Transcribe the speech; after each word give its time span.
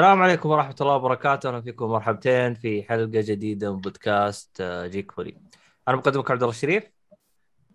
السلام 0.00 0.22
عليكم 0.22 0.48
ورحمة 0.48 0.74
الله 0.80 0.94
وبركاته، 0.94 1.48
أهلا 1.48 1.60
فيكم 1.60 1.86
مرحبتين 1.86 2.54
في 2.54 2.82
حلقة 2.82 3.20
جديدة 3.20 3.74
من 3.74 3.80
بودكاست 3.80 4.60
آه، 4.60 4.86
جيك 4.86 5.12
فولي. 5.12 5.36
أنا 5.88 5.96
مقدمك 5.96 6.30
عبد 6.30 6.42
الله 6.42 6.54
الشريف. 6.54 6.92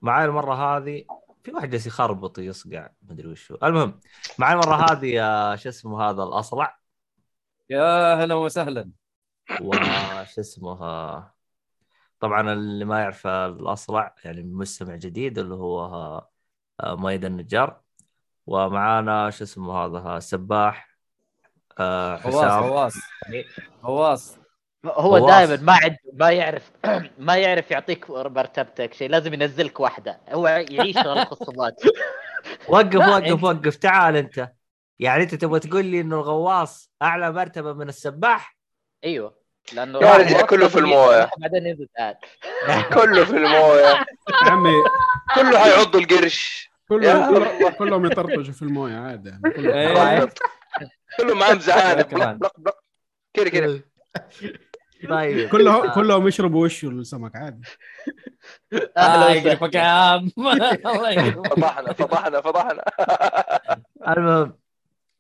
معاي 0.02 0.26
المرة 0.26 0.54
هذه 0.54 1.06
في 1.44 1.52
واحد 1.52 1.70
جالس 1.70 1.88
يخربط 1.88 2.40
ويصقع 2.40 2.90
مدري 3.02 3.28
وشو، 3.28 3.56
المهم 3.64 4.00
معاي 4.40 4.54
المرة 4.54 4.76
هذه 4.92 5.06
يا 5.06 5.56
شو 5.56 5.70
اسمه 5.70 6.02
هذا 6.10 6.24
الأصلع؟ 6.24 6.80
يا 7.70 8.16
هلا 8.16 8.36
وسهلا. 8.36 8.92
وش 9.62 10.40
اسمه 10.40 10.76
طبعا 12.20 12.54
اللي 12.54 12.86
ما 12.86 13.00
يعرف 13.02 13.28
الأصلع 13.28 14.16
يعني 14.26 14.44
مستمع 14.44 14.96
جديد 14.96 15.40
اللي 15.40 15.56
هو 15.56 15.86
آه، 16.80 16.96
مايد 16.96 17.26
النجار. 17.26 17.82
ومعانا 18.46 19.30
شو 19.30 19.44
اسمه 19.44 19.74
هذا 19.74 20.20
سباح 20.20 20.95
آه، 21.80 22.16
فواز 22.16 22.36
حسام 22.36 22.64
فواز 22.64 22.94
فواز 23.84 24.38
هو. 24.86 25.28
دائما 25.28 25.56
ما 25.62 25.74
عند 25.74 25.96
ما 26.14 26.32
يعرف 26.32 26.72
ما 27.20 27.36
يعرف 27.38 27.72
يعطيك 27.72 28.10
مرتبتك 28.10 28.94
شيء 28.94 29.10
لازم 29.10 29.34
ينزلك 29.34 29.80
واحدة. 29.80 30.20
هو 30.30 30.48
يعيش 30.48 30.98
على 30.98 31.22
الخصومات. 31.22 31.82
وقف 32.70 32.96
وقف 32.96 33.44
وقف. 33.44 33.76
تعال 33.76 34.16
أنت. 34.16 34.52
يعني 35.00 35.24
أنت 35.24 35.36
تبغى 35.36 35.60
تقول 35.60 35.86
لي 35.86 36.02
إنه 36.02 36.16
الغواص 36.16 36.92
أعلى 37.02 37.32
مرتبة 37.32 37.74
من 37.74 37.90
السباح؟ 37.90 38.58
أيوه. 39.04 39.36
لأنه 39.74 40.00
كله 40.50 40.68
في 40.68 40.80
الموية. 40.80 41.30
بعدين 41.38 41.66
ينزل 41.66 41.88
تعال. 41.98 42.16
كله 42.94 43.26
في 43.26 43.32
الموية. 43.32 44.06
عمي. 44.42 44.84
كله 45.36 45.60
حيعضوا 45.60 46.00
القرش. 46.00 46.70
كلهم. 46.90 47.46
كلهم 47.78 48.06
يطرطشوا 48.06 48.54
في 48.54 48.62
الموية 48.62 48.96
عادي. 48.98 49.32
كلهم 51.18 51.44
إيه. 51.44 51.60
زعانه 51.60 52.02
كمان. 52.02 52.38
بلق 52.38 52.52
بلق 52.54 52.60
بلق 52.60 52.78
كده 53.34 53.50
كده 53.50 53.84
طيب. 55.10 55.50
كلهم 55.54 55.92
كلهم 55.92 56.28
يشربوا 56.28 56.64
وشه 56.64 56.90
السمك 56.90 57.36
عادي. 57.36 57.68
وسهلا. 58.74 59.30
يقرفك 59.30 59.76
يا 59.76 59.82
عم. 59.82 60.30
فضحنا 60.30 61.94
فضحنا 61.94 62.42
فضحنا. 62.42 62.84
المهم 64.18 64.58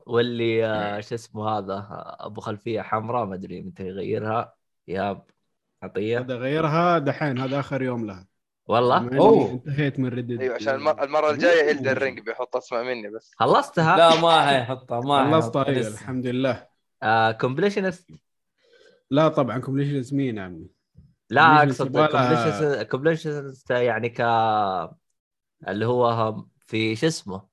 واللي 0.06 0.66
آه، 0.66 1.00
شو 1.00 1.16
اسمه 1.16 1.50
هذا 1.50 1.88
أبو 2.20 2.42
خلفية 2.42 2.82
حمراء 2.82 3.26
ما 3.26 3.36
أدري 3.36 3.62
متى 3.62 3.88
يغيرها. 3.88 4.54
ياب 4.88 5.26
عطية. 5.84 6.20
هذا 6.20 6.36
غيرها 6.36 7.00
دحين 7.00 7.40
هذا 7.40 7.60
آخر 7.60 7.82
يوم 7.82 8.06
لها. 8.06 8.28
والله؟ 8.68 9.18
أوه. 9.18 9.52
انتهيت 9.52 10.00
من 10.00 10.10
ردد 10.10 10.42
أيوه 10.42 10.56
عشان 10.56 10.76
المر- 10.76 11.04
المرة 11.04 11.30
الجاية 11.32 11.72
Elden 11.72 11.94
Ring 11.94 12.20
بيحط 12.20 12.56
اسمع 12.56 12.84
مني 12.84 13.10
بس. 13.10 13.32
خلصتها؟ 13.36 13.98
لا 13.98 14.22
ما 14.22 14.42
حيحطها 14.48 15.02
ما 15.02 15.32
خلصت 15.32 15.58
حيحطها 15.58 15.64
طيب. 15.64 15.78
الحمد 15.94 16.28
لله. 16.28 16.68
آه 17.04 17.32
completionist 17.32 18.12
لا 19.12 19.28
طبعا 19.28 19.58
completion 19.60 20.16
مين 20.18 20.38
يا 20.38 20.44
عمي؟ 20.44 20.68
لا 21.30 21.64
أقصد 21.64 22.06
completionist 22.84 23.72
يعني 23.72 24.10
ك 24.10 24.22
اللي 25.68 25.86
هو 25.86 26.36
في 26.66 26.96
شو 26.96 27.08
اسمه؟ 27.08 27.48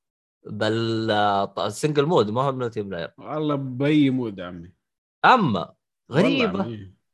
بال 0.47 1.10
single 1.58 2.06
mode 2.06 2.30
ما 2.31 2.42
هو 2.42 2.53
multiplayer 2.53 3.10
والله 3.19 3.54
بأي 3.54 4.10
mode 4.10 4.38
يا 4.38 4.44
عمي. 4.44 4.72
أما 5.25 5.75
غريبة. 6.12 6.65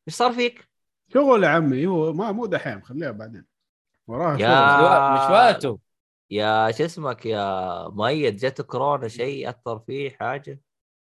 إيش 0.09 0.15
صار 0.15 0.33
فيك؟ 0.33 0.69
شغل 1.15 1.45
يا 1.45 1.49
عمي 1.49 1.87
هو 1.87 2.12
ما 2.12 2.33
مو 2.33 2.47
دحين 2.47 2.83
خليها 2.84 3.11
بعدين. 3.11 3.45
وراها 4.09 4.39
يا- 4.39 4.77
مشوا- 4.77 5.25
مشواته 5.25 5.79
يا 6.31 6.71
شو 6.71 6.85
اسمك 6.85 7.27
يا 7.27 7.89
مؤيد؟ 7.89 8.37
جت 8.37 8.61
كورونا 8.63 9.09
شيء 9.09 9.49
أثر 9.49 9.79
فيه 9.79 10.11
حاجة؟ 10.11 10.61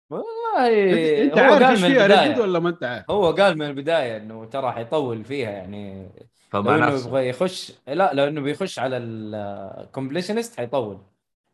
والله 0.09 1.23
انت 1.23 1.37
هو 1.39 1.43
عارف 1.43 1.53
قال 1.53 1.63
إيش 1.63 1.81
من 1.83 1.87
فيها 2.07 2.41
ولا 2.41 2.59
ما 2.59 2.69
أنت 2.69 2.83
عارف؟ 2.83 3.11
هو 3.11 3.31
قال 3.31 3.57
من 3.57 3.65
البداية 3.65 4.17
إنه 4.17 4.45
ترى 4.45 4.71
حيطول 4.71 5.23
فيها 5.23 5.49
يعني. 5.51 6.09
فما 6.49 6.69
لو 6.69 6.75
إنه 6.75 6.87
نفسه. 6.87 7.07
يبغى 7.07 7.29
يخش 7.29 7.73
لا 7.87 8.13
لو 8.13 8.23
إنه 8.27 8.41
بيخش 8.41 8.79
على 8.79 8.97
ال 8.97 9.09
completionist 9.09 10.57
حيطول. 10.57 10.97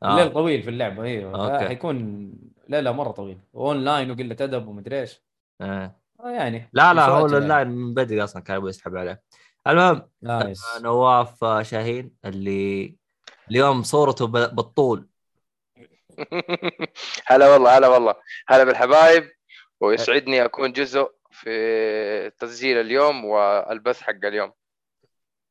آه. 0.03 0.11
الليل 0.11 0.33
طويل 0.33 0.61
في 0.63 0.69
اللعبة 0.69 1.03
أيوه 1.03 1.53
okay. 1.53 1.67
حيكون 1.67 2.29
ليلة 2.69 2.91
مرة 2.91 3.11
طويل. 3.11 3.37
اون 3.55 3.83
لاين 3.83 4.11
وقلة 4.11 4.37
أدب 4.41 4.67
ومدري 4.67 5.01
إيش. 5.01 5.21
آه. 5.61 5.95
آه 6.23 6.29
يعني 6.29 6.69
لا 6.73 6.93
لا 6.93 7.05
هو. 7.05 7.25
الاونلاين 7.25 7.67
من 7.67 7.93
بدري 7.93 8.23
أصلا 8.23 8.41
كان 8.41 8.57
يبغى 8.57 8.69
يسحب 8.69 8.95
عليه. 8.95 9.21
المهم 9.67 10.09
nice. 10.21 10.61
آه، 10.75 10.79
نواف 10.79 11.43
آه، 11.43 11.61
شاهين 11.63 12.15
اللي 12.25 12.95
اليوم 13.51 13.83
صورته 13.83 14.27
ب- 14.27 14.55
بالطول. 14.55 15.07
هلا 17.27 17.53
والله 17.53 17.77
هلا 17.77 17.87
والله. 17.87 18.15
هلا 18.47 18.63
بالحبايب. 18.63 19.31
ويسعدني 19.81 20.45
أكون 20.45 20.71
جزء 20.71 21.07
في 21.31 22.31
تسجيل 22.39 22.77
اليوم 22.77 23.25
والبث 23.25 24.01
حق 24.01 24.25
اليوم. 24.25 24.51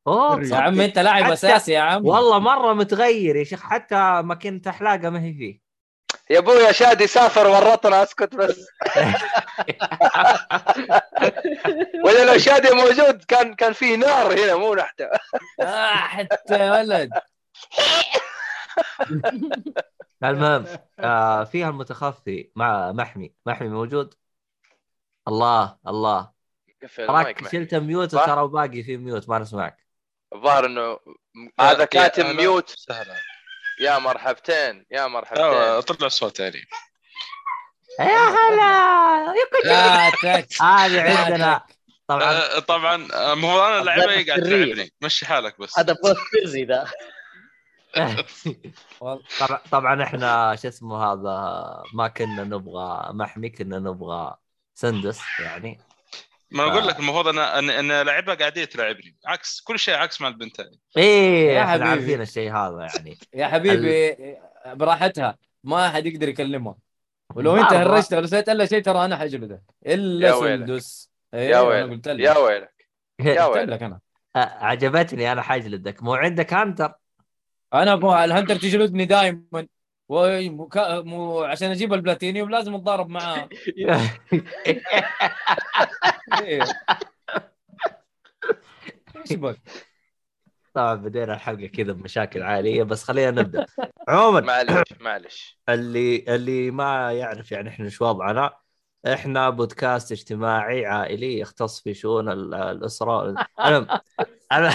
أوه 0.07 0.43
يا 0.43 0.55
عم. 0.55 0.81
أنت 0.81 0.99
لاعب 0.99 1.31
أساسي 1.31 1.71
يا 1.71 1.79
عم 1.79 2.05
والله 2.05 2.39
مرة 2.39 2.73
متغير 2.73 3.35
يا 3.35 3.43
شيخ 3.43 3.61
حتى 3.63 4.21
ماكينة 4.25 4.61
الحلاقة 4.67 5.09
ما 5.09 5.23
هي 5.23 5.33
فيه. 5.33 5.62
يا 6.29 6.39
أبويا 6.39 6.71
شادي 6.71 7.07
سافر 7.07 7.47
ورطنا 7.47 8.03
اسكت 8.03 8.35
بس. 8.35 8.67
ولا 12.05 12.31
لو 12.33 12.37
شادي 12.37 12.75
موجود 12.75 13.23
كان 13.23 13.55
كان 13.55 13.73
في 13.73 13.97
نار 13.97 14.33
هنا 14.33 14.55
مو 14.55 14.75
نحتة. 14.75 15.09
آه 15.61 15.93
حتى 15.95 16.53
يا 16.53 16.71
ولد. 16.71 17.09
المهم 20.23 20.65
آه 20.99 21.43
فيها 21.43 21.69
المتخفي 21.69 22.51
مع 22.55 22.91
محمي. 22.91 23.33
محمي 23.45 23.69
موجود؟ 23.69 24.13
الله 25.27 25.77
الله. 25.87 26.31
تراك. 26.97 27.47
شلت 27.51 27.75
mute؟ 27.75 28.13
وترى 28.13 28.47
باقي 28.47 28.83
في 28.83 28.97
mute 28.97 29.29
ما 29.29 29.39
نسمعك. 29.39 29.77
الظاهر 30.35 30.65
إنه 30.65 30.99
هذا 31.59 31.85
كاتب 31.85 32.25
يا- 32.25 32.33
ميوت. 32.33 32.69
سهلا 32.69 33.15
يا 33.79 33.99
مرحبتين 33.99 34.85
يا 34.91 35.07
مرحبتين. 35.07 35.79
طلع 35.79 36.07
صوت 36.07 36.37
تاني 36.37 36.61
يا 37.99 38.05
هلا. 38.05 39.33
يا 39.65 39.89
لا 39.89 40.09
تك. 40.09 40.61
هذه 40.61 41.17
عندنا. 41.17 41.61
طبعا. 42.07 42.23
آه، 42.23 42.59
طبعا 42.59 43.07
آه، 43.13 43.33
ما 43.35 43.53
هو 43.53 43.67
أنا 43.67 43.83
لعبة 43.83 44.03
قاعد. 44.05 44.41
تلعبني. 44.43 44.93
مشي 45.01 45.25
حالك 45.25 45.59
بس. 45.59 45.79
هذا 45.79 45.93
بوست 46.03 46.17
سري 46.51 46.65
ذا. 46.65 46.85
طبعا 49.71 50.03
إحنا 50.03 50.55
شو 50.55 50.67
اسمه 50.67 51.03
هذا 51.13 51.83
ما 51.93 52.07
كنا 52.07 52.43
نبغى 52.43 53.13
محمي 53.13 53.49
كنا 53.49 53.79
نبغى 53.79 54.35
سندس 54.73 55.21
يعني. 55.39 55.79
ما 56.53 56.63
أقول. 56.63 56.87
لك 56.87 56.99
المفروض 56.99 57.27
أنا 57.27 57.59
ان 57.59 57.69
ان 57.69 58.01
لعبه 58.01 58.33
قاعديه 58.33 58.65
تلعبني 58.65 59.15
عكس 59.25 59.61
كل 59.61 59.79
شيء 59.79 59.93
عكس 59.95 60.21
مع 60.21 60.27
البنتين 60.27 60.71
إيه 60.97 61.51
يا 61.51 61.65
حبيبي. 61.65 61.89
عارفين 61.89 62.21
الشيء 62.21 62.51
هذا 62.55 62.87
يعني. 62.95 63.17
يا 63.33 63.47
حبيبي 63.47 64.15
براحتها. 64.73 65.37
ما 65.63 65.89
حد 65.89 66.05
يقدر 66.05 66.29
يكلمها. 66.29 66.75
ولو 67.35 67.57
أنت. 67.57 67.73
هرشت 67.73 68.15
سويت 68.25 68.49
ألا 68.49 68.65
شيء 68.65 68.81
ترى 68.81 69.05
أنا 69.05 69.17
حجلده 69.17 69.63
إلا 69.85 70.27
يا 70.27 70.33
ويلك. 70.33 70.67
سندس. 70.67 71.09
يا 71.33 71.39
أيوه 71.39 71.59
أنا 71.59 71.67
ويلك. 71.85 71.89
قلت 71.91 72.07
لك. 72.07 72.19
يا 72.19 72.37
ويلك. 72.37 72.87
يا 73.19 73.43
قلت 73.45 73.57
ويلك. 73.57 73.69
لك 73.69 73.83
أنا. 73.83 73.99
عجبتني 74.35 75.31
أنا 75.31 75.41
حاجلدك. 75.41 76.03
مو 76.03 76.13
عندك 76.15 76.53
هانتر؟ 76.53 76.93
أنا 77.73 77.93
أبغى 77.93 78.25
الهنتر 78.25 78.55
تجلدني 78.55 79.05
دائما 79.05 79.67
ومكا... 80.09 81.01
مو 81.01 81.43
عشان 81.43 81.71
أجيب 81.71 81.93
البلاتينيوم 81.93 82.49
لازم 82.49 82.75
أتضارب 82.75 83.09
معاه. 83.09 83.49
إيه. 86.41 86.63
إيش 89.15 89.33
بك؟ 89.33 89.59
طبعا 90.73 90.95
بدينا 90.95 91.33
الحلقة 91.33 91.67
كذا 91.67 91.93
بمشاكل 91.93 92.43
عاليه 92.43 92.83
بس 92.83 93.03
خلينا 93.03 93.31
نبدأ. 93.41 93.65
عموما 94.07 94.39
معلش 94.41 94.93
معلش. 94.99 95.59
اللي 95.69 96.25
اللي 96.27 96.71
ما 96.71 97.13
يعرف 97.13 97.51
يعني 97.51 97.69
إحنا 97.69 97.85
إيش 97.85 98.01
وضعنا 98.01 98.53
إحنا 99.13 99.49
بودكاست 99.49 100.11
اجتماعي 100.11 100.85
عائلي 100.85 101.39
يختص 101.39 101.81
في 101.81 101.93
شؤون 101.93 102.29
ال- 102.29 102.53
الأسرة. 102.53 103.35
أنا 103.59 104.01
أنا 104.51 104.73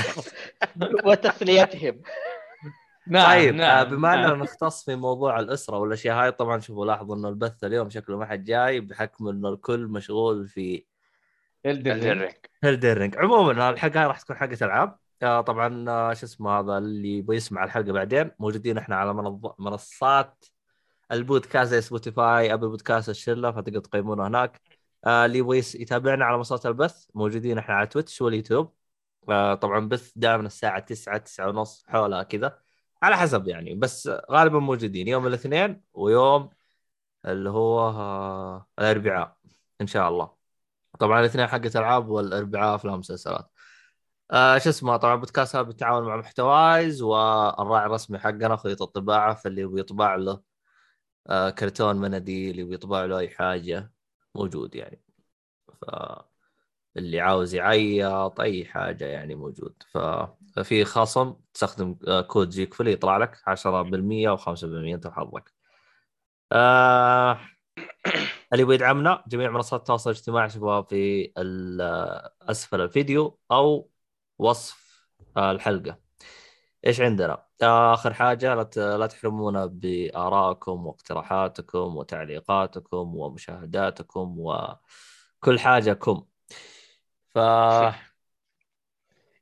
وتسليتهم 1.05 2.03
نعم 3.09 3.27
طيب 3.27 3.55
نعم 3.55 3.79
آه، 3.79 3.83
بما 3.85 4.15
أننا 4.15 4.27
نعم. 4.29 4.43
نختص 4.43 4.85
في 4.85 4.97
موضوع 4.97 5.41
الأسرة 5.41 5.79
والأشياء 5.79 6.17
هاي 6.23 6.33
طبعا 6.33 6.61
شوفوا 6.61 6.87
لاحظوا 6.87 7.17
إنه 7.17 7.29
البث 7.29 7.65
اليوم 7.65 7.91
شكله 7.91 8.19
ما 8.19 8.27
حد 8.27 8.45
جاي 8.45 8.81
بحكم 8.81 9.29
إنه 9.29 9.49
الكل 9.49 9.87
مشغول 9.87 10.49
في. 10.49 10.85
Elden 11.67 12.03
Ring 12.03 12.33
هي 12.65 12.74
Elden 12.74 12.98
Ring 12.98 13.17
عموما 13.19 13.71
الحلقة 13.71 14.01
هاي 14.01 14.07
راح 14.07 14.21
تكون 14.21 14.37
حلقة 14.37 14.65
ألعاب. 14.67 14.99
آه، 15.23 15.41
طبعا 15.41 15.85
آه، 15.91 16.15
شو 16.15 16.27
اسمه 16.27 16.51
هذا 16.61 16.79
اللي 16.79 17.19
يبغى 17.19 17.37
يسمع 17.37 17.65
الحلقة 17.65 17.93
بعدين. 17.93 18.31
موجودين 18.39 18.79
إحنا 18.79 18.97
على 18.97 19.15
منظ- 19.15 19.55
منصات 19.59 20.45
البودكاست 21.13 21.71
زي 21.71 21.81
Spotify 21.81 22.55
Apple 22.55 22.69
Podcast 22.69 23.09
الشلة 23.09 23.51
فتقدروا 23.51 23.83
تقيمونا 23.83 24.27
هناك. 24.27 24.61
اللي 25.07 25.39
يبغى 25.39 25.59
يتابعنا 25.59 26.25
على 26.25 26.37
منصات 26.37 26.67
البث 26.67 27.07
موجودين 27.15 27.59
إحنا 27.59 27.75
على 27.75 27.87
Twitch 27.87 28.21
و 28.23 28.28
ال 28.28 28.33
YouTube. 28.33 28.73
طبعا 29.61 29.89
بث 29.89 30.13
دائما 30.17 30.47
الساعة 30.47 30.79
9 30.81 31.17
9 31.19 31.49
ونص 31.49 31.85
حولها 31.89 32.23
كذا. 32.23 32.59
على 33.03 33.17
حسب 33.17 33.49
يعني 33.49 33.75
بس 33.75 34.11
غالبا 34.31 34.59
موجودين. 34.59 35.09
يوم 35.09 35.27
الاثنين 35.27 35.83
ويوم 35.95 36.50
اللي 37.27 37.50
هو 37.50 37.81
آه، 37.81 38.67
الأربعاء 38.79 39.37
إن 39.81 39.87
شاء 39.87 40.09
الله. 40.09 40.39
طبعا 40.99 41.21
الاثنين 41.21 41.47
حقة 41.47 41.71
العاب 41.77 42.09
والأربعاء 42.09 42.75
افلام 42.75 42.99
مسلسلات 42.99 43.50
آه 44.31 44.59
شو 44.59 44.71
اسمه 44.71 44.97
طبعا 44.97 45.17
بودكاست 45.17 45.56
هذا 45.56 45.62
بالتعاون 45.65 46.05
مع 46.06 46.17
محتوايز 46.17 47.03
والراعي 47.03 47.87
الرسمي 47.87 48.19
حقنا 48.19 48.56
خليط 48.56 48.83
الطباعة 48.83 49.35
فاللي 49.35 49.61
يبغى 49.62 49.81
يطبع 49.81 50.15
له 50.17 50.43
آه 51.29 51.50
كرتون 51.50 51.97
مناديل 51.97 52.59
يبغى 52.59 52.75
يطبع 52.75 53.05
له 53.05 53.19
أي 53.19 53.31
حاجة 53.31 53.93
موجود 54.35 54.75
يعني. 54.75 55.03
ف 55.83 55.85
اللي 56.97 57.21
عاوز 57.21 57.55
يعيط 57.55 58.41
أي 58.41 58.65
حاجة 58.65 59.05
يعني 59.05 59.35
موجود. 59.35 59.83
ف... 59.93 59.99
ففي 60.59 60.85
خصم 60.85 61.35
تستخدم 61.55 61.97
آه، 62.09 62.21
كود 62.21 62.49
جيك 62.49 62.75
فلي 62.75 62.93
يطلع 62.93 63.17
لك 63.17 63.37
10% 63.47 64.37
و5% 64.37 64.65
أنت 64.65 65.07
وحظك. 65.07 65.55
آه... 66.53 67.41
اللي 68.53 68.63
يبغى 68.63 68.75
يدعمنا 68.75 69.25
جميع 69.29 69.51
منصات 69.51 69.81
التواصل 69.81 70.11
الاجتماعي 70.11 70.51
شوفوها 70.51 70.83
في 70.83 71.33
ال- 71.39 71.81
أسفل 72.43 72.81
الفيديو 72.81 73.39
أو 73.51 73.91
وصف 74.39 75.09
آه، 75.37 75.51
الحلقة. 75.51 75.99
إيش 76.87 77.01
عندنا؟ 77.01 77.45
آخر 77.63 78.15
حاجة 78.15 78.55
لا 78.77 79.07
تحرمونا 79.07 79.67
بآرائكم 79.67 80.87
واقتراحاتكم 80.87 81.97
وتعليقاتكم 81.97 83.17
ومشاهداتكم 83.17 84.37
وكل 84.39 85.59
حاجه.كم. 85.59 86.25
ف 87.29 87.39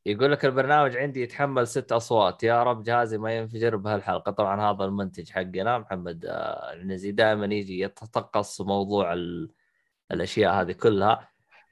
يقول 0.07 0.33
لك 0.33 0.45
البرنامج 0.45 0.97
عندي 0.97 1.23
يتحمل 1.23 1.67
ست 1.67 1.93
أصوات. 1.93 2.43
يا 2.43 2.63
رب 2.63 2.83
جهازي 2.83 3.19
ما 3.19 3.37
ينفجر 3.37 3.77
بهالحلقة. 3.77 4.33
طبعا 4.33 4.71
هذا 4.71 4.85
المنتج 4.85 5.31
حقنا 5.31 5.79
محمد. 5.79 6.25
آه، 6.27 6.73
العنزي 6.73 7.13
دائما 7.13 7.47
يجي 7.47 7.81
يتقص 7.81 8.61
موضوع 8.61 9.13
ال... 9.13 9.51
الأشياء 10.13 10.61
هذه 10.61 10.73
كلها. 10.73 11.29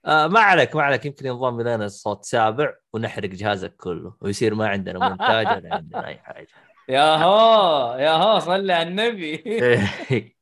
آه 0.06 0.26
ما 0.26 0.40
عليك 0.40 0.76
ما 0.76 0.82
عليك. 0.82 1.06
يمكن 1.06 1.26
ينضم 1.26 1.60
إلينا 1.60 1.84
الصوت 1.84 2.25
سابع 2.25 2.75
ونحرق 2.92 3.31
جهازك 3.31 3.76
كله 3.76 4.16
ويصير 4.20 4.54
ما 4.54 4.69
عندنا 4.69 5.08
مونتاج 5.08 5.46
ولا 5.46 5.75
عندنا 5.75 6.06
أي 6.06 6.19
حاجة. 6.19 6.48
يا 6.88 7.16
هو 7.16 7.94
يا 7.98 8.10
هو 8.10 8.38
صلي 8.38 8.72
على 8.72 8.88
النبي. 8.88 9.44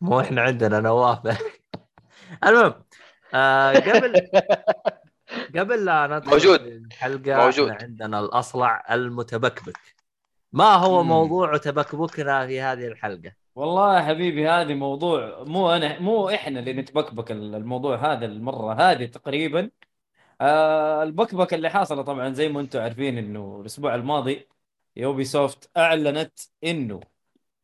مو 0.00 0.20
إحنا 0.20 0.42
عندنا 0.42 0.80
نواف 0.80 1.26
المهم 2.46 2.74
آه 3.34 3.72
قبل 3.72 4.12
قبل 5.56 5.84
لا 5.84 6.06
ندخل 6.06 6.30
موجود. 6.30 6.60
الحلقة 6.60 7.34
موجود. 7.46 7.70
عندنا 7.70 8.20
الأصلع 8.20 8.94
المتبكبك 8.94 9.78
ما 10.52 10.74
هو 10.74 11.02
مم. 11.02 11.08
موضوع 11.08 11.56
تبكبكنا 11.56 12.46
في 12.46 12.60
هذه 12.60 12.86
الحلقة 12.88 13.32
والله 13.54 13.96
يا 13.96 14.02
حبيبي 14.02 14.48
هذه 14.48 14.74
موضوع 14.74 15.42
مو 15.44 15.70
أنا 15.70 15.98
مو 16.00 16.28
إحنا 16.30 16.60
اللي 16.60 16.72
نتبكبك 16.72 17.30
الموضوع 17.32 17.96
هذا 18.12 18.26
المرة 18.26 18.74
هذه 18.74 19.06
تقريبا 19.06 19.70
آه 20.40 21.02
البكبكه 21.02 21.54
اللي 21.54 21.70
حاصلة 21.70 22.02
طبعا 22.02 22.34
زي 22.34 22.48
ما 22.48 22.60
أنتم 22.60 22.80
عارفين 22.80 23.18
إنه 23.18 23.58
الأسبوع 23.60 23.94
الماضي 23.94 24.48
يوبي 24.96 25.24
سوفت 25.24 25.70
أعلنت 25.78 26.40
إنه 26.64 27.00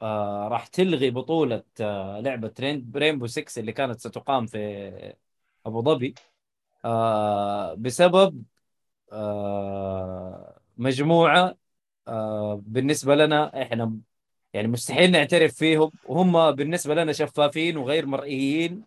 آه 0.03 0.49
راح 0.49 0.67
تلغي 0.67 1.11
بطولة 1.11 1.64
آه 1.81 2.21
لعبة 2.21 2.55
رينبو 2.97 3.26
6 3.26 3.61
اللي 3.61 3.73
كانت 3.73 4.00
ستقام 4.00 4.47
في 4.47 5.14
أبو 5.69 5.82
ظبي. 5.82 6.15
آه 6.85 7.75
بسبب 7.75 8.43
آه 9.12 10.61
مجموعة 10.76 11.55
آه 12.09 12.62
بالنسبة 12.67 13.15
لنا 13.15 13.62
إحنا 13.62 13.97
يعني 14.53 14.69
مستحيل 14.69 15.11
نعترف 15.11 15.55
فيهم. 15.55 15.91
وهم 16.05 16.50
بالنسبة 16.50 16.94
لنا 16.94 17.12
شفافين 17.12 17.76
وغير 17.76 18.06
مرئيين. 18.06 18.85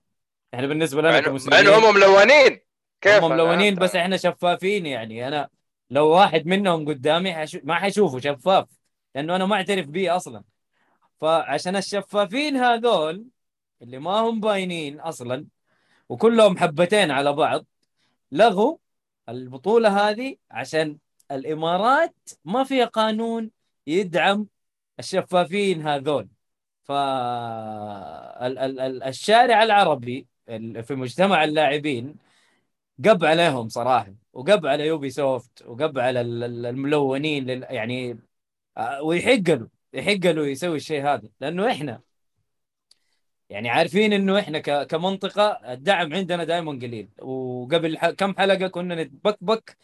إحنا 0.53 0.67
بالنسبة 0.67 1.01
مع 1.01 1.09
لنا 1.09 1.19
مع 1.19 1.25
كمسلمين. 1.25 1.59
انه 1.59 1.89
هم 1.89 1.95
ملونين. 1.95 2.59
كيف 3.01 3.23
هم 3.23 3.31
ملونين؟ 3.31 3.75
بس 3.75 3.95
إحنا 3.95 4.17
شفافين 4.17 4.85
يعني. 4.85 5.27
أنا 5.27 5.49
لو 5.89 6.07
واحد 6.07 6.45
منهم 6.47 6.87
قدامي 6.87 7.33
حشو... 7.33 7.59
ما 7.63 7.75
حشوفه 7.75 8.19
شفاف 8.19 8.65
لأنه 9.15 9.35
أنا 9.35 9.45
ما 9.45 9.55
أعترف 9.55 9.85
به 9.87 10.15
أصلا. 10.15 10.43
فعشان 11.21 11.75
الشفافين 11.75 12.57
هذول 12.57 13.25
اللي 13.81 13.99
ما 13.99 14.19
هم 14.19 14.39
باينين 14.39 14.99
أصلا 14.99 15.45
وكلهم 16.11 16.57
حبتين 16.57 17.11
على 17.11 17.33
بعض 17.33 17.65
لغوا 18.31 18.77
البطولة 19.29 20.09
هذه 20.09 20.35
عشان 20.51 20.97
الإمارات 21.31 22.15
ما 22.45 22.63
فيها 22.63 22.85
قانون 22.85 23.51
يدعم 23.87 24.47
الشفافين 24.99 25.87
هذول. 25.87 26.27
فالشارع 28.31 29.63
العربي 29.63 30.27
ال- 30.49 30.83
في 30.83 30.95
مجتمع 30.95 31.43
اللاعبين 31.43 32.15
قب 33.05 33.25
عليهم 33.25 33.69
صراحة 33.69 34.13
وقب 34.33 34.65
على 34.65 34.85
يوبي 34.87 35.09
سوفت 35.09 35.63
وقب 35.67 35.99
على 35.99 36.21
ال- 36.21 36.43
ال- 36.43 36.65
الملونين 36.65 37.49
يعني 37.49 38.19
آه، 38.77 39.01
ويحق 39.03 39.49
له 39.49 39.67
يحق 39.93 40.13
له 40.31 40.47
يسوي 40.47 40.75
الشيء 40.75 41.03
هذا 41.03 41.29
لأنه 41.41 41.71
إحنا 41.71 42.01
يعني 43.51 43.69
عارفين 43.69 44.13
إنه 44.13 44.39
إحنا 44.39 44.59
ك- 44.59 44.87
كمنطقة 44.87 45.73
الدعم 45.73 46.13
عندنا 46.13 46.43
دائما 46.43 46.71
قليل 46.71 47.09
وقبل 47.19 47.97
كم 47.97 48.35
حلقة 48.37 48.67
كنا 48.67 49.03
نتبكبك 49.03 49.77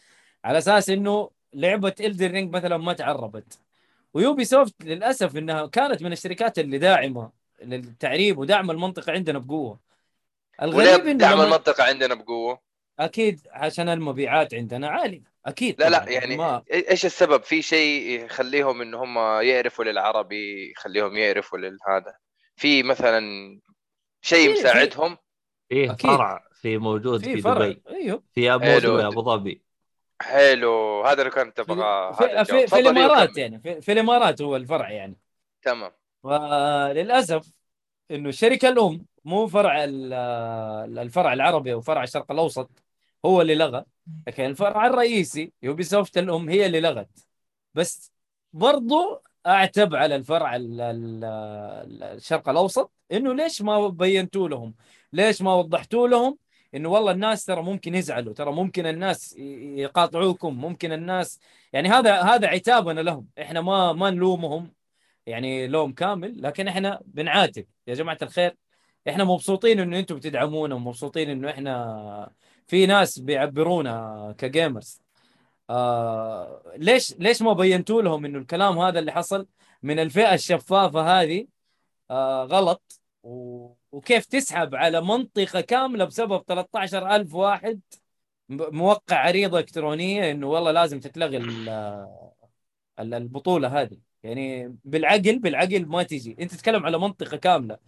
على 0.44 0.58
أساس 0.58 0.90
إنه 0.90 1.30
لعبة 1.54 1.94
Elden 2.00 2.30
Ring 2.30 2.54
مثلا 2.56 2.76
ما 2.76 2.92
تعربت 2.92 3.58
و 4.14 4.44
Ubisoft 4.44 4.74
للأسف 4.84 5.36
إنها 5.36 5.66
كانت 5.66 6.02
من 6.02 6.12
الشركات 6.12 6.58
اللي 6.58 6.78
داعمة 6.78 7.30
للتعريب 7.62 8.38
ودعم 8.38 8.70
المنطقة 8.70 9.12
عندنا 9.12 9.38
بقوة 9.38 9.80
الغريب 10.62 11.06
إنه 11.06 11.18
دعم 11.18 11.40
المنطقة 11.40 11.84
عندنا 11.84 12.14
بقوة؟ 12.14 12.60
أكيد 12.98 13.40
عشان 13.50 13.88
المبيعات 13.88 14.54
عندنا 14.54 14.88
عالية 14.88 15.22
أكيد 15.46 15.80
لا 15.80 15.90
لا. 15.90 16.04
يعني 16.08 16.36
ما 16.36 16.62
إيش 16.72 17.06
السبب؟ 17.06 17.42
في 17.42 17.62
شيء 17.62 18.24
يخليهم 18.24 18.80
ان 18.82 18.94
هم 18.94 19.18
يعرفوا 19.42 19.84
للعربي 19.84 20.70
يخليهم 20.70 21.16
يعرفوا 21.16 21.58
للهذا 21.58 22.14
في 22.58 22.82
مثلا 22.82 23.20
شيء 24.22 24.52
مساعدهم؟ 24.52 25.16
أكيد. 25.72 25.96
فرع 26.10 26.44
في 26.52 26.78
موجود 26.78 27.24
في, 27.24 27.32
في 27.34 27.40
فرع. 27.40 27.66
دبي. 27.68 27.82
أيوه. 27.90 28.22
في 28.34 28.54
أبو 28.54 29.22
ظبي 29.22 29.62
حلو. 30.22 31.04
هذا 31.06 31.22
اللي 31.22 31.30
كنت 31.30 31.60
أبغى 31.60 32.14
في, 32.14 32.44
في. 32.44 32.66
في, 32.66 32.78
الإمارات. 32.78 33.38
يعني. 33.38 33.60
في, 33.60 33.80
في 33.80 33.92
الإمارات 33.92 34.42
هو 34.42 34.56
الفرع 34.56 34.90
يعني. 34.90 35.16
تمام. 35.62 35.92
وللأسف 36.22 37.52
إنه 38.10 38.28
الشركة 38.28 38.68
الأم 38.68 39.06
مو 39.24 39.46
فرع 39.46 39.84
ال- 39.84 40.98
الفرع 40.98 41.32
العربي 41.32 41.72
أو 41.72 41.80
فرع 41.80 42.02
الشرق 42.02 42.32
الأوسط 42.32 42.70
هو 43.24 43.40
اللي 43.42 43.54
لغى. 43.54 43.84
لكن 44.26 44.44
الفرع 44.44 44.86
الرئيسي 44.86 45.52
يوبي 45.62 45.82
سوفت 45.82 46.18
الأم 46.18 46.48
هي 46.48 46.66
اللي 46.66 46.80
لغت. 46.80 47.26
بس 47.74 48.12
برضو 48.52 49.22
أعتب 49.46 49.94
على 49.94 50.16
الفرع 50.16 50.56
ال- 50.56 50.80
ال- 50.80 51.24
ال- 51.24 52.02
الشرق 52.02 52.48
الأوسط 52.48 52.92
إنه 53.12 53.34
ليش 53.34 53.62
ما 53.62 53.88
بينتوا 53.88 54.48
لهم؟ 54.48 54.74
ليش 55.12 55.42
ما 55.42 55.54
وضحتوا 55.54 56.08
لهم؟ 56.08 56.38
إنه 56.74 56.88
والله 56.88 57.12
الناس 57.12 57.44
ترى 57.44 57.62
ممكن 57.62 57.94
يزعلوا، 57.94 58.34
ترى 58.34 58.52
ممكن 58.52 58.86
الناس 58.86 59.36
يقاطعوكم، 59.38 60.54
ممكن 60.60 60.92
الناس 60.92 61.40
يعني 61.72 61.88
هذا 61.88 62.20
هذا 62.22 62.48
عتابنا 62.48 63.00
لهم، 63.00 63.28
إحنا 63.40 63.60
ما 63.60 63.92
ما 63.92 64.10
نلومهم 64.10 64.72
يعني 65.26 65.66
لوم 65.66 65.92
كامل 65.92 66.42
لكن 66.42 66.68
إحنا 66.68 67.00
بنعاتب. 67.06 67.66
يا 67.86 67.94
جماعة 67.94 68.18
الخير 68.22 68.56
إحنا 69.08 69.24
مبسوطين 69.24 69.80
إنه 69.80 69.98
أنتم 69.98 70.16
بتدعمونا 70.16 70.74
ومبسوطين 70.74 71.30
إنه 71.30 71.50
إحنا 71.50 72.30
في 72.66 72.86
ناس 72.86 73.18
بيعبرونا 73.18 74.34
كجيمرز 74.38 75.02
آه 75.70 76.62
ليش 76.76 77.14
ليش 77.18 77.42
ما 77.42 77.52
بينتوا 77.52 78.02
لهم 78.02 78.24
إنه 78.24 78.38
الكلام 78.38 78.78
هذا 78.78 78.98
اللي 78.98 79.12
حصل 79.12 79.46
من 79.82 79.98
الفئة 79.98 80.34
الشفافة 80.34 81.00
هذه؟ 81.22 81.46
آه 82.10 82.44
غلط. 82.44 83.00
وكيف 83.92 84.24
تسحب 84.26 84.74
على 84.74 85.00
منطقة 85.00 85.60
كاملة 85.60 86.04
بسبب 86.04 86.42
13000 86.48 87.34
واحد 87.34 87.80
موقع 88.50 89.16
عريضة 89.16 89.58
إلكترونية 89.58 90.30
إنه 90.30 90.46
والله 90.46 90.70
لازم 90.72 91.00
تتلغي 91.00 91.36
ال- 91.36 91.68
ال- 92.98 93.14
البطولة 93.14 93.80
هذه. 93.82 93.98
يعني 94.22 94.76
بالعقل 94.84 95.38
بالعقل 95.38 95.86
ما 95.86 96.02
تجي. 96.02 96.36
أنت 96.40 96.54
تتكلم 96.54 96.86
على 96.86 96.98
منطقة 96.98 97.36
كاملة. 97.36 97.78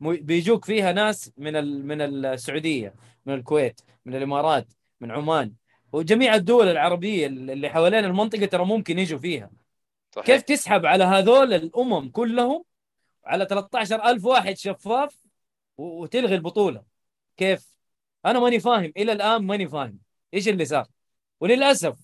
بيجوك 0.00 0.64
فيها 0.64 0.92
ناس 0.92 1.32
من 1.36 1.86
من 1.86 2.00
السعودية 2.00 2.94
من 3.26 3.34
الكويت 3.34 3.80
من 4.04 4.14
الإمارات 4.14 4.72
من 5.00 5.10
عمان. 5.10 5.52
وجميع 5.96 6.34
الدول 6.34 6.68
العربية 6.68 7.26
اللي 7.26 7.68
حوالين 7.68 8.04
المنطقة 8.04 8.46
ترى 8.46 8.64
ممكن 8.64 8.98
يجوا 8.98 9.18
فيها. 9.18 9.50
صحيح. 10.14 10.26
كيف 10.26 10.42
تسحب 10.42 10.86
على 10.86 11.04
هذول 11.04 11.54
الأمم 11.54 12.08
كلهم 12.10 12.64
على 13.24 13.46
13000 13.46 14.24
واحد 14.24 14.56
شفاف 14.56 15.16
وتلغي 15.78 16.34
البطولة؟ 16.34 16.82
كيف؟ 17.36 17.66
أنا 18.26 18.40
ماني 18.40 18.60
فاهم. 18.60 18.92
إلى 18.96 19.12
الآن 19.12 19.42
ماني 19.42 19.68
فاهم. 19.68 19.98
إيش 20.34 20.48
اللي 20.48 20.64
صار؟ 20.64 20.86
وللأسف 21.40 21.96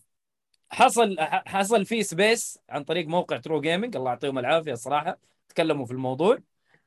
حصل 0.71 1.17
حصل 1.47 1.87
في 1.87 2.03
space 2.03 2.59
عن 2.69 2.85
طريق 2.85 3.07
موقع 3.07 3.37
True 3.37 3.61
Gaming 3.61 3.97
الله 3.97 4.11
يعطيهم 4.11 4.39
العافية 4.39 4.73
الصراحة. 4.73 5.19
تكلموا 5.49 5.87
في 5.87 5.93
الموضوع. 5.93 6.39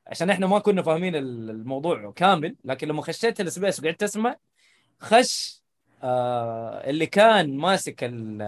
عشان 0.06 0.30
إحنا 0.30 0.46
ما 0.46 0.58
كنا 0.58 0.82
فاهمين 0.82 1.16
ال- 1.16 1.50
الموضوع 1.50 2.12
كامل. 2.12 2.56
لكن 2.64 2.88
لما 2.88 3.02
خشيت 3.02 3.40
ال 3.40 3.47
space 3.47 3.80
وقعدت 3.80 4.02
أسمع 4.02 4.36
خش 5.00 5.65
آه 6.06 6.90
اللي 6.90 7.06
كان 7.06 7.56
ماسك 7.56 8.04
ال 8.04 8.42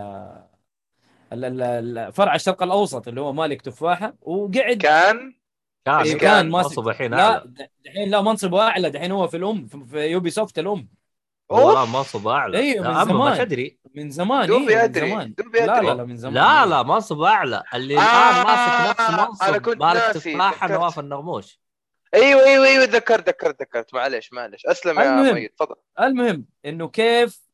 ال- 1.32 1.44
ال- 1.44 1.62
ال- 1.98 2.12
فرع 2.12 2.34
الشرق 2.34 2.62
الأوسط 2.62 3.08
اللي 3.08 3.20
هو 3.20 3.32
مالك 3.32 3.62
تفاحة 3.62 4.14
وقعد 4.22 4.76
كان 4.76 5.34
كان 5.84 6.00
إيه، 6.00 6.18
كان 6.18 6.50
ماسك 6.50 6.68
منصب 6.68 6.88
الحين 6.88 7.14
لا 7.14 7.52
دحين 7.86 8.10
لا 8.10 8.20
منصبه 8.22 8.62
أعلى 8.62 8.90
دحين 8.90 9.12
هو 9.12 9.28
في 9.28 9.36
الأم 9.36 9.66
في- 9.66 9.84
في 9.84 9.98
Ubisoft 10.06 10.58
الأم 10.58 10.88
هو 11.52 11.72
لا 11.72 11.80
أوف. 11.80 11.96
منصب 11.96 12.28
أعلى 12.28 12.58
أيوه، 12.58 12.88
من 12.88 13.04
زمان. 13.04 13.38
تدري 13.38 13.78
من 13.94 14.10
زمان 14.10 14.46
دوبي 14.46 14.80
إيه 14.80 14.92
زمان 14.92 15.34
دوبي 15.38 15.58
لا. 15.58 15.80
لا 15.80 15.94
لا 15.94 16.04
من 16.04 16.16
زمان 16.16 16.34
لا. 16.34 16.66
لا 16.66 16.82
منصب 16.82 17.20
أعلى 17.20 17.62
اللي 17.74 17.98
آه، 17.98 18.00
الآن 18.00 18.46
ماسك 18.46 19.00
نفس 19.00 19.10
منصب 19.20 19.42
أنا 19.44 19.58
كنت 19.58 19.80
مالك 19.82 19.96
ناسي، 19.96 20.32
تفاحة. 20.34 20.68
نواف 20.72 20.98
النغموش 20.98 21.60
أيوه 22.14 22.44
أيوه 22.44 22.66
أيوه 22.66 22.84
ذكرت 22.84 23.28
ذكرت 23.28 23.62
ذكرت 23.62 23.94
معلش 23.94 24.32
معلش 24.32 24.66
أسلم 24.66 24.98
يا 25.00 25.10
المهم. 25.20 25.34
ميت 25.34 25.54
تفضل 25.58 25.74
المهم 26.00 26.44
إنه 26.64 26.88
كيف 26.88 27.47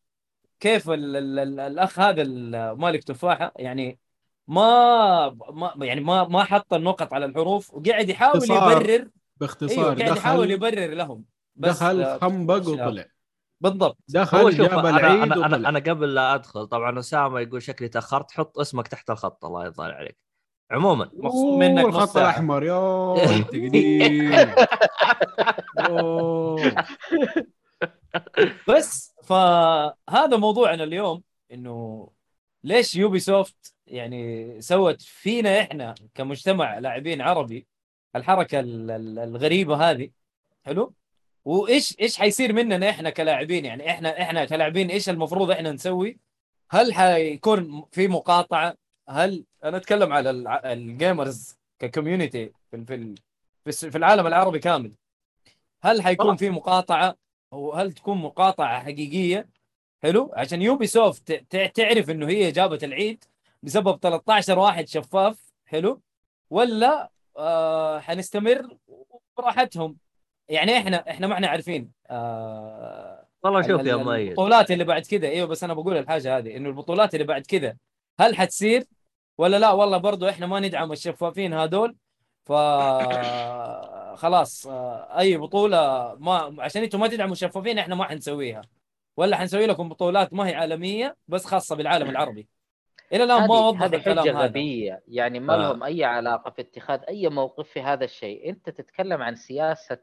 كيف 0.61 0.91
ال 0.91 1.17
ال 1.17 1.39
ال 1.39 1.61
الأخ 1.61 1.99
هذا 1.99 2.23
ال- 2.23 2.79
مالك 2.79 3.05
تفاحة 3.05 3.53
يعني 3.57 3.99
ما 4.49 5.29
ما 5.51 5.87
يعني 5.87 6.01
ما 6.01 6.29
ما 6.29 6.45
حط 6.45 6.75
النقط 6.75 7.13
على 7.15 7.25
الحروف 7.25 7.75
وقاعد 7.75 8.09
يحاول. 8.09 8.45
يبرر 8.45 9.09
باختصار 9.37 9.85
قاعد 10.03 10.17
يحاول 10.17 10.51
يبرر 10.51 10.95
لهم 10.95 11.25
بس 11.57 11.77
دخل 11.77 12.03
آه، 12.03 12.19
خنبق 12.19 12.69
وطلع 12.69 13.05
بالضبط 13.61 13.97
هو 14.17 14.21
دخل 14.23 14.57
شوف 14.57 14.67
جاب 14.67 14.87
أنا 14.87 14.91
العيد 14.99 15.23
أنا 15.23 15.35
أنا, 15.35 15.47
وطلع 15.47 15.69
أنا 15.69 15.79
قبل 15.79 16.15
لا 16.15 16.35
أدخل 16.35 16.67
طبعا 16.67 16.99
أسامة 16.99 17.41
يقول 17.41 17.63
شكلي 17.63 17.89
تأخرت 17.89 18.33
حط 18.33 18.59
اسمك 18.59 18.89
تحت 18.89 19.11
الخط 19.11 19.45
الله 19.45 19.65
يرضى 19.65 19.85
عليك 19.85 20.17
عموما 20.71 21.05
مقصود 21.15 21.59
منك 21.59 21.85
الخط. 21.85 22.17
الأحمر 22.17 22.65
يوه 22.65 23.37
انت 23.37 23.49
قديم 23.55 24.51
أوه. 25.79 26.75
بس 28.69 29.14
فهذا 29.27 30.37
موضوعنا 30.37 30.85
اليوم 30.85 31.23
إنه 31.53 32.09
ليش 32.65 32.97
Ubisoft 32.97 33.75
يعني 33.87 34.61
سوت 34.61 35.03
فينا 35.03 35.61
إحنا 35.61 35.95
كمجتمع 36.15 36.79
لاعبين 36.79 37.21
عربي 37.21 37.67
الحركة 38.17 38.61
ال- 38.61 38.91
ال- 38.91 39.19
الغريبة 39.19 39.91
هذه؟ 39.91 40.11
حلو؟ 40.65 40.95
وايش 41.45 41.97
إيش 42.01 42.19
حيصير 42.19 42.53
مننا 42.53 42.91
إحنا 42.91 43.11
كلاعبين؟ 43.11 43.65
يعني 43.65 43.91
إحنا 43.91 44.23
إحنا 44.23 44.45
كلاعبين 44.45 44.91
إيش 44.91 45.09
المفروض 45.09 45.51
إحنا 45.51 45.73
نسوي؟ 45.73 46.19
هل 46.71 46.95
حيكون 46.95 47.85
في 47.93 48.09
مقاطعة؟ 48.09 48.75
هل 49.09 49.45
أنا 49.65 49.77
أتكلم 49.77 50.13
على 50.13 50.31
ال 50.73 50.85
gamers 50.85 51.59
ك 51.79 51.86
community 51.86 52.53
في 52.71 53.15
في 53.65 53.91
في 53.91 53.99
العالم 53.99 54.27
العربي 54.27 54.59
كامل. 54.59 54.93
هل 55.83 56.03
حيكون 56.03 56.37
في 56.37 56.51
مقاطعة؟ 56.51 57.17
وهل 57.55 57.93
تكون 57.93 58.19
مقاطعة 58.19 58.81
حقيقية؟ 58.83 59.49
حلو. 60.03 60.31
عشان 60.37 60.63
Ubisoft 60.63 61.33
تعرف 61.75 62.11
إنه 62.11 62.29
هي 62.29 62.53
جابت 62.53 62.85
العيد 62.85 63.25
بسبب 63.63 63.99
13 64.03 64.59
واحد 64.59 64.89
شفاف. 64.89 65.53
حلو. 65.67 66.01
ولا 66.51 67.11
آه 67.39 67.99
حنستمر 68.01 68.77
براحتهم. 69.39 69.97
يعني 70.49 70.79
إحنا 70.79 71.11
إحنا 71.11 71.27
ما 71.27 71.35
إحنا 71.35 71.49
عارفين 71.49 71.91
آه 72.11 73.27
والله 73.43 73.63
شوف 73.63 73.87
يا 73.87 73.97
مؤيد 73.97 74.29
البطولات 74.29 74.71
اللي 74.71 74.85
بعد 74.85 75.03
كذا. 75.07 75.29
إيوه 75.29 75.47
بس 75.47 75.65
أنا 75.65 75.75
بقول 75.75 75.97
الحاجة 75.97 76.39
هذه 76.39 76.57
إنه 76.57 76.69
البطولات 76.69 77.15
اللي 77.15 77.25
بعد 77.27 77.47
كذا 77.47 77.77
هل 78.21 78.37
حتصير 78.37 78.85
ولا 79.39 79.59
لا؟ 79.59 79.71
والله 79.73 79.99
برضو 79.99 80.29
إحنا 80.29 80.47
ما 80.47 80.61
ندعم 80.61 80.93
الشفافين 80.93 81.53
هذول. 81.55 81.97
ف 82.45 82.53
خلاص 84.15 84.67
آه، 84.67 85.19
أي 85.19 85.37
بطولة 85.37 86.15
ما 86.19 86.55
عشان 86.59 86.83
أنتم 86.83 87.01
ما 87.01 87.09
تدعموا 87.09 87.33
الشفافين 87.33 87.79
إحنا 87.79 87.95
ما 87.95 88.05
حنسويها. 88.05 88.63
ولا 89.17 89.37
حنسوي 89.37 89.67
لكم 89.67 89.89
بطولات 89.89 90.33
ما 90.33 90.49
هي 90.49 90.55
عالمية 90.55 91.17
بس 91.29 91.45
خاصة 91.45 91.77
بالعالم 91.77 92.11
العربي. 92.11 92.49
إلى 93.13 93.25
الآن 93.25 93.49
ما 93.49 93.55
وضح 93.55 93.83
هذه 93.83 93.99
حجة 93.99 94.31
غبية. 94.33 95.03
يعني 95.09 95.41
ما 95.41 95.55
آه. 95.55 95.57
لهم 95.57 95.83
أي 95.83 96.05
علاقة 96.05 96.51
في 96.51 96.61
اتخاذ 96.63 97.01
أي 97.09 97.29
موقف 97.29 97.69
في 97.69 97.83
هذا 97.83 98.05
الشيء. 98.05 98.49
أنت 98.49 98.71
تتكلم 98.71 99.23
عن 99.23 99.35
سياسة 99.35 99.99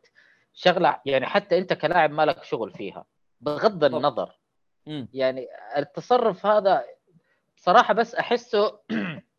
شغلة 0.53 1.01
يعني 1.05 1.25
حتى 1.25 1.57
أنت 1.57 1.73
كلاعب 1.73 2.11
ما 2.11 2.25
لك 2.25 2.43
شغل 2.43 2.71
فيها 2.71 3.05
بغض 3.41 3.83
النظر. 3.83 4.39
يعني 5.13 5.47
التصرف 5.77 6.45
هذا 6.45 6.83
بصراحه 7.57 7.93
بس 7.93 8.15
أحسه 8.15 8.79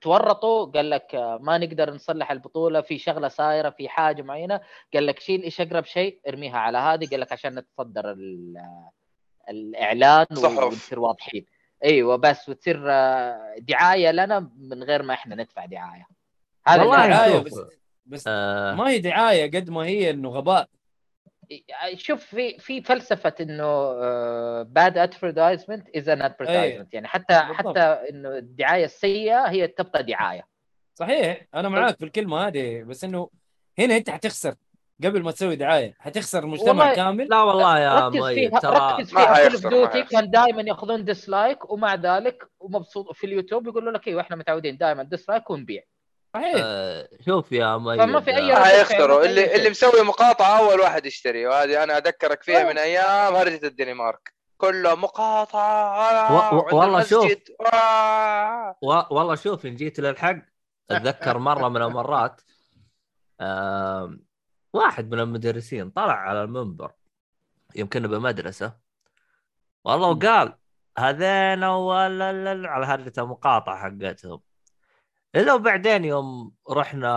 تورطوا 0.00 0.64
قال 0.64 0.90
لك 0.90 1.38
ما 1.40 1.58
نقدر 1.58 1.94
نصلح 1.94 2.30
البطولة 2.30 2.80
في 2.80 2.98
شغلة 2.98 3.28
صايرة 3.28 3.70
في 3.70 3.88
حاجة 3.88 4.22
معينة. 4.22 4.60
قال 4.94 5.06
لك 5.06 5.20
شيل 5.20 5.42
إيش 5.42 5.60
أقرب 5.60 5.84
شيء 5.84 6.20
ارميها 6.28 6.58
على 6.58 6.78
هذه. 6.78 7.06
قال 7.10 7.20
لك 7.20 7.32
عشان 7.32 7.58
نتصدر 7.58 8.10
ال- 8.10 8.62
الإعلان. 9.48 10.26
ونصير 10.30 11.00
واضحين. 11.00 11.46
إيوه 11.84 12.16
بس 12.16 12.48
وتصير 12.48 12.82
آه، 12.90 13.54
دعاية 13.58 14.10
لنا 14.10 14.50
من 14.58 14.82
غير 14.82 15.02
ما 15.02 15.14
إحنا 15.14 15.34
ندفع 15.34 15.64
دعاية. 15.64 16.06
هذا 16.66 16.82
والله 16.82 17.06
دعاية. 17.06 17.38
بس 17.38 17.60
بس 18.06 18.24
آه. 18.28 18.74
ما 18.74 18.90
هي 18.90 18.98
دعاية 18.98 19.50
قد 19.50 19.70
ما 19.70 19.80
هي 19.82 20.10
إنه 20.10 20.28
غباء. 20.28 20.68
شوف 21.94 22.24
في 22.24 22.58
في 22.58 22.82
فلسفة 22.82 23.34
إنه 23.40 23.92
bad 24.62 24.98
advertisement 24.98 25.96
is 25.96 26.08
an 26.08 26.22
advertisement 26.22 26.94
يعني 26.94 27.08
حتى 27.08 27.40
بالضبط. 27.48 27.56
حتى 27.78 27.80
إنه 27.80 28.28
الدعاية 28.38 28.84
السيئة 28.84 29.48
هي 29.48 29.66
تبقى 29.66 30.02
دعاية. 30.02 30.46
صحيح. 30.94 31.46
أنا 31.54 31.68
معاك 31.68 31.96
في 31.98 32.04
الكلمة 32.04 32.46
هذه 32.46 32.82
بس 32.82 33.04
إنه 33.04 33.30
هنا 33.78 33.96
أنت 33.96 34.10
حتخسر 34.10 34.54
قبل 35.04 35.22
ما 35.22 35.30
تسوي 35.30 35.56
دعاية. 35.56 35.94
حتخسر 35.98 36.44
المجتمع 36.44 36.68
والله- 36.68 36.94
كامل. 36.94 37.28
لا 37.28 37.42
والله 37.42 37.78
يا 37.78 38.10
فيها 38.10 38.58
ترى 38.60 38.92
ركز 38.92 39.10
فيها. 39.10 39.48
كل 39.48 39.88
حيخسر. 39.88 40.00
كان 40.10 40.30
دائما 40.30 40.62
ياخذون 40.62 41.04
dislike 41.04 41.70
ومع 41.70 41.94
ذلك 41.94 42.48
ومبسوط 42.60 43.12
في 43.12 43.26
اليوتيوب 43.26 43.66
يقولوا 43.66 43.92
لك 43.92 44.08
أيوه 44.08 44.20
إحنا 44.20 44.36
متعودين 44.36 44.76
دائما 44.76 45.02
dislike 45.02 45.50
ونبيع. 45.50 45.82
صحيح. 46.34 46.54
آه 46.56 47.08
شوف 47.26 47.52
يا 47.52 47.78
فما 47.78 48.20
في 48.20 48.30
آه، 48.30 48.62
حيخسروا 48.64 49.18
فعل، 49.20 49.28
اللي 49.30 49.56
اللي. 49.56 49.70
مسوي 49.70 50.02
مقاطعة 50.02 50.58
أول 50.58 50.80
واحد 50.80 51.06
يشتري 51.06 51.46
وهذه 51.46 51.82
أنا 51.82 51.98
أذكرك 51.98 52.42
فيها 52.42 52.64
من 52.72 52.78
أيام 52.78 53.34
هرجه 53.34 53.66
الدنمارك 53.66 54.34
كله 54.56 54.94
مقاطعة. 54.94 56.54
و- 56.56 56.76
والله 56.76 57.02
شوف. 57.04 57.32
آه. 57.74 58.76
و- 58.82 59.14
والله 59.16 59.34
شوف 59.34 59.66
إن 59.66 59.74
جيت 59.76 60.00
للحق 60.00 60.36
أتذكر 60.90 61.38
مرة 61.38 61.68
من 61.68 61.82
المرات 61.82 62.40
آم، 63.40 64.24
واحد 64.72 65.10
من 65.14 65.20
المدرسين 65.20 65.90
طلع 65.90 66.12
على 66.14 66.42
المنبر 66.42 66.92
يمكن 67.76 68.06
بمدرسة 68.08 68.72
والله 69.84 70.08
وقال 70.08 70.58
هذين 70.98 71.64
ولا 71.64 72.32
لا- 72.54 72.68
على 72.70 72.86
هرجه 72.86 73.12
المقاطعة 73.18 73.76
حقتهم. 73.76 74.40
إلا 75.36 75.54
وبعدين 75.54 76.04
يوم 76.04 76.54
رحنا 76.70 77.08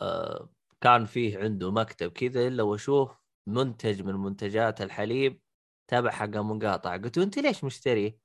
آه، 0.00 0.48
كان 0.80 1.04
فيه 1.06 1.38
عنده 1.38 1.70
مكتب 1.70 2.12
كذا 2.12 2.46
إلا 2.46 2.62
وأشوف 2.62 3.10
منتج 3.46 4.02
من 4.02 4.14
منتجات 4.14 4.80
الحليب 4.82 5.40
تابع 5.88 6.10
حق 6.10 6.26
مقاطعه 6.36 6.96
قلت 7.02 7.16
له 7.18 7.24
أنت 7.24 7.38
ليش 7.38 7.64
مشتري؟ 7.64 8.18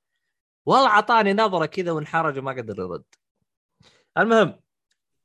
والله 0.66 0.88
اعطاني 0.88 1.32
نظرة 1.32 1.66
كذا 1.66 1.92
وانحرج 1.92 2.38
وما 2.38 2.52
قدر 2.52 2.78
يرد. 2.82 3.04
المهم 4.18 4.60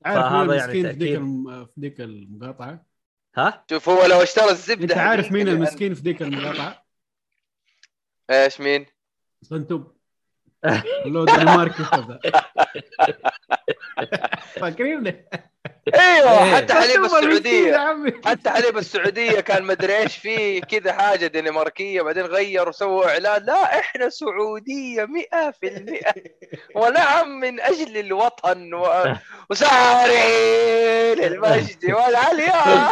عارف 0.05 0.31
مين 0.31 0.49
يعني 0.49 0.63
المسكين 0.63 0.91
في 0.91 0.97
ذيك 0.97 1.19
في 1.67 1.81
ذيك 1.81 2.01
المقاطعه؟ 2.01 2.85
ها؟ 3.35 3.65
شوف 3.69 3.89
هو 3.89 4.05
لو 4.05 4.21
اشترى 4.23 4.49
الزبدة 4.49 4.83
أنت 4.83 4.91
عارف 4.97 5.31
مين 5.31 5.41
اللي- 5.41 5.51
المسكين 5.53 5.93
في 5.93 6.01
ذيك 6.01 6.21
المقاطعه؟ 6.21 6.85
إيش 8.29 8.61
مين؟ 8.61 8.85
صنتوب 9.41 9.97
لو 11.05 11.25
دنمارك 11.25 11.71
كذا 11.71 12.19
فاكرين 14.61 15.25
أيوه 15.93 16.43
إيه. 16.43 16.55
حتى 16.55 16.73
حليب 16.73 17.03
السعودية. 17.03 17.95
حتى 18.25 18.49
حليب 18.49 18.77
السعودية 18.77 19.39
كان 19.39 19.63
مدري 19.63 19.97
إيش 19.97 20.17
فيه 20.17 20.61
كذا 20.61 20.93
حاجة 20.93 21.27
دنماركية 21.27 22.01
بعدين 22.01 22.25
غيروا 22.25 22.69
وسووا 22.69 23.05
إعلان 23.05 23.45
لا 23.45 23.79
إحنا 23.79 24.09
سعودية 24.09 25.05
100% 25.05 25.09
ونعم 26.75 27.39
من 27.39 27.59
أجل 27.59 27.97
الوطن 27.97 28.73
و... 28.73 29.15
وساري 29.49 31.15
للمجد 31.15 31.91
والعليا 31.91 32.91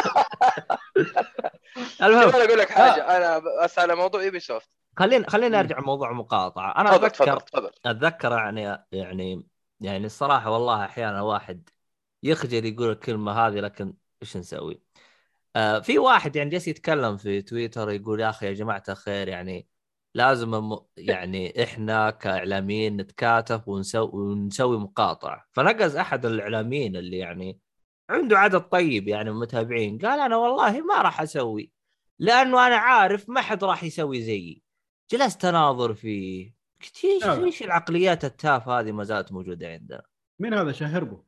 المهم 2.02 2.28
أنا 2.28 2.44
أقول 2.44 2.58
لك 2.58 2.70
حاجة 2.70 3.16
أنا 3.16 3.42
بس 3.64 3.78
على 3.78 3.94
موضوع 3.94 4.22
يوبي 4.22 4.40
سوفت 4.40 4.68
خلينا 4.98 5.30
خلينا 5.30 5.62
نرجع 5.62 5.80
موضوع 5.80 6.12
مقاطعة. 6.12 6.80
أنا 6.80 6.94
أتذكر 6.94 7.42
أتذكر 7.86 8.32
يعني 8.32 8.84
يعني 8.92 9.46
يعني 9.80 10.06
الصراحة 10.06 10.50
والله 10.50 10.84
أحيانا 10.84 11.22
واحد 11.22 11.68
يخجل 12.22 12.64
يقول 12.64 12.90
الكلمة 12.90 13.32
هذه 13.32 13.60
لكن 13.60 13.94
إيش 14.22 14.36
نسوي؟ 14.36 14.82
آه 15.56 15.78
في 15.80 15.98
واحد 15.98 16.36
يعني 16.36 16.50
جالس 16.50 16.68
يتكلم 16.68 17.16
في 17.16 17.42
تويتر 17.42 17.90
يقول 17.90 18.20
يا 18.20 18.30
أخي 18.30 18.46
يا 18.46 18.52
جماعة 18.52 18.82
الخير 18.88 19.28
يعني 19.28 19.68
لازم 20.14 20.76
يعني 20.96 21.64
إحنا 21.64 22.10
كإعلاميين 22.10 22.96
نتكاتف 22.96 23.68
ونسوي 23.68 24.10
ونسوي 24.12 24.78
مقاطعة 24.78 25.46
فنقز 25.52 25.96
أحد 25.96 26.26
الإعلاميين 26.26 26.96
اللي 26.96 27.18
يعني 27.18 27.60
عنده 28.10 28.38
عدد 28.38 28.60
طيب 28.60 29.08
يعني 29.08 29.30
من 29.30 29.36
المتابعين 29.36 29.98
قال 29.98 30.20
أنا 30.20 30.36
والله 30.36 30.80
ما 30.80 31.02
راح 31.02 31.20
أسوي 31.20 31.72
لأنه 32.18 32.66
أنا 32.66 32.76
عارف 32.76 33.28
ما 33.28 33.40
حد 33.40 33.64
راح 33.64 33.84
يسوي 33.84 34.22
زيي 34.22 34.62
جلست 35.12 35.44
أناظر 35.44 35.94
فيه 35.94 36.59
قلت 36.82 37.04
إيش 37.04 37.26
لا 37.26 37.34
لا. 37.34 37.44
إيش 37.44 37.62
العقليات 37.62 38.24
التافهة 38.24 38.80
هذه 38.80 38.92
ما 38.92 39.04
زالت 39.04 39.32
موجودة 39.32 39.68
عندنا؟ 39.68 40.02
مين 40.38 40.54
هذا 40.54 40.72
شهربو؟ 40.72 41.24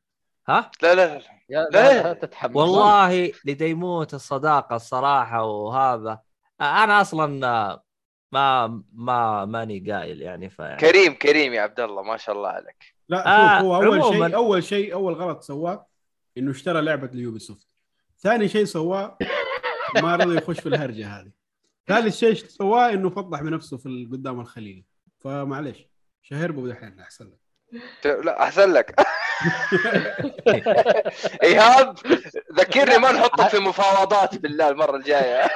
ها؟ 0.48 0.70
لا 0.82 0.94
لا 0.94 1.18
لا. 1.18 1.22
يا 1.48 1.60
لا. 1.60 1.68
لا, 1.70 2.02
لا 2.02 2.12
تتحمس. 2.12 2.56
والله 2.56 3.32
لديموت 3.44 4.14
الصداقة 4.14 4.76
الصراحة 4.76 5.44
وهذا. 5.44 6.20
أنا 6.60 7.00
أصلا 7.00 7.26
ما 8.32 8.82
ما 8.92 9.44
ماني 9.44 9.92
قايل 9.92 10.22
يعني 10.22 10.50
فيعني 10.50 10.76
كريم 10.76 11.14
كريم 11.14 11.52
يا 11.52 11.60
عبد 11.60 11.80
الله 11.80 12.02
ما 12.02 12.16
شاء 12.16 12.36
الله 12.36 12.48
عليك. 12.48 12.94
لا 13.08 13.26
آه، 13.26 13.58
شوف 13.58 13.66
هو 13.66 13.76
أول. 13.76 14.02
شيء 14.04 14.34
أول 14.34 14.64
شيء 14.64 14.92
أول 14.94 15.14
غلط 15.14 15.42
سواه 15.42 15.86
إنه 16.38 16.50
اشترى 16.50 16.80
لعبة 16.80 17.06
ليوبي 17.06 17.38
سوفت 17.38 17.68
ثاني 18.18 18.48
شيء 18.48 18.64
سواه 18.64 19.18
ما 20.02 20.16
رضى 20.16 20.36
يخش 20.36 20.60
في 20.60 20.68
الهرجة 20.68 21.06
هذه. 21.20 21.30
ثالث 21.86 22.16
شيء 22.16 22.34
سواه 22.34 22.92
إنه 22.92 23.10
فضح 23.10 23.42
بنفسه 23.42 23.76
في 23.76 24.08
قدام 24.12 24.40
الخليج 24.40 24.84
فمعليش 25.24 25.88
شهربو 26.22 26.68
دحين 26.68 27.00
أحسن 27.00 27.24
لك. 27.24 27.42
لا 28.24 28.42
أحسن 28.42 28.72
لك. 28.72 28.94
إيهاب 31.42 31.96
ذكرني 32.58 32.98
ما 32.98 33.12
نحطك 33.12 33.48
في 33.48 33.58
مفاوضات 33.58 34.38
بالله 34.38 34.68
المرة 34.68 34.96
الجاية. 34.96 35.50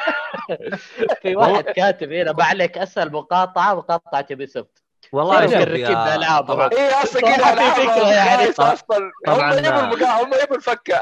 في 1.23 1.37
واحد 1.37 1.65
كاتب 1.65 2.13
هنا 2.13 2.33
ما 2.33 2.45
عليك 2.45 2.79
اسهل 2.79 3.13
مقاطعة 3.13 3.75
مقاطعة 3.75 4.27
Ubisoft 4.31 4.83
والله 5.13 5.45
يا 5.45 6.17
ألعاب. 6.17 6.47
طبعا. 6.47 6.71
اي 6.73 6.89
أصلا 6.89 7.21
كذا 7.21 7.53
العاب 7.53 8.13
يعني. 8.13 8.51
أصلا. 8.51 9.11
هم 9.29 9.59
يبوا 9.59 10.23
هم 10.23 10.31
يبوا 10.43 10.57
الفكه 10.57 11.01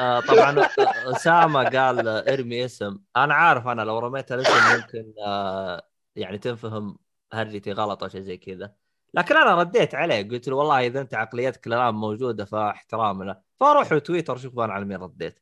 آه، 0.00 0.20
طبعا 0.20 0.68
أسامة 1.06 1.64
قال 1.64 2.08
إرمي 2.08 2.64
اسم. 2.64 2.98
أنا 3.16 3.34
عارف 3.34 3.66
أنا 3.66 3.82
لو 3.82 3.98
رميت 3.98 4.32
الاسم 4.32 4.76
ممكن 4.76 5.12
آه، 5.26 5.82
يعني 6.16 6.38
تنفهم 6.38 6.98
هرجتي 7.32 7.72
غلط 7.72 8.02
أو 8.02 8.08
شيء 8.08 8.20
زي 8.20 8.36
كذا. 8.36 8.72
لكن 9.14 9.36
أنا 9.36 9.54
رديت 9.54 9.94
عليه 9.94 10.28
قلت 10.28 10.48
له 10.48 10.56
والله 10.56 10.86
إذا 10.86 11.00
أنت 11.00 11.14
عقليتك 11.14 11.66
الان 11.66 11.94
موجودة 11.94 12.44
فاحترام 12.44 13.22
له 13.22 13.40
فأروح 13.60 13.98
تويتر 13.98 14.36
شوف 14.36 14.58
أنا 14.58 14.72
على 14.72 14.84
مين 14.84 14.96
رديت. 14.96 15.40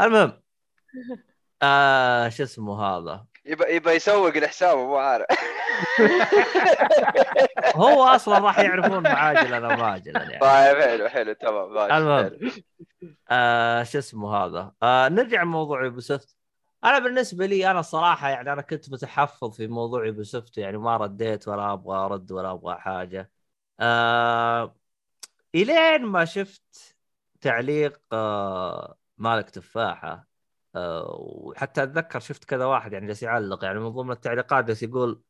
المهم 0.00 0.42
آه 1.62 2.28
شو 2.28 2.42
اسمه 2.42 2.82
هذا؟ 2.82 3.26
يبى 3.44 3.64
يبى 3.64 3.90
يسوق 3.90 4.36
الحساب 4.36 4.78
مو 4.78 4.96
عارف. 4.96 5.26
هو 7.76 8.04
أصلا 8.04 8.38
راح 8.38 8.58
يعرفون 8.58 9.02
عاجلا 9.02 9.72
أو 9.72 9.76
آجلا 9.76 10.22
يعني. 10.22 10.38
طيب 10.38 10.82
حلو 10.82 11.08
حلو 11.08 11.32
تمام 11.32 11.78
المهم. 11.78 12.38
آه 13.30 13.82
شو 13.82 13.98
اسمه 13.98 14.36
هذا؟ 14.36 14.72
آه 14.82 15.08
نرجع 15.08 15.42
لموضوع 15.42 15.84
Ubisoft. 15.84 16.36
أنا 16.84 16.98
بالنسبة 16.98 17.46
لي 17.46 17.70
أنا 17.70 17.80
الصراحه 17.80 18.28
يعني 18.28 18.52
أنا 18.52 18.62
كنت 18.62 18.90
متحفظ 18.92 19.56
في 19.56 19.66
موضوع 19.66 20.06
Ubisoft 20.06 20.58
يعني 20.58 20.78
ما 20.78 20.96
رديت 20.96 21.48
ولا 21.48 21.72
أبغى 21.72 21.96
أرد 21.96 22.32
ولا 22.32 22.50
أبغى 22.52 22.74
حاجة. 22.76 23.30
آه 23.80 24.76
إلين 25.54 26.02
ما 26.06 26.24
شفت 26.24 26.96
تعليق 27.40 28.00
آه 28.12 28.98
مالك 29.18 29.50
تفاحة 29.50 30.28
آه 30.74 31.16
وحتى 31.20 31.82
أتذكر 31.82 32.20
شفت 32.20 32.44
كذا 32.44 32.64
واحد 32.64 32.92
يعني 32.92 33.06
جالس 33.06 33.22
يعلق 33.22 33.64
يعني 33.64 33.78
من 33.80 33.88
ضمن 33.88 34.10
التعليقات 34.10 34.64
جالس 34.64 34.82
يقول 34.82 35.22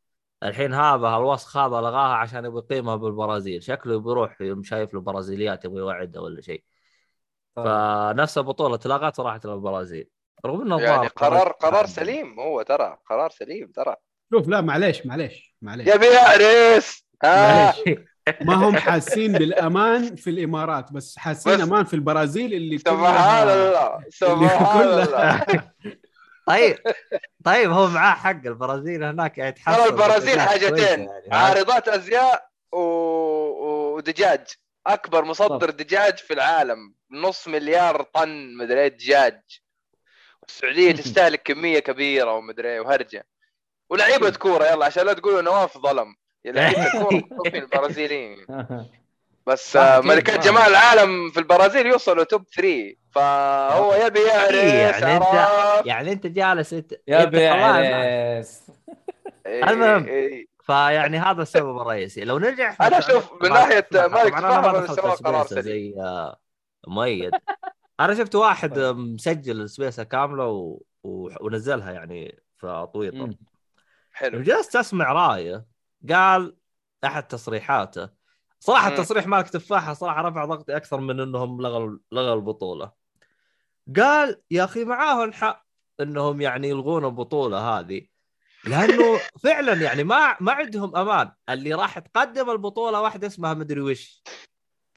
الحين 0.43 0.75
هذا 0.75 1.09
الوسخ 1.17 1.57
هذا 1.57 1.77
لغاها 1.81 2.14
عشان 2.17 2.45
يبغى 2.45 2.59
يقيمها 2.59 2.97
بالبرازيل. 2.97 3.62
شكله 3.62 3.99
بيروح 4.01 4.38
شايف 4.62 4.95
له 4.95 5.01
برازيليات 5.01 5.64
يبغى 5.64 5.79
يوعدها 5.79 6.23
ولا 6.23 6.40
شيء. 6.40 6.64
فنفس 7.57 8.38
البطوله 8.38 8.75
اتلغت 8.75 9.21
وراحت 9.21 9.47
للبرازيل. 9.47 10.13
رغم 10.47 10.61
إنه 10.62 10.81
يعني 10.81 11.07
قرار 11.07 11.53
قرار 11.53 11.87
سليم 11.87 12.40
هو 12.40 12.62
ترى 12.62 12.97
قرار 13.11 13.31
سليم 13.31 13.73
ترى. 13.77 13.97
شوف 14.35 14.49
لا 14.49 14.61
معليش 14.61 15.07
معليش 15.07 15.55
معليش. 15.62 15.88
يبي 15.94 16.07
يعرس 16.07 17.05
آه. 17.25 17.75
ما 18.40 18.55
هم 18.55 18.77
حاسين 18.77 19.33
بالأمان 19.33 20.16
في 20.16 20.31
الإمارات 20.31 20.92
بس 20.92 21.18
حاسين 21.18 21.55
بس- 21.57 21.61
أمان 21.61 21.85
في 21.85 21.94
البرازيل 21.94 22.55
اللي 22.55 22.79
سبحان 22.79 22.97
كلها 22.97 23.42
الله 23.42 24.05
سبحان 24.11 24.83
كلها- 24.83 25.44
الله. 25.49 25.70
طيب 26.47 26.79
طيب 27.44 27.70
هو 27.70 27.87
معاه 27.88 28.14
حق. 28.14 28.31
البرازيل 28.47 29.05
هناك 29.05 29.38
يعني 29.38 29.51
يتحسن 29.51 29.77
ترى 29.81 29.87
البرازيل 29.90 30.40
حاجتين 30.40 31.01
يعني. 31.01 31.29
عارضات 31.33 31.88
أزياء 31.88 32.49
و... 32.73 32.79
ودجاج. 33.94 34.47
أكبر 34.87 35.25
مصدر 35.25 35.70
دجاج 35.70 36.18
في 36.18 36.33
العالم 36.35 36.94
نص 37.11 37.49
مليار 37.49 38.03
طن 38.03 38.57
مدري 38.57 38.81
إيه 38.81 38.88
دجاج. 38.88 39.40
السعودية 40.48 40.92
تستهلك 41.02 41.42
كمية 41.42 41.78
كبيرة 41.78 42.33
ومدري 42.33 42.68
إيه 42.72 42.80
وهرجة 42.80 43.26
ولعيبة 43.90 44.30
كورة 44.30 44.64
يلا 44.64 44.87
عشان 44.87 45.07
لا 45.07 45.12
تقولوا 45.12 45.42
نواف 45.42 45.78
ظلم 45.78 46.14
يا 46.44 46.52
لعيبة 46.72 46.90
كورة 46.90 47.22
البرازيليين 47.54 48.46
بس 49.46 49.76
آه،. 49.76 50.00
ملكات 50.00 50.44
جمال 50.44 50.62
العالم 50.62 51.30
في 51.30 51.40
البرازيل 51.40 51.87
يوصلوا 51.87 52.24
توب 52.24 52.44
3 52.57 52.94
فهو 53.11 53.94
يبي 53.94 54.20
يعرس 54.20 54.54
يعني 54.54 55.18
أنت- 55.20 55.26
عرف. 55.26 55.87
يعني 55.87 56.12
أنت 56.12 56.26
جالس 56.26 56.72
أنت 56.72 56.94
خلاص- 57.11 57.26
بيعرس 57.26 58.62
إيه، 59.46 59.64
المهم. 59.70 60.07
إيه. 60.09 60.46
فيعني 60.62 61.18
هذا 61.18 61.42
السبب 61.42 61.80
الرئيسي 61.80 62.24
لو 62.24 62.38
نرجع 62.38 62.70
في 62.70 62.83
أنا 62.87 62.98
أشوف 62.98 63.33
من 63.42 63.48
ناحية 63.52 63.80
طبعاً 63.80 64.07
مالك 64.09 64.38
طبعاً 64.38 64.59
أنا 64.59 64.80
ما 64.80 65.11
قرار 65.14 65.46
سليم. 65.46 65.62
زي 65.62 65.94
آه، 65.98 66.37
مؤيد 66.88 67.30
أنا 68.00 68.14
شفت 68.14 68.35
واحد 68.35 68.78
آه، 68.78 68.92
مسجل 68.92 69.61
السبيسه 69.61 70.02
كاملة 70.02 70.46
و... 70.46 70.83
و... 71.02 71.28
ونزلها 71.40 71.92
يعني 71.92 72.42
في 72.59 72.88
تويتر. 72.92 73.30
حلو. 74.12 74.37
يوم 74.37 74.42
جلست 74.42 74.76
أسمع 74.76 75.12
رأيه 75.12 75.66
قال 76.11 76.57
أحد 77.04 77.26
تصريحاته. 77.26 78.09
صراحة 78.61 78.90
مم. 78.90 78.96
تصريح 78.96 79.26
مالك 79.26 79.48
تفاحة 79.48 79.94
صراحة 79.94 80.22
رفع 80.22 80.44
ضغطي 80.44 80.76
أكثر 80.76 81.00
من 81.00 81.20
إنهم 81.20 81.62
لغوا 81.62 81.98
لغوا 82.12 82.35
البطولة. 82.35 82.92
قال 83.96 84.42
يا 84.50 84.64
أخي 84.64 84.85
معاهم 84.85 85.33
حق 85.33 85.66
إنهم 86.00 86.40
يعني 86.40 86.68
يلغون 86.68 87.04
البطولة 87.04 87.59
هذه 87.59 88.07
لأنه 88.64 89.20
فعلا 89.42 89.72
يعني 89.72 90.04
ما 90.04 90.37
ما 90.40 90.52
عندهم 90.52 90.96
أمان. 90.96 91.33
اللي 91.48 91.74
راح 91.74 91.98
تقدم 91.98 92.50
البطولة 92.50 93.00
واحدة 93.00 93.26
اسمها 93.26 93.54
مدري 93.54 93.80
وش. 93.80 94.22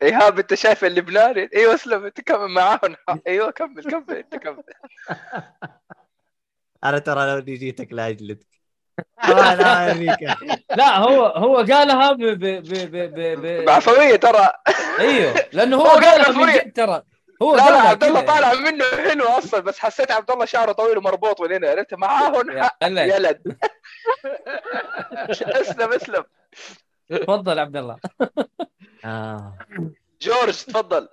ايهاب 0.03 0.39
أنت 0.39 0.53
شايف 0.53 0.86
اللبناني 0.86 1.49
إيوه 1.55 1.73
اسلم 1.75 2.05
أنت 2.05 2.21
كمل 2.21 2.47
معاهم. 2.47 2.95
إيوه 3.27 3.51
كمل 3.51 3.83
كمل 3.83 4.15
أنت 4.15 4.36
كمل. 4.36 4.63
أنا 6.83 6.99
ترى 6.99 7.31
لو 7.31 7.39
جيتك 7.39 7.93
لاجلتك 7.93 8.47
أنا 9.23 9.91
أوريك. 9.91 10.19
لا 10.75 10.97
هو 10.97 11.25
هو 11.25 11.55
قالها 11.55 12.12
ب 12.12 12.17
ب 12.17 12.39
ب 12.39 12.73
ب 12.91 12.95
ب 13.13 13.41
ب 13.41 13.65
بعفويه 13.65 14.15
ترى. 14.15 14.53
أيوه 14.99 15.33
لأنه 15.53 15.77
هو 15.77 15.81
هو 15.81 15.89
قال 15.89 16.03
قالها 16.03 16.31
من 16.31 16.38
بعفوية. 16.45 16.63
جد 16.63 16.71
ترى. 16.73 17.03
هو 17.41 17.55
لا 17.55 17.57
لا 17.57 17.65
قالها 17.65 17.89
عبد 17.89 18.03
الله. 18.03 18.21
طالع 18.21 18.53
منه 18.53 18.83
حلو 19.10 19.23
أصلا 19.25 19.60
بس 19.60 19.79
حسيت 19.79 20.12
عبد 20.12 20.31
الله 20.31 20.45
شعره 20.45 20.71
طويل 20.71 20.97
ومربوط 20.97 21.41
من 21.41 21.53
هنا. 21.53 21.69
عرفت؟ 21.69 21.93
معاهم. 21.93 22.69
يلد 22.83 23.57
اسلم 25.31 25.93
اسلم. 25.93 26.23
تفضل 27.10 27.60
عبد 27.60 27.77
الله. 27.77 27.97
آه. 29.05 29.57
جورج 30.21 30.53
تفضل. 30.63 31.10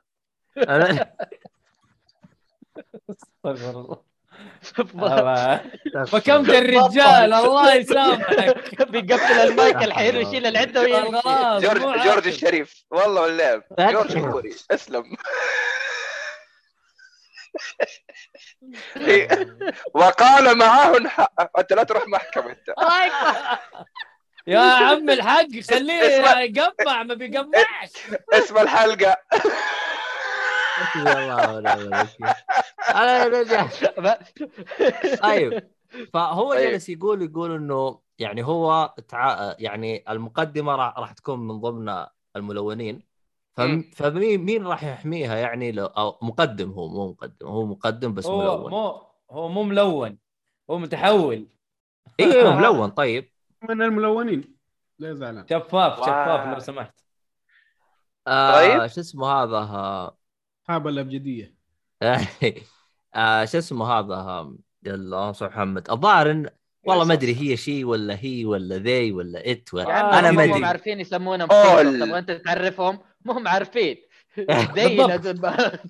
أنا- 0.58 1.06
استغفر 4.62 5.00
الله. 5.00 5.60
فكمت 6.06 6.48
الرجال؟ 6.48 7.32
الله 7.32 7.74
يسامحك. 7.74 8.82
بيقفل 8.88 9.32
المايك 9.32 9.76
الحين 9.76 10.16
ويشيل 10.16 10.46
العدة 10.46 10.80
ويمشي. 10.80 11.66
جورج. 11.66 11.82
جورج 12.04 12.26
الشريف. 12.26 12.84
والله 12.90 13.22
واللعب 13.22 13.62
جورج 13.78 14.16
الكوري. 14.16 14.54
اسلم. 14.70 15.16
وقال 19.94 20.58
معاه 20.58 20.96
الحق 20.96 21.58
أنت 21.58 21.72
لا 21.72 21.82
تروح 21.82 22.08
محكمة. 22.08 22.50
انت 22.50 22.70
يا 24.46 24.58
عم 24.58 25.10
الحاج 25.10 25.60
خليه. 25.60 25.94
يقمع 26.56 27.02
ما 27.02 27.14
بيقمعش 27.14 27.92
اسم 28.32 28.58
الحلقة. 28.58 29.16
أنا 32.94 33.24
رجع 33.24 33.66
طيب 35.22 35.70
فهو 36.12 36.54
طيب. 36.54 36.70
جالس 36.70 36.88
يقول 36.88 37.22
يقول 37.22 37.54
إنه 37.54 38.00
يعني 38.18 38.44
هو 38.44 38.94
تع... 39.08 39.54
يعني 39.58 40.04
المقدمة 40.08 40.76
راح 40.76 40.98
راح 40.98 41.12
تكون 41.12 41.38
من 41.38 41.60
ضمن 41.60 42.06
الملونين. 42.36 43.14
فم... 43.54 43.82
فمين 43.82 44.40
مين 44.40 44.66
راح 44.66 44.84
يحميها 44.84 45.36
يعني 45.36 45.72
لو... 45.72 45.86
أو 45.86 46.18
مقدم 46.22 46.70
هو 46.70 46.88
مو 46.88 47.10
مقدم 47.10 47.46
هو 47.46 47.66
مقدم 47.66 48.14
بس 48.14 48.26
هو 48.26 48.58
ملون 48.58 48.70
مو 48.70 49.02
هو 49.30 49.48
مو 49.48 49.62
ملون 49.62 50.18
هو 50.70 50.78
متحول 50.78 51.46
أيوه 52.20 52.56
ملون 52.56 52.90
طيب 52.90 53.33
من 53.70 53.82
الملونين 53.82 54.54
لا 54.98 55.14
زعلان 55.14 55.46
شفاف 55.50 55.96
شفاف 56.00 56.54
لو. 56.54 56.58
سمحت 56.58 57.00
آه 58.26 58.52
طيب. 58.78 58.86
شو 58.86 59.00
اسمه 59.00 59.26
هذا 59.26 59.56
آه، 59.56 60.18
حاب 60.68 60.88
الأبجدية 60.88 61.54
آه 63.14 63.44
شو 63.44 63.58
اسمه 63.58 63.86
هذا 63.86 64.14
آه، 64.14 64.56
الله 64.86 65.32
صل 65.32 65.46
محمد 65.46 65.90
الظاهر 65.90 66.30
إن 66.30 66.50
والله 66.86 67.04
ما 67.04 67.12
أدري 67.14 67.36
هي 67.40 67.56
شيء 67.56 67.84
ولا 67.84 68.16
هي 68.20 68.44
ولا 68.44 68.76
ذي 68.78 69.12
ولا 69.12 69.50
ات 69.50 69.74
ولا 69.74 69.92
عم 69.92 70.14
أنا 70.14 70.30
هم 70.30 70.34
ما 70.36 70.46
مو 70.46 70.54
أدري 70.54 70.64
عارفين 70.64 71.00
يسمونهم 71.00 71.48
أول. 71.52 71.82
كيف 71.92 72.02
تبغى 72.02 72.18
أنت 72.18 72.30
تعرفهم 72.30 72.98
مو 73.24 73.32
هم 73.32 73.48
عارفين 73.48 73.96
زي. 74.76 74.96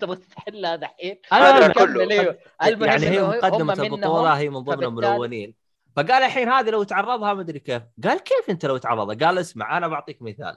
تبغى 0.00 0.16
تحلها 0.16 0.76
دحين 0.76 1.16
أنا 1.32 1.68
كله. 1.72 2.10
أيوه 2.10 2.38
المهم 2.62 2.84
يعني 2.84 3.06
هي 3.06 3.20
هم 3.20 3.66
منهم، 3.66 3.70
البطولة 3.70 4.38
هي 4.38 4.48
من 4.50 4.58
ضمن 4.58 4.84
الملونين 4.84 5.54
فقال 5.96 6.22
الحين 6.22 6.48
هذه 6.48 6.70
لو 6.70 6.82
تعرضها 6.82 7.34
ما 7.34 7.40
أدري 7.40 7.58
كيف. 7.58 7.82
قال 8.04 8.18
كيف 8.18 8.50
أنت 8.50 8.66
لو 8.66 8.76
تعرضها؟ 8.76 9.26
قال 9.26 9.38
اسمع 9.38 9.76
أنا 9.76 9.88
بعطيك 9.88 10.22
مثال. 10.22 10.56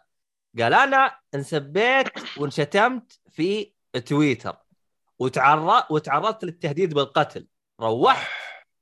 قال 0.60 0.74
أنا 0.74 1.20
انسبيت 1.36 2.38
وانشتمت 2.38 3.20
في 3.30 3.74
تويتر 4.06 4.58
وتعرض 5.20 5.84
وتعرضت 5.92 6.44
للتهديد 6.44 6.94
بالقتل. 6.94 7.48
روحت 7.80 8.28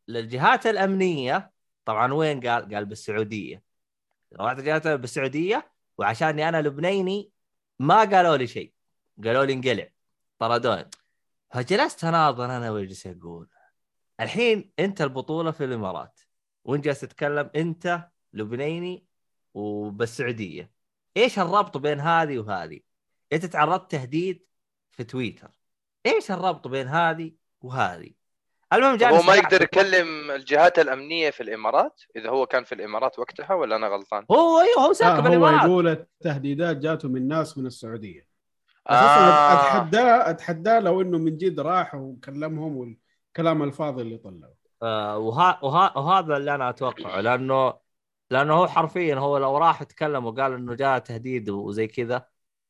للجهات 0.08 0.68
الأمنية. 0.68 1.52
طبعا 1.86 2.14
وين 2.14 2.48
قال؟ 2.48 2.76
قال 2.76 2.86
بالسعودية. 2.86 3.64
روحت 4.40 4.60
الجهات 4.60 4.88
بالسعودية 4.88 5.72
وعشاني 5.98 6.50
أنا 6.50 6.62
لبنيني 6.62 7.32
ما 7.80 8.00
قالوا 8.00 8.38
لي 8.38 8.48
شيء. 8.48 8.74
قالوا 9.24 9.46
لي 9.46 9.54
انقلع. 9.54 9.88
طردوني. 10.40 10.90
فجلست 11.54 12.04
أناظر 12.04 12.46
أنا 12.46 12.72
واجلس 12.72 13.08
أقول. 13.08 13.50
الحين 14.20 14.72
أنت 14.80 15.02
البطولة 15.02 15.52
في 15.52 15.64
الإمارات. 15.64 16.20
وانت 16.66 16.86
جالس 16.86 17.00
تتكلم 17.00 17.50
انت 17.56 18.10
لبنيني 18.34 19.06
وبالسعودية 19.54 20.72
إيش 21.18 21.40
الربط 21.40 21.78
بين 21.78 22.00
هذه 22.00 22.40
وهذه؟ 22.40 22.80
انت 23.34 23.46
تعرضت 23.46 23.92
تهديد 23.92 24.46
في 24.92 25.04
تويتر 25.04 25.52
إيش 26.06 26.32
الربط 26.32 26.68
بين 26.68 26.88
هذه 26.88 27.32
وهذه؟ 27.62 28.12
المهم 28.74 28.98
جاني 28.98 29.18
هو 29.18 29.22
ما 29.22 29.36
يقدر 29.36 29.62
يكلم 29.62 30.32
الجهات 30.32 30.80
الأمنية 30.80 31.30
في 31.30 31.44
الإمارات 31.44 32.02
إذا 32.16 32.30
هو 32.30 32.46
كان 32.46 32.64
في 32.64 32.76
الإمارات 32.76 33.20
وقتها 33.20 33.54
ولا 33.54 33.76
أنا 33.76 33.88
غلطان؟ 33.88 34.26
هو 34.32 34.60
أيوه 34.60 34.88
هو 34.88 34.94
ساكن 34.94 35.16
هو 35.16 35.22
بالإمارات 35.22 35.70
يقول 35.70 35.88
التهديدات 35.88 36.78
جاته 36.78 37.10
من 37.10 37.28
ناس 37.28 37.58
من 37.58 37.66
السعودية 37.66 38.28
آه. 38.90 39.54
اتحداه 39.54 40.30
اتحداه 40.30 40.80
لو 40.80 41.02
إنه 41.02 41.18
من 41.18 41.38
جد 41.38 41.60
راح 41.60 41.96
وكلمهم 41.96 42.78
والكلام 42.78 43.64
الفاضي 43.64 44.02
اللي 44.02 44.18
طلعه 44.18 44.65
آه 44.86 45.18
وها 45.18 45.60
وها 45.64 45.98
وهذا 45.98 46.38
اللي 46.38 46.56
أنا 46.56 46.70
أتوقعه 46.70 47.22
لأنه 47.22 47.74
لأنه 48.30 48.54
هو 48.54 48.68
حرفيا 48.68 49.16
هو 49.16 49.38
لو 49.38 49.58
راح 49.58 49.82
اتكلم 49.82 50.26
وقال 50.26 50.54
إنه 50.54 50.74
جاء 50.76 51.00
تهديد 51.00 51.50
وزي 51.50 51.88
كذا 51.88 52.28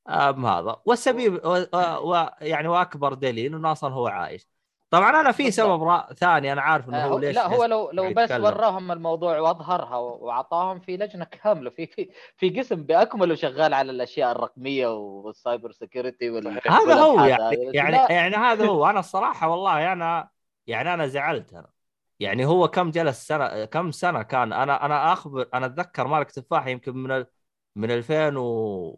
آه 0.08 0.32
هذا 0.32 0.82
والسبيل 0.86 1.34
و- 1.36 1.65
و- 1.73 2.12
و- 2.12 2.30
يعني 2.41 2.67
وأكبر 2.67 3.13
دليل 3.13 3.56
إنه 3.56 3.71
أصلا 3.71 3.93
هو 3.93 4.08
عايش 4.08 4.47
طبعا 4.89 5.21
أنا 5.21 5.32
في. 5.32 5.51
سبب 5.51 5.84
را... 5.84 6.13
ثاني 6.13 6.51
أنا 6.54 6.62
عارف 6.62 6.89
إنه 6.89 6.97
آه، 6.97 7.08
هو 7.08 7.17
ليش 7.19 7.36
لا 7.36 7.47
هو 7.47 7.65
لو 7.65 7.91
لو 7.91 8.13
بس. 8.13 8.32
وراهم 8.32 8.91
الموضوع 8.91 9.39
وأظهرها 9.39 9.97
وأعطاهم 9.97 10.80
في 10.80 10.97
لجنة 10.97 11.25
كاملة 11.25 11.69
في 11.69 11.86
في, 11.88 12.10
في 12.38 12.49
قسم 12.49 12.84
بأكمله 12.84 13.36
شغال 13.36 13.73
على 13.73 13.91
الأشياء 13.91 14.32
الرقمية 14.32 14.88
وال 14.88 15.11
cyber 15.11 15.71
security 15.71 16.29
وال. 16.30 16.47
هذا 16.67 16.93
هو 16.93 17.23
يعني. 17.23 17.56
يعني 17.73 17.97
يعني 18.13 18.36
هذا 18.36 18.65
هو 18.65 18.86
أنا 18.89 18.99
الصراحة 18.99 19.47
والله 19.49 19.93
أنا 19.93 20.30
يعني 20.67 20.93
أنا 20.93 21.08
زعلت 21.08 21.54
أنا 21.54 21.74
يعني 22.19 22.45
هو 22.45 22.67
كم 22.67 22.91
جلس 22.91 23.28
سنة 23.28 23.65
كم 23.65 23.91
سنة 23.91 24.23
كان 24.23 24.54
أنا 24.54 24.86
أنا 24.86 25.13
أخبر 25.13 25.49
أنا 25.54 25.65
أتذكر 25.65 26.08
مالك 26.08 26.32
تفاح 26.32 26.67
يمكن 26.67 26.97
من 26.97 27.12
ال... 27.12 27.28
من 27.75 27.91
2010 27.91 28.97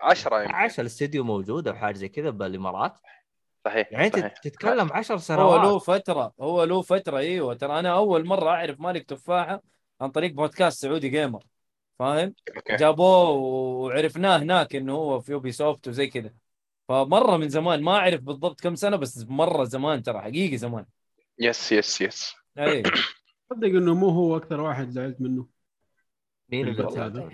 10 0.00 0.42
يمكن. 0.42 0.80
الاستديو 0.80 1.24
موجود 1.24 1.68
أو 1.68 1.74
حاجة 1.74 1.94
زي 1.94 2.08
كذا 2.08 2.30
بالإمارات. 2.30 2.98
صحيح 3.64 3.92
يعني 3.92 4.06
أنت 4.06 4.16
صحيح. 4.18 4.38
تتكلم 4.38 4.92
10 4.92 5.14
هو 5.14 5.18
سنوات. 5.18 5.60
له 5.60 5.78
فترة 5.78 6.32
هو 6.40 6.64
له 6.64 6.82
فترة 6.82 7.18
إيوه. 7.18 7.54
ترى 7.54 7.78
أنا 7.78 7.94
أول 7.96 8.26
مرة 8.26 8.50
أعرف 8.50 8.80
مالك 8.80 9.04
تفاحه 9.04 9.62
عن 10.00 10.10
طريق 10.10 10.32
بودكاست 10.32 10.82
Saudi 10.82 11.08
Gamer 11.08 11.44
فاهم؟ 11.98 12.34
أوكي. 12.56 12.76
جابوه 12.76 13.28
وعرفناه 13.30 14.36
هناك 14.38 14.76
إنه 14.76 14.92
هو 14.94 15.20
في 15.20 15.32
Ubisoft 15.32 15.88
وزي 15.88 16.06
كذا. 16.06 16.34
فمرة 16.88 17.36
من 17.36 17.48
زمان 17.48 17.82
ما 17.82 17.96
أعرف 17.96 18.20
بالضبط 18.20 18.60
كم 18.60 18.74
سنة 18.74 18.96
بس 18.96 19.26
مرة 19.28 19.64
زمان 19.64 20.02
ترى 20.02 20.20
حقيقي 20.20 20.56
زمان. 20.56 20.86
yes 21.38 21.72
yes 21.72 22.00
yes 22.00 22.34
أي. 22.58 22.82
صدق 23.50 23.68
إنه 23.68 23.94
مو 23.94 24.08
هو 24.08 24.36
أكثر 24.36 24.60
واحد 24.60 24.90
زعلت 24.90 25.20
منه. 25.20 25.46
مين 26.48 26.68
اللي 26.68 26.90
زعلت؟ 26.90 27.28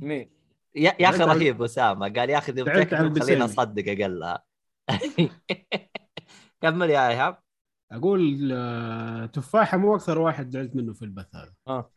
مين؟ 0.00 0.30
يا 0.74 0.96
يا 1.00 1.08
أخي 1.08 1.22
رهيب 1.22 1.62
أسامة. 1.62 2.08
قال 2.08 2.30
يا 2.30 2.38
أخي. 2.38 2.52
خليني 3.20 3.44
أصدق 3.44 3.92
أقلها. 3.92 4.44
كمل 6.62 6.90
يا 6.90 7.08
إيهاب. 7.08 7.38
أقول 7.92 8.50
آه، 8.52 9.26
تفاحة 9.26 9.76
مو 9.76 9.96
أكثر 9.96 10.18
واحد 10.18 10.50
زعلت 10.50 10.76
منه 10.76 10.92
في 10.92 11.04
البث 11.04 11.34
هذا. 11.34 11.54
آه. 11.68 11.92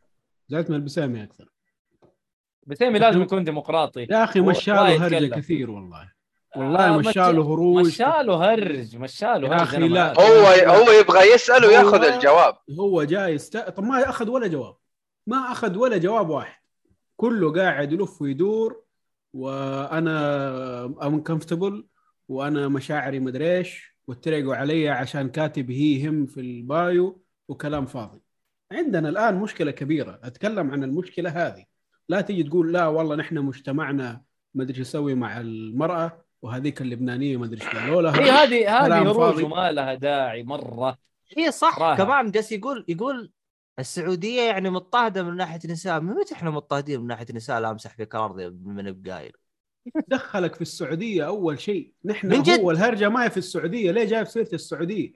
زعلت 0.48 0.70
من 0.70 0.76
البسامي 0.76 1.24
أكثر. 1.24 1.50
بسيمي 2.68 3.00
لازم 3.00 3.22
يكون 3.22 3.44
ديمقراطي. 3.44 4.08
يا 4.10 4.24
أخي 4.24 4.42
مشاله 4.42 5.08
هرجة. 5.08 5.36
كثير 5.36 5.72
والله. 5.72 6.12
والله 6.56 6.96
آه، 6.96 6.98
مشاله 6.98 7.54
هروج. 7.54 7.86
مشاله 7.86 8.54
هرج 8.54 8.98
مشاله 8.98 9.48
يا 9.48 9.54
هرج 9.54 9.62
أخي 9.62 9.78
أنا 9.78 9.86
لا. 9.86 10.14
هو 10.22 10.74
هو 10.76 10.92
يبغى 10.92 11.34
يسال 11.34 11.66
وياخذ 11.66 12.04
الجواب. 12.04 12.58
هو 12.80 13.04
جاي 13.04 13.34
يست... 13.34 13.58
طب 13.58 13.84
ما 13.84 14.10
اخذ 14.10 14.30
ولا 14.30 14.48
جواب. 14.48 14.76
ما 15.28 15.38
أخذ 15.52 15.78
ولا 15.78 15.98
جواب 15.98 16.30
واحد. 16.30 16.62
كله 17.18 17.54
قاعد 17.54 17.94
يلف 17.94 18.22
ويدور 18.22 18.84
وأنا 19.34 20.86
انكمفتبل 21.04 21.86
وأنا 22.28 22.68
مشاعري 22.68 23.20
مدري 23.20 23.58
إيش 23.58 23.98
واتريقوا 24.08 24.56
علي 24.56 24.90
عشان 24.90 25.30
كاتب 25.30 25.72
هي 25.72 26.08
هم 26.10 26.26
في 26.26 26.40
البايو 26.40 27.24
وكلام 27.48 27.86
فاضي. 27.86 28.22
عندنا 28.72 29.10
الآن 29.10 29.36
مشكلة 29.36 29.72
كبيرة. 29.72 30.20
أتكلم 30.24 30.72
عن 30.72 30.84
المشكلة 30.84 31.30
هذه. 31.30 31.66
لا 32.10 32.22
تيجي 32.22 32.44
تقول 32.44 32.74
لا 32.74 32.88
والله 32.88 33.16
نحن 33.16 33.38
مجتمعنا 33.38 34.22
ما 34.54 34.64
أدري 34.64 34.78
إيش 34.78 34.88
يسوي 34.88 35.16
مع 35.16 35.40
المرأة. 35.40 36.23
وهذيك 36.44 36.82
اللبنانية 36.82 37.38
ما 37.38 37.46
أدري 37.46 37.62
إيش 37.62 37.70
قالوا 37.70 37.98
هي 37.98 38.02
لها 38.02 38.44
هذه 38.44 38.78
هذه 38.80 38.86
كلام 38.88 39.08
هروج. 39.08 39.44
وما 39.44 39.72
لها 39.72 39.94
داعي 39.94 40.44
مرة. 40.44 40.98
اي 41.38 41.52
صح. 41.52 41.80
راحة. 41.80 41.98
كمان 42.06 42.32
جالس 42.32 42.52
يقول 42.52 42.86
يقول 42.88 43.32
السعودية 43.80 44.42
يعني 44.42 44.70
مضطهدة 44.70 45.24
من 45.24 45.36
ناحية 45.38 45.60
النساء 45.66 46.00
من 46.00 46.14
متى 46.14 46.34
إحنا 46.34 46.50
مضطهدين 46.50 47.02
من 47.02 47.08
ناحية 47.08 47.26
النساء 47.30 47.60
لا 47.60 47.72
أمسح 47.72 47.96
فيك 47.96 48.16
الأرض 48.16 48.40
من 48.66 48.92
بقايل؟ 49.02 49.32
دخلك 50.08 50.56
في 50.56 50.62
السعودية 50.62 51.26
أول 51.28 51.60
شيء. 51.60 51.94
نحن 52.06 52.28
من 52.28 52.42
جد؟ 52.44 52.60
هو 52.60 52.72
الهرجه 52.72 53.10
ما 53.10 53.24
هي 53.24 53.30
في 53.30 53.38
السعودية. 53.38 53.92
ليه 53.92 54.04
جايب 54.06 54.28
سيره 54.28 54.50
السعودية؟ 54.54 55.14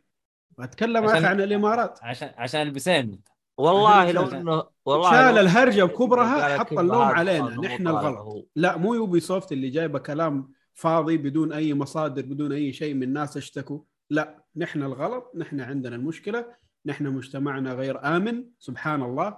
أتكلم 0.59 1.03
يا 1.03 1.09
عشان- 1.11 1.25
عن 1.25 1.41
الإمارات. 1.41 1.99
عشان 2.01 2.31
عشان 2.37 2.61
البسيمي 2.61 3.19
والله 3.57 4.11
لو 4.11 4.23
انه 4.23 4.63
والله 4.85 5.11
شال 5.11 5.35
لو- 5.35 5.41
الهرجة 5.41 5.83
بكبرها 5.83 6.57
حط 6.57 6.73
اللوم 6.73 7.01
علينا. 7.01 7.49
نحن 7.49 7.87
الغلط. 7.87 8.47
لا 8.55 8.77
مو 8.77 8.93
Ubisoft 8.93 9.51
اللي 9.51 9.69
جايبة 9.69 9.99
كلام 9.99 10.56
فاضي 10.77 11.17
بدون 11.17 11.53
أي 11.53 11.73
مصادر 11.73 12.21
بدون 12.21 12.51
أي 12.51 12.73
شيء 12.73 12.93
من 12.93 13.13
ناس 13.13 13.37
اشتكوا. 13.37 13.79
لا 14.09 14.45
نحن 14.55 14.83
الغلط 14.83 15.31
نحن 15.35 15.59
عندنا 15.59 15.95
المشكلة 15.95 16.45
نحن 16.85 17.07
مجتمعنا 17.07 17.73
غير 17.73 18.17
آمن. 18.17 18.45
سبحان 18.59 19.01
الله. 19.01 19.37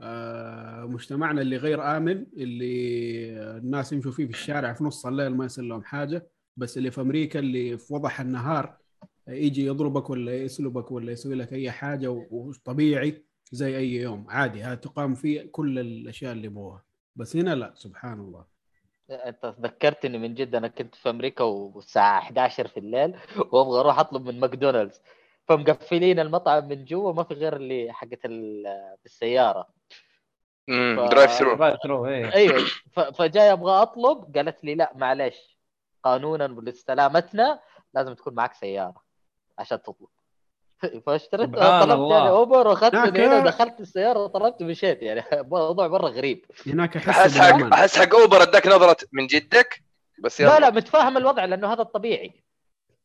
آه، 0.00 0.84
مجتمعنا 0.84 1.40
اللي 1.40 1.56
غير 1.56 1.96
آمن 1.96 2.26
اللي 2.36 3.56
الناس 3.58 3.92
يمشوا 3.92 4.12
فيه 4.12 4.24
في 4.24 4.30
الشارع 4.30 4.72
في 4.72 4.84
نص 4.84 5.06
الليل 5.06 5.34
ما 5.34 5.44
يصير 5.44 5.64
لهم 5.64 5.84
حاجة. 5.84 6.30
بس 6.56 6.78
اللي 6.78 6.90
في 6.90 7.00
أمريكا 7.00 7.38
اللي 7.38 7.78
في 7.78 7.94
وضح 7.94 8.20
النهار 8.20 8.76
يجي 9.28 9.66
يضربك 9.66 10.10
ولا 10.10 10.36
يسلبك 10.36 10.90
ولا 10.90 11.12
يسوي 11.12 11.34
لك 11.34 11.52
أي 11.52 11.70
حاجة 11.70 12.10
وطبيعي 12.30 13.24
زي 13.52 13.76
أي 13.76 13.94
يوم. 13.94 14.26
عادي 14.28 14.76
تقام 14.76 15.14
فيه 15.14 15.48
كل 15.52 15.78
الأشياء 15.78 16.32
اللي 16.32 16.46
يبغوها. 16.46 16.84
بس 17.16 17.36
هنا 17.36 17.54
لا 17.54 17.72
سبحان 17.76 18.20
الله. 18.20 18.55
انت 19.10 19.54
ذكرتني 19.60 20.18
من 20.18 20.34
جد 20.34 20.54
أنا 20.54 20.68
كنت 20.68 20.94
في 20.94 21.10
أمريكا 21.10 21.44
والساعة 21.44 22.20
11 22.20 22.68
في 22.68 22.80
الليل 22.80 23.16
وابغى 23.52 23.80
أروح 23.80 23.98
اطلب 23.98 24.26
من 24.28 24.40
ماكدونالدز. 24.40 25.00
فمقفلين 25.48 26.20
المطعم 26.20 26.68
من 26.68 26.84
جوا 26.84 27.12
ما 27.12 27.22
في 27.24 27.34
غير 27.34 27.56
اللي 27.56 27.92
حقت 27.92 28.24
ال- 28.24 28.96
بالسيارة. 29.02 29.68
امم 30.68 31.06
ف- 31.06 31.10
drive-thru 31.10 31.54
drive-thru 31.56 32.06
أيوه. 32.06 32.64
ف- 32.92 33.00
فجاي 33.00 33.52
أبغى 33.52 33.82
أطلب 33.82 34.36
قالت 34.36 34.64
لي 34.64 34.74
لا 34.74 34.92
معلش 34.94 35.58
قانونا 36.02 36.44
ولسلامتنا 36.44 37.60
لازم 37.94 38.14
تكون 38.14 38.34
معك 38.34 38.54
سيارة 38.54 39.02
عشان 39.58 39.82
تطلب. 39.82 40.08
فاشتريت 41.06 41.50
طلبت 41.54 41.92
الله. 41.92 42.16
يعني 42.18 42.28
Uber 42.30 42.68
وأخذت 42.68 42.94
من 42.94 43.16
هنا 43.20 43.38
ودخلت 43.38 43.80
السيارة 43.80 44.18
وطلبت 44.18 44.62
ومشيت 44.62 45.02
يعني. 45.02 45.24
موضوع 45.50 45.88
مرة 45.88 46.08
غريب. 46.08 46.44
هناك 46.66 46.96
أحس 46.96 47.38
حق 47.38 47.72
أحس 47.74 47.98
حق 47.98 48.14
Uber 48.14 48.42
أداك 48.42 48.66
نظرة 48.66 48.96
من 49.12 49.26
جدك 49.26 49.82
بس 50.18 50.40
يلا. 50.40 50.48
لا 50.50 50.60
لا 50.60 50.70
متفاهم 50.70 51.16
الوضع 51.16 51.44
لأنه 51.44 51.72
هذا 51.72 51.82
الطبيعي. 51.82 52.42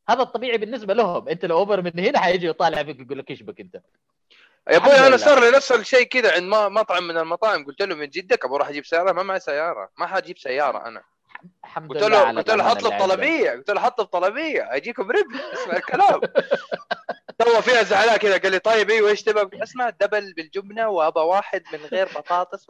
هذا 0.09 0.21
الطبيعي 0.21 0.57
بالنسبة 0.57 0.93
لهم. 0.93 1.29
أنت 1.29 1.45
لو 1.45 1.57
Uber 1.57 1.81
من 1.81 1.99
هنا 1.99 2.19
حيجي 2.19 2.47
يطالع 2.47 2.83
فيك 2.83 2.99
يقول 2.99 3.17
لك 3.19 3.29
إيش 3.31 3.43
بك 3.43 3.59
أنت؟ 3.59 3.75
يا 4.71 4.77
أبوي 4.77 5.07
أنا. 5.07 5.17
صار 5.17 5.39
لي 5.39 5.51
نفس 5.51 5.71
الشيء 5.71 6.03
كذا 6.03 6.33
عند 6.33 6.43
ما- 6.43 6.69
مطعم 6.69 7.07
من 7.07 7.17
المطاعم. 7.17 7.65
قلت 7.65 7.81
له 7.81 7.95
من 7.95 8.07
جدك 8.09 8.45
أبغى 8.45 8.55
أروح 8.55 8.69
أجيب 8.69 8.85
سيارة. 8.85 9.11
ما 9.11 9.23
معي 9.23 9.39
سيارة. 9.39 9.89
ما 9.97 10.07
حجيب 10.07 10.37
سيارة 10.37 10.87
أنا. 10.87 11.03
الحمد 11.63 11.89
قلت 11.89 12.03
لله 12.03 12.31
له 12.31 12.37
قلت 12.37 12.47
له 12.49 12.55
الأمان 12.55 12.69
حط 12.71 12.81
لي 12.83 12.87
اللي 12.89 12.93
عندك. 12.95 13.05
طلبيه 13.05 13.51
قلت 13.51 13.69
له 13.71 13.79
حط 13.81 13.99
لي 14.01 14.05
طلبيه 14.05 14.75
أجيكم 14.75 15.03
ربح. 15.11 15.51
اسمع 15.53 15.75
الكلام. 15.77 16.21
تو 17.43 17.61
فيها 17.61 17.83
زعلان 17.83 18.17
كذا 18.17 18.37
قال 18.37 18.51
لي 18.51 18.59
طيب 18.59 18.89
أيوه 18.89 19.09
إيش 19.09 19.23
تبغى؟ 19.23 19.63
اسمع 19.63 19.89
double 19.89 20.33
بالجبنة 20.33 20.89
وأبى 20.89 21.19
واحد 21.19 21.63
من 21.73 21.79
غير 21.91 22.07
بطاطس. 22.15 22.67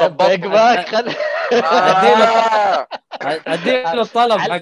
Big 0.00 0.46
Mac 0.46 0.88
خل 0.88 1.14
آه. 1.52 2.88
أديله 3.22 4.02
الطلب 4.02 4.40
حق 4.40 4.56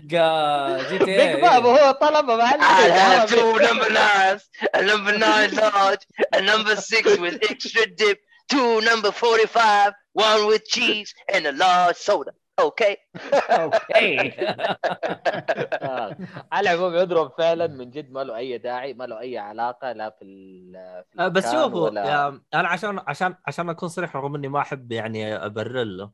GT 0.88 1.04
Big 1.04 1.36
Mac 1.36 1.52
A 1.52 1.58
هو 1.58 1.90
طلب 1.90 2.30
معلم. 2.30 2.60
I 2.60 2.88
have 2.90 3.30
two 3.30 3.58
number 3.58 3.90
nines, 3.90 4.42
a 4.74 4.82
number 4.82 5.18
nine 5.18 5.50
large, 5.54 6.02
a 6.32 6.40
number 6.40 6.76
six 6.76 7.18
with 7.18 7.38
extra 7.50 7.86
dip, 7.86 8.18
two 8.48 8.80
number 8.80 9.10
45, 9.12 9.92
one 10.12 10.46
with 10.46 10.64
cheese, 10.66 11.14
and 11.34 11.46
a 11.46 11.52
large 11.52 11.96
soda. 11.96 12.32
Okay. 12.60 12.96
okay 13.50 14.16
آه. 15.82 16.16
على 16.52 16.70
العموم 16.72 16.96
عذرهم 16.96 17.28
فعلا 17.38 17.66
من 17.66 17.90
جد 17.90 18.10
ما 18.12 18.20
له 18.24 18.36
أي 18.36 18.58
داعي 18.58 18.94
ما 18.94 19.04
له 19.04 19.20
أي 19.20 19.38
علاقة 19.38 19.92
لا 19.92 20.10
في 20.10 20.24
ال- 20.24 21.04
في 21.12 21.20
آه، 21.20 21.28
بس 21.28 21.52
شوفوا 21.52 21.80
ولا- 21.88 22.28
أنا 22.54 22.68
عشان 22.68 22.98
عشان 23.06 23.34
عشان 23.46 23.68
أكون 23.68 23.88
صريح 23.88 24.16
رغم 24.16 24.34
إني 24.34 24.48
ما 24.48 24.60
أحب 24.60 24.92
يعني 24.92 25.36
أبرر 25.36 25.84
له 25.84 26.10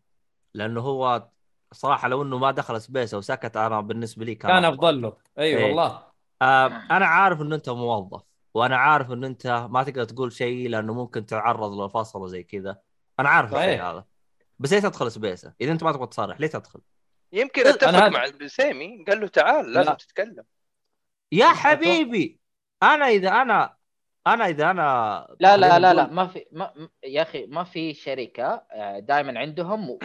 لأنه 0.54 0.80
هو 0.80 1.28
صراحة 1.72 2.08
لو 2.08 2.22
إنه 2.22 2.38
ما 2.38 2.50
دخل 2.50 2.80
سبيسه 2.80 3.18
وسكت 3.18 3.56
أنا 3.56 3.80
بالنسبة 3.80 4.24
لي 4.24 4.34
كان 4.34 4.50
كان. 4.50 4.64
أفضل 4.64 5.02
له 5.02 5.16
أي 5.38 5.44
إيه. 5.56 5.64
والله 5.64 6.02
آه 6.42 6.66
أنا 6.90 7.06
عارف 7.06 7.40
إنه 7.40 7.54
أنت 7.56 7.68
موظف 7.70 8.22
وأنا 8.54 8.76
عارف 8.76 9.12
إنه 9.12 9.26
أنت 9.26 9.66
ما 9.70 9.82
تقدر 9.82 10.04
تقول 10.04 10.32
شيء 10.32 10.68
لأنه 10.68 10.94
ممكن 10.94 11.26
تعرض 11.26 11.80
لفصل 11.80 12.28
زي 12.28 12.42
كذا 12.42 12.78
أنا 13.20 13.28
عارف 13.28 13.54
الشيء. 13.54 13.82
هذا 13.82 14.04
بس 14.58 14.72
ليه 14.72 14.80
تدخل 14.80 15.10
سبيسة؟ 15.10 15.54
إذا 15.60 15.72
أنت 15.72 15.82
ما 15.84 15.92
تبغى 15.92 16.06
تصارح 16.06 16.40
ليه 16.40 16.48
تدخل؟ 16.48 16.80
يمكن 17.32 17.66
أتفق 17.66 17.88
أنا 17.88 18.08
مع 18.08 18.24
البسيمي 18.24 19.04
قال 19.08 19.20
له 19.20 19.26
تعال 19.28 19.72
لازم 19.72 19.90
لا. 19.90 19.96
تتكلم 19.96 20.44
يا 21.32 21.46
حبيبي 21.46 22.40
أنا 22.82 23.06
اذا 23.08 23.28
أنا 23.42 23.76
أنا 24.26 24.46
إذا 24.48 24.70
أنا 24.70 25.36
لا 25.40 25.56
لا 25.56 25.78
لا 25.78 25.94
لا 25.94 26.06
ما 26.06 26.26
في 26.26 26.44
ما 26.52 26.88
يا 27.04 27.22
أخي 27.22 27.46
ما 27.46 27.64
في 27.64 27.94
شركة 27.94 28.62
دائما 28.98 29.38
عندهم 29.40 29.90
و- 29.90 29.98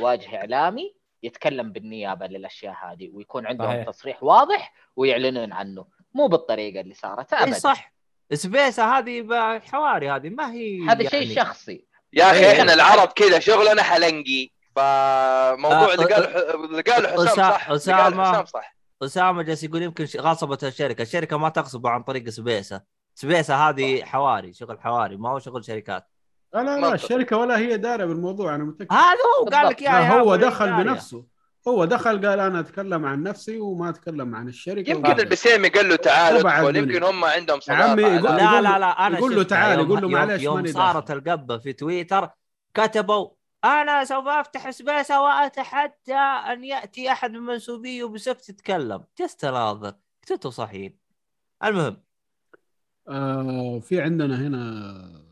واجهه 0.00 0.36
إعلامي 0.36 0.94
يتكلم 1.22 1.72
بالنيابة 1.72 2.26
للأشياء 2.26 2.74
هذه 2.82 3.10
ويكون 3.12 3.46
عندهم 3.46 3.68
صحيح. 3.70 3.86
تصريح 3.86 4.22
واضح 4.22 4.72
ويعلنون 4.96 5.52
عنه 5.52 5.86
مو 6.14 6.26
بالطريقة 6.26 6.80
اللي 6.80 6.94
صارت 6.94 7.32
إي 7.32 7.42
ابدا 7.44 7.58
صح 7.58 7.92
سبيسة 8.32 8.98
هذه 8.98 9.28
حواري 9.58 10.10
هذه 10.10 10.28
ما 10.28 10.52
هي 10.52 10.80
هذا 10.88 11.08
شيء 11.08 11.22
يعني- 11.22 11.34
شخصي 11.34 11.86
يا 12.16 12.30
أخي 12.30 12.38
إيه. 12.38 12.60
إحنا 12.60 12.74
العرب 12.74 13.08
كذا 13.08 13.38
شغلنا 13.38 13.82
حلنقي 13.82 14.50
فموضوع 14.76 15.94
اللي 15.94 16.04
قاله 16.04 16.54
اللي 16.64 16.82
قاله 16.82 17.08
حسام 17.08 17.26
أسا- 17.26 17.30
صح 17.36 17.70
اللي 17.70 17.92
قاله 17.92 18.08
أسامة. 18.08 18.32
حسام 18.32 18.44
صح 18.44 18.76
أسامة 19.02 19.42
جالس 19.42 19.64
يقول 19.64 19.82
يمكن 19.82 20.06
غصبت 20.16 20.64
الشركة، 20.64 21.02
الشركة 21.02 21.38
ما 21.38 21.48
تغصب 21.48 21.86
عن 21.86 22.02
طريق 22.02 22.28
سبيسه، 22.28 22.80
سبيسه 23.14 23.54
هذه 23.68 24.04
حواري 24.04 24.52
شغل 24.52 24.80
حواري 24.80 25.16
ما 25.16 25.30
هو 25.30 25.38
شغل 25.38 25.64
شركات. 25.64 26.08
لا 26.54 26.62
لا 26.62 26.80
لا. 26.80 26.94
الشركة 26.94 27.36
ولا 27.36 27.58
هي 27.58 27.76
دارة 27.76 28.04
بالموضوع 28.04 28.54
أنا 28.54 28.64
متأكد 28.64 28.92
هذا 28.92 29.16
هو 29.40 29.44
قال 29.48 29.66
لك 29.68 29.82
يا 29.82 30.10
هو 30.20 30.36
دخل. 30.36 30.72
بنفسه 30.72 31.24
هو 31.68 31.84
دخل 31.84 32.26
قال 32.28 32.40
أنا 32.40 32.60
أتكلم 32.60 33.04
عن 33.04 33.22
نفسي 33.22 33.58
وما 33.58 33.88
أتكلم 33.88 34.34
عن 34.34 34.48
الشركة 34.48 34.90
يمكن 34.90 35.10
وما- 35.12 35.22
البسيمي 35.22 35.68
قال 35.68 35.88
له 35.88 35.96
تعال 35.96 36.46
ادخل. 36.46 36.76
يمكن 36.76 37.02
هم 37.02 37.24
عندهم 37.24 37.60
يا 37.68 37.74
عمي 37.74 38.02
صداقة. 38.02 38.16
يقول- 38.16 38.36
لا 38.36 38.60
لا 38.60 38.78
لا 38.78 39.06
أنا 39.06 39.18
يقول 39.18 39.36
له 39.36 39.42
تعال، 39.42 39.78
يوم- 39.78 39.86
يقول 39.88 39.96
له 39.98 40.02
يوم- 40.02 40.12
معلش 40.12 40.42
يوم 40.42 40.56
ماني 40.56 40.72
صارت. 40.72 41.10
القبة 41.10 41.58
في 41.58 41.72
تويتر 41.72 42.28
كتبوا 42.74 43.30
أنا 43.64 44.04
سوف 44.04 44.26
أفتح 44.26 44.70
سبيسه 44.70 45.22
وأتحدى 45.22 46.14
أن 46.52 46.64
يأتي 46.64 47.12
أحد 47.12 47.30
من 47.32 47.40
منسوبي 47.40 48.02
Ubisoft 48.02 48.48
يتكلم 48.48 49.04
جلست 49.20 49.44
اناظر 49.44 49.92
كنتوا 50.28 50.50
صحيين 50.50 50.98
المهم. 51.64 52.02
آه 53.08 53.78
في 53.78 54.00
عندنا 54.00 54.36
هنا 54.46 55.22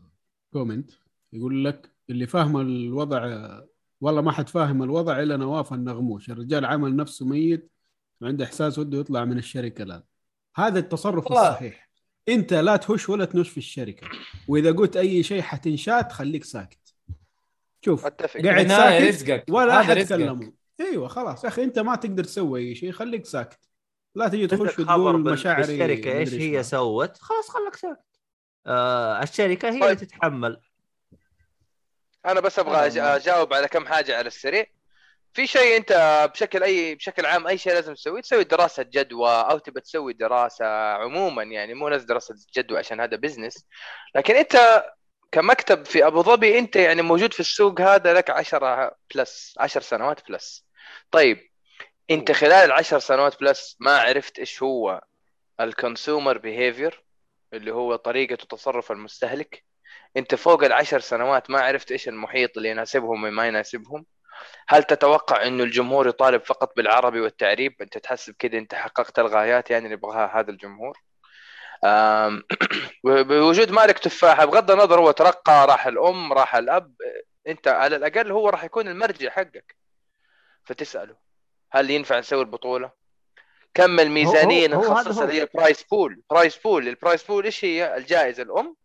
comment 0.53 0.91
يقول 1.33 1.65
لك 1.65 1.91
اللي 2.09 2.27
فاهم 2.27 2.57
الوضع 2.61 3.49
والله 4.01 4.21
ما 4.21 4.31
حد 4.31 4.49
فاهم 4.49 4.83
الوضع 4.83 5.19
إلا 5.19 5.37
نواف 5.37 5.73
النغموش. 5.73 6.29
الرجال 6.29 6.65
عمل 6.65 6.95
نفسه 6.95 7.25
ميت 7.25 7.71
وعنده 8.21 8.45
إحساس 8.45 8.79
وده 8.79 8.97
يطلع 8.97 9.25
من 9.25 9.37
الشركة 9.37 9.83
الآن. 9.83 10.03
هذا 10.55 10.79
التصرف 10.79 11.25
والله. 11.25 11.49
الصحيح. 11.49 11.89
أنت 12.29 12.53
لا 12.53 12.75
تهش 12.75 13.09
ولا 13.09 13.25
تنش 13.25 13.49
في 13.49 13.57
الشركة. 13.57 14.07
وإذا 14.47 14.71
قلت 14.71 14.97
أي 14.97 15.23
شيء 15.23 15.41
حتنشات 15.41 16.11
خليك 16.11 16.43
ساكت. 16.43 16.95
شوف 17.85 18.05
أتفق. 18.05 18.41
قاعد 18.41 18.67
ساكت 18.67 19.07
رزقك. 19.07 19.45
ولا 19.49 19.81
هذا 19.81 19.93
أحد 19.93 20.05
تكلموا 20.05 20.51
أيوه 20.79 21.07
خلاص. 21.07 21.43
يا 21.43 21.49
أخي 21.49 21.63
أنت 21.63 21.79
ما 21.79 21.95
تقدر 21.95 22.23
تسوي 22.23 22.59
أي 22.59 22.75
شيء. 22.75 22.91
خليك 22.91 23.25
ساكت. 23.25 23.59
لا 24.15 24.27
تجي 24.27 24.47
تخش 24.47 24.79
وتقول 24.79 25.21
مشاعري 25.21 25.61
بالشركة 25.61 26.11
إيش 26.17 26.33
هي. 26.33 26.63
سوت. 26.63 27.17
خلاص 27.17 27.49
خليك 27.49 27.75
ساكت. 27.75 28.19
آه 28.67 29.23
الشركة 29.23 29.69
هي 29.69 29.79
طيب. 29.79 29.83
اللي 29.83 29.95
تتحمل. 29.95 30.57
أنا 32.25 32.39
بس 32.39 32.59
أبغى 32.59 32.87
أجاوب 33.01 33.53
على 33.53 33.67
كم 33.67 33.87
حاجة 33.87 34.17
على 34.17 34.27
السريع. 34.27 34.65
في 35.33 35.47
شيء 35.47 35.77
أنت 35.77 35.91
بشكل 36.33 36.63
اي 36.63 36.95
بشكل 36.95 37.25
عام 37.25 37.47
أي 37.47 37.57
شيء 37.57 37.73
لازم 37.73 37.93
تسويه؟ 37.93 38.21
تسوي 38.21 38.43
دراسة 38.43 38.83
جدوى 38.83 39.29
أو 39.29 39.57
تبى 39.57 39.81
تسوي 39.81 40.13
دراسة 40.13 40.65
عموما 40.93 41.43
يعني 41.43 41.73
مو 41.73 41.89
لازم 41.89 42.05
دراسة 42.05 42.35
جدوى 42.57 42.77
عشان 42.77 43.01
هذا 43.01 43.17
business 43.17 43.65
لكن 44.15 44.35
أنت 44.35 44.85
كمكتب 45.31 45.85
في 45.85 46.07
أبو 46.07 46.21
ظبي 46.21 46.59
أنت 46.59 46.75
يعني 46.75 47.01
موجود 47.01 47.33
في 47.33 47.39
السوق 47.39 47.81
هذا 47.81 48.13
لك 48.13 48.29
10 48.29 48.91
plus 49.15 49.55
10 49.59 49.81
سنوات 49.81 50.29
plus 50.29 50.65
طيب 51.11 51.49
أنت 52.11 52.31
خلال 52.31 52.65
العشر 52.65 52.99
سنوات 52.99 53.39
plus 53.39 53.77
ما 53.79 53.97
عرفت 53.97 54.39
إيش 54.39 54.63
هو 54.63 55.01
ال 55.59 55.68
consumer 55.68 56.37
behavior 56.37 57.03
اللي 57.53 57.71
هو 57.73 57.95
طريقة 57.95 58.35
تصرف 58.35 58.91
المستهلك؟ 58.91 59.63
انت 60.17 60.35
فوق 60.35 60.63
العشر 60.63 60.99
سنوات 60.99 61.49
ما 61.49 61.61
عرفت 61.61 61.91
إيش 61.91 62.07
المحيط 62.07 62.57
اللي 62.57 62.69
يناسبهم 62.69 63.23
وما 63.23 63.47
يناسبهم؟ 63.47 64.05
هل 64.67 64.83
تتوقع 64.83 65.47
إنه 65.47 65.63
الجمهور 65.63 66.07
يطالب 66.07 66.41
فقط 66.41 66.75
بالعربي 66.75 67.19
والتعريب؟ 67.19 67.81
أنت 67.81 67.97
تحسب 67.97 68.35
كده 68.39 68.57
أنت 68.57 68.75
حققت 68.75 69.19
الغايات 69.19 69.71
يعني 69.71 69.85
اللي 69.85 69.93
يبغاها 69.93 70.39
هذا 70.39 70.51
الجمهور؟ 70.51 70.97
بوجود 73.03 73.71
مالك 73.71 73.99
تفاحه 73.99 74.45
بغض 74.45 74.71
النظر 74.71 74.99
هو 74.99 75.11
ترقى 75.11 75.67
راح 75.67 75.87
الأم 75.87 76.33
راح 76.33 76.55
الأب 76.55 76.93
أنت 77.47 77.67
على 77.67 77.95
الأقل 77.95 78.31
هو 78.31 78.49
راح 78.49 78.63
يكون 78.63 78.87
المرجع 78.87 79.29
حقك. 79.29 79.75
فتسأله 80.63 81.15
هل 81.71 81.89
ينفع 81.89 82.19
نسوي 82.19 82.41
البطولة؟ 82.41 82.91
كم 83.73 83.99
الميزانية 83.99 84.67
هذا 84.67 84.77
نخصصها. 84.77 85.23
اللي 85.23 85.35
هي 85.35 85.41
ال 85.41 85.48
prize 85.48 85.83
pool 85.83 86.23
prize 86.29 86.57
pool 86.57 86.87
ال 86.87 86.93
prize 86.93 87.23
pool 87.23 87.45
إيش 87.45 87.65
هي؟ 87.65 87.97
الجائزة 87.97 88.43
الأم؟ 88.43 88.75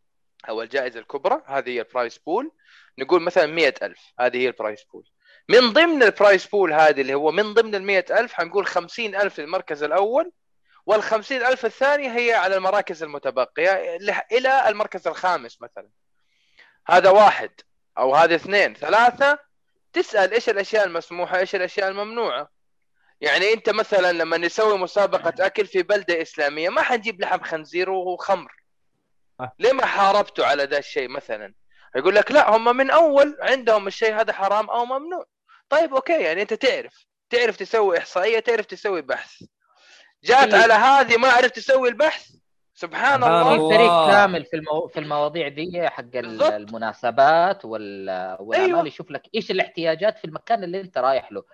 أو 0.48 0.62
الجائزة 0.62 1.00
الكبرى 1.00 1.42
هذه 1.46 1.70
هي 1.70 1.80
ال 1.80 1.87
prize 1.87 2.18
pool 2.18 2.52
نقول 2.98 3.22
مثلا 3.22 3.46
مئة 3.46 3.86
ألف 3.86 4.00
هذه 4.20 4.36
هي 4.36 4.46
ال 4.46 4.53
prize 4.53 4.84
pool 4.84 5.08
من 5.48 5.72
ضمن 5.72 6.02
ال 6.02 6.10
prize 6.10 6.46
pool 6.46 6.72
هذه 6.72 7.00
اللي 7.00 7.14
هو 7.14 7.32
من 7.32 7.54
ضمن 7.54 7.74
المئة 7.74 8.20
ألف 8.20 8.32
حنقول 8.32 8.66
خمسين 8.66 9.16
ألف 9.16 9.40
للمركز 9.40 9.82
الأول 9.82 10.32
والخمسين 10.86 11.42
ألف 11.42 11.66
الثانية 11.66 12.16
هي 12.18 12.34
على 12.34 12.56
المراكز 12.56 13.02
المتبقية 13.02 13.96
إلى 14.32 14.68
المركز 14.68 15.08
الخامس 15.08 15.62
مثلا. 15.62 15.88
هذا 16.86 17.10
واحد 17.10 17.50
أو 17.98 18.14
هذا 18.14 18.34
اثنين. 18.34 18.74
ثلاثة 18.74 19.38
تسأل 19.92 20.32
إيش 20.32 20.48
الأشياء 20.48 20.86
المسموحة 20.86 21.38
إيش 21.38 21.54
الأشياء 21.54 21.88
الممنوعة. 21.88 22.50
يعني 23.20 23.52
أنت 23.52 23.70
مثلا 23.70 24.12
لما 24.12 24.36
نسوي 24.36 24.78
مسابقة 24.78 25.46
أكل 25.46 25.66
في 25.66 25.82
بلدة 25.82 26.22
إسلامية 26.22 26.68
ما 26.68 26.82
حنجيب 26.82 27.20
لحم 27.20 27.40
خنزير 27.40 27.90
وخمر. 27.90 28.59
ليه 29.60 29.72
ما 29.72 29.86
حاربتوا 29.86 30.46
على 30.46 30.64
ذا 30.64 30.78
الشيء 30.78 31.08
مثلا 31.08 31.54
يقول 31.96 32.14
لك 32.14 32.32
لا 32.32 32.56
هم 32.56 32.76
من 32.76 32.90
أول 32.90 33.36
عندهم 33.40 33.86
الشيء 33.86 34.20
هذا 34.20 34.32
حرام 34.32 34.70
أو 34.70 34.84
ممنوع 34.84 35.24
طيب 35.68 35.94
okay 35.94 36.22
يعني 36.22 36.42
أنت 36.42 36.54
تعرف 36.54 37.06
تعرف 37.30 37.56
تسوي 37.56 37.98
إحصائية 37.98 38.40
تعرف 38.40 38.66
تسوي 38.66 39.02
بحث 39.02 39.42
جات 40.24 40.54
إيه. 40.54 40.62
على 40.62 40.74
هذه 40.74 41.16
ما 41.16 41.28
عرفت 41.28 41.56
تسوي 41.56 41.88
البحث 41.88 42.30
سبحان 42.74 43.24
الله 43.24 43.68
في 43.70 43.76
فريق. 43.76 44.06
كامل 44.10 44.44
في 44.44 44.56
المو... 44.56 44.88
في 44.88 45.00
المواضيع 45.00 45.48
دي 45.48 45.88
حق 45.88 46.02
بالضبط. 46.02 46.52
المناسبات 46.52 47.64
وال... 47.64 48.36
والاعمال 48.40 48.74
أيوة. 48.74 48.86
يشوف 48.86 49.10
لك 49.10 49.22
إيش 49.34 49.50
الاحتياجات 49.50 50.18
في 50.18 50.24
المكان 50.24 50.64
اللي 50.64 50.80
أنت 50.80 50.98
رايح 50.98 51.32
له 51.32 51.44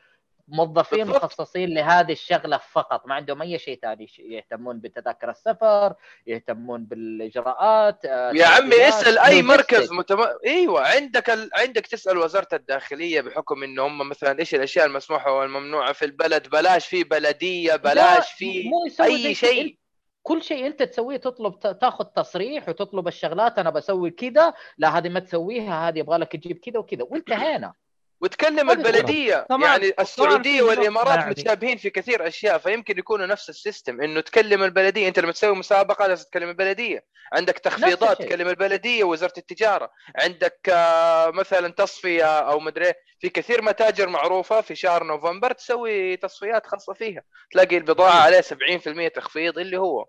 موظفين. 0.48 1.06
مخصصين 1.06 1.74
لهذه 1.74 2.12
الشغلة 2.12 2.56
فقط. 2.56 3.06
ما 3.06 3.14
عندهم 3.14 3.42
أي 3.42 3.59
شيء 3.59 3.78
ثاني. 3.82 4.11
يهتمون 4.18 4.80
بتذاكر 4.80 5.30
السفر 5.30 5.94
يهتمون 6.26 6.85
بالإجراءات 6.85 8.04
آه، 8.04 8.32
يا 8.35 8.46
عمي 8.46 8.88
اسأل 8.88 9.18
أي. 9.18 9.42
مركز 9.42 9.92
متم... 9.92 10.18
إيوه 10.46 10.88
عندك 10.88 11.30
ال... 11.30 11.50
عندك 11.54 11.87
تسأل 11.87 12.18
وزارة 12.18 12.48
الداخلية 12.52 13.20
بحكم 13.20 13.62
انه 13.62 13.87
هم 13.87 14.09
مثلا 14.09 14.38
إيش 14.38 14.54
الأشياء 14.54 14.87
المسموحة 14.87 15.32
والممنوعة 15.32 15.92
في 15.92 16.04
البلد؟ 16.04 16.48
بلاش 16.48 16.87
في 16.87 17.04
بلدية 17.04 17.76
بلاش 17.76 17.96
لا، 17.96 18.20
في 18.20 18.70
أي 19.00 19.35
شيء. 19.35 19.78
كل 20.22 20.42
شيء 20.42 20.66
أنت 20.66 20.82
تسويه 20.82 21.16
تطلب 21.16 21.78
تاخذ 21.80 22.04
تصريح 22.04 22.68
وتطلب 22.68 23.09
الشغلات 23.09 23.59
أنا 23.59 23.70
بسوي 23.70 24.11
كذا. 24.11 24.54
لا 24.78 24.98
هذه 24.98 25.09
ما 25.09 25.20
تسويها 25.20 25.88
هذه 25.88 25.98
يبغى 25.98 26.18
لك 26.18 26.32
تجيب 26.32 26.59
كذا 26.59 26.78
وكذا. 26.78 27.02
وانتهينا. 27.02 27.72
وتكلم 28.20 28.70
البلدية 28.70 29.46
كمان- 29.48 29.62
يعني 29.62 29.92
السعودية 30.00 30.62
والإمارات 30.62 31.16
يعني. 31.18 31.31
متشابهين 31.31 31.76
في 31.76 31.90
كثير 31.90 32.26
أشياء 32.29 32.59
فيمكن 32.59 32.98
يكونوا 32.98 33.26
نفس 33.26 33.48
السيستم. 33.50 34.00
إنه 34.00 34.20
تكلم 34.20 34.62
البلدية 34.62 35.09
أنت 35.09 35.18
لما 35.18 35.33
تسوي 35.33 35.55
مسابقة 35.57 36.07
لازم 36.07 36.24
تكلم 36.24 36.48
البلدية. 36.48 37.05
عندك 37.33 37.59
تخفيضات. 37.59 38.22
تكلم 38.22 38.48
البلدية 38.48 39.05
وزارة 39.05 39.33
التجارة. 39.38 39.90
عندك 40.16 40.59
آه، 40.72 41.31
مثلا 41.31 41.68
تصفية 41.68 42.24
أو 42.38 42.61
مدري. 42.61 42.92
في 43.20 43.29
كثير 43.29 43.62
متاجر 43.62 44.09
معروفة 44.09 44.61
في 44.61 44.74
شهر 44.74 45.05
نوفمبر 45.05 45.52
تسوي 45.52 46.16
تصفيات 46.16 46.66
خاصة 46.66 46.92
فيها. 46.94 47.22
تلاقي 47.52 47.76
البضاعة 47.76 48.20
عليه 48.22 48.40
70% 48.40 49.09
تخفيض 49.09 49.59
اللي 49.59 49.76
هو. 49.79 50.07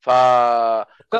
ف 0.00 0.10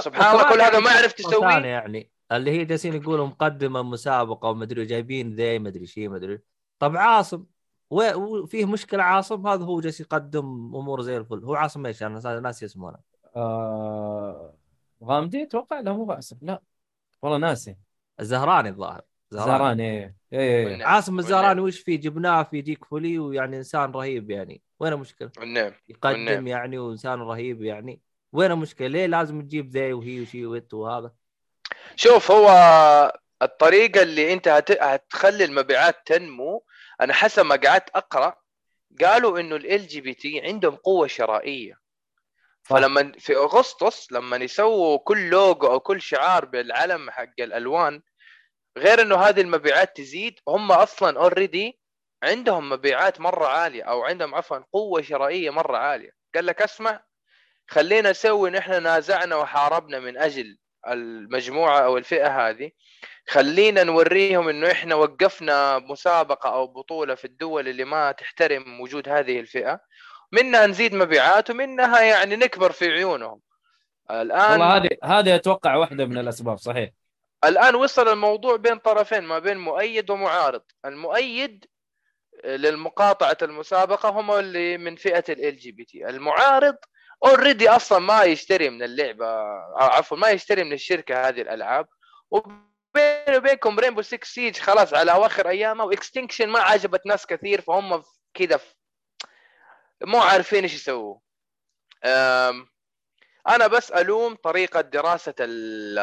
سبحان 0.01 0.35
الله 0.35 0.49
كل 0.49 0.61
هذا 0.61 0.79
ما 0.79 0.90
يعني 0.90 1.03
عرفت 1.03 1.18
تسويه. 1.18 1.49
يعني. 1.66 2.11
اللي 2.37 2.51
هي 2.51 2.64
جالسين 2.64 2.95
يقولوا 2.95 3.27
مقدمة 3.27 3.83
مسابقة 3.83 4.49
ومدري 4.51 4.85
جايبين 4.85 5.35
ذي 5.35 5.59
مدري 5.59 5.87
شيء 5.87 6.09
مدري 6.09 6.40
طب 6.79 6.97
عاصم 6.97 7.45
وفيه 7.90 8.64
مشكلة 8.64 9.03
عاصم 9.03 9.47
هذا 9.47 9.64
هو 9.64 9.81
جالس 9.81 10.01
يقدم 10.01 10.45
أمور 10.77 11.03
زي 11.03 11.16
الفل 11.16 11.45
هو 11.45 11.55
عاصم 11.55 11.87
إيش 11.87 12.03
أنا 12.03 12.40
ناسي 12.40 12.64
اسمه 12.64 12.88
أنا 12.88 13.01
آه... 13.37 14.55
غامدي 15.05 15.42
أتوقع 15.42 15.81
لا 15.81 15.92
مو 15.92 16.05
غاسم 16.05 16.38
لا 16.42 16.62
والله 17.23 17.38
ناسي 17.38 17.77
الزهراني 18.21 18.68
الظاهر 18.68 19.03
زهران 19.33 19.81
إيه 19.81 20.16
إيه 20.33 20.68
إيه. 20.68 20.85
عاصم. 20.85 21.18
الزهراني 21.18 21.61
وش 21.61 21.81
فيه 21.81 22.01
جبناه 22.01 22.42
في 22.42 22.61
جيك 22.62 22.85
فولي 22.85 23.18
ويعني 23.18 23.57
إنسان 23.57 23.90
رهيب 23.90 24.31
يعني 24.31 24.62
وين 24.81 24.92
المشكلة؟ 24.92 25.31
والنعم 25.38 25.73
يقدم 25.88 26.12
والنعم. 26.12 26.47
يعني 26.47 26.79
وإنسان 26.79 27.21
رهيب 27.21 27.62
يعني 27.62 28.01
وين 28.33 28.51
المشكلة؟ 28.51 28.88
ليه 28.88 29.07
لازم 29.07 29.42
تجيب 29.42 29.68
ذي 29.68 29.92
وهي 29.92 30.21
وشي 30.21 30.47
وهذا؟ 30.73 31.12
شوف 31.97 32.31
هو 32.31 32.49
الطريقة 33.43 34.03
اللي 34.03 34.33
أنت 34.33 34.49
هت... 34.49 34.83
هتخلي 34.83 35.45
المبيعات 35.45 36.07
تنمو 36.07 36.65
أنا 37.01 37.15
حسب 37.15 37.47
ما 37.47 37.57
قعدت 37.57 37.91
أقرأ 37.95 38.35
قالوا 39.01 39.41
إنه 39.41 39.57
LGBT 39.57 40.40
عندهم 40.41 40.77
قوة 40.77 41.07
شرائية 41.07 41.75
صح. 42.65 42.77
فلما 42.77 43.13
في 43.19 43.37
أغسطس 43.37 44.13
لما 44.13 44.37
يسووا 44.37 44.99
كل 44.99 45.29
لوجو 45.31 45.67
أو 45.67 45.81
كل 45.81 46.03
شعار 46.03 46.45
بالعلم 46.45 47.11
حق 47.11 47.41
الألوان 47.41 48.03
غير 48.79 49.03
إنه 49.03 49.17
هذه 49.17 49.41
المبيعات 49.41 49.97
تزيد 49.97 50.41
هم 50.49 50.73
أصلا 50.73 51.21
already 51.21 51.81
عندهم 52.23 52.71
مبيعات 52.71 53.21
مرة 53.21 53.47
عالية 53.47 53.83
أو 53.83 54.05
عندهم 54.05 54.35
عفوا 54.35 54.59
قوة 54.73 55.03
شرائية 55.03 55.51
مرة 55.51 55.77
عالية 55.77 56.11
قال 56.35 56.47
لك 56.47 56.63
اسمع 56.63 57.05
خلينا 57.69 58.11
نسوي 58.11 58.51
نحن 58.51 58.83
نازعنا 58.83 59.37
وحاربنا 59.37 59.99
من 59.99 60.19
أجل 60.19 60.59
المجموعة 60.88 61.81
أو 61.81 61.99
الفئة 61.99 62.49
هذه 62.49 62.71
خلينا 63.29 63.83
نوريهم 63.83 64.49
إنه 64.49 64.73
إحنا 64.73 64.95
وقفنا 64.95 65.79
مسابقة 65.79 66.55
أو 66.55 66.66
بطولة 66.66 67.14
في 67.14 67.25
الدول 67.25 67.68
اللي 67.68 67.85
ما 67.85 68.12
تحترم 68.12 68.81
وجود 68.81 69.09
هذه 69.09 69.40
الفئة. 69.40 69.81
منها 70.33 70.66
نزيد 70.66 70.95
مبيعات 70.95 71.51
ومنها 71.51 72.01
يعني 72.01 72.37
نكبر 72.37 72.73
في 72.73 72.85
عيونهم. 72.85 73.40
الآن 74.11 74.51
والله 74.51 74.77
هذه 74.77 74.90
هذه 75.05 75.35
أتوقع 75.35 75.77
واحدة 75.77 76.07
من 76.07 76.18
الأسباب 76.18 76.59
صحيح. 76.59 76.90
الآن 77.45 77.75
وصل 77.75 78.09
الموضوع 78.09 78.57
بين 78.57 78.79
طرفين 78.79 79.23
ما 79.23 79.38
بين 79.38 79.57
مؤيد 79.57 80.11
ومعارض. 80.11 80.62
المؤيد 80.85 81.64
للمقاطعة 82.45 83.37
المسابقة 83.42 84.09
هم 84.09 84.31
اللي 84.31 84.79
من 84.79 84.97
فئة 84.97 85.25
LGBT 85.29 86.09
المعارض 86.09 86.77
already 87.25 87.68
أصلا 87.69 87.99
ما 87.99 88.23
يشتري 88.23 88.71
من 88.71 88.83
اللعبة 88.83 89.27
عفوا 89.77 90.17
ما 90.17 90.29
يشتري 90.31 90.65
من 90.65 90.73
الشركة 90.73 91.29
هذه 91.29 91.41
الألعاب. 91.41 91.87
وبيني 92.31 93.37
وبينكم 93.37 93.79
Rainbow 93.79 94.03
6 94.03 94.25
Siege 94.25 94.57
خلاص 94.59 94.95
على 94.95 95.13
أواخر 95.13 95.49
ايامها 95.49 95.85
و 95.87 95.92
Extraction 95.92 96.49
ما 96.49 96.61
عجبت 96.61 97.07
ناس 97.07 97.27
كثير 97.27 97.61
فهم 97.61 98.03
كذا 98.35 98.61
مو 100.05 100.19
عارفين 100.19 100.63
إيش 100.63 100.75
يسووا. 100.75 101.19
أنا 103.49 103.67
بس 103.67 103.91
ألوم 103.91 104.35
طريقة 104.35 104.81
دراسة 104.81 105.35
ال- 105.41 105.99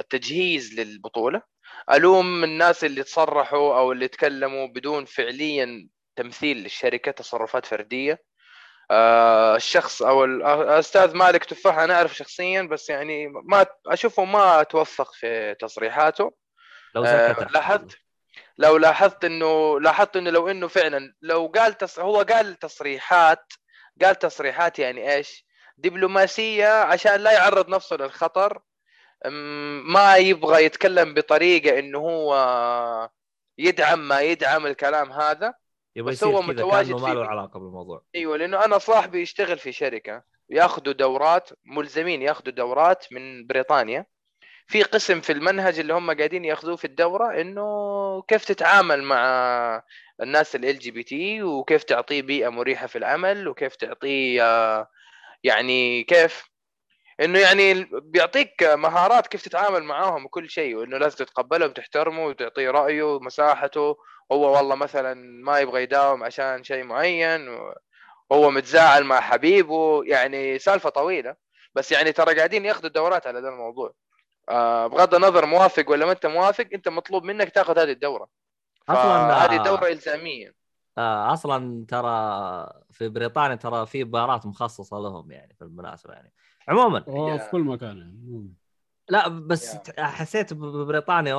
التجهيز 0.00 0.80
للبطولة. 0.80 1.42
ألوم 1.92 2.44
الناس 2.44 2.84
اللي 2.84 3.02
تصرحوا 3.02 3.78
أو 3.78 3.92
اللي 3.92 4.08
تكلموا 4.08 4.66
بدون 4.66 5.04
فعليا 5.04 5.88
تمثيل 6.16 6.56
للشركة 6.56 7.10
تصرفات 7.12 7.66
فردية. 7.66 8.22
الشخص 8.90 10.02
أو 10.02 10.24
الاستاذ 10.24 11.16
مالك 11.16 11.44
تفاح 11.44 11.78
أنا 11.78 11.94
أعرف 11.94 12.16
شخصيا 12.16 12.62
بس 12.62 12.90
يعني 12.90 13.28
ما 13.28 13.66
أشوفه 13.86 14.24
ما 14.24 14.62
توثق 14.62 15.12
في 15.12 15.54
تصريحاته. 15.60 16.32
لو 16.94 17.04
آه، 17.04 17.32
سكت 17.32 17.52
لاحظت 17.52 17.98
لو 18.58 18.76
لاحظت 18.76 19.24
انه 19.24 19.80
لاحظت 19.80 20.16
إنه 20.16 20.30
لو 20.30 20.48
إنه 20.48 20.68
فعلا 20.68 21.14
لو 21.22 21.52
قال 21.56 21.78
تص... 21.78 21.98
هو 21.98 22.22
قال 22.22 22.58
تصريحات 22.58 23.52
قال 24.02 24.18
تصريحات 24.18 24.78
يعني 24.78 25.14
إيش؟ 25.14 25.46
دبلوماسية 25.78 26.82
عشان 26.82 27.20
لا 27.20 27.32
يعرض 27.32 27.68
نفسه 27.68 27.96
للخطر. 27.96 28.62
ما 29.84 30.16
يبغى 30.16 30.64
يتكلم 30.64 31.14
بطريقة 31.14 31.78
إنه 31.78 31.98
هو 31.98 33.10
يدعم 33.58 34.08
ما 34.08 34.20
يدعم 34.20 34.66
الكلام 34.66 35.12
هذا. 35.12 35.54
يبغى 35.98 36.12
بس 36.12 36.24
هو 36.24 36.30
يصير 36.30 36.42
كذا 36.42 36.52
متواجد 36.52 36.94
ما 36.94 37.14
له 37.14 37.26
علاقة 37.26 37.60
بالموضوع. 37.60 38.02
أيوه 38.14 38.36
لأنه 38.36 38.64
أنا 38.64 38.78
صاحبي 38.78 39.22
يشتغل 39.22 39.58
في 39.58 39.72
شركة 39.72 40.22
يأخذوا 40.50 40.92
دورات 40.92 41.50
ملزمين 41.64 42.22
يأخذوا 42.22 42.52
دورات 42.52 43.12
من 43.12 43.46
بريطانيا. 43.46 44.06
في 44.66 44.82
قسم 44.82 45.20
في 45.20 45.32
المنهج 45.32 45.78
اللي 45.78 45.94
هم 45.94 46.10
قاعدين 46.10 46.44
يأخذوه 46.44 46.76
في 46.76 46.84
الدورة 46.84 47.40
إنه 47.40 48.22
كيف 48.22 48.44
تتعامل 48.44 49.02
مع 49.02 49.82
الناس 50.22 50.56
LGBT 50.56 51.42
وكيف 51.42 51.82
تعطيه 51.84 52.22
بيئة 52.22 52.48
مريحة 52.48 52.86
في 52.86 52.98
العمل 52.98 53.48
وكيف 53.48 53.76
تعطيه 53.76 54.42
يعني 55.44 56.04
كيف 56.04 56.44
إنه 57.20 57.38
يعني 57.38 57.88
بيعطيك 57.92 58.62
مهارات 58.62 59.26
كيف 59.26 59.42
تتعامل 59.42 59.82
معاهم 59.82 60.24
وكل 60.24 60.50
شيء 60.50 60.76
وإنه 60.76 60.98
لازم 60.98 61.16
تتقبله 61.16 61.66
وتحترمه 61.66 62.26
وتعطيه 62.26 62.70
رأيه 62.70 63.02
ومساحته. 63.02 63.96
هو 64.32 64.56
والله 64.56 64.74
مثلا 64.74 65.14
ما 65.44 65.58
يبغى 65.58 65.82
يداوم 65.82 66.24
عشان 66.24 66.64
شيء 66.64 66.84
معين 66.84 67.48
هو 68.32 68.50
متزاعل 68.50 69.04
مع 69.04 69.20
حبيبه 69.20 70.04
يعني 70.04 70.58
سالفة 70.58 70.90
طويلة. 70.90 71.36
بس 71.74 71.92
يعني 71.92 72.12
ترى 72.12 72.34
قاعدين 72.34 72.64
ياخذوا 72.64 72.90
دورات 72.90 73.26
على 73.26 73.40
ذا 73.40 73.48
الموضوع. 73.48 73.92
آه 74.48 74.86
بغض 74.86 75.14
النظر 75.14 75.46
موافق 75.46 75.90
ولا 75.90 76.06
ما 76.06 76.12
انت 76.12 76.26
موافق 76.26 76.66
انت 76.74 76.88
مطلوب 76.88 77.24
منك 77.24 77.50
تاخذ 77.50 77.78
هذه 77.78 77.90
الدورة. 77.90 78.28
أصلاً، 78.88 79.44
هذه 79.44 79.62
دورة 79.62 79.86
إلزامية. 79.88 80.54
آه 80.98 81.32
أصلا 81.32 81.86
ترى 81.88 82.82
في 82.90 83.08
بريطانيا 83.08 83.56
ترى 83.56 83.86
في 83.86 84.04
بارات 84.04 84.46
مخصصة 84.46 84.98
لهم 84.98 85.30
يعني 85.30 85.54
في 85.54 85.62
المناسبة 85.62 86.12
يعني. 86.14 86.32
عموما. 86.68 87.00
في 87.38 87.48
كل 87.52 87.60
مكان 87.60 87.98
يعني. 87.98 88.54
لا 89.08 89.28
بس 89.28 89.76
حسيت 89.98 90.54
ببريطانيا 90.54 91.34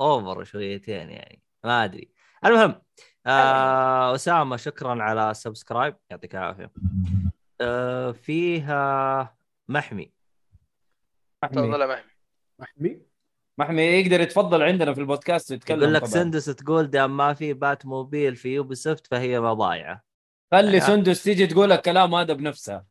أوفر 0.00 0.44
شويتين 0.44 1.10
يعني. 1.10 1.42
ما 1.64 1.84
أدري. 1.84 2.15
المهم 2.44 2.82
آه 3.26 4.14
أسامة 4.14 4.56
شكرا 4.56 5.02
على 5.02 5.30
السبسكرايب. 5.30 5.96
يعطيك 6.10 6.34
العافية. 6.34 6.70
آه 7.60 8.10
فيها 8.12 9.36
محمي. 9.68 10.12
محمي. 11.44 11.56
تفضل 11.56 11.80
يا 11.80 11.86
محمي. 11.86 12.02
محمي؟ 12.58 13.00
محمي 13.58 13.82
يقدر 13.82 14.20
يتفضل 14.20 14.62
عندنا 14.62 14.94
في 14.94 15.00
البودكاست 15.00 15.50
ويتكلم 15.50 15.80
يقول 15.80 15.94
لك 15.94 16.00
طبعاً. 16.00 16.12
سندس 16.12 16.44
تقول 16.44 16.90
دام 16.90 17.16
ما 17.16 17.34
في 17.34 17.52
بات 17.52 17.86
موبيل 17.86 18.36
في 18.36 18.54
يوبي 18.54 18.74
سوفت 18.74 19.06
فهي 19.06 19.40
مضايعة. 19.40 20.02
خلي 20.52 20.74
يا. 20.74 20.80
سندس 20.80 21.22
تيجي 21.22 21.46
تقول 21.46 21.72
الكلام 21.72 22.14
هذا 22.14 22.34
بنفسها 22.34 22.86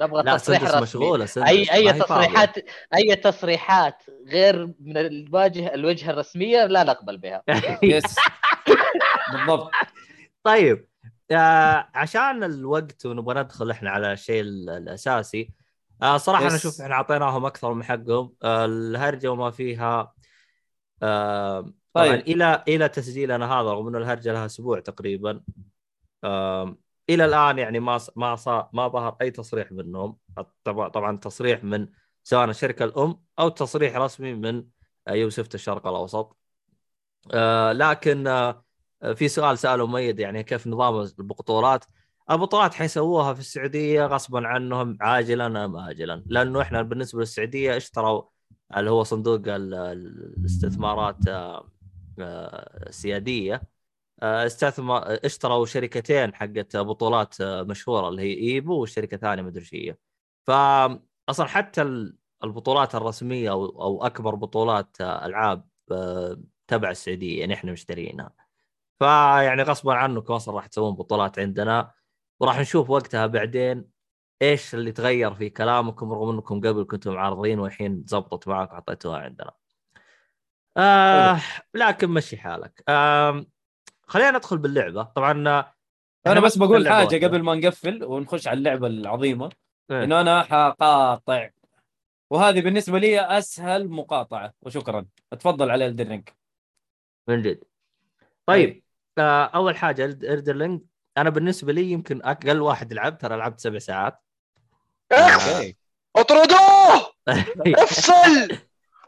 نبغى 0.00 0.22
لا 0.22 0.36
تصريح 0.36 0.62
رسمي. 0.62 0.80
مشغوله 0.82 1.26
سندس 1.26 1.48
أي 1.48 1.72
اي. 1.72 1.92
تصريحات 2.00 2.54
أي 2.94 3.16
تصريحات 3.16 4.02
غير 4.28 4.66
من 4.80 4.96
الواجهه 4.96 5.74
الوجهة 5.74 6.10
الرسمية 6.10 6.64
لا 6.66 6.84
نقبل 6.84 7.18
بها. 7.18 7.42
يس. 7.82 8.16
بالضبط. 9.32 9.70
طيب. 10.44 10.88
آه 11.30 11.88
عشان 11.94 12.44
الوقت 12.44 13.06
ونبغى 13.06 13.40
ندخل 13.42 13.70
إحنا 13.70 13.90
على 13.90 14.12
الشيء 14.12 14.40
ال- 14.40 14.70
الأساسي 14.70 15.50
آه 16.02 16.16
صراحة 16.16 16.46
أنا. 16.46 16.56
أشوف 16.56 16.80
إحنا 16.80 16.94
أعطيناهم 16.94 17.44
أكثر 17.46 17.74
من 17.74 17.84
حقهم. 17.84 18.32
آه 18.42 18.64
الهرجة 18.64 19.28
وما 19.32 19.50
فيها 19.50 20.12
آه 21.02 21.60
طبعا 21.94 22.06
طيب. 22.06 22.20
إلى 22.20 22.64
إلى 22.68 22.88
تسجيلنا 22.88 23.46
هذا 23.52 23.70
رغم 23.72 23.88
انه 23.88 23.98
الهرجة 23.98 24.32
لها 24.32 24.46
أسبوع 24.46 24.80
تقريبا. 24.80 25.40
آه 26.24 26.76
إلى 27.10 27.24
الآن 27.24 27.58
يعني 27.58 27.80
ما 27.80 27.98
ما 28.16 28.36
صار 28.36 28.68
ما 28.72 28.88
ظهر 28.88 29.16
أي 29.20 29.30
تصريح 29.30 29.72
منهم 29.72 30.16
طبعا 30.64 31.16
تصريح 31.16 31.64
من 31.64 31.88
سواء 32.22 32.50
الشركة 32.50 32.84
الأم 32.84 33.20
أو 33.38 33.48
تصريح 33.48 33.96
رسمي 33.96 34.34
من 34.34 34.64
يوسف 35.08 35.54
الشرق 35.54 35.86
الأوسط. 35.86 36.36
آه 37.32 37.72
لكن 37.72 38.26
آه 38.26 38.62
في 39.14 39.28
سؤال 39.28 39.58
سأله 39.58 39.86
ميد 39.86 40.20
يعني 40.20 40.42
كيف 40.42 40.66
نظام 40.66 41.00
البطولات؟ 41.00 41.84
البطولات 42.30 42.74
حيسووها 42.74 43.34
في 43.34 43.40
السعودية 43.40 44.06
غصبا 44.06 44.46
عنهم 44.46 44.98
عاجلا 45.00 45.64
أم 45.64 45.76
اجلا؟ 45.76 46.22
لأنه 46.26 46.62
إحنا 46.62 46.82
بالنسبة 46.82 47.20
للسعودية 47.20 47.76
اشتروا 47.76 48.22
اللي 48.76 48.90
هو 48.90 49.02
صندوق 49.02 49.40
ال- 49.46 49.74
الاستثمارات 49.74 51.28
آه، 51.28 51.68
السيادية. 52.86 53.62
استثمر 54.22 55.02
اشتروا 55.26 55.66
شركتين 55.66 56.34
حقت 56.34 56.76
بطولات 56.76 57.40
آه، 57.40 57.62
مشهورة 57.62 58.08
اللي 58.08 58.22
هي 58.22 58.34
إيبو 58.52 58.82
وشركة 58.82 59.16
ثانية 59.16 59.42
مدري 59.42 59.60
إيش 59.62 59.74
هي 59.74 59.96
فاصلا 60.46 61.46
حتى 61.46 61.82
ال- 61.82 62.16
البطولات 62.44 62.94
الرسمية 62.94 63.50
أو 63.50 64.06
أكبر 64.06 64.34
بطولات 64.34 65.00
آه، 65.00 65.26
ألعاب 65.26 65.68
آه، 65.92 66.40
تبع 66.66 66.90
السعودية 66.90 67.40
يعني 67.40 67.54
إحنا 67.54 67.72
مشترينها 67.72 68.32
فيعني 68.98 69.62
غصبا 69.62 69.94
عنكم 69.94 70.34
أصلا 70.34 70.54
راح 70.56 70.66
تسوون 70.66 70.94
بطولات 70.94 71.38
عندنا 71.38 71.92
وراح 72.40 72.60
نشوف 72.60 72.90
وقتها 72.90 73.26
بعدين 73.26 73.84
إيش 74.42 74.74
اللي 74.74 74.92
تغير 74.92 75.34
في 75.34 75.50
كلامكم 75.50 76.12
رغم 76.12 76.28
إنكم 76.34 76.60
قبل 76.60 76.84
كنتم 76.84 77.18
عارضين 77.18 77.58
والحين 77.58 78.04
زبطت 78.06 78.48
معك 78.48 78.72
وحطيتوها 78.72 79.18
عندنا. 79.18 79.52
آه 80.76 81.40
لكن 81.74 82.10
مشي 82.10 82.36
حالك. 82.36 82.82
آه 82.88 83.46
خلينا 84.06 84.30
ندخل 84.30 84.58
باللعبة، 84.58 85.02
طبعا 85.02 85.48
آه، 85.48 85.74
أنا 86.26 86.40
بس 86.40 86.58
بقول 86.58 86.88
حاجة 86.88 87.04
واحدة. 87.04 87.26
قبل 87.26 87.42
ما 87.42 87.54
نقفل 87.54 88.04
ونخش 88.04 88.48
على 88.48 88.58
اللعبة 88.58 88.86
العظيمة. 88.86 89.50
إيه. 89.90 90.04
إنه 90.04 90.20
أنا 90.20 90.42
حقاطع. 90.42 91.50
وهذه 92.30 92.60
بالنسبة 92.60 92.98
لي 92.98 93.20
أسهل 93.20 93.88
مقاطعة. 93.88 94.52
وشكرا. 94.62 95.06
اتفضل 95.32 95.70
على 95.70 95.86
Elden 95.86 96.09
Ring 96.09 96.28
من 97.28 97.42
جد. 97.42 97.64
طيب 98.46 98.82
آه 99.18 99.44
أول 99.44 99.76
حاجة 99.76 100.18
Elden 100.22 100.55
Ring 100.55 100.82
أنا 101.18 101.30
بالنسبة 101.30 101.72
لي 101.72 101.90
يمكن 101.92 102.22
أقل 102.22 102.60
واحد 102.60 102.92
لعبت 102.92 103.20
ترى 103.20 103.36
لعبت 103.36 103.60
سبع 103.60 103.78
ساعات. 103.78 104.22
okay. 105.12 105.76
اطردوه! 106.16 107.12
افصل! 107.82 108.48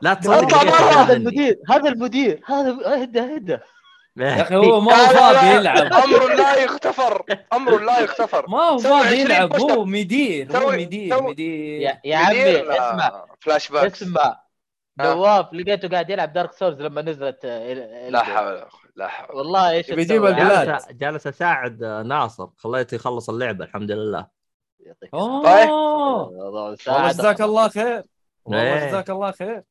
لا 0.03 0.13
اطلع 0.13 0.41
تصدق 0.41 0.63
برا. 0.63 0.63
إني 0.63 0.97
هذا. 0.97 1.13
المدير 1.13 1.57
هذا 1.69 1.89
المدير 1.89 2.41
هذا 2.47 2.71
اهدى 2.95 3.21
اهدى 3.21 3.59
يا 4.17 4.43
أخي 4.43 4.57
هو 4.57 4.81
ما 4.81 4.93
هو 4.95 5.07
فاضي 5.15 5.35
لا. 5.47 5.55
يلعب. 5.55 5.93
أمر 5.93 6.35
لا 6.35 6.57
يغتفر 6.63 7.25
أمر 7.53 7.79
لا 7.81 8.01
يغتفر. 8.01 8.49
ما 8.51 8.59
هو 8.59 8.79
فاضي 8.79 9.07
20 9.07 9.21
يلعب. 9.21 9.57
هو 9.61 9.85
مدير 9.85 10.57
هو 10.59 10.71
مدير 10.71 11.23
مدير. 11.23 11.81
يا, 11.81 12.01
يا 12.05 12.17
عمي 12.17 12.61
اسمع. 12.73 13.25
فلاش 13.41 13.69
باك 13.69 13.93
اسمع. 13.93 14.41
نواف 15.01 15.53
لقيته 15.53 15.89
قاعد 15.89 16.11
يلعب 16.11 16.33
دارك 16.33 16.53
سورز 16.53 16.81
لما 16.81 17.03
نزلت 17.03 17.45
آه، 17.45 17.73
ال- 17.73 18.13
لا 18.13 18.21
ال- 18.21 18.25
حول 18.27 18.47
ولا 18.47 18.61
قوة، 18.61 18.81
لا 18.97 19.09
حول. 19.09 19.37
والله 19.37 19.71
إيش 19.71 19.91
بيجيب 19.91 20.05
تسوي؟ 20.17 20.29
البلاد. 20.29 20.79
جالس 20.99 21.27
أساعد 21.27 21.83
آه، 21.83 22.03
ناصر. 22.03 22.49
خليته 22.57 22.95
يخلص 22.95 23.31
اللعبة 23.31 23.65
الحمد 23.65 23.91
لله. 23.91 24.27
يعطيك 24.81 25.15
أوه. 25.15 26.29
والله 26.29 26.75
جزاك 27.11 27.41
الله 27.41 27.69
خير. 27.69 27.97
إيه. 27.99 28.05
والله 28.45 28.87
جزاك 28.89 29.11
الله 29.11 29.31
خير. 29.31 29.63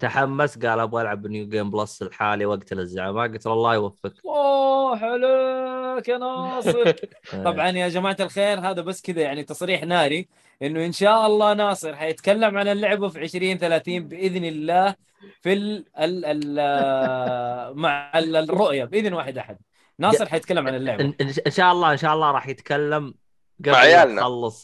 تحمس 0.00 0.58
قال 0.58 0.80
أبغى 0.80 1.02
ألعب 1.02 1.26
new 1.26 1.48
game 1.48 1.70
plus 1.70 2.02
الحالي 2.02 2.46
وقت 2.46 2.72
الزعماء 2.72 3.28
قلت 3.28 3.46
له 3.46 3.52
الله 3.52 3.74
يوفقك. 3.74 4.24
أوه 4.24 4.96
حلوك 4.96 6.08
يا 6.08 6.18
ناصر. 6.18 6.92
طبعا 7.44 7.68
يا 7.68 7.88
جماعة 7.88 8.16
الخير 8.20 8.60
هذا 8.60 8.82
بس 8.82 9.02
كذا 9.02 9.22
يعني 9.22 9.44
تصريح 9.44 9.84
ناري 9.84 10.28
إنه 10.62 10.84
إن 10.86 10.92
شاء 10.92 11.26
الله 11.26 11.54
ناصر 11.54 11.96
حيتكلم 11.96 12.58
عن 12.58 12.68
اللعبة 12.68 13.08
في 13.08 13.20
20 13.20 13.58
30 13.58 14.08
بإذن 14.08 14.44
الله 14.44 14.94
في 15.42 15.52
ال 15.52 15.84
ال 15.98 16.24
ال 16.24 17.76
مع 17.82 18.18
ال- 18.18 18.36
الرؤية 18.36 18.84
بإذن 18.84 19.12
واحد 19.14 19.38
أحد. 19.38 19.58
ناصر 19.98 20.26
حيتكلم 20.26 20.66
عن 20.66 20.74
اللعبة. 20.74 21.04
إن, 21.04 21.14
إن 21.20 21.32
إن 21.46 21.50
شاء 21.52 21.72
الله 21.72 21.92
إن 21.92 21.96
شاء 21.96 22.14
الله 22.14 22.30
راح 22.30 22.48
يتكلم 22.48 23.14
قبل 23.60 23.70
ما 23.70 23.78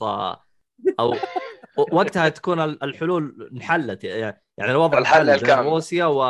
آه، 0.02 0.40
أو 1.00 1.14
وقتها 1.92 2.28
تكون 2.28 2.60
ال- 2.60 2.82
الحلول 2.84 3.50
انحلت. 3.52 4.04
يعني 4.04 4.45
يعني 4.58 4.70
الوضع 4.72 4.98
الحل 4.98 5.30
الكامل. 5.30 5.66
روسيا 5.66 6.04
و 6.04 6.20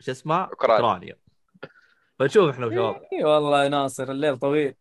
شو 0.00 0.10
اسمه. 0.10 0.44
أوكرانيا 0.44 1.16
فنشوف 2.18 2.50
إحنا 2.54 2.66
وشباب 2.66 3.02
اي 3.12 3.24
والله 3.24 3.64
يا 3.64 3.68
ناصر 3.68 4.10
الليل 4.10 4.38
طويل 4.38 4.74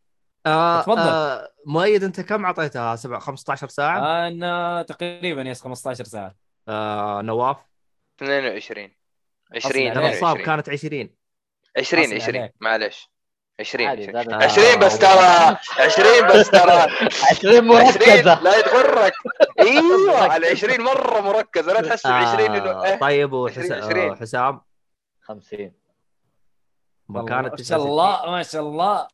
آه 0.45 0.81
تفضل. 0.81 0.99
آه 0.99 1.49
مؤيد 1.65 2.03
أنت 2.03 2.21
كم 2.21 2.45
أعطيتها 2.45 2.95
7 2.95 3.19
15 3.19 3.67
ساعة؟ 3.67 4.27
أنا 4.27 4.81
تقريبا 4.81 5.41
يس 5.41 5.61
15 5.61 6.03
ساعة 6.03 6.35
آه 6.67 7.21
نواف 7.21 7.57
22 8.17 8.85
أصل 9.57 9.67
20 9.69 9.87
عليك. 9.87 9.93
ترى 9.93 10.07
22 10.09 10.45
كانت 10.45 10.69
20 10.69 11.09
20 11.77 12.03
أصل 12.03 12.15
20 12.15 12.37
عليك. 12.37 12.53
معلش 12.61 13.11
20 13.59 13.87
عادي 13.87 14.01
20 14.01 14.13
زادت. 14.13 14.33
20 14.33 14.79
بس 14.79 14.99
ترى 14.99 15.57
20 15.79 16.27
بس 16.27 16.49
ترى. 16.49 16.71
20 16.71 17.07
20 17.31 17.67
مركزه 17.67 18.41
لا 18.41 18.61
تغرك 18.61 19.13
أيوه 19.59 20.35
ال 20.35 20.45
20 20.45 20.81
مرة 20.81 21.21
مركزة. 21.21 21.73
لا 21.73 21.81
تحسب 21.81 22.09
20 22.09 22.55
إنه 22.55 22.71
آه 22.71 22.85
إيه. 22.85 22.95
طيب 22.99 23.35
20. 23.35 23.71
وحسام 23.71 24.15
حسام 24.15 24.61
50 25.21 25.71
ما 27.09 27.21
والله 27.21 27.41
كانت 27.41 27.59
ما 27.59 27.65
شاء 27.65 27.79
الله 27.85 28.31
ما 28.31 28.43
شاء 28.43 28.61
الله. 28.61 29.07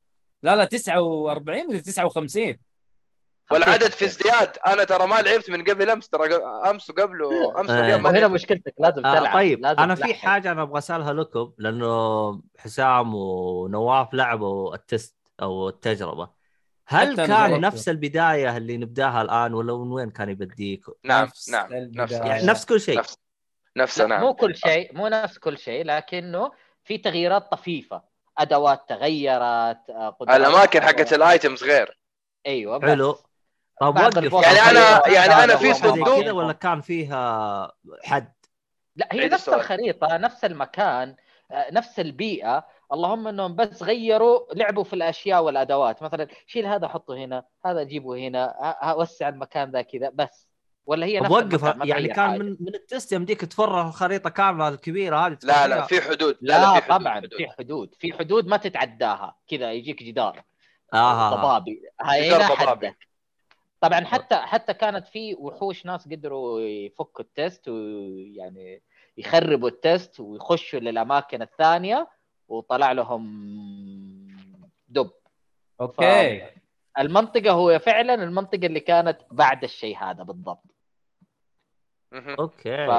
لا 0.44 0.56
لا 0.56 0.66
49 0.66 1.68
ولا 1.70 1.80
59 1.80 2.58
والعدد 3.52 3.92
في 3.92 4.06
ازدياد 4.06 4.58
أنا 4.68 4.84
ترى 4.84 5.08
ما 5.08 5.22
لعبت 5.22 5.50
من 5.50 5.64
قبل 5.64 5.90
أمس 5.90 6.10
ترى 6.10 6.36
أمس 6.70 6.90
وقبله 6.90 7.60
امس 7.62 7.70
آه. 7.70 7.82
واليوم 7.82 8.02
ما 8.04 8.10
وهنا 8.10 8.20
لعبت. 8.20 8.34
مشكلتك 8.34 8.74
لازم 8.80 9.06
آه 9.06 9.20
تلعب 9.20 9.34
طيب 9.34 9.60
لازم 9.62 9.80
أنا 9.80 9.96
في. 9.96 10.14
حاجة 10.14 10.52
أنا 10.52 10.62
أبغى 10.62 10.78
أسألها 10.78 11.14
لكم 11.14 11.52
لأنه 11.58 12.42
حسام 12.60 13.16
ونواف 13.16 14.14
لعبوا 14.14 14.76
التست 14.76 15.16
أو 15.42 15.70
التجربة 15.70 16.30
هل 16.88 17.16
كان. 17.28 17.62
نفس 17.62 17.90
البداية 17.90 18.58
اللي 18.58 18.78
نبداها 18.78 19.22
الآن 19.22 19.54
ولا 19.54 19.78
من 19.78 19.92
وين 19.92 20.10
كان 20.10 20.30
يبديك؟ 20.30 20.84
نعم 21.04 21.24
نفس 21.24 21.50
نعم 21.50 21.68
نفس. 21.74 22.12
يعني 22.14 22.46
نفس 22.46 22.66
كل 22.66 22.82
شيء 22.82 22.98
نفس 23.00 23.18
نفسه 23.78 24.06
نعم 24.06 24.22
مو 24.22 24.34
كل 24.34 24.56
شيء 24.56 24.98
مو 24.98 25.08
نفس 25.08 25.38
كل 25.38 25.58
شيء 25.58 25.86
لكنه 25.86 26.52
في 26.84 26.98
تغييرات 26.98 27.52
طفيفة 27.52 28.02
أدوات 28.38 28.90
تغيرت 28.90 29.90
آه، 29.90 30.16
قدرات 30.20 30.40
الأماكن 30.40 30.82
حقت 30.82 31.14
الايتمز 31.14 31.64
غير 31.64 32.00
أيوه 32.46 32.78
بس. 32.78 32.90
حلو 32.90 33.18
طب 33.82 33.96
وقف 33.98 34.16
يعني 34.46 34.58
أنا- 34.60 34.70
الخريطة، 34.70 35.12
يعني 35.14 35.54
هو 35.54 35.58
في 35.58 35.74
صندوق- 35.74 36.22
كذا 36.22 36.32
ولا 36.32 36.54
كان 36.54 36.82
فيها 36.82 37.72
حد؟ 38.04 38.34
لا 38.96 39.08
هي 39.12 39.26
نفس 39.26 39.34
السؤال. 39.34 39.60
الخريطة 39.60 40.18
نفس 40.18 40.46
المكان 40.46 41.16
آه، 41.52 41.72
نفس 41.72 42.00
البيئة 42.00 42.66
اللهم 42.94 43.28
إنهم 43.28 43.56
بس 43.56 43.84
غيروا 43.84 44.54
لعبوا 44.54 44.84
في 44.84 44.94
الأشياء 44.94 45.44
والأدوات 45.44 46.04
مثلا 46.04 46.28
شيل 46.48 46.66
هذا 46.66 46.88
حطه 46.88 47.16
هنا 47.18 47.44
هذا 47.66 47.84
جيبه 47.84 48.18
هنا 48.18 48.56
وسع 48.98 49.30
المكان 49.30 49.72
ذا 49.72 49.82
كذا 49.82 50.10
بس 50.14 50.48
ولا 50.86 51.06
هي 51.06 51.20
نفس 51.20 51.32
وقف 51.32 51.64
يعني 51.86 52.08
كان 52.08 52.30
حاجة. 52.30 52.38
من 52.40 52.58
من 52.60 52.76
التست 52.76 53.12
يمديك 53.12 53.42
تفرغ 53.42 53.88
الخريطة 53.88 54.30
كاملة 54.30 54.68
الكبيرة 54.68 55.28
هذه 55.28 55.38
لا 55.44 55.68
لا. 55.68 55.82
في 55.82 56.02
حدود 56.02 56.38
لا, 56.42 56.60
في 56.74 56.82
حدود 56.82 57.00
طبعا 57.00 57.16
حدود. 57.16 57.34
في 57.38 57.48
حدود 57.60 57.96
في 58.00 58.14
حدود 58.14 58.48
ما 58.48 58.58
تتعداها 58.58 59.36
كذا 59.48 59.72
يجيك 59.72 60.04
جدار 60.04 60.44
آه. 60.94 61.36
ضبابي 61.36 61.82
هاي 62.02 62.28
جدار 62.28 62.42
هنا 62.44 62.54
ضبابي. 62.56 62.88
حدك 62.88 62.98
طبعا 63.84 64.06
حتى 64.06 64.36
حتى 64.36 64.74
كانت 64.74 65.08
في 65.08 65.36
وحوش 65.36 65.86
ناس 65.86 66.08
قدروا 66.08 66.62
يفكوا 66.62 67.24
التست 67.26 67.68
ويعني 67.68 68.82
يخربوا 69.18 69.70
ال 69.70 69.80
test 69.80 70.20
ويخشوا 70.20 70.80
للأماكن 70.80 71.42
الثانية 71.42 72.08
وطلع 72.48 72.92
لهم 72.92 73.24
دب. 74.88 75.12
okay. 75.82 76.48
المنطقة 77.00 77.52
هو 77.52 77.80
فعلا 77.80 78.14
المنطقة 78.14 78.66
اللي 78.66 78.80
كانت 78.80 79.22
بعد 79.32 79.64
الشيء 79.64 79.98
هذا 79.98 80.24
بالضبط. 80.24 80.76
okay. 82.14 82.88
ف... 82.88 82.92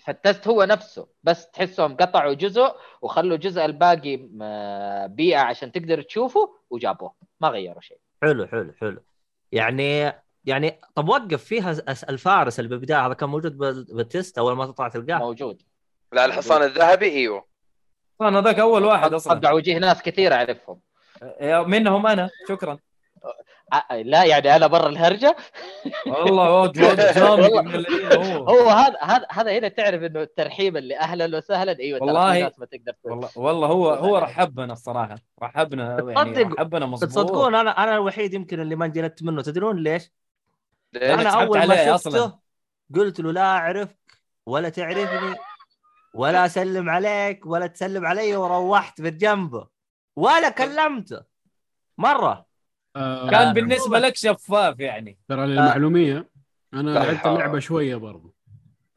فال 0.00 0.16
test 0.16 0.48
هو 0.48 0.64
نفسه 0.64 1.08
بس 1.22 1.50
تحسهم 1.50 1.96
قطعوا 1.96 2.32
جزء 2.34 2.74
وخلوا 3.02 3.36
الجزء 3.36 3.64
الباقي 3.64 4.16
م- 4.16 5.06
بيئة 5.14 5.38
عشان 5.38 5.72
تقدر 5.72 6.02
تشوفه 6.02 6.54
وجابوه 6.70 7.14
ما 7.40 7.48
غيروا 7.48 7.80
شيء. 7.80 7.98
حلو 8.22 8.46
حلو 8.46 8.72
حلو. 8.80 9.02
يعني 9.52 10.12
يعني 10.44 10.80
طب 10.94 11.08
وقف 11.08 11.44
فيها 11.44 11.76
الفارس 12.08 12.58
اللي 12.58 12.70
بالبداية 12.70 13.06
هذا 13.06 13.14
كان 13.14 13.28
موجود 13.28 13.58
بال- 13.58 13.84
بالتست 13.84 14.38
أول 14.38 14.56
ما 14.56 14.66
تطلع 14.66 14.88
تلقاه. 14.88 15.18
موجود. 15.18 15.62
لا 16.12 16.24
الحصان 16.24 16.62
الذهبي 16.62 17.06
إيوه. 17.06 17.44
أنا 18.20 18.40
ذاك 18.40 18.58
أول 18.58 18.84
واحد 18.84 19.12
أصلا. 19.14 19.34
طقع 19.40 19.52
وجيه 19.52 19.78
ناس 19.78 20.02
كثير 20.02 20.32
أعرفهم. 20.34 20.80
يا- 21.40 21.62
منهم 21.62 22.06
أنا. 22.06 22.30
شكرا. 22.48 22.78
لا 23.92 24.24
يعني 24.24 24.56
أنا 24.56 24.66
برا 24.66 24.88
الهرجة. 24.88 25.36
والله 26.06 26.50
واد 26.60 26.78
واد 26.82 27.00
جامد 27.18 27.52
من 27.64 27.84
هو. 28.24 28.48
هو 28.48 28.68
هذا 28.68 28.96
هذا 29.02 29.26
هذا 29.30 29.58
هنا 29.58 29.68
تعرف 29.68 30.02
إنه 30.02 30.22
الترحيب 30.22 30.76
اللي 30.76 30.98
أهلا 30.98 31.36
وسهلا 31.36 31.78
أيوه 31.78 32.02
والله- 32.02 32.52
ما 32.58 32.66
تقدر 32.66 32.92
تقول. 32.92 33.12
والله 33.12 33.28
والله 33.36 33.66
هو 33.68 33.90
هو 33.90 34.18
رحبنا 34.18 34.72
الصراحة. 34.72 35.14
رحبنا 35.42 36.12
يعني 36.12 36.42
رحبنا 36.42 36.86
مظبوط. 36.86 37.10
تصدقون 37.10 37.54
أنا 37.54 37.70
أنا 37.70 37.94
الوحيد 37.94 38.34
يمكن 38.34 38.60
اللي 38.60 38.76
ما 38.76 38.84
انجلدت 38.86 39.22
منه. 39.22 39.42
تدرون 39.42 39.76
ليش؟ 39.82 40.10
أنا 40.96 41.30
أول 41.30 41.58
ما 41.58 41.76
شفته 41.76 41.94
أصلاً. 41.94 42.38
قلت 42.94 43.20
له 43.20 43.32
لا 43.32 43.42
أعرفك 43.42 43.98
ولا 44.46 44.68
تعرفني 44.68 45.34
ولا 46.14 46.46
أسلم 46.46 46.90
عليك 46.90 47.46
ولا 47.46 47.66
تسلم 47.66 48.06
علي 48.06 48.36
وروحت 48.36 49.00
في 49.00 49.10
جنبه 49.10 49.66
ولا 50.16 50.48
كلمته. 50.48 51.22
مرة. 51.98 52.47
آه، 52.98 53.30
كان 53.30 53.52
بالنسبة 53.52 53.98
لك 53.98 54.16
شفاف 54.16 54.80
يعني. 54.80 55.18
ترى 55.28 55.46
للمعلومية 55.46 56.28
أنا 56.74 56.90
لا 56.90 56.98
لعبت. 56.98 57.26
اللعبة 57.26 57.58
شوية 57.58 57.96
برضو. 57.96 58.34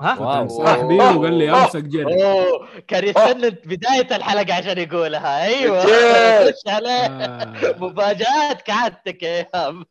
ها؟ 0.02 0.48
صاحبي 0.48 0.94
وقال 0.96 1.34
لي 1.34 1.52
أمسك 1.52 1.84
جرب 1.84 2.08
أوه. 2.10 2.68
كان 2.88 3.04
يستنى 3.08 3.50
بداية 3.50 4.16
الحلقة 4.16 4.54
عشان 4.54 4.78
يقولها. 4.78 5.44
أيوه. 5.44 5.80
خش 6.52 6.68
عليه. 6.68 6.90
آه، 7.06 7.78
مفاجآت 7.80 8.62
كعادتك 8.66 9.24
يا 9.24 9.48
إيهاب. 9.56 9.84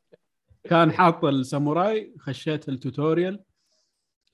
كان 0.65 0.93
حاط 0.93 1.25
الساموراي 1.25 2.15
خشيت 2.19 2.69
ال 2.69 2.76
tutorial. 2.76 3.41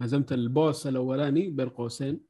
هزمت 0.02 0.32
ال 0.32 0.43
boss 0.43 0.86
الأولاني 0.86 1.50
بين 1.50 1.68
قوسين. 1.68 2.20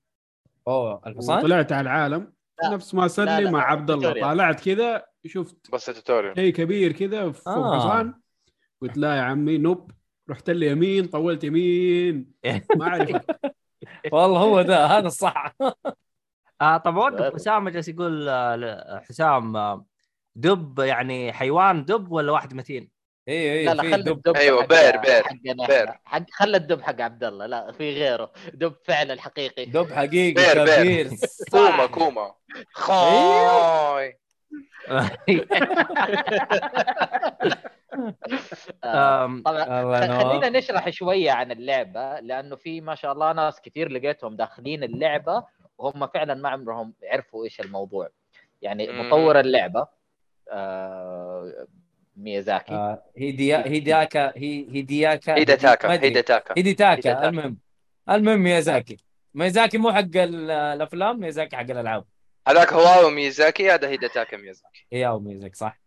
أوه 0.69 1.01
الحصان 1.07 1.39
وطلعت 1.39 1.73
على 1.73 1.83
العالم. 1.83 2.33
لا. 2.63 2.69
نفس 2.69 2.95
ما 2.95 3.09
سلي 3.09 3.51
مع 3.51 3.63
عبد 3.71 3.91
الله. 3.91 4.13
طلعت 4.21 4.69
كذا 4.69 5.05
شفت 5.29 5.71
بس 5.73 5.89
ال 5.89 5.94
tutorial 5.94 6.35
شيء 6.37 6.53
كبير 6.53 6.93
كذا 6.93 7.33
فوق 7.33 7.49
آه. 7.57 7.81
حصان 7.81 8.15
قلت 8.83 8.97
لا 8.99 9.17
يا 9.17 9.21
عمي 9.21 9.59
nope 9.59 9.91
رحت 10.31 10.51
لي 10.51 10.67
يمين 10.67 11.07
طولت 11.07 11.45
يمين. 11.45 12.33
ما 12.77 12.87
أعرف. 12.89 13.23
والله 14.13 14.41
هو 14.41 14.63
ده 14.63 14.87
هذا 14.87 15.07
الصح. 15.07 15.55
آه 16.63 16.77
طب 16.77 16.97
وقف. 16.97 17.21
لا. 17.21 17.35
حسام 17.35 17.69
جالس 17.69 17.89
يقول 17.89 18.29
آه، 18.29 19.03
حسام 19.09 19.57
آه، 19.57 19.87
دب 20.35 20.79
يعني 20.79 21.33
حيوان 21.33 21.85
دب 21.85 22.13
ولا 22.13 22.33
واحد 22.33 22.55
متين؟ 22.55 22.91
اي 23.29 23.65
لا 23.65 23.71
اي 23.73 23.77
لا 23.77 23.83
في 23.83 23.91
خلي 23.93 24.03
دب. 24.03 24.13
الدب 24.17 24.37
أيوة، 24.37 24.63
حق- 24.63 24.69
bear- 24.69 24.97
bear- 24.97 25.23
حقنا. 25.25 25.67
bear. 25.67 25.93
حق 26.05 26.25
خلى 26.33 26.57
الدب 26.57 26.81
حق 26.83 27.01
عبد 27.01 27.25
الله 27.25 27.47
لا 27.47 27.73
في 27.73 27.95
غيره. 27.95 28.33
دب 28.55 28.75
فعلا 28.85 29.21
حقيقي. 29.21 29.65
دب 29.65 29.93
حقيقي 29.93 30.33
bear- 30.35 30.65
bear. 30.65 30.83
كبير 31.09 31.19
كوما. 31.51 31.87
كوما. 31.87 32.35
خاي. 32.73 34.19
طبعا 38.83 39.43
خ- 39.47 40.05
ينور. 40.05 40.19
خلينا 40.21 40.49
نشرح 40.59 40.91
شوية 40.91 41.31
عن 41.31 41.53
اللعبة 41.53 42.21
لأنه 42.21 42.57
في 42.57 42.81
ما 42.81 42.95
شاء 42.95 43.13
الله 43.13 43.33
ناس 43.33 43.61
كثير 43.61 43.89
لقيتهم 43.93 44.37
داخلين 44.37 44.83
اللعبة 44.85 45.45
وهم 45.79 46.07
فعلا 46.07 46.35
ما 46.35 46.49
عمرهم 46.49 46.95
عرفوا 47.13 47.45
إيش 47.45 47.61
الموضوع 47.61 48.09
يعني. 48.63 48.93
مطور 49.03 49.41
اللعبة 49.41 49.87
آه 50.53 51.67
ميازاكي 52.17 52.75
آه، 52.75 53.03
هيديا 53.17 53.67
هيدياكا 53.67 54.33
هي 54.37 54.67
هيدياكا 54.71 55.35
هيدا 55.35 55.55
تاكا 55.55 55.89
ما 55.89 55.95
أدري. 55.95 56.07
هيدا 56.09 56.21
تاكا 56.21 56.55
هيديتاكا 56.57 56.93
هيديتاكا. 57.11 57.29
المهم 57.29 57.59
المهم 58.11 58.41
ميازاكي 58.41 58.97
ميازاكي 59.35 59.79
مو 59.79 59.93
حق 59.93 59.99
ال- 60.17 60.51
الأفلام 60.51 61.21
ميازاكي 61.21 61.57
حق 61.57 61.63
الألعاب 61.71 62.05
هذاك 62.49 62.73
هواو 62.73 63.11
ميزاكي 63.11 63.71
هذا 63.71 63.89
هيدا 63.89 64.09
تاكا 64.09 64.37
ميزاكي 64.37 64.87
هي 64.93 65.07
أو 65.07 65.21
ميازاكي 65.21 65.57
صح 65.57 65.81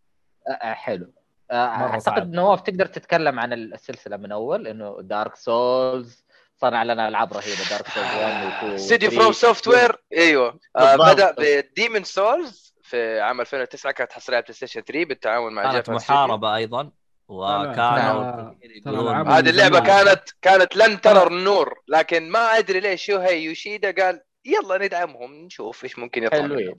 آه 0.47 0.51
آه، 0.51 0.73
حلو 0.73 1.13
آه 1.51 1.67
اعتقد 1.67 2.01
صعب. 2.01 2.31
نواف 2.33 2.61
تقدر 2.61 2.85
تتكلم 2.85 3.39
عن 3.39 3.53
السلسلة 3.53 4.17
من 4.17 4.31
أول 4.31 4.67
إنه 4.67 4.97
Dark 5.01 5.35
Souls 5.35 6.25
صنع 6.61 6.83
لنا 6.83 7.07
ألعاب 7.07 7.33
رهيبة 7.33 7.69
Dark 7.69 7.87
Souls 7.87 8.07
1 8.07 8.45
و 8.45 8.47
2 8.47 8.73
استديو 8.73 9.11
From 9.11 9.31
Software 9.31 9.95
إيوه 10.13 10.59
آه. 10.75 10.95
بدأ 10.95 11.35
ب 11.37 11.45
Demon's 11.45 12.03
Souls 12.03 12.73
في 12.83 13.21
عام 13.21 13.41
2009 13.41 13.91
كانت 13.91 14.11
حصرية 14.11 14.35
على 14.35 14.43
PlayStation 14.43 14.81
3 14.81 15.05
بالتعاون 15.05 15.53
مع 15.53 15.71
كانت 15.71 15.89
محاربة 15.89 16.55
أيضا 16.55 16.91
وكانوا 17.27 18.23
هذه 18.23 19.41
من 19.41 19.47
اللعبه. 19.47 19.79
كانت 19.79 20.29
كانت 20.41 20.75
لن 20.75 21.01
ترى 21.01 21.27
النور 21.27 21.81
لكن 21.87 22.29
ما 22.29 22.39
أدري 22.39 22.79
ليش 22.79 23.05
شوهي 23.05 23.43
يوشيدا 23.43 24.03
قال 24.03 24.21
يلا 24.49 24.85
ندعمهم 24.85 25.33
نشوف 25.33 25.83
إيش 25.83 25.99
ممكن 25.99 26.23
يطلع. 26.23 26.41
حلوين 26.41 26.75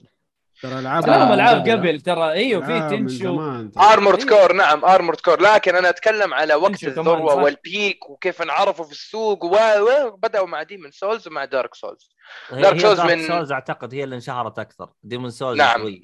ترى 0.61 0.79
العاب 0.79 1.07
لهم 1.07 1.27
من 1.27 1.33
ألعاب. 1.33 1.69
قبل 1.69 2.01
ترى 2.01 2.31
أيوه 2.31 2.65
في 2.65 2.95
Tenchu 2.97 3.35
ترى. 3.69 3.83
Armored 3.93 4.19
أيوة. 4.19 4.29
Core 4.29 4.53
نعم 4.53 4.85
Armored 4.85 5.19
Core 5.19 5.41
لكن 5.41 5.75
أنا 5.75 5.89
أتكلم 5.89 6.33
على 6.33 6.53
وقت 6.55 6.83
الذروة. 6.83 7.35
وال 7.35 7.60
peak 7.60 8.09
وكيف 8.09 8.41
انعرفوا 8.41 8.85
في 8.85 8.91
السوق 8.91 9.45
و 9.45 9.49
و- 9.55 10.11
بدأوا 10.17 10.47
مع 10.47 10.63
Demon's 10.63 10.91
Souls 10.91 11.27
ومع 11.27 11.45
Dark 11.45 11.75
Souls 11.75 12.09
Dark 12.51 12.79
Souls 12.79 12.97
Dark 12.99 13.11
من- 13.11 13.27
Souls 13.27 13.51
أعتقد 13.51 13.93
هي 13.93 14.03
اللي 14.03 14.15
انشهرت 14.15 14.59
أكثر 14.59 14.89
Demon's 15.03 15.29
Souls 15.29 15.57
نعم. 15.57 15.81
شوي 15.81 16.03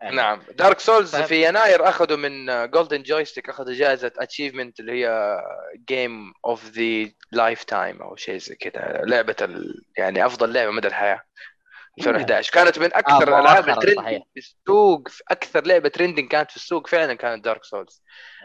كانت 0.00 0.14
نعم. 0.14 0.42
Dark 0.58 0.80
Souls 0.80 1.16
طيب. 1.16 1.24
في 1.24 1.48
يناير 1.48 1.88
أخذوا 1.88 2.16
من 2.16 2.46
Golden 2.70 3.02
Joystick 3.02 3.48
أخذوا 3.48 3.74
جائزة 3.74 4.12
achievement 4.18 4.80
اللي 4.80 4.92
هي 4.92 5.36
game 5.88 6.32
of 6.46 6.70
the 6.70 7.10
lifetime 7.32 8.02
أو 8.02 8.16
شيء 8.16 8.38
زي 8.38 8.54
كذا. 8.54 9.00
لعبة 9.04 9.36
ال... 9.42 9.84
يعني 9.98 10.26
أفضل 10.26 10.52
لعبة 10.52 10.70
مدى 10.70 10.88
الحياة. 10.88 11.22
2011 11.98 12.52
كانت 12.52 12.78
من 12.78 12.94
أكثر 12.94 13.34
آه، 13.34 13.38
الالعاب 13.38 13.68
ال 13.68 13.73
trending. 13.73 14.22
في 14.34 14.38
السوق 14.38 15.08
في 15.08 15.22
أكثر 15.28 15.66
لعبة 15.66 15.88
trending 15.88 16.28
كانت 16.28 16.50
في 16.50 16.56
السوق 16.56 16.86
فعلا 16.86 17.14
كانت 17.14 17.44
Dark 17.44 17.64
Souls 17.64 18.02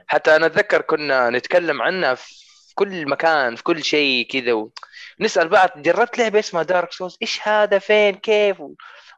حتى 0.07 0.35
أنا 0.35 0.45
أتذكر 0.45 0.81
كنا 0.81 1.29
نتكلم 1.29 1.81
عنها 1.81 2.15
في 2.15 2.45
كل 2.75 3.09
مكان 3.09 3.55
في 3.55 3.63
كل 3.63 3.83
شيء 3.83 4.27
كذا 4.27 4.53
و... 4.53 4.71
نسأل 5.19 5.47
بعض 5.49 5.69
جربت 5.75 6.17
لعبة 6.17 6.39
اسمها 6.39 6.63
Dark 6.63 6.91
Souls 6.91 7.17
إيش 7.21 7.47
هذا؟ 7.47 7.79
فين؟ 7.79 8.15
كيف؟ 8.15 8.57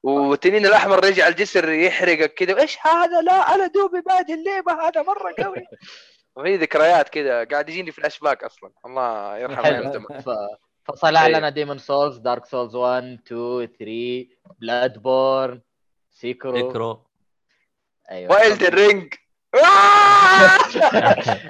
والتنين 0.03 0.65
الأحمر 0.65 1.05
رجع 1.05 1.27
الجسر 1.27 1.69
يحرقك 1.69 2.33
كذا 2.33 2.61
إيش 2.61 2.77
هذا؟ 2.81 3.21
لا 3.21 3.55
أنا 3.55 3.67
دوبي 3.67 4.01
بادي 4.01 4.33
اللعبه 4.33 4.87
هذا 4.87 5.01
مرة 5.01 5.33
قوي. 5.43 5.65
وهي 6.35 6.57
ذكريات 6.57 7.09
كذا 7.09 7.43
قاعد 7.43 7.69
يجيني 7.69 7.91
فلاش 7.91 8.19
باك 8.19 8.43
أصلا. 8.43 8.71
الله 8.85 9.37
يرحم 9.37 9.63
حلو. 9.63 9.75
أيام 9.75 9.91
زمان 9.93 10.21
ف- 10.21 10.57
فصنع 10.85 11.25
أيوة. 11.25 11.39
لنا 11.39 11.49
Demon's 11.49 11.77
Souls 11.77 12.17
Dark 12.17 12.45
Souls 12.45 12.75
1 12.75 13.03
2 13.27 13.67
3 13.79 14.27
Bloodborne 14.61 15.61
Sekiro 16.11 16.69
ذكروا 16.69 16.95
أيوه 18.11 18.31
و 18.31 18.37
Elden 18.37 18.67
Ring 18.75 19.13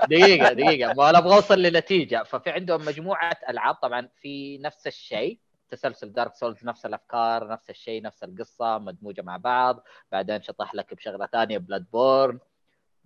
دقيقة 0.09 0.53
دقيقة. 0.53 0.93
ما 0.93 1.09
أنا 1.09 1.17
أبغى 1.17 1.35
أوصل 1.35 1.61
لنتيجة 1.61 2.23
ففي 2.23 2.49
عندهم 2.49 2.85
مجموعة 2.85 3.37
ألعاب. 3.49 3.75
طبعا 3.75 4.09
في 4.21 4.57
نفس 4.57 4.87
الشيء. 4.87 5.39
تسلسل 5.69 6.11
Dark 6.11 6.35
Souls 6.35 6.65
نفس 6.65 6.85
الأفكار 6.85 7.47
نفس 7.47 7.69
الشيء 7.69 8.01
نفس 8.01 8.23
القصة 8.23 8.77
مدموجة 8.77 9.21
مع 9.21 9.37
بعض 9.37 9.83
بعدين 10.11 10.41
شطح 10.41 10.75
لك 10.75 10.93
بشغلة 10.93 11.25
ثانية 11.25 11.57
Bloodborne 11.57 12.39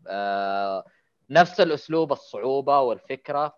آه 0.08 0.86
نفس 1.30 1.62
الأسلوب 1.62 2.12
الصعوبة 2.12 2.80
والفكرة. 2.80 3.58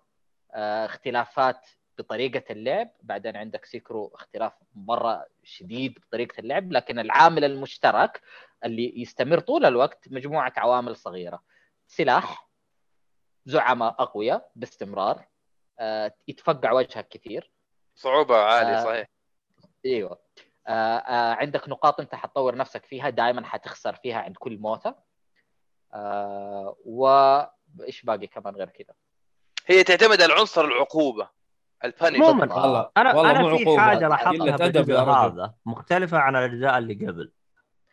آه 0.54 0.86
اختلافات 0.86 1.68
بطريقة 1.98 2.44
اللعب. 2.52 2.90
بعدين 3.04 3.38
عندك 3.38 3.66
Sekiro 3.66 4.08
اختلاف 4.16 4.54
مرة 4.76 5.26
شديد 5.44 6.00
بطريقة 6.00 6.40
اللعب. 6.40 6.72
لكن 6.72 7.00
العامل 7.00 7.44
المشترك 7.44 8.22
اللي 8.66 9.02
يستمر 9.02 9.40
طول 9.40 9.66
الوقت 9.66 10.08
مجموعة 10.12 10.54
عوامل 10.58 10.96
صغيرة. 10.96 11.44
سلاح 11.88 12.50
زعماء 13.46 13.96
أقوياء 14.00 14.52
باستمرار. 14.56 15.28
آه، 15.80 16.14
يتفقع 16.28 16.72
وجهك 16.72 17.08
كثير. 17.08 17.52
صعوبة 17.96 18.38
عالية 18.38 18.80
آه. 18.82 18.84
صحيح. 18.84 19.08
إيوه. 19.86 20.20
آه، 20.68 20.72
آه، 20.98 21.34
عندك 21.34 21.70
نقاط 21.70 22.00
أنت 22.00 22.16
حتطور 22.16 22.56
نفسك 22.56 22.86
فيها 22.86 23.10
دائما 23.10 23.46
حتخسر 23.46 23.96
فيها 23.96 24.18
عند 24.22 24.36
كل 24.38 24.58
موتة. 24.58 24.96
آه، 25.94 26.76
وايش 26.86 28.02
باقي 28.04 28.28
كمان 28.28 28.56
غير 28.56 28.70
كذا؟ 28.70 28.94
هي 29.68 29.84
تعتمد 29.84 30.22
على 30.22 30.34
عنصر 30.34 30.66
العقوبة 30.66 31.30
البانش 31.84 32.16
عموما 32.22 32.54
والله 32.56 32.90
أنا 32.98 33.14
والله 33.16 33.32
أنا 33.32 33.58
في. 33.58 33.78
حاجة 33.80 34.08
لاحظتها 34.08 34.48
يا 34.48 34.56
رجل. 34.56 35.10
هذا 35.10 35.54
مختلفة 35.66 36.18
عن 36.18 36.36
الأجزاء 36.36 36.78
اللي 36.78 36.94
قبل. 36.94 37.32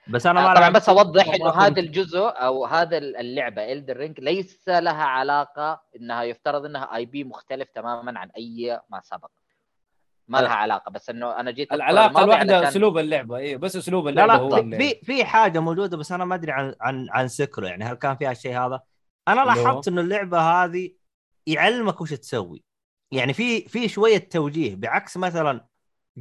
بس 0.08 0.26
أنا 0.26 0.40
ما 0.40 0.50
آه، 0.50 0.54
طبعا 0.54 0.60
لعبت- 0.64 0.76
بس 0.76 0.88
أوضح 0.88 1.34
إنه 1.34 1.44
ما 1.44 1.50
هذا 1.66 1.80
الجزء 1.80 2.20
أو 2.20 2.64
هذا 2.66 2.98
اللعبة 2.98 3.72
Elden 3.72 3.96
Ring 3.96 4.20
ليس 4.20 4.68
لها 4.68 5.04
علاقة 5.04 5.82
إنها 5.96 6.22
يفترض 6.22 6.64
إنها 6.64 6.96
IP 6.96 7.24
مختلف 7.24 7.70
تماما 7.70 8.18
عن 8.18 8.30
أي 8.30 8.80
ما 8.88 9.00
سبق. 9.00 9.30
ما. 10.30 10.38
لها 10.38 10.50
علاقة 10.52 10.90
بس 10.90 11.10
إنه 11.10 11.40
أنا 11.40 11.50
جيت 11.50 11.72
العلاقة 11.72 12.24
الواحده 12.24 12.56
علشان- 12.56 12.68
أسلوب 12.68 12.98
اللعبة 12.98 13.36
اي 13.36 13.56
بس 13.56 13.76
أسلوب 13.76 14.04
لا 14.04 14.10
اللعبة 14.10 14.32
لا 14.32 14.38
هو 14.40 14.62
في 14.62 14.78
في 14.78 15.04
في 15.04 15.24
حاجة 15.24 15.58
موجودة 15.60 15.96
بس 15.96 16.12
أنا 16.12 16.24
ما 16.24 16.34
أدري 16.34 16.52
عن 16.52 16.74
عن 16.80 17.06
عن 17.10 17.28
Sekiro 17.28 17.66
يعني 17.66 17.84
هل 17.84 17.94
كان 17.94 18.16
فيها 18.16 18.30
الشيء 18.32 18.58
هذا؟ 18.58 18.80
أنا؟ 19.28 19.40
لاحظت 19.44 19.88
إنه 19.88 20.00
اللعبة 20.00 20.40
هذه 20.40 20.90
يعلمك 21.46 22.00
وش 22.00 22.10
تسوي 22.14 22.64
يعني 23.12 23.32
في 23.32 23.60
في 23.68 23.88
شوية 23.88 24.18
توجيه 24.18 24.76
بعكس 24.76 25.16
مثلا 25.16 25.66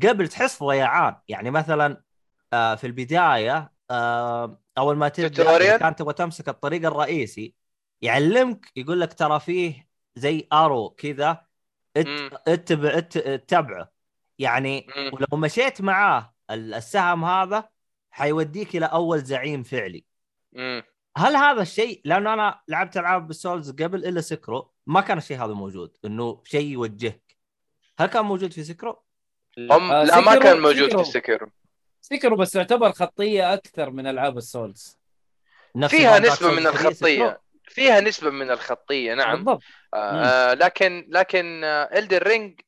قبل 0.03 0.28
تحس 0.28 0.64
ضياعان 0.64 1.16
يعني 1.28 1.51
مثلا 1.51 2.03
آه 2.53 2.76
في 2.76 2.88
البداية 2.88 3.72
آه 3.91 4.60
أول 4.78 4.97
ما 4.97 5.10
تبدأ؟ 5.10 5.57
إذا 5.57 5.78
كان 5.78 5.95
تبغى 5.95 6.14
تمسك 6.14 6.49
الطريق 6.49 6.86
الرئيسي 6.86 7.53
يعلمك 8.01 8.72
يقول 8.76 9.01
لك 9.01 9.14
ترى 9.14 9.39
فيه 9.39 9.88
زي 10.16 10.47
ارو 10.53 10.89
كذا. 10.89 11.45
اتبع 12.47 12.97
ات- 12.97 13.18
اتبعه 13.18 13.91
يعني. 14.39 14.87
ولو 15.13 15.37
مشيت 15.37 15.81
معاه 15.81 16.33
ال- 16.51 16.73
السهم 16.73 17.25
هذا 17.25 17.69
حيوديك 18.11 18.75
إلى 18.75 18.85
أول 18.85 19.19
زعيم 19.19 19.63
فعلي 19.63 20.05
مم. 20.53 20.83
هل 21.17 21.35
هذا 21.35 21.61
الشيء 21.61 22.01
لأنه 22.05 22.33
أنا 22.33 22.59
لعبت 22.67 22.97
ألعاب 22.97 23.27
بال 23.28 23.40
Souls 23.40 23.72
قبل 23.71 24.05
إلا 24.05 24.21
Sekiro 24.22 24.72
ما 24.87 25.01
كان 25.01 25.17
الشيء 25.17 25.37
هذا 25.37 25.53
موجود 25.53 25.97
إنه 26.05 26.41
شيء 26.45 26.67
يوجهك 26.67 27.35
هل 27.99 28.05
كان 28.07 28.25
موجود 28.25 28.53
في 28.53 28.63
Sekiro؟ 28.63 29.03
هم 29.59 29.91
آه، 29.91 30.03
لا 30.03 30.19
ما 30.19 30.31
Sekiro- 30.36 30.43
كان 30.43 30.59
موجود 30.61 30.89
Sekiro. 30.89 31.03
في 31.03 31.11
Sek- 31.11 31.49
Sekiro 32.01 32.38
بس 32.37 32.51
تعتبر 32.51 32.91
خطية 32.91 33.53
أكثر 33.53 33.89
من 33.89 34.07
ألعاب 34.07 34.37
ال 34.38 34.48
Souls 34.48 34.99
فيها 35.87 36.19
Souls 36.19 36.43
من 36.43 36.63
3 36.63 36.69
الخطية 36.69 36.93
Sekiro؟ 37.28 37.38
فيها 37.63 37.99
نسبة 38.01 38.29
من 38.29 38.51
الخطية 38.51 39.13
نعم 39.13 39.35
بالضبط 39.35 39.63
آه 39.93 39.97
آه، 40.25 40.53
لكن 40.53 41.05
لكن 41.09 41.63
Elden 41.63 42.28
Ring 42.28 42.59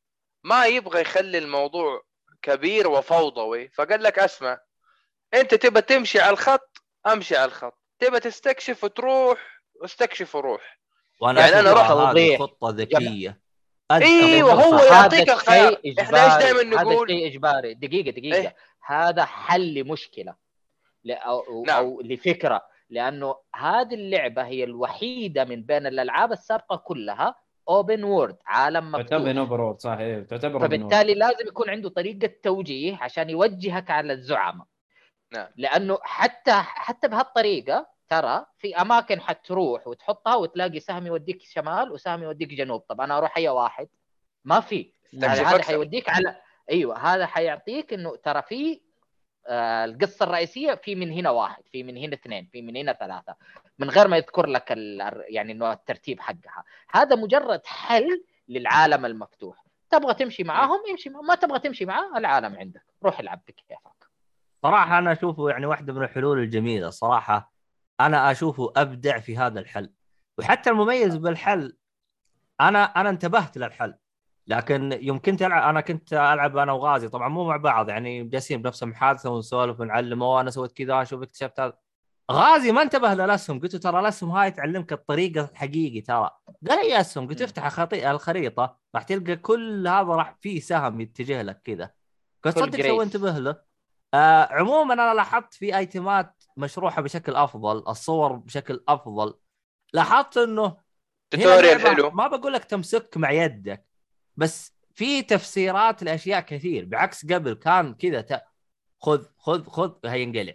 ما 0.44 0.66
يبغى 0.66 1.02
يخلي 1.02 1.38
الموضوع 1.38 2.02
كبير 2.42 2.88
وفوضوي 2.88 3.70
فقال 3.70 4.04
لك 4.04 4.20
اسمع 4.20 4.60
انت 5.34 5.56
تبى 5.56 5.82
تمشي 5.82 6.20
على 6.20 6.32
الخط 6.32 6.84
امشي 7.08 7.36
على 7.38 7.46
الخط. 7.46 7.78
تبى 8.00 8.20
تستكشف 8.20 8.84
وتروح 8.84 9.62
استكشف 9.86 10.36
وروح 10.36 10.80
وأنا 11.22 11.42
يعني 11.42 11.60
أنا 11.60 11.70
أشوفها 11.70 12.04
رحت 12.04 12.16
هذه. 12.18 12.38
خطة 12.38 12.70
ذكية. 12.70 13.42
أيوه 13.92 14.54
هو. 14.54 14.78
يعطيك 14.84 15.20
هذا 15.30 15.34
الخيار. 15.34 15.82
إحنا 16.00 16.26
إيش. 16.26 16.44
دائما 16.44 16.60
هذا 16.62 16.84
نقول؟ 16.84 17.08
شيء 17.10 17.28
إجباري. 17.28 17.74
دقيقة 17.74 18.12
دقيقة. 18.12 18.38
إيه؟ 18.38 18.56
هذا 18.86 19.26
حل 19.26 19.74
لمشكلة. 19.74 20.36
ل- 21.04 21.12
أو, 21.12 21.64
نعم. 21.68 21.78
أو 21.86 22.02
لفكرة. 22.02 22.62
لأنه 22.90 23.36
هذه 23.56 23.94
اللعبة 23.94 24.44
هي 24.46 24.64
الوحيدة 24.64 25.44
من 25.44 25.64
بين 25.64 25.88
الألعاب 25.88 26.32
السابقة 26.32 26.76
كلها 26.78 27.36
open 27.76 28.04
world 28.04 28.38
عالم 28.46 28.98
تعتبر 28.98 29.34
مفتوح 29.34 29.38
اوفر 29.38 29.80
صح 29.80 29.98
إيه 29.98 30.24
تعتبر. 30.24 30.60
فبالتالي 30.60 31.14
لازم 31.14 31.48
يكون 31.48 31.70
عنده 31.70 31.90
طريقة 31.90 32.30
توجيه 32.44 32.98
عشان 33.02 33.30
يوجهك 33.30 33.92
على 33.92 34.14
الزعماء 34.14 34.68
نعم. 35.32 35.48
لأنه 35.56 35.98
حتى 36.02 36.54
حتى 36.54 37.08
بهالطريقة 37.08 37.88
ترى 38.10 38.46
في 38.58 38.76
أماكن 38.76 39.22
حتروح 39.22 39.88
وتحطها 39.88 40.36
وتلاقي 40.36 40.80
سهم 40.80 41.08
يوديك 41.08 41.42
شمال 41.44 41.92
وسهم 41.92 42.24
يوديك 42.24 42.50
جنوب 42.50 42.82
طب 42.82 43.02
أنا 43.02 43.18
أروح 43.18 43.38
أي 43.38 43.50
واحد 43.50 43.88
ما 44.46 44.60
في 44.60 44.94
هذا. 45.24 45.62
حيوديك 45.62 46.10
على 46.10 46.36
أيوه 46.72 46.98
هذا 46.98 47.26
حيعطيك 47.26 47.94
إنه 47.94 48.16
ترى 48.16 48.42
في 48.42 48.82
القصة 49.50 50.24
الرئيسية 50.24 50.74
في 50.74 50.96
من 50.96 51.12
هنا 51.12 51.30
واحد 51.30 51.64
في 51.72 51.84
من 51.84 51.98
هنا 51.98 52.14
اثنين 52.14 52.46
في 52.52 52.62
من 52.62 52.78
هنا 52.78 52.94
ثلاثة 52.94 53.36
من 53.80 53.90
غير 53.90 54.08
ما 54.08 54.18
يذكر 54.18 54.46
لك 54.46 54.72
يعني 55.30 55.52
إنه 55.52 55.72
الترتيب 55.72 56.20
حقها. 56.20 56.64
هذا 56.90 57.16
مجرد 57.16 57.66
حل 57.66 58.24
للعالم 58.48 59.06
المفتوح. 59.06 59.66
تبغى 59.90 60.14
تمشي 60.14 60.44
معاهم 60.44 60.80
امشي. 60.92 61.10
ما 61.10 61.36
تبغى 61.36 61.60
تمشي 61.60 61.86
معاه 61.86 62.18
العالم 62.18 62.56
عندك. 62.56 62.84
روح 63.04 63.20
العب 63.20 63.42
بكيفك 63.48 64.10
صراحة 64.64 64.98
أنا 64.98 65.12
أشوفه 65.12 65.50
يعني 65.50 65.66
واحدة 65.66 65.94
من 65.94 66.04
الحلول 66.04 66.40
الجميلة. 66.40 66.90
صراحة 66.90 67.54
أنا 68.00 68.32
أشوفه 68.32 68.74
أبدع 68.76 69.20
في 69.20 69.38
هذا 69.38 69.60
الحل. 69.60 69.94
وحتى 70.38 70.70
المميز 70.70 71.16
بالحل 71.16 71.78
أنا 72.62 72.84
أنا 72.84 73.10
انتبهت 73.10 73.58
للحل. 73.58 73.96
لكن 74.48 74.98
يوم 75.02 75.20
كنت 75.20 75.42
ألعب 75.42 75.70
أنا 75.70 75.82
كنت 75.82 76.14
ألعب 76.14 76.58
أنا 76.58 76.72
وغازي. 76.72 77.10
طبعا 77.10 77.30
مو 77.30 77.48
مع 77.48 77.58
بعض 77.58 77.90
يعني 77.90 78.24
جالسين 78.24 78.62
بنفس 78.62 78.84
المحادثة 78.84 79.30
ونسولف 79.30 79.80
ونعلم. 79.80 80.22
وأنا 80.22 80.50
سويت 80.50 80.72
كذا 80.72 81.04
شوف 81.04 81.22
اكتشفت 81.22 81.60
هذا. 81.60 81.74
غازي 82.32 82.72
ما 82.72 82.82
انتبه 82.82 83.14
للأسهم. 83.14 83.60
قلت 83.60 83.74
له 83.74 83.80
ترى 83.80 84.00
الأسهم 84.00 84.32
هاي 84.32 84.52
تعلمك 84.52 84.94
الطريقة 84.94 85.50
الحقيقي. 85.52 86.02
ترى 86.02 86.30
قال 86.70 86.80
اي 86.80 87.00
أسهم. 87.02 87.28
قلت 87.28 87.42
افتح 87.42 87.80
الخريطة. 87.94 88.78
راح 88.96 89.04
تلقى 89.04 89.36
كل 89.36 89.88
هذا 89.88 90.08
راح 90.08 90.38
فيه 90.42 90.60
سهم 90.60 91.02
يتجه 91.02 91.42
لك 91.42 91.62
كذا. 91.64 91.92
قلت 92.44 92.60
صدق 92.60 92.78
grace. 92.78 93.02
انتبه 93.02 93.32
له. 93.32 93.72
آه 94.14 94.48
عموما 94.52 94.94
أنا 94.94 95.14
لاحظت 95.14 95.54
في 95.54 95.78
أيتمات 95.78 96.44
مشروحة 96.58 97.02
بشكل 97.02 97.36
أفضل 97.36 97.78
الصور 97.78 98.34
بشكل 98.34 98.84
أفضل. 98.88 99.34
لاحظت 99.94 100.38
إنه 100.38 100.78
tutorial 101.32 101.82
حلو. 101.82 102.10
ما 102.10 102.28
بقول 102.28 102.54
لك 102.54 102.64
تمسك 102.64 103.18
مع 103.18 103.32
يدك. 103.32 103.91
بس 104.42 104.74
في 104.94 105.22
تفسيرات 105.22 106.04
لأشياء 106.04 106.40
كثير. 106.42 106.86
بعكس 106.86 107.26
قبل 107.26 107.54
كان 107.54 107.94
كذا 107.94 108.22
ت... 108.22 108.42
خذ 109.02 109.24
خذ 109.38 109.64
خذ 109.66 109.92
هينقلع 110.06 110.54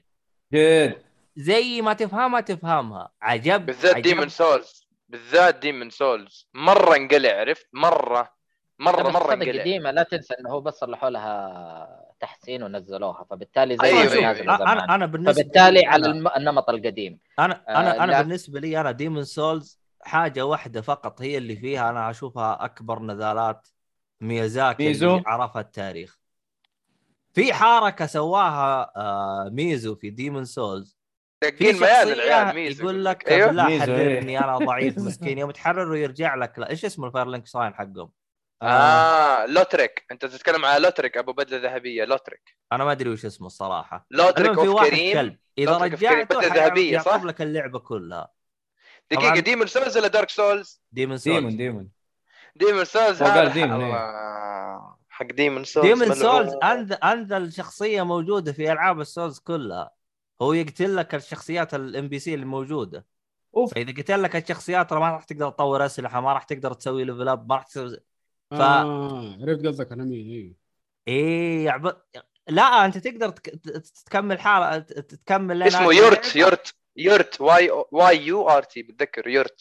جد 0.53 1.03
زي 1.37 1.82
ما 1.82 1.93
تفهمها 1.93 2.41
تفهمها. 2.41 3.09
عجب 3.22 3.66
بالذات. 3.66 3.97
Demon's 3.97 4.28
Souls 4.28 4.86
بالذات 5.09 5.59
Demon's 5.59 5.90
Souls 5.90 6.49
مرة 6.55 6.97
انقلع 6.97 7.41
عرفت؟ 7.41 7.66
مرة. 7.72 8.37
مرة 8.78 9.03
بس 9.03 9.14
مرة 9.14 9.26
هذا 9.26 9.34
انقلع. 9.34 9.61
قديمة. 9.62 9.91
لا 9.91 10.03
تنسى 10.03 10.34
إنه 10.41 10.51
هو 10.51 10.61
بس 10.61 10.74
صلحوا 10.74 11.11
لها 11.11 12.14
تحسين 12.20 12.62
ونزلوها. 12.62 13.26
فبالتالي 13.30 13.76
زي 13.76 13.87
أيوة، 13.89 14.30
أنا 14.72 14.95
أنا 14.95 15.07
بالنسبة 15.07 15.32
فبالتالي 15.43 15.80
لي 15.80 15.87
على 15.87 16.07
الم- 16.07 16.28
النمط 16.37 16.70
القديم. 16.70 17.18
أنا 17.39 17.64
أنا 17.68 18.01
آه، 18.01 18.05
أنا 18.05 18.12
لا. 18.12 18.22
بالنسبة 18.22 18.61
لي 18.61 18.80
أنا 18.80 18.91
Demon's 18.90 19.24
Souls 19.24 19.80
حاجة 20.03 20.47
واحدة 20.47 20.80
فقط 20.80 21.22
هي 21.22 21.39
اللي 21.39 21.57
فيها. 21.57 21.91
أنا 21.91 22.11
أشوفها 22.11 22.64
أكبر 22.64 23.03
نزالات 23.03 23.68
ميازاكي 24.20 24.86
ميزو؟ 24.86 25.10
اللي 25.16 25.22
عرفها 25.26 25.62
التاريخ. 25.62 26.18
في 27.34 27.54
حركة 27.54 28.06
سواها 28.06 28.92
آه 28.96 29.48
ميزو 29.52 29.94
في 29.94 30.10
Demon's 30.11 30.44
Souls 30.44 30.99
في 31.58 31.72
ميزو 32.54 32.84
يقول 32.84 33.04
لك 33.04 33.28
أيوه. 33.28 33.50
لا 33.52 33.62
حررني 33.64 34.38
إيه. 34.38 34.44
أنا 34.44 34.58
ضعيف 34.58 34.98
مسكين. 35.06 35.38
يوم 35.38 35.50
تحرره 35.50 35.96
يرجع 35.96 36.34
لك. 36.34 36.58
لا 36.58 36.70
إيش 36.70 36.84
اسمه 36.84 37.06
ال 37.07 37.26
Firelink 37.26 37.47
Shrine 37.47 37.74
حقهم؟ 37.74 38.10
آه. 38.62 39.46
لوتريك. 39.46 40.06
أنت 40.10 40.24
تتكلم 40.24 40.64
على 40.64 40.82
لوتريك 40.82 41.16
أبو 41.16 41.32
بدلة 41.32 41.58
ذهبية 41.58 42.04
لوتريك. 42.04 42.56
أنا 42.72 42.84
ما 42.84 42.92
أدري 42.92 43.10
وش 43.10 43.24
اسمه 43.24 43.46
الصراحة. 43.46 44.06
لوتريك 44.10 44.60
في 44.60 44.68
واحد 44.68 44.90
كريم. 44.90 45.12
كلب. 45.12 45.36
إذا 45.58 45.76
رجعته 45.76 46.40
ذهبية، 46.40 46.98
صح؟ 46.98 47.22
لك 47.22 47.42
اللعبة 47.42 47.78
كلها. 47.78 48.28
دقيقة. 49.10 49.40
ديمون 49.40 49.66
سولز 49.66 49.98
ولا 49.98 50.08
دارك 50.08 50.30
سولز؟ 50.30 50.82
ديمون 50.92 51.16
سولز 51.18 51.36
ديمون 51.36 51.56
ديمون 51.56 51.95
ديمون 52.59 52.84
سولز 52.84 53.22
هذا 53.22 53.52
ديمون، 53.52 53.80
حق- 53.92 53.98
إيه. 53.98 54.96
حق 55.09 55.26
ديمون 55.26 55.64
سولز 55.64 55.86
ديمون. 55.88 56.14
سولز 56.14 56.92
انذل 57.04 57.52
شخصيه 57.52 58.02
موجودة 58.02 58.52
في 58.52 58.72
ألعاب 58.72 59.00
ال 59.01 59.07
Souls 59.07 59.38
كلها. 59.38 59.90
هو 60.42 60.52
يقتل 60.52 60.96
لك 60.96 61.14
الشخصيات 61.14 61.74
ال 61.74 62.09
NPC 62.09 62.34
اللي 62.34 62.46
موجودة. 62.46 63.07
أوف. 63.57 63.74
فإذا 63.74 64.02
قتل 64.02 64.22
لك 64.22 64.36
الشخصيات 64.36 64.92
ما 64.92 65.11
راح 65.11 65.24
تقدر 65.24 65.50
تطور 65.50 65.86
أسلحة 65.86 66.20
ما 66.20 66.32
راح 66.32 66.42
تقدر 66.42 66.72
تسوي 66.72 67.04
level 67.05 67.28
up 67.28 67.49
ما 67.48 67.54
راح 67.57 67.64
تسوي 67.64 67.96
ف- 68.50 68.54
آه 68.54 69.36
عرفت 69.40 69.66
قصدك 69.66 69.92
أنا 69.92 70.04
مين 70.04 70.30
أيوه 70.30 70.54
إيه 71.09 71.64
يعب... 71.64 71.96
لا 72.48 72.62
أنت 72.84 72.98
تقدر 72.98 73.28
تك... 73.28 73.48
ت- 73.50 74.02
تكمل 74.07 74.40
حالة 74.40 74.78
ت- 74.78 74.92
تكمل 74.92 75.62
اسمه 75.62 75.94
يورت 75.94 76.36
يورت 76.36 76.74
يورت 76.96 77.40
واي 77.40 77.70
واي 77.90 78.26
يو 78.26 78.48
ار 78.48 78.62
تي 78.62 78.82
بتذكر 78.82 79.28
يورت 79.28 79.61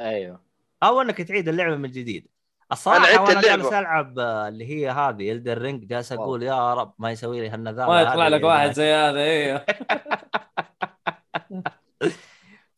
أيوه. 0.00 0.51
أو 0.82 1.00
إنك 1.00 1.22
تعيد 1.22 1.48
اللعبة 1.48 1.76
من 1.76 1.90
جديد. 1.90 2.28
الصراحة 2.72 2.98
أنا 2.98 3.06
عدت 3.06 3.20
وأنا 3.20 3.40
اللعبة. 3.40 3.62
جالس 3.62 3.72
ألعب 3.72 4.18
آه، 4.18 4.48
اللي 4.48 4.64
هي 4.66 4.90
هذه 4.90 5.32
الدر 5.32 5.58
رينج 5.58 5.84
جالس 5.86 6.12
أقول 6.12 6.42
يا 6.42 6.74
رب 6.74 6.94
ما 6.98 7.10
يسوي 7.10 7.40
لي 7.40 7.48
هالنذاله 7.48 7.88
ما 7.88 8.00
يطلع 8.00 8.28
لك 8.28 8.44
واحد 8.44 8.72
زي 8.72 8.92
هذا 8.92 9.20
أيوه 9.24 9.64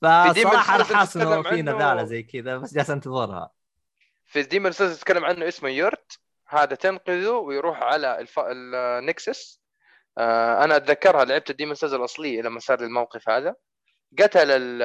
فصراحة 0.03 0.77
أنا 0.77 0.85
حاسس 0.85 1.17
إنه 1.17 1.43
في 1.43 1.63
نذاله 1.63 2.05
زي 2.05 2.23
كذا 2.23 2.57
بس 2.57 2.75
جالس 2.75 2.91
أنتظرها. 2.91 3.51
في 4.27 4.43
Demon's 4.43 4.73
Souls 4.73 4.99
تتكلم 4.99 5.25
عنه 5.25 5.49
اسمه 5.49 5.69
يورت 5.69 6.19
هذا 6.49 6.75
تنقذه 6.75 7.31
ويروح 7.31 7.83
على 7.83 8.21
الف... 8.21 8.39
ال 8.39 8.59
Nexus 8.59 9.61
آه 10.19 10.65
أنا 10.65 10.77
أتذكرها 10.77 11.25
لعبت 11.25 11.51
ال 11.51 11.54
Demon's 11.54 11.75
Souls 11.75 11.95
الأصلية 11.95 12.43
لما 12.43 12.59
صار 12.59 12.81
لي 12.81 12.87
الموقف 12.87 13.29
هذا. 13.29 13.55
قتل 14.19 14.51
ال- 14.51 14.83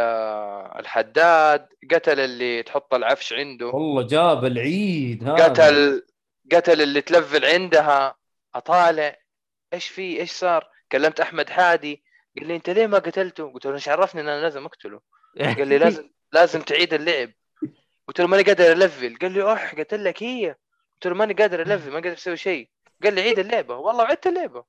الحداد 0.80 1.68
قتل 1.92 2.20
اللي 2.20 2.64
تحط 2.64 2.94
العفش 2.94 3.34
عنده. 3.34 3.68
والله 3.68 4.08
جاب 4.08 4.46
العيد 4.46 5.30
هذا. 5.30 5.44
قتل 5.44 6.06
قتل 6.52 6.82
اللي 6.82 7.02
تلفل 7.02 7.46
عندها. 7.46 8.16
أطالع. 8.56 9.16
إيش 9.74 9.88
في؟ 9.88 10.20
إيش 10.20 10.32
صار؟ 10.32 10.70
كلمت 10.92 11.20
أحمد 11.20 11.50
حادي. 11.50 12.04
قال 12.38 12.48
لي 12.48 12.56
أنت 12.56 12.70
ليه 12.70 12.88
ما 12.88 12.98
قتلته؟ 12.98 13.52
قلت 13.54 13.66
له 13.66 13.74
إيش 13.74 13.90
عرفني 13.90 14.22
إن 14.22 14.28
أنا 14.30 14.42
لازم 14.42 14.66
أقتله. 14.66 15.02
قال 15.40 15.68
لي 15.68 15.78
لازم 15.78 16.10
لازم 16.34 16.62
تعيد 16.62 16.94
اللعب. 16.94 17.30
قلت 18.08 18.20
له 18.22 18.28
ماني 18.28 18.44
قادر 18.44 18.72
ألفل. 18.72 19.18
قال 19.22 19.32
لي 19.32 19.54
اح 19.54 19.76
قتل 19.76 20.04
لك 20.04 20.24
هي. 20.24 20.56
قلت 20.94 21.08
له 21.08 21.14
ماني 21.14 21.34
قادر 21.34 21.62
ألفل 21.62 21.90
ما 21.90 21.96
قادر 21.96 22.14
أسوي 22.14 22.38
شيء. 22.38 22.70
قال 23.04 23.14
لي 23.14 23.22
عيد 23.22 23.40
اللعبة. 23.40 23.76
والله 23.76 24.04
عدت 24.04 24.28
اللعبة. 24.28 24.64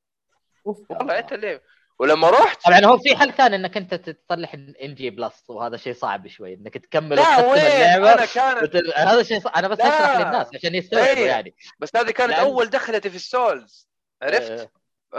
والله 0.64 1.12
عدت 1.14 1.32
اللعبة. 1.32 1.60
ولما 2.00 2.30
رحت 2.30 2.64
طبعا 2.64 2.84
هو 2.84 2.98
في 2.98 3.16
حل 3.16 3.32
ثاني 3.32 3.56
إنك 3.56 3.76
أنت 3.76 3.94
تصلح 3.94 4.54
NG 4.54 5.10
plus 5.10 5.44
وهذا 5.48 5.76
شيء 5.76 5.94
صعب 5.94 6.28
شوي 6.28 6.54
إنك 6.54 6.74
تكمل 6.78 7.16
لا 7.16 7.38
وين 7.46 7.62
اللعبة 7.62 8.12
أنا 8.12 8.26
كانت 8.26 8.76
هذا 8.96 9.22
شيء 9.22 9.40
صعب. 9.40 9.54
أنا 9.56 9.68
بس. 9.68 9.80
أشرح 9.80 10.16
للناس 10.16 10.46
عشان 10.54 10.74
يستوعبوا 10.74 11.08
إيه. 11.08 11.26
يعني 11.26 11.54
بس 11.78 11.96
هذه 11.96 12.10
كانت 12.10 12.32
لأن- 12.32 12.38
أول 12.38 12.66
دخلتي 12.70 13.10
في 13.10 13.16
ال 13.16 13.28
Souls 13.28 13.88
عرفت؟ 14.22 14.50
آه، 14.50 14.70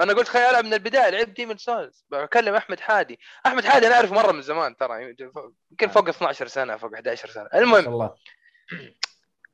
أنا 0.03 0.13
قلت 0.13 0.27
خليني 0.27 0.49
العب 0.49 0.65
من 0.65 0.73
البداية 0.73 1.09
لعبت 1.09 1.29
Demon's 1.29 1.57
Souls 1.57 2.05
بكلم 2.09 2.55
أحمد 2.55 2.79
حادي 2.79 3.19
أحمد 3.45 3.65
حادي 3.65 3.87
أنا 3.87 3.95
أعرفه 3.95 4.15
مرة 4.15 4.31
من 4.31 4.41
زمان 4.41 4.77
ترى 4.77 5.03
يمكن 5.71 5.87
فوق 5.87 6.09
12 6.09 6.47
سنة 6.47 6.77
فوق 6.77 6.93
11 6.93 7.29
سنة 7.29 7.49
المهم 7.53 7.87
الله 7.87 8.15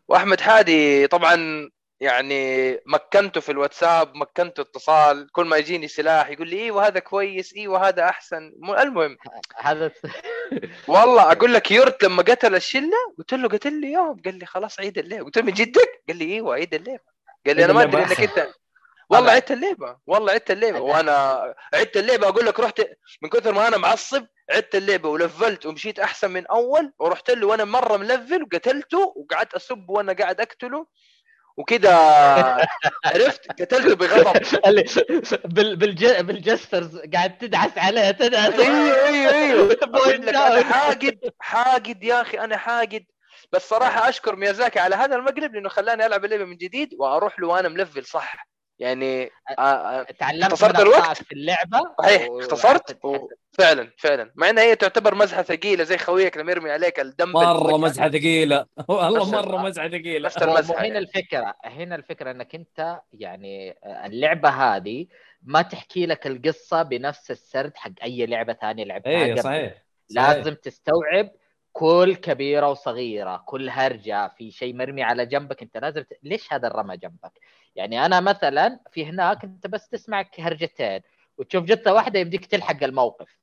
وأحمد 0.07 0.41
حادي 0.41 1.07
طبعا 1.07 1.69
يعني 1.99 2.71
مكنته 2.85 3.41
في 3.41 3.51
الواتساب 3.51 4.15
مكنته 4.15 4.61
اتصال 4.61 5.31
كل 5.31 5.45
ما 5.45 5.57
يجيني 5.57 5.87
سلاح 5.87 6.29
يقول 6.29 6.49
لي 6.49 6.59
إيوه 6.59 6.87
هذا 6.87 6.99
كويس 6.99 7.53
إيوه 7.53 7.87
هذا 7.87 8.03
أحسن. 8.09 8.51
المهم. 8.79 9.17
هذا 9.55 9.91
والله 10.87 11.31
أقول 11.31 11.53
لك 11.53 11.71
يورت 11.71 12.03
لما 12.03 12.23
قتل 12.23 12.55
الشلة 12.55 12.97
قلت 13.17 13.33
له 13.33 13.47
قتل 13.47 13.81
لي 13.81 13.91
يوم؟ 13.91 14.21
قال 14.25 14.39
لي 14.39 14.45
خلاص 14.45 14.79
عيد 14.79 14.97
اللعبه 14.97 15.25
قلت 15.25 15.37
له 15.37 15.43
من 15.43 15.53
جدك؟ 15.53 16.03
قال 16.07 16.17
لي 16.17 16.33
إيوه 16.33 16.53
عيد 16.53 16.73
اللعبه 16.73 17.03
قال 17.47 17.55
لي 17.55 17.65
أنا 17.65 17.73
ما 17.73 17.83
أدري 17.83 18.03
إنك. 18.03 18.19
أنت. 18.19 18.47
والله. 19.09 19.31
عدت 19.31 19.51
اللعبه 19.51 19.97
والله 20.07 20.31
عدت 20.33 20.51
اللعبه 20.51 20.79
وأنا 20.79 21.55
عدت 21.73 21.97
اللعبه 21.97 22.27
أقول 22.27 22.45
لك 22.45 22.59
رحت 22.59 22.81
من 23.21 23.29
كثر 23.29 23.53
ما 23.53 23.67
أنا 23.67 23.77
معصب 23.77 24.25
عدت 24.49 24.75
اللعبه 24.75 25.09
ولفلت 25.09 25.65
ومشيت 25.65 25.99
أحسن 25.99 26.31
من 26.31 26.47
أول 26.47 26.93
ورحت 26.99 27.31
له 27.31 27.47
وأنا 27.47 27.65
مرة 27.65 27.97
ملفل 27.97 28.43
وقتلته 28.43 29.13
وقعدت 29.15 29.53
أسب 29.53 29.89
وأنا 29.89 30.13
قاعد 30.13 30.41
أقتله. 30.41 30.87
وكذا 31.57 31.95
عرفت 33.05 33.61
قتلته 33.61 33.95
بغضب 33.95 34.41
بالج... 35.79 36.05
بالجسترز 36.05 36.97
قاعد 37.13 37.37
تدعس 37.37 37.77
عليه 37.77 38.11
تدعس. 38.11 38.53
أيوه 38.53 39.07
أيوه 39.07 39.33
أيوه. 39.33 40.63
حاقد 40.63 41.19
حاقد 41.39 42.03
يا 42.03 42.21
أخي 42.21 42.39
أنا 42.39 42.57
حاقد. 42.57 43.05
بس 43.51 43.69
صراحة 43.69 44.09
أشكر 44.09 44.35
ميازاكي 44.35 44.79
على 44.79 44.95
هذا 44.95 45.15
المقلب 45.15 45.53
لأنه 45.55 45.69
خلاني 45.69 46.05
ألعب 46.05 46.25
اللعبة 46.25 46.45
من 46.45 46.57
جديد 46.57 46.89
وأروح 46.99 47.39
له 47.39 47.47
وأنا 47.47 47.69
ملفل 47.69 48.05
صح. 48.05 48.47
يعني 48.79 49.23
آه، 49.49 49.61
آه، 49.61 50.03
تعلمت 50.03 50.43
اختصرت 50.43 50.79
الوقت؟ 50.79 51.23
في 51.23 51.31
اللعبة 51.31 51.81
صحيح 52.01 52.29
و- 52.29 52.39
اختصرت 52.39 53.05
و- 53.05 53.27
فعلا 53.51 53.91
فعلا 53.97 54.31
مع 54.35 54.49
انها 54.49 54.63
هي 54.63 54.75
تعتبر 54.75 55.15
مزحة 55.15 55.41
ثقيلة 55.41 55.83
زي 55.83 55.97
خويك 55.97 56.37
لما 56.37 56.51
يرمي 56.51 56.71
عليك 56.71 56.99
الدم 56.99 57.31
مرة. 57.31 57.77
مزحة 57.77 58.09
ثقيلة 58.09 58.65
والله 58.89 59.31
مرة 59.31 59.55
ال- 59.57 59.63
مزحة 59.63 59.87
ثقيلة 59.87 60.29
هنا 60.71 60.85
يعني. 60.85 60.97
الفكرة 60.97 61.55
هنا 61.65 61.95
الفكرة 61.95 62.31
إنك 62.31 62.55
أنت 62.55 62.99
يعني 63.13 63.77
اللعبة 64.05 64.49
هذه 64.49 65.05
ما 65.43 65.61
تحكي 65.61 66.05
لك 66.05 66.27
القصة 66.27 66.83
بنفس 66.83 67.31
السرد 67.31 67.71
حق 67.77 67.91
أي 68.03 68.25
لعبة 68.25 68.53
ثانية 68.53 68.83
لعبتها 68.83 69.11
اي. 69.23 69.37
صحيح 69.41 69.43
صحيح. 69.43 69.83
لازم 70.37 70.53
تستوعب 70.55 71.31
كل 71.77 72.15
كبيرة 72.15 72.69
وصغيرة 72.69 73.43
كل 73.45 73.69
هرجة 73.69 74.27
في 74.27 74.51
شيء 74.51 74.75
مرمي 74.75 75.03
على 75.03 75.25
جنبك 75.25 75.61
أنت 75.61 75.77
لازم 75.77 76.01
ت... 76.01 76.19
ليش 76.23 76.53
هذا 76.53 76.67
الرمى 76.67 76.97
جنبك؟ 76.97 77.39
يعني 77.75 78.05
أنا 78.05 78.19
مثلا 78.19 78.79
في 78.91 79.05
هناك 79.05 79.43
أنت 79.43 79.67
بس 79.67 79.89
تسمع 79.89 80.25
هرجتين 80.39 81.01
وتشوف 81.37 81.63
جثة 81.63 81.93
واحدة 81.93 82.19
يمديك 82.19 82.45
تلحق 82.45 82.83
الموقف. 82.83 83.37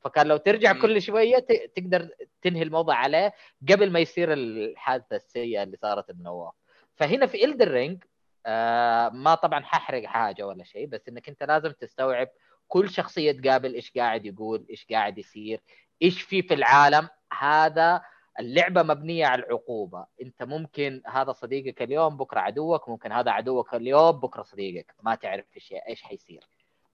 فكان 0.00 0.26
لو 0.26 0.36
ترجع 0.36 0.72
مم. 0.72 0.82
كل 0.82 1.02
شوية 1.02 1.38
ت... 1.38 1.52
تقدر 1.76 2.08
تنهي 2.42 2.62
الموضوع 2.62 2.94
عليه 2.94 3.32
قبل 3.70 3.90
ما 3.90 4.00
يصير 4.00 4.32
الحادثة 4.32 5.16
السيئة 5.16 5.62
اللي 5.62 5.76
صارت 5.76 6.10
النواف 6.10 6.54
فهنا 6.94 7.26
في 7.26 7.44
إلدر 7.44 7.70
رينج 7.70 8.04
آه 8.46 9.08
ما 9.08 9.34
طبعا 9.34 9.60
ححرق 9.60 10.04
حاجة 10.04 10.46
ولا 10.46 10.64
شيء 10.64 10.86
بس 10.86 11.08
إنك 11.08 11.28
أنت 11.28 11.42
لازم 11.42 11.70
تستوعب 11.72 12.28
كل 12.68 12.90
شخصية 12.90 13.32
تقابل 13.32 13.74
إيش 13.74 13.92
قاعد 13.96 14.26
يقول 14.26 14.66
إيش 14.70 14.86
قاعد 14.90 15.18
يصير 15.18 15.60
إيش 16.02 16.22
في 16.22 16.42
في 16.42 16.54
العالم؟ 16.54 17.08
هذا 17.38 18.02
اللعبة 18.40 18.82
مبنية 18.82 19.26
على 19.26 19.42
العقوبة. 19.42 20.06
أنت 20.22 20.42
ممكن 20.42 21.02
هذا 21.06 21.32
صديقك 21.32 21.82
اليوم 21.82 22.16
بكرة 22.16 22.40
عدوك 22.40 22.88
ممكن 22.88 23.12
هذا 23.12 23.30
عدوك 23.30 23.74
اليوم 23.74 24.10
بكرة 24.12 24.42
صديقك. 24.42 24.94
ما 25.02 25.14
تعرف 25.14 25.44
إيش 25.56 25.74
إيش 25.88 26.02
حيصير. 26.02 26.44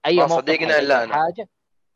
أي 0.05 0.15
موقف 0.15 0.31
صديقنا 0.31 0.79
إلا 0.79 1.03
أنا. 1.03 1.13
حاجة 1.13 1.49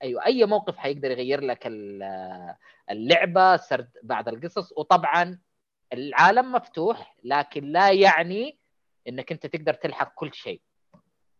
أيوه 0.03 0.25
أي 0.25 0.45
موقف 0.45 0.77
حيقدر 0.77 1.11
يغير 1.11 1.41
لك 1.41 1.67
ال- 1.67 2.55
اللعبة 2.89 3.57
سرد 3.57 3.89
بعض 4.03 4.29
القصص. 4.29 4.73
وطبعا 4.77 5.39
العالم 5.93 6.51
مفتوح 6.51 7.15
لكن 7.23 7.63
لا 7.63 7.91
يعني 7.91 8.57
إنك 9.07 9.31
أنت 9.31 9.45
تقدر 9.45 9.73
تلحق 9.73 10.13
كل 10.15 10.33
شيء. 10.33 10.61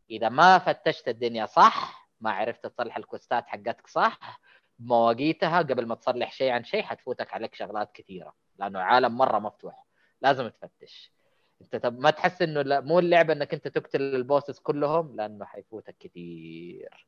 إذا 0.10 0.30
ما 0.30 0.58
فتشت 0.60 1.08
الدنيا 1.08 1.46
صح 1.46 2.10
ما 2.22 2.32
عرفت 2.32 2.68
تصلح 2.68 2.98
الكوستات 2.98 3.48
حقتك 3.48 3.88
صح 3.88 4.40
بمواقيتها 4.80 5.58
قبل 5.58 5.86
ما 5.86 5.96
تصلح 5.96 6.32
شيء 6.32 6.52
عن 6.52 6.64
شيء 6.64 6.84
حتفوتك 6.84 7.34
عليك 7.34 7.56
شغلات 7.56 7.92
كثيرة 7.92 8.34
لأنه 8.60 8.80
عالم 8.80 9.18
مرة 9.18 9.40
مفتوح 9.40 9.86
لازم 10.22 10.48
تفتش. 10.48 11.14
أنت 11.62 11.76
طب 11.76 12.00
ما 12.00 12.10
تحس 12.10 12.42
إنه 12.42 12.62
لا 12.62 12.80
مو 12.80 13.00
اللعبة 13.00 13.34
إنك 13.34 13.54
أنت 13.54 13.68
تقتل 13.68 14.02
البوسس 14.02 14.60
كلهم 14.60 15.16
لأنه 15.16 15.46
حيفوتك 15.46 15.96
كثير. 16.00 17.08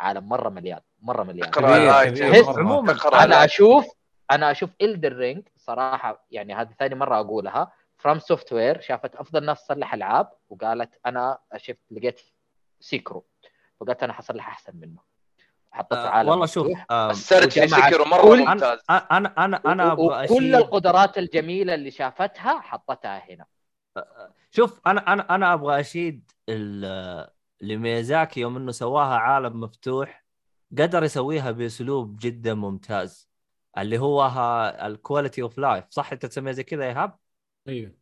عالم 0.00 0.28
مرة 0.28 0.48
مليان 0.48 0.80
مرة 1.02 1.22
مليان. 1.22 1.50
عموما. 2.58 2.92
أنا. 3.24 3.44
أشوف 3.44 3.86
أنا 4.30 4.50
أشوف 4.50 4.70
إلدر 4.80 5.12
رينج 5.12 5.48
صراحة 5.56 6.26
يعني 6.30 6.54
هذه 6.54 6.72
ثاني 6.78 6.94
مرة 6.94 7.20
أقولها 7.20 7.72
فروم 7.96 8.18
سوفت 8.18 8.52
وير 8.52 8.80
شافت 8.80 9.16
أفضل 9.16 9.44
ناس 9.44 9.64
تصلح 9.64 9.94
ألعاب 9.94 10.32
وقالت 10.48 11.00
أنا 11.06 11.38
شفت 11.56 11.92
لقيت 11.92 12.20
سيكرو 12.80 13.26
فقلت 13.80 14.02
أنا 14.02 14.12
حصلح 14.12 14.48
أحسن 14.48 14.76
منه. 14.76 15.15
حطيت 15.76 15.98
آه 15.98 16.08
عالم 16.08 16.28
والله 16.28 16.46
شوف. 16.46 16.66
آه 16.90 17.08
وجمعت 17.08 17.92
سكر 17.92 18.08
مرة 18.08 18.22
كل- 18.22 18.46
ممتاز. 18.46 18.78
أنا 18.90 19.44
أنا 19.44 19.62
أنا 19.66 19.84
و- 19.84 19.92
أبغى 19.92 20.24
وكل 20.24 20.34
أشيد 20.34 20.54
القدرات 20.54 21.18
الجميلة 21.18 21.74
اللي 21.74 21.90
شافتها 21.90 22.60
حطتها 22.60 23.22
هنا. 23.30 23.44
شوف 24.50 24.80
أنا 24.86 25.12
أنا 25.12 25.34
أنا 25.34 25.54
أبغى 25.54 25.80
أشيد 25.80 26.30
ال- 26.48 27.28
لميازاكي 27.60 28.40
يوم 28.40 28.56
إنه 28.56 28.72
سواها 28.72 29.16
عالم 29.16 29.60
مفتوح 29.60 30.24
قدر 30.78 31.04
يسويها 31.04 31.50
بأسلوب 31.50 32.16
جدا 32.20 32.54
ممتاز 32.54 33.28
اللي 33.78 33.98
هو 33.98 34.26
ال 34.82 34.89
quality 34.89 35.42
of 35.42 35.58
life 35.58 35.84
صح 35.90 36.12
أنت 36.12 36.26
تسميها 36.26 36.52
زي 36.52 36.62
كذا 36.62 36.84
يا 36.84 36.88
إيهاب؟ 36.88 37.16
أيوه. 37.68 37.92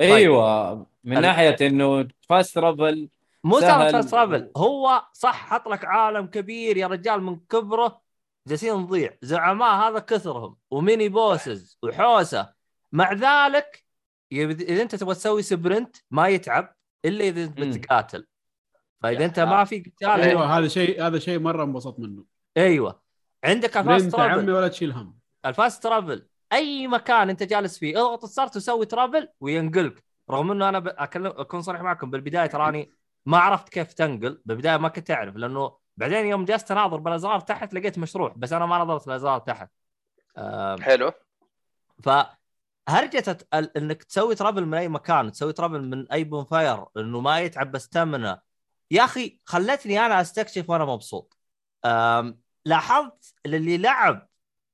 أيوه. 0.00 0.86
من 1.04 1.16
ال- 1.16 1.22
ناحية 1.22 1.56
إنه 1.60 2.08
fast 2.28 2.54
travel 2.54 3.08
مو 3.44 3.60
سهل. 3.60 4.04
travel 4.04 4.50
هو 4.56 5.02
صح 5.12 5.48
حط 5.48 5.68
لك 5.68 5.84
عالم 5.84 6.26
كبير 6.26 6.76
يا 6.76 6.86
رجال 6.86 7.22
من 7.22 7.40
كبره 7.50 8.00
جالسين 8.48 8.74
نضيع 8.74 9.16
زعماء 9.22 9.70
هذا 9.70 9.98
كثرهم 9.98 10.56
و 10.70 10.78
mini 10.78 11.08
bosses 11.08 11.78
وحوسة. 11.82 12.52
مع 12.92 13.12
ذلك 13.12 13.84
إذا 14.32 14.82
أنت 14.82 14.94
تبغى 14.94 15.14
تسوي 15.14 15.42
sprint 15.42 15.96
ما 16.10 16.28
يتعب 16.28 16.74
إلا 17.04 17.24
إذا 17.24 17.44
أنت. 17.44 17.60
بتقاتل. 17.60 18.26
فإذا 19.02 19.24
أنت. 19.24 19.40
ما 19.40 19.64
في 19.64 19.78
قتال 19.78 20.08
أيوه 20.20 20.58
هذا 20.58 20.68
شيء 20.68 21.06
هذا 21.06 21.18
شيء 21.18 21.38
مرة 21.38 21.64
انبسطت 21.64 22.00
منه. 22.00 22.24
أيوه. 22.56 23.02
عندك 23.44 23.76
ال 23.76 23.84
fast 23.84 24.18
يا 24.18 24.22
عمي 24.22 24.32
travel 24.32 24.50
ولا 24.50 24.68
تشيل 24.68 24.92
هم. 24.92 25.18
ال 25.46 25.53
fast 25.53 25.82
travel 25.82 26.26
أي 26.52 26.86
مكان 26.86 27.30
أنت 27.30 27.42
جالس 27.42 27.78
فيه 27.78 27.98
اضغط 27.98 28.24
start 28.24 28.56
وسوي 28.56 28.86
travel 28.86 29.28
وينقلك. 29.40 30.04
رغم 30.30 30.50
إنه 30.50 30.68
أنا 30.68 30.78
ب- 30.78 30.88
أكلم... 30.88 31.26
أكون 31.26 31.62
صريح 31.62 31.80
معكم 31.82 32.10
بالبداية 32.10 32.46
تراني 32.46 32.92
ما 33.26 33.38
عرفت 33.38 33.68
كيف 33.68 33.92
تنقل 33.92 34.42
بالبدايه 34.44 34.76
ما 34.76 34.88
كنت 34.88 35.10
أعرف 35.10 35.36
لأنه 35.36 35.76
بعدين 35.96 36.26
يوم 36.26 36.44
جلست 36.44 36.70
أناظر 36.70 36.96
بالازرار 36.96 37.40
تحت 37.40 37.74
لقيت 37.74 37.98
مشروع 37.98 38.34
بس 38.36 38.52
أنا 38.52 38.66
ما 38.66 38.78
نظرت 38.78 39.08
الازرار 39.08 39.38
تحت. 39.38 39.70
حلو. 40.80 41.12
فهرجة 42.02 43.38
ال- 43.54 43.76
إنك 43.76 44.02
تسوي 44.02 44.34
travel 44.34 44.66
من 44.66 44.74
أي 44.78 44.88
مكان 44.88 45.32
تسوي 45.32 45.52
travel 45.52 45.82
من 45.82 46.12
أي 46.12 46.24
bonfire 46.24 46.84
إنه 46.96 47.20
ما 47.20 47.40
يتعب 47.40 47.70
بس 47.72 47.94
تمنه 47.94 48.38
يا 48.90 49.04
أخي 49.04 49.40
خلتني 49.44 50.06
أنا 50.06 50.20
أستكشف 50.20 50.70
وأنا 50.70 50.84
مبسوط. 50.84 51.38
لاحظت 52.64 53.34
اللي 53.46 53.78
لعب 53.78 54.28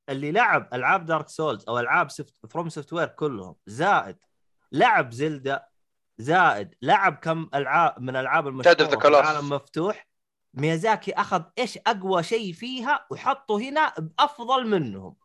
اللي 0.09 0.33
لعب 0.33 0.69
ألعاب 0.75 1.07
Dark 1.07 1.29
Souls 1.29 1.65
أو 1.69 1.79
ألعاب 1.79 2.11
soft 2.11 2.35
FromSoftware 2.51 3.09
كلهم 3.09 3.55
زائد 3.67 4.17
لعب 4.73 5.13
Zelda 5.13 5.67
زائد 6.21 6.75
لعب 6.83 7.15
كم 7.15 7.49
ألعاب 7.55 8.01
من 8.01 8.17
ألعاب 8.17 8.49
المشهورة 8.49 8.75
في. 8.77 9.21
العالم 9.21 9.49
مفتوح. 9.49 10.07
ميازاكي 10.55 11.13
أخذ 11.13 11.43
إيش 11.59 11.79
أقوى 11.87 12.23
شيء 12.23 12.53
فيها 12.53 13.07
وحطه 13.11 13.59
هنا 13.61 13.93
بأفضل 13.99 14.67
منهم. 14.67 15.17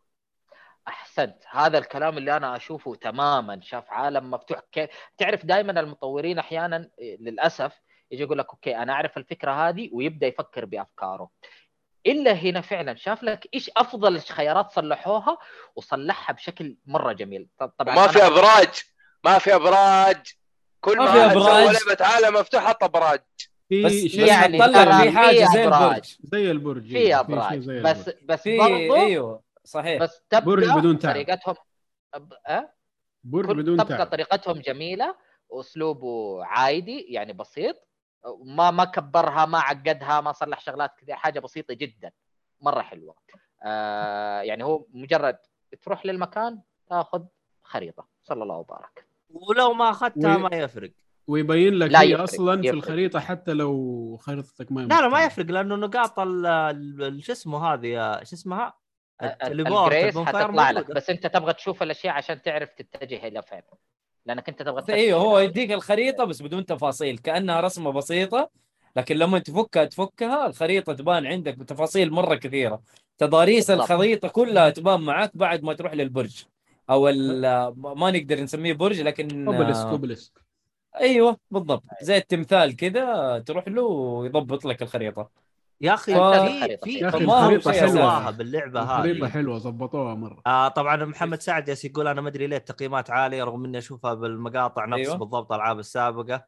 أحسنت. 0.88 1.38
هذا 1.52 1.78
الكلام 1.78 2.18
اللي 2.18 2.38
أنا 2.38 2.56
أشوفه 2.56 2.96
تماما. 2.96 3.60
شاف 3.62 3.84
عالم 3.90 4.32
مفتوح. 4.32 4.60
كيف 4.72 4.90
تعرف 5.18 5.46
دائما 5.46 5.80
المطورين 5.80 6.40
أحيانا 6.40 6.90
للأسف 7.20 7.74
يجي 8.12 8.24
يقول 8.24 8.38
لك 8.38 8.50
أوكي 8.50 8.78
أنا 8.78 8.94
أعرف 8.94 9.18
الفكرة 9.18 9.52
هذه. 9.70 9.90
ويبدأ 9.94 10.28
يفكر 10.28 10.66
بأفكاره. 10.66 11.30
إلا 12.08 12.34
هنا 12.34 12.62
فعلا 12.62 12.96
شاف 12.96 13.24
لك 13.24 13.50
إيش 13.54 13.72
أفضل 13.78 14.20
خيارات 14.20 14.72
صلحوها 14.72 15.38
وصلحها 15.76 16.34
بشكل 16.34 16.78
مرة 16.86 17.14
جميل. 17.14 17.48
طب- 17.60 17.74
طبعا 17.78 17.96
ما 17.96 18.08
في 18.08 18.26
أبراج. 18.28 18.84
ما 19.24 19.38
في 19.38 19.56
أبراج. 19.56 20.36
كل 20.86 20.98
ما 20.98 21.32
أبراج. 21.32 21.76
لعبة 21.88 22.06
عالم 22.06 22.36
مفتوح 22.40 22.64
حط 22.64 22.84
أبراج. 22.84 23.20
في 23.70 23.84
بس 23.84 23.92
شيء 23.92 24.28
يعني 24.28 24.58
ترى 24.58 25.02
في 25.02 25.12
حاجة 25.18 25.46
زي 25.54 25.68
أبراج. 25.68 25.84
البرج. 25.84 26.16
زي 26.24 26.52
البرج. 26.52 26.82
في 26.84 26.90
شيء 26.90 27.20
ابراج 27.20 27.70
بس. 27.70 28.10
بس 28.24 28.42
في 28.42 28.58
برضو 28.58 28.96
أيوه 28.96 29.42
صحيح. 29.64 30.02
بس 30.02 30.22
تبقى 30.30 30.46
برج 30.46 30.70
بدون 30.70 31.00
تعب. 31.00 31.14
طريقتهم 31.14 31.56
أب- 32.16 32.20
أه؟ 32.48 32.74
برج 33.24 33.56
بدون 33.58 33.78
تبقى 33.78 33.98
تعب 33.98 34.08
طريقتهم 34.08 34.60
جميلة 34.60 35.16
وأسلوبه 35.50 36.46
عادي 36.46 37.00
يعني 37.10 37.34
بسيط. 37.34 37.88
ما 38.44 38.72
ما 38.72 38.86
كبرها 38.86 39.46
ما 39.46 39.60
عقدها 39.60 40.22
ما 40.22 40.32
صلح 40.32 40.60
شغلات 40.60 40.92
كثير 41.02 41.16
حاجة 41.16 41.40
بسيطة 41.40 41.74
جدا. 41.74 42.12
مرة 42.62 42.82
حلوة. 42.82 43.16
آه 43.64 44.42
يعني 44.42 44.64
هو 44.64 44.86
مجرد 44.94 45.38
تروح 45.82 46.06
للمكان 46.06 46.60
تاخذ 46.90 47.24
خريطة. 47.64 48.08
صلى 48.24 48.44
الله 48.44 48.56
وبارك. 48.56 49.06
ولو 49.30 49.74
ما 49.74 49.90
أخذتها 49.90 50.38
ما 50.38 50.50
يفرق 50.58 50.92
ويبين 51.28 51.74
لك 51.74 51.92
لا 51.92 52.02
هي 52.02 52.10
يفرق، 52.12 52.24
أصلا 52.24 52.62
في 52.62 52.68
يفرق. 52.68 52.78
الخريطة 52.78 53.20
حتى 53.20 53.54
لو 53.54 54.18
خريطتك 54.22 54.72
ما 54.72 54.82
لا 54.82 55.02
لا 55.02 55.08
ما. 55.08 55.26
يفرق 55.26 55.46
لأنه 55.46 55.76
نقاط 55.76 56.20
ال- 56.20 56.46
ال- 56.46 57.04
ال- 57.04 57.24
شو 57.24 57.32
اسمه 57.32 57.74
هذه 57.74 58.20
شو 58.24 58.36
اسمها؟ 58.36 58.74
ال 59.44 59.56
grace 59.56 60.18
حتطلع 60.18 60.72
لك. 60.72 60.92
بس 60.92 61.10
أنت 61.10 61.28
تبغى 61.28 61.54
تشوف 61.54 61.84
الأشياء 61.84 62.14
عشان 62.14 62.42
تعرف 62.42 62.70
تتجه 62.74 63.28
إلى 63.28 63.42
فين 63.42 63.62
لأنك 64.26 64.50
أنت 64.50 64.62
تبغى 64.62 64.94
إيوه 64.94 65.20
هو. 65.20 65.40
يديك 65.40 65.72
الخريطة 65.72 66.24
بس 66.24 66.42
بدون 66.42 66.66
تفاصيل 66.66 67.18
كأنها 67.18 67.62
رسمة 67.62 67.92
بسيطة 67.92 68.50
لكن 68.96 69.16
لما 69.16 69.40
تفكها 69.40 69.86
تفكها 69.86 70.48
الخريطة 70.48 70.94
تبان 70.94 71.26
عندك 71.26 71.58
بتفاصيل 71.58 72.12
مرة 72.12 72.36
كثيرة 72.36 72.82
تضاريس. 73.18 73.72
الخريطة 73.72 74.28
كلها 74.28 74.70
تبان 74.70 75.02
معاك 75.02 75.38
بعد 75.38 75.64
ما 75.64 75.74
تروح 75.74 75.94
للبرج 75.94 76.44
أو 76.90 77.10
ال- 77.10 77.74
ما 77.78 78.12
نقدر 78.12 78.42
نسميه 78.42 78.74
برج 78.74 79.02
لكن 79.02 79.48
obelisk 79.48 79.86
obelisk 79.86 80.46
أيوه 81.00 81.38
بالضبط. 81.52 81.84
زي 82.02 82.18
التمثال 82.18 82.76
كذا 82.76 83.40
تروح 83.40 83.68
له 83.68 83.82
ويضبط 83.82 84.66
لك 84.66 84.82
الخريطة. 84.82 85.30
يا 85.82 85.94
أخي 85.94 86.14
ف- 86.16 86.18
في 86.18 86.78
في 86.84 86.92
شيء 86.92 87.10
حلوة. 87.12 87.60
سواها 87.88 88.32
باللعبة 88.32 88.82
هذه. 88.82 89.28
حلوة 89.28 89.58
ظبطوها 89.58 90.16
مرة. 90.16 90.42
آه 90.48 90.68
طبعا 90.68 91.06
محمد 91.06 91.42
سعد 91.42 91.70
ياس 91.70 91.86
يقول 91.86 92.08
أنا 92.08 92.22
ما 92.22 92.30
أدري 92.30 92.48
ليه 92.48 92.58
التقييمات 92.58 93.10
عالية 93.12 93.44
رغم 93.44 93.66
إني 93.66 93.78
أشوفها 93.78 94.14
بالمقاطع 94.14 94.86
نفس 94.86 95.00
أيوة. 95.00 95.16
بالضبط 95.16 95.52
الألعاب 95.52 95.80
السابقة. 95.80 96.46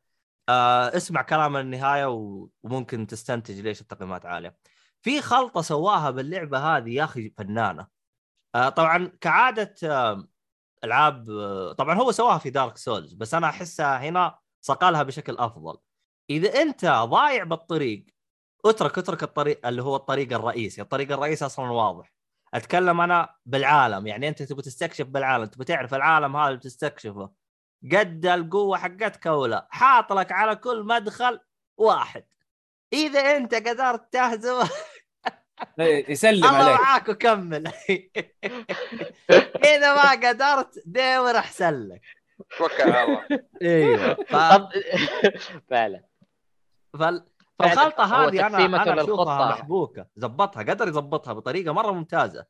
آه 0.50 0.98
اسمع 0.98 1.22
كلام 1.22 1.58
النهاية 1.58 2.06
و- 2.12 2.48
وممكن 2.64 3.08
تستنتج 3.08 3.60
ليش 3.60 3.82
التقييمات 3.82 4.26
عالية. 4.26 4.56
في 5.02 5.22
خلطة 5.22 5.62
سواها 5.62 6.12
باللعبة 6.12 6.58
هذه 6.58 6.90
يا 6.90 7.04
أخي 7.04 7.30
فنانة. 7.38 7.82
آه 7.82 7.88
طبعا 8.76 9.12
كعادة 9.22 9.76
آه 9.84 10.28
ألعاب 10.84 11.30
آه 11.30 11.74
طبعا 11.74 11.96
هو 11.96 12.12
سواها 12.12 12.38
في 12.38 12.50
دارك 12.50 12.78
سولز 12.78 13.14
بس 13.14 13.34
أنا 13.34 13.48
أحسها 13.50 13.98
هنا 13.98 14.40
صقلها 14.62 15.04
بشكل 15.04 15.38
أفضل. 15.38 15.78
إذا 16.30 16.62
أنت 16.62 16.86
ضايع 16.86 17.44
بالطريق 17.44 18.06
اترك 18.66 18.98
اترك 18.98 19.24
الطريق 19.24 19.68
اللي 19.68 19.84
هو 19.84 19.96
الطريق 19.96 20.34
الرئيسي. 20.34 20.82
الطريق 20.82 21.12
الرئيسي 21.12 21.46
أصلا 21.46 21.72
واضح. 21.72 22.14
أتكلم 22.54 23.02
أنا 23.02 23.36
بالعالم. 23.46 24.08
يعني 24.08 24.28
أنت 24.28 24.44
تبغى 24.44 24.62
تستكشف 24.62 25.06
بالعالم 25.06 25.46
تبغى 25.46 25.66
تعرف 25.66 25.94
العالم 25.94 26.36
هذا 26.38 26.56
بتستكشفه 26.56 27.32
قد 27.94 28.26
القوة 28.26 28.78
حقتك 28.78 29.26
ولا 29.26 29.68
حاط 29.72 30.14
لك 30.14 30.32
على 30.32 30.56
كل 30.56 30.84
مدخل 30.84 31.40
واحد. 31.78 32.26
إذا 32.94 33.20
أنت 33.20 33.56
قدرت 33.56 34.14
تهزم 34.14 34.64
إيه، 35.80 36.12
يسلم 36.12 36.46
الله 36.46 36.58
عليك. 36.58 36.82
معاك 36.82 37.10
وكمل. 37.10 37.68
إذا 39.76 39.94
ما 39.96 40.12
قدرت 40.12 40.84
دور 40.86 41.38
أحسن 41.38 41.88
لك. 41.88 42.02
توكل 42.58 42.92
على 42.92 43.04
الله. 43.04 43.44
أيوه. 43.62 44.14
ف... 44.14 44.36
فعلا. 45.70 46.04
فال... 47.00 47.26
فالخلطة 47.60 48.04
هذه 48.04 48.48
أنا 48.48 48.66
أنا 48.66 49.02
أشوفها. 49.04 49.50
محبوكة. 49.50 50.08
زبطها 50.16 50.64
قدر 50.64 50.88
يظبطها 50.88 51.34
بطريقة 51.34 51.72
مرة 51.74 51.92
ممتازة. 51.92 52.46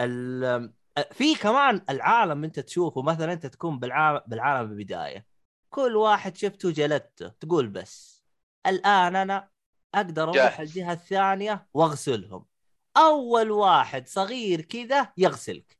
ال... 0.00 0.72
في 1.10 1.34
كمان 1.34 1.82
العالم 1.90 2.44
أنت 2.44 2.60
تشوفه 2.60 3.02
مثلا 3.02 3.32
أنت 3.32 3.46
تكون 3.46 3.78
بالعالم 3.78 4.20
بالعالم 4.26 4.68
بالبدايه 4.68 5.26
كل 5.70 5.96
واحد 5.96 6.36
شفته 6.36 6.70
جلدته 6.70 7.28
تقول 7.28 7.68
بس. 7.68 8.24
الآن 8.66 9.16
أنا 9.16 9.48
أقدر 9.94 10.22
أروح. 10.22 10.60
الجهة 10.60 10.92
الثانية 10.92 11.66
وأغسلهم. 11.74 12.49
أول 12.96 13.50
واحد 13.50 14.08
صغير 14.08 14.60
كذا 14.60 15.12
يغسلك. 15.16 15.78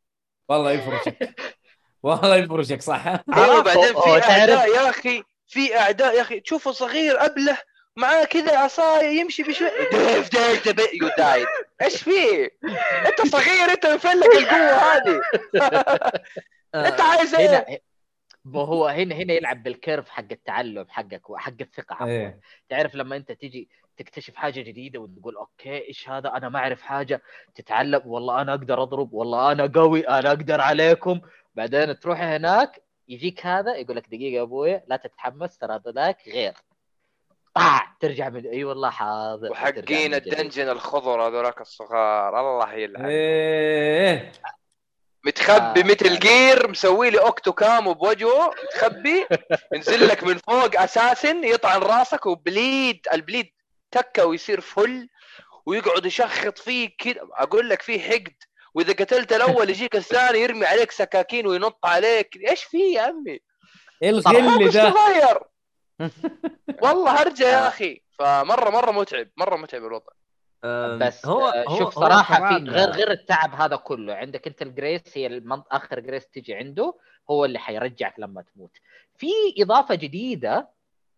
والله 0.48 0.70
يفرشك. 0.70 1.34
والله 2.02 2.36
يفرشك 2.36 2.82
صح؟ 2.82 3.06
أيوه؟ 3.36 3.62
بعدين 3.62 3.94
في 3.94 4.30
أعداء 4.30 4.68
يا 4.68 4.90
أخي 4.90 5.22
في 5.46 5.78
أعداء 5.78 6.16
يا 6.16 6.22
أخي 6.22 6.40
تشوفه 6.40 6.72
صغير 6.72 7.24
أبله 7.24 7.58
معاه 7.96 8.24
كذا 8.24 8.58
عصاية 8.58 9.20
يمشي 9.20 9.42
بشوي. 9.42 9.70
ديف 9.92 10.30
ديف 10.30 10.68
ديف 10.68 10.94
يو 11.02 11.10
دايد 11.18 11.46
إيش 11.82 12.02
فيه؟ 12.02 12.50
أنت 13.06 13.26
صغير 13.26 13.70
أنت 13.72 13.86
مفلق 13.86 14.36
القوة 14.36 14.76
هذه. 14.76 15.20
أنت 16.88 17.00
عايز 17.00 17.34
إيه؟ 17.34 17.82
هو 18.46 18.86
هنا 18.86 19.14
هنا 19.14 19.32
يلعب 19.32 19.62
بالكيرف 19.62 20.08
حق 20.08 20.26
التعلم 20.32 20.86
حقك 20.88 21.30
وحق 21.30 21.54
الثقة 21.60 21.94
عفوا. 21.94 22.06
إيه. 22.06 22.40
تعرف 22.68 22.94
لما 22.94 23.16
أنت 23.16 23.32
تيجي 23.32 23.68
تكتشف 24.02 24.36
حاجة 24.36 24.60
جديدة 24.60 25.00
وتقول 25.00 25.36
okay 25.36 25.88
إيش 25.88 26.08
هذا 26.08 26.28
أنا 26.28 26.48
ما 26.48 26.58
أعرف 26.58 26.82
حاجة 26.82 27.22
تتعلم 27.54 28.02
والله 28.04 28.42
أنا 28.42 28.54
أقدر 28.54 28.82
أضرب 28.82 29.12
والله 29.12 29.52
أنا 29.52 29.66
قوي 29.74 30.08
أنا 30.08 30.28
أقدر 30.28 30.60
عليكم 30.60 31.20
بعدين 31.54 31.98
تروح 32.00 32.20
هناك 32.20 32.82
يجيك 33.08 33.46
هذا 33.46 33.76
يقول 33.76 33.96
لك 33.96 34.06
دقيقة 34.06 34.36
يا 34.36 34.42
أبوي 34.42 34.80
لا 34.86 34.96
تتحمس 34.96 35.58
ترى 35.58 35.80
ذاك 35.88 36.28
غير 36.28 36.54
طاع 37.54 37.96
ترجع 38.00 38.28
من 38.28 38.46
أي 38.46 38.64
والله 38.64 38.90
حاضر 38.90 39.50
وحقين. 39.50 40.14
ال 40.14 40.21
dungeon 40.21 40.68
الخضر 40.68 41.28
هذولاك 41.28 41.60
الصغار 41.60 42.40
الله 42.40 42.72
يلعن 42.72 43.04
إيه 43.04 44.32
متخبي 45.24 45.80
آه. 45.80 45.84
Metal 45.84 46.18
Gear 46.18 46.70
مسوي 46.70 47.10
لي 47.10 47.18
octo 47.20 47.52
camo 47.52 47.94
بوجهه 47.94 48.54
متخبي 48.64 49.26
ينزل 49.74 50.08
لك 50.08 50.24
من 50.24 50.36
فوق 50.36 50.80
assassin 50.80 51.44
يطعن 51.44 51.80
راسك 51.80 52.26
وبليد 52.26 53.06
البليد 53.12 53.50
تكة 53.90 54.26
ويصير 54.26 54.60
فل 54.60 55.08
ويقعد 55.66 56.06
يشخط 56.06 56.58
فيك 56.58 56.94
كذا 56.98 57.20
أقول 57.32 57.68
لك 57.68 57.82
في 57.82 58.00
حقد. 58.00 58.34
وإذا 58.74 58.92
قتلت 58.92 59.32
الأول 59.32 59.70
يجيك 59.70 59.96
الثاني 59.96 60.38
يرمي 60.38 60.66
عليك 60.66 60.90
سكاكين 60.90 61.46
وينط 61.46 61.86
عليك. 61.86 62.36
إيش 62.48 62.64
في 62.64 62.78
يا 62.92 63.02
عمي؟ 63.02 63.40
إيه 64.02 64.20
صح، 64.20 64.30
الغل 64.30 64.70
ده؟ 64.70 64.90
صغير 64.90 65.40
والله 66.82 67.22
هرجه 67.22 67.44
يا 67.48 67.64
آه. 67.64 67.68
أخي. 67.68 68.02
فمره 68.18 68.70
مرة 68.70 68.90
متعب. 68.90 69.28
مرة 69.36 69.56
متعب 69.56 69.84
الوضع. 69.84 70.12
بس 70.98 71.26
هو 71.26 71.46
آه، 71.48 71.64
هو 71.68 71.78
شوف 71.78 71.98
هو 71.98 72.04
صراحة 72.04 72.36
كمان- 72.38 72.64
في 72.64 72.70
غير 72.70 72.90
غير 72.90 73.10
التعب 73.10 73.54
هذا 73.54 73.76
كله. 73.76 74.14
عندك 74.14 74.46
أنت 74.46 74.62
ال 74.62 74.69
grace 74.69 75.02
هي 75.14 75.26
المنط... 75.26 75.66
آخر 75.70 76.00
grace 76.00 76.26
تجي 76.28 76.54
عنده 76.54 76.94
هو 77.30 77.44
اللي 77.44 77.58
حيرجعك 77.58 78.14
لما 78.18 78.42
تموت. 78.54 78.70
في 79.18 79.26
إضافة 79.58 79.94
جديدة 79.94 80.68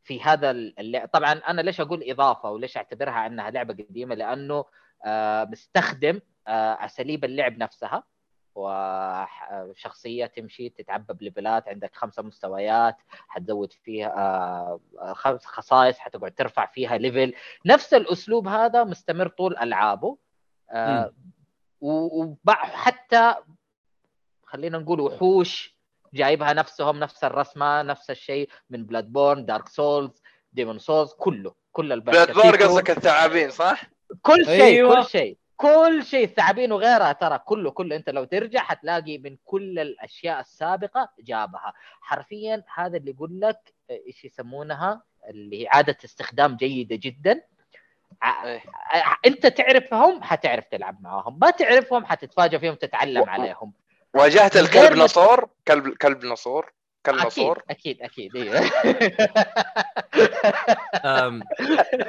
في 0.04 0.22
هذا 0.22 0.50
اللعب 0.50 1.08
طبعا 1.08 1.32
أنا 1.32 1.60
ليش 1.60 1.80
أقول 1.80 2.10
إضافة 2.10 2.50
وليش 2.50 2.76
أعتبرها 2.76 3.26
أنها 3.26 3.50
لعبة 3.50 3.74
قديمة؟ 3.74 4.14
لأنه 4.14 4.64
آه 5.04 5.44
مستخدم 5.44 6.20
آه 6.48 6.84
أساليب 6.84 7.24
اللعب 7.24 7.58
نفسها 7.58 8.02
وشخصيه 8.54 10.26
تمشي 10.26 10.68
تتعبى 10.68 11.14
بليفلات 11.14 11.68
عندك 11.68 11.94
خمسة 11.94 12.22
مستويات 12.22 12.96
حتزود 13.28 13.72
فيها 13.72 14.08
آه 14.16 14.80
خمس 15.14 15.44
خصائص 15.44 15.98
حتقعد 15.98 16.32
ترفع 16.32 16.66
فيها 16.66 16.98
level. 16.98 17.34
نفس 17.66 17.94
الأسلوب 17.94 18.48
هذا 18.48 18.84
مستمر 18.84 19.28
طول 19.28 19.56
ألعابه. 19.58 20.18
آه 20.70 21.12
وحتى 21.80 23.34
خلينا 24.44 24.78
نقول 24.78 25.00
وحوش 25.00 25.76
جايبها 26.14 26.52
نفسهم 26.52 26.98
نفس 26.98 27.24
الرسمة 27.24 27.82
نفس 27.82 28.10
الشيء 28.10 28.48
من 28.70 28.86
Bloodborne 28.86 29.44
Dark 29.44 29.68
Souls 29.68 30.22
Demon's 30.52 30.78
Souls 30.78 31.12
كله 31.12 31.54
كل 31.72 31.92
البشر 31.92 32.24
Bloodborne 32.24 32.56
قصدك 32.56 32.90
الثعابين 32.90 33.50
صح؟ 33.50 33.82
كل 34.22 34.44
شيء 34.44 34.64
أيوة. 34.64 35.02
كل 35.02 35.08
شيء 35.08 35.38
كل 35.56 36.04
شيء 36.04 36.24
الثعابين 36.24 36.72
وغيرها 36.72 37.12
ترى 37.12 37.38
كله 37.38 37.70
كله. 37.70 37.96
أنت 37.96 38.10
لو 38.10 38.24
ترجع 38.24 38.60
حتلاقي 38.60 39.18
من 39.18 39.36
كل 39.44 39.78
الأشياء 39.78 40.40
السابقة 40.40 41.08
جابها. 41.18 41.72
حرفيا 42.00 42.64
هذا 42.74 42.96
اللي 42.96 43.10
يقول 43.10 43.40
لك 43.40 43.74
إيش 43.90 44.24
يسمونها؟ 44.24 45.02
اللي 45.28 45.62
هي 45.62 45.68
عادة 45.68 45.96
استخدام 46.04 46.56
جيدة 46.56 46.96
جدا. 46.96 47.42
إيه. 48.44 48.62
أنت 49.26 49.46
تعرفهم 49.46 50.22
حتعرف 50.22 50.64
تلعب 50.64 51.02
معاهم. 51.02 51.38
ما 51.38 51.50
تعرفهم 51.50 52.04
حتتفاجئ 52.04 52.58
فيهم 52.58 52.74
تتعلم 52.74 53.30
عليهم. 53.30 53.72
واجهت 54.14 54.56
الكلب 54.56 54.92
نصور؟ 54.92 55.48
كلب 55.68 55.88
كلب 55.94 56.24
نصور؟ 56.24 56.72
كلب 57.06 57.16
أكيد 57.16 57.26
نصور؟ 57.26 57.62
أكيد 57.70 58.02
أكيد 58.02 58.36
أيوه. 58.36 58.60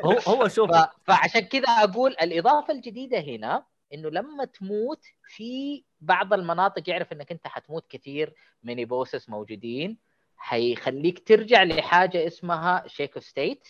هو 0.06 0.12
هو 0.28 0.48
شوف. 0.48 0.72
فعشان 1.04 1.42
كذا 1.42 1.64
أقول 1.68 2.12
الإضافة 2.22 2.74
الجديدة 2.74 3.20
هنا 3.20 3.66
إنه 3.94 4.10
لما 4.10 4.46
تموت 4.46 5.06
في 5.28 5.84
بعض 6.02 6.34
المناطق 6.34 6.90
يعرف 6.90 7.14
إنك 7.14 7.32
أنت 7.32 7.48
حتموت 7.48 7.86
كثير 7.90 8.34
mini 8.64 8.86
bosses 8.86 9.30
موجودين 9.30 9.98
حيخليك 10.38 11.28
ترجع 11.28 11.64
لحاجة 11.64 12.28
اسمها 12.28 12.84
شيكو 12.88 13.20
ستيت 13.20 13.68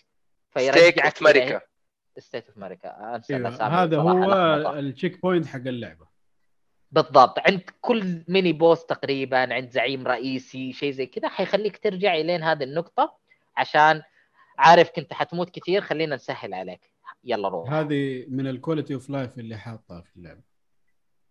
Stake 0.57 0.99
of 0.99 1.21
Marika 1.21 1.61
State 2.17 2.47
of 2.47 2.57
America 2.57 3.21
هذا 3.83 3.97
هو. 3.97 4.73
ال 4.73 5.21
checkpoint 5.21 5.45
حق 5.45 5.59
اللعبة. 5.59 6.12
بالضبط. 6.93 7.39
عند 7.39 7.61
كل 7.81 8.23
mini 8.27 8.53
boss 8.53 8.85
تقريبا 8.85 9.53
عند 9.53 9.69
زعيم 9.69 10.07
رئيسي 10.07 10.73
شيء 10.73 10.91
زي 10.91 11.05
كذا 11.05 11.29
حيخليك 11.29 11.77
ترجع 11.77 12.15
إلين 12.15 12.43
هذه 12.43 12.63
النقطة 12.63 13.17
عشان 13.57 14.01
عارف 14.57 14.91
كنت 14.95 15.13
حتموت 15.13 15.49
كثير 15.49 15.81
خلينا 15.81 16.15
نسهل 16.15 16.53
عليك. 16.53 16.93
يلا 17.23 17.47
روح. 17.47 17.73
هذه 17.73 18.25
من 18.27 18.47
ال 18.47 18.53
quality 18.53 18.93
of 18.93 19.09
life 19.09 19.39
اللي 19.39 19.57
حاطها 19.57 20.01
في 20.01 20.17
اللعبة. 20.17 20.41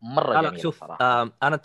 مرة 0.02 0.42
جميل 0.42 0.60
شوف 0.60 0.80
صراحة. 0.80 1.22
آم، 1.22 1.32
أنا 1.42 1.60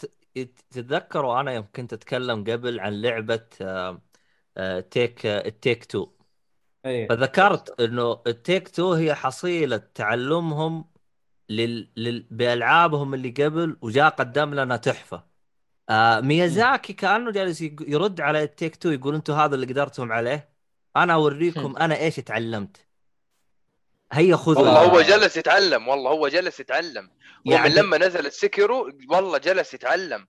تتذكروا 0.71 1.39
أنا 1.39 1.51
يوم 1.51 1.65
كنت 1.75 1.93
أتكلم 1.93 2.43
قبل 2.43 2.79
عن 2.79 3.01
لعبة 3.01 3.45
آه، 3.61 4.79
Take 4.79 5.25
آه، 5.25 5.47
It 5.47 5.58
Takes 5.58 5.85
Two 5.85 6.07
إيه. 6.85 7.07
فذكرت 7.07 7.81
إنه 7.81 8.21
It 8.27 8.39
Takes 8.39 8.67
Two 8.67 8.93
هي 8.93 9.15
حصيلة 9.15 9.77
تعلمهم 9.77 10.85
لل... 11.49 11.91
لل... 11.97 12.27
بألعابهم 12.31 13.13
اللي 13.13 13.29
قبل 13.29 13.77
وجاء 13.81 14.09
قدم 14.09 14.53
لنا 14.53 14.77
تحفة. 14.77 15.23
آه 15.89 16.19
ميازاكي 16.19 16.93
كأنه 16.93 17.31
جالس 17.31 17.61
يرد 17.61 18.21
على 18.21 18.43
It 18.43 18.52
Takes 18.52 18.75
Two 18.75 18.89
يقول 18.89 19.15
أنتم 19.15 19.33
هذا 19.33 19.55
اللي 19.55 19.65
قدرتم 19.65 20.11
عليه؟ 20.11 20.49
أنا 20.95 21.13
أوريكم 21.13 21.77
أنا 21.83 21.97
إيش 21.97 22.15
تعلمت؟ 22.15 22.77
هيا 24.11 24.35
خذوا 24.35 24.57
والله 24.61 24.81
هو. 24.85 25.01
جلس 25.01 25.37
يتعلم 25.37 25.87
والله 25.87 26.11
هو 26.11 26.27
جلس 26.27 26.59
يتعلم. 26.59 27.09
يعني- 27.45 27.69
من 27.69 27.75
لما 27.75 27.97
نزل 27.97 28.25
ال 28.25 28.35
Sekiro 28.35 28.91
والله 29.11 29.37
جلس 29.37 29.73
يتعلم. 29.73 30.27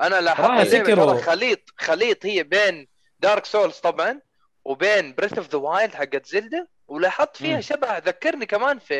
أنا 0.00 0.20
لاحظت 0.20 0.76
ترى 0.76 1.22
خليط 1.22 1.60
خليط 1.78 2.26
هي 2.26 2.42
بين 2.42 2.88
Dark 3.20 3.44
Souls 3.44 3.74
طبعا 3.76 4.20
وبين 4.64 5.14
Breath 5.14 5.38
of 5.38 5.48
the 5.50 5.58
Wild 5.58 5.94
حقت 5.94 6.26
Zelda 6.26 6.68
ولاحظت 6.88 7.36
فيها 7.36 7.54
مم. 7.54 7.60
شبه 7.60 7.98
ذكرني 7.98 8.46
كمان 8.46 8.78
في 8.78 8.94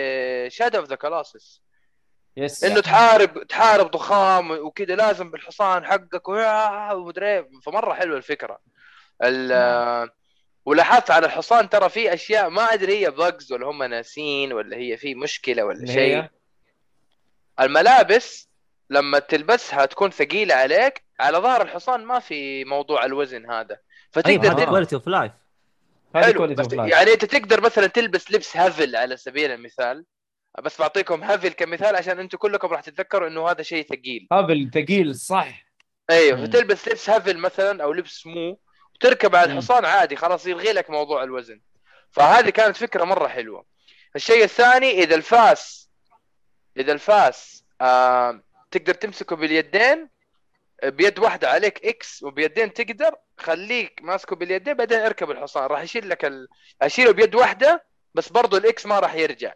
Shadow 0.51 0.79
of 0.79 0.89
the 0.89 0.95
Colossus 0.97 1.63
yes. 2.37 2.65
إنه 2.65 2.81
تحارب 2.81 3.43
تحارب 3.47 3.91
ضخام 3.91 4.51
وكذا 4.51 4.97
لازم 4.97 5.31
بالحصان 5.31 5.87
حقك 5.87 6.29
ويا- 6.29 6.93
ومدري 6.93 7.27
إيه. 7.27 7.49
فمرة 7.67 7.95
حلوة 7.95 8.17
الفكرة. 8.17 8.59
ال- 9.25 10.11
ولاحظت 10.65 11.11
على 11.11 11.27
الحصان 11.27 11.69
ترى 11.69 11.89
في 11.89 12.15
أشياء 12.15 12.49
ما 12.51 12.63
أدري 12.63 12.99
هي 13.07 13.11
bugs 13.11 13.53
ولا 13.53 13.67
هم 13.67 13.83
ناسين 13.83 14.53
ولا 14.53 14.77
هي 14.77 14.97
في 14.97 15.15
مشكلة 15.15 15.63
ولا 15.65 15.87
شيء. 15.87 16.25
الملابس 17.61 18.49
لما 18.91 19.19
تلبسها 19.19 19.85
تكون 19.87 20.11
ثقيلة 20.11 20.55
عليك 20.55 21.05
على 21.21 21.39
ظهر 21.39 21.63
الحصان 21.63 22.05
ما 22.05 22.19
في 22.19 22.65
موضوع 22.65 23.05
الوزن 23.05 23.51
هذا. 23.51 23.79
فتقدر 24.11 24.47
هذا 24.47 24.53
تلبس 24.55 24.65
quality 24.69 24.95
of 24.95 25.07
life 25.09 25.33
حلو 26.15 26.47
بس 26.47 26.73
يعني 26.73 27.13
انت 27.13 27.25
تقدر 27.25 27.61
مثلا 27.61 27.87
تلبس 27.87 28.31
لبس 28.31 28.57
Havel 28.57 28.97
على 28.97 29.17
سبيل 29.17 29.51
المثال. 29.51 30.05
بس 30.65 30.81
بعطيكم 30.81 31.25
Havel 31.25 31.49
كمثال 31.49 31.97
عشان 31.97 32.19
أنتم 32.19 32.39
كلكم 32.39 32.69
راح 32.69 32.81
تتذكروا 32.81 33.29
إنه 33.29 33.51
هذا 33.51 33.63
شيء 33.63 33.87
ثقيل. 33.87 34.29
Havel 34.33 34.71
ثقيل 34.75 35.15
صح. 35.15 35.65
أيوه 36.11 36.39
مم. 36.39 36.47
فتلبس 36.47 36.89
لبس 36.89 37.11
Havel 37.11 37.39
مثلا 37.39 37.83
أو 37.83 37.93
لبس 37.93 38.27
مو 38.27 38.61
وتركب 38.95 39.37
على. 39.37 39.53
الحصان 39.53 39.85
عادي 39.85 40.17
خلاص 40.17 40.47
يلغي 40.47 40.73
لك 40.73 40.91
موضوع 40.91 41.23
الوزن. 41.23 41.61
فهذه 42.11 42.51
كانت 42.51 42.77
فكرة 42.77 43.05
مرة 43.05 43.29
حلوة. 43.29 43.65
الشيء 44.17 44.45
الثاني 44.45 44.91
إذا 44.91 45.15
الفاس 45.15 45.91
إذا 46.77 46.93
الفاس 46.93 47.65
آه 47.81 48.43
تقدر 48.71 48.95
تمسكه 48.95 49.37
باليدين 49.37 50.09
بيد 50.85 51.19
واحدة 51.19 51.51
عليك 51.51 51.87
X 51.87 52.23
وبيدين 52.23 52.73
تقدر 52.73 53.15
خليك 53.39 54.01
ماسكه 54.03 54.37
باليدين 54.37 54.75
بعدين 54.75 54.99
اركب 54.99 55.31
الحصان 55.31 55.67
راح 55.67 55.81
يشيل 55.81 56.09
لك 56.09 56.25
ال... 56.25 56.49
أشيله 56.83 57.13
بيد 57.13 57.35
واحدة 57.35 57.85
بس 58.15 58.29
برضو 58.29 58.57
ال 58.57 58.72
X 58.72 58.87
ما 58.87 58.99
راح 58.99 59.15
يرجع 59.15 59.53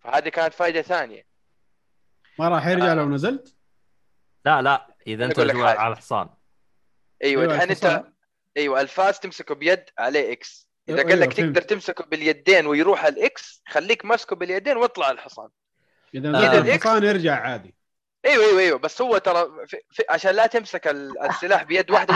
فهذه 0.00 0.28
كانت 0.28 0.54
فائده 0.54 0.82
ثانية 0.82 1.26
ما 2.38 2.48
راح 2.48 2.66
يرجع 2.66 2.92
آه. 2.92 2.94
لو 2.94 3.08
نزلت 3.08 3.54
لا 4.44 4.62
لا 4.62 4.94
إذا 5.06 5.24
أنت. 5.24 5.38
على 5.38 5.92
الحصان 5.92 6.28
أيوه 7.24 7.42
أيوة، 7.42 7.54
الحين 7.54 7.70
أنت. 7.70 8.04
أيوه 8.56 8.80
الفاس 8.80 9.20
تمسكه 9.20 9.54
بيد 9.54 9.84
عليه 9.98 10.32
X 10.32 10.68
إذا 10.88 10.98
أيوة، 10.98 11.10
قال 11.10 11.20
لك. 11.20 11.32
تقدر 11.32 11.62
تمسكه 11.62 12.04
باليدين 12.04 12.66
ويروح 12.66 13.04
ال 13.04 13.33
X 13.33 13.62
خليك 13.68 14.04
ماسكه 14.04 14.36
باليدين 14.36 14.76
واطلع 14.76 15.10
الحصان 15.10 15.48
إذا 16.14 16.28
آه. 16.28 16.58
الحصان 16.58 17.04
يرجع 17.04 17.40
عادي 17.40 17.74
إيوه 18.26 18.44
إيوه 18.44 18.60
إيوه. 18.60 18.78
بس 18.78 19.02
هو 19.02 19.18
ترى 19.18 19.46
في 19.66 19.76
في 19.90 20.02
عشان 20.10 20.34
لا 20.34 20.46
تمسك 20.46 20.86
ال- 20.88 21.20
السلاح 21.22 21.62
بيد 21.62 21.90
واحدة. 21.90 22.14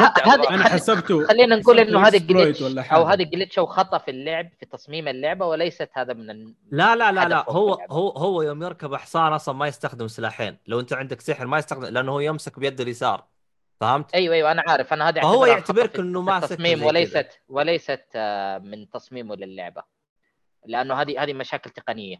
أنا 0.51 0.65
حسبته 0.69 1.25
خلينا 1.29 1.57
نقول 1.57 1.81
إنه 1.81 2.07
هذا 2.07 2.19
جلتش 2.19 2.63
أو. 2.93 3.03
هذا 3.03 3.25
جلتش 3.25 3.59
أو 3.59 3.67
خطأ 3.67 3.99
في 3.99 4.11
اللعب 4.11 4.51
في 4.61 4.67
تصميم 4.67 5.09
اللعبة 5.09 5.47
وليست 5.47 5.89
هذا 5.93 6.13
من 6.15 6.31
ال... 6.31 6.55
لا 6.71 6.97
لا 6.97 7.13
لا 7.13 7.29
لا. 7.29 7.45
هو. 7.51 7.75
هو 7.91 8.09
هو 8.09 8.43
يوم 8.43 8.63
يركب 8.63 8.95
حصان 8.95 9.33
أصلا 9.33 9.55
ما 9.55 9.67
يستخدم 9.67 10.09
سلاحين. 10.09 10.57
لو 10.67 10.81
أنت 10.81 10.93
عندك 10.93 11.21
سحر 11.21 11.47
ما 11.47 11.59
يستخدم 11.59 11.85
لأنه 11.85 12.13
هو 12.13 12.21
يمسك 12.21 12.59
بيده 12.59 12.85
اليسار. 12.85 13.25
فهمت؟ 13.81 14.15
أيوه 14.15 14.35
أيوه. 14.35 14.53
أنا 14.53 14.63
عارف. 14.69 14.93
أنا 14.93 15.09
هذه 15.09 15.21
فهو 15.21 15.45
أعتبرها 15.45 15.49
يعتبرك 15.49 15.97
في 15.97 16.03
ماسك 16.03 16.45
التصميم 16.53 16.79
زي 16.79 16.85
وليست 16.85 17.29
وليست 17.49 18.05
آه، 18.15 18.59
من 18.59 18.91
تصميمه 18.91 19.37
للعبة. 19.37 19.83
لأنه 20.67 20.95
هذه 20.95 21.23
هذه 21.23 21.33
مشاكل 21.33 21.71
تقنية. 21.71 22.17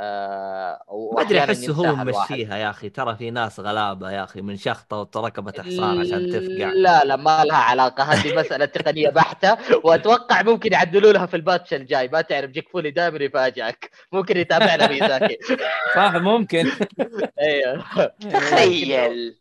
ما 0.00 1.20
أدري 1.20 1.38
أحسه 1.38 1.72
هو. 1.72 1.96
ممشيها 1.96 2.56
يا 2.56 2.70
أخي 2.70 2.88
ترى 2.88 3.16
في 3.16 3.30
ناس 3.30 3.60
غلابة 3.60 4.10
يا 4.10 4.24
أخي 4.24 4.40
من 4.40 4.56
شخطة 4.56 5.20
وركبت 5.20 5.60
حصان 5.60 6.00
عشان 6.00 6.30
تفقع. 6.30 6.72
لا 6.72 7.04
لا 7.04 7.16
ما 7.16 7.44
لها 7.44 7.56
علاقة 7.56 8.02
هذه 8.04 8.34
مسألة 8.40 8.64
تقنية 8.64 9.08
بحتة 9.08 9.56
وأتوقع 9.84 10.42
ممكن 10.42 10.72
يعدلوا 10.72 11.12
لها 11.12 11.26
في 11.26 11.36
ال 11.36 11.42
patch 11.42 11.74
الجاي. 11.74 12.08
ما 12.08 12.20
تعرف 12.20 12.50
جيك 12.50 12.68
فولي 12.68 12.90
دائما 12.90 13.24
يفاجئك 13.24 13.90
ممكن 14.12 14.36
يتابعنا 14.36 14.88
ميزاكي. 14.88 15.38
صح 15.96 16.12
ممكن. 16.14 16.70
أيوه. 17.40 17.84
تخيل. 18.32 19.36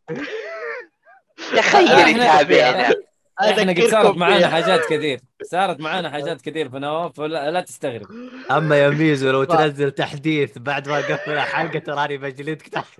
تخيل. 1.57 2.17
يتابعنا 2.17 2.95
إحنا 3.41 3.71
قد 3.73 3.81
صارت 3.91 4.17
معانا. 4.17 4.47
حاجات 4.47 4.85
كثير. 4.85 5.19
صارت 5.43 5.79
معانا 5.79 6.09
حاجات 6.15 6.41
كثير 6.41 6.69
في 6.69 6.79
نواف 6.79 7.13
فلا 7.17 7.51
لا 7.51 7.61
تستغرب. 7.61 8.07
أما 8.51 8.77
يا 8.77 8.89
ميزو 8.89 9.31
لو. 9.31 9.43
تنزل 9.55 9.91
تحديث 9.91 10.57
بعد 10.57 10.89
ما 10.89 10.97
قفل 10.97 11.31
الحلقة 11.31 11.79
تراني 11.79 12.17
بجلدك 12.17 12.67
تحت. 12.67 12.99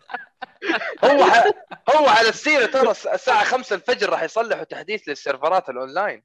هو 1.06 1.24
ح... 1.24 1.44
هو 1.96 2.08
على 2.08 2.30
السيرة 2.30 2.66
ترى 2.66 2.92
الس- 2.92 3.08
الساعة 3.08 3.44
5 3.44 3.76
الفجر 3.76 4.10
راح 4.10 4.24
يصلحوا 4.24 4.64
تحديث 4.64 5.10
للسيرفرات 5.10 5.70
الأونلاين. 5.70 6.24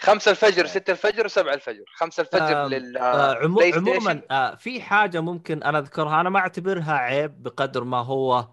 5 0.00 0.30
الفجر 0.30 0.66
6 0.66 0.90
الفجر 0.90 1.28
و7 1.28 1.38
الفجر. 1.38 1.84
5 1.96 2.20
الفجر 2.20 2.64
آم، 2.64 2.68
لل 2.70 2.96
آه، 2.96 3.34
عمو... 3.34 3.60
عموما 3.60 4.22
آه 4.30 4.54
في 4.54 4.80
حاجة 4.82 5.20
ممكن 5.20 5.62
أنا 5.62 5.78
أذكرها. 5.78 6.20
أنا 6.20 6.30
ما 6.30 6.38
أعتبرها 6.38 6.92
عيب 6.92 7.42
بقدر 7.42 7.84
ما 7.84 7.98
هو 8.04 8.48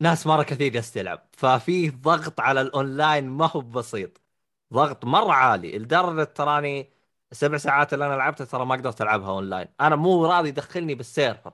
ناس 0.00 0.26
مرة 0.26 0.42
كثير 0.42 0.72
جالس 0.72 0.92
تلعب 0.92 1.28
ففي 1.32 1.90
ضغط 1.90 2.40
على 2.40 2.60
الأونلاين 2.60 3.28
ما 3.28 3.50
هو 3.56 3.60
بسيط. 3.60 4.20
ضغط 4.72 5.04
مرة 5.04 5.32
عالي. 5.32 5.78
لدرجة 5.78 6.24
تراني 6.24 6.92
السبع 7.32 7.56
ساعات 7.56 7.94
اللي 7.94 8.06
أنا 8.06 8.14
لعبتها 8.14 8.44
ترى 8.44 8.66
ما 8.66 8.74
قدرت 8.74 9.02
ألعبها 9.02 9.30
أونلاين. 9.30 9.68
أنا 9.80 9.96
مو 9.96 10.26
راضي 10.26 10.48
يدخلني 10.48 10.94
بال 10.94 11.08
server 11.08 11.52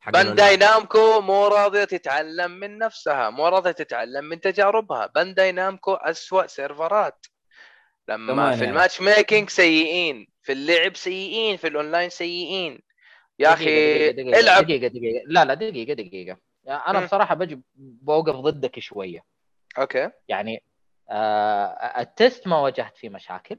حق 0.00 0.12
بانداي. 0.12 0.56
نامكو 0.56 1.20
مو 1.20 1.46
راضية 1.46 1.84
تتعلم 1.84 2.50
من 2.50 2.78
نفسها. 2.78 3.30
مو 3.30 3.48
راضية 3.48 3.70
تتعلم 3.70 4.24
من 4.24 4.40
تجاربها. 4.40 5.06
بانداي 5.06 5.52
نامكو 5.52 5.94
أسوأ 5.94 6.46
سيرفرات. 6.46 7.26
لما 8.08 8.56
في 8.56 8.58
يعني. 8.58 8.70
ال 8.70 9.00
matchmaking 9.00 9.50
سيئين. 9.50 10.28
في 10.42 10.52
اللعب 10.52 10.96
سيئين. 10.96 11.56
في 11.56 11.66
الأونلاين 11.66 12.10
سيئين. 12.10 12.82
يا 13.38 13.52
أخي 13.52 13.64
دقيقة 13.64 14.10
دقيقة 14.10 14.40
العب. 14.40 14.64
دقيقة 14.64 14.86
دقيقة. 14.86 15.24
لا 15.26 15.44
لا 15.44 15.54
دقيقة 15.54 15.92
دقيقة. 15.94 16.43
أنا 16.68 16.98
مم. 16.98 17.04
بصراحة 17.04 17.34
بجي 17.34 17.60
بوقف 17.76 18.34
ضدك 18.34 18.78
شوية. 18.78 19.24
okay. 19.78 20.10
يعني 20.28 20.62
آه 21.10 22.00
ال 22.00 22.09
test 22.09 22.46
ما 22.46 22.58
واجهت 22.58 22.96
فيه 22.96 23.08
مشاكل. 23.08 23.58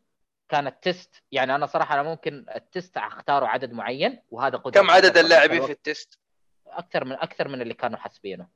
كان 0.50 0.68
ال 0.68 0.79
test 0.79 1.24
يعني 1.32 1.56
أنا 1.56 1.66
صراحة 1.66 1.96
أنا 1.96 2.04
ممكن 2.04 2.46
ال 2.56 2.64
test 2.64 2.98
أختاره 2.98 3.46
عدد 3.46 3.72
معين 3.72 4.22
وهذا 4.32 4.58
قدرة 4.58 4.82
كم 4.82 4.92
عدد 4.92 5.18
اللاعبين 5.18 5.66
في 5.66 5.72
ال 5.72 5.80
test؟ 5.80 6.20
أكثر 6.68 7.06
من 7.06 7.12
أكثر 7.12 7.48
من 7.48 7.62
اللي 7.62 7.74
كانوا 7.74 7.98
حاسبينه. 7.98 8.48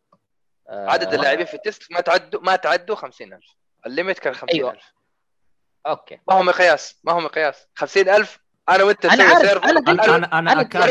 آه 0.70 0.90
عدد 0.92 1.14
اللاعبين 1.14 1.46
في 1.46 1.54
ال 1.54 1.61
test 1.61 1.92
ما 1.92 2.02
تعدوا 2.02 2.42
ما 2.42 2.56
تعدوا 2.56 2.96
50000 2.96 3.56
ال 3.86 3.91
limit 3.91 4.20
كان 4.20 4.34
50000 4.34 4.94
okay. 5.88 6.20
ما 6.28 6.36
هو 6.36 6.44
مقياس 6.44 7.00
ما 7.04 7.12
هو 7.12 7.20
مقياس 7.20 7.68
50000 7.76 8.40
أنا 8.70 8.84
وأنت 8.84 9.06
عارف، 9.06 9.64
أنا 9.64 9.80
أنا 10.16 10.40
أنا 10.40 10.62
اكاد 10.62 10.90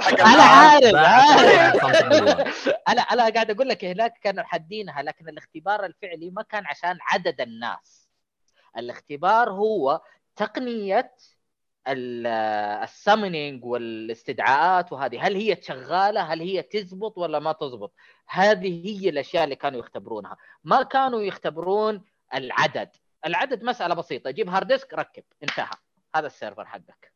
حق 0.00 0.20
أنا 0.20 0.34
الألعاب. 0.34 0.96
عارف. 0.96 2.68
أنا 2.88 3.00
أنا 3.02 3.28
قاعد 3.28 3.50
أقول 3.50 3.68
لك 3.68 3.84
هناك 3.84 4.18
كانوا 4.22 4.44
حادينها 4.44 5.02
لكن 5.02 5.28
الاختبار 5.28 5.84
الفعلي 5.84 6.30
ما 6.30 6.42
كان 6.42 6.66
عشان 6.66 6.98
عدد 7.02 7.40
الناس. 7.40 8.08
الاختبار 8.78 9.50
هو 9.50 10.00
تقنية 10.36 11.12
ال 11.88 12.06
summoning 12.06 13.64
والاستدعاءات 13.64 14.92
وهذه. 14.92 15.26
هل 15.26 15.34
هي 15.36 15.56
شغالة؟ 15.62 16.20
هل 16.20 16.40
هي 16.40 16.62
تزبط 16.62 17.18
ولا 17.18 17.38
ما 17.38 17.52
تزبط؟ 17.52 17.92
هذه 18.28 19.00
هي 19.00 19.08
الأشياء 19.08 19.44
اللي 19.44 19.56
كانوا 19.56 19.80
يختبرونها. 19.80 20.36
ما 20.64 20.82
كانوا 20.82 21.22
يختبرون 21.22 22.04
العدد. 22.34 22.88
العدد 23.26 23.64
مسألة 23.64 23.94
بسيطة. 23.94 24.30
جيب 24.30 24.48
hard 24.48 24.66
disk 24.66 24.94
ركب. 24.94 25.24
انتهى. 25.42 25.70
هذا 26.16 26.26
ال 26.26 26.32
server 26.32 26.66
حقك. 26.66 27.12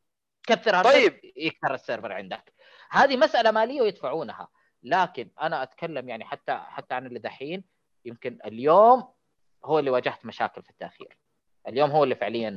كثر 0.47 0.85
طيب. 0.85 1.13
طيب. 1.13 1.33
يكثر 1.37 1.75
ال 1.75 1.80
server 1.80 2.13
عندك. 2.13 2.53
هذه 2.91 3.17
مسألة 3.17 3.51
مالية 3.51 3.81
ويدفعونها. 3.81 4.49
لكن 4.83 5.31
أنا 5.41 5.63
أتكلم 5.63 6.09
يعني 6.09 6.25
حتى 6.25 6.53
حتى 6.53 6.95
عن 6.95 7.07
اللي 7.07 7.19
دحين 7.19 7.65
يمكن 8.05 8.39
اليوم 8.45 9.09
هو 9.65 9.79
اللي 9.79 9.91
واجهت 9.91 10.27
مشاكل 10.27 10.63
في 10.63 10.71
التأخير. 10.71 11.19
اليوم 11.69 11.91
هو 11.91 12.05
اللي 12.05 12.15
فعليا 12.15 12.51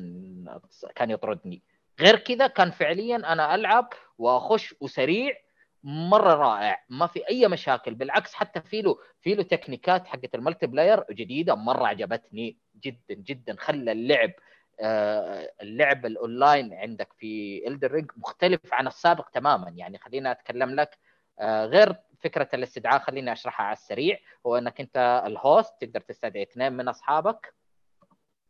كان 0.95 1.11
يطردني. 1.11 1.63
غير 1.99 2.15
كذا 2.15 2.47
كان 2.47 2.71
فعليا 2.71 3.15
أنا 3.15 3.55
ألعب 3.55 3.93
وأخش 4.17 4.75
وسريع 4.81 5.42
مرة 5.83 6.33
رائع 6.33 6.85
ما 6.89 7.07
في 7.07 7.29
أي 7.29 7.47
مشاكل 7.47 7.93
بالعكس 7.95 8.33
حتى 8.33 8.61
في 8.61 8.81
له 8.81 8.97
في 9.21 9.35
له 9.35 9.43
تكنيكات 9.43 10.07
حقت 10.07 10.35
ال 10.35 10.67
multiplayer 10.67 11.05
جديدة 11.11 11.55
مرة 11.55 11.87
عجبتني 11.87 12.57
جدا 12.83 13.13
جدا 13.13 13.55
خلى 13.59 13.91
اللعب 13.91 14.31
آه، 14.79 15.51
اللعب 15.61 16.05
الأونلاين 16.05 16.73
عندك 16.73 17.13
في 17.13 17.63
Elden 17.67 17.89
Ring 17.89 18.05
مختلف 18.17 18.73
عن 18.73 18.87
السابق 18.87 19.29
تماما. 19.29 19.69
يعني 19.69 19.97
خلينا 19.97 20.31
أتكلم 20.31 20.75
لك 20.75 20.97
آه، 21.39 21.65
غير 21.65 21.95
فكرة 22.19 22.49
الاستدعاء 22.53 22.99
خليني 22.99 23.31
أشرحها 23.31 23.65
على 23.65 23.73
السريع. 23.73 24.19
هو 24.45 24.57
إنك 24.57 24.79
أنت 24.79 25.23
ال 25.25 25.35
host 25.35 25.73
تقدر 25.81 26.01
تستدعي 26.01 26.43
اثنين 26.43 26.73
من 26.73 26.87
أصحابك 26.87 27.53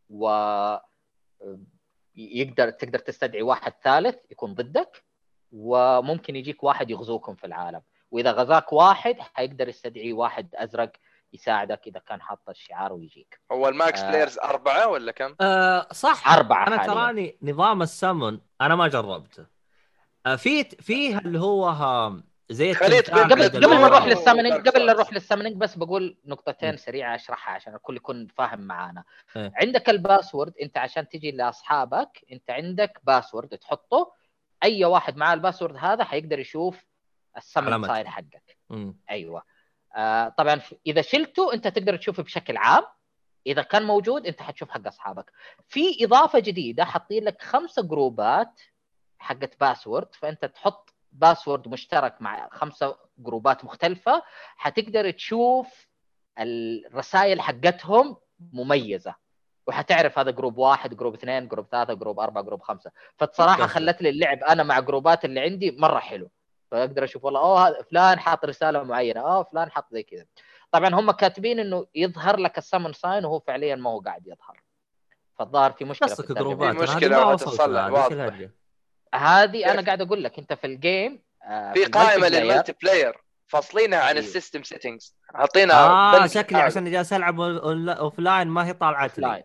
و 0.09 0.27
يقدر 2.15 2.69
تقدر 2.69 2.99
تستدعي 2.99 3.41
واحد 3.41 3.73
ثالث 3.83 4.15
يكون 4.31 4.53
ضدك. 4.53 5.03
وممكن 5.57 6.35
يجيك 6.35 6.63
واحد 6.63 6.89
يغزوكم 6.89 7.35
في 7.35 7.47
العالم 7.47 7.81
وإذا 8.11 8.31
غزاك 8.31 8.73
واحد 8.73 9.15
حيقدر 9.19 9.67
يستدعي 9.69 10.13
واحد 10.13 10.47
أزرق 10.55 10.91
يساعدك 11.33 11.87
إذا 11.87 11.99
كان 11.99 12.21
حاط 12.21 12.49
الشعار 12.49 12.93
ويجيك 12.93 13.39
هو 13.51 13.67
ال 13.67 13.76
max 13.76 14.01
آه. 14.01 14.09
players 14.09 14.39
أربعة 14.39 14.87
ولا 14.87 15.11
كم؟ 15.11 15.35
آه 15.41 15.87
صح 15.91 16.27
أربعة 16.33 16.67
أنا 16.67 16.77
حالياً. 16.77 16.93
تراني 16.93 17.37
نظام 17.41 17.81
السمن 17.81 18.39
أنا 18.61 18.75
ما 18.75 18.87
جربته 18.87 19.45
آه 20.25 20.35
في 20.35 20.63
فيه 20.63 21.17
اللي 21.17 21.39
هو 21.39 21.65
ها 21.69 22.23
زي 22.49 22.65
بين- 22.73 23.01
قبل 23.01 23.43
قبل 23.49 23.67
ما. 23.67 23.87
نروح 23.87 24.05
لل 24.05 24.17
summoning 24.17 24.69
قبل 24.69 24.85
لا. 24.85 24.93
نروح 24.93 25.13
لل 25.13 25.21
summoning 25.21 25.55
بس 25.57 25.75
بقول 25.75 26.17
م. 26.25 26.29
نقطتين 26.31 26.77
سريعة 26.77 27.15
أشرحها 27.15 27.53
عشان 27.53 27.75
الكل 27.75 27.95
يكون 27.95 28.27
فاهم 28.27 28.59
معانا 28.61 29.03
إيه. 29.35 29.51
عندك 29.55 29.89
ال 29.89 29.97
password 29.97 30.53
أنت 30.61 30.77
عشان 30.77 31.07
تجي 31.09 31.31
لأصحابك 31.31 32.25
أنت 32.31 32.49
عندك 32.49 32.99
password 33.03 33.57
تحطه 33.57 34.11
أي 34.63 34.85
واحد 34.85 35.17
معاه 35.17 35.33
ال 35.33 35.38
password 35.38 35.75
هذا 35.77 36.03
حيقدر 36.03 36.39
يشوف 36.39 36.85
السمن. 37.37 37.87
صاير 37.87 38.07
حقك. 38.07 38.57
مم. 38.69 38.95
أيوه. 39.09 39.43
آه 39.95 40.29
طبعا 40.29 40.61
إذا 40.87 41.01
شلته 41.01 41.53
أنت 41.53 41.67
تقدر 41.67 41.95
تشوفه 41.95 42.23
بشكل 42.23 42.57
عام. 42.57 42.83
إذا 43.47 43.61
كان 43.61 43.83
موجود 43.83 44.27
أنت 44.27 44.41
حتشوف 44.41 44.69
حق 44.69 44.87
أصحابك. 44.87 45.31
في 45.67 46.05
إضافة 46.05 46.39
جديدة 46.39 46.85
حاطين 46.85 47.23
لك 47.23 47.41
خمسة 47.41 47.81
جروبات 47.81 48.61
حقت 49.19 49.59
password. 49.59 50.15
فأنت 50.15 50.45
تحط 50.45 50.93
password 51.11 51.67
مشترك 51.67 52.21
مع 52.21 52.49
خمسة 52.51 52.97
جروبات 53.17 53.65
مختلفة. 53.65 54.23
حتقدر 54.55 55.11
تشوف 55.11 55.87
الرسائل 56.39 57.41
حقتهم 57.41 58.17
مميزة. 58.53 59.22
وحتعرف 59.67 60.19
هذا 60.19 60.31
group 60.31 60.57
واحد 60.57 60.97
group 60.97 61.13
اثنين 61.13 61.47
group 61.47 61.67
ثلاثة 61.71 61.93
group 61.93 62.19
أربعة 62.19 62.43
group 62.43 62.61
خمسة. 62.61 62.91
فبصراحة 63.17 63.63
قصدك. 63.63 63.69
خلت 63.69 64.01
لي 64.01 64.09
اللعب. 64.09 64.43
أنا 64.43 64.63
مع 64.63 64.79
جروبات 64.79 65.25
اللي 65.25 65.39
عندي 65.39 65.71
مرة 65.71 65.99
حلو. 65.99 66.31
فأقدر 66.71 67.03
أشوف 67.03 67.25
والله 67.25 67.39
أوه 67.39 67.67
هذا 67.67 67.81
فلان 67.91 68.19
حاط 68.19 68.45
رسالة 68.45 68.83
معينة. 68.83 69.21
أوه 69.21 69.43
فلان 69.43 69.71
حط 69.71 69.87
زي 69.91 70.03
كذا. 70.03 70.25
طبعا 70.71 70.89
هم 70.89 71.11
كاتبين 71.11 71.59
إنه 71.59 71.87
يظهر 71.95 72.39
لك 72.39 72.57
ال 72.57 72.62
summon 72.62 72.93
sign 72.93 73.25
وهو 73.25 73.39
فعليا 73.39 73.75
ما 73.75 73.89
هو 73.89 73.99
قاعد 73.99 74.27
يظهر. 74.27 74.63
فالظاهر 75.39 75.71
في 75.71 75.85
مشكلة 75.85 76.07
في 76.07 76.15
قصدك. 76.15 76.37
جروبات. 76.37 76.89
في 76.89 77.05
أنا 77.05 78.49
هذه 79.15 79.71
أنا 79.71 79.81
قاعد 79.81 80.01
أقول 80.01 80.23
لك 80.23 80.39
أنت 80.39 80.53
في 80.53 80.67
ال 80.67 80.79
game 80.79 81.23
آه، 81.43 81.73
في 81.73 81.85
قائمة 81.85 82.27
لل 82.27 82.73
multiplayer 82.83 83.23
فاصلينها 83.47 83.99
عن. 83.99 84.17
ال 84.17 84.24
system 84.24 84.63
settings 84.63 85.15
حاطينها 85.33 85.75
آه 86.23 86.27
شكلي 86.27 86.57
أعلى. 86.57 86.65
عشان 86.65 86.91
جالس 86.91 87.13
ألعب 87.13 87.41
offline 87.41 88.47
ما 88.47 88.67
هي 88.67 88.73
طالعت 88.73 89.19
لي. 89.19 89.43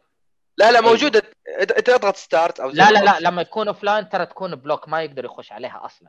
لا 0.59 0.73
لا 0.73 0.81
موجودة. 0.81 1.23
انت 1.61 1.89
اضغط 1.89 2.17
ستارت 2.17 2.61
أو 2.61 2.69
لا 2.71 2.91
لا 2.91 2.99
لا 2.99 3.13
ما- 3.13 3.19
لما 3.21 3.43
يكون 3.43 3.69
اوف 3.69 3.83
لاين 3.85 4.09
ترى 4.09 4.27
تكون 4.27 4.55
بلوك 4.55 4.89
ما 4.89 5.03
يقدر 5.03 5.25
يخش 5.25 5.53
عليها 5.53 5.81
أصلا. 5.85 6.09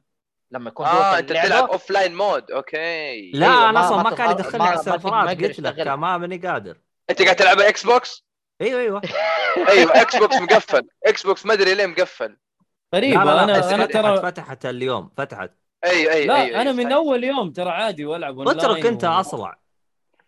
لما 0.51 0.69
يكون 0.69 0.85
آه 0.85 1.19
أنت 1.19 1.29
تلعب 1.29 1.69
اوف 1.69 1.89
لاين 1.91 2.15
مود 2.15 2.51
أوكي. 2.51 3.31
لا 3.31 3.45
أيوة، 3.47 3.63
أنا 3.69 3.71
ما- 3.71 3.85
أصلا 3.85 4.03
ما 4.03 4.09
كان 4.15 4.31
يدخلني 4.31 4.63
على 4.63 4.79
السيرفرات 4.79 5.41
قلت 5.41 5.59
لك. 5.59 5.87
ما 5.87 6.17
ماني 6.17 6.37
قادر. 6.37 6.77
أنت 7.09 7.21
قاعد 7.21 7.35
تلعب 7.35 7.59
إكس 7.59 7.85
بوكس 7.85 8.25
أيوه 8.61 8.79
أيوه. 8.81 9.01
أيوه 9.69 10.01
إكس 10.01 10.15
بوكس 10.15 10.35
مقفل. 10.41 10.87
إكس 11.05 11.25
بوكس 11.25 11.45
ما 11.45 11.53
أدري 11.53 11.73
ليه 11.75 11.85
مقفل. 11.85 12.37
غريبه 12.95 13.23
لا 13.23 13.45
لا 13.45 13.45
لا 13.45 13.65
أنا 13.69 13.75
أنا 13.75 13.85
ترى 13.85 14.21
فتحت 14.21 14.65
اليوم 14.65 15.11
فتحت. 15.17 15.51
أيوه 15.85 16.13
أيوه 16.13 16.25
لا 16.27 16.35
أيوة 16.43 16.61
أنا 16.61 16.71
من. 16.71 16.91
أول 16.91 17.23
يوم 17.23 17.51
ترى 17.51 17.69
عادي 17.69 18.05
وألعب 18.05 18.37
اونلاين 18.39 18.59
اترك 18.59 18.85
انت 18.85 19.03
اصلع 19.03 19.59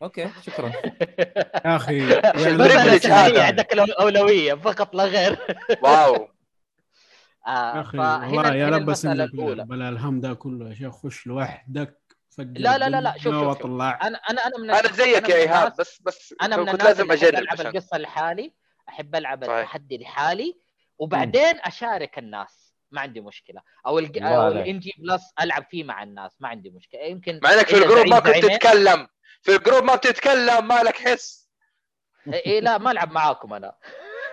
أوكي 0.01 0.29
شكرا. 0.45 0.71
يا 1.65 1.75
أخي. 1.75 2.21
سهلية 2.99 3.41
عندك 3.41 3.73
الأولوية 3.73 4.53
فقط 4.53 4.95
لا 4.95 5.03
غير. 5.03 5.37
واو. 5.83 6.27
آه 7.47 7.75
يا 7.75 7.81
أخي 7.81 7.97
والله 7.97 8.55
يا 8.55 8.67
الأولى. 9.13 9.65
بلا 9.65 9.89
الهم 9.89 10.19
ده 10.21 10.33
كله 10.33 10.69
يا 10.69 10.73
شيخ 10.73 10.95
خش 10.95 11.27
لوحدك 11.27 12.01
فجر 12.29 12.59
لا 12.61 12.77
لا 12.77 12.89
لا 12.89 13.01
لا 13.01 13.13
شوف 13.17 13.33
شوف, 13.33 13.57
شوف. 13.57 13.65
أنا 13.65 13.97
أنا 13.99 14.17
أنا 14.29 14.57
من 14.59 14.71
أنا 14.71 14.91
زيك 14.91 15.29
يا 15.29 15.35
إيهاب 15.35 15.73
بس 15.79 16.01
بس 16.01 16.35
أنا 16.41 16.57
من 16.57 16.65
كنت 16.65 16.73
الناس 16.81 16.87
لازم 16.87 17.11
أجرب 17.11 17.35
ألعب 17.35 17.61
القصة 17.61 17.97
لحالي 17.97 18.53
أحب 18.89 19.15
ألعب. 19.15 19.43
التحدي 19.43 19.97
لحالي 19.97 20.57
وبعدين 20.97 21.55
أشارك 21.63 22.17
الناس. 22.17 22.71
ما 22.91 23.01
عندي 23.01 23.21
مشكلة. 23.21 23.61
أو 23.87 23.99
الج... 23.99 24.21
أو. 24.21 24.47
الان 24.47 24.79
جي 24.79 24.93
بلس 24.97 25.33
ألعب 25.41 25.65
فيه 25.69 25.83
مع 25.83 26.03
الناس. 26.03 26.31
ما 26.39 26.47
عندي 26.47 26.69
مشكلة. 26.69 27.01
يمكن 27.01 27.39
مع 27.43 27.53
إنك 27.53 27.67
في 27.67 27.77
الجروب 27.77 28.07
ما 28.07 28.19
كنت 28.19 28.45
تتكلم. 28.45 29.07
في 29.41 29.55
الجروب 29.55 29.83
ما 29.83 29.95
بتتكلم 29.95 30.67
ما 30.67 30.83
لك 30.83 30.95
حس؟ 30.97 31.49
اي 32.27 32.33
إيه 32.39 32.59
لا 32.59 32.77
ما 32.77 32.91
ألعب 32.91 33.11
معاكم 33.11 33.53
أنا. 33.53 33.75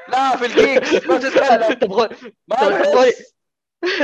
لا 0.08 0.36
في 0.36 0.46
الجيكس 0.46 1.06
ما 1.06 1.18
تتكلم 1.18 1.72
تبغون 1.80 2.08
ما 2.48 2.56
تبغوني 2.56 3.06
لك 3.08 3.14
حس. 3.16 3.34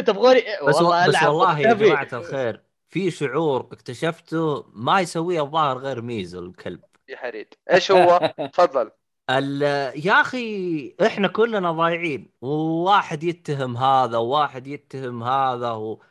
تبغوني 0.07 0.43
بس 0.69 0.75
والله 0.75 1.09
بس 1.09 1.23
والله 1.23 1.59
يا. 1.61 1.73
جماعة 1.73 2.09
الخير 2.13 2.63
في 2.89 3.11
شعور 3.11 3.69
اكتشفته 3.73 4.67
ما 4.73 5.01
يسويه 5.01 5.43
الظاهر 5.43 5.79
غير 5.79 6.03
ميزو 6.03 6.41
الكلب. 6.47 6.81
يا 7.09 7.17
حريد. 7.17 7.55
إيش 7.71 7.91
هو؟ 7.93 8.35
تفضل. 8.53 8.91
ال- 9.31 10.07
يا 10.07 10.21
أخي 10.21 10.97
إحنا 11.07 11.29
كلنا 11.29 11.73
ضايعين. 11.73 12.33
وواحد 12.41 13.25
يتهم 13.25 13.77
هذا 13.77 14.19
وواحد 14.19 14.67
يتهم 14.67 15.23
هذا 15.23 15.71
و... 15.71 16.03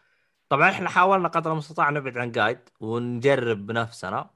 طبعا 0.50 0.70
إحنا 0.70 0.90
حاولنا 0.90 1.28
قدر 1.28 1.52
المستطاع 1.52 1.90
نبعد 1.90 2.18
عن 2.18 2.32
guide 2.32 2.60
ونجرب 2.80 3.66
بنفسنا. 3.66 4.33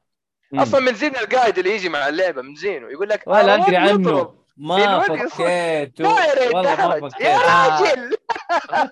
أصلا 0.54 0.80
من 0.80 0.94
زين 0.94 1.16
ال 1.16 1.23
guide 1.23 1.58
اللي 1.58 1.76
يجي 1.76 1.90
مع 1.90 2.08
اللعبة 2.08 2.42
من 2.42 2.56
زينه 2.56 2.90
يقول 2.90 3.10
لك 3.10 3.24
ولا 3.28 3.56
أنا 3.56 3.66
أدري 3.66 3.78
عنه. 3.78 4.34
ما 4.58 5.00
فكيته. 5.00 6.34
ريت 6.40 6.54
والله 6.56 7.00
ما. 7.00 7.10
يا 7.20 7.38
راجل! 7.38 8.18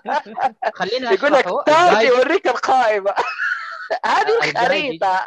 خليني 0.78 1.06
يقول 1.06 1.32
لك 1.32 1.46
تاجي 1.66 2.06
يوريك 2.06 2.46
القائمة. 2.46 3.14
هذه 4.06 4.44
ال 4.44 4.46
guide 4.46 4.58
خريطة. 4.58 5.24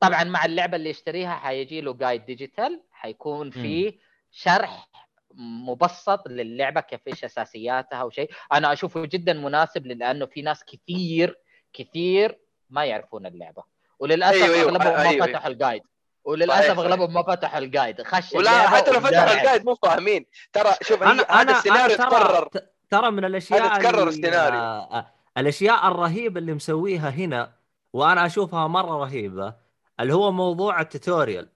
طبعا 0.00 0.24
مع 0.24 0.44
اللعبة 0.44 0.76
اللي 0.76 0.90
يشتريها 0.90 1.34
حيجي 1.34 1.80
له 1.80 1.94
guide 1.94 2.24
digital 2.24 2.82
حيكون 2.92 3.50
فيه 3.50 3.98
شرح 4.30 4.88
مبسط 5.34 6.28
للعبة 6.28 6.80
كيف 6.80 7.00
إيش 7.08 7.24
أساسياتها 7.24 8.02
وشيء 8.02 8.30
أنا 8.52 8.72
أشوفه 8.72 9.04
جدا 9.06 9.32
مناسب 9.32 9.86
لأنه 9.86 10.26
في 10.26 10.42
ناس 10.42 10.64
كثير 10.64 11.38
كثير 11.72 12.38
ما 12.70 12.84
يعرفون 12.84 13.26
اللعبة 13.26 13.62
وللأسف 13.98 14.34
أيوة، 14.42 14.54
أيوة، 14.54 14.68
أغلبهم 14.70 14.92
ما 14.92 15.08
أيوة، 15.08 15.26
فتحوا 15.26 15.50
الجايد 15.50 15.82
وللأسف. 16.24 16.78
أغلبهم 16.78 17.12
ما 17.14 17.22
فتحوا 17.22 17.58
الجايد 17.58 18.02
خش 18.02 18.32
ولا 18.32 18.50
حتى 18.68 18.90
لو 18.90 19.00
فتحوا 19.00 19.24
ودرع. 19.24 19.40
القايد 19.42 19.64
مو 19.64 19.74
فاهمين 19.74 20.26
ترى 20.52 20.70
شوف 20.82 21.02
أنا 21.02 21.12
هذا 21.12 21.22
أنا 21.22 21.58
السيناريو 21.58 21.96
أنا 21.96 22.06
تكرر 22.06 22.48
ترى 22.48 22.62
ترى 22.90 23.10
من 23.10 23.24
الأشياء 23.24 23.62
هذا 23.62 23.78
تكرر 23.78 23.98
اللي- 23.98 24.08
السيناريو. 24.08 24.60
آه، 24.60 25.06
الأشياء 25.38 25.88
الرهيبة 25.88 26.40
اللي 26.40 26.54
مسويها 26.54 27.10
هنا 27.10 27.52
وأنا 27.92 28.26
أشوفها 28.26 28.66
مرة 28.66 29.04
رهيبة 29.04 29.54
اللي 30.00 30.14
هو 30.14 30.32
موضوع 30.32 30.80
ال 30.80 30.88
tutorial 30.88 31.48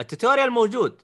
ال 0.00 0.06
tutorial 0.06 0.50
موجود 0.50 1.02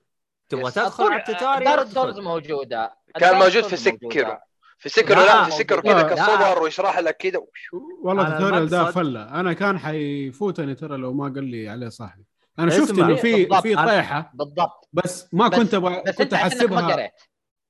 تبغى. 0.49 0.71
تدخل 0.71 1.05
على 1.05 1.17
ال 1.17 1.22
tutorial 1.22 1.65
Dark. 1.65 1.87
Souls 1.87 2.19
موجودة 2.19 2.95
كان 3.21 3.39
موجود 3.39 3.63
في. 3.65 3.77
سكرو 3.77 4.39
في 4.81 4.89
سكرو 4.89 5.21
لا، 5.21 5.27
لا 5.27 5.45
في 5.45 5.51
سكرو 5.51 5.83
كذا. 5.83 6.03
كصور 6.03 6.63
ويشرح 6.63 6.99
لك 6.99 7.17
كذا 7.17 7.41
والله 8.03 8.29
ال 8.29 8.33
tutorial 8.33 8.69
ده 8.69 8.85
فله. 8.91 9.41
أنا 9.41 9.53
كان 9.53 9.79
حيفوتني 9.79 10.75
ترى 10.75 10.97
لو 10.97 11.13
ما 11.13 11.25
قال 11.25 11.45
لي 11.45 11.69
عليه 11.69 11.89
صاحبي. 11.89 12.25
أنا. 12.59 12.71
شفت 12.71 12.99
إنه 12.99 13.15
في. 13.15 13.47
في 13.63 13.77
طيحة. 13.77 14.31
بالضبط. 14.35 14.89
بس 14.93 15.29
ما 15.35 15.49
بس- 15.49 15.59
كنت 15.59 15.75
أبغى 15.75 16.03
بس 16.07 16.15
كنت 16.17 16.35
عشانك 16.35 16.71
ما 16.73 16.77
احسبها 16.79 16.95
قريت. 16.95 17.13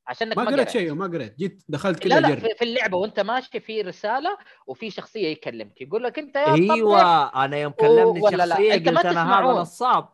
عشانك 0.06 0.38
ما 0.38 0.44
قريت 0.44 0.68
شيء 0.70 0.94
ما 0.94 1.06
قريت. 1.06 1.38
جيت 1.38 1.62
دخلت 1.68 1.98
كذا 1.98 2.20
لا 2.20 2.26
لا 2.28 2.54
في, 2.54 2.62
اللعبة 2.64 2.96
وأنت 2.96 3.20
ماشي 3.20 3.60
في 3.60 3.82
رسالة 3.82 4.38
وفي 4.66 4.90
شخصية 4.90 5.28
يكلمك. 5.28 5.80
يقول 5.80 6.02
لك 6.02 6.18
أنت 6.18 6.36
يا 6.36 6.54
أيوه 6.54 7.44
أنا 7.44 7.56
يوم 7.56 7.72
كلمني 7.72 8.20
شخصية 8.20 8.74
قلت 8.74 8.88
أنا 9.06 9.38
هذا. 9.40 9.60
نصاب 9.60 10.08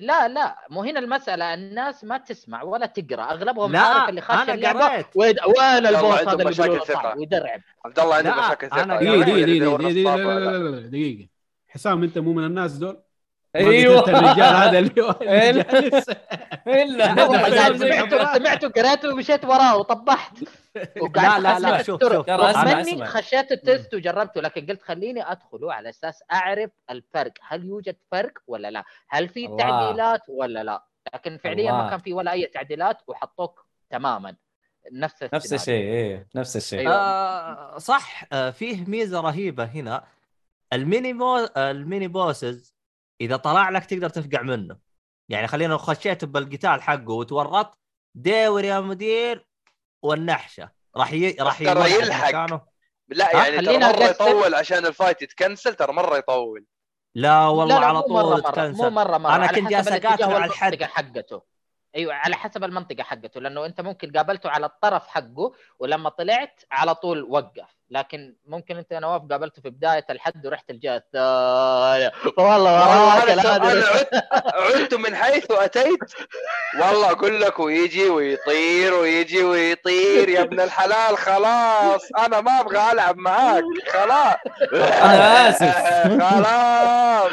لا 0.00 0.28
لا 0.28 0.56
مو 0.70 0.82
هنا 0.82 1.00
المسألة 1.00 1.54
الناس 1.54 2.04
ما 2.04 2.18
تسمع 2.18 2.62
ولا 2.62 2.86
تقرأ 2.86 3.22
أغلبهم 3.22 3.72
لا، 3.72 3.78
عارف 3.78 4.08
اللي 4.08 4.20
خاش 4.20 4.50
اللعبة. 4.50 5.04
وين 5.14 5.36
البوس 5.86 6.18
هذا 6.18 6.32
اللي 6.32 6.44
مشاكل. 6.44 6.86
صعب 6.86 7.18
ويدرعب 7.18 7.60
عبد 7.84 7.98
الله 8.00 8.14
عنده 8.14 8.30
لا، 8.30 8.46
مشاكل 8.46 8.68
ثقة. 8.68 8.84
دقيقه 8.84 9.22
دقيقة 9.22 9.46
دقيقه 9.46 9.76
دقيقة 9.76 10.16
صوت 10.16 10.20
لا 10.20 10.26
ولا 10.26 10.40
لا 10.40 10.58
لا. 10.58 10.58
لا 10.70 10.80
لا 10.80 10.88
دقيقة 10.88 11.28
حسام 11.68 12.02
أنت 12.02 12.18
مو 12.18 12.32
من 12.32 12.44
الناس 12.44 12.72
دول 12.72 13.02
أيوه. 13.56 14.08
الرجال 14.08 14.54
هذا 14.56 14.78
اللي 14.78 15.02
هو 15.02 15.10
إلا. 16.66 17.14
سمعته 17.78 18.34
سمعته 18.38 18.68
قريته 18.68 19.12
ومشيت 19.12 19.44
وراه 19.44 19.76
وطبحت. 19.76 20.32
لا، 21.16 21.38
لا، 21.38 21.58
لا، 21.58 21.74
خشيت 21.74 21.86
شوف، 21.86 22.02
شوف. 22.02 23.02
خشيت 23.02 23.52
ال 23.52 23.60
test 23.60 23.94
وجربته 23.94 24.40
لكن 24.40 24.66
قلت 24.66 24.82
خليني 24.82 25.32
ادخله 25.32 25.72
على 25.72 25.88
أساس 25.88 26.22
أعرف 26.32 26.70
الفرق. 26.90 27.32
هل 27.48 27.64
يوجد 27.64 27.96
فرق 28.10 28.32
ولا 28.46 28.70
لا؟ 28.70 28.84
هل 29.08 29.28
في. 29.28 29.48
تعديلات 29.58 30.22
ولا 30.28 30.64
لا؟ 30.64 30.84
لكن 31.14 31.36
فعليا. 31.38 31.72
ما 31.72 31.90
كان 31.90 31.98
في 31.98 32.12
ولا 32.12 32.32
أي 32.32 32.46
تعديلات 32.46 32.98
وحطوك 33.06 33.66
تماما. 33.90 34.36
نفس 34.92 35.22
نفس. 35.34 35.52
الشيء 35.52 35.82
إيه 35.84 36.26
نفس 36.34 36.56
الشيء. 36.56 36.78
أيوة. 36.80 36.94
آه 36.94 37.78
صح 37.78 38.24
آه 38.32 38.50
فيه 38.50 38.84
ميزة 38.84 39.20
رهيبة 39.20 39.64
هنا. 39.64 40.04
ال 40.72 40.80
mini 40.80 41.12
bo... 41.12 41.46
ال 41.56 41.66
mini 41.66 42.08
bosses 42.08 42.77
إذا 43.20 43.36
طلع 43.36 43.68
لك 43.70 43.84
تقدر 43.84 44.08
تفقع 44.08 44.42
منه. 44.42 44.76
يعني 45.28 45.46
خلينا 45.46 45.72
لو 45.72 45.78
خشيت 45.78 46.24
بالقتال 46.24 46.82
حقه 46.82 47.12
وتورطت 47.12 47.78
داور 48.14 48.64
يا 48.64 48.80
مدير 48.80 49.46
والنحشة. 50.02 50.70
راح 50.96 51.12
ي... 51.12 51.30
راح 51.40 51.58
ترى 51.58 51.90
يلحق. 51.90 52.68
لا؟ 53.08 53.36
يعني 53.36 53.56
ترى 53.56 53.66
خلينا 53.66 53.92
مرة. 53.92 54.04
يطول 54.04 54.54
عشان 54.54 54.86
الفايت 54.86 55.22
يتكنسل 55.22 55.74
ترى 55.74 55.92
مرة 55.92 56.16
يطول. 56.16 56.66
لا 57.14 57.46
والله 57.46 57.74
لا 57.74 57.80
لا 57.80 57.86
على 57.86 58.02
طول 58.02 58.42
مرة 58.42 58.68
مو 58.68 58.90
مرة 58.90 59.16
أنا 59.16 59.28
على 59.28 59.48
كنت 59.48 59.58
حسب 59.58 59.70
جالس 59.70 59.88
أقاتله 59.88 60.34
على 60.34 60.44
الحد. 60.44 60.82
حقته. 60.82 61.42
أيوه 61.96 62.14
على 62.14 62.36
حسب 62.36 62.64
المنطقة 62.64 63.02
حقته 63.02 63.40
لأنه 63.40 63.66
أنت 63.66 63.80
ممكن 63.80 64.12
قابلته 64.12 64.50
على 64.50 64.66
الطرف 64.66 65.06
حقه 65.06 65.52
ولما 65.78 66.08
طلعت 66.08 66.62
على 66.70 66.94
طول 66.94 67.22
وقف. 67.22 67.77
لكن 67.90 68.36
ممكن 68.46 68.76
انت 68.76 68.92
نواف 68.92 69.22
قابلته 69.22 69.62
في 69.62 69.70
بداية 69.70 70.04
الحد 70.10 70.46
ورحت 70.46 70.70
الجهة 70.70 70.96
الثانية. 70.96 72.12
والله 72.38 73.22
أنا. 73.22 73.32
أنا 73.32 73.66
عدت 73.68 74.08
عدت 74.54 74.94
من 74.94 75.14
حيث 75.14 75.50
أتيت. 75.50 75.98
والله 76.80 77.10
أقول 77.10 77.40
لك 77.40 77.58
ويجي 77.58 78.08
ويطير 78.08 78.94
ويجي 78.94 79.44
ويطير. 79.44 80.28
يا 80.28 80.42
ابن 80.42 80.60
الحلال 80.60 81.18
خلاص. 81.18 82.08
أنا 82.18 82.40
ما 82.40 82.60
أبغى 82.60 82.92
ألعب 82.92 83.16
معاك. 83.16 83.64
خلاص. 83.88 84.36
أنا 84.72 85.48
آسف. 85.48 85.78
خلاص. 86.30 87.32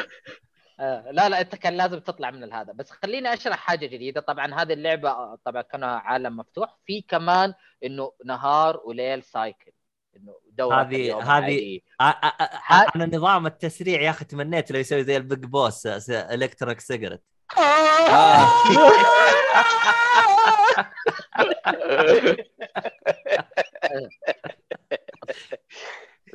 آه، 0.80 1.12
لا 1.12 1.30
لا 1.30 1.42
أنت 1.42 1.56
كان 1.56 1.78
لازم 1.78 2.00
تطلع 2.00 2.32
من 2.32 2.54
هذا 2.54 2.74
بس 2.74 2.92
خليني 2.92 3.34
أشرح 3.34 3.58
حاجة 3.58 3.86
جديدة. 3.86 4.22
طبعا 4.22 4.54
هذه 4.62 4.74
اللعبة 4.74 5.36
طبعا 5.36 5.62
كانها 5.62 5.90
عالم 5.90 6.38
مفتوح. 6.38 6.78
في 6.86 7.02
كمان 7.02 7.54
إنه 7.84 8.12
نهار 8.26 8.82
وليل 8.86 9.24
cycle. 9.24 9.72
إنه 10.18 10.34
دورة 10.52 10.82
هذه- 10.82 11.18
هذه- 11.20 11.30
عادي. 11.30 11.84
آ- 12.04 12.06
آ- 12.06 12.44
آ- 12.44 12.96
أنا 12.96 13.06
نظام 13.18 13.46
التسريع 13.46 14.02
يا 14.02 14.10
أخي 14.10 14.26
تمنيت 14.26 14.72
لو 14.72 14.80
يسوي 14.80 15.04
زي 15.04 15.18
ال 15.18 15.25
big 15.25 15.46
boss 15.46 15.88
electric 16.10 16.80
cigarette 16.80 17.22
آه. 17.58 18.48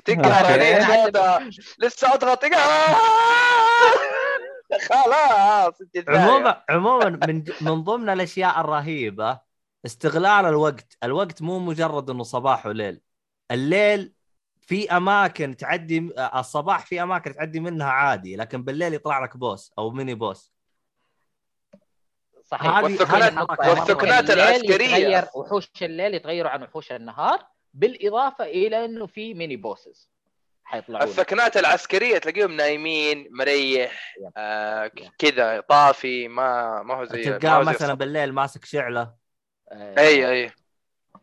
تقهر 0.05 0.61
هذا 0.83 1.51
لسه 1.79 2.15
أضغط 2.15 2.45
خلاص. 4.91 5.75
عموما 6.09 6.63
عموما 6.71 7.09
من 7.27 7.45
من 7.61 7.85
ضمن 7.85 8.09
الأشياء 8.11 8.61
الرهيبة 8.61 9.41
استغلال 9.87 10.47
الوقت، 10.47 10.97
الوقت 11.05 11.43
مو 11.43 11.59
مجرد 11.59 12.11
إنه 12.11 12.23
صباح 12.23 12.67
وليل، 12.67 13.01
الليل 13.51 14.13
في 14.61 14.91
أماكن 14.97 15.57
تعدي 15.57 16.11
الصباح 16.19 16.87
في 16.87 17.03
أماكن 17.03 17.35
تعدي 17.35 17.61
منها 17.61 17.87
عادي 17.91 18.37
لكن 18.37 18.63
بالليل 18.65 18.95
يطلع 18.95 19.25
لك 19.25 19.37
بوس 19.37 19.73
أو 19.79 19.91
ميني 19.91 20.15
بوس 20.15 20.53
صحيح 22.45 22.77
هذه- 22.77 22.87
الليل 22.87 24.31
العسكرية. 24.31 24.87
يتغير 24.97 25.25
وحوش 25.35 25.71
الليل 25.83 26.15
يتغيروا 26.15 26.51
عن 26.51 26.63
وحوش 26.63 26.93
النهار 26.93 27.47
بالإضافة 27.75 28.45
إلى 28.45 28.85
إنه 28.85 29.07
في 29.07 29.35
mini 29.35 29.57
bosses 29.57 30.11
حيطلعوا 30.65 31.03
لك. 31.05 31.09
الثكنات 31.11 31.57
العسكرية 31.57 32.19
تلاقيهم 32.19 32.53
نايمين 32.53 33.29
مريح. 33.31 34.15
آه. 34.37 34.91
كذا 35.19 35.61
طافي 35.61 36.29
ما 36.29 36.83
ما 36.83 36.95
هو 36.95 37.05
زي 37.05 37.23
تلقاه 37.25 37.63
مثلا. 37.63 37.95
بالليل 37.95 38.33
ماسك 38.33 38.65
شعله 38.65 39.15
اي 39.73 40.31
أي 40.31 40.51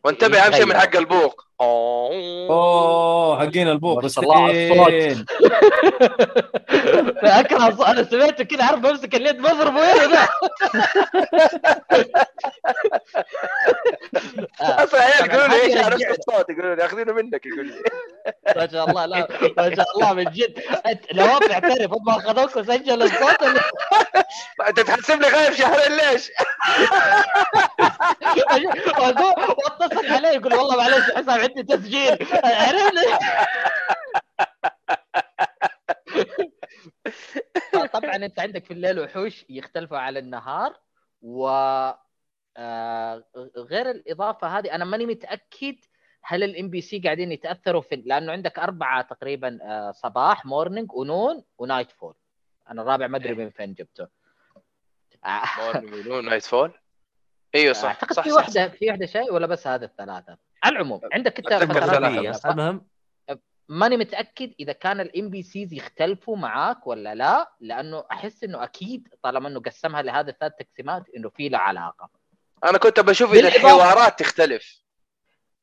وانتبه 0.04 0.40
أهم 0.40 0.52
شيء 0.52 0.66
من 0.66 0.78
حق 0.78 0.96
البوق 0.96 1.48
أوه 1.62 2.48
أوه 2.50 3.40
حقين 3.40 3.68
البوق 3.68 4.08
شاء 4.08 4.24
الله 4.24 4.44
على 4.44 4.68
الصوت. 4.72 4.88
مسكين. 4.94 5.26
أكره 7.40 7.92
أنا 7.92 8.04
سمعته 8.04 8.44
كذا 8.44 8.64
عارف 8.64 8.80
بمسك 8.80 9.16
اليد 9.16 9.38
بضرب 9.42 9.76
وين 9.76 10.18
أصلا 14.62 15.02
عيال 15.02 15.26
يقولوا 15.32 15.48
لي 15.48 15.62
إيش 15.62 15.78
عرفت. 15.86 16.20
الصوت 16.20 16.50
يقولوا 16.50 16.76
لي 16.76 16.82
ياخذينه 16.82 17.14
منك 17.14 17.46
يقول 17.46 17.68
لي 17.68 17.74
ما 18.56 18.68
شاء 18.72 18.90
الله 18.90 19.06
لا 19.06 19.28
ما 19.58 19.76
شاء 19.76 19.86
الله 19.96 20.14
من 20.14 20.24
جد 20.24 20.60
نواف 21.14 21.50
يعترف 21.50 21.94
هم 21.94 22.10
أخذوك 22.10 22.56
وسجل 22.56 23.04
الصوت 23.04 23.44
أنت 24.68 24.80
تحسب 24.80 25.22
لي 25.22 25.28
غايب 25.30 25.54
شهرين 25.54 25.98
ليش؟ 25.98 26.32
وأتصل 29.00 30.08
عليه 30.08 30.30
يقول 30.30 30.54
والله 30.54 30.78
معلش 30.78 31.12
حسام 31.16 31.40
عندي 31.48 31.64
تسجيل. 31.64 32.18
عرفنا. 32.44 33.02
طبعا 37.94 38.16
أنت 38.16 38.40
عندك 38.40 38.66
في 38.66 38.72
الليل 38.72 39.00
وحوش 39.00 39.46
يختلفوا 39.50 39.98
على 39.98 40.20
النهار 40.20 40.80
و 41.22 41.48
آه، 42.58 43.24
غير 43.58 43.92
الإضافة 43.92 44.48
هذه 44.48 44.76
أنا 44.76 44.86
ماني 44.86 45.06
متأكد 45.06 45.76
هل 46.24 46.44
ال 46.44 46.70
NPC 46.70 47.00
قاعدين 47.00 47.32
يتأثروا 47.32 47.82
في 47.82 47.96
لأنه 47.96 48.32
عندك 48.32 48.60
أربعة 48.60 49.02
تقريبا 49.02 49.60
آه، 49.62 49.92
صباح 49.92 50.46
morning 50.46 50.94
و 50.94 51.02
noon 51.02 51.36
و 51.36 51.44
nightfall. 51.58 52.16
أنا 52.70 52.82
الرابع 52.82 53.08
ما 53.08 53.18
أدري 53.18 53.34
من 53.34 53.50
فين 53.50 53.74
جبته. 53.74 54.08
آه، 55.26 55.82
nightfall؟ 56.30 56.72
إيوه 57.56 57.74
صح 57.74 57.86
أعتقد 57.86 58.14
صح 58.14 58.24
في 58.24 58.30
صح, 58.30 58.36
واحدة 58.36 58.68
في 58.70 58.88
واحدة 58.88 59.06
شيء 59.06 59.34
ولا 59.34 59.48
بس 59.48 59.68
هذا 59.68 59.86
الثلاثة؟ 59.86 60.38
على 60.64 60.74
العموم 60.76 61.02
عندك 61.14 61.38
انت 61.38 61.48
فترات. 61.72 62.46
المهم 62.46 62.86
ماني 63.70 63.98
متأكد 63.98 64.54
إذا 64.60 64.72
كان 64.74 65.00
ال 65.00 65.30
NPCs 65.30 65.74
يختلفوا 65.74 66.38
معاك 66.38 66.88
ولا 66.88 67.16
لا 67.16 67.52
لأنه 67.60 68.04
أحس 68.12 68.44
إنه 68.44 68.64
أكيد 68.64 69.08
طالما 69.24 69.48
إنه 69.48 69.60
قسمها 69.60 70.02
لهذه 70.02 70.30
الثلاث 70.30 70.52
تقسيمات 70.60 71.04
إنه 71.18 71.30
في 71.30 71.50
له 71.50 71.58
علاقة 71.58 72.10
أنا 72.64 72.78
كنت 72.78 73.00
بشوف 73.00 73.34
إذا 73.34 73.48
الحوارات 73.48 74.20
تختلف 74.20 74.82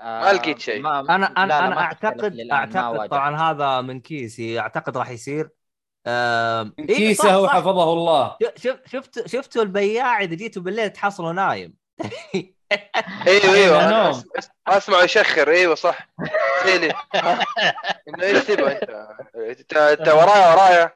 آه 0.01 0.21
ما 0.25 0.33
لقيت 0.33 0.59
شيء. 0.59 0.83
ما 0.83 1.01
أنا 1.01 1.27
أنا 1.27 1.47
لا، 1.47 1.67
أنا 1.67 1.81
اعتقد 1.81 2.39
أعتقد. 2.53 3.09
طبعا 3.09 3.37
هذا 3.37 3.81
من 3.81 4.01
كيسي 4.01 4.61
أعتقد 4.61 4.97
راح 4.97 5.11
يصير 5.11 5.45
من 5.45 6.11
إيه، 6.11 6.87
صح، 6.87 6.97
كيسه 6.97 7.29
صح. 7.29 7.35
وحفظه 7.37 7.93
الله 7.93 8.37
شف 8.57 8.81
شفت 8.87 9.29
شفتوا 9.29 9.63
البياع 9.63 10.21
اذا 10.21 10.35
جيتوا 10.35 10.63
بالليل 10.63 10.91
تحصله 10.91 11.33
نايم 11.33 11.75
أيوه 13.27 13.55
أيوه. 13.55 13.85
أنا 13.85 13.89
أنا 13.89 14.11
نوم. 14.11 14.25
أسمع 14.69 15.03
يشخر. 15.03 15.51
أيوه 15.51 15.75
صح. 15.75 16.09
زي 16.67 16.77
إنه 18.09 18.23
إيش 18.23 18.45
تبغى 18.45 18.73
أنت؟ 18.73 19.09
أنت 19.61 19.73
أنت 19.77 20.09
ورايا 20.09 20.55
ورايا. 20.55 20.95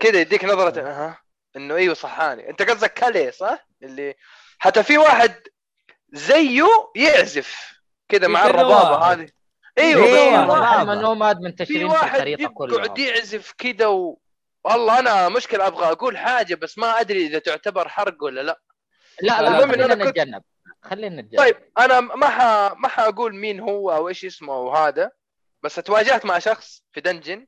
كذا 0.00 0.20
يديك 0.20 0.44
نظرة. 0.44 0.80
أها. 0.80 1.18
إنه 1.56 1.76
إيوه 1.76 1.94
صحاني. 1.94 2.50
أنت 2.50 2.62
قصدك 2.62 2.92
كالي 2.94 3.32
صح؟ 3.32 3.66
اللي 3.82 4.14
حتى 4.58 4.82
في 4.82 4.98
واحد 4.98 5.34
زيه 6.12 6.64
يعزف. 6.96 7.72
كذا 8.08 8.28
مع 8.28 8.46
الربابة. 8.46 8.96
هذه. 9.12 9.28
إيوه 9.78 10.06
في 10.06 10.12
والله. 10.12 10.60
واحد 10.60 10.88
هم 10.88 11.00
نوماد 11.00 11.40
منتشرين 11.40 11.88
في 11.88 11.94
في 11.96 12.00
واحد 12.00 12.26
يقعد 12.26 12.98
يعزف 12.98 13.52
كذا 13.58 13.86
و... 13.86 14.18
والله 14.64 14.98
أنا 14.98 15.28
مشكلة 15.28 15.66
أبغى 15.66 15.86
أقول 15.92 16.18
حاجة 16.18 16.54
بس 16.54 16.78
ما 16.78 17.00
أدري 17.00 17.26
إذا 17.26 17.38
تعتبر 17.38 17.88
حرق 17.88 18.22
ولا 18.24 18.40
لا. 18.40 18.60
لا 19.22 19.42
لا 19.42 19.48
المهم 19.48 19.72
إن 19.72 19.80
أنا 19.80 19.94
خلينا 19.94 20.04
كنت- 20.04 20.18
نتجنب. 20.18 20.42
خلينا 20.82 21.22
نتجنب 21.22 21.38
طيب 21.38 21.56
أنا 21.78 22.00
ما 22.00 22.28
ح... 22.28 22.72
ما 22.78 22.88
حأقول 22.88 23.36
مين 23.36 23.60
هو 23.60 23.92
أو 23.92 24.08
إيش 24.08 24.24
اسمه 24.24 24.58
وهذا 24.58 25.10
بس 25.62 25.74
تواجهت 25.74 26.26
مع 26.26 26.38
شخص 26.38 26.84
في 26.92 27.00
دنجن 27.00 27.46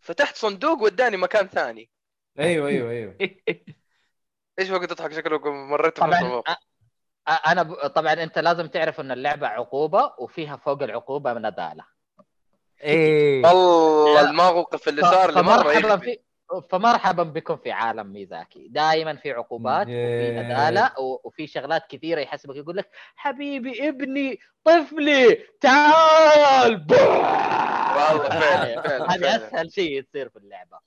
فتحت 0.00 0.36
صندوق 0.36 0.82
وداني 0.82 1.16
مكان 1.16 1.48
ثاني. 1.48 1.90
أيوه 2.38 2.68
أيوه 2.68 2.90
أيوه. 2.90 3.16
إيش 4.58 4.70
وقت 4.70 4.90
تضحك 4.90 5.12
شكلكم 5.12 5.70
مريت 5.70 5.96
طبعا 5.96 6.42
أنا 7.46 7.62
ب... 7.62 7.74
طبعا 7.74 8.12
أنت 8.12 8.38
لازم 8.38 8.66
تعرف 8.66 9.00
إن 9.00 9.12
اللعبة 9.12 9.46
عقوبة 9.46 10.14
وفيها 10.18 10.56
فوق 10.56 10.82
العقوبة 10.82 11.32
نداله 11.32 11.84
إيه. 12.82 13.42
والله 13.42 14.30
الموقف 14.30 14.88
اللي 14.88 15.02
صار 15.02 15.30
لي 15.30 15.42
مرة 15.42 15.62
فمرحبا 15.62 15.88
يخفي 15.88 16.04
في 16.04 16.20
فمرحبا 16.70 17.22
بكم 17.22 17.56
في 17.56 17.72
عالم 17.72 18.12
ميزاكي. 18.12 18.68
دائما 18.68 19.16
في 19.16 19.32
عقوبات 19.32 19.86
وفي. 19.86 20.38
عداله 20.38 20.90
وفي 21.24 21.46
شغلات 21.46 21.86
كثيرة 21.90 22.20
يحسبك 22.20 22.56
يقول 22.56 22.76
لك 22.76 22.90
حبيبي 23.16 23.88
ابني 23.88 24.38
طفلي 24.64 25.38
تعال 25.60 26.86
والله 26.90 28.28
فعلا 28.40 28.82
فعلا 28.82 29.14
هذه. 29.14 29.36
أسهل 29.36 29.72
شيء 29.72 29.98
يصير 29.98 30.28
في 30.28 30.36
اللعبة. 30.36 30.78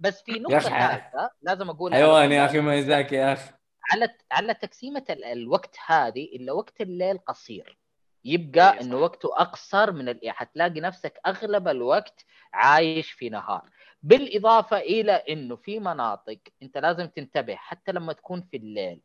بس 0.00 0.22
في 0.22 0.32
نقطة 0.32 0.58
ثالثة 0.58 1.30
لازم 1.42 1.70
أقول 1.70 1.94
حيوان 1.94 2.32
يا 2.32 2.44
أخي 2.44 2.60
مايزاكي 2.60 3.14
يا 3.14 3.32
أخي. 3.32 3.50
على 3.92 4.08
على 4.32 4.54
تقسيمة 4.54 5.04
ال- 5.10 5.24
الوقت 5.24 5.76
هذه 5.86 6.24
إلا 6.24 6.52
وقت 6.52 6.80
الليل 6.80 7.18
قصير. 7.18 7.78
يبقى 8.24 8.72
إيه، 8.74 8.80
إنه. 8.80 8.96
وقته 8.96 9.28
أقصر 9.40 9.92
من 9.92 10.08
ال... 10.08 10.20
حتلاقي 10.26 10.80
نفسك 10.80 11.20
أغلب 11.26 11.68
الوقت 11.68 12.24
عايش 12.52 13.10
في 13.10 13.28
نهار. 13.28 13.70
بالإضافة 14.02 14.78
إلى 14.78 15.12
إنه 15.12 15.56
في 15.56 15.80
مناطق 15.80 16.38
أنت 16.62 16.78
لازم 16.78 17.06
تنتبه 17.06 17.54
حتى 17.56 17.92
لما 17.92 18.12
تكون 18.12 18.42
في 18.42 18.56
الليل 18.56 19.00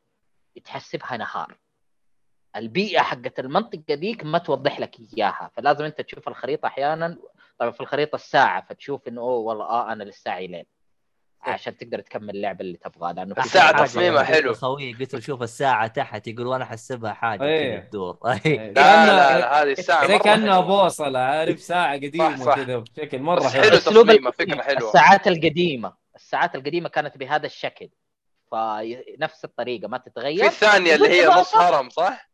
تحسبها 0.63 1.17
نهار. 1.17 1.57
البيئة 2.55 3.01
حقت 3.01 3.39
المنطقة 3.39 3.95
ديك 3.95 4.23
ما 4.23 4.37
توضح 4.37 4.79
لك 4.79 4.95
إياها 4.99 5.51
فلازم 5.53 5.85
أنت 5.85 6.01
تشوف 6.01 6.27
الخريطة 6.27 6.67
أحيانا 6.67 7.17
طبعا 7.57 7.71
في 7.71 7.81
الخريطة 7.81 8.15
الساعة 8.15 8.65
فتشوف 8.65 9.07
إنه 9.07 9.21
أوه 9.21 9.37
والله 9.37 9.65
آه 9.65 9.91
أنا 9.91 10.03
للساعه 10.03 10.39
ليل. 10.39 10.65
عشان 11.51 11.77
تقدر 11.77 11.99
تكمل 12.01 12.29
اللعبة 12.29 12.61
اللي 12.61 12.77
تبغاها 12.77 13.13
لأنه 13.13 13.33
في 13.35 13.39
الساعة 13.41 13.73
حاجة 13.73 13.85
تصميمها 13.85 14.23
حلو. 14.23 14.53
خوي 14.53 14.93
قلت 14.93 15.13
له 15.13 15.19
شوف 15.19 15.41
الساعة 15.43 15.87
تحت 15.87 16.27
يقول 16.27 16.47
وأنا 16.47 16.63
احسبها 16.63 17.13
حاجة 17.13 17.43
إيه. 17.43 17.77
كذا 17.79 17.89
تدور 17.89 18.17
لا 18.23 18.37
كأنها- 18.37 18.75
لا 18.75 19.39
لا 19.39 19.61
هذه 19.63 19.71
الساعة 19.71 20.07
زي 20.07 20.19
كانها. 20.19 20.59
بوصلة 20.59 21.19
عارف 21.19 21.59
ساعة 21.59 21.93
قديمة. 21.93 22.55
كذا 22.55 22.77
بشكل 22.77 23.19
مرة 23.19 23.47
حلو 23.49 23.77
تصميمها. 23.77 24.31
فكرة 24.31 24.61
حلوة 24.61 24.87
الساعات 24.89 25.27
القديمة 25.27 25.93
الساعات 26.15 26.55
القديمة 26.55 26.89
كانت 26.89 27.17
بهذا 27.17 27.45
الشكل 27.45 27.89
فنفس 28.51 29.45
الطريقة 29.45 29.87
ما 29.87 29.97
في 29.97 30.09
تتغير 30.09 30.45
الثانية 30.45 30.95
اللي 30.95 31.09
هي 31.09 31.27
نص 31.27 31.55
هرم 31.55 31.89
صح؟ 31.89 32.29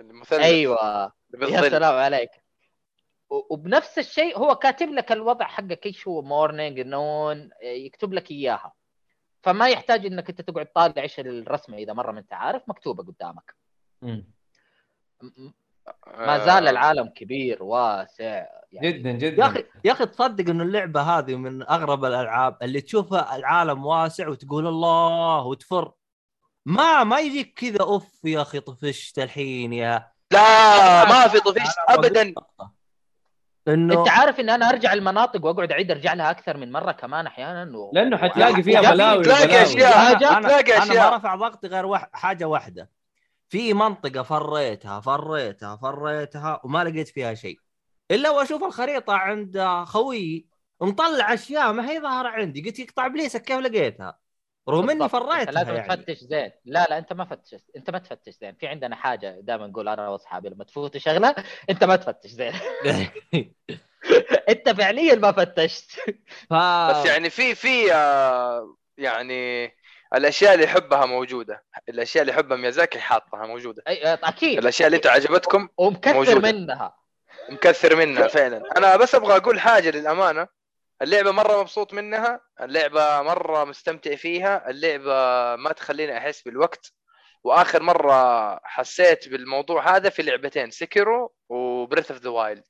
المثلث 0.00 0.40
أيوه 0.40 1.12
يا 1.42 1.60
سلام 1.68 1.94
عليك 1.94 2.30
وبنفس 3.30 3.98
الشيء 3.98 4.38
هو 4.38 4.54
كاتب 4.54 4.88
لك 4.88 5.12
الوضع 5.12 5.46
حقك 5.46 5.86
إيش 5.86 6.08
هو 6.08 6.22
مورنينج 6.22 6.80
نون 6.80 7.50
يكتب 7.62 8.12
لك 8.12 8.30
إياها. 8.30 8.72
فما 9.42 9.68
يحتاج 9.68 10.06
إنك 10.06 10.30
أنت 10.30 10.40
تقعد 10.40 10.66
طالع 10.74 11.02
إيش 11.02 11.20
الرسمة 11.20 11.76
إذا 11.76 11.92
مرة 11.92 12.12
ما 12.12 12.20
أنت 12.20 12.32
عارف 12.32 12.62
مكتوبة 12.68 13.02
قدامك. 13.02 13.54
مم. 14.02 14.32
ما. 16.06 16.38
زال 16.38 16.68
العالم 16.68 17.08
كبير 17.08 17.62
واسع 17.62 18.46
يعني. 18.72 18.92
جدا 18.92 19.12
جدا. 19.12 19.42
يا 19.42 19.48
أخي 19.48 19.64
يا 19.84 19.92
أخي 19.92 20.06
تصدق 20.06 20.50
انه 20.50 20.64
اللعبة 20.64 21.00
هذه 21.00 21.36
من 21.36 21.62
أغرب 21.62 22.04
الألعاب 22.04 22.58
اللي 22.62 22.80
تشوفها 22.80 23.36
العالم 23.36 23.86
واسع 23.86 24.28
وتقول 24.28 24.66
الله 24.66 25.46
وتفر. 25.46 25.92
ما 26.66 27.04
ما 27.04 27.20
يجيك 27.20 27.54
كذا 27.58 27.80
أوف 27.80 28.24
يا 28.24 28.42
أخي 28.42 28.60
طفشت 28.60 29.18
الحين 29.18 29.72
يا. 29.72 30.10
لا 30.30 31.04
ما 31.08 31.28
في 31.28 31.40
طفش 31.40 31.74
ابدا. 31.88 32.34
إنه 33.68 34.00
أنت 34.00 34.08
عارف 34.08 34.40
إن 34.40 34.50
أنا 34.50 34.68
أرجع 34.70 34.92
المناطق 34.92 35.44
وأقعد 35.44 35.72
أعيد 35.72 35.90
أرجع 35.90 36.14
لها 36.14 36.30
أكثر 36.30 36.56
من 36.56 36.72
مرة 36.72 36.92
كمان 36.92 37.26
أحيانا 37.26 37.78
و... 37.78 37.90
لأنه 37.94 38.16
حتلاقي 38.16 38.62
فيها 38.62 38.80
بلاوي 38.80 39.24
تلاقي. 39.24 39.44
أنا 39.44 40.38
أنا, 40.38 40.48
تلاقي 40.48 40.76
أنا 40.76 40.82
أشياء. 40.82 41.10
ما 41.10 41.16
رفع 41.16 41.34
ضغطي 41.34 41.68
غير 41.68 41.86
وح... 41.86 42.08
حاجة 42.12 42.44
واحدة. 42.44 42.90
في 43.48 43.74
منطقة 43.74 44.22
فريتها 44.22 45.00
فريتها 45.00 45.76
فريتها 45.76 46.60
وما 46.64 46.84
لقيت 46.84 47.08
فيها 47.08 47.34
شيء. 47.34 47.58
إلا 48.10 48.30
وأشوف 48.30 48.64
الخريطة 48.64 49.12
عند 49.12 49.82
خويي 49.84 50.46
مطلع 50.80 51.34
أشياء 51.34 51.72
ما 51.72 51.90
هي 51.90 52.00
ظاهرة 52.00 52.28
عندي. 52.28 52.62
قلت 52.62 52.78
يقطع 52.78 53.06
إبليسك 53.06 53.42
كيف 53.42 53.58
لقيتها؟ 53.58 54.23
رغم 54.68 54.90
إني 54.90 55.04
أنت 55.04 55.50
لازم 55.50 55.74
يعني. 55.74 55.96
تفتش 55.96 56.18
زين. 56.18 56.50
لا 56.64 56.86
لا 56.90 56.98
أنت 56.98 57.12
ما 57.12 57.24
فتش 57.24 57.54
أنت 57.76 57.90
ما 57.90 57.98
تفتش 57.98 58.32
زين. 58.32 58.54
في 58.54 58.66
عندنا 58.66 58.96
حاجة 58.96 59.40
دائما 59.40 59.66
نقول 59.66 59.88
أنا 59.88 60.08
وأصحابي 60.08 60.48
لما 60.48 60.64
تفوت 60.64 60.96
شغلة 60.96 61.34
أنت 61.70 61.84
ما 61.84 61.96
تفتش 61.96 62.30
زين. 62.30 62.52
أنت 64.48 64.68
فعليا 64.70 65.14
ما 65.14 65.32
فتشت. 65.32 65.90
ف... 66.50 66.54
بس 66.90 67.06
يعني 67.06 67.30
في 67.30 67.54
في 67.54 67.92
آه، 67.94 68.76
يعني 68.98 69.72
الأشياء 70.14 70.54
اللي 70.54 70.64
يحبها 70.64 71.06
موجودة. 71.06 71.64
الأشياء 71.88 72.22
اللي 72.22 72.32
يحبها 72.32 72.56
ميازاكي 72.56 72.98
حاطها 73.00 73.46
موجودة. 73.46 73.82
أي- 73.88 74.06
أكيد. 74.24 74.58
الأشياء 74.58 74.86
اللي 74.86 74.96
انت 74.96 75.06
عجبتكم 75.06 75.68
ومكثر 75.78 76.14
موجودة. 76.14 76.52
منها. 76.52 76.96
مكثر 77.50 77.96
منها 77.96 78.26
فعلا. 78.28 78.62
أنا 78.76 78.96
بس 78.96 79.14
أبغى 79.14 79.36
أقول 79.36 79.60
حاجة 79.60 79.90
للأمانة. 79.90 80.48
اللعبة 81.02 81.30
مرة 81.30 81.60
مبسوط 81.60 81.94
منها 81.94 82.40
اللعبة 82.60 83.22
مرة 83.22 83.64
مستمتع 83.64 84.14
فيها 84.16 84.70
اللعبة 84.70 85.12
ما 85.56 85.72
تخليني 85.72 86.18
أحس 86.18 86.42
بالوقت. 86.42 86.92
وآخر 87.44 87.82
مرة 87.82 88.60
حسيت 88.64 89.28
بالموضوع 89.28 89.96
هذا 89.96 90.08
في 90.10 90.22
لعبتين 90.22 90.70
Sekiro 90.70 91.32
و 91.48 91.57
Breath 91.57 92.10
of 92.10 92.20
the 92.20 92.30
Wild 92.30 92.64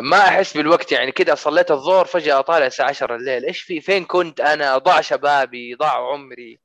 ما 0.00 0.18
أحس 0.18 0.56
بالوقت 0.56 0.92
يعني 0.92 1.12
كذا 1.12 1.34
صليت 1.34 1.70
الظهر 1.70 2.04
فجأة 2.04 2.40
طالع 2.40 2.66
الساعة 2.66 2.88
10 2.88 3.16
الليل. 3.16 3.44
إيش 3.44 3.60
في 3.62 3.80
فين 3.80 4.04
كنت 4.04 4.40
أنا؟ 4.40 4.78
ضاع 4.78 5.00
شبابي 5.00 5.74
ضاع 5.74 6.12
عمري. 6.12 6.60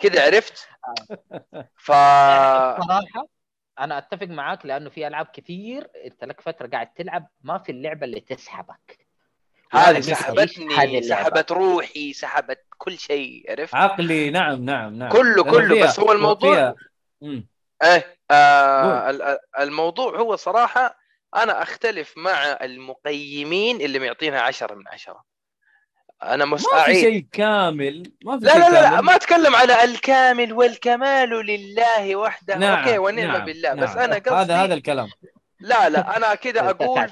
كذا 0.00 0.24
عرفت؟ 0.26 0.68
ف 1.84 1.92
صراحة 2.82 3.28
أنا 3.78 3.98
أتفق 3.98 4.26
معاك 4.26 4.66
لأنه 4.66 4.90
في 4.90 5.06
ألعاب 5.06 5.26
كثير 5.26 5.90
أنت 6.04 6.24
لك 6.24 6.40
فترة 6.40 6.66
قاعد 6.66 6.92
تلعب 6.92 7.28
ما 7.40 7.58
في 7.58 7.72
اللعبة 7.72 8.06
اللي 8.06 8.20
تسحبك. 8.20 9.07
هذه 9.72 9.96
هذه 9.96 10.00
سحبتني. 10.00 11.02
سحبت 11.02 11.52
روحي 11.52 12.12
سحبت 12.12 12.64
كل 12.78 12.98
شيء 12.98 13.44
عرفت 13.50 13.74
عقلي 13.74 14.30
نعم 14.30 14.64
نعم 14.64 14.94
نعم 14.98 15.08
كله 15.12 15.42
كله 15.44 15.84
بس 15.84 16.00
هو 16.00 16.12
الموضوع. 16.12 16.74
إيه 17.82 18.16
آه 18.30 18.82
قول. 18.82 19.14
ال- 19.14 19.22
ال- 19.22 19.38
الموضوع 19.60 20.16
هو 20.20 20.36
صراحة 20.36 20.96
أنا 21.36 21.62
أختلف 21.62 22.12
مع 22.16 22.58
المقيمين 22.62 23.80
اللي 23.80 23.98
معطينها 23.98 24.40
عشرة 24.40 24.74
من 24.74 24.88
عشرة 24.88 25.24
أنا 26.22 26.44
ما 26.44 26.56
في 26.56 26.62
مستعيد 26.64 26.96
شيء 27.00 27.26
كامل 27.32 28.12
ما 28.24 28.38
في 28.38 28.44
لا 28.44 28.52
شيء 28.52 28.60
لا 28.60 28.68
لا, 28.68 28.72
لا 28.82 28.90
كامل. 28.90 29.02
ما 29.04 29.14
أتكلم 29.14 29.56
على 29.56 29.84
الكامل 29.84 30.52
والكمال 30.52 31.30
لله 31.30 32.16
وحده 32.16 32.56
نعم 32.56 32.78
أوكي 32.84 32.98
ونعم 32.98 33.26
نعم 33.32 33.44
بالله 33.44 33.74
بس 33.74 33.88
نعم. 33.88 33.98
أنا 33.98 34.14
قصدي 34.14 34.30
هذا 34.34 34.56
هذا 34.64 34.74
الكلام 34.74 35.08
لا 35.60 35.88
لا 35.88 36.16
أنا 36.16 36.34
كذا 36.34 36.60
أقول. 36.70 37.08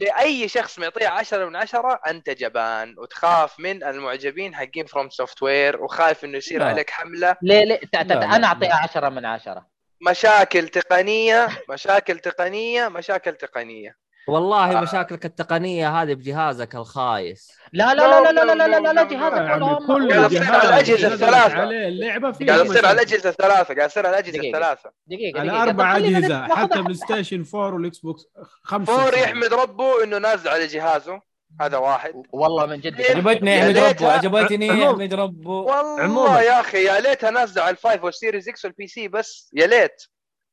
لأي 0.00 0.48
شخص 0.48 0.78
معطيه 0.78 1.08
عشرة 1.08 1.44
من 1.44 1.56
عشرة 1.56 2.00
أنت 2.08 2.30
جبان 2.30 2.94
وتخاف 2.98 3.60
من 3.60 3.84
المعجبين 3.84 4.54
حقين 4.54 4.86
FromSoftware 4.86 5.82
وخايف 5.82 6.24
إنه 6.24 6.36
يصير 6.38 6.60
لا. 6.60 6.66
عليك 6.66 6.90
حملة 6.90 7.36
ليه 7.42 7.64
ليه 7.64 7.80
أنا 7.94 8.46
أعطيها 8.46 8.68
لا. 8.68 8.76
10 8.76 9.08
من 9.08 9.24
10 9.24 9.66
مشاكل 10.08 10.68
تقنية 10.68 11.48
مشاكل 11.70 12.18
تقنية 12.18 12.88
مشاكل 12.88 13.32
تقنية 13.32 13.96
والله 14.28 14.78
آه. 14.78 14.80
مشاكلك 14.80 15.24
التقنيه 15.24 16.02
هذه 16.02 16.14
بجهازك 16.14 16.74
الخايس 16.74 17.52
لا 17.72 17.94
لا 17.94 18.02
لا 18.22 18.32
لا 18.32 18.44
لا 18.44 18.54
لا 18.54 18.66
لا 18.66 18.78
لا, 18.80 18.92
لا 18.92 19.02
جهازك 19.02 19.86
كل 19.86 20.12
قاعد 20.12 20.32
يصير 20.32 20.52
على 20.54 20.82
نزلت 20.82 21.04
الثلاثة. 21.12 21.54
عليه 21.60 21.88
اللعبه 21.88 22.32
فيه 22.32 22.46
قاعد 22.46 22.66
يصير 22.66 22.86
على. 22.86 22.94
الاجهزه 22.94 23.28
الثلاثه 23.30 23.74
قاعد 23.74 23.90
يصير 23.90 24.06
على 24.06 24.18
الاجهزه. 24.18 24.40
الثلاثه 24.48 24.90
دقيقه 25.06 25.40
على 25.40 25.50
أربع 25.52 25.96
اجهزه 25.96 26.46
حتى 26.54 26.82
PlayStation 26.82 27.44
4 27.54 27.74
وال 27.74 27.98
Xbox 27.98 28.22
خمسه 28.62 28.96
four. 29.04 29.14
يحمد 29.18 29.54
ربه 29.54 30.04
انه 30.04 30.18
نازل 30.18 30.48
على 30.48 30.66
جهازه 30.66 31.20
هذا 31.60 31.76
واحد 31.76 32.12
والله 32.32 32.66
من 32.66 32.80
جد 32.80 33.00
عجبتني 33.02 33.56
يحمد 33.58 33.76
ليتها- 33.76 33.88
ربه 34.02 34.12
عجبتني. 34.12 34.66
يحمد 34.66 35.14
ربه 35.14 35.50
والله. 35.50 36.42
يا 36.42 36.60
أخي 36.60 36.84
يا 36.84 37.00
ليتها 37.00 37.30
نازله 37.30 37.62
على 37.62 37.70
ال 37.70 37.77
five 37.77 38.04
وال 38.04 38.15
Series 38.15 38.48
X 38.48 38.64
وال 38.64 38.86
PC 38.86 39.08
بس 39.08 39.50
يا 39.54 39.66
ليت 39.66 40.02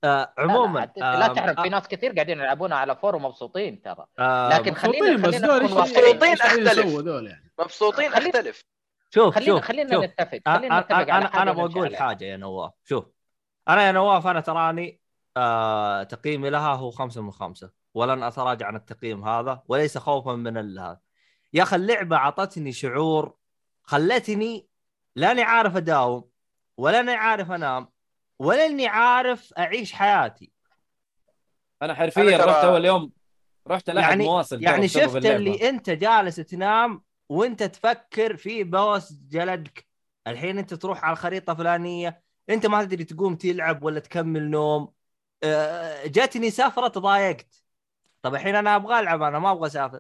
آه 0.03 0.33
عموما 0.37 0.79
لا, 0.79 1.19
لا 1.19 1.25
آم، 1.25 1.33
تحرم 1.33 1.55
في 1.55 1.61
آه، 1.61 1.69
ناس 1.69 1.87
كثير 1.87 2.11
قاعدين 2.11 2.39
يلعبونها 2.39 2.77
على 2.77 2.95
four 2.95 3.15
ومبسوطين 3.15 3.81
ترى. 3.81 4.05
آم، 4.19 4.49
لكن 4.51 4.73
خلينا 4.73 5.05
خلينا. 5.27 5.57
مبسوطين 5.57 7.25
يعني 7.25 7.51
مبسوطين 7.59 8.13
أختلف. 8.13 8.63
شوف 9.09 9.35
خلينا 9.35 9.51
شوف 9.55 9.61
خلينا 9.65 9.93
شوف. 9.93 10.03
نتفق 10.03 10.39
انا 10.47 10.57
خلينا 10.57 10.79
نتفق 10.79 10.95
على 10.95 11.11
أنا 11.11 11.41
أنا 11.41 11.51
بقول. 11.51 11.95
حاجة 11.97 12.25
يا 12.25 12.37
نواف. 12.37 12.71
شوف 12.83 13.05
أنا 13.69 13.87
يا 13.87 13.91
نواف 13.91 14.27
أنا 14.27 14.39
تراني 14.39 15.01
آه 15.37 16.03
تقييمي 16.03 16.49
لها 16.49 16.73
هو 16.75 16.91
خمسة 16.91 17.21
من 17.21 17.31
خمسة 17.31 17.71
ولن 17.93 18.23
أتراجع 18.23 18.67
عن 18.67 18.75
التقييم 18.75 19.27
هذا 19.27 19.63
وليس 19.67 19.97
خوفا 19.97 20.31
من 20.33 20.77
هذا 20.79 20.99
يا 21.53 21.63
أخي 21.63 21.75
اللعبة 21.75 22.15
أعطتني 22.15 22.71
شعور 22.71 23.35
خلتني 23.83 24.67
لاني 25.15 25.41
عارف 25.43 25.75
أداوم 25.77 26.29
ولا 26.77 26.99
أني 26.99 27.13
عارف 27.13 27.51
أنام 27.51 27.89
ولا 28.39 28.65
إني 28.65 28.87
عارف 28.87 29.53
أعيش 29.53 29.93
حياتي. 29.93 30.51
أنا 31.81 31.93
حرفيا 31.93 32.35
أنا 32.35 32.45
رحت 32.45 32.65
أول 32.65 32.85
يوم 32.85 33.11
رحت 33.67 33.89
العب 33.89 34.03
يعني 34.03 34.23
مواصل 34.23 34.63
يعني 34.63 34.87
شفت. 34.87 35.25
اللي 35.25 35.69
أنت 35.69 35.89
جالس 35.89 36.35
تنام 36.35 37.03
وأنت 37.29 37.63
تفكر 37.63 38.37
في 38.37 38.63
بوس 38.63 39.13
جلدك. 39.13 39.85
الحين 40.27 40.57
أنت 40.57 40.73
تروح 40.73 41.03
على 41.03 41.13
الخريطة 41.13 41.53
فلانيه 41.53 42.21
أنت 42.49 42.65
ما 42.65 42.83
تدري 42.83 43.03
تقوم 43.03 43.35
تلعب 43.35 43.83
ولا 43.83 43.99
تكمل 43.99 44.49
نوم. 44.49 44.93
آه، 45.43 46.07
جاتني 46.07 46.51
سفرة 46.51 46.87
تضايقت. 46.87 47.63
طب 48.21 48.35
الحين 48.35 48.55
أنا 48.55 48.75
أبغى 48.75 48.99
ألعب 48.99 49.21
أنا 49.21 49.39
ما 49.39 49.51
أبغى 49.51 49.67
أسافر. 49.67 49.99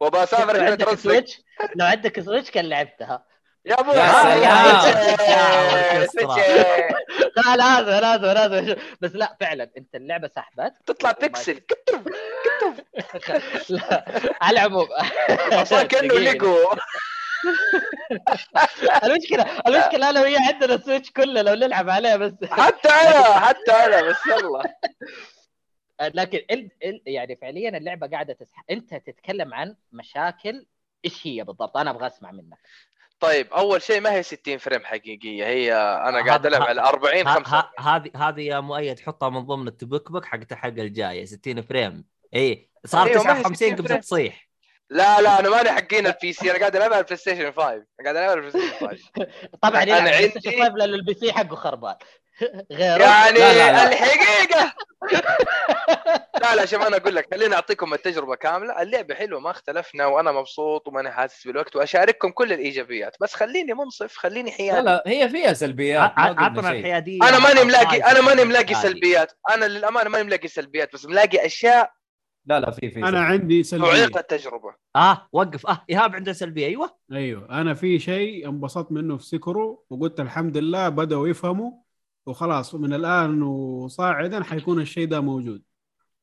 وابى 0.00 0.22
أسافر 0.22 0.56
لو 0.58 0.64
عندك 0.64 0.94
Switch 0.94 1.42
لو 1.76 1.86
عندك 1.86 2.20
Switch 2.20 2.50
كان 2.50 2.64
لعبتها. 2.64 3.24
يا. 3.66 3.76
Switch. 6.06 6.36
لا 7.36 7.56
لازم 7.56 7.90
لازم 8.00 8.26
لازم 8.26 8.76
بس 9.00 9.14
لا 9.16 9.36
فعلا 9.40 9.70
أنت 9.78 9.94
اللعبة 9.94 10.28
سحبت. 10.28 10.72
تطلع 10.86 11.12
بيكسل. 11.12 11.58
كتف 11.58 12.02
لا 13.70 14.04
على 14.42 14.60
العموم. 14.60 14.86
أصلا 15.52 15.82
كأنه. 15.90 16.14
ليجو. 16.14 16.56
المشكلة 19.04 19.42
المشكلة 19.66 20.10
أنا 20.10 20.20
وهي 20.20 20.36
عندنا 20.36 20.76
Switch 20.76 21.10
كله 21.10 21.42
لو 21.42 21.54
نلعب 21.54 21.90
عليه 21.90 22.16
بس. 22.16 22.32
حتى 22.50 22.88
أنا 22.88 23.22
حتى 23.38 23.72
أنا 23.72 24.02
بس 24.02 24.16
يلا. 24.26 24.62
لكن 26.00 26.38
ال... 26.50 26.70
ال... 26.84 27.00
يعني 27.06 27.36
فعليا 27.36 27.78
اللعبة 27.78 28.06
قاعدة 28.06 28.32
تسحب 28.32 28.64
أنت 28.70 28.94
تتكلم 28.94 29.54
عن 29.54 29.76
مشاكل 29.92 30.66
إيش 31.04 31.26
هي 31.26 31.44
بالضبط؟ 31.44 31.76
أنا 31.76 31.90
أبغى 31.90 32.06
أسمع 32.06 32.30
منك. 32.30 32.58
طيب 33.24 33.52
أول 33.52 33.82
شيء 33.82 34.00
ما 34.00 34.12
هي 34.12 34.22
60 34.22 34.58
frame 34.58 34.84
حقيقية؟ 34.84 35.46
هي 35.46 35.74
أنا 36.08 36.24
قاعد 36.26 36.46
ألعب 36.46 36.62
على 36.62 36.80
40 36.80 37.28
ه- 37.28 37.34
5 37.34 37.58
ه- 37.58 37.70
هذه 37.80 38.10
هذه 38.16 38.40
يا 38.40 38.60
مؤيد 38.60 39.00
حطها 39.00 39.28
من 39.28 39.40
ضمن 39.40 39.68
التبكبك 39.68 40.24
حقت 40.24 40.52
الحلقة 40.52 40.82
الجاية 40.82 41.24
60 41.24 41.62
frame. 41.62 42.04
اي 42.34 42.70
صار 42.86 43.06
أيوة، 43.06 43.22
ما 43.24 43.32
هي 43.38 43.42
59 43.42 43.54
60 43.76 43.86
قبل. 43.86 44.00
تصيح 44.00 44.48
لا 44.90 45.20
لا 45.20 45.40
أنا 45.40 45.50
ماني 45.50 45.70
حقين 45.72 46.06
ال 46.06 46.32
PC 46.32 46.50
أنا 46.50 46.58
قاعد 46.58 46.76
العب 46.76 46.92
على 46.92 47.00
البلاي 47.00 47.16
ستيشن 47.16 47.52
5 47.52 47.56
قاعد 48.04 48.16
العب 48.16 48.30
على 48.30 48.34
ال 48.34 48.50
PlayStation 48.50 48.88
5 48.88 49.28
طبعا 49.62 49.82
يلعب 49.82 49.98
عندي- 50.00 50.14
عندي... 50.14 50.78
لأن 50.78 50.94
البي 50.94 51.14
سي 51.14 51.32
حقه 51.32 51.56
خربان. 51.56 51.94
غيره 52.72 53.02
يعني 53.02 53.38
لا، 53.38 53.52
لا، 53.52 53.72
لا. 53.72 53.88
الحقيقة. 53.88 54.74
لا 56.42 56.54
لا 56.56 56.66
شوف 56.66 56.82
أنا 56.86 56.96
أقول 56.96 57.14
لك 57.14 57.34
خليني 57.34 57.54
أعطيكم 57.54 57.94
التجربة 57.94 58.34
كاملة. 58.34 58.82
اللعبة 58.82 59.14
حلوة 59.14 59.40
ما 59.40 59.50
اختلفنا 59.50 60.06
وأنا 60.06 60.32
مبسوط 60.32 60.88
وماني 60.88 61.10
حاسس 61.10 61.46
بالوقت 61.46 61.76
وأشارككم 61.76 62.28
كل 62.30 62.52
الإيجابيات. 62.52 63.16
بس 63.20 63.34
خليني 63.34 63.74
منصف 63.74 64.16
خليني 64.16 64.50
لا 64.50 64.56
حيادي. 64.56 64.80
لا 64.82 65.02
هي 65.06 65.28
فيها 65.28 65.52
سلبيات 65.52 66.12
عطنا 66.16 66.70
الحيادية. 66.70 67.28
أنا 67.28 67.38
ماني 67.38 67.64
ملاقي 67.64 67.98
أنا 67.98 68.20
ماني 68.20 68.44
ملاقي. 68.44 68.74
سلبيات. 68.74 69.32
أنا 69.50 69.64
للأمانة 69.64 70.10
ماني 70.10 70.24
ملاقي 70.24 70.48
سلبيات 70.48 70.92
بس 70.94 71.06
ملاقي 71.06 71.46
أشياء 71.46 71.92
لا 72.46 72.60
لا 72.60 72.70
في 72.70 72.90
في 72.90 72.98
أنا. 73.00 73.20
عندي 73.20 73.62
سلبية. 73.62 73.86
تعيق 73.90 74.16
التجربة. 74.18 74.74
آه 74.96 75.28
وقف. 75.32 75.66
آه 75.66 75.84
إيهاب 75.90 76.14
عنده 76.14 76.32
سلبية. 76.32 76.66
أيوه. 76.66 76.96
أيوه. 77.12 77.60
أنا 77.60 77.74
في 77.74 77.98
شيء 77.98 78.48
انبسطت 78.48 78.92
منه 78.92 79.16
في 79.16 79.24
Sekiro 79.24 79.84
وقلت 79.90 80.20
الحمد 80.20 80.56
لله 80.56 80.88
بدأوا 80.88 81.28
يفهموا. 81.28 81.83
وخلاص 82.26 82.74
من 82.74 82.94
الآن 82.94 83.42
وصاعدا 83.42 84.44
حيكون 84.44 84.80
الشيء 84.80 85.06
ده 85.08 85.20
موجود 85.20 85.62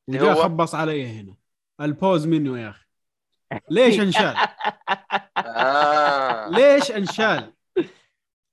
وجاء 0.08 0.32
هو؟ 0.32 0.42
خبص 0.42 0.74
علي 0.74 1.06
هنا 1.06 1.34
ال 1.80 1.88
pause 1.88 2.26
منه 2.26 2.58
يا 2.60 2.68
أخي 2.70 2.84
ليش 3.70 4.00
انشال؟ 4.00 4.36
آه. 5.36 6.48
ليش 6.48 6.90
انشال؟ 6.90 7.52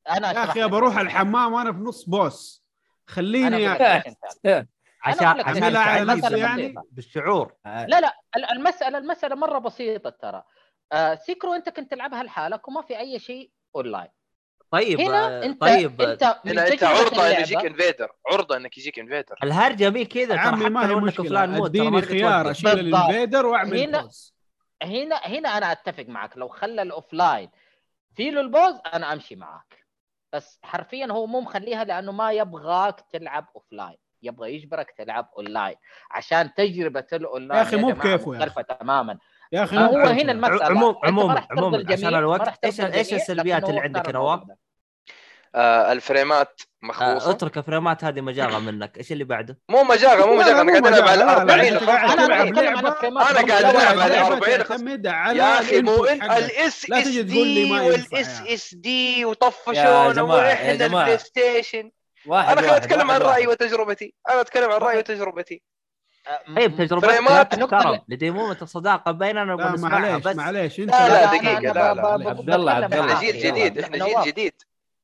أنا 0.10 0.32
يا 0.32 0.44
أخي. 0.44 0.68
بروح 0.68 0.98
الحمام 0.98 1.54
وأنا 1.54 1.74
في 1.74 1.80
نص 1.80 2.04
boss 2.10 2.64
خليني 3.08 3.64
يا... 3.64 4.66
عشان 5.04 5.26
أعملها 5.28 5.80
على 5.80 6.14
نفسي 6.14 6.38
يعني. 6.38 6.76
بالشعور 6.92 7.54
لا 7.66 8.00
لا 8.02 8.14
ال- 8.36 8.52
المسألة 8.52 8.98
المسألة 8.98 9.36
مرة 9.36 9.60
بسيطة 9.60 10.10
ترى 10.10 10.44
آه 10.92 11.16
Sekiro 11.16 11.54
أنت 11.54 11.70
كنت 11.70 11.92
تلعبها 11.92 12.24
لحالك 12.24 12.68
وما 12.68 12.82
في 12.82 13.00
أي 13.00 13.20
شيء 13.20 13.52
أونلاين 13.76 14.10
طيب 14.72 15.00
هنا 15.02 15.28
آه، 15.28 15.46
انت 15.46 15.62
طيب 15.62 16.02
أنت 16.02 16.40
من 16.46 16.52
هنا 16.52 16.68
أنت 16.68 16.74
تجربة 16.74 16.98
عرضة 17.00 17.28
ان 17.28 17.36
اللعبة- 17.36 17.40
يجيك 17.40 17.66
invader 17.66 18.12
عرضة 18.32 18.58
إنك 18.58 18.78
يجيك 18.78 19.00
invader. 19.00 19.36
الهرجه 19.44 19.90
مي 19.90 20.06
كذا؟ 20.06 20.38
عمي 20.40 20.70
ما 20.70 20.90
هي 20.90 20.96
مشكلة. 20.96 21.66
أديني 21.66 22.02
خيار. 22.02 22.52
أشيل. 22.52 22.68
ال 22.80 22.88
invader 22.88 23.46
وأعمل 23.46 23.78
هنا- 23.80 24.02
pause. 24.02 24.34
هنا 24.84 25.16
هنا 25.16 25.58
أنا 25.58 25.72
أتفق 25.72 26.06
معك. 26.08 26.38
لو 26.38 26.48
خلى 26.48 26.82
ال 26.82 26.90
offline 26.90 27.50
في 28.16 28.32
له 28.32 28.42
ال 28.42 28.48
pause 28.48 28.76
أنا 28.94 29.14
أمشي 29.14 29.36
معك. 29.36 29.86
بس 30.34 30.60
حرفيا 30.64 31.08
هو 31.12 31.26
مو 31.26 31.40
مخليها 31.42 31.84
لأنه 31.84 32.12
ما 32.12 32.32
يبغاك 32.32 33.02
تلعب 33.14 33.46
offline 33.56 33.98
يبغى 34.24 34.56
يجبرك 34.56 34.92
تلعب 34.98 35.30
اونلاين 35.38 35.76
عشان 36.12 36.54
تجربة 36.54 37.08
الاونلاين 37.14 37.58
يا 37.64 37.68
أخي 37.68 37.76
مو 37.76 37.88
بكيفه 37.92 38.62
تماما. 38.62 39.18
يا 39.52 39.64
أخي 39.64 39.78
آه، 39.78 39.80
هو. 39.80 39.98
هنا 39.98 40.32
المساله 40.32 40.66
عموما 40.66 41.46
عموما 41.52 41.78
الجميع، 41.78 41.98
عشان 42.08 42.16
الوقت 42.20 42.66
إيش 42.66 42.82
إيش 42.82 43.14
السلبيات 43.14 43.70
اللي 43.70 43.80
عندك 43.80 44.10
نواف؟ 44.10 44.40
آه 45.56 45.92
الفريمات 45.92 46.62
آه 46.62 46.86
مخبوصه 46.86 47.32
اترك 47.32 47.58
الفريمات 47.58 48.04
هذه 48.04 48.22
مجاغه 48.22 48.60
منك 48.60 48.98
إيش 48.98 49.12
اللي 49.12 49.24
بعده؟ 49.24 49.60
مو 49.70 49.84
مجاغه 49.84 50.26
مو 50.26 50.36
مجاغه 50.36 50.62
أنا 50.62 50.64
مو 50.64 50.72
قاعد 50.72 50.88
العب 50.88 51.08
على 51.08 51.24
مجاغة، 51.24 51.26
لا، 51.26 51.26
لا، 51.26 51.42
40 51.42 51.74
أنت 51.74 51.84
قاعد 51.84 52.20
أنا. 52.20 52.28
قاعد 52.28 52.54
لا، 53.76 54.04
على 54.04 54.14
لا، 54.16 54.28
40 54.28 54.58
تعتمد 54.58 55.08
على 55.08 55.40
يا 55.40 55.60
أخي 55.60 55.82
مو 55.82 56.06
انت. 56.06 56.24
الاس 56.24 56.90
لا 56.90 57.02
اس 57.02 57.08
دي 57.08 57.72
والاس 57.72 58.14
يعني. 58.40 58.54
اس 58.54 58.74
دي 58.74 59.26
وطفشونا 59.26 60.22
وإحنا. 60.22 60.72
البلاي 60.72 61.18
ستيشن 61.18 61.92
واحد 62.28 62.52
أنا 62.58 62.62
خليني 62.62 62.78
اتكلم 62.78 63.12
عن 63.12 63.22
رايي. 63.22 63.48
وتجربتي 63.48 64.14
أنا 64.30 64.42
اتكلم 64.42 64.72
عن 64.72 64.78
رايي 64.80 64.98
وتجربتي 64.98 65.62
طيب 66.56 66.76
تجربتك 66.76 67.22
لا 67.30 67.44
تحترم 67.44 68.00
لديمومة 68.10 68.58
الصداقه 68.62 69.12
بيننا 69.12 69.56
نسمعها 69.74 70.00
معليش 70.00 70.24
بس 70.24 70.36
معليش 70.36 70.80
انت 70.80 70.90
لا، 70.92 71.08
لا، 71.08 71.26
دقيقة، 71.38 71.60
لا، 71.60 71.94
لا، 71.94 72.30
عبد 72.30 72.50
الله، 72.50 72.72
عبد 72.72 72.94
الله. 72.94 73.06
إحنا. 73.06 73.20
جيل. 73.20 73.38
جديد 73.40 73.78
إحنا 73.80 73.98
جيل 74.06 74.16
جديد 74.26 74.54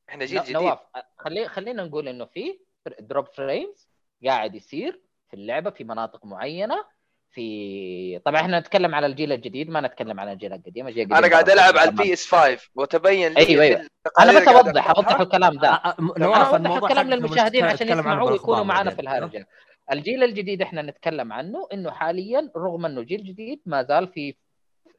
إحنا 0.09 0.25
جيل 0.25 0.41
جديد 0.41 0.53
نواف 0.55 0.79
خلي 1.17 1.47
خلينا 1.47 1.83
نقول 1.83 2.07
إنه 2.07 2.25
في 2.25 2.59
drop 2.99 3.25
frames 3.37 3.89
قاعد 4.25 4.55
يصير 4.55 5.01
في 5.29 5.33
اللعبة 5.33 5.69
في 5.69 5.83
مناطق 5.83 6.25
معينة 6.25 6.95
في 7.31 8.19
طبعا 8.25 8.41
إحنا 8.41 8.59
نتكلم 8.59 8.95
على 8.95 9.07
الجيل 9.07 9.31
الجديد 9.31 9.69
ما 9.69 9.81
نتكلم 9.81 10.19
على 10.19 10.31
الجيل 10.31 10.53
القديم 10.53 10.87
الجيل 10.87 11.01
القديم 11.03 11.17
أنا 11.25 11.33
قاعد 11.33 11.49
ألعب 11.49 11.77
على. 11.77 11.89
ال 11.89 12.13
PS 12.13 12.27
5 12.31 12.57
وتبين 12.75 13.33
لي 13.33 13.39
أيوة، 13.47 13.63
أيوة. 13.63 13.79
في 13.79 13.87
التقارير 14.05 14.31
أنا 14.37 14.39
بس 14.41 14.47
اوضح 14.47 14.89
اوضح 14.89 15.19
الكلام 15.19 15.57
ده 15.57 15.69
أنا 15.69 15.95
نواف 15.99 16.37
اوضح 16.47 16.53
الموضوع 16.55 16.89
الكلام 16.89 17.09
للمشاهدين 17.09 17.65
عشان 17.65 17.87
بالأخبار 17.87 18.23
ويكونوا 18.23 18.63
معنا. 18.63 18.89
في 18.91 19.01
الهرجة 19.01 19.47
الجيل 19.91 20.23
الجديد 20.23 20.61
إحنا 20.61 20.81
نتكلم 20.81 21.33
عنه 21.33 21.67
إنه 21.73 21.91
حاليا 21.91 22.51
رغم 22.57 22.85
إنه 22.85 23.01
جيل 23.01 23.23
جديد 23.23 23.61
ما 23.65 23.83
زال 23.83 24.07
في 24.07 24.35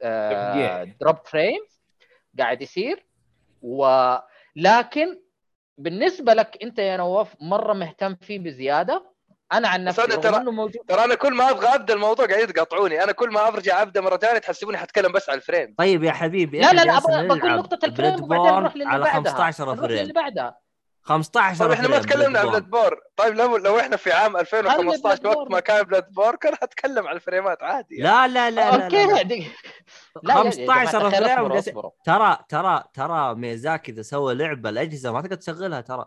آه. 0.01 0.83
drop 1.01 1.15
frames 1.25 1.81
قاعد 2.39 2.61
يصير. 2.61 3.05
ولكن 3.61 5.19
بالنسبة 5.77 6.33
لك 6.33 6.57
أنت 6.63 6.79
يا 6.79 6.97
نواف 6.97 7.35
مرة 7.41 7.73
مهتم 7.73 8.15
فيه 8.15 8.39
بزيادة؟ 8.39 9.17
أنا 9.53 9.67
عن 9.67 9.83
نفسي 9.83 10.01
ترى- 10.01 10.35
إنه 10.35 10.51
موجود. 10.51 10.81
ترى 10.87 11.03
أنا 11.05 11.15
كل 11.15 11.33
ما 11.33 11.49
أبغى 11.49 11.67
أبدأ 11.67 11.93
الموضوع 11.93 12.25
قاعد 12.25 12.49
يتقاطعوني 12.49 13.03
أنا 13.03 13.11
كل 13.11 13.29
ما 13.29 13.47
أرجع 13.47 13.81
أبدأ 13.81 14.01
مرة 14.01 14.17
ثانية 14.17 14.39
تحسبوني 14.39 14.77
حتكلم 14.77 15.11
بس 15.11 15.29
على 15.29 15.37
ال 15.37 15.43
frame 15.43 15.75
طيب 15.77 16.03
يا 16.03 16.11
حبيبي 16.11 16.59
لا 16.59 16.73
لا 16.73 16.81
لا 16.85 16.99
بقول 16.99 17.55
نقطة 17.55 17.85
ال 17.85 17.91
frame 17.91 18.23
وبعدين 18.23 18.45
نروح 18.53 18.75
للي 18.75 18.85
على 18.85 19.03
بعدها. 19.03 19.13
15 19.31 19.65
نروح 19.65 19.79
frame 19.79 20.03
للي 20.03 20.13
بعدها. 20.13 20.57
15 21.07 21.59
طيب 21.65 21.71
إحنا 21.71 21.87
ما 21.87 21.99
تكلمنا 21.99 22.39
عن. 22.39 22.47
بلاد 22.47 22.69
بور 22.69 22.99
طيب 23.15 23.33
لو 23.35 23.57
لو 23.57 23.79
إحنا 23.79 23.97
في 23.97 24.11
عام 24.11 24.37
2015 24.37 25.17
خلي 25.23 25.29
وقت 25.35 25.51
ما 25.51 25.59
كان 25.59 25.83
بلاد 25.83 26.11
بور 26.11 26.35
كان 26.35 26.55
حتكلم 26.55 27.07
على 27.07 27.15
الفريمات 27.15 27.63
عادي 27.63 27.95
يعني. 27.95 28.09
لا 28.09 28.27
لا 28.27 28.51
لا 28.51 28.77
لا, 28.77 28.85
أوكي 28.85 29.05
لا, 29.05 29.13
لا. 29.13 29.23
لا 29.23 29.35
يا- 29.35 29.43
يا 29.43 29.49
جماعة 30.23 30.43
15 30.43 31.07
الخير 31.07 31.61
فريم 31.61 31.91
ترى 32.05 32.37
ترى 32.49 32.83
ترى 32.93 33.35
ميزاكي 33.35 33.91
إذا 33.91 34.01
سوى 34.01 34.35
لعبة 34.35 34.69
الاجهزه 34.69 35.11
ما 35.11 35.21
تقدر 35.21 35.35
تشغلها 35.35 35.81
ترى 35.81 36.05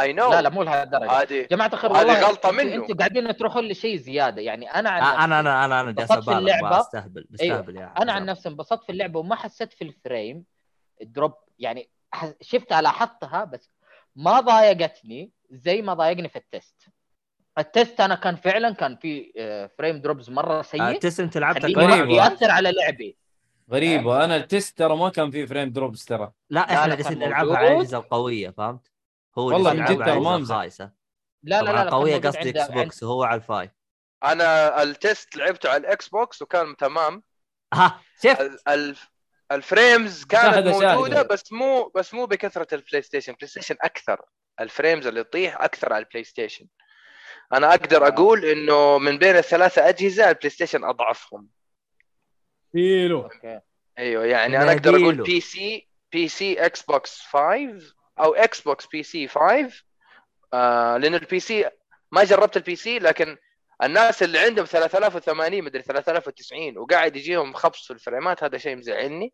اي 0.00 0.12
نو 0.12 0.30
لا 0.30 0.42
لا 0.42 0.48
مو 0.48 0.62
لهالدرجة 0.62 1.10
عادي 1.10 1.42
جماعة 1.44 1.70
الخير 1.72 1.90
هذه 1.92 1.98
والله 1.98 2.30
انتوا- 2.30 2.50
منه. 2.52 2.74
أنتوا 2.74 2.96
قاعدين 2.96 3.36
تروحون 3.36 3.64
لشيء 3.68 3.96
زيادة 3.96 4.42
يعني 4.42 4.70
أنا 4.74 4.90
عن 4.90 5.02
آه، 5.02 5.24
أنا 5.24 5.40
أنا 5.40 5.64
أنا 5.64 5.80
أنا 5.80 5.90
جالس 5.92 6.10
انبسطت 6.10 6.24
في 6.24 6.30
أبالغ 6.36 6.38
اللعبة. 6.38 6.78
بستهبل 6.78 7.26
بستهبل 7.30 7.76
يا 7.76 7.94
أنا 8.02 8.12
عن. 8.12 8.24
نفسي 8.26 8.48
انبسطت 8.48 8.84
في 8.84 8.92
اللعبة 8.92 9.20
وما 9.20 9.36
حسيت 9.36 9.72
في 9.72 9.84
الفريم 9.84 10.44
الدروب 11.02 11.32
يعني 11.58 11.90
ح- 12.12 12.32
شفتها 12.40 12.80
لاحظتها 12.82 13.44
بس 13.44 13.70
ما 14.16 14.40
ضايقتني 14.40 15.32
زي 15.50 15.82
ما 15.82 15.94
ضايقني 15.94 16.28
في 16.28 16.36
التست. 16.36 16.88
التست 17.58 18.00
أنا 18.00 18.14
كان 18.14 18.36
فعلا 18.36 18.74
كان 18.74 18.96
في 18.96 19.32
آه، 19.36 19.70
فريم 19.78 20.00
دروبز 20.00 20.30
مرة 20.30 20.58
آه، 20.58 20.62
سيء. 20.62 20.98
تس 20.98 21.20
أنت 21.20 21.38
كم 21.38 21.80
غريب. 21.80 22.10
ياثر 22.10 22.50
على 22.50 22.72
لعبي. 22.72 23.18
غريب. 23.70 24.06
وأنا 24.06 24.36
التست 24.36 24.78
ترى 24.78 24.96
ما 24.96 25.08
كان 25.08 25.30
فيه 25.30 25.46
فريم 25.46 25.72
دروبس 25.72 26.04
ترى. 26.04 26.32
لا 26.50 26.60
إحنا 26.60 26.94
جالسين 26.94 27.18
كان 27.18 27.28
نلعبها. 27.28 27.56
على 27.56 27.68
الأجهزة 27.68 27.98
القوية 27.98 28.50
فهمت؟ 28.50 28.92
هو 29.38 29.46
والله 29.46 29.72
من 29.72 29.84
جد 29.84 30.04
ترى 30.04 30.20
ما. 30.20 30.36
الخايسة. 30.36 30.90
لا 31.42 31.62
لا 31.62 31.70
لا, 31.70 31.90
قوية 31.90 32.20
قصدي 32.20 32.50
إكس 32.50 32.70
بوكس 32.70 33.02
وهو 33.02 33.24
على 33.24 33.38
الفايف. 33.40 33.70
أنا 34.24 34.82
التست 34.82 35.36
لعبته 35.36 35.68
على 35.68 35.80
الإكس 35.80 36.08
بوكس 36.08 36.42
وكان 36.42 36.76
تمام. 36.76 37.22
ها 37.74 38.00
شفت 38.22 38.68
ال 39.52 39.62
frames 39.62 40.24
كانت. 40.24 40.66
موجودة 40.66 41.22
بس 41.22 41.52
مو 41.52 41.92
بس 41.94 42.14
مو 42.14 42.26
بكثرة 42.26 42.74
ال 42.74 43.02
PlayStation 43.02 43.32
ال 43.32 43.48
PlayStation 43.48 43.76
أكثر. 43.80 44.22
ال 44.60 44.67
frames 44.67 45.06
اللي 45.06 45.24
تطيح 45.24 45.60
أكثر 45.60 45.92
على 45.92 46.04
ال 46.04 46.24
PlayStation 46.24 46.66
أنا 47.52 47.70
أقدر 47.70 48.06
أقول 48.08 48.44
إنه 48.44 48.98
من 48.98 49.18
بين 49.18 49.36
الثلاثة 49.36 49.88
أجهزة 49.88 50.28
ال 50.28 50.50
PlayStation 50.50 50.84
اضعفهم 50.84 51.48
okay. 53.24 53.60
أيوه 53.98 54.24
يعني 54.24 54.56
أنا 54.62 54.72
أقدر. 54.72 54.90
أقول 54.90 55.22
PC 55.22 55.88
PC 56.12 56.66
Xbox 56.66 57.20
5 57.20 57.94
أو 58.18 58.34
Xbox 58.34 58.86
PC 58.86 59.28
5 59.28 59.84
آه 60.54 60.96
لأنه 60.96 61.16
ال 61.16 61.40
PC 61.40 61.70
ما 62.12 62.24
جربت 62.24 62.56
ال 62.56 62.76
PC 62.76 62.98
لكن 62.98 63.36
الناس 63.82 64.22
اللي 64.22 64.38
عندهم 64.38 64.64
3080 64.64 65.64
مدري 65.64 65.82
3090 65.82 66.78
وقاعد 66.78 67.16
يجيهم 67.16 67.52
خبص 67.52 67.86
في 67.86 67.92
الفريمات 67.92 68.44
هذا 68.44 68.58
شيء 68.58 68.76
مزعلني. 68.76 69.32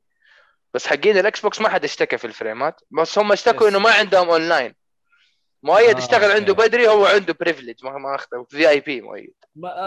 بس 0.75 0.87
حقين 0.87 1.19
ال 1.19 1.41
Xbox 1.41 1.61
ما 1.61 1.69
حد 1.69 1.85
اشتكى 1.85 2.19
في 2.19 2.27
الفريمات. 2.27 2.81
بس 2.91 3.19
هم 3.19 3.33
اشتكوا. 3.33 3.69
إنه 3.69 3.79
ما 3.79 3.91
عندهم 3.91 4.31
اونلاين 4.31 4.75
مؤيد 5.63 5.97
آه، 5.97 5.99
اشتغل 5.99 6.23
okay. 6.25 6.35
عنده 6.35 6.55
بدري 6.55 6.89
هو 6.89 7.07
عنده 7.07 7.37
privilege 7.41 7.85
ما 7.85 7.99
ما 7.99 8.15
أخذ 8.15 8.27
VIP 8.49 9.01
مؤيد. 9.01 9.35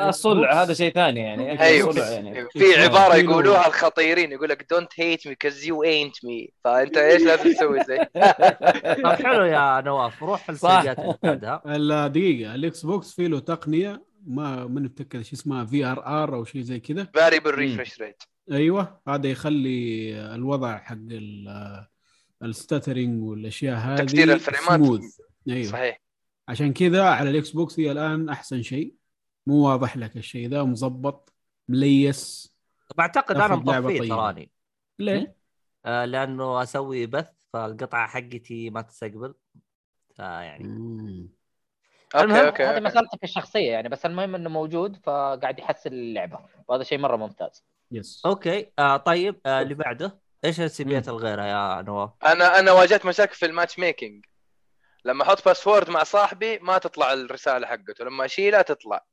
الصلع 0.07 0.63
هذا 0.63 0.73
شيء 0.73 0.93
ثاني 0.93 1.19
يعني. 1.19 1.61
أيوه. 1.61 1.99
يعني. 1.99 2.47
في 2.59 2.75
عبارة 2.75 3.13
في 3.13 3.19
يقولوها 3.19 3.67
الخطيرين 3.67 4.31
يقول 4.31 4.49
لك 4.49 4.69
don't 4.69 4.93
hate 4.95 5.27
me 5.27 5.35
'cause 5.35 5.65
you 5.65 5.83
ain't 5.83 6.25
me 6.25 6.49
فأنت 6.63 6.97
إيش 6.97 7.21
لازم 7.21 7.53
تسوي 7.53 7.83
زي؟ 7.83 7.97
طب 9.03 9.13
حلو 9.23 9.45
يا 9.45 9.81
نواف. 9.81 10.23
روح 10.23 10.51
صح. 10.51 10.69
السلبيات 10.69 10.99
اللي 10.99 11.17
بعدها. 11.23 11.61
الدقيقه 11.65 12.55
ال 12.55 12.85
Xbox 12.85 13.13
فيه 13.15 13.27
له 13.27 13.39
تقنية 13.39 14.01
ما 14.27 14.65
من 14.65 14.83
متاكد 14.83 15.15
إيش 15.15 15.33
اسمها 15.33 15.65
VRR 15.65 16.35
أو 16.35 16.45
شيء 16.45 16.61
زي 16.61 16.79
كذا. 16.79 17.03
variable. 17.03 17.55
refresh 17.55 18.01
rate 18.01 18.23
أيوه 18.51 19.01
هذا 19.07 19.27
يخلي 19.27 20.35
الوضع 20.35 20.77
حق 20.77 20.97
ال 22.43 22.51
stuttering 22.51 23.23
والأشياء 23.23 23.77
هذه 23.77 23.97
تكسير 23.97 24.33
الفريمات. 24.33 24.85
سموث 24.85 25.19
أيوه. 25.49 25.71
صحيح. 25.71 26.01
عشان 26.47 26.73
كذا 26.73 27.03
على 27.03 27.29
ال 27.29 27.51
Xbox 27.51 27.79
هي 27.79 27.91
الآن 27.91 28.29
أحسن 28.29 28.61
شيء. 28.61 28.93
مو 29.47 29.55
واضح 29.67 29.97
لك 29.97 30.17
الشيء 30.17 30.49
ذا 30.49 30.63
مظبط 30.63 31.33
مليس. 31.69 32.53
طب 32.89 32.99
أعتقد 32.99 33.35
أنا 33.35 33.55
مطفيه. 33.55 34.09
تراني. 34.09 34.51
ليه؟ 34.99 35.35
آه 35.85 36.05
لأنه 36.05 36.63
أسوي 36.63 37.05
بث 37.05 37.29
فالقطعة 37.53 38.07
حقتي 38.07 38.69
ما 38.69 38.81
تستقبل. 38.81 39.33
فيعني. 40.15 41.29
المهم، 42.23 42.45
okay 42.45 42.63
هذه 42.63 42.69
okay. 42.69 42.85
مسألتك 42.85 43.23
الشخصية 43.23 43.71
يعني 43.71 43.89
بس 43.89 44.05
المهم 44.05 44.35
إنه 44.35 44.49
موجود 44.49 44.97
فقاعد 45.03 45.59
يحسن 45.59 45.93
اللعبة 45.93 46.39
وهذا 46.67 46.83
شيء 46.83 46.97
مرة 46.97 47.15
ممتاز. 47.15 47.65
yes 47.91 48.21
okay 48.25 48.71
آه 48.79 48.97
طيب 48.97 49.39
آه 49.45 49.61
اللي 49.61 49.73
بعده؟ 49.73 50.19
إيش 50.45 50.59
السلبيات 50.61 51.07
الغيرها 51.09 51.45
يا 51.45 51.81
نواف؟ 51.81 52.09
أنا 52.25 52.59
أنا 52.59 52.71
واجهت 52.71 53.05
مشاكل 53.05 53.35
في 53.35 53.45
ال 53.45 53.79
matchmaking 53.79 54.25
لما 55.05 55.23
أحط 55.23 55.45
password 55.45 55.89
مع 55.89 56.03
صاحبي 56.03 56.59
ما 56.59 56.77
تطلع 56.77 57.13
الرسالة 57.13 57.67
حقته 57.67 58.05
لما 58.05 58.25
اشيلها 58.25 58.61
تطلع. 58.61 59.05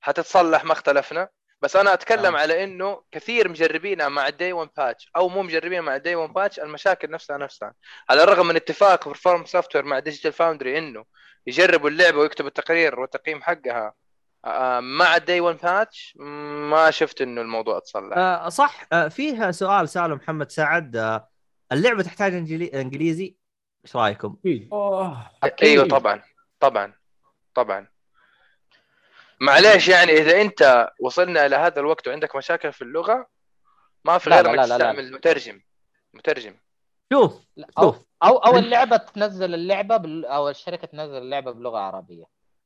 حتتصلح 0.00 0.64
ما 0.64 0.72
اختلفنا. 0.72 1.28
بس 1.62 1.76
أنا 1.76 1.92
أتكلم 1.94 2.36
آه. 2.36 2.40
على 2.40 2.64
إنه 2.64 3.02
كثير 3.12 3.48
مجربينها 3.48 4.08
مع 4.08 4.28
ال 4.28 4.34
day 4.34 4.52
1 4.52 4.70
patch 4.76 5.10
أو 5.16 5.28
مو 5.28 5.42
مجربينها 5.42 5.80
مع 5.80 5.96
ال 5.96 6.01
day 6.01 6.14
1 6.14 6.32
patch 6.32 6.60
المشاكل 6.60 7.10
نفسها 7.10 7.36
نفسها. 7.38 7.74
على 8.10 8.22
الرغم 8.22 8.46
من 8.46 8.56
اتفاق 8.56 9.08
From 9.08 9.44
Software 9.44 9.84
مع 9.84 9.98
Digital 9.98 10.32
Foundry 10.32 10.78
إنه 10.78 11.04
يجربوا 11.46 11.90
اللعبة 11.90 12.18
ويكتبوا 12.18 12.48
التقرير 12.48 13.00
والتقييم 13.00 13.42
حقها 13.42 13.92
آه، 14.44 14.80
مع 14.80 15.16
ال 15.16 15.22
day 15.22 15.40
1 15.40 15.58
patch 15.62 16.16
ما 16.70 16.90
شفت 16.90 17.20
إنه 17.20 17.40
الموضوع 17.40 17.76
اتصلح 17.78 18.16
آه 18.16 18.48
صح. 18.48 18.86
آه 18.92 19.08
فيها 19.08 19.50
سؤال 19.50 19.88
سأله 19.88 20.14
محمد 20.14 20.50
سعد 20.50 20.96
آه 20.96 21.28
اللعبة 21.72 22.02
تحتاج 22.02 22.34
إنجليزي؟ 22.74 23.36
إيش 23.84 23.96
رأيكم؟ 23.96 24.36
أيوه 25.62 25.88
طبعا 25.88 26.22
طبعا 26.60 26.94
طبعا. 27.54 27.86
معليش 29.40 29.88
يعني 29.88 30.12
إذا 30.12 30.40
أنت 30.40 30.90
وصلنا 31.00 31.46
إلى 31.46 31.56
هذا 31.56 31.80
الوقت 31.80 32.08
وعندك 32.08 32.36
مشاكل 32.36 32.72
في 32.72 32.82
اللغة 32.82 33.26
ما 34.04 34.18
في 34.18 34.30
غير 34.30 34.50
انك 34.50 34.56
لا. 34.56 34.62
تستعمل 34.62 35.12
مترجم 35.12 35.60
مترجم 36.14 36.54
شوف 37.12 37.32
أو 37.78 37.92
شوف 37.92 37.96
أو, 38.22 38.36
أو 38.36 38.56
اللعبة 38.56 38.96
تنزل 38.96 39.54
اللعبة 39.54 39.96
بال... 39.96 40.24
أو 40.24 40.48
الشركة 40.48 40.86
تنزل 40.86 41.18
اللعبة 41.18 41.50
بلغة 41.52 41.78
عربية 41.78 42.24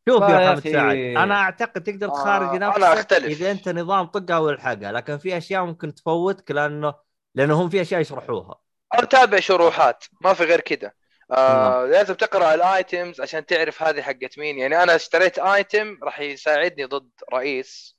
شوف 0.09 0.23
يا 0.23 0.53
محمد. 0.53 0.69
سعد 0.69 0.97
أنا 0.97 1.35
أعتقد 1.35 1.83
تقدر 1.83 2.09
آه، 2.09 2.11
تخارج 2.11 2.57
أنا 2.57 2.69
نفسك 2.69 2.83
أختلف. 2.83 3.25
إذا 3.25 3.51
أنت 3.51 3.69
نظام 3.69 4.07
طقها 4.07 4.39
والحقها 4.39 4.93
لكن 4.93 5.19
في 5.19 5.37
أشياء 5.37 5.65
ممكن 5.65 5.95
تفوتك 5.95 6.51
لأنه 6.51 6.95
لأنه 7.35 7.63
هم 7.63 7.69
في 7.69 7.81
أشياء 7.81 8.01
يشرحوها 8.01 8.61
أو 8.95 9.05
تابع 9.05 9.41
شروحات 9.41 10.05
ما 10.21 10.35
في 10.35 10.45
غير 10.45 10.61
كده 10.61 10.95
آه 11.31 11.87
لازم 11.87 12.15
تقرأ 12.15 12.55
الايتمز 12.55 13.21
عشان 13.21 13.47
تعرف 13.47 13.83
هذه 13.83 14.03
حقت 14.03 14.39
مين. 14.39 14.59
يعني 14.59 14.83
أنا 14.83 14.95
اشتريت 14.95 15.39
ايتم 15.39 15.99
راح 16.03 16.21
يساعدني 16.21 16.85
ضد 16.85 17.11
رئيس 17.33 17.97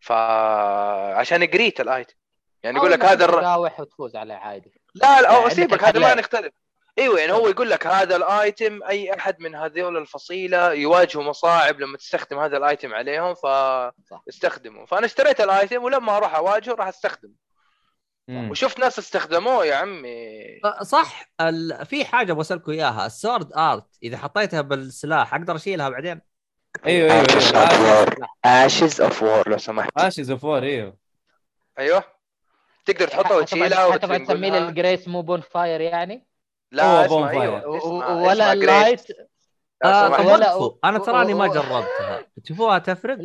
فعشان 0.00 1.46
قريت 1.46 1.80
الايتم 1.80 2.14
يعني 2.62 2.76
يقول 2.76 2.90
لك 2.90 3.04
هذا. 3.04 3.26
تراوح 3.26 3.80
وتفوز 3.80 4.16
عليه 4.16 4.34
عادي. 4.34 4.80
لا 4.94 5.20
لا 5.20 5.38
يعني 5.38 5.50
سيبك 5.50 5.84
هذا 5.84 6.00
ما. 6.00 6.14
نختلف. 6.14 6.52
إيوه 6.98 7.20
يعني 7.20 7.32
هو 7.32 7.48
يقول 7.48 7.70
لك 7.70 7.86
هذا 7.86 8.16
الايتم 8.16 8.82
أي 8.82 9.14
أحد 9.14 9.40
من 9.40 9.54
هذول 9.54 9.96
الفصيلة 9.96 10.72
يواجهوا 10.72 11.24
مصاعب 11.24 11.80
لما 11.80 11.96
تستخدم 11.96 12.38
هذا 12.38 12.56
الايتم 12.56 12.94
عليهم 12.94 13.34
فاستخدمه. 13.34 14.86
فأنا 14.86 15.06
اشتريت 15.06 15.40
الايتم 15.40 15.84
ولما 15.84 16.16
أروح 16.16 16.34
أواجهه 16.34 16.74
راح 16.74 16.88
أستخدمه. 16.88 17.34
مم. 18.28 18.50
وشفت 18.50 18.78
ناس 18.80 18.98
استخدموه 18.98 19.64
يا 19.66 19.74
عمي. 19.74 20.60
صح 20.82 21.30
ال... 21.40 21.86
في 21.86 22.04
حاجة 22.04 22.32
بسألكم 22.32 22.72
إياها 22.72 23.06
السورد 23.06 23.52
آرت 23.52 23.86
إذا 24.02 24.16
حطيتها 24.16 24.60
بالسلاح 24.60 25.34
أقدر 25.34 25.56
أشيلها 25.56 25.88
بعدين؟ 25.88 26.20
أيوه 26.86 27.12
أيوه 27.12 27.24
Ashes 27.26 27.52
of 27.54 27.72
War. 27.72 28.14
Ashes 28.46 29.10
of 29.10 29.20
War. 29.22 29.48
لو 29.48 29.58
سمحت. 29.58 29.90
Ashes 29.98 30.30
of 30.30 30.44
War 30.44 30.62
أيوه. 30.62 30.96
أيوه. 31.78 32.04
تقدر 32.86 33.08
تحطها 33.08 33.36
وتشيلها 33.36 33.92
حتبغى 33.92 34.18
تسميه 34.18 34.58
ال 34.58 34.66
grace 34.66 35.08
مو 35.08 35.22
bonfire 35.22 35.80
يعني؟ 35.80 36.26
لا 36.72 36.84
هو 36.84 37.04
اسمع. 37.24 37.30
أيوه 37.30 37.78
اسمع- 37.78 38.08
ولا 38.08 38.52
ال 38.52 38.60
light 38.60 39.02
آه 39.84 40.10
ولا- 40.26 40.74
أنا 40.84 40.98
تراني 40.98 41.34
ما 41.34 41.46
جربتها. 41.46 42.26
تشوفوها 42.44 42.78
تفرق؟ 42.78 43.18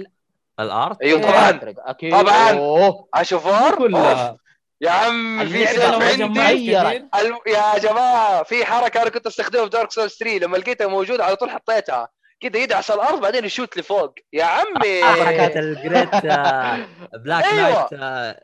ال 0.60 0.68
art؟ 0.68 1.02
أيوه 1.02 1.20
إيه، 1.20 1.26
طبعا. 1.28 1.74
أكيد. 1.78 2.12
طبعاً. 2.14 2.94
Ashes 3.14 3.37
of 3.37 3.46
War 3.46 3.76
كلها. 3.78 4.38
يا 4.82 4.90
عم 4.92 5.46
في 5.50 5.66
سلاح 5.68 5.94
عندي. 6.40 6.80
الم... 7.22 7.38
يا 7.48 7.78
جماعة 7.78 8.44
في 8.44 8.66
حركة 8.66 9.02
أنا 9.02 9.10
كنت 9.10 9.28
أستخدمها 9.28 9.64
في 9.64 9.70
Dark 9.70 9.92
Souls 9.92 10.14
3 10.20 10.38
لما 10.38 10.58
لقيتها 10.58 10.88
موجودة 10.88 11.26
على 11.26 11.36
طول 11.36 11.50
حطيتها. 11.50 12.10
كذا 12.42 12.58
يدعس 12.58 12.92
الأرض 12.92 13.22
بعدين 13.22 13.46
يشوت 13.46 13.78
لفوق 13.78 14.14
يا 14.34 14.44
عمي! 14.44 15.04
حركه 15.26 15.60
ال 15.60 15.68
great 15.68 16.10
Black. 17.26 17.46
Knight 17.54 17.94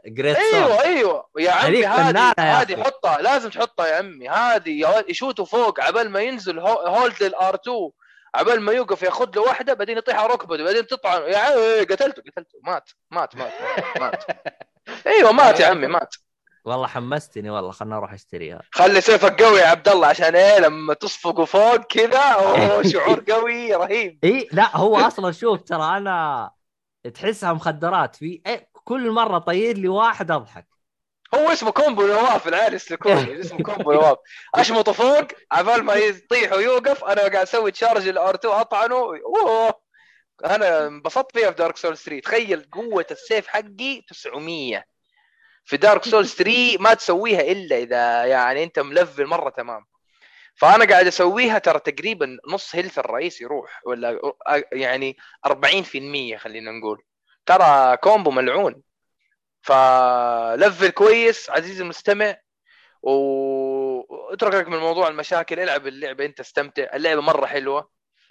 great 0.07 0.37
أيوه 0.37 0.83
أيوه. 0.83 1.25
يا 1.39 1.51
عمي 1.51 1.85
هذه 1.85 2.33
هذه. 2.39 2.83
حطها. 2.83 3.21
لازم 3.21 3.49
تحطها 3.49 3.87
يا 3.87 3.95
عمي. 3.95 4.29
هذه 4.29 5.03
يشوتوا 5.07 5.45
فوق 5.45 5.79
عبال 5.81 6.09
ما 6.09 6.19
ينزل 6.21 6.59
هو- 6.59 6.87
hold 6.87 7.23
لل 7.23 7.45
R 7.45 7.55
2 7.55 7.89
عبال 8.35 8.61
ما 8.61 8.71
يوقف 8.73 9.01
ياخذ 9.03 9.29
له 9.35 9.41
واحدة 9.41 9.73
بعدين 9.73 9.97
يطيح 9.97 10.19
على 10.19 10.33
ركبته 10.33 10.63
بعدين 10.63 10.87
تطعن. 10.87 11.21
يا 11.31 11.37
عمي 11.37 11.79
قتلته 11.79 12.21
قتلته. 12.21 12.59
مات 12.63 12.89
مات 13.11 13.35
مات 13.35 13.51
مات, 13.77 13.97
مات. 14.01 14.23
أيوه 15.07 15.31
مات 15.31 15.59
يا 15.59 15.65
عمي 15.65 15.87
مات. 15.87 16.15
والله 16.65 16.87
حمستني 16.87 17.49
والله 17.49 17.71
خلنا 17.71 17.97
أروح 17.97 18.13
اشتريها. 18.13 18.61
خلي 18.71 19.01
سيفك 19.01 19.41
قوي 19.43 19.59
يا 19.59 19.65
عبد 19.67 19.89
الله 19.89 20.07
عشان 20.07 20.35
إيه؟ 20.35 20.59
لما 20.59 20.93
تصفقوا 20.93 21.45
فوق 21.45 21.75
كذا 21.75 22.37
شعور 22.91 23.23
قوي 23.29 23.73
رهيب. 23.73 24.19
إي 24.23 24.47
لا 24.51 24.77
هو 24.77 24.97
أصلا 24.97 25.31
شوف 25.31 25.61
ترى 25.61 25.97
أنا 25.97 26.51
تحسها 27.13 27.53
مخدرات. 27.53 28.15
في 28.15 28.41
إيه 28.47 28.69
كل 28.73 29.11
مرة 29.11 29.37
طير 29.37 29.77
لي 29.77 29.87
واحد 29.87 30.31
أضحك. 30.31 30.67
هو 31.35 31.51
اسمه 31.51 31.71
combo 31.71 32.07
نواف 32.07 32.47
العيال 32.47 32.73
يسلكوني 32.73 33.39
اسمه 33.41 33.63
combo 33.63 33.91
نواف. 33.93 34.17
اشمطه 34.55 34.91
فوق 34.91 35.27
عبال 35.51 35.83
ما 35.83 35.93
يطيح 35.93 36.53
ويوقف 36.53 37.03
أنا 37.03 37.21
قاعد 37.21 37.35
أسوي 37.35 37.71
charge 37.71 38.07
ال 38.07 38.21
R 38.21 38.35
2 38.35 38.53
أطعنه 38.53 38.95
أوه. 38.95 39.83
أنا 40.45 40.87
انبسطت 40.87 41.37
فيها 41.37 41.51
في 41.51 41.57
Dark 41.57 41.77
Souls 41.77 41.99
3 42.01 42.19
تخيل 42.21 42.69
قوة 42.71 43.05
السيف 43.11 43.47
حقي 43.47 44.01
900 44.09 44.83
في 45.65 45.77
Dark 45.77 46.03
Souls 46.03 46.33
3 46.35 46.77
ما 46.79 46.93
تسويها 46.93 47.41
إلا 47.41 47.77
إذا 47.77 48.25
يعني 48.25 48.63
أنت 48.63 48.79
م 48.79 48.87
level 48.87 49.25
مرة 49.25 49.49
تمام. 49.49 49.85
فأنا 50.55 50.85
قاعد 50.85 51.07
أسويها 51.07 51.59
ترى 51.59 51.79
تقريبا 51.79 52.37
نص 52.49 52.75
health 52.75 52.99
الرئيس 52.99 53.41
يروح 53.41 53.81
ولا 53.85 54.19
يعني 54.73 55.17
40% 55.47 56.37
خلينا 56.37 56.71
نقول. 56.71 57.03
ترى 57.45 57.97
combo 57.97 58.31
ملعون. 58.31 58.81
ف 59.61 59.83
level 59.83 60.89
كويس 60.89 61.49
عزيزي 61.49 61.83
المستمع. 61.83 62.37
واتركك 63.01 64.67
من 64.67 64.77
موضوع 64.77 65.07
المشاكل 65.07 65.59
العب 65.59 65.87
اللعبة 65.87 66.25
أنت 66.25 66.39
استمتع. 66.39 66.87
اللعبة 66.93 67.21
مرة 67.21 67.45
حلوة. 67.45 67.89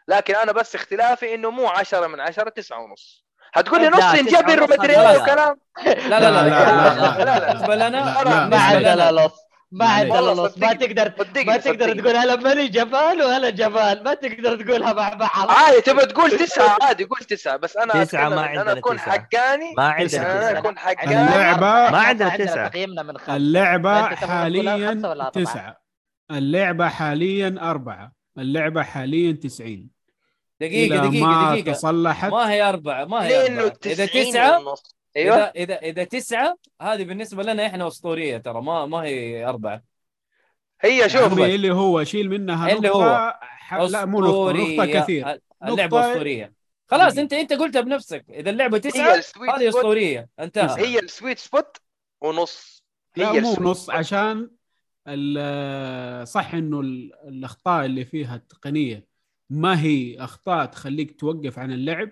لكن 0.09 0.34
أنا 0.34 0.52
بس 0.52 0.74
اختلافي 0.74 1.34
إنه 1.34 1.50
مو 1.50 1.68
10 1.68 2.06
من 2.06 2.20
10 2.20 2.48
9 2.48 2.80
ونص. 2.80 3.21
هتقول 3.54 3.80
لي 3.80 3.88
لا، 3.88 3.96
نص 3.96 4.04
ونص 4.20 4.34
ومدري 4.62 4.92
لا، 4.92 5.10
إيه 5.10 5.16
لا. 5.16 5.22
وكلام 5.22 5.56
لا 5.86 6.20
لا 6.20 6.20
لا 6.20 6.30
لا، 6.30 6.48
لا، 6.48 7.24
لا،. 7.24 7.48
بالنسبة 7.52 7.74
لنا 7.74 7.86
لا، 7.88 8.24
لا 8.24 8.30
لا. 8.30 8.46
ما 8.46 8.56
عندنا 8.56 9.12
لص 9.12 9.32
ما 9.72 9.84
عندنا 9.86 10.30
لص 10.46 10.58
ما. 10.58 10.72
تقدر 10.72 11.12
ما 11.46 11.56
تقدر. 11.56 12.00
تقول 12.00 12.16
هلا 12.16 12.36
ماني 12.36 12.68
جبال 12.68 13.22
وهلا 13.22 13.50
جبال 13.50 14.04
ما 14.04 14.14
تقدر 14.14 14.62
تقولها 14.62 14.92
مع 14.92 15.08
بعض 15.08 15.50
عادي 15.50 15.80
تبى 15.80 16.06
تقول 16.06 16.30
تسعة 16.30 16.78
عادي 16.82 17.04
قول 17.04 17.18
تسعة 17.18 17.56
بس 17.56 17.76
أنا 17.76 18.02
أتكلم 18.02 18.30
ما 18.34 18.40
عندنا 18.42 18.62
أنا 18.72 18.78
اكون. 18.80 18.98
حقاني 18.98 19.74
ما 19.76 19.84
عندنا. 19.84 20.50
أنا. 20.50 20.58
اكون 20.58 20.78
حقاني 20.78 21.26
اللعبة- 21.28 21.60
ما 21.92 21.98
عندنا 21.98 22.36
تسعة. 22.36 22.68
تقييمنا 22.68 23.02
من 23.02 23.14
تبغى 23.14 23.24
تقولها 23.24 24.16
خمسة 24.16 24.26
حاليا؟ 24.26 25.30
تسعة 25.30 25.76
اللعبة 26.30 26.88
حاليا 26.88 27.56
أربعة 27.60 28.12
اللعبة 28.38 28.82
حاليا 28.82 29.32
90 29.32 29.90
دقيقة 30.66 31.09
دقيقة 31.09 31.26
ما 31.26 31.52
دقيقة. 31.52 31.72
تصلحت. 31.72 32.30
ما 32.30 32.51
هي 32.51 32.62
أربعة 32.62 33.05
ما 33.05 33.26
هي 33.26 33.47
أربعة. 33.47 33.72
إذا 33.86 34.06
90 34.06 34.30
تسعة 34.30 34.59
ونص؟ 34.68 34.97
أيوه. 35.16 35.36
إذا 35.36 35.51
إذا 35.56 35.74
إذا 35.78 36.05
تسعة 36.05 36.56
هذه 36.82 37.05
بالنسبة 37.05 37.43
لنا 37.43 37.66
إحنا 37.66 37.86
أسطورية 37.89 38.39
ترى 38.39 38.62
ما 38.62 38.86
ما 38.86 38.98
هي 39.02 39.44
أربعة. 39.44 39.82
هي 40.80 41.09
شوف 41.09 41.39
اللي 41.39 41.70
هو 41.74 42.05
شيل 42.05 42.30
منها 42.30 42.72
اللي 42.72 42.89
نقطة 42.89 43.30
هو. 43.72 43.86
لا 43.86 44.05
مو 44.05 44.20
نقطة 44.20 44.52
نقطة 44.52 44.86
كثير. 45.01 45.39
اللعبة 45.64 46.01
نقطة- 46.02 46.05
أسطورية. 46.10 46.52
خلاص. 46.86 47.18
أنت 47.18 47.32
أنت 47.32 47.52
قلتها 47.52 47.80
بنفسك. 47.80 48.24
إذا 48.30 48.51
اللعبة 48.51 48.78
تسعة 48.78 49.14
هذه 49.14 49.20
سبوت. 49.20 49.48
أسطورية. 49.48 50.28
انتهى. 50.40 50.86
هي 50.86 50.98
السويت 50.98 51.39
سبوت 51.39 51.76
ونص. 52.20 52.84
لا 53.16 53.32
هي 53.32 53.40
مو 53.40 53.51
السويت 53.51 53.60
نص. 53.68 53.90
عشان 53.90 54.51
ال- 55.09 56.28
صح 56.28 56.55
إنه 56.55 56.80
ال- 56.80 57.12
الأخطاء 57.28 57.84
اللي 57.84 58.05
فيها 58.05 58.36
التقنية 58.36 59.05
ما 59.52 59.80
هي 59.80 60.18
أخطاء 60.18 60.66
تخليك 60.66 61.20
توقف 61.20 61.58
عن 61.58 61.72
اللعب. 61.72 62.10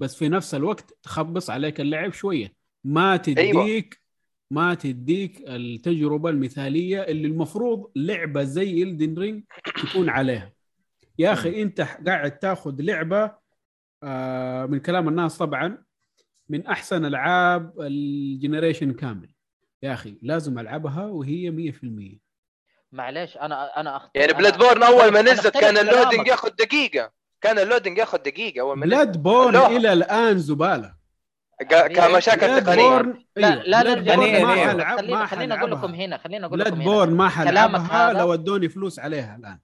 بس 0.00 0.16
في 0.16 0.28
نفس 0.28 0.54
الوقت 0.54 0.94
تخبص 1.02 1.50
عليك 1.50 1.80
اللعب 1.80 2.12
شوية. 2.12 2.52
ما 2.84 3.16
تديك 3.16 4.00
ما 4.50 4.74
تديك 4.74 5.42
التجربة 5.48 6.30
المثالية 6.30 7.02
اللي 7.02 7.28
المفروض 7.28 7.90
لعبة 7.96 8.42
زي 8.42 8.82
إلدن 8.82 9.18
رينج 9.18 9.44
تكون 9.82 10.08
عليها. 10.08 10.52
يا 11.18 11.32
أخي 11.32 11.62
أنت 11.62 11.80
قاعد 11.80 12.38
تاخذ 12.38 12.82
لعبة 12.82 13.32
آه، 14.02 14.66
من 14.66 14.78
كلام 14.78 15.08
الناس 15.08 15.38
طبعا 15.38 15.84
من 16.48 16.66
أحسن 16.66 17.04
ألعاب 17.04 17.80
ال 17.80 17.90
generation 17.90 18.92
كامل. 18.92 19.30
يا 19.82 19.92
أخي 19.92 20.18
لازم 20.22 20.58
ألعبها 20.58 21.06
وهي 21.06 21.50
100% 21.50 22.25
معليش 22.92 23.36
أنا 23.36 23.80
أنا 23.80 23.96
أخت... 23.96 24.10
يعني 24.14 24.32
Bloodborne 24.32 24.82
أول 24.82 25.12
ما 25.12 25.22
نزلت 25.22 25.58
كان. 25.58 25.76
ال 25.78 25.84
loading 25.84 26.26
ياخذ 26.26 26.48
دقيقة. 26.48 27.10
كان 27.40 27.58
ال 27.58 27.63
loading 27.63 27.98
ياخذ 27.98 28.18
دقيقة 28.18 28.60
أول 28.60 28.76
ما 28.78 28.86
Bloodborne 28.86 29.52
لا. 29.52 29.66
إلى 29.66 29.92
الآن 29.92 30.38
زبالة. 30.38 30.94
قا- 31.72 31.86
كمشاكل 31.86 32.46
Blood 32.46 32.64
تقنيه 32.64 32.88
borne 32.88 33.24
لا 33.36 33.48
أيوة. 33.52 33.62
لا 33.62 33.82
Blood 33.94 34.08
ما 35.10 35.26
خلينا 35.26 35.58
أقول 35.58 35.70
لكم 35.70 35.94
هنا 35.94 36.18
خلينا 36.18 36.46
أقول 36.46 36.58
Blood 36.58 36.68
لكم 36.72 36.80
هنا. 36.80 36.84
borne 36.92 37.12
ما 37.14 37.28
حلعبها 37.28 38.12
لو 38.12 38.34
ادوني 38.34 38.68
فلوس 38.68 38.98
عليها 38.98 39.36
الآن. 39.36 39.58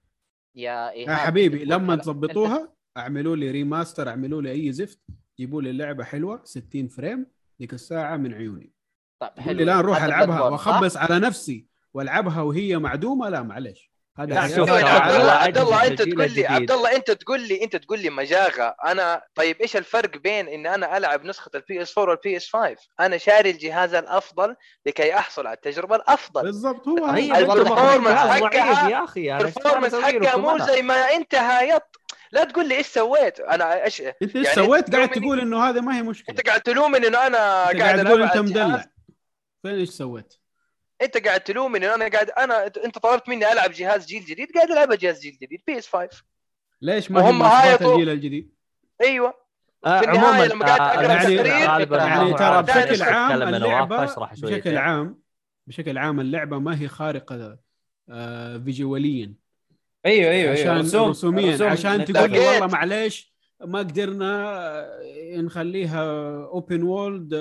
يا 0.55 0.71
يا 0.71 0.89
إيهاب 0.91 1.17
حبيبي 1.17 1.65
لما 1.65 1.95
تظبطوها 1.95 2.73
اعملوا 2.97 3.35
لي 3.35 3.51
remaster 3.51 4.09
اعملوا 4.09 4.41
لي 4.41 4.51
أي 4.51 4.71
زفت 4.71 4.99
جيبوا 5.39 5.61
لي 5.61 5.69
اللعبة 5.69 6.03
حلوة 6.03 6.41
60 6.43 6.87
frame 6.87 7.25
ذيك 7.61 7.73
الساعة 7.73 8.17
من 8.17 8.33
عيوني. 8.33 8.71
طيب 9.19 9.61
لا 9.61 9.75
نروح 9.75 9.97
هذا 9.97 10.05
ألعبها؟ 10.05 10.41
وأخبص 10.41 10.97
على 10.97 11.19
نفسي. 11.19 11.65
والعبها 11.93 12.41
وهي 12.41 12.77
معدومة؟ 12.77 13.29
لا 13.29 13.41
معلش 13.41 13.93
هذا 14.17 14.39
عبد 14.39 15.57
الله 15.57 15.87
أنت 15.87 16.01
تقول 16.01 16.31
لي. 16.31 16.47
عبد 16.47 16.71
الله 16.71 16.95
أنت 16.95 17.11
تقول 17.11 17.39
لي 17.41 17.63
أنت 17.63 17.75
تقول 17.75 17.99
لي 17.99 18.09
مجاغة. 18.09 18.75
أنا 18.85 19.21
طيب 19.35 19.61
إيش 19.61 19.75
الفرق 19.77 20.17
بين 20.17 20.47
إن 20.47 20.67
أنا 20.67 20.97
ألعب 20.97 21.25
نسخة 21.25 21.51
ال 21.55 21.81
PS 21.81 21.97
4 21.97 22.11
وال 22.13 22.37
PS 22.37 22.49
5 22.49 22.75
أنا 22.99 23.17
شاري 23.17 23.49
الجهاز 23.49 23.93
الأفضل 23.93 24.55
لكي 24.85 25.15
أحصل 25.15 25.47
على 25.47 25.55
التجربة 25.55 25.95
الأفضل. 25.95 26.41
بالضبط 26.43 26.87
هو 26.87 27.05
انت 27.05 27.33
حقها- 28.43 28.89
يا 28.89 29.03
أخي 29.03 29.37
ال 29.37 29.42
performance 29.42 29.95
حقها 29.95 30.37
مو؟ 30.37 30.57
زي 30.57 30.81
ما 30.81 30.95
أنت 30.95 31.35
هايط. 31.35 31.83
لا 32.31 32.43
تقول 32.43 32.67
لي 32.69 32.75
إيش 32.75 32.87
سويت. 32.87 33.39
أنا 33.39 33.83
إيش 33.85 34.01
أنت 34.01 34.15
إيش 34.21 34.33
يعني 34.35 34.55
سويت؟ 34.67 34.95
قاعد 34.95 35.09
تقول 35.09 35.39
إنه 35.39 35.69
هذا 35.69 35.81
ما 35.81 35.97
هي 35.97 36.01
مشكلة. 36.01 36.35
أنت 36.37 36.47
قاعد 36.47 36.61
تلومني 36.61 37.07
إنه 37.07 37.27
أنا 37.27 37.37
قاعد 37.65 38.05
تقول 38.05 38.23
أنت 38.23 38.37
مدلع. 38.37 38.85
فين 39.63 39.71
إيش 39.75 39.89
سويت؟ 39.89 40.33
انت 41.01 41.17
قاعد 41.17 41.41
تلومني 41.41 41.85
انه 41.85 41.95
أنا 41.95 42.07
قاعد 42.07 42.29
أنا 42.29 42.65
انت 42.65 42.97
طلبت 42.97 43.29
مني 43.29 43.51
ألعب 43.51 43.71
جهاز 43.71 44.05
جيل 44.05 44.25
جديد 44.25 44.51
قاعد 44.55 44.71
ألعب 44.71 44.93
جهاز 44.93 45.19
جيل 45.21 45.37
جديد 45.41 45.61
PS 45.67 45.87
5 45.87 46.23
ليش 46.81 47.11
ما 47.11 47.21
هايطوا. 47.21 47.93
الجيل 47.93 48.09
الجديد؟ 48.09 48.53
أيوه. 49.01 49.43
آه، 49.85 49.99
في 49.99 50.05
النهاية 50.05 50.27
عموما 50.27 50.45
لما 50.53 50.65
قاعد 50.65 51.05
آه، 51.05 51.23
تقرير، 51.23 51.47
غالباً 51.67 51.97
يعني 51.97 52.31
هو 52.31 52.35
ترى 52.37 52.63
بشكل 52.63 53.03
عام 53.03 54.35
شوي 54.35 54.51
بشكل 54.51 54.77
عام 54.77 55.19
بشكل 55.67 55.97
عام 55.97 56.19
اللعبة 56.19 56.59
ما 56.59 56.81
هي 56.81 56.87
خارقة 56.87 57.57
آه 58.09 58.57
visual 58.57 59.14
يا. 59.14 59.33
أيوه 60.05 60.31
أيوه 60.31 60.51
عشان 60.51 60.67
أيوه 60.67 60.81
رسوم 60.81 61.09
رسوميا 61.09 61.53
رسوم 61.53 61.67
عشان 61.67 62.05
تقول 62.05 62.31
لي 62.31 62.39
والله 62.39 62.67
معليش 62.67 63.32
ما 63.65 63.79
قدرنا 63.79 64.49
آه، 65.35 65.41
نخليها 65.41 66.03
open 66.45 66.83
world 66.83 67.31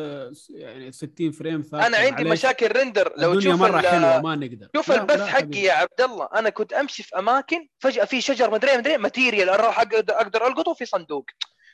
يعني 0.50 0.92
60 0.92 1.32
frame 1.32 1.62
ثابت 1.62 1.84
أنا 1.84 1.96
عندي 1.96 2.24
مشاكل 2.24 2.68
render 2.80 3.12
لو 3.16 3.32
الدنيا 3.32 3.54
تشوف 3.54 3.60
مرة 3.60 3.80
ال- 3.80 3.86
حلوة 3.86 4.20
ما 4.20 4.34
نقدر 4.36 4.68
شوف 4.76 4.88
لا، 4.88 5.00
البث 5.00 5.18
لا 5.18 5.26
حقي. 5.26 5.58
يا 5.62 5.72
عبد 5.72 6.00
الله 6.00 6.28
أنا 6.34 6.50
كنت 6.50 6.72
أمشي 6.72 7.02
في 7.02 7.18
أماكن 7.18 7.66
فجأة 7.78 8.04
في 8.04 8.20
شجر 8.20 8.50
مدري 8.50 8.76
مدري 8.76 8.96
material 8.98 9.48
أروح 9.48 9.78
أقدر 9.80 10.04
أقدر 10.14 10.46
ألقطه 10.46 10.74
في 10.74 10.84
صندوق 10.86 11.24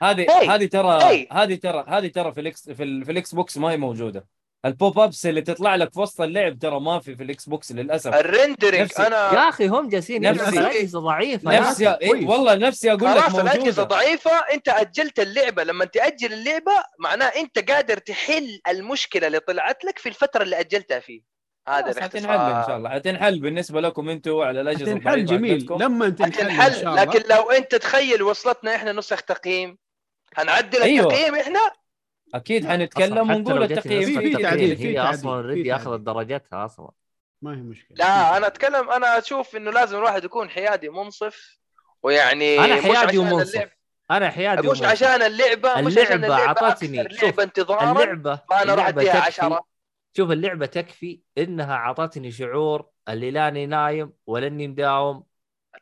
هذه. 0.03 0.27
هذه 0.55 0.67
ترى. 0.67 1.27
هذه 1.33 1.55
ترى 1.55 1.85
هذه 1.89 2.07
ترى 2.07 2.33
في 2.33 2.41
ال 2.41 2.56
X 2.56 2.71
في, 2.71 2.83
ال- 2.83 3.05
في 3.05 3.13
ال 3.13 3.35
Xbox 3.35 3.59
ما 3.59 3.71
هي 3.71 3.77
موجودة 3.77 4.27
ال 4.65 4.73
pop 4.73 4.99
ups 4.99 5.27
اللي 5.27 5.43
تطلع 5.43 5.75
لك 5.75 5.93
في 5.93 6.01
وسط 6.01 6.21
اللعب 6.21 6.59
ترى 6.59 6.81
ما 6.81 6.99
في 7.01 7.17
في 7.17 7.23
ال 7.23 7.49
Xbox 7.49 7.73
للأسف 7.73 8.15
ال 8.15 8.21
rendering 8.21 8.81
نفسي. 8.81 9.07
أنا 9.07 9.17
يا 9.35 9.49
أخي 9.49 9.67
هم 9.69 9.89
جالسين 9.89 10.23
نفسي. 10.23 10.43
يلعبوا 10.43 10.59
على 10.69 10.79
أجهزة 10.79 11.01
ضعيفة 11.01 11.53
يا 11.55 11.61
نفسي 11.61 11.89
أخي. 11.89 11.99
إيه. 12.03 12.27
والله 12.27 12.55
نفسي 12.55 12.93
أقول 12.93 13.11
لك 13.11 13.19
خلاص 13.19 13.35
الأجهزة 13.35 13.59
موجوده 13.59 13.83
ضعيفة 13.83 14.31
أنت 14.31 14.69
أجلت 14.69 15.21
اللعبة 15.21 15.65
لما 15.65 15.85
تأجل 15.85 16.33
اللعبة 16.33 16.73
معناه 16.99 17.27
أنت 17.27 17.71
قادر 17.71 17.99
تحل 17.99 18.61
المشكلة 18.69 19.27
اللي 19.27 19.41
طلعت 19.41 19.85
لك 19.85 19.99
في 19.99 20.09
الفترة 20.09 20.43
اللي 20.43 20.61
أجلتها 20.61 21.01
فيه 21.01 21.23
هذا 21.69 22.03
حتنحل 22.03 22.35
إن 22.41 22.65
شاء 22.67 22.77
الله 22.77 22.91
حتنحل 22.91 23.41
بالنسبة 23.41 23.81
لكم 23.81 24.09
أنتم 24.09 24.37
على 24.41 24.61
الأجهزة 24.61 24.85
تنحل 24.85 25.19
الضعيفة 25.19 25.37
جميل. 25.37 25.67
لما 25.81 26.09
تنحل 26.09 26.33
حتنحل 26.51 26.97
لكن 26.97 27.23
لو 27.31 27.51
أنت 27.51 27.75
تخيل 27.75 28.23
وصلتنا 28.23 28.75
إحنا 28.75 28.93
نسخ 28.93 29.23
تقييم 29.23 29.79
هنعدل 30.37 30.83
أيوة. 30.83 31.07
التقييم 31.07 31.35
إحنا 31.35 31.61
أكيد 32.35 32.67
حنتكلم 32.67 33.31
ونقول 33.31 33.63
التقييم 33.63 34.21
في- 34.21 34.43
تعديل، 34.43 34.79
هي 34.79 35.01
أصلا 35.01 35.43
في 35.43 35.49
ريدي 35.49 35.75
أخذت. 35.75 36.01
درجتها 36.01 36.65
أصلا. 36.65 36.91
ما 37.43 37.53
هي 37.53 37.57
مشكلة. 37.57 37.97
لا 37.97 38.37
أنا 38.37 38.47
أتكلم 38.47 38.91
أنا 38.91 39.19
أشوف 39.19 39.57
إنه 39.57 39.71
لازم 39.71 39.99
الواحد 39.99 40.25
يكون 40.25 40.51
حيادي 40.51 40.89
منصف 40.89 41.59
ويعني 42.03 42.59
أنا 42.59 42.83
حيادي 42.83 43.19
ومنصف. 43.19 43.69
أنا 44.11 44.31
حيادي 44.31 44.61
مش 44.61 44.67
ومنصف. 44.67 44.85
عشان 44.85 45.23
اللعبة 45.23 45.81
مش 45.81 45.99
عشان 45.99 46.13
اللعبة 46.25 46.37
اللعبة 46.37 46.69
أكثر 46.69 47.11
شوف، 47.11 47.23
لعبه 47.25 47.43
انتظارا 47.43 47.93
اللعبة 47.93 48.37
فانا 48.51 48.75
راح 48.75 48.87
اللعبة 48.87 49.01
أديها 49.03 49.13
تكفي. 49.13 49.27
10 49.43 49.65
شوف 50.17 50.31
اللعبة 50.31 50.67
تكفي 50.67 51.21
إنها 51.39 51.75
أعطتني 51.75 52.31
شعور 52.33 52.87
اللي 53.09 53.31
لاني 53.31 53.67
نايم 53.67 54.13
ولا 54.27 54.47
أني 54.47 54.69
مداوم 54.69 55.25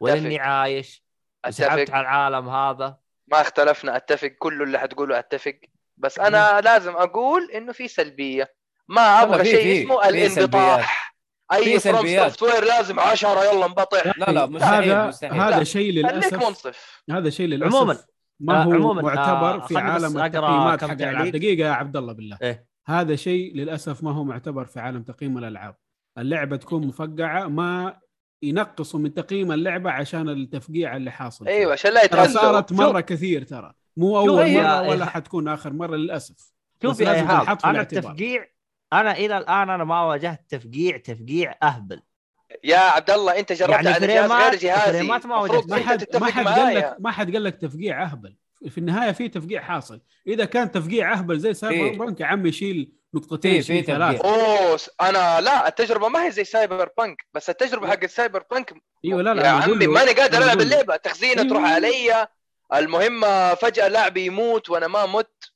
ولا 0.01 0.14
أني 0.18 0.39
عايش. 0.39 1.05
أتفق. 1.44 1.70
على 1.70 1.82
العالم 2.01 2.48
هذا. 2.48 2.98
ما 3.27 3.40
اختلفنا 3.40 3.97
أتفق. 3.97 4.28
كل 4.28 4.62
اللي 4.62 4.78
حتقوله 4.78 5.18
أتفق. 5.18 5.56
بس 5.97 6.18
أنا 6.18 6.60
لازم 6.60 6.93
أقول 6.93 7.51
إنه 7.51 7.73
في 7.73 7.89
سلبية 7.89 8.52
ما 8.89 9.23
أبغى 9.23 9.44
شيء 9.44 9.82
اسمه 9.82 10.09
الانبطاح 10.09 11.16
أي 11.52 11.78
سلبيات. 11.78 12.32
سوفت 12.32 12.43
وير 12.43 12.64
لازم 12.64 13.01
10 13.01 13.44
يلا 13.44 13.66
انبطح 13.66 14.18
لا 14.18 14.32
لا 14.32 14.47
مستحيل 14.47 14.93
هذا 14.93 15.06
مستحيل 15.06 15.40
هذا. 15.40 15.64
شيء 15.64 15.93
خليك 15.93 16.12
للأسف 16.14 16.47
منصف 16.47 17.02
هذا 17.10 17.31
شيء 17.31 17.47
للأسف 17.47 17.74
عموماً، 17.77 17.98
ما 18.40 18.60
آه، 18.60 18.64
هو 18.64 18.73
عموماً، 18.73 19.02
معتبر 19.02 19.62
آه، 19.62 19.66
في 19.66 19.78
عالم 19.78 20.18
التقييمات 20.18 20.85
حق 20.85 20.90
الالعاب. 20.90 21.27
دقيقة 21.28 21.66
يا 21.68 21.73
عبد 21.73 21.97
الله 21.97 22.12
بالله 22.12 22.39
إيه. 22.43 22.66
هذا 22.86 23.16
شيء 23.16 23.55
للأسف 23.55 24.02
ما 24.02 24.12
هو 24.12 24.24
معتبر 24.24 24.64
في 24.64 24.81
عالم 24.81 25.02
تقييم 25.02 25.39
الألعاب 25.39 25.77
اللعبة 26.18 26.56
تكون 26.56 26.86
مفقعة 26.86 27.48
ما 27.48 27.98
ينقصوا 28.43 29.01
من 29.01 29.14
تقييم 29.14 29.52
اللعبة 29.52 29.90
عشان 29.90 30.28
التفقيع 30.28 30.97
اللي 30.97 31.10
حاصل. 31.10 31.48
أيوه 31.48 31.73
عشان 31.73 31.93
لا 31.93 32.02
يتهزوا 32.02 32.40
صارت. 32.43 32.73
مرة 32.73 33.01
كثير 33.01 33.44
ترى 33.44 33.73
مو 33.97 34.18
أول 34.18 34.43
هي- 34.43 34.62
مرة 34.62 34.89
ولا 34.89 35.05
هي- 35.05 35.10
حتكون 35.10 35.48
آخر 35.48 35.73
مرة 35.73 35.97
للأسف. 35.97 36.52
شوف 36.82 37.01
يا 37.01 37.12
إيهاب 37.14 37.59
أنا. 37.64 37.81
التفقيع 37.81 38.47
أنا 38.93 39.12
إلى 39.12 39.39
الآن 39.39 39.70
أنا 39.70 39.85
ما 39.85 40.02
واجهت 40.02 40.44
تفقيع 40.48 40.97
تفقيع 40.97 41.55
أهبل. 41.62 42.02
يا 42.64 42.78
عبد 42.78 43.10
الله 43.10 43.39
أنت 43.39 43.52
جربت 43.52 43.70
يعني 43.73 43.89
على 43.89 43.98
جهاز 44.06 44.32
غير 44.32 44.55
جهازي. 44.55 44.98
فريمات 44.98 45.27
ما 45.27 45.40
وجدت. 45.40 45.70
ما 45.70 45.77
حد 45.77 46.06
ما 46.16 46.27
حد 46.31 46.47
قال 46.48 46.74
لك 46.74 46.97
ما 46.98 47.10
حد 47.10 47.32
قال 47.32 47.44
لك 47.44 47.56
تفقيع 47.56 48.02
أهبل. 48.02 48.36
في 48.70 48.78
النهاية 48.78 49.12
في 49.12 49.28
تفقيع 49.28 49.62
حاصل. 49.62 50.01
إذا 50.27 50.44
كان 50.44 50.70
تفقيع 50.70 51.12
أهبل 51.12 51.39
زي 51.39 51.55
سايبر 51.55 52.05
بنك 52.06 52.20
يا 52.20 52.27
عمي 52.27 52.52
شيل 52.52 52.93
نقطتين 53.14 53.52
في- 53.52 53.60
في 53.60 53.66
شيل 53.66 53.85
ثلاثة. 53.85 54.18
تفقيع. 54.18 54.35
اوه 54.35 54.78
أنا 55.01 55.40
لا 55.40 55.68
التجربة 55.68 56.09
ما 56.09 56.24
هي 56.27 56.31
زي 56.31 56.44
سايبر 56.44 56.89
بانك 56.98 57.27
بس 57.35 57.51
التجربة 57.51 57.89
حق 57.89 58.02
السايبر 58.02 58.44
بانك 58.51 58.74
إيوه 59.05 59.23
لا 59.23 59.35
لا 59.35 59.43
يا 59.44 59.48
عمي 59.48 59.86
ماني 59.86 60.10
قادر 60.12 60.39
ألعب. 60.44 60.60
اللعبة. 60.60 60.97
تخزينة 60.97 61.43
أيوة. 61.43 61.51
تروح 61.55 61.64
علي. 61.73 62.27
المهمه 62.74 63.55
فجأة 63.55 63.88
لاعبي 63.88 64.26
يموت 64.26 64.70
وأنا 64.70 64.86
ما 64.86 65.06
مت 65.06 65.52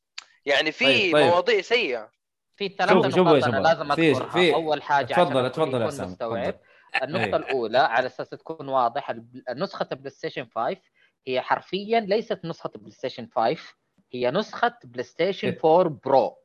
يعني 0.46 0.72
في 0.72 0.84
طيب، 0.84 1.12
طيب. 1.16 1.26
مواضيع 1.26 1.60
سيئة 1.60 2.10
في 2.56 2.68
ثلاث 2.68 2.90
شوفوا- 2.92 3.10
شوفوا 3.10 3.32
يا 3.36 3.38
نقاط 3.38 3.54
أنا. 3.54 3.68
لازم 3.68 3.94
في- 3.94 4.10
أذكرها 4.10 4.28
في- 4.30 4.54
أول 4.54 4.82
حاجة 4.82 5.22
الكل 5.22 5.36
اتفضل 5.46 5.80
يا 5.80 5.86
مستوعب. 5.86 6.60
النقطة 7.02 7.24
أي. 7.24 7.36
الأولى 7.36 7.78
على 7.78 8.06
أساس 8.06 8.28
تكون 8.28 8.68
واضح 8.68 9.14
نسخة 9.56 9.86
البلاي 9.92 10.10
ستيشن 10.10 10.46
5 10.54 10.76
هي 11.26 11.40
حرفيا 11.40 12.00
ليست 12.00 12.40
نسخة 12.44 12.70
البلاي 12.74 12.92
ستيشن 12.92 13.28
5 13.36 13.60
هي 14.12 14.30
نسخة 14.30 14.74
PlayStation 14.84 15.48
إيه. 15.48 15.58
4 15.64 15.88
Pro 16.04 16.36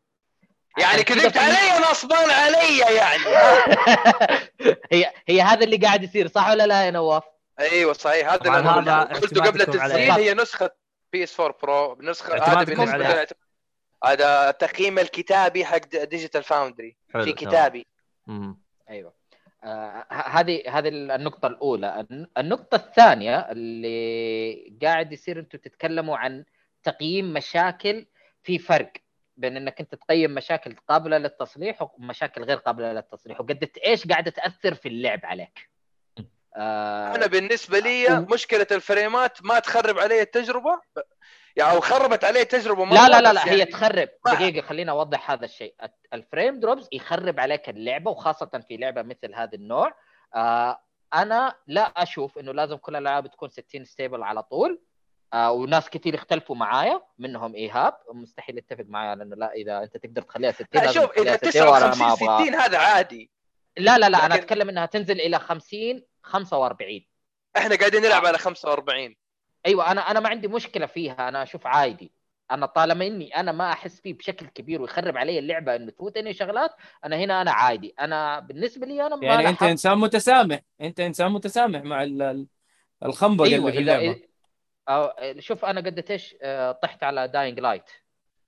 يعني 0.78 1.04
كذبت 1.04 1.38
علي 1.38 1.86
نصبان 1.92 2.30
علي 2.30 2.78
يعني 2.96 3.24
هي 4.92 5.12
هي 5.28 5.42
هذا 5.42 5.64
اللي 5.64 5.78
قاعد 5.78 6.04
يصير 6.04 6.28
صح 6.28 6.50
ولا 6.50 6.68
لا 6.68 6.86
يا 6.86 6.92
نواف؟ 6.92 7.24
أيوه 7.60 7.94
صحيح 7.94 8.28
هذا 8.34 8.42
اللي 8.42 8.60
أنا 8.60 8.72
هذا 9.02 9.14
قلته 9.22 9.42
قبل 9.48 9.62
التسجيل. 9.62 10.02
هي 10.18 10.34
نسخة 10.34 10.70
PS 11.12 11.40
4 11.40 11.58
Pro 11.62 11.96
بنسخه 11.96 12.34
هذا 12.36 12.64
بالنسبة 12.64 12.96
هذا 14.06 14.50
التقييم 14.50 15.00
الكتابي 15.00 15.66
حق 15.66 15.78
Digital 16.04 16.44
Foundry 16.44 16.96
في. 17.12 17.32
كتابي. 17.34 17.88
أيوه 18.90 19.14
آه، 19.64 20.06
هذه 20.12 20.64
هذه 20.70 20.88
النقطة 20.88 21.48
الأولى، 21.48 22.06
الن- 22.12 22.28
النقطة 22.38 22.76
الثانية 22.76 23.40
اللي 23.40 24.78
قاعد 24.82 25.12
يصير 25.14 25.40
أنتم 25.40 25.58
تتكلموا 25.58 26.18
عن 26.18 26.46
تقييم 26.84 27.34
مشاكل 27.34 28.06
في 28.44 28.60
فرق 28.60 28.92
بين 29.38 29.58
إنك 29.58 29.80
أنت 29.80 29.96
تقيم 29.96 30.32
مشاكل 30.36 30.76
قابلة 30.88 31.18
للتصليح 31.18 31.82
ومشاكل 31.82 32.44
غير 32.44 32.58
قابلة 32.58 32.94
للتصليح 32.94 33.42
وقد 33.42 33.70
إيش 33.86 34.08
قاعدة 34.08 34.32
تأثر 34.32 34.74
في 34.74 34.88
اللعب 34.90 35.20
عليك. 35.24 35.70
آه، 36.56 37.16
أنا 37.16 37.28
بالنسبة 37.28 37.80
لي 37.80 38.20
مشكلة 38.20 38.68
الفريمات 38.72 39.38
ما 39.46 39.60
تخرب 39.60 40.00
علي 40.00 40.22
التجربة. 40.22 40.82
يعني 41.56 41.72
أو 41.76 41.82
خربت 41.82 42.24
علي 42.24 42.42
التجربة 42.42 42.86
مرة 42.86 42.96
لا 42.96 43.08
لا 43.10 43.22
لا, 43.22 43.34
لا 43.34 43.46
يعني 43.46 43.62
هي 43.62 43.66
تخرب. 43.66 44.10
ما- 44.26 44.34
دقيقة 44.34 44.68
خليني 44.68 44.92
أوضح 44.92 45.32
هذا 45.32 45.46
الشيء. 45.46 45.76
ال 46.14 46.21
frame 46.21 46.60
drops 46.60 46.88
يخرب 46.92 47.40
عليك 47.40 47.70
اللعبة 47.70 48.12
وخاصة 48.12 48.64
في 48.68 48.78
لعبة 48.78 49.02
مثل 49.02 49.36
هذا 49.36 49.54
النوع. 49.56 49.94
آه 50.36 50.82
أنا 51.14 51.56
لا 51.68 51.82
أشوف 51.82 52.38
إنه 52.38 52.52
لازم 52.52 52.76
كل 52.76 52.96
الألعاب 52.96 53.28
تكون 53.28 53.50
60 53.50 53.86
stable 53.86 54.24
على 54.24 54.44
طول. 54.44 54.82
آه 55.34 55.52
وناس 55.52 55.90
كثير 55.90 56.14
يختلفوا 56.14 56.56
معايا 56.56 57.02
منهم 57.20 57.56
إيهاب. 57.56 57.98
مستحيل 58.14 58.58
يتفق 58.58 58.86
معايا 58.88 59.16
لأنه 59.16 59.36
لا 59.36 59.52
إذا 59.54 59.84
أنت 59.84 59.98
تقدر 59.98 60.22
تخليها 60.22 60.52
60 60.52 60.68
لا 60.74 60.92
شوف 60.92 61.12
إذا 61.18 61.36
تخليها 61.36 61.52
60 61.52 61.68
وأنا 61.68 61.90
59 61.92 62.08
ما 62.08 62.14
أبغى. 62.14 62.46
60 62.46 62.56
هذا 62.60 62.78
عادي. 62.78 63.32
لا 63.78 63.98
لا 63.98 64.10
لا 64.10 64.26
أنا 64.26 64.34
لكن- 64.34 64.44
أتكلم 64.44 64.70
إنها 64.70 64.86
تنزل 64.86 65.22
إلى 65.22 65.40
50 65.40 66.04
45 66.26 67.02
إحنا 67.58 67.76
قاعدين 67.76 68.02
نلعب 68.02 68.24
آه. 68.24 68.28
على 68.28 68.38
45 68.38 69.16
أيوه 69.66 69.92
أنا 69.92 70.12
أنا 70.12 70.20
ما 70.20 70.30
عندي 70.30 70.48
مشكلة 70.48 70.86
فيها 70.86 71.30
أنا 71.30 71.44
أشوف 71.44 71.68
عادي 71.68 72.12
أنا 72.52 72.66
طالما 72.66 73.08
إني 73.08 73.36
أنا 73.40 73.52
ما 73.52 73.72
أحس 73.72 74.02
فيه 74.02 74.14
بشكل 74.14 74.46
كبير 74.48 74.82
ويخرب 74.82 75.18
علي 75.18 75.40
اللعبة 75.40 75.76
إنه 75.76 75.92
تفوتني 75.92 76.34
شغلات 76.34 76.72
أنا 77.06 77.16
هنا 77.16 77.42
أنا 77.42 77.52
عادي 77.52 77.94
أنا 78.00 78.40
بالنسبة 78.40 78.86
لي 78.88 79.06
أنا 79.08 79.16
ما 79.16 79.26
يعني 79.26 79.50
أنت 79.50 79.64
إنسان 79.64 79.98
متسامح 79.98 80.60
أنت 80.82 81.00
إنسان 81.00 81.32
متسامح 81.32 81.82
مع 81.82 82.04
ال- 82.04 82.22
ال- 82.22 82.48
الخنبق 83.04 83.46
أيوه 83.46 83.58
اللي 83.60 83.72
في 83.72 83.78
اللعبة 83.80 84.22
أو 84.90 85.14
شوف 85.40 85.66
أنا 85.66 85.82
قد 85.82 86.12
إيش 86.12 86.36
آه، 86.42 86.72
طحت 86.72 87.04
على 87.04 87.28
Dying 87.28 87.60
Light 87.60 87.90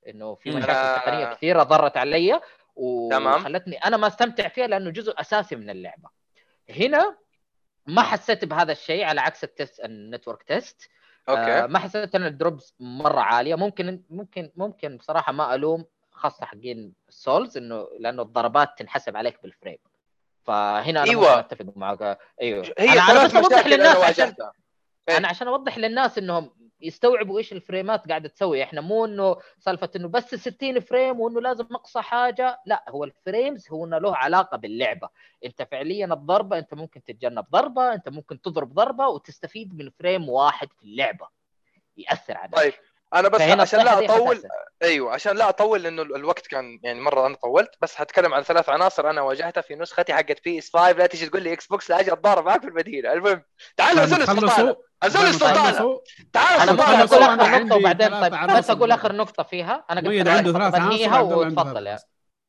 إنه 0.08 0.36
في. 0.36 0.50
مشاكل. 0.50 1.02
تقنية 1.06 1.34
كثيرة 1.34 1.64
ضرت 1.64 1.98
علي 1.98 2.40
تمام. 3.12 3.42
وخلتني 3.42 3.78
أنا 3.78 3.98
ما 3.98 4.08
أستمتع 4.08 4.48
فيها 4.48 4.68
لأنه 4.68 4.90
جزء 4.92 5.14
أساسي 5.22 5.56
من 5.56 5.70
اللعبة 5.70 6.10
هنا 6.70 7.18
ما 7.88 8.02
حسيت 8.02 8.46
بهذا 8.46 8.72
الشيء 8.72 9.04
على 9.04 9.22
عكس 9.22 9.44
ال 9.44 9.51
test 9.51 9.80
ال 9.80 9.88
network 9.88 10.44
test 10.44 10.90
آه 11.30 11.32
okay 11.32 11.74
ما 11.74 11.80
حسيت 11.80 12.16
إن 12.16 12.26
ال 12.26 12.34
drops 12.34 12.76
مرة 12.80 13.20
عالية. 13.20 13.56
ممكن 13.56 14.04
ممكن 14.10 14.52
ممكن 14.56 14.98
بصراحة 14.98 15.32
ما 15.32 15.56
ألوم 15.56 15.86
خاصة 16.12 16.46
حقين 16.46 16.94
ال 17.10 17.18
Souls 17.18 17.58
إنه 17.58 17.88
لأنه 18.00 18.22
الضربات 18.22 18.70
تنحسب 18.78 19.18
عليك 19.18 19.42
بال 19.44 19.52
frame. 19.52 19.78
فهنا 20.46 21.04
أنا 21.04 21.10
أيوة. 21.10 21.40
أتفق 21.40 21.66
معك. 21.76 22.20
إيوه. 22.42 22.74
هي 22.80 23.00
أنا 23.00 23.26
بس 23.26 23.36
أوضح 23.36 23.68
للناس 23.68 23.98
عشان 23.98 24.34
إيه. 25.10 25.18
أنا 25.18 25.28
عشان 25.28 25.48
أوضح 25.48 25.78
للناس 25.78 26.18
إنهم 26.18 26.67
يستوعبوا 26.82 27.38
إيش 27.38 27.54
الفريمات 27.54 28.08
قاعدة 28.08 28.30
تسوي. 28.30 28.64
إحنا 28.64 28.82
مو 28.82 29.06
إنه 29.06 29.38
سالفة 29.60 29.90
إنه 29.96 30.08
بس 30.08 30.36
60 30.36 30.80
frame 30.80 31.20
وإنه 31.20 31.42
لازم 31.42 31.66
أقصى 31.72 32.02
حاجة. 32.02 32.60
لا 32.66 32.86
هو 32.90 33.04
ال 33.04 33.13
frames 33.13 33.70
هو 33.72 33.86
إنه 33.86 33.98
له 33.98 34.16
علاقة 34.16 34.58
باللعبة. 34.58 35.10
أنت 35.46 35.62
فعليا 35.62 36.06
الضربة 36.06 36.58
أنت 36.58 36.74
ممكن 36.74 37.04
تتجنب 37.04 37.46
ضربة 37.52 37.94
أنت 37.94 38.10
ممكن 38.10 38.42
تضرب 38.42 38.74
ضربة 38.74 39.08
وتستفيد 39.08 39.78
من 39.78 39.90
frame 39.90 40.30
واحد 40.30 40.74
في 40.74 40.84
اللعبة. 40.84 41.28
يأثر 41.98 42.38
عليك. 42.38 42.56
طيب. 42.56 42.74
أنا 43.14 43.28
بس 43.28 43.42
عشان 43.42 43.80
لا 43.80 44.06
اطول. 44.06 44.42
أيوه 44.84 45.14
عشان 45.14 45.38
لا 45.38 45.50
أطول 45.50 45.84
لأنه 45.84 46.02
الوقت 46.02 46.48
كان 46.48 46.80
يعني 46.84 47.02
مرة 47.02 47.28
أنا 47.28 47.36
طولت 47.36 47.76
بس 47.82 47.96
حتكلم 47.96 48.34
عن 48.34 48.44
ثلاث 48.44 48.70
عناصر 48.70 49.10
أنا 49.10 49.22
واجهتها 49.22 49.62
في 49.62 49.76
نسختي 49.76 50.14
حقت 50.14 50.44
PS 50.44 50.70
5 50.74 50.92
لا 50.92 51.06
تيجي 51.08 51.26
تقول 51.26 51.44
لي 51.44 51.54
Xbox 51.54 51.90
لا 51.90 52.00
أجي 52.00 52.14
أتضارب 52.14 52.46
معك 52.46 52.62
في 52.62 52.68
المدينة. 52.68 53.14
المهم 53.14 53.44
تعال 53.78 54.00
انزل 54.00 54.22
السلطانة. 54.22 54.76
انزل 55.04 55.20
السلطانة. 55.20 56.00
تعال 56.34 56.70
أنا 56.70 56.72
أنا 56.72 57.04
اخر 57.04 57.64
نقطة 57.64 57.76
وبعدين 57.76 58.22
طيب 58.22 58.58
بس 58.58 58.70
أقول. 58.70 58.92
آخر 58.92 59.16
نقطة 59.16 59.44
فيها. 59.44 59.86
أنا 59.90 60.02
قلت 60.02 60.28
عنده 60.28 60.54
ثلاث 60.54 60.76
عناصر 60.76 60.90
بنهيها 60.90 61.20
وتفضل. 61.20 61.98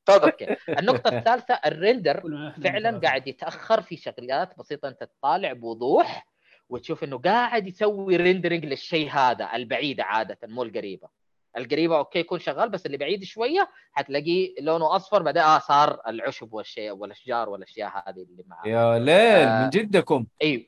تفضل. 0.06 0.24
okay. 0.24 0.56
النقطة 0.68 1.18
الثالثة 1.18 1.60
ال 1.66 1.74
render 1.74 2.22
فعلا 2.64 3.00
قاعد 3.04 3.28
يتأخر 3.28 3.82
في 3.82 3.96
شغلات 3.96 4.58
بسيطة. 4.58 4.88
أنت 4.88 5.04
تطالع 5.04 5.52
بوضوح 5.52 6.26
وتشوف 6.68 7.04
إنه 7.04 7.18
قاعد 7.18 7.66
يسوي 7.66 8.16
rendering 8.16 8.64
للشيء 8.64 9.10
هذا 9.10 9.48
البعيده 9.54 10.04
عادة 10.04 10.38
مو 10.44 10.62
القريبة 10.62 11.08
القريبة 11.56 11.98
okay 11.98 12.18
يكون 12.18 12.38
شغال 12.40 12.68
بس 12.68 12.86
اللي 12.86 12.96
بعيد 12.96 13.24
شوية 13.24 13.70
حتلاقيه 13.92 14.54
لونه 14.60 14.96
أصفر 14.96 15.22
بعدين 15.22 15.42
آه 15.42 15.58
صار 15.58 16.00
العشب 16.08 16.52
والشيء 16.52 16.90
والأشجار 16.92 17.48
والأشياء 17.48 17.88
هذه 18.08 18.22
اللي 18.22 18.44
معاه 18.46 18.66
يا 18.68 18.98
ليل 18.98 19.48
آه. 19.48 19.62
من 19.64 19.70
جدكم 19.70 20.26
أيوه. 20.42 20.64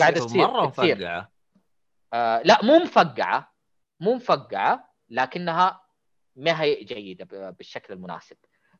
قاعدة 0.00 0.20
تصير 0.20 0.46
مرة. 0.46 0.66
مفقعه 0.66 1.30
آه 2.12 2.42
لا 2.44 2.58
مو 2.64 2.78
مفقعة 2.78 3.52
مو 4.00 4.14
مفقعة 4.14 4.90
لكنها 5.10 5.80
ما 6.36 6.62
هي 6.62 6.84
جيدة 6.84 7.50
بالشكل 7.58 7.94
المناسب 7.94 8.36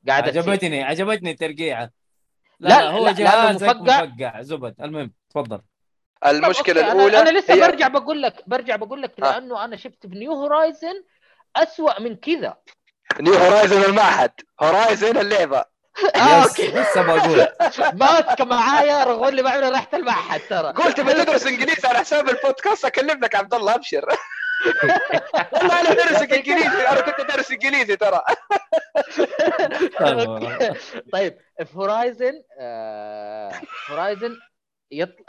قاعدة 0.09 0.31
تصير. 0.31 0.43
عجبتني 0.53 0.83
عجبتني 0.83 1.31
الترقيعة 1.31 1.91
لا, 2.61 2.69
لا، 2.69 2.83
لا, 2.85 2.91
هو 2.91 3.05
لا، 3.07 3.13
جهازك 3.13 3.65
مفقع. 3.77 4.05
مفقع 4.05 4.43
زبد 4.43 4.75
المهم 4.81 5.13
تفضل 5.31 5.61
المشكلة 6.27 6.81
okay، 6.81 6.93
الاولى 6.93 7.21
أنا, 7.21 7.31
أنا 7.31 7.39
لسه 7.39 7.55
هي 7.55 7.61
برجع 7.61 7.89
بقول 7.89 8.23
لك 8.23 8.35
برجع 8.47 8.77
بقول 8.77 9.03
لك 9.03 9.13
آه. 9.23 9.31
لأنه 9.31 9.65
أنا 9.65 9.77
شفت 9.77 10.07
ب 10.07 10.13
new 10.13 10.33
Horizon 10.33 11.05
اسوء 11.57 12.01
من 12.01 12.17
كذا. 12.17 12.57
New 13.21 13.35
Horizon 13.35 13.85
المعهد. 13.85 14.33
Horizon 14.63 15.19
اللعبة. 15.19 15.65
آه، 16.17 16.45
yes 16.45 16.49
okay. 16.49 16.69
لسه 16.69 17.03
بقول. 17.03 17.49
ماسكه 18.01 18.45
معايا 18.45 19.05
رغم 19.05 19.25
اللي 19.29 19.43
بعمله 19.43 19.69
رحت 19.69 19.95
المعهد 19.95 20.41
ترى. 20.51 20.73
قلت 20.73 21.01
بتدرس 21.01 21.47
إنجليزي 21.47 21.89
على 21.89 21.99
حساب 21.99 22.29
البودكاست 22.29 22.85
أكلم 22.85 23.21
لك 23.21 23.35
عبد 23.35 23.55
الله 23.55 23.75
أبشر. 23.75 24.05
والله 25.53 25.81
أنا 25.81 25.93
ادرس 25.93 26.23
إنجليزي 26.23 26.89
أنا 26.89 27.01
كنت 27.01 27.21
ادرس 27.21 27.51
إنجليزي 27.51 27.97
ترى. 27.97 28.23
طيب 31.13 31.39
في 31.59 31.77
Horizon 31.79 32.43
آه 32.61 33.53
Horizon 33.91 34.37
يطلع 34.99 35.25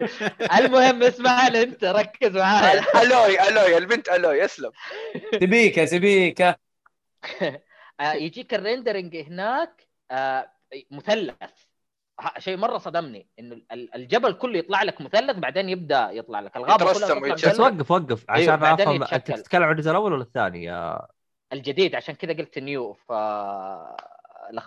المهم 0.58 1.02
اسمعني 1.02 1.62
انت 1.62 1.84
ركز 1.84 2.36
معايا 2.36 3.02
ألوي 3.02 3.48
ألوي 3.48 3.78
البنت 3.78 4.08
ألوي 4.08 4.44
اسلم 4.44 4.70
سبيكه 5.40 5.84
سبيكه 5.84 6.56
آه 8.00 8.12
يجيك 8.12 8.54
ال 8.54 8.60
rendering 8.60 9.16
هناك 9.16 9.86
آه 10.10 10.52
مثلث 10.90 11.34
شيء 12.38 12.56
مرة 12.56 12.78
صدمني 12.78 13.28
إنه 13.38 13.54
ال- 13.72 13.94
الجبل 13.94 14.32
كله 14.32 14.58
يطلع 14.58 14.82
لك 14.82 15.00
مثلث 15.00 15.36
بعدين 15.38 15.68
يبدأ 15.68 16.10
يطلع 16.12 16.40
لك 16.40 16.56
الغابة 16.56 16.92
كلها. 16.92 17.34
بس. 17.34 17.60
وقف 17.60 17.90
وقف 17.90 18.24
أيوه، 18.30 18.52
عشان 18.52 18.56
بعدين 18.56 18.88
أفهم 18.88 19.02
أنت. 19.02 19.30
تتكلم 19.30 19.62
عن 19.62 19.72
الجزء 19.72 19.90
الأول 19.90 20.12
ولا 20.12 20.22
الثاني 20.22 20.64
يا 20.64 21.06
الجديد 21.52 21.94
عشان 21.94 22.14
كذا 22.14 22.32
قلت 22.32 22.58
new 22.58 22.92
ف. 22.92 23.12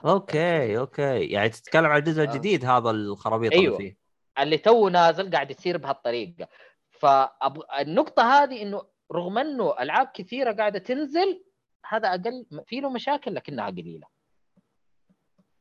okay 0.05 0.77
okay 0.77 1.25
يعني 1.25 1.49
تتكلم 1.49 1.85
عن 1.85 1.99
الجزء 1.99 2.21
آه. 2.21 2.25
الجديد 2.25 2.65
هذا 2.65 2.89
الخرابيط 2.89 3.53
أيوه. 3.53 3.77
اللي 3.77 3.89
فيه 3.89 4.08
اللي 4.39 4.57
تو 4.57 4.89
نازل 4.89 5.31
قاعد 5.31 5.51
يصير 5.51 5.77
بهالطريقة. 5.77 6.47
فالنقطه 6.89 8.23
هذه 8.23 8.61
إنه 8.61 8.83
رغم 9.11 9.37
إنه 9.37 9.75
ألعاب 9.79 10.07
كثيرة 10.13 10.51
قاعدة 10.53 10.79
تنزل 10.79 11.43
هذا 11.85 12.07
أقل 12.09 12.45
في 12.65 12.79
له 12.79 12.89
مشاكل 12.89 13.35
لكنها 13.35 13.65
قليلة. 13.65 14.07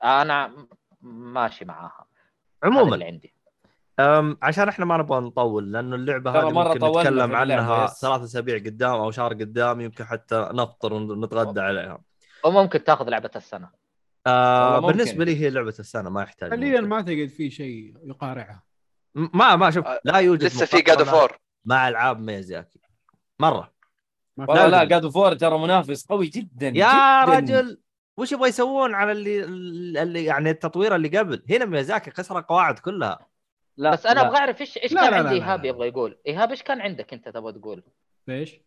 أنا 0.04 0.66
ماشي 1.02 1.64
معاها. 1.64 2.06
عموما. 2.62 2.94
اللي 2.94 3.04
عندي. 3.04 3.34
أم 4.00 4.38
عشان 4.42 4.68
إحنا 4.68 4.84
ما 4.84 4.96
نبغى 4.96 5.20
نطول 5.20 5.72
لأنه 5.72 5.96
اللعبة 5.96 6.30
هذه 6.30 6.50
مرة 6.50 6.74
ممكن 6.74 6.86
نتكلم 6.86 7.36
عنها. 7.36 7.86
ثلاث 7.86 8.22
أسابيع 8.22 8.58
قدام 8.58 8.94
أو 8.94 9.10
شهر 9.10 9.34
قدام 9.34 9.80
يمكن 9.80 10.04
حتى 10.04 10.48
نفطر 10.52 10.94
ونتغدى 10.94 11.60
عليها. 11.60 12.00
وممكن 12.44 12.84
تاخذ 12.84 13.08
لعبة 13.08 13.30
السنة. 13.36 13.70
آه. 14.28 14.78
بالنسبة 14.80 15.24
لي 15.24 15.36
هي 15.40 15.50
لعبة 15.50 15.74
السنة 15.78 16.10
ما 16.10 16.22
يحتاج 16.22 16.50
حاليا. 16.50 16.80
ما 16.80 17.00
تجد 17.02 17.28
في 17.28 17.50
شيء 17.50 17.94
يقارعها 18.04 18.62
ما 19.14 19.56
ما 19.56 19.70
شوف 19.70 19.86
آه، 19.86 20.00
لا 20.04 20.18
يوجد 20.18 20.44
لسه 20.44 20.66
في 20.66 20.80
God 20.82 21.02
of 21.02 21.17
War 21.17 21.38
مع 21.64 21.88
ألعاب 21.88 22.20
ميزاكي 22.20 22.80
مرة 23.40 23.72
لا 24.38 24.68
لا. 24.68 24.84
God 24.84 25.06
of 25.08 25.19
War 25.19 25.34
ترى 25.34 25.58
منافس 25.58 26.06
قوي 26.06 26.26
جدا 26.26 26.66
يا 26.68 27.24
جداً. 27.24 27.38
رجل 27.38 27.80
وش 28.16 28.32
يبغى 28.32 28.48
يسوون 28.48 28.94
على 28.94 29.12
اللي, 29.12 29.44
اللي 30.02 30.24
يعني 30.24 30.50
التطوير 30.50 30.94
اللي 30.94 31.18
قبل 31.18 31.42
هنا 31.50 31.64
ميازاكي 31.64 32.10
كسر 32.10 32.38
القواعد 32.38 32.78
كلها 32.78 33.26
لا 33.76 33.90
بس 33.90 34.06
أنا. 34.06 34.20
أبغى 34.28 34.36
أعرف 34.38 34.60
إيش 34.60 34.78
إيش 34.78 34.94
كان 34.94 35.10
لا، 35.10 35.16
عندي 35.16 35.34
إيهاب. 35.34 35.64
يبغى 35.64 35.88
يقول 35.88 36.18
إيهاب 36.26 36.50
إيش 36.50 36.62
كان 36.62 36.80
عندك 36.80 37.12
أنت 37.12 37.28
تبغى 37.28 37.52
تقول 37.52 37.82
إيش؟ 38.28 38.60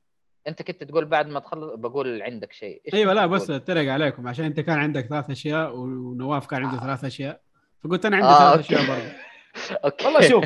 انت 0.47 0.61
كنت 0.61 0.83
تقول 0.83 1.05
بعد 1.05 1.27
ما 1.27 1.39
تخلص 1.39 1.73
بقول 1.75 2.21
عندك 2.21 2.53
شيء. 2.53 2.81
أيوه 2.93 3.13
لا؟ 3.13 3.25
بس 3.25 3.49
أتريق 3.49 3.93
عليكم 3.93 4.27
عشان 4.27 4.45
أنت 4.45 4.59
كان 4.59 4.77
عندك 4.77 5.05
ثلاث 5.07 5.29
أشياء 5.29 5.75
ونواف 5.77 6.47
كان 6.47 6.65
عنده 6.65 6.79
ثلاث 6.83 7.03
أشياء 7.03 7.41
فقلت 7.83 8.05
أنا 8.05 8.15
عندي 8.15 8.27
آه، 8.27 8.37
ثلاث 8.39 8.71
okay. 8.71 8.75
أشياء 8.75 8.95
برضه. 8.95 9.11
okay. 9.85 10.05
والله 10.05 10.29
شوف 10.29 10.45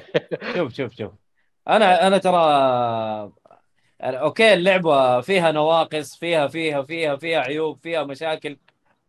شوف 0.55 0.73
شوف 0.73 0.93
شوف. 0.95 1.11
أنا 1.67 2.07
أنا 2.07 2.17
ترى 2.17 2.37
okay 4.01 4.53
اللعبة 4.53 5.21
فيها 5.21 5.51
نواقص 5.51 6.15
فيها 6.15 6.47
فيها 6.47 6.81
فيها 6.83 7.15
فيها 7.15 7.39
عيوب 7.39 7.79
فيها 7.83 8.03
مشاكل 8.03 8.57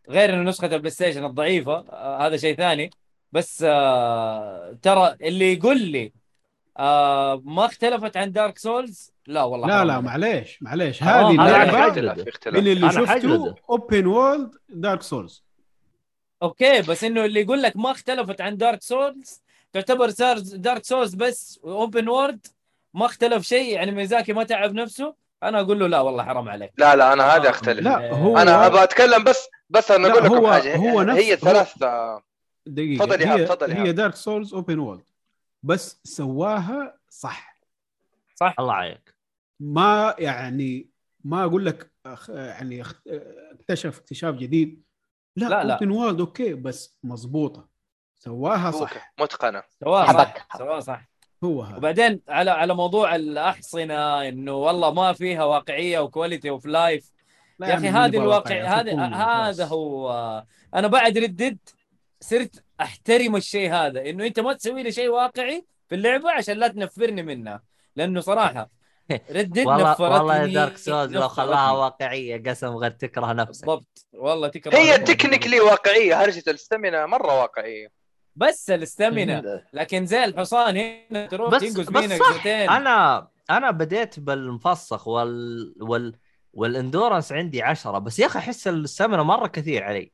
غير 0.09 0.33
إنه 0.33 0.41
نسخة 0.49 0.67
ال 0.67 0.89
PlayStation 0.91 1.25
الضعيفة 1.25 1.85
آه 1.89 2.27
هذا 2.27 2.37
شيء 2.37 2.55
ثاني. 2.55 2.89
بس 3.31 3.63
آه 3.67 4.77
ترى 4.81 5.15
اللي 5.21 5.53
يقول 5.53 5.81
لي 5.81 6.13
آه 6.77 7.41
ما 7.45 7.65
اختلفت 7.65 8.17
عن 8.17 8.31
Dark 8.31 8.57
Souls 8.57 9.11
لا 9.27 9.43
والله 9.43 9.67
لا 9.67 9.73
حرام 9.77 9.87
لا. 9.87 9.99
معليش 9.99 10.63
معليش 10.63 11.03
حرام 11.03 11.39
هذه 11.39 11.41
عليك. 11.41 11.69
أنا 11.69 11.71
لعبه 11.77 11.91
حجلد. 11.91 12.23
في 12.23 12.29
اختلاف 12.29 12.63
من 12.63 12.71
اللي 12.71 12.91
شفته. 12.91 13.55
اوبن 13.69 14.05
وورلد 14.07 14.55
دارك 14.69 15.01
سولز 15.01 15.43
أوكي 16.43 16.81
بس 16.81 17.03
إنه 17.03 17.25
اللي 17.25 17.41
يقول 17.41 17.61
لك 17.61 17.77
ما 17.77 17.91
اختلفت 17.91 18.41
عن 18.41 18.57
Dark 18.57 18.81
Souls 18.81 19.41
تعتبر 19.73 20.09
صار 20.09 20.39
Dark 20.39 20.83
Souls 20.85 21.15
بس 21.15 21.59
open 21.63 22.09
world 22.09 22.47
ما 22.93 23.05
اختلف 23.05 23.43
شيء 23.43 23.73
يعني 23.75 23.91
ميزاكي 23.91 24.33
ما 24.33 24.43
تعب 24.43 24.73
نفسه 24.73 25.15
أنا 25.43 25.59
أقول 25.61 25.79
له 25.79 25.87
لا 25.87 25.99
والله 25.99 26.23
حرام 26.23 26.49
عليك 26.49 26.71
لا 26.77 26.95
لا 26.95 27.13
أنا 27.13 27.23
هذا 27.35 27.47
آه. 27.47 27.49
أختلف 27.49 27.79
لا 27.79 28.13
هو 28.13 28.37
أنا 28.37 28.67
أبغى 28.67 28.83
أتكلم 28.83 29.23
بس 29.23 29.47
بس 29.69 29.91
أنا 29.91 30.07
لا، 30.07 30.13
أقول 30.13 30.23
لكم 30.25 30.35
هو- 30.35 30.51
حاجة 30.51 30.75
هو 30.75 31.01
نفس- 31.01 31.19
هي 31.19 31.33
هو- 31.33 31.37
ثلاث 31.37 31.83
آه، 31.83 32.23
دقيقة 32.65 33.05
تفضل 33.05 33.21
يا 33.21 33.45
تفضل 33.45 33.71
هي. 33.71 33.91
Dark 33.91 34.15
Souls 34.15 34.53
open 34.53 34.79
world 34.79 35.03
بس 35.63 36.01
سواها 36.03 36.97
صح. 37.09 37.57
صح. 38.35 38.55
الله 38.59 38.73
عليك. 38.73 39.15
ما 39.59 40.15
يعني 40.19 40.89
ما 41.23 41.43
أقول 41.43 41.65
لك 41.65 41.91
أخ- 42.07 42.29
يعني 42.29 42.83
اكتشف 43.51 43.99
اكتشاف 43.99 44.35
جديد. 44.35 44.83
لا 45.35 45.49
لا، 45.49 45.63
لا. 45.63 45.73
open 45.73 45.91
world 45.91 46.19
okay 46.19 46.53
بس 46.53 46.97
مضبوطة. 47.03 47.67
سواها 48.15 48.67
okay، 48.67 48.77
صح 48.79 49.13
متقنة. 49.19 49.63
سواء 49.79 50.05
صح 50.05 50.17
حبك. 50.17 50.45
سواء 50.57 50.79
صح. 50.79 51.09
هو 51.43 51.61
هذا. 51.61 51.77
وبعدين 51.77 52.21
على 52.29 52.51
على 52.51 52.73
موضوع 52.75 53.15
الأحصنة 53.15 54.27
إنه 54.27 54.53
والله 54.53 54.93
ما 54.93 55.13
فيها 55.13 55.43
واقعية 55.43 55.99
و 55.99 56.05
quality 56.05 56.49
of 56.49 56.65
life 56.65 57.11
لا 57.59 57.67
يا 57.67 57.75
أخي 57.75 57.87
هذه 57.87 58.17
الواقع 58.17 58.79
هذا 58.79 59.05
هذا. 59.05 59.65
هو. 59.65 60.45
أنا 60.75 60.87
بعد 60.87 61.17
Red 61.17 61.34
Dead 61.34 61.57
صرت 62.21 62.63
أحترم 62.81 63.35
الشيء 63.35 63.71
هذا. 63.73 64.09
إنه 64.09 64.25
أنت 64.25 64.39
ما 64.39 64.53
تسوي 64.53 64.83
لي 64.83 64.91
شيء 64.91 65.09
واقعي 65.09 65.65
في 65.89 65.95
اللعبة 65.95 66.31
عشان 66.31 66.57
لا 66.57 66.67
تنفرني 66.67 67.23
منها 67.23 67.63
لأنه 67.95 68.19
صراحة 68.21 68.69
Red 69.31 69.42
Dead 69.42 69.57
والله 69.57 69.91
نفرتني 69.91 70.15
والله 70.17 70.35
يا 70.37 70.45
Dark 70.45 70.77
Souls 70.77 71.11
لو. 71.15 71.27
خلاها 71.27 71.71
واقعية 71.71 72.43
قسم 72.43 72.67
غير 72.67 72.91
تكره 72.91 73.33
نفسك. 73.33 73.65
بالضبط. 73.65 74.05
والله 74.13 74.47
تكره 74.47 74.77
هي. 74.77 74.97
technically 74.97 75.59
واقعية. 75.59 76.23
هرجة 76.23 76.43
ال 76.47 76.54
stamina 76.54 77.05
مرة 77.05 77.41
واقعية. 77.41 77.87
بس 78.35 78.69
ال 78.69 78.81
stamina 78.81 79.63
لكن 79.73 80.05
زي 80.05 80.23
الحصان 80.23 80.77
هنا 80.77 81.25
تروح 81.25 81.51
بس 81.51 81.61
تنقز 81.61 81.89
بينك 81.89 82.19
صح. 82.23 82.33
زيتين 82.33 82.69
أنا 82.69 83.27
أنا 83.49 83.71
بديت 83.71 84.19
بالمفسخ 84.19 85.07
وال 85.07 85.75
وال 85.81 86.15
وال 86.53 86.67
endurance 86.67 87.31
عندي 87.31 87.61
عشرة. 87.61 87.97
بس 87.99 88.19
يا 88.19 88.25
أخي 88.25 88.39
أحس 88.39 88.67
ال 88.67 88.74
stamina 88.74 89.23
مرة 89.23 89.47
كثير 89.47 89.83
علي. 89.83 90.11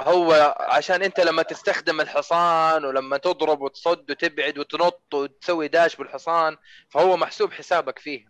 هو 0.00 0.56
عشان 0.60 1.02
انت 1.02 1.20
لما 1.20 1.42
تستخدم 1.42 2.00
الحصان 2.00 2.84
ولما 2.84 3.16
تضرب 3.16 3.60
وتصد 3.60 4.10
وتبعد 4.10 4.58
وتنط 4.58 5.14
وتسوي 5.14 5.68
dash 5.68 5.96
بالحصان 5.96 6.56
فهو 6.88 7.16
محسوب 7.16 7.52
حسابك 7.52 7.98
فيه. 7.98 8.24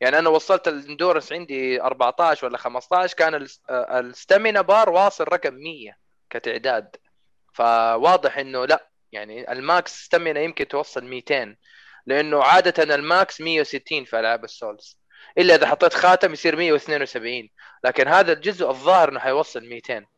يعني 0.00 0.18
أنا 0.18 0.28
وصلت 0.28 0.68
ال 0.68 0.74
endurance 0.74 1.32
عندي 1.32 1.82
14 1.82 2.46
ولا 2.46 2.58
15 2.58 3.14
كان 3.16 3.46
آه، 3.70 4.00
ال 4.00 4.07
stamina 4.07 4.60
bar 4.60 4.90
واصل 4.90 5.24
رقم 5.24 5.54
100 5.54 5.96
كتعداد. 6.30 6.96
فواضح 7.54 8.38
إنه 8.38 8.64
لا 8.64 8.88
يعني 9.12 9.52
ال 9.52 9.65
max 9.65 10.04
stamina 10.04 10.40
يمكن 10.40 10.68
توصل 10.68 11.04
200 11.04 11.56
لأنه 12.06 12.42
عادة 12.42 12.94
ال 12.94 13.05
max 13.05 13.40
160 13.40 14.04
في 14.04 14.20
ألعاب 14.20 14.44
ال 14.44 14.52
Souls. 14.52 14.98
إلا 15.38 15.54
إذا 15.54 15.66
حطيت 15.66 15.94
خاتم 15.94 16.32
يصير 16.32 16.56
172 16.56 17.48
لكن 17.84 18.08
هذا 18.08 18.32
الجزء 18.32 18.68
الظاهر 18.68 19.08
إنه 19.08 19.20
حيوصل 19.20 19.64
200 19.64 20.13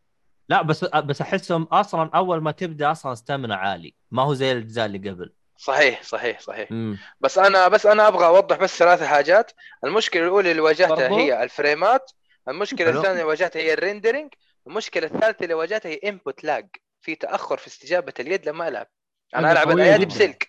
لا 0.49 0.63
بس 0.63 0.85
بس 0.85 1.21
أحسهم 1.21 1.63
أصلا 1.63 2.11
أول 2.15 2.43
ما 2.43 2.51
تبدأ 2.51 2.91
أصلا 2.91 3.15
stamina 3.15 3.57
عالي. 3.57 3.95
ما 4.11 4.23
هو 4.23 4.35
زي 4.35 4.53
الاجزاء 4.53 4.87
اللي 4.87 5.11
قبل. 5.11 5.33
صحيح 5.57 6.03
صحيح 6.03 6.41
صحيح. 6.41 6.69
امم 6.71 6.99
بس 7.21 7.39
أنا 7.39 7.69
بس 7.69 7.87
أنا 7.87 8.09
أبغى 8.09 8.27
أوضح 8.27 8.57
بس 8.57 8.79
ثلاث 8.79 9.03
حاجات. 9.03 9.53
المشكلة 9.85 10.23
الأولى 10.23 10.51
اللي 10.51 10.63
واجهتها 10.63 11.09
برضو؟ 11.09 11.19
هي 11.19 11.43
الفريمات. 11.43 12.11
المشكلة 12.49 12.87
حلو. 12.87 12.99
الثانية 12.99 13.15
اللي 13.17 13.29
واجهتها 13.29 13.61
هي 13.61 13.73
ال 13.73 13.79
rendering 13.79 14.35
المشكلة 14.67 15.07
الثالثة 15.07 15.43
اللي 15.43 15.55
واجهتها 15.55 15.89
هي 15.89 15.95
input 15.95 16.45
lag 16.45 16.69
في 17.01 17.15
تأخر 17.15 17.57
في 17.57 17.67
استجابة 17.67 18.13
اليد 18.21 18.49
لما 18.49 18.69
ألعب. 18.69 18.87
أنا 19.35 19.53
ألعب 19.53 19.71
جداً. 19.71 20.05
بسلك. 20.05 20.49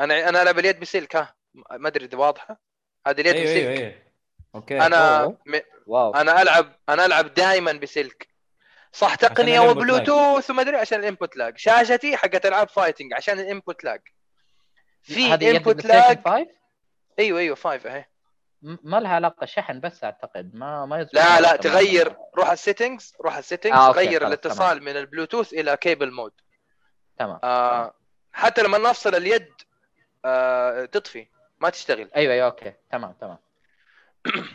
أنا 0.00 0.28
أنا 0.28 0.42
ألعب 0.42 0.58
اليد 0.58 0.80
بسلك. 0.80 1.16
ها 1.16 1.34
ما 1.54 1.88
أدري 1.88 2.04
إذا 2.04 2.18
واضحة. 2.18 2.60
هذه 3.06 3.20
اليد 3.20 3.34
أيوه 3.34 3.44
بسلك. 3.44 3.66
أيوه. 3.66 3.78
أيوه 3.78 3.94
أوكي. 4.54 4.80
أنا 4.80 5.22
أوه. 5.22 5.38
م... 5.46 5.58
واو. 5.86 6.14
أنا 6.14 6.42
ألعب 6.42 6.72
أنا 6.88 7.06
ألعب 7.06 7.34
دائما 7.34 7.72
بسلك. 7.72 8.29
صح 8.92 9.14
تقنية 9.14 9.60
وبلوتوث 9.60 10.50
وما 10.50 10.62
أدري 10.62 10.76
عشان 10.76 11.00
ال 11.00 11.06
input 11.06 11.36
lag 11.36 11.58
شاشتي 11.58 12.16
حقت 12.16 12.46
ألعاب 12.46 12.68
fighting 12.68 13.14
عشان 13.14 13.38
ال 13.40 13.47
input 13.47 13.84
lag 13.84 14.00
في 15.02 15.34
input 15.34 15.84
lag 15.84 16.18
5 16.24 16.46
أيوه 17.18 17.38
أيوه 17.40 17.56
5 17.56 17.90
أهي. 17.90 18.04
ما 18.62 19.00
لها 19.00 19.10
علاقة 19.10 19.46
شحن 19.46 19.80
بس 19.80 20.04
أعتقد 20.04 20.54
ما 20.54 20.86
ما 20.86 21.08
لا 21.12 21.40
لا 21.40 21.56
تغير. 21.56 22.16
روح 22.36 22.50
ال 22.50 22.57
settings 22.57 23.14
روح 23.20 23.36
ال 23.36 23.40
settings 23.40 23.76
آه، 23.76 23.90
غير 23.90 24.26
الاتصال 24.26 24.82
من 24.82 24.96
البلوتوث 24.96 25.52
إلى 25.52 25.76
cable 25.76 26.12
mode 26.12 26.32
تمام 27.18 27.38
آه 27.44 27.94
حتى 28.32 28.62
لما 28.62 28.78
نفصل 28.78 29.14
اليد 29.14 29.52
آه 30.24 30.84
تطفي 30.84 31.26
ما 31.60 31.70
تشتغل. 31.70 32.10
أيوه 32.16 32.34
أيوه 32.34 32.46
أوكي 32.46 32.72
تمام 32.90 33.12
تمام. 33.12 33.38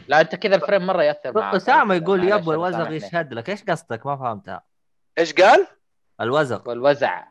لا 0.07 0.21
أنت 0.21 0.35
كذا 0.35 0.55
ال 0.55 0.60
frame 0.60 0.85
مرة 0.87 1.03
يأثر 1.03 1.33
معك. 1.33 1.55
اسامه 1.55 1.95
يقول 1.95 2.23
يبغى 2.23 2.55
الوزغ. 2.55 2.91
يشهد 2.91 3.33
لك. 3.33 3.49
إيش 3.49 3.63
قصدك؟ 3.63 4.05
ما 4.05 4.17
فهمتها. 4.17 4.63
إيش 5.17 5.33
قال؟ 5.33 5.67
الوزغ. 6.21 6.69
والوزع. 6.69 7.23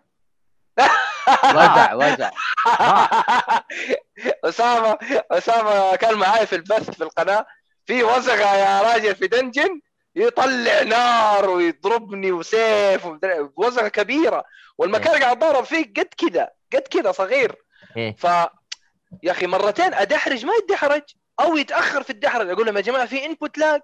وزع 1.44 1.94
وزع. 1.94 2.31
أسامة 4.44 4.98
أسامة 5.31 5.97
كان 5.97 6.15
معاي 6.19 6.47
في 6.47 6.56
البث 6.56 6.90
في 6.90 7.02
القناة. 7.05 7.47
في 7.86 8.02
وزغه 8.05 8.55
يا 8.56 8.82
راجل 8.82 9.15
في 9.15 9.27
dungeon 9.26 9.81
يطلع 10.16 10.82
نار 10.82 11.51
ويضربني 11.51 12.32
وسيف 12.32 13.06
ومدري- 13.06 13.51
وزغة 13.56 13.89
كبيرة. 13.89 14.44
والمكان 14.78 15.23
قاعد 15.23 15.36
اتضارب 15.36 15.65
فيه 15.65 15.85
قد 15.97 16.09
كذا 16.19 16.51
قد 16.73 16.81
كذا 16.81 17.12
صغير. 17.12 17.56
إيه. 17.97 18.16
ف 18.16 18.24
يا 19.23 19.31
أخي 19.32 19.47
مرتين 19.47 19.94
أدحرج 19.94 20.44
ما 20.47 20.52
يدحرج. 20.62 21.02
أو 21.40 21.56
يتأخر 21.56 22.02
في 22.02 22.11
الدحرج. 22.11 22.51
أقول 22.51 22.66
لهم 22.66 22.77
يا 22.77 22.81
جماعة 22.82 23.06
في 23.06 23.27
input 23.26 23.59
lag 23.59 23.81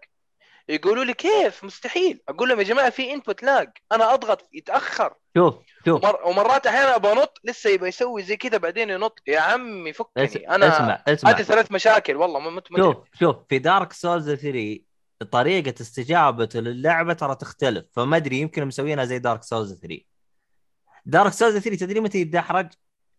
يقولوا 0.68 1.04
لي 1.04 1.14
كيف؟ 1.14 1.64
مستحيل. 1.64 2.20
أقول 2.28 2.48
لهم 2.48 2.58
يا 2.58 2.64
جماعة 2.64 2.90
في 2.90 3.12
input 3.12 3.42
lag 3.42 3.68
أنا 3.92 4.14
أضغط 4.14 4.48
يتأخر. 4.52 5.14
شوف 5.36 5.54
شوف. 5.84 6.04
ومر... 6.04 6.22
ومرات 6.26 6.66
أحيانا 6.66 7.12
أنط 7.12 7.40
لسه 7.44 7.70
يبغى 7.70 7.88
يسوي 7.88 8.22
زي 8.22 8.36
كذا 8.36 8.58
بعدين 8.58 8.90
ينط. 8.90 9.18
يا 9.26 9.40
عمي 9.40 9.90
اس- 9.90 9.96
فكني 9.96 10.50
أنا 10.54 10.76
اسمع 10.76 11.02
اسمع. 11.08 11.30
هذه 11.30 11.42
ثلاث 11.42 11.72
مشاكل. 11.72 12.16
والله 12.16 12.40
ما 12.40 12.50
مت 12.50 12.68
شوف 12.76 12.96
شوف 13.20 13.36
في 13.48 13.58
Dark 13.58 13.92
Souls 13.92 14.30
3 14.30 14.78
طريقة 15.30 15.74
استجابته 15.80 16.60
للعبة 16.60 17.12
ترى 17.12 17.34
تختلف. 17.34 17.84
فما 17.92 18.16
أدري 18.16 18.36
يمكن 18.40 18.64
مسوينها 18.64 19.04
زي 19.04 19.18
Dark 19.18 19.42
Souls 19.42 19.74
3 19.74 20.00
Dark 21.06 21.32
Souls 21.32 21.58
3 21.58 21.76
تدري 21.76 22.00
متى 22.00 22.18
يتدحرج؟ 22.18 22.68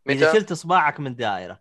إذا؟ 0.10 0.34
شلت 0.34 0.52
اصبعك 0.52 0.99
من 0.99 1.16
دائرة. 1.16 1.60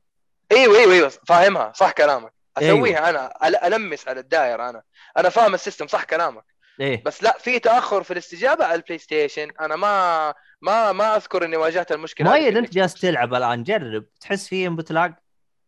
إيوه 0.52 0.78
إيوه 0.78 0.92
إيوه. 0.92 1.08
فاهمها. 1.08 1.72
صح 1.76 1.90
كلامك. 1.92 2.32
أيوة. 2.62 2.78
اسويها 2.78 3.10
أنا 3.10 3.32
أل- 3.44 3.64
ألمس 3.64 4.08
على 4.08 4.20
الدائره 4.20 4.70
أنا. 4.70 4.82
أنا 5.16 5.28
فاهم 5.28 5.54
ال 5.54 5.59
system 5.59 5.86
صح 5.86 6.04
كلامك. 6.04 6.44
إيه. 6.80 7.02
بس 7.04 7.22
لا 7.22 7.38
في 7.38 7.58
تأخر 7.58 8.02
في 8.02 8.10
الاستجابة 8.12 8.64
على 8.64 8.74
ال 8.74 8.98
PlayStation 8.98 9.50
أنا 9.60 9.76
ما 9.76 10.34
ما 10.60 10.92
ما 10.92 11.16
أذكر 11.16 11.44
إني 11.44 11.56
واجهت 11.56 11.92
المشكلة 11.92 12.30
هذه 12.30 12.34
في 12.36 12.40
مؤيد 12.42 12.56
انت 12.56 12.72
جالس. 12.72 12.94
تلعب 12.94 13.34
الآن 13.34 13.62
جرب. 13.62 14.04
تحس 14.20 14.48
فيه 14.48 14.68
input 14.68 14.90
lag 14.92 15.14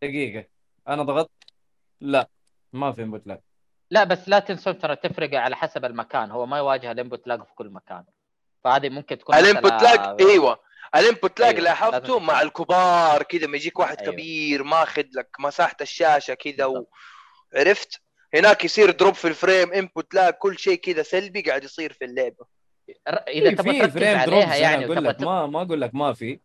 دقيقة. 0.03 0.45
أنا 0.89 1.03
ضغطت؟ 1.03 1.31
لا 2.01 2.29
ما 2.73 2.93
في 2.93 3.03
input 3.03 3.27
lag 3.27 3.41
لا 3.91 4.05
بس 4.05 4.29
لا 4.29 4.39
تنسوا 4.39 4.73
ترى 4.73 4.97
تفرق 4.97 5.35
على 5.35 5.57
حسب 5.57 5.85
المكان. 5.85 6.31
هو 6.31 6.47
ما 6.47 6.59
يواجه 6.59 6.93
ال 6.93 6.98
input 6.98 7.27
lag 7.27 7.43
في 7.43 7.55
كل 7.55 7.69
مكان. 7.69 8.05
فهذه 8.65 8.89
ممكن 8.89 9.19
تكون 9.19 9.35
ال 9.37 9.43
input 9.43 9.73
lag 9.73 10.21
إيوه. 10.21 10.59
ال 10.97 11.04
input 11.04 11.41
lag 11.41 11.55
أيوة، 11.55 11.65
لاحظته 11.65 12.19
مع. 12.19 12.43
الكبار 12.43 13.23
كذا 13.23 13.47
ما 13.47 13.57
يجيك 13.57 13.79
واحد 13.79 13.99
أيوة. 13.99 14.13
كبير 14.13 14.63
ماخذ 14.63 15.05
لك 15.17 15.29
مساحة 15.39 15.77
الشاشة 15.81 16.35
كذا 16.35 16.65
و... 16.65 16.87
عرفت 17.57 18.03
هناك 18.35 18.65
يصير 18.65 18.91
drop 18.91 19.15
في 19.15 19.29
ال 19.29 19.36
frame 19.36 19.73
input 19.73 20.15
lag 20.15 20.33
كل 20.33 20.59
شيء 20.59 20.75
كذا 20.75 21.03
سلبي 21.03 21.41
قاعد 21.43 21.65
يصير 21.65 21.93
في 21.93 22.05
اللعبة 22.05 22.47
إذا 23.29 23.51
تبغى 23.51 23.73
في 23.73 23.79
تركز 23.79 23.93
frame 23.93 24.19
عليها 24.19 24.27
drops 24.27 24.61
يعني 24.61 24.85
أقول 24.85 25.05
لك 25.05 25.21
ما 25.21 25.47
ما 25.47 25.63
أقول 25.63 25.81
لك 25.81 25.95
ما 25.95 26.13
في 26.13 26.41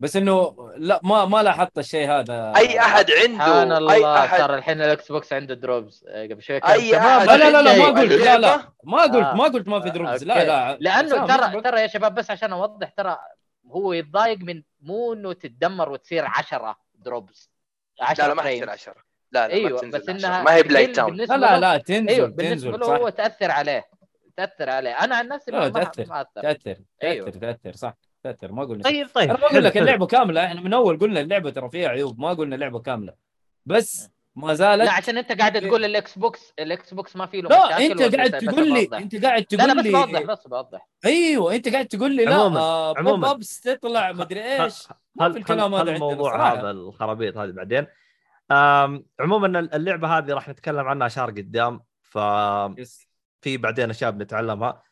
بس 0.00 0.16
إنه 0.16 0.54
لا 0.76 1.00
ما 1.02 1.24
ما 1.24 1.42
لاحظت 1.42 1.78
الشيء 1.78 2.10
هذا 2.10 2.52
أي 2.56 2.80
أحد 2.80 3.10
سبحان 3.10 3.40
عنده 3.40 3.92
أي 3.92 3.96
الله 3.96 4.24
احد 4.24 4.38
ترى 4.38 4.54
الحين 4.54 4.82
الاكس 4.82 5.12
بوكس 5.12 5.32
عنده 5.32 5.54
دروبز 5.54 6.04
آه، 6.08 6.24
قبل 6.24 6.42
شوي 6.42 6.60
شباب 6.60 6.94
أحد 6.94 7.26
لا 7.26 7.36
لا 7.36 7.50
لا, 7.50 7.62
لا 7.62 7.78
ما 7.78 7.84
شيء. 7.84 7.94
قلت 7.94 8.12
لا 8.12 8.38
لا؟ 8.38 8.72
ما 8.84 9.02
قلت 9.02 9.14
آه. 9.14 9.34
ما 9.34 9.44
قلت 9.44 9.68
ما 9.68 9.80
في 9.80 9.90
دروبز 9.90 10.24
لا 10.24 10.34
أوكي. 10.34 10.46
لا 10.46 10.76
لأنه 10.80 11.26
ترى. 11.26 11.60
ترى 11.60 11.80
يا 11.80 11.86
شباب 11.86 12.14
بس 12.14 12.30
عشان 12.30 12.52
أوضح 12.52 12.90
ترى 12.90 13.18
هو 13.70 13.92
يتضايق 13.92 14.38
من 14.38 14.62
مو 14.80 15.12
إنه 15.12 15.32
تتدمر 15.32 15.88
وتصير 15.90 16.24
10 16.26 16.76
دروبز 16.94 17.50
10 18.00 18.22
لا 18.24 18.28
لا 18.28 18.34
ما. 18.34 18.42
حيصير 18.42 18.70
10 18.70 18.94
لا 19.32 19.48
لا 19.48 19.54
أيوه 19.54 19.70
ما 19.70 19.78
تنزل 19.80 19.98
بس 19.98 20.08
إنها 20.08 20.42
ما 20.42 20.54
هي 20.54 20.62
بلاي 20.62 20.86
تاون 20.86 21.10
بالنسبة 21.10 21.36
لا 21.36 21.60
لا 21.60 21.60
لا 21.60 21.78
تنزل 21.78 22.08
أيوه 22.08 22.26
بالنسبة 22.28 22.70
تنزل 22.70 22.80
له 22.80 22.86
صح 22.86 22.92
هو 23.00 23.08
تأثر 23.08 23.50
عليه 23.50 23.84
تأثر 24.36 24.70
عليه 24.70 24.90
أنا 24.90 25.16
عن 25.16 25.28
نفسي 25.28 25.50
ما 25.52 25.58
ما 25.58 25.68
تأثر. 25.68 26.06
ما 26.06 26.20
أثر 26.20 26.42
تأثر 26.42 26.76
أيوه. 27.02 27.30
تأثر 27.30 27.40
تاثر 27.52 27.72
صح 27.76 27.94
تأثر 28.22 28.52
ما 28.52 28.64
قلنا. 28.64 28.82
طيب 28.82 29.08
طيب 29.14 29.30
أنا 29.30 29.38
ما 29.38 29.44
أقول 29.46 29.50
حلو، 29.56 29.66
لك. 29.66 29.76
اللعبة 29.78 30.06
كاملة 30.06 30.44
إحنا 30.46 30.60
من 30.60 30.74
أول 30.74 30.98
قلنا 30.98 31.20
اللعبة 31.20 31.50
ترى 31.50 31.70
فيها 31.70 31.88
عيوب 31.88 32.20
ما 32.20 32.28
قلنا 32.32 32.54
اللعبة 32.54 32.80
كاملة 32.80 33.14
بس 33.66 34.10
ما 34.36 34.54
زالت 34.54 34.82
لا 34.84 34.92
عشان 34.92 35.18
انت 35.18 35.32
قاعد 35.32 35.60
تقول 35.60 35.84
الإكس 35.84 36.18
بوكس 36.18 36.52
الإكس 36.58 36.94
بوكس 36.94 37.16
ما 37.16 37.26
فيه 37.26 37.42
له 37.42 37.48
لا 37.48 37.66
مشاكل 37.66 38.02
أنت 38.02 38.16
قاعد 38.16 38.30
تقول 38.38 38.72
لي. 38.72 38.88
أنت 38.98 39.24
قاعد 39.24 39.46
لا 39.52 39.66
لا 39.66 39.72
تقول 39.72 39.78
بس 39.78 39.84
لي 39.86 39.92
بوضح 39.92 40.22
بس 40.22 40.46
بوضح 40.46 40.88
أيوه 41.04 41.54
أنت 41.54 41.68
قاعد 41.68 41.86
تقول 41.86 42.16
لي 42.16 42.24
لا 42.24 42.36
عموماً- 42.36 42.56
آه 42.56 42.92
بوب 42.92 43.06
عموماً. 43.08 43.30
ابس 43.30 43.60
تطلع 43.60 44.12
مدري 44.12 44.62
إيش 44.64 44.88
ما 45.14 45.26
هل 45.26 45.32
في 45.32 45.38
الكلام 45.38 45.74
هذا 45.74 45.90
الموضوع. 45.90 46.52
هذا 46.52 46.70
الخرابيط 46.70 47.36
هذه 47.36 47.50
بعدين 47.50 47.86
عموما 49.20 49.58
اللعبة 49.60 50.18
هذه 50.18 50.32
راح 50.32 50.48
نتكلم 50.48 50.86
عنها 50.88 51.08
شهر 51.08 51.30
قدام 51.30 51.80
ففي 52.02 52.74
يس. 52.78 53.08
بعدين 53.46 53.90
أشياء 53.90 54.10
بنتعلمها 54.10 54.82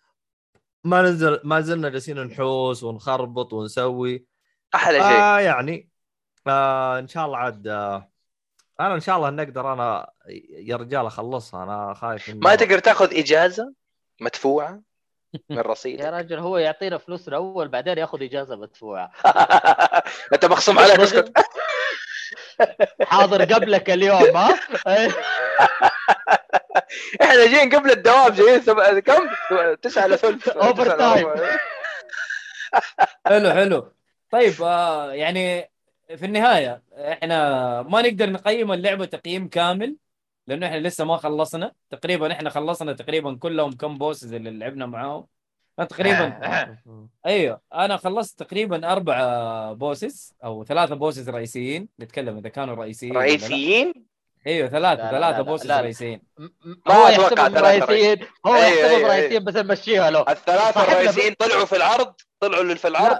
ما 0.84 1.02
ننزل 1.02 1.40
ما 1.44 1.60
زلنا 1.60 1.88
جالسين 1.88 2.22
نحوس 2.24 2.82
ونخربط 2.82 3.52
ونسوي 3.52 4.26
أحلى 4.74 4.98
شيء 4.98 5.06
آه 5.20 5.40
يعني 5.40 5.88
آه 6.46 6.98
إن 6.98 7.08
شاء 7.08 7.26
الله 7.26 7.36
عاد 7.38 7.66
آه 7.68 8.10
أنا 8.80 8.94
إن 8.94 9.00
شاء 9.00 9.16
الله 9.16 9.30
نقدر 9.30 9.72
أنا 9.72 10.10
يا 10.50 10.76
رجال 10.76 11.06
أخلصها. 11.06 11.62
أنا 11.62 11.94
خايف 11.94 12.28
ما 12.34 12.54
تقدر 12.54 12.78
تاخذ 12.78 13.18
إجازة 13.18 13.72
مدفوعة 14.20 14.80
من 15.50 15.56
يا 15.56 15.62
رصيدك 15.62 16.04
رجل 16.04 16.38
هو 16.38 16.58
يعطينا 16.58 16.98
فلوس 16.98 17.28
الأول 17.28 17.68
بعدين 17.68 17.98
ياخذ 17.98 18.22
إجازة 18.22 18.56
مدفوعة. 18.56 19.10
أنت 20.32 20.44
مخصوم 20.44 20.78
عليك 20.78 21.00
اسكت 21.00 21.32
حاضر 23.10 23.54
قبلك 23.54 23.90
اليوم 23.90 24.36
ها؟ 24.36 24.58
إحنا 27.22 27.46
جايين 27.46 27.74
قبل 27.74 27.90
الدوام 27.90 28.32
جايين 28.32 28.60
سب... 28.62 28.98
كم؟ 28.98 29.28
تسعة 29.82 30.06
الا 30.06 30.16
ثلث. 30.16 30.48
Over 30.48 30.72
تسعة 30.72 30.94
إلا 30.94 31.14
time. 31.14 31.26
ربع. 31.26 31.58
حلو 33.26 33.50
حلو. 33.50 33.92
طيب 34.30 34.62
آه 34.62 35.12
يعني 35.12 35.70
في 36.16 36.26
النهاية 36.26 36.82
إحنا 36.92 37.82
ما 37.82 38.02
نقدر 38.02 38.30
نقيم 38.30 38.72
اللعبة 38.72 39.04
تقييم 39.04 39.48
كامل 39.48 39.96
لأنه 40.46 40.66
إحنا 40.66 40.78
لسه 40.78 41.04
ما 41.04 41.16
خلصنا. 41.16 41.72
تقريبا 41.90 42.32
إحنا 42.32 42.50
خلصنا 42.50 42.92
تقريبا 42.92 43.36
كلهم 43.36 43.72
كم 43.72 43.98
bosses 43.98 44.32
اللي 44.32 44.50
لعبنا 44.50 44.86
معاهم. 44.86 45.26
تقريبا 45.76 46.40
أيوه 47.26 47.60
أنا 47.74 47.96
خلصت 47.96 48.42
تقريبا 48.42 48.92
أربع 48.92 49.16
bosses 49.72 50.34
أو 50.44 50.64
ثلاثة 50.64 50.94
bosses 50.94 51.30
رئيسيين. 51.30 51.88
نتكلم 52.00 52.36
إذا 52.36 52.48
كانوا 52.48 52.74
رئيسيين. 52.74 53.16
رئيسيين؟ 53.16 54.06
أيوه 54.46 54.68
لا، 54.68 54.96
ثلاثة 54.96 55.10
لا، 55.10 55.30
لا، 55.30 55.42
بوسز 55.42 55.66
لا، 55.66 55.74
لا. 55.74 55.80
رئيسيين 55.80 56.20
ما 56.86 57.10
ثلاثة 57.10 57.60
رئيسيين. 57.60 58.26
هو 58.46 58.54
أيوه، 58.54 58.66
يحسبهم 58.66 58.96
أيوه، 58.96 59.08
رئيسيين 59.08 59.44
بس 59.44 59.56
نمشيها 59.56 60.10
له 60.10 60.20
الثلاثة 60.20 60.82
الرئيسيين 60.82 61.34
طلعوا 61.34 61.64
في 61.64 61.76
العرض 61.76 62.14
طلعوا 62.40 62.62
اللي 62.62 62.76
في 62.76 62.88
العرض 62.88 63.18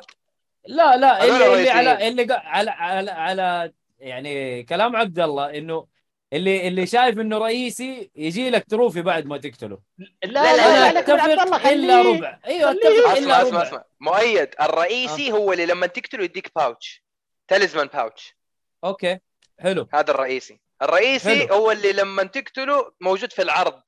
لا 0.66 0.96
لا 0.96 1.24
اللي, 1.24 1.34
اللي 1.36 1.46
رئيسيين. 1.54 1.76
على 1.76 2.08
اللي 2.08 2.26
قا- 2.26 2.44
على 2.44 2.70
على 2.70 3.10
على 3.10 3.72
يعني 3.98 4.62
كلام 4.62 4.96
عبد 4.96 5.18
الله 5.18 5.58
إنه 5.58 5.86
اللي 6.32 6.68
اللي 6.68 6.86
شايف 6.86 7.18
إنه 7.18 7.38
رئيسي 7.38 8.10
يجي 8.14 8.50
لك 8.50 8.64
تروفي 8.70 9.02
بعد 9.02 9.26
ما 9.26 9.38
تقتله. 9.38 9.78
لا 9.98 10.06
لا، 10.24 10.56
لا 10.56 10.92
لا، 10.92 10.92
لا 10.92 10.92
لا 10.92 11.42
اتفق 11.42 11.66
إلا. 11.66 12.02
ربع. 12.02 12.38
أيوه. 12.46 12.70
اتفق 12.70 13.16
إلا 13.16 13.42
ربع. 13.42 13.62
اسمع 13.62 13.84
مؤيد 14.00 14.48
الرئيسي 14.60 15.32
هو 15.32 15.52
اللي 15.52 15.66
لما 15.66 15.86
تقتله 15.86 16.24
يديك 16.24 16.50
باوتش 16.56 17.02
تاليزمان 17.48 17.86
باوتش 17.86 18.36
أوكي 18.84 19.18
حلو. 19.60 19.88
هذا 19.94 20.10
الرئيسي. 20.10 20.60
الرئيسي 20.82 21.46
حلو. 21.46 21.54
هو 21.54 21.70
اللي 21.72 21.92
لما 21.92 22.22
تقتله 22.22 22.92
موجود 23.00 23.32
في 23.32 23.42
العرض. 23.42 23.80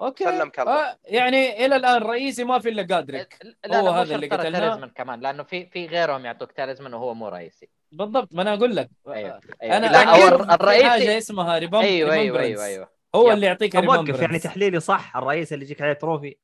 أوكي 0.00 0.24
سلمك 0.24 0.60
الله. 0.60 0.72
آه 0.72 0.98
يعني 1.04 1.66
إلى 1.66 1.76
الآن 1.76 2.02
رئيسي 2.02 2.44
ما 2.44 2.58
في 2.58 2.68
إلا 2.68 2.94
قادرك 2.94 3.54
لا 3.64 3.80
هو 3.80 3.84
لا 3.86 3.90
هذا 3.90 4.14
اللي 4.14 4.26
قتلناه. 4.26 4.58
تاليزمان 4.60 4.90
كمان 4.90 5.20
لأنه 5.20 5.42
في 5.42 5.66
في 5.66 5.86
غيرهم 5.86 6.24
يعطوك 6.24 6.52
تاليزمان 6.52 6.94
وهو 6.94 7.14
مو 7.14 7.28
رئيسي 7.28 7.68
بالضبط 7.92 8.34
ما 8.34 8.42
أنا 8.42 8.54
أقول 8.54 8.76
لك 8.76 8.90
أيوه 9.08 9.40
أنا 9.62 9.86
لا 9.86 10.02
أنا 10.02 10.10
أعرف 10.10 10.42
في 10.42 10.46
حاجة 10.48 10.54
الرئيسي 10.54 11.18
اسمها 11.18 11.58
ريبم 11.58 11.78
أيوه 11.78 12.12
أيوه. 12.12 12.40
أيوه 12.40 12.64
أيوه 12.64 12.88
هو 13.14 13.28
يب. 13.28 13.34
اللي 13.34 13.46
يعطيك 13.46 13.72
طب 13.72 13.88
وقف 13.88 13.96
ريممبرنس. 13.96 14.20
يعني 14.20 14.38
تحليلي 14.38 14.80
صح 14.80 15.16
الرئيس 15.16 15.52
اللي 15.52 15.64
يجيك 15.64 15.82
عليه 15.82 15.92
تروفي 15.92 16.36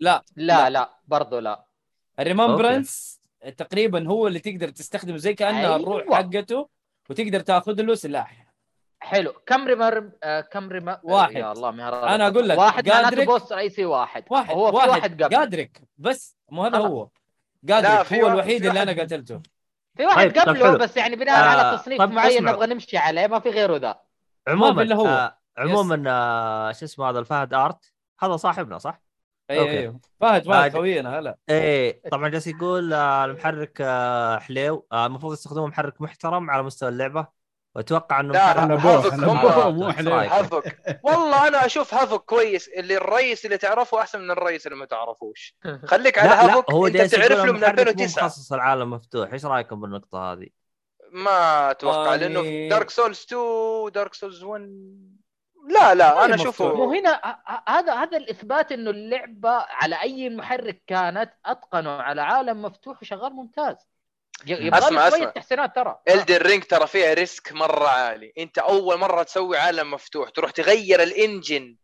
لا 0.00 0.24
لا 0.36 0.70
لا 0.70 0.90
برضه 1.06 1.40
لا 1.40 1.64
الريممبرنس 2.20 3.20
تقريبا 3.56 4.08
هو 4.08 4.26
اللي 4.26 4.38
تقدر 4.38 4.68
تستخدمه 4.68 5.16
زي 5.16 5.34
كانها 5.34 5.60
أيوة. 5.60 5.76
الروح 5.76 6.04
حقته 6.12 6.68
وتقدر 7.10 7.40
تأخذ 7.40 7.82
له 7.82 7.94
سلاح 7.94 8.47
حلو. 9.00 9.32
كم 9.46 9.68
ريمر 9.68 10.10
آه 10.22 10.40
كم 10.40 10.68
ريمر 10.68 10.98
واحد. 11.02 11.32
يا 11.36 11.52
الله 11.52 11.70
مهر 11.70 12.08
أنا 12.08 12.26
أقول 12.28 12.48
لك، 12.48 12.58
واحد 12.58 12.88
معناته 12.88 13.08
قادرك- 13.08 13.26
بوس 13.26 13.52
رئيسي 13.52 13.84
واحد. 13.84 14.24
واحد 14.30 14.54
هو 14.54 14.70
في 14.70 14.76
واحد. 14.88 15.22
قبل. 15.22 15.36
قادرك 15.36 15.80
بس 15.98 16.36
مو 16.50 16.64
هذا. 16.64 16.78
هو. 16.78 17.08
قادرك 17.68 18.12
هو 18.12 18.24
واحد- 18.24 18.32
الوحيد 18.32 18.66
اللي 18.66 18.80
واحد- 18.80 18.88
أنا 18.88 19.02
قتلته. 19.02 19.40
في 19.96 20.06
واحد 20.06 20.32
طيب، 20.32 20.38
قبله 20.38 20.66
حلو. 20.68 20.78
بس 20.78 20.96
يعني 20.96 21.16
بناء 21.16 21.40
آه، 21.40 21.48
على 21.48 21.78
تصنيف 21.78 21.98
طب 22.02 22.10
معين. 22.10 22.44
نبغى 22.44 22.66
نمشي 22.66 22.96
عليه 22.96 23.26
ما 23.26 23.38
في 23.40 23.50
غيره 23.50 23.76
ذا. 23.76 24.00
عموما 24.48 24.82
إلا 24.82 24.94
هو. 24.96 25.06
آه 25.06 25.38
عموما 25.58 26.04
آه 26.08 26.72
شو 26.72 26.84
اسمه 26.84 27.10
هذا 27.10 27.18
الفهد 27.18 27.54
آرت. 27.54 27.92
هذا 28.20 28.36
صاحبنا 28.36 28.78
صح؟ 28.78 29.00
أيوه 29.50 30.00
فهد 30.20 30.46
آه، 30.48 30.52
فهد 30.52 30.72
خوينا 30.72 31.18
هلا. 31.18 31.36
إيه 31.50 32.02
طبعا 32.10 32.28
جالس 32.28 32.46
يقول 32.46 32.92
آه 32.92 33.24
المحرك 33.24 33.78
آه 33.80 34.38
حليو. 34.38 34.86
آه 34.92 35.06
المفروض 35.06 35.32
يستخدمون 35.32 35.68
محرك 35.68 36.00
محترم 36.00 36.50
على 36.50 36.62
مستوى 36.62 36.88
اللعبة. 36.88 37.37
وأتوقع 37.74 38.20
انه 38.20 38.32
لا، 38.32 38.74
بوح 38.74 40.00
مو؟ 40.00 40.14
هافك 40.14 40.78
والله 41.04 41.48
أنا 41.48 41.66
أشوف 41.66 41.94
هافك 41.94 42.20
كويس. 42.20 42.68
اللي 42.68 42.96
الرئيس 42.96 43.44
اللي 43.44 43.58
تعرفه 43.58 44.00
أحسن 44.00 44.20
من 44.20 44.30
الرئيس 44.30 44.66
اللي 44.66 44.78
ما 44.78 44.84
تعرفوش. 44.84 45.56
خليك 45.90 46.18
على 46.18 46.28
هافك 46.30 46.70
هو 46.70 46.86
أنت 46.86 46.96
تعرف 46.96 47.30
له 47.30 47.42
من 47.42 47.48
المحرك 47.48 47.78
مو 47.78 47.80
2009 47.80 48.24
مخصص 48.24 48.52
العالم 48.52 48.90
مفتوح. 48.90 49.32
إيش 49.32 49.44
رأيكم 49.44 49.80
بالنقطة 49.80 50.32
هذه؟ 50.32 50.46
ما 51.12 51.70
أتوقع 51.70 52.06
يعني- 52.06 52.18
لأنه 52.18 52.42
في 52.42 52.68
Dark 52.68 52.90
Souls 52.90 53.26
2 53.32 53.92
Dark 53.92 54.14
Souls 54.14 54.42
1 54.42 54.62
لا 55.68 55.94
لا 55.94 56.24
أنا 56.24 56.34
اشوفه 56.34 56.64
مفتوح. 56.64 56.78
مو 56.78 56.92
هنا 56.92 57.10
ه- 57.10 57.42
ه- 57.52 57.62
هذا 57.68 57.94
هذا 57.94 58.16
الإثبات 58.16 58.72
إنه 58.72 58.90
اللعبة 58.90 59.50
على 59.50 60.00
أي 60.02 60.30
محرك 60.30 60.82
كانت 60.86 61.32
أتقنوا 61.46 61.92
على 62.02 62.22
عالم 62.22 62.62
مفتوح 62.62 63.02
وشغال 63.02 63.32
ممتاز. 63.32 63.76
يبغى 64.46 64.78
أسمع، 64.78 65.04
له 65.04 65.10
شوية 65.10 65.20
أسمع. 65.20 65.30
تحسينات 65.30 65.74
ترى. 65.76 65.98
Elden 66.08 66.36
Ring 66.36 66.64
ترى 66.64 66.86
فيها 66.86 67.14
ريسك 67.14 67.52
مرة 67.52 67.88
عالي. 67.88 68.32
أنت 68.38 68.58
أول 68.58 68.98
مرة 68.98 69.22
تسوي 69.22 69.56
عالم 69.58 69.90
مفتوح 69.90 70.30
تروح 70.30 70.50
تغير 70.50 71.02
الـ 71.02 71.13
engine 71.13 71.76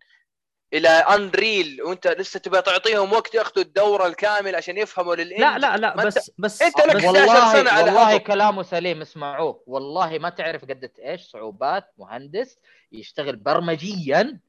إلى 0.73 0.89
Unreal 0.89 1.83
وأنت 1.83 2.07
لسه 2.07 2.41
تبغى 2.41 2.63
تعطيهم 2.63 3.13
وقت 3.13 3.35
يأخذوا 3.35 3.65
الدورة 3.65 4.07
الكامل 4.07 4.55
عشان 4.55 4.79
يفهموا 4.79 5.15
للـ 5.17 5.22
engine. 5.22 5.41
لا 5.45 5.59
لا 5.59 5.77
لا 5.77 5.97
بس 6.07 6.31
بس 6.39 6.63
أنت 6.63 6.79
لك 6.79 6.97
بس 6.97 7.05
11 7.05 7.19
والله 7.19 7.53
سنة 7.53 7.71
على 7.71 7.85
والله. 7.93 8.19
كلامه 8.19 8.63
سليم 8.63 9.01
اسمعوه. 9.01 9.63
والله 9.67 10.19
ما 10.19 10.29
تعرف 10.29 10.63
قد 10.65 10.91
إيش 10.99 11.23
صعوبات 11.23 11.93
مهندس 11.99 12.59
يشتغل 12.93 13.37
برمجيا 13.37 14.41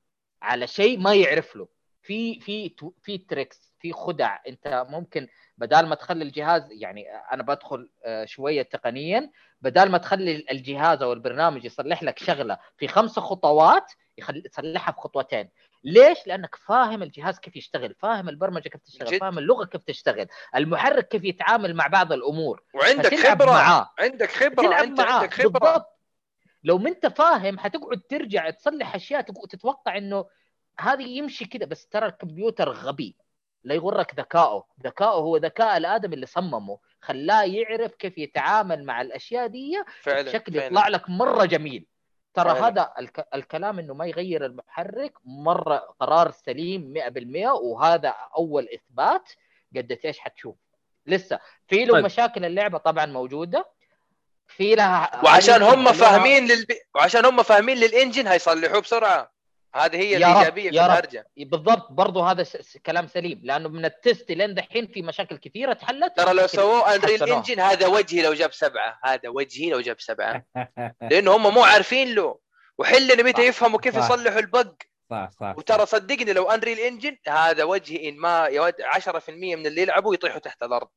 على 0.42 0.68
شيء 0.68 1.00
ما 1.00 1.14
يعرف 1.16 1.56
له. 1.56 1.68
في 2.02 2.40
في 2.40 2.70
تو- 2.70 2.92
في 3.04 3.18
tricks 3.18 3.74
في 3.86 3.94
خدع. 3.94 4.38
انت 4.48 4.86
ممكن 4.90 5.28
بدال 5.58 5.86
ما 5.88 5.96
تخلي 5.96 6.24
الجهاز 6.24 6.72
يعني 6.72 7.06
أنا 7.32 7.44
بدخل 7.44 7.90
آه، 8.06 8.26
شوية 8.26 8.62
تقنيا 8.62 9.32
بدال 9.62 9.92
ما 9.92 9.98
تخلي 9.98 10.46
الجهاز 10.52 11.02
أو 11.02 11.14
البرنامج 11.14 11.66
يصلح 11.66 12.04
لك 12.04 12.20
شغلة 12.20 12.58
في 12.78 12.88
خمسة 12.88 13.22
خطوات 13.22 13.92
يخلي 14.18 14.44
يصلحها 14.46 14.92
في 14.92 15.00
خطوتين 15.02 15.50
ليش؟ 15.84 16.28
لأنك 16.28 16.56
فاهم 16.56 17.04
الجهاز 17.04 17.40
كيف 17.40 17.56
يشتغل، 17.56 17.96
فاهم 18.00 18.30
البرمجة 18.30 18.70
كيف 18.70 18.82
تشتغل، 18.82 19.12
جد. 19.12 19.20
فاهم 19.20 19.38
اللغة 19.38 19.66
كيف 19.66 19.84
تشتغل، 19.84 20.28
المحرك 20.56 21.08
كيف 21.08 21.24
يتعامل 21.24 21.74
مع 21.74 21.88
بعض 21.88 22.14
الأمور، 22.14 22.64
وعندك 22.74 23.16
خبرة. 23.16 23.52
معاه. 23.52 23.90
عندك 24.00 24.32
خبرة. 24.32 24.84
انت 24.84 25.02
معاه. 25.02 25.14
عندك 25.20 25.34
خبرة. 25.34 25.60
بالضبط. 25.60 26.00
لو 26.64 26.78
ما 26.78 26.90
انت 26.90 27.06
فاهم 27.06 27.60
حتقعد 27.60 28.02
ترجع 28.10 28.50
تصلح 28.50 28.96
أشياء 28.96 29.22
تتوقع 29.22 29.98
إنه 29.98 30.26
هذه 30.80 31.08
يمشي 31.18 31.46
كذا 31.46 31.66
بس 31.66 31.88
ترى 31.88 32.06
الكمبيوتر 32.06 32.70
غبي. 32.72 33.16
لا 33.66 33.76
يغرك 33.76 34.20
ذكائه 34.20 34.64
ذكائه 34.84 35.10
هو 35.10 35.38
ذكاء 35.38 35.78
الآدم 35.78 36.14
اللي 36.14 36.26
صممه 36.26 36.80
خلاه 37.02 37.44
يعرف 37.44 37.96
كيف 37.96 38.18
يتعامل 38.18 38.84
مع 38.84 39.02
الأشياء 39.02 39.48
دي 39.48 39.84
فعلا 40.02 40.22
بشكل 40.22 40.54
فعلا. 40.54 40.66
يطلع 40.66 40.88
لك 40.88 41.10
مرة 41.10 41.46
جميل 41.46 41.86
ترى 42.34 42.56
فعلا. 42.56 42.68
هذا 42.68 42.94
الك... 43.00 43.28
الكلام 43.34 43.80
إنه 43.80 43.94
ما 43.94 44.06
يغير 44.06 44.46
المحرك 44.46 45.14
مرة 45.26 45.76
قرار 45.76 46.32
سليم 46.32 46.94
100% 46.94 47.46
وهذا 47.62 48.14
أول 48.38 48.68
إثبات 48.74 49.30
قد 49.76 50.00
إيش 50.06 50.20
حتشوف 50.20 50.56
لسه 51.06 51.40
في 51.68 51.86
له 51.86 51.94
طيب. 51.94 52.06
مشاكل 52.06 52.46
اللعبة 52.46 52.78
طبعا 52.78 53.06
موجودة 53.06 53.70
في 54.48 54.76
لها 54.76 55.22
وعشان 55.26 55.62
هم 55.62 55.92
فاهمين 55.92 56.48
للب... 56.48 56.68
وعشان 56.96 57.26
هم 57.26 57.44
فاهمين 57.44 57.78
للـ 57.78 57.90
engine 57.90 58.28
هيصلحوه 58.28 58.82
بسرعة 58.82 59.35
هذه 59.76 59.96
هي 59.98 60.12
يا 60.12 60.18
الايجابيه 60.18 60.72
في. 60.72 60.86
الهرجه 60.86 61.28
بالضبط 61.38 61.92
برضو 61.92 62.22
هذا. 62.22 62.46
كلام 62.86 63.08
سليم 63.08 63.42
لأنه 63.44 63.70
من 63.70 63.86
الـ 63.86 63.95
test 63.95 64.32
لين 64.32 64.54
دحين 64.54 64.88
في 64.88 65.02
مشاكل 65.02 65.38
كثيرة 65.38 65.74
تحلت 65.74 66.18
ترى 66.18 66.34
لو 66.34 66.48
سووه 66.48 66.96
Unreal. 66.96 67.24
Engine 67.24 67.60
هذا 67.60 67.88
وجهي 67.88 68.22
لو 68.22 68.34
جاب 68.34 68.54
سبعة 68.54 69.00
هذا 69.04 69.30
وجهي 69.30 69.70
لو 69.70 69.82
جاب 69.82 70.02
سبعة 70.02 70.46
لأنه 71.12 71.36
هم 71.36 71.54
مو 71.54 71.64
عارفين 71.64 72.16
له 72.16 72.38
وحلنا 72.78 73.24
متى. 73.24 73.42
يفهموا 73.48 73.80
كيف. 73.80 73.96
يصلحوا 73.96 74.40
الـ 74.40 74.48
bug 74.48 74.74
صح 75.10 75.30
صح 75.40 75.54
وترى 75.58 75.86
صدقني 75.86 76.34
لو 76.34 76.50
Unreal 76.52 76.80
Engine 76.80 77.18
هذا 77.28 77.64
وجه 77.64 78.10
إن 78.10 78.18
ما 78.18 78.48
يا 78.48 78.62
ود 78.62 78.74
10% 78.82 79.30
من 79.30 79.68
اللي 79.68 79.82
يلعبوا 79.82 80.14
يطيحوا 80.14 80.40
تحت 80.40 80.64
الأرض 80.64 80.88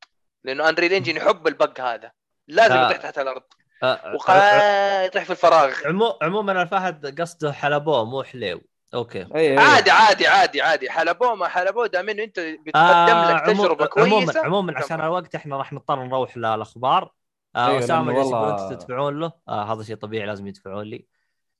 لأنه 0.43 0.69
Unreal 0.69 0.93
Engine 0.93 1.17
يحب 1.21 1.47
الـ 1.47 1.56
bug 1.56 1.81
هذا 1.81 2.11
لازم. 2.47 2.75
يطيح 2.75 2.97
تحت 2.97 3.19
الأرض 3.19 3.41
آه، 3.83 4.15
وقا 4.15 5.03
يطيح 5.05 5.23
في 5.23 5.29
الفراغ 5.31 5.73
عمو 5.85 6.17
عموما 6.21 6.61
الفهد 6.61 7.21
قصده 7.21 7.53
حلبوه 7.53 8.05
مو 8.05 8.23
حليو 8.23 8.61
أوكي. 8.93 9.27
أي 9.35 9.57
عادي 9.57 9.91
عادي 9.91 10.27
عادي 10.27 10.61
عادي. 10.61 10.89
حلبوه 10.89 11.35
ما 11.35 11.47
حلبوه 11.47 11.87
دام 11.87 12.09
انه 12.09 12.23
أنت 12.23 12.39
بتقدم 12.39 12.75
آه 12.75 13.33
لك 13.33 13.45
تجربة 13.45 13.85
عمو- 13.85 13.97
عموما 13.97 14.25
كويسة. 14.25 14.45
عموما 14.45 14.77
عشان. 14.77 15.01
الوقت 15.01 15.35
إحنا 15.35 15.57
راح 15.57 15.73
نضطر 15.73 16.03
نروح 16.03 16.37
للأخبار. 16.37 17.11
آه 17.55 17.67
أيوة، 17.67 17.79
أسامة 17.79 18.13
جالس 18.13 18.27
يقول 18.27 18.35
والله- 18.43 18.69
تدفعون 18.69 19.19
له 19.19 19.31
آه 19.49 19.73
هذا 19.73 19.83
شيء 19.83 19.95
طبيعي 19.95 20.25
لازم 20.27 20.47
يدفعون 20.47 20.83
لي. 20.85 21.05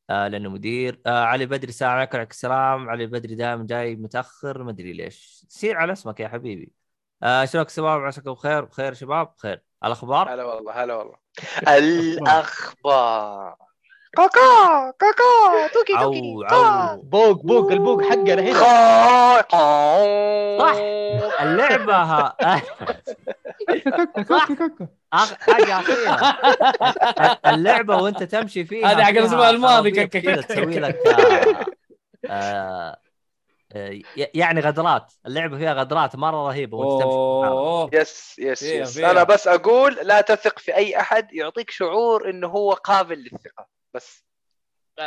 آه 0.09 0.27
لأنه 0.27 0.49
مدير. 0.49 1.01
آه 1.05 1.23
علي 1.23 1.45
بدري 1.45 1.69
السلام 1.69 1.91
عليكم 1.91 2.15
وعليكم 2.17 2.31
السلام. 2.31 2.89
علي 2.89 3.05
بدري 3.05 3.35
دائما 3.35 3.65
جاي 3.67 3.95
متأخر 3.95 4.63
ما 4.63 4.71
أدري 4.71 4.93
ليش. 4.93 5.45
سير 5.49 5.77
على 5.77 5.93
اسمك 5.93 6.19
يا 6.19 6.27
حبيبي. 6.27 6.73
آه 7.23 7.45
شلونك 7.45 7.69
شباب؟ 7.69 8.01
عساكم 8.01 8.31
بخير؟ 8.33 8.65
بخير 8.65 8.93
شباب؟ 8.93 9.33
بخير. 9.37 9.61
الأخبار؟ 9.85 10.33
هلا 10.33 10.43
والله 10.43 10.83
هلا 10.83 10.95
والله. 10.95 11.15
الأخبار. 11.67 13.55
كاكا 14.17 14.93
كاكا 14.99 15.67
توكي 15.73 15.93
توكي. 15.99 16.21
بوق 17.03 17.41
بوق 17.45 17.71
البوق 17.71 18.01
حقنا 18.03 18.41
هنا 18.41 18.59
صح. 20.59 20.75
اللعبة 21.41 21.95
ها. 21.95 22.35
صح. 24.29 24.47
أخ... 25.13 25.33
حاجة 25.33 25.79
اخيره 25.79 26.37
اللعبة 27.45 27.97
وأنت 27.97 28.23
تمشي 28.23 28.65
فيها 28.65 28.87
هذه 28.87 29.03
حق 29.03 29.11
فيها 29.11 29.19
الأسبوع 29.21 29.49
الماضي. 29.49 29.91
كذا 29.91 30.41
تسوي 30.41 30.79
لك 30.79 30.97
آه، 32.25 32.97
آه، 33.73 33.99
يعني 34.15 34.61
غدرات. 34.61 35.13
اللعبة 35.25 35.57
فيها 35.57 35.73
غدرات 35.73 36.15
مرة 36.15 36.47
رهيبة 36.47 36.77
وأنت 36.77 37.03
تمشي 37.03 38.01
yes 38.01 38.35
yes 38.39 38.63
yes. 38.63 38.97
أنا 38.97 39.23
بس 39.23 39.47
أقول 39.47 39.97
لا 40.03 40.21
تثق 40.21 40.59
في 40.59 40.75
أي 40.75 40.99
أحد 40.99 41.33
يعطيك 41.33 41.71
شعور 41.71 42.29
إنه 42.29 42.47
هو 42.47 42.71
قابل 42.71 43.15
للثقة. 43.15 43.78
بس 43.93 44.25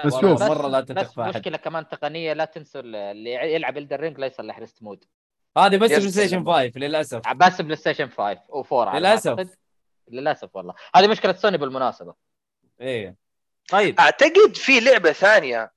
بس 0.05 0.13
والله 0.13 0.37
شوف. 0.37 0.43
مرة 0.43 0.69
لا 0.69 0.81
بس 0.81 1.13
في 1.15 1.21
احد 1.23 1.37
مشكلة 1.37 1.57
كمان 1.57 1.89
تقنية 1.89 2.33
لا 2.33 2.45
تنسوا 2.45 2.81
اللي 2.81 3.55
يلعب 3.55 3.79
Elden 3.79 4.01
Ring 4.01 4.19
لا 4.19 4.27
يصلح 4.27 4.59
rest 4.59 4.83
mode 4.83 5.05
هذه 5.59 5.77
بس. 5.77 5.91
بلاي 5.91 6.01
ستيشن 6.11 6.45
5 6.47 6.73
للأسف 6.77 7.23
بس 7.37 7.61
بلاي 7.61 7.77
ستيشن 7.77 8.09
5 8.09 8.35
و4 8.35 8.73
على 8.73 8.91
ما 8.93 8.99
للأسف. 8.99 9.29
أعتقد. 9.31 9.51
للأسف 10.11 10.57
والله 10.57 10.75
هذه 10.97 11.07
مشكلة 11.09 11.33
سوني 11.33 11.59
بالمناسبة 11.59 12.15
إيه 12.81 13.17
طيب 13.69 14.01
أعتقد 14.01 14.55
في 14.57 14.81
لعبة 14.81 15.13
ثانية 15.13 15.73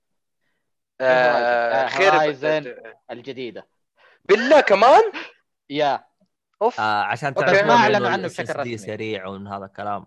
آه 1.02 1.04
آه، 1.04 1.88
خير 1.88 2.12
Horizon. 2.12 2.94
الجديدة 3.12 3.68
بالله 4.26 4.62
كمان 4.62 5.02
يا 5.70 6.06
أوف 6.62 6.80
آه 6.80 7.04
عشان. 7.04 7.34
تعرفون 7.34 7.56
ما 7.68 7.74
إنه 7.74 7.84
أعلنوا 7.84 8.10
عنه 8.10 8.28
بشكل 8.28 8.60
رسمي. 8.60 8.78
سريع 8.78 9.26
ومن 9.28 9.48
هذا 9.48 9.66
الكلام 9.66 10.06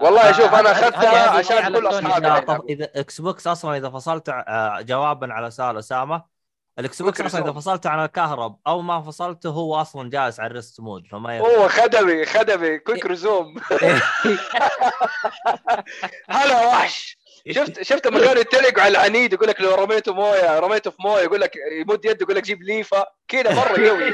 والله 0.00 0.28
آه، 0.28 0.32
شوف 0.32 0.54
أنا 0.54 0.72
أخذتها 0.72 1.30
عشان 1.30 1.74
كل. 1.74 1.86
أصحابي 1.86 2.72
اذا 2.72 2.90
إكس 2.94 3.20
بوكس 3.20 3.46
أصلا 3.46 3.76
إذا 3.76 3.90
فصلت 3.90 4.28
آه 4.28 4.80
جوابا 4.80 5.32
على 5.32 5.50
سؤال 5.50 5.78
أسامة 5.78 6.34
الاكس 6.78 7.02
بوكس 7.02 7.20
أصلا 7.20 7.44
إذا. 7.44 7.52
فصلته 7.52 7.90
عن 7.90 8.04
الكهرب 8.04 8.58
أو 8.66 8.82
ما 8.82 9.02
فصلته 9.02 9.50
هو 9.50 9.80
أصلا 9.80 10.10
جالس 10.10 10.40
على 10.40 10.50
الـ 10.50 10.56
rest 10.56 10.80
mode 10.80 11.06
فما 11.06 11.36
يفرق 11.36 11.48
أوه 11.54 11.68
خدمي 11.68 12.24
خدمي 12.26 12.78
Quick 12.78 13.06
Resume 13.06 13.54
هلا 16.30 16.66
وحش 16.66 17.18
شفت 17.50 17.82
شفت 17.88 18.06
لما 18.06 18.20
كانوا 18.20 18.40
يتريقوا 18.40 18.82
على 18.82 18.90
العنيد 18.90 19.32
يقول 19.32 19.48
لك 19.48 19.60
لو 19.60 19.74
رميته 19.74 20.14
موية 20.14 20.58
رميته 20.58 20.90
في 20.90 20.96
موية 21.00 21.22
يقول 21.22 21.40
لك 21.40 21.52
يمد 21.80 22.04
يده 22.04 22.18
يقول 22.22 22.36
لك 22.36 22.42
جيب 22.42 22.62
ليفه 22.62 23.06
كذا 23.28 23.54
مرة 23.54 23.88
قوي؟ 23.88 24.12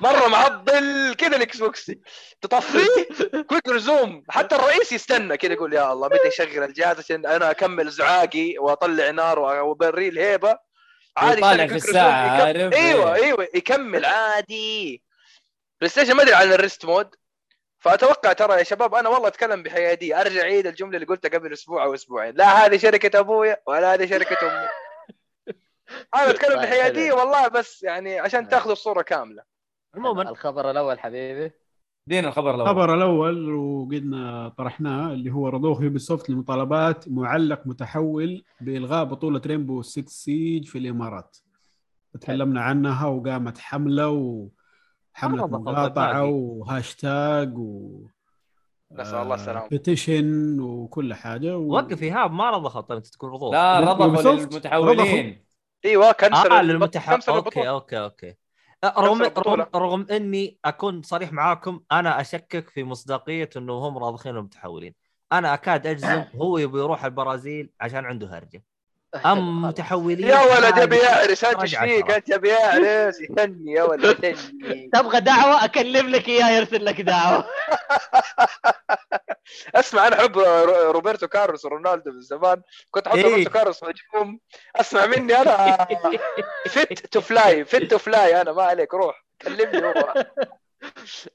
مرة 0.00 0.28
معضل 0.28 1.14
كذا 1.18 1.36
الإكس 1.36 1.56
بوكس 1.56 1.92
تطفيه 2.40 3.06
Quick 3.48 3.68
Resume 3.68 4.24
حتى 4.28 4.56
الرئيس 4.56 4.92
يستنى 4.92 5.36
كذا 5.36 5.52
يقول 5.52 5.72
يا 5.74 5.92
الله 5.92 6.08
متى 6.08 6.28
يشغل 6.28 6.62
الجهاز 6.62 6.98
عشان 6.98 7.26
أنا 7.26 7.50
أكمل 7.50 7.90
زعاقي 7.90 8.58
وأطلع 8.58 9.10
نار 9.10 9.38
وابريه 9.38 10.08
الهيبة؟ 10.08 10.58
عادي 11.16 11.38
يطالع 11.38 11.66
في 11.66 11.74
Quick 11.74 11.82
Resume، 11.82 11.88
الساعة، 11.88 12.36
يكم- 12.36 12.46
عارف؟ 12.46 12.74
أيوه. 12.74 13.14
أيوه 13.14 13.48
يكمل 13.54 14.04
عادي. 14.04 15.02
بلاي 15.80 15.90
ستيشن 15.90 16.14
ما 16.14 16.22
أدري 16.22 16.34
عن 16.34 16.52
الـ 16.52 16.58
rest 16.58 16.84
mode 16.84 17.14
فأتوقع 17.80 18.32
ترى 18.32 18.58
يا 18.58 18.62
شباب 18.62 18.94
أنا 18.94 19.08
والله 19.08 19.28
أتكلم 19.28 19.62
بحيادية. 19.62 20.20
أرجع 20.20 20.40
أعيد 20.40 20.66
الجملة 20.66 20.94
اللي 20.94 21.06
قلتها 21.06 21.28
قبل 21.28 21.52
أسبوع 21.52 21.84
أو 21.84 21.94
أسبوعين. 21.94 22.34
لا 22.36 22.66
هذه 22.66 22.76
شركة 22.76 23.18
أبويا 23.18 23.56
ولا 23.66 23.94
هذه 23.94 24.06
شركة 24.10 24.36
أمي. 24.46 24.68
أنا 26.14 26.30
أتكلم 26.30 26.50
طيب، 26.56 26.62
بحيادية. 26.62 27.12
والله 27.12 27.48
بس 27.48 27.82
يعني 27.82 28.20
عشان 28.20 28.48
تاخذوا 28.48 28.72
الصورة 28.72 29.02
كاملة. 29.02 29.53
عموما 29.94 30.30
الخبر 30.30 30.70
الأول 30.70 30.98
حبيبي 30.98 31.52
دينا 32.06 32.28
الخبر 32.28 32.54
الأول 32.54 32.68
الخبر 32.70 32.94
الأول 32.94 33.54
وقدنا 33.54 34.48
طرحناه 34.48 35.12
اللي 35.12 35.30
هو 35.30 35.48
رضوخ 35.48 35.80
يوبي 35.80 35.98
سوفت 35.98 36.30
لمطالبات 36.30 37.08
معلق 37.08 37.62
متحول 37.66 38.44
بإلغاء 38.60 39.04
بطولة 39.04 39.40
رينبو 39.46 39.82
6 39.82 40.08
سيج 40.08 40.66
في 40.66 40.78
الإمارات 40.78 41.36
تكلمنا 42.12 42.60
عنها 42.60 43.06
وقامت 43.06 43.58
حملة 43.58 44.08
وحمله 44.10 45.46
ضغط 45.46 45.60
مقاطعة. 45.60 46.24
وهاشتاج 46.24 47.58
و 47.58 48.06
نسأل 48.92 49.18
الله 49.18 49.34
السلامة. 49.34 49.68
petition 49.68 50.60
وكل 50.60 51.14
حاجة 51.14 51.58
و... 51.58 51.72
وقف 51.72 52.02
ايهاب 52.02 52.32
ما 52.32 52.50
رضخ 52.50 52.80
طيب 52.80 52.96
أنت 52.96 53.06
تكون 53.06 53.30
رضوخ 53.30 53.52
لا 53.52 53.80
رضخوا. 53.80 54.32
للمتحولين 54.32 55.44
أيوه 55.84 56.12
cancel 56.12 56.64
للمتح 56.64 57.14
cancel 57.14 57.32
okay. 57.32 57.68
okay 57.68 57.98
okay 57.98 58.28
آه، 58.30 58.36
رغم. 58.84 59.22
رغم, 59.22 59.66
رغم 59.74 60.06
إني 60.10 60.58
أكون 60.64 61.02
صريح 61.02 61.32
معاكم 61.32 61.80
أنا 61.92 62.20
أشكك 62.20 62.70
في 62.70 62.84
مصداقية 62.84 63.50
إنه 63.56 63.72
هم 63.72 63.98
راضخين 63.98 64.36
المتحولين 64.36 64.94
أنا 65.32 65.54
أكاد 65.54 65.86
أجزم 65.86 66.24
هو 66.34 66.58
يبي 66.58 66.78
يروح 66.78 67.04
البرازيل 67.04 67.72
عشان 67.80 68.04
عنده 68.04 68.38
هرجة 68.38 68.64
أم 69.26 69.62
متحولين 69.62 70.28
يا 70.28 70.40
ولد 70.42 70.78
يبي 70.78 70.96
يعرس 70.96 71.44
درجة 71.44 71.62
إيش 71.62 71.76
فيك. 71.76 72.10
انت 72.10 72.28
يبي 72.28 72.48
يعرس 72.48 73.20
يهني 73.20 73.72
يا 73.72 73.82
ولد 73.82 74.24
يهني 74.24 74.90
تبغى 74.94 75.20
دعوة؟ 75.20 75.64
أكلم 75.64 76.08
لك 76.08 76.28
إياه 76.28 76.50
يرسل 76.50 76.84
لك 76.84 77.00
دعوة. 77.00 77.44
أسمع 79.74 80.06
أنا 80.06 80.20
أحب 80.20 80.38
رو- 80.38 80.90
روبرتو 80.90 81.28
كارلوس 81.28 81.64
ورونالدو 81.64 82.12
من 82.12 82.20
زمان 82.20 82.62
كنت 82.90 83.06
أحط 83.06 83.16
إيه. 83.16 83.24
روبرتو 83.24 83.50
كارلوس 83.50 83.80
هجوم 83.84 84.40
أسمع 84.76 85.06
مني 85.06 85.34
أنا 85.36 85.86
فت 86.68 86.92
تو 87.06 87.20
فلاي 87.20 87.64
فت 87.64 87.82
تو 87.84 87.98
فلاي 87.98 88.40
أنا 88.40 88.52
ما 88.52 88.62
عليك 88.62 88.94
روح 88.94 89.24
كلمني 89.42 89.86
هو 89.86 89.92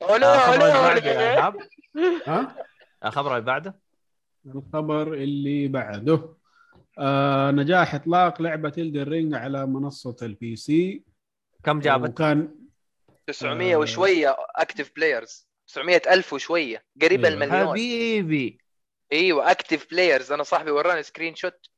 آه، 0.02 0.10
أولو، 0.10 0.28
الخبر 0.28 1.60
ها؟ 2.28 2.56
الخبر 3.06 3.32
اللي 3.32 3.42
بعده. 3.46 3.80
الخبر 4.46 5.14
اللي 5.14 5.68
بعده. 5.68 6.34
آه 7.00 7.52
نجاح 7.52 7.96
إطلاق 7.96 8.42
لعبة 8.42 8.74
Elden 8.78 9.08
Ring 9.08 9.34
على 9.34 9.66
منصة 9.66 10.16
ال 10.22 10.56
PC 10.56 11.04
كم 11.64 11.80
جابت؟ 11.80 12.10
وكان 12.10 12.56
900 13.28 13.74
آه. 13.76 13.78
وشوية 13.78 14.36
active 14.56 14.92
players 14.96 15.48
900 15.68 16.02
ألف 16.10 16.34
وشوية. 16.34 16.84
قريب 17.02 17.26
أيوة. 17.26 17.34
المليون. 17.44 17.68
حبيبي. 17.70 18.58
إيوه 19.12 19.52
active 19.52 19.88
players 19.92 20.32
أنا 20.32 20.44
صاحبي 20.44 20.72
وراني 20.72 21.04
screenshot 21.04 21.70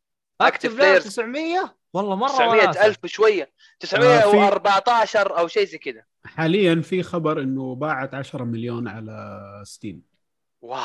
active 0.42 0.78
players. 0.78 1.04
900 1.04 1.76
والله 1.94 2.16
مرة 2.16 2.28
900 2.28 2.62
وناسة. 2.64 2.86
ألف 2.86 2.98
وشوية. 3.04 3.44
في- 3.80 3.88
914 3.88 5.38
أو 5.40 5.48
شيء 5.48 5.66
زي 5.66 5.78
كذا. 5.78 6.04
حاليا 6.26 6.82
في 6.82 7.04
خبر 7.04 7.42
إنه 7.42 7.76
باعت 7.76 8.14
10 8.14 8.44
مليون 8.44 8.88
على 8.88 9.42
Steam 9.66 10.02
واو. 10.62 10.82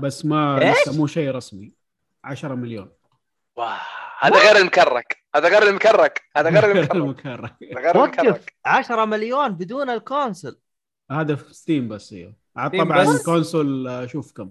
بس 0.00 0.24
ما؟ 0.24 0.72
لسه 0.82 0.96
مو 0.98 1.06
شيء 1.06 1.30
رسمي. 1.30 1.72
10 2.24 2.54
مليون. 2.54 2.90
هذا 4.20 4.36
غير 4.38 4.56
المكرك. 4.56 5.16
هذا 5.34 5.48
غير 5.48 5.62
المكرك. 5.68 6.22
هذا 6.36 6.50
غير 6.50 6.92
المكرك. 6.94 7.54
غير 7.78 7.94
المكرك. 7.96 8.54
10 8.64 9.04
مليون 9.04 9.48
بدون 9.48 9.90
ال 9.90 9.98
console. 9.98 10.58
هذا 11.10 11.34
في 11.34 11.54
Steam 11.54 11.88
بس 11.88 12.12
أيوه 12.12 12.34
طبعا؟ 12.56 13.02
ال 13.02 13.13
console 13.13 13.88
آه، 13.88 14.06
شوف 14.06 14.32
كم. 14.32 14.50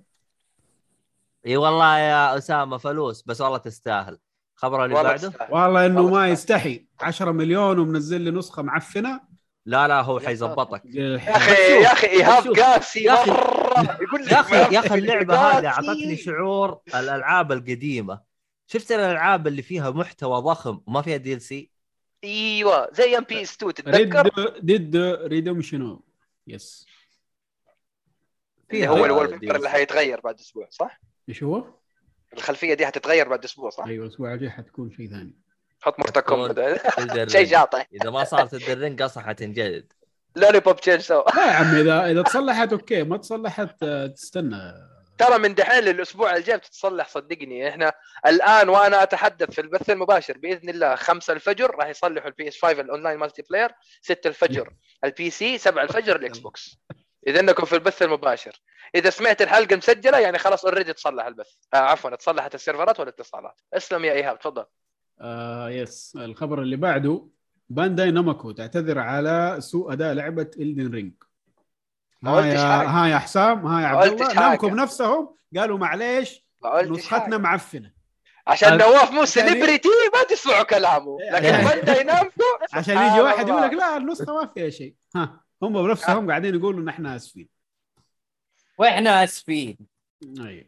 إي 1.48 1.58
والله 1.58 1.98
يا 1.98 2.38
أسامة 2.38 2.78
فلوس 2.78 3.22
بس 3.28 3.42
والله 3.42 3.58
تستاهل. 3.58 4.20
خبر 4.56 4.84
اللي 4.86 4.96
والله 4.96 5.10
بعده؟ 5.10 5.30
تستاهل. 5.30 5.54
والله 5.54 5.86
إنه 5.86 6.08
ما. 6.10 6.30
يستحي. 6.30 6.86
10 7.02 7.32
مليون 7.32 7.80
ومنزل 7.80 8.22
لي 8.22 8.32
نسخة 8.32 8.62
معفنة. 8.62 9.22
لا 9.66 9.88
لا 9.88 10.02
هو 10.02 10.20
حيظبطك. 10.20 10.82
يا 10.86 11.18
أخي 11.36 11.52
يا 11.84 11.92
أخي 11.92 12.08
إيهاب. 12.08 12.48
قاسي 12.60 13.04
يا 13.04 13.16
أخي- 13.16 13.30
مرة 13.30 13.98
يقول 14.02 14.22
يا 14.32 14.40
أخي 14.40 14.76
يا 14.76 14.80
أخي 14.80 14.96
اللعبة. 15.00 15.36
هذه 15.36 15.68
أعطتني 15.68 16.16
شعور 16.18 16.80
الألعاب 16.88 17.52
القديمة. 17.52 18.29
شفت 18.72 18.92
الألعاب 18.92 19.48
اللي 19.48 19.62
فيها 19.62 19.90
محتوى 19.90 20.42
ضخم 20.42 20.82
وما 20.88 21.02
فيها 21.02 21.18
DLC 21.18 21.72
إيوه 22.24 22.90
زي 22.94 23.18
أيام 23.18 23.24
PS 23.24 23.56
2 23.56 23.74
Red 23.88 24.10
تتذكر؟ 24.10 24.60
Dead 24.60 24.96
Redemption 25.24 26.00
yes 26.48 26.86
هو. 28.74 29.04
paper 29.04 29.56
اللي 29.56 29.70
حيتغير 29.70 30.20
بعد 30.22 30.40
أسبوع 30.40 30.68
صح؟ 30.72 31.02
إيش 31.30 31.44
هو؟ 31.44 31.64
الخلفية 32.34 32.74
دي 32.74 32.86
حتتغير 32.86 33.30
بعد 33.30 33.44
أسبوع 33.44 33.70
صح؟ 33.70 33.86
أيوه 33.86 34.06
الأسبوع 34.06 34.34
الجاي 34.34 34.50
حتكون 34.50 34.92
شيء 34.92 35.10
ثاني. 35.10 35.36
حط 35.82 36.00
مختكم 36.00 36.48
تكون- 36.48 37.30
شيء 37.30 37.46
شاطح. 37.48 37.88
إذا 37.94 38.10
ما 38.10 38.24
صارت 38.24 38.54
Elden 38.54 38.81
Ring 38.81 39.02
أصلا 39.02 39.24
حتنجلد. 39.24 39.94
Lollipop 40.36 40.76
Chainsaw. 40.76 41.32
لا 41.36 41.46
يا 41.46 41.52
عمي 41.52 41.82
اذا 41.82 42.12
إذا 42.12 42.22
تصلحت 42.22 42.74
okay. 42.74 43.04
ما 43.04 43.18
تصلحت 43.18 43.84
آه، 43.84 44.08
تستنى. 44.08 44.74
ترى 45.20 45.38
من 45.38 45.56
دحين 45.56 45.84
للأسبوع 45.84 46.36
الجاي 46.36 46.58
بتتصلح 46.58 47.10
صدقني. 47.10 47.70
إحنا 47.70 47.94
الآن 48.28 48.70
وأنا 48.70 49.04
أتحدث 49.04 49.52
في 49.52 49.62
البث 49.62 49.90
المباشر 49.90 50.38
بإذن 50.38 50.70
الله 50.70 50.96
5 50.96 51.34
الفجر 51.34 51.76
راح 51.76 51.88
يصلحوا 51.88 52.28
ال 52.28 52.48
PS 52.48 52.62
5 52.62 52.82
ال 52.82 53.18
online 53.18 53.42
multiplayer 53.50 53.72
6 54.02 54.28
الفجر 54.28 54.74
ال 55.04 55.30
PC 55.30 55.58
7 55.58 55.84
الفجر 55.84 56.16
ال 56.16 56.38
Xbox 56.38 56.78
إذا 57.28 57.40
إنكم 57.40 57.66
في 57.66 57.76
البث 57.76 58.02
المباشر. 58.02 58.62
إذا 58.96 59.10
سمعت 59.10 59.42
الحلقة 59.42 59.76
مسجلة 59.76 60.20
يعني 60.20 60.38
خلاص 60.38 60.66
already 60.66 60.94
تصلح 60.94 61.26
البث. 61.26 61.52
آه 61.74 61.78
عفوا 61.78 62.16
تصلحت 62.16 62.56
السيرفرات 62.56 63.00
والاتصالات 63.00 63.62
اسلم 63.74 64.06
يا 64.06 64.14
إيهاب 64.14 64.40
تفضل. 64.40 64.66
آه 65.22 65.70
yes 65.70 66.18
الخبر 66.22 66.62
اللي 66.62 66.76
بعده 66.76 67.28
Bandai 67.70 68.12
Namco 68.12 68.52
تعتذر 68.52 69.00
على 69.00 69.56
سوء 69.60 69.94
أداء 69.94 70.14
لعبة 70.14 70.52
Elden 70.60 70.94
Ring 70.94 71.14
ما 72.22 72.32
ها 72.32 72.36
قلتش 72.36 72.60
يا 72.60 72.78
حاجة. 72.78 72.88
ها 72.88 73.08
يا 73.08 73.18
حسام 73.18 73.66
ها 73.68 73.82
يا 73.82 73.88
عبد 73.88 74.12
الله 74.12 74.28
حاجة. 74.28 74.40
Namco 74.40 74.70
بنفسهم 74.70 75.36
قالوا 75.58 75.78
معليش 75.78 76.46
نسختنا 76.66 77.20
حاجة. 77.24 77.38
معفنة 77.38 77.92
عشان 78.48 78.78
نواف 78.78 79.12
مو 79.12 79.26
celebrity 79.26 79.90
ما 80.14 80.24
تسمعوا 80.30 80.64
كلامه 80.64 81.18
لكن 81.34 81.82
Bandai 81.82 82.02
Namco 82.02 82.44
عشان 82.74 82.98
يجي 82.98 83.22
واحد 83.22 83.40
الله. 83.50 83.60
يقول 83.60 83.68
لك 83.72 83.74
لا 83.74 83.98
النسخه 83.98 84.34
ما 84.42 84.48
فيها 84.48 84.70
شيء 84.70 84.96
ها 85.16 85.40
هم 85.64 85.84
بنفسهم 85.88 86.30
قاعدين 86.30 86.56
يقولوا 86.56 86.82
إن 86.82 86.90
إحنا 86.90 87.16
آسفين 87.16 87.50
وإحنا 88.78 89.24
آسفين 89.24 89.78
أيوة. 90.40 90.66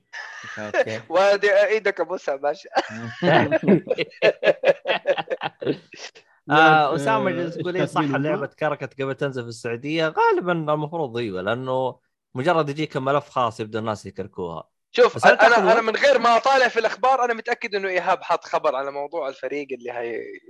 أوكي 0.59 1.01
وادي 1.09 1.53
إيدك 1.65 1.99
ابوسها 1.99 2.35
باشا 2.35 2.69
آه 6.51 6.95
أسامة 6.95 7.29
آه، 7.29 7.33
جالس 7.33 7.57
يقول 7.57 7.75
إيش 7.75 7.81
لي 7.81 7.87
صح؟ 7.87 8.01
اللعبه 8.01 8.47
كركت 8.47 9.01
قبل 9.01 9.15
تنزل 9.15 9.43
في 9.43 9.49
السعودية 9.49 10.07
غالبا 10.07 10.73
المفروض 10.73 11.17
إيوه 11.17 11.41
لأنه 11.41 11.99
مجرد 12.35 12.69
يجيك 12.69 12.97
ملف 12.97 13.29
خاص 13.29 13.59
يبدأ 13.59 13.79
الناس 13.79 14.05
يكركوها. 14.05 14.63
شوف 14.91 15.25
أنا 15.25 15.47
أنا 15.47 15.73
وقت؟ 15.73 15.83
من 15.83 15.95
غير 15.95 16.19
ما 16.19 16.37
أطالع 16.37 16.67
في 16.67 16.79
الأخبار 16.79 17.25
أنا 17.25 17.33
متأكد 17.33 17.75
إنه 17.75 17.89
إيهاب 17.89 18.23
حط 18.23 18.43
خبر 18.45 18.75
على 18.75 18.91
موضوع 18.91 19.29
الفريق 19.29 19.67
اللي 19.71 19.91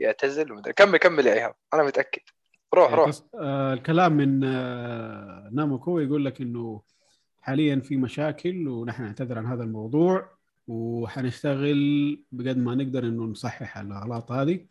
هيعتزل 0.01 0.51
ومدري 0.51 0.73
كمل 0.73 0.97
كمل 0.97 1.27
يا 1.27 1.33
إيهاب. 1.33 1.53
أنا 1.73 1.83
متأكد. 1.83 2.21
روح 2.73 2.93
روح. 2.93 3.09
بس، 3.09 3.23
آه 3.35 3.73
الكلام 3.73 4.13
من 4.13 4.43
آه 4.43 5.49
نامكو 5.53 5.99
يقول 5.99 6.25
لك 6.25 6.41
إنه 6.41 6.81
حاليا 7.41 7.79
في 7.79 7.97
مشاكل 7.97 8.67
ونحن 8.67 9.03
نعتذر 9.03 9.37
عن 9.37 9.45
هذا 9.45 9.63
الموضوع 9.63 10.29
وحنشتغل 10.67 12.23
بقد 12.31 12.57
ما 12.57 12.75
نقدر 12.75 13.03
إنه 13.03 13.23
نصحح 13.23 13.77
الاغلاط 13.77 14.31
هذه. 14.31 14.65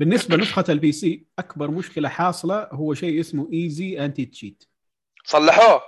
بالنسبة 0.00 0.36
لنسخة 0.36 0.64
ال 0.68 0.92
PC 0.92 1.26
أكبر 1.38 1.70
مشكلة 1.70 2.08
حاصلة 2.08 2.68
هو 2.72 2.94
شيء 2.94 3.20
اسمه 3.20 3.48
Easy 3.52 4.04
Anti-Cheat 4.04 4.64
صلحوه. 5.24 5.82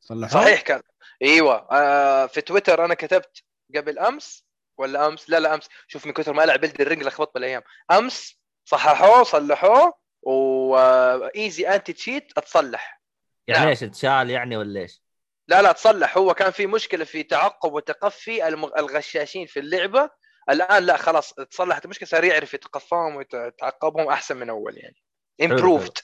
صلحوه؟ 0.00 0.42
صحيح 0.42 0.60
كان. 0.60 0.82
إيوه. 1.22 1.68
آه 1.72 2.26
في 2.26 2.40
تويتر 2.40 2.84
أنا 2.84 2.94
كتبت 2.94 3.42
قبل 3.76 3.98
أمس 3.98 4.44
ولا 4.78 5.06
أمس؟ 5.06 5.30
لا 5.30 5.40
لا 5.40 5.54
أمس. 5.54 5.68
شوف 5.88 6.06
من 6.06 6.12
كثر 6.12 6.32
ما 6.32 6.44
ألعب 6.44 6.60
ب 6.60 6.63
Elden 6.63 6.80
Ring 6.80 7.02
لخبطت 7.02 7.34
بالأيام. 7.34 7.62
أمس 7.90 8.40
صححوه 8.64 9.22
صلحوه 9.22 9.92
و 10.22 11.68
Easy 11.68 11.92
Anti-Cheat 11.92 12.32
أتصلح. 12.36 13.02
يعني 13.46 13.60
نعم. 13.60 13.68
إيش 13.68 13.80
تشال 13.80 14.30
يعني 14.30 14.56
ولا 14.56 14.80
إيش؟ 14.80 15.02
لا 15.48 15.62
لا 15.62 15.72
تصلح. 15.72 16.18
هو 16.18 16.34
كان 16.34 16.50
في 16.50 16.66
مشكلة 16.66 17.04
في 17.04 17.22
تعقب 17.22 17.72
وتقفي 17.72 18.48
الغشاشين 18.48 19.46
في 19.46 19.60
اللعبة 19.60 20.10
الآن 20.50 20.82
لا 20.82 20.96
خلاص 20.96 21.34
تصلحت 21.34 21.84
المشكلة 21.84 22.08
صار 22.08 22.24
يعرف 22.24 22.54
يتقفاهم 22.54 23.16
ويتعقبهم 23.16 24.08
أحسن 24.08 24.36
من 24.36 24.50
أول 24.50 24.74
يعني. 24.76 24.96
improved. 25.42 26.02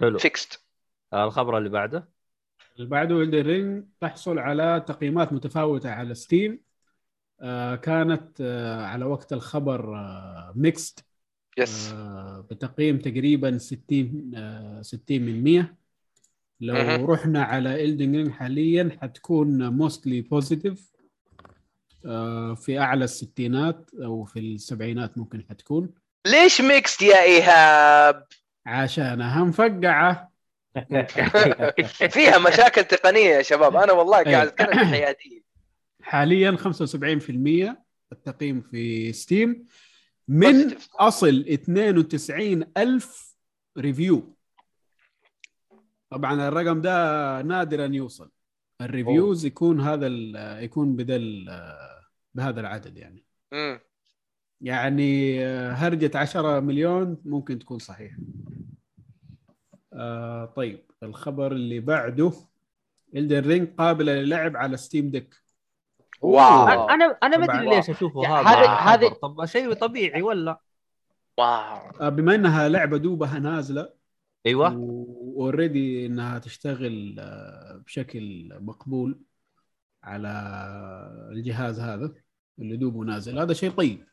حلو. 0.00 0.18
Fixed. 0.18 0.58
آه 1.12 1.24
الخبر 1.24 1.58
اللي 1.58 1.68
بعده؟ 1.68 2.08
اللي 2.76 2.88
بعده 2.88 3.16
Elden 3.22 3.42
Ring 3.42 3.84
تحصل 4.00 4.38
على 4.38 4.84
تقييمات 4.88 5.32
متفاوتة 5.32 5.90
على 5.90 6.14
Steam 6.14 6.60
آه 7.40 7.74
كانت 7.76 8.40
آه 8.40 8.82
على 8.82 9.04
وقت 9.04 9.32
الخبر 9.32 9.94
آه 9.96 10.52
mixed 10.56 11.04
yes 11.58 11.92
آه 11.92 12.46
بتقييم 12.50 12.98
تقريبا 12.98 13.58
60 13.58 14.32
آه 14.36 14.82
60 14.82 15.20
من 15.20 15.44
100 15.44 15.74
لو. 16.60 17.06
رحنا 17.12 17.42
على 17.42 17.84
Elden 17.84 18.16
Ring 18.16 18.30
حاليا 18.30 18.98
حتكون 19.02 19.68
mostly 19.68 20.20
positive 20.20 20.92
في 22.54 22.78
أعلى 22.78 23.04
الستينات 23.04 23.90
أو 24.04 24.24
في 24.24 24.38
السبعينات 24.40 25.18
ممكن 25.18 25.44
حتكون. 25.50 25.90
ليش 26.26 26.60
mixed 26.60 27.02
يا 27.02 27.22
إيهاب؟ 27.22 28.26
عشانها 28.66 29.44
مفقعه 29.44 30.32
فيها 32.14 32.38
مشاكل 32.38 32.84
تقنية 32.84 33.20
يا 33.30 33.42
شباب. 33.42 33.76
أنا 33.76 33.92
والله 33.92 34.22
قاعد. 34.22 34.46
أتكلم 34.46 34.68
بحياديه 34.82 35.40
حاليا 36.02 36.56
75% 36.56 37.76
التقييم 38.12 38.60
في 38.60 39.12
Steam 39.12 39.66
من. 40.28 40.74
أصل 40.98 41.44
92 41.48 42.64
ألف 42.76 43.36
review 43.78 44.36
طبعا 46.10 46.48
الرقم 46.48 46.80
ده 46.80 47.42
نادرا 47.42 47.86
يوصل. 47.86 48.30
ال 48.80 48.88
reviews 48.88 49.44
يكون 49.44 49.80
هذا 49.80 50.06
ال- 50.06 50.64
يكون 50.64 50.96
بذا 50.96 51.16
ال- 51.16 51.97
بهذا 52.38 52.60
العدد 52.60 52.96
يعني. 52.96 53.24
مم. 53.52 53.80
يعني 54.60 55.44
آه، 55.46 55.72
هرجة 55.72 56.10
10 56.18 56.60
مليون 56.60 57.16
ممكن 57.24 57.58
تكون 57.58 57.78
صحيحة 57.78 58.16
آه 59.92 60.44
طيب 60.44 60.84
الخبر 61.02 61.52
اللي 61.52 61.80
بعده 61.80 62.32
Elden 63.16 63.40
Ring 63.48 63.68
قابلة 63.78 64.12
للعب 64.12 64.56
على 64.56 64.76
Steam 64.76 65.10
Deck 65.10 65.34
واو. 66.20 66.88
أنا 66.88 67.04
أنا 67.22 67.36
ما. 67.36 67.44
أدري 67.54 67.76
ليش 67.76 67.90
أشوفه 67.90 68.26
هذا. 68.40 68.66
هذه- 68.68 69.08
طب 69.22 69.44
شيء 69.44 69.72
طبيعي 69.72 70.22
ولا؟ 70.22 70.60
واو. 71.38 71.90
آه 72.00 72.08
بما 72.08 72.34
إنها 72.34 72.68
لعبة 72.68 72.96
دوبها 72.98 73.38
نازلة 73.38 73.88
أيوه. 74.46 74.76
و 74.78 74.94
already 74.94 76.06
إنها 76.06 76.38
تشتغل 76.38 77.16
آه، 77.18 77.82
بشكل 77.86 78.48
مقبول 78.60 79.20
على 80.02 80.28
الجهاز 81.32 81.80
هذا. 81.80 82.12
اللي 82.58 82.76
دوبه 82.76 83.04
نازل 83.04 83.38
هذا 83.38 83.52
شيء 83.52 83.70
طيب. 83.70 84.06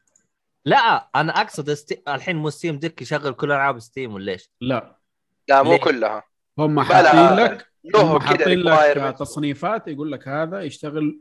لا 0.65 1.09
أنا 1.15 1.41
أقصد 1.41 1.69
استي... 1.69 2.01
الحين 2.07 2.35
مو 2.35 2.49
Steam 2.49 2.79
Deck 2.79 3.01
يشغل 3.01 3.33
كل 3.33 3.51
ألعاب 3.51 3.79
Steam 3.79 4.13
ولا 4.13 4.31
إيش؟ 4.31 4.51
لا. 4.61 4.97
لا 5.47 5.63
مو 5.63 5.71
ليه؟ 5.71 5.77
كلها. 5.77 6.23
هم 6.59 6.79
حاطين 6.79 7.35
لك 7.35 7.67
هم 7.95 8.19
حاطين 8.19 8.59
لك. 8.59 9.17
تصنيفات 9.17 9.87
يقول 9.87 10.11
لك 10.11 10.27
هذا 10.27 10.61
يشتغل 10.61 11.19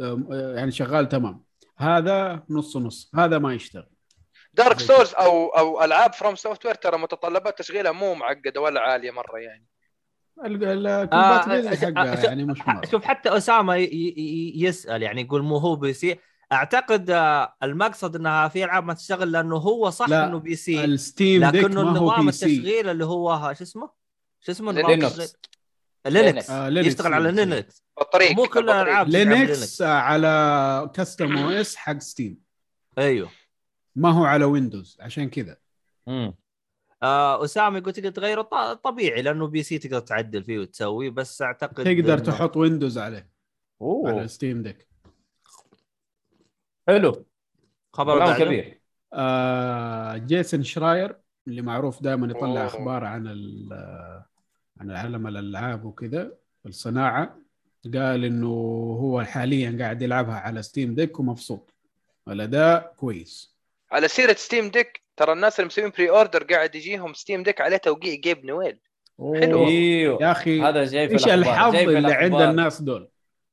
آه، 0.00 0.54
يعني 0.56 0.70
شغال 0.70 1.08
تمام. 1.08 1.44
هذا 1.78 2.42
نص 2.50 2.76
نص 2.76 3.10
هذا 3.14 3.38
ما 3.38 3.54
يشتغل. 3.54 3.88
Dark 4.54 4.78
Souls 4.80 5.14
أو 5.14 5.48
أو 5.48 5.84
ألعاب 5.84 6.12
From 6.12 6.34
Software 6.34 6.74
ترى 6.74 6.98
متطلبات 6.98 7.58
تشغيلها 7.58 7.92
مو 7.92 8.14
معقدة 8.14 8.60
ولا 8.60 8.80
عالية 8.80 9.10
مرة 9.10 9.38
يعني. 9.38 9.66
ال 10.44 10.54
compatibility 10.54 11.86
آه، 11.86 11.90
حقها 11.90 12.14
شوف- 12.14 12.24
يعني 12.24 12.44
مش 12.44 12.68
مرة. 12.68 12.86
شوف 12.90 13.04
حتى 13.04 13.36
اسامه 13.36 13.76
ي... 13.76 13.84
ي... 13.84 14.62
يسأل 14.64 15.02
يعني 15.02 15.20
يقول 15.20 15.42
مو 15.42 15.56
هو 15.56 15.76
PC. 15.76 16.18
أعتقد 16.52 17.10
آه، 17.10 17.54
المقصد 17.62 18.16
إنها 18.16 18.48
في 18.48 18.64
العاب 18.64 18.84
ما 18.84 18.94
تشتغل 18.94 19.32
لأنه 19.32 19.56
هو 19.56 19.90
صح 19.90 20.08
لا، 20.08 20.26
إنه 20.26 20.38
PC 20.38 20.56
ال 20.56 20.84
Steam 20.84 21.50
Deck 21.50 21.64
لكنه 21.64 21.82
ما 21.82 21.98
هو 21.98 22.10
النظام 22.10 22.26
PC 22.26 22.46
التشغيل 22.46 22.88
اللي 22.88 23.04
هو 23.04 23.54
شو 23.58 23.64
اسمه؟ 23.64 23.90
شو 24.40 24.52
اسمه 24.52 24.72
Linux. 24.72 25.36
Linux 26.06 26.50
آه، 26.50 26.68
يشتغل 26.68 27.14
على 27.14 27.32
Linux. 27.32 27.52
Linux 27.54 27.84
بطريق 28.00 28.32
مو 28.32 28.44
كل. 28.46 28.60
الالعاب 28.70 29.06
على 29.06 29.24
Linux 29.24 29.82
على 29.82 30.90
custom 30.94 31.36
OS 31.38 31.76
حق 31.76 31.98
Steam 31.98 32.38
أيوه. 32.98 33.28
ما 33.96 34.10
هو 34.10 34.24
على 34.24 34.44
Windows 34.44 34.96
عشان 35.00 35.30
كذا. 35.30 35.56
مم. 36.06 36.34
آه 37.02 37.44
أسامة 37.44 37.78
يقول 37.78 37.92
تقدر 37.92 38.10
تغيره 38.10 38.42
ط- 38.42 38.54
طبيعي 38.84 39.22
لأنه 39.22 39.46
PC 39.46 39.78
تقدر 39.78 40.00
تعدل 40.00 40.44
فيه 40.44 40.58
وتسوي 40.58 41.10
بس 41.10 41.42
أعتقد 41.42 41.84
تقدر 41.84 42.18
إنه- 42.18 42.22
تحط 42.22 42.56
Windows 42.56 42.98
عليه 42.98 43.16
على 43.16 43.26
اوه 43.82 44.26
Steam 44.26 44.62
Deck 44.62 44.88
حلو 46.88 47.26
خبر 47.92 48.18
كلام. 48.18 48.38
كبير 48.38 48.80
آه 49.12 50.16
جيسون 50.16 50.62
شراير 50.62 51.16
اللي 51.48 51.62
معروف 51.62 52.02
دائما 52.02 52.26
يطلع 52.26 52.48
أوه. 52.48 52.66
أخبار 52.66 53.04
عن 53.04 53.26
ال- 53.26 54.22
عن 54.80 54.90
عالم 54.90 55.26
الألعاب 55.26 55.84
وكذا 55.84 56.32
الصناعة 56.66 57.38
قال 57.94 58.24
إنه 58.24 58.48
هو 59.00 59.22
حاليا 59.22 59.76
قاعد 59.80 60.02
يلعبها 60.02 60.34
على 60.34 60.62
Steam 60.62 60.94
Deck 60.94 61.20
ومبسوط 61.20 61.74
الأداء 62.28 62.94
كويس 62.96 63.56
على 63.92 64.08
سيرة 64.08 64.32
Steam 64.32 64.68
Deck 64.70 65.02
ترى 65.16 65.32
الناس 65.32 65.60
اللي 65.60 65.66
مسوين 65.66 65.90
pre-order 65.90 66.42
قاعد 66.44 66.74
يجيهم 66.74 67.14
Steam 67.14 67.42
Deck 67.42 67.60
عليه 67.60 67.76
توقيع 67.76 68.14
جيب 68.14 68.44
نويل 68.44 68.78
حلو. 69.18 69.58
أوه. 69.58 69.68
أيوه 69.68 70.22
يا 70.22 70.30
أخي 70.32 70.62
هذا 70.62 70.84
جاي 70.84 71.08
في 71.08 71.14
إيش 71.14 71.28
الحظ 71.28 71.74
اللي 71.76 72.12
عند. 72.14 72.34
الناس 72.34 72.82
دول 72.82 73.08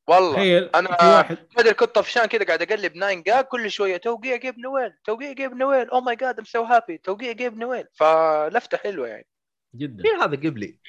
والله 0.10 0.34
تخيل 0.34 0.70
أنا 0.76 0.90
واحد 0.90 1.38
ما 1.56 1.62
أدري 1.62 1.74
كنت 1.74 1.96
طفشان 1.96 2.26
كذا 2.26 2.44
قاعد 2.46 2.62
أقلب 2.62 2.96
9GAG 2.96 3.46
كل 3.46 3.72
شوية 3.72 3.98
توقيع 3.98 4.36
Gabe 4.36 4.60
Newell 4.60 4.94
توقيع 5.04 5.32
Gabe 5.32 5.54
Newell 5.54 5.90
oh 5.90 6.02
my 6.02 6.16
God 6.16 6.40
I'm 6.40 6.46
so 6.46 6.64
happy 6.64 6.98
توقيع 6.98 7.32
Gabe 7.32 7.58
Newell 7.58 7.86
فلفتة 7.94 8.78
حلوة 8.78 9.08
يعني 9.08 9.28
جدا 9.76 10.04
مين 10.04 10.22
هذا 10.22 10.36
قبلي؟ 10.36 10.80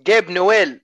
جيب 0.00 0.30
نويل 0.30 0.80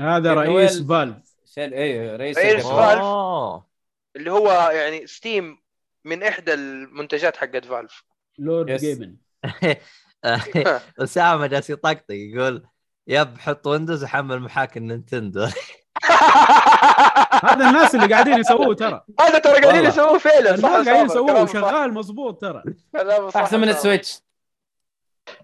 هذا 0.00 0.34
نويل. 0.34 0.48
رئيس 0.48 0.82
Valve 0.82 1.16
شال 1.44 1.74
إيه 1.74 2.16
رئيس 2.16 2.38
رئيس. 2.38 2.66
Valve. 2.66 3.00
اوه 3.00 3.68
اللي 4.16 4.30
هو 4.32 4.70
يعني 4.70 5.06
Steam 5.06 5.58
من 6.04 6.22
إحدى 6.22 6.54
المنتجات 6.54 7.36
حقت 7.36 7.64
Valve 7.64 8.04
Lord 8.38 8.70
yes. 8.70 8.80
Gaben 8.80 9.16
أسامة 10.98 11.46
جالس 11.46 11.70
يطقطق 11.70 12.04
يقول 12.10 12.66
يب 13.06 13.38
حط 13.38 13.66
Windows 13.66 14.04
وحمل 14.04 14.40
محاكي 14.40 14.78
ال 14.78 14.86
Nintendo 14.86 15.46
هذا 17.44 17.68
الناس 17.68 17.94
اللي 17.94 18.06
قاعدين 18.14 18.38
يسووه 18.40 18.74
ترى 18.74 19.02
هذا 19.20 19.38
ترى 19.38 19.60
قاعدين. 19.60 19.84
يسووه 19.84 20.18
فعلا 20.18 20.56
صح 20.56 20.68
الناس 20.68 20.88
قاعدين 20.88 21.06
يسووه 21.06 21.26
كلام 21.32 21.46
صح. 21.46 21.52
شغال 21.52 21.94
مضبوط 21.94 22.40
ترى 22.40 22.62
أحسن 23.36 23.60
من. 23.60 23.68
ال 23.68 23.75
Switch 23.75 24.18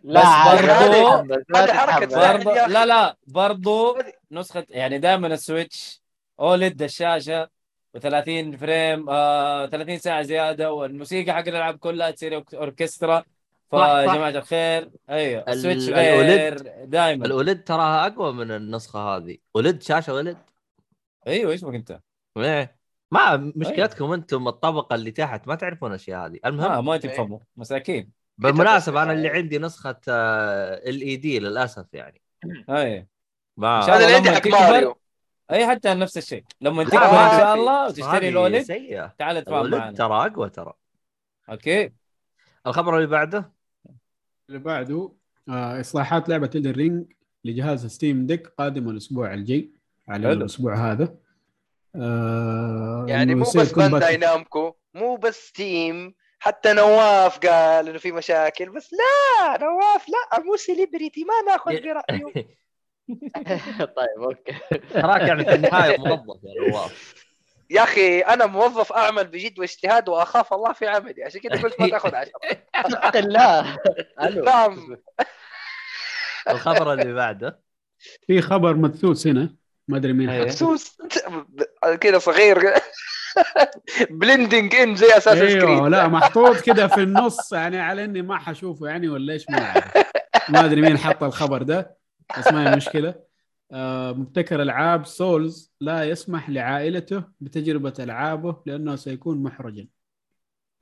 لا 0.05 0.23
برضو-. 0.45 1.35
برضو. 1.51 2.51
لا 2.67 2.87
لا 2.87 3.17
برضو 3.27 3.99
نسخة 4.31 4.67
يعني 4.71 4.99
دائما 4.99 5.27
السويتش 5.27 6.03
OLED 6.41 6.83
الشاشة 6.83 7.49
و30 7.97 8.57
frame 8.61 9.07
آه 9.11 9.67
30 9.67 9.99
ساعة 9.99 10.23
زيادة 10.23 10.73
والموسيقى 10.73 11.33
حق 11.33 11.39
الألعاب 11.49 11.79
كلها 11.79 12.11
تصير 12.11 12.41
أورك- 12.41 12.55
أوركسترا 12.55 13.25
فيا 13.71 14.07
صح. 14.07 14.15
جماعة 14.15 14.31
الخير 14.31 14.91
أيوه 15.11 15.43
ال- 15.43 15.49
ال 15.49 15.54
Switch 15.54 15.89
غير 15.89 16.59
دائما 16.85 17.27
ال 17.27 17.34
OLED 17.34 17.65
تراها 17.65 18.07
أقوى 18.07 18.33
من 18.33 18.51
النسخة 18.51 18.99
هذه. 19.01 19.37
OLED 19.55 19.83
شاشة 19.83 20.15
OLED؟ 20.15 20.39
أيوه 21.27 21.53
إيش 21.53 21.65
بك 21.65 21.75
أنت؟ 21.75 22.01
إيه. 22.37 22.77
ما 23.11 23.53
مشكلتكم 23.57 24.13
أنتم 24.13 24.49
الطبقة 24.49 24.95
اللي 24.95 25.11
تحت 25.11 25.49
ما 25.49 25.55
تعرفون 25.55 25.91
الأشياء 25.91 26.27
هذه. 26.27 26.39
ما 26.45 26.49
المهم 26.49 26.85
ما 26.85 26.97
تفهموا 26.97 27.39
مساكين 27.57 28.11
بالمناسبة 28.39 29.03
أنا 29.03 29.13
بس- 29.13 29.17
اللي 29.19 29.29
عندي 29.29 29.59
نسخة 29.59 29.97
LED 30.09 31.39
للأسف 31.39 31.87
يعني. 31.93 32.23
اي 32.71 33.07
ما. 33.57 33.77
إن 33.81 33.87
شاء 33.87 33.97
هذا 33.97 34.05
اللي 34.05 34.17
عندي 34.17 34.31
حق 34.31 34.47
ماريو. 34.47 34.97
أي 35.51 35.67
حتى 35.67 35.95
نفس 35.95 36.19
الشيء. 36.19 36.45
لما 36.61 36.85
تكبر 36.85 37.01
ما 37.01 37.35
إن 37.35 37.41
شاء. 37.41 37.55
الله 37.55 37.87
وتشتري 37.87 38.63
سيئة. 38.65 39.15
تعال 39.19 39.37
اتفاهم 39.37 39.71
معنا. 39.71 39.93
ترى 39.97 40.27
أقوى 40.27 40.51
ترى. 40.51 40.73
أوكي. 41.51 41.93
الخبر 42.67 42.97
اللي 42.97 43.07
بعده؟ 43.07 43.53
اللي 44.49 44.59
بعده 44.61 45.13
آه 45.49 45.81
إصلاحات 45.81 46.29
لعبة 46.29 46.51
الرينج 46.55 47.13
لجهاز 47.45 47.87
Steam 47.87 48.27
Deck 48.27 48.47
قادمه 48.47 48.91
الأسبوع 48.91 49.35
الجاي 49.35 49.71
على 50.09 50.29
حلو. 50.29 50.33
الأسبوع 50.41 50.93
هذا. 50.93 51.15
آه 51.97 53.07
يعني 53.09 53.35
مو 53.35 53.45
بس 53.57 53.73
بانداي 53.73 54.17
نامكو 54.17 54.75
مو 54.95 55.17
بس 55.17 55.53
Steam 55.53 56.15
حتى 56.39 56.73
نواف 56.73 57.39
قال 57.39 57.89
إنه 57.89 57.99
في 57.99 58.13
مشاكل 58.13 58.71
بس 58.71 58.91
لا 58.93 59.59
نواف 59.65 60.07
لا 60.09 60.41
مو 60.45 60.57
celebrity 60.57 61.25
ما 61.25 61.53
ناخذ 61.53 61.73
برأيه. 61.85 62.47
طيب 63.79 64.23
أوكي. 64.23 64.53
تراك 65.03 65.21
يعني 65.21 65.45
في 65.45 65.55
النهاية 65.55 65.99
موظف 65.99 66.41
يا 66.45 66.71
نواف. 66.71 67.24
يا 67.75 67.83
أخي 67.83 68.21
أنا 68.21 68.47
موظف 68.47 68.93
أعمل 68.93 69.27
بجد 69.27 69.59
واجتهاد 69.59 70.09
وأخاف 70.09 70.55
الله 70.55 70.73
في 70.73 70.87
عملي. 70.87 71.25
عشان 71.25 71.41
كذا 71.41 71.63
قلت 71.63 71.81
ما 71.81 71.89
تأخذ 71.89 72.15
عشرة. 72.15 72.33
اتق 72.75 73.17
الله 73.17 73.79
نعم. 74.45 74.97
الخبر 76.51 76.93
اللي 76.93 77.13
بعده 77.13 77.61
في 78.27 78.41
خبر 78.41 78.75
مدسوس 78.75 79.27
هنا 79.27 79.55
ما 79.89 79.97
أدري 79.97 80.13
مين 80.13 80.29
أيوه. 80.29 80.47
حط 80.47 80.53
سوس 80.53 80.97
كذا 82.01 82.19
صغير. 82.19 82.75
blending 84.11 84.75
in 84.75 84.97
زي 84.97 85.17
أساس 85.17 85.39
أيوه 85.39 85.89
لا 85.89 86.09
محطوط 86.09 86.61
كده 86.61 86.89
في 86.89 87.01
النص. 87.01 87.53
يعني 87.53 87.81
على 87.81 88.05
إني 88.05 88.23
ما 88.23 88.39
حشوفه 88.39 88.87
يعني 88.87 89.09
ولا 89.09 89.33
إيش 89.33 89.51
ما 89.51 89.59
اعرف 89.59 89.97
ما 90.49 90.65
أدري 90.65 90.81
مين 90.81 90.99
حط 90.99 91.23
الخبر 91.23 91.63
ده. 91.63 91.97
بس 92.39 92.53
ما 92.53 92.71
هي 92.73 92.77
مشكلة. 92.77 93.15
مبتكر 93.73 94.63
ألعاب 94.63 95.07
Souls 95.07 95.73
لا 95.81 96.05
يسمح 96.05 96.51
لعائلته 96.51 97.25
بتجربة 97.41 97.95
ألعابه 97.99 98.57
لأنه 98.67 98.97
سيكون 98.97 99.43
محرجا. 99.43 99.89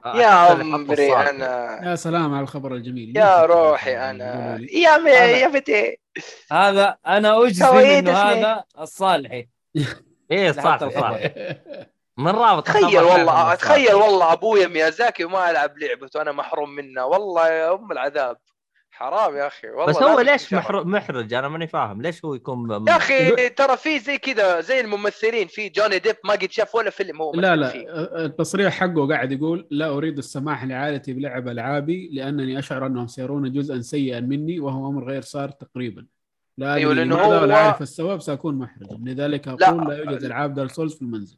يا 0.07 0.27
عمري 0.27 1.15
أنا. 1.15 1.81
يا 1.91 1.95
سلام 1.95 2.35
على 2.35 2.43
الخبر 2.43 2.75
الجميل. 2.75 3.17
يا 3.17 3.47
روحي 3.47 4.11
أنا. 4.11 4.59
يا 4.73 4.99
مي 4.99 5.11
يا 5.11 5.49
بتي 5.49 5.99
هذا 6.53 6.99
أنا 7.07 7.47
أجزم 7.47 7.67
إنه. 7.67 8.13
هذا 8.13 8.65
الصالحي. 8.79 9.49
إيه 10.31 10.53
صح 10.53 10.89
صح. 10.89 11.21
من 12.19 12.29
رابط 12.29 12.67
تخيل 12.67 13.01
والله 13.01 13.55
تخيل. 13.55 13.95
والله 13.95 14.33
أبويا 14.33 14.67
ميازاكي 14.67 15.25
وما 15.25 15.51
ألعب 15.51 15.79
لعبته 15.79 16.19
وأنا 16.19 16.33
محروم 16.33 16.71
منها 16.71 17.05
والله 17.05 17.49
يا 17.49 17.75
أم 17.75 17.93
العذاب. 17.93 18.37
حرام 19.03 19.37
يا 19.37 19.47
أخي 19.47 19.69
والله 19.69 19.87
بس 19.87 20.03
هو 20.03 20.21
ليش. 20.21 20.55
محر- 20.55 20.85
محرج 20.85 21.35
أنا 21.35 21.49
ماني 21.49 21.67
فاهم 21.67 22.03
ليش 22.03 22.25
هو 22.25 22.35
يكون 22.35 22.59
م- 22.69 22.89
يا 22.89 22.97
أخي 22.97 23.49
ترى 23.49 23.77
في 23.77 23.99
زي 23.99 24.19
كذا 24.19 24.61
زي 24.61 24.81
الممثلين 24.81 25.47
في 25.49 25.69
جوني 25.69 25.99
ديب 25.99 26.17
ما 26.25 26.33
قد 26.33 26.51
شاف 26.51 26.75
ولا 26.75 26.91
فيلم 26.91 27.23
هو 27.23 27.33
لا 27.35 27.57
لا 27.57 27.69
فيه. 27.69 27.87
التصريح 28.25 28.75
حقه 28.75 29.09
قاعد 29.09 29.33
يقول 29.33 29.67
لا 29.71 29.89
أريد 29.89 30.19
السماح 30.19 30.65
لعائلتي 30.65 31.13
بلعب 31.13 31.49
ألعابي 31.49 32.11
لأنني 32.13 32.59
أشعر 32.59 32.87
أنهم 32.87 33.07
سيرون 33.07 33.53
جزءا 33.53 33.81
سيئا 33.81 34.21
مني 34.21 34.61
وهو 34.61 34.89
أمر 34.89 35.05
غير 35.05 35.23
صار 35.23 35.51
تقريبا 35.51 36.07
لا 36.59 36.77
لأنه 36.79 36.93
لماذا 37.03 37.23
هو- 37.39 37.43
ولا 37.43 37.55
أعرف 37.55 37.83
السبب 37.83 38.21
سأكون 38.21 38.55
محرجا 38.59 38.99
لذلك 39.03 39.49
لا. 39.49 39.69
أقول 39.69 39.89
لا, 39.89 39.99
يوجد 39.99 40.25
ألعاب 40.25 40.55
دار 40.55 40.69
سولز 40.69 40.95
في 40.95 41.03
المنزل 41.03 41.37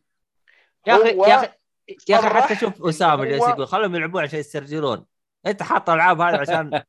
يا 0.86 0.95
أخي 0.97 1.09
يا 1.09 1.35
أخي 1.36 1.49
يا 2.09 2.16
أخي 2.19 2.28
حتى 2.28 2.55
شوف 2.57 2.82
أسامة 2.86 3.24
جالس 3.24 3.43
يقول 3.49 3.66
خلهم 3.66 3.95
يلعبون 3.95 4.23
عشان 4.23 4.39
يسترجلون 4.39 5.05
انت 5.47 5.62
حاط 5.62 5.91
الألعاب 5.91 6.21
هذه 6.21 6.41
عشان 6.51 6.83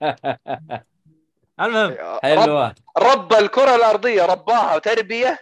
المهم. 1.59 1.91
رب, 1.91 2.19
حلوة 2.23 2.75
رب 2.97 3.33
الكرة 3.33 3.75
الأرضية 3.75 4.25
رباها 4.25 4.79
تربيه 4.79 5.39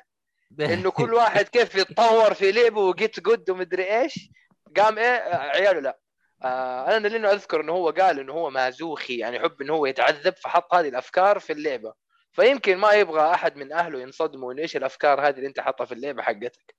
إنه 0.73 0.91
كل 0.91 1.13
واحد 1.13 1.45
كيف 1.45 1.75
يتطور 1.75 2.33
في 2.33 2.51
لعبه 2.51 2.81
و 2.81 2.91
git 2.91 3.19
gud 3.19 3.49
ومدري 3.49 4.01
إيش. 4.01 4.29
قام 4.77 4.97
إيه 4.97 5.35
عياله 5.35 5.79
لا. 5.79 5.99
آه 6.43 6.97
أنا 6.97 7.07
لأنه 7.07 7.31
أذكر 7.31 7.61
إنه 7.61 7.73
هو 7.73 7.89
قال 7.89 8.19
إنه 8.19 8.33
هو 8.33 8.49
مازوخي 8.49 9.17
يعني 9.17 9.37
يحب 9.37 9.61
إنه 9.61 9.73
هو 9.73 9.85
يتعذب 9.85 10.33
فحط 10.35 10.73
هذه 10.75 10.89
الأفكار 10.89 11.39
في 11.39 11.53
اللعبة. 11.53 11.93
فيمكن 12.31 12.77
ما 12.77 12.91
يبغى 12.93 13.33
أحد 13.33 13.57
من 13.57 13.73
أهله 13.73 14.01
ينصدموا 14.01 14.53
إنه 14.53 14.61
إيش 14.61 14.77
الأفكار 14.77 15.27
هذه 15.27 15.35
اللي 15.35 15.47
أنت 15.47 15.59
حاطها 15.59 15.85
في 15.85 15.93
اللعبة 15.93 16.21
حقتك. 16.21 16.75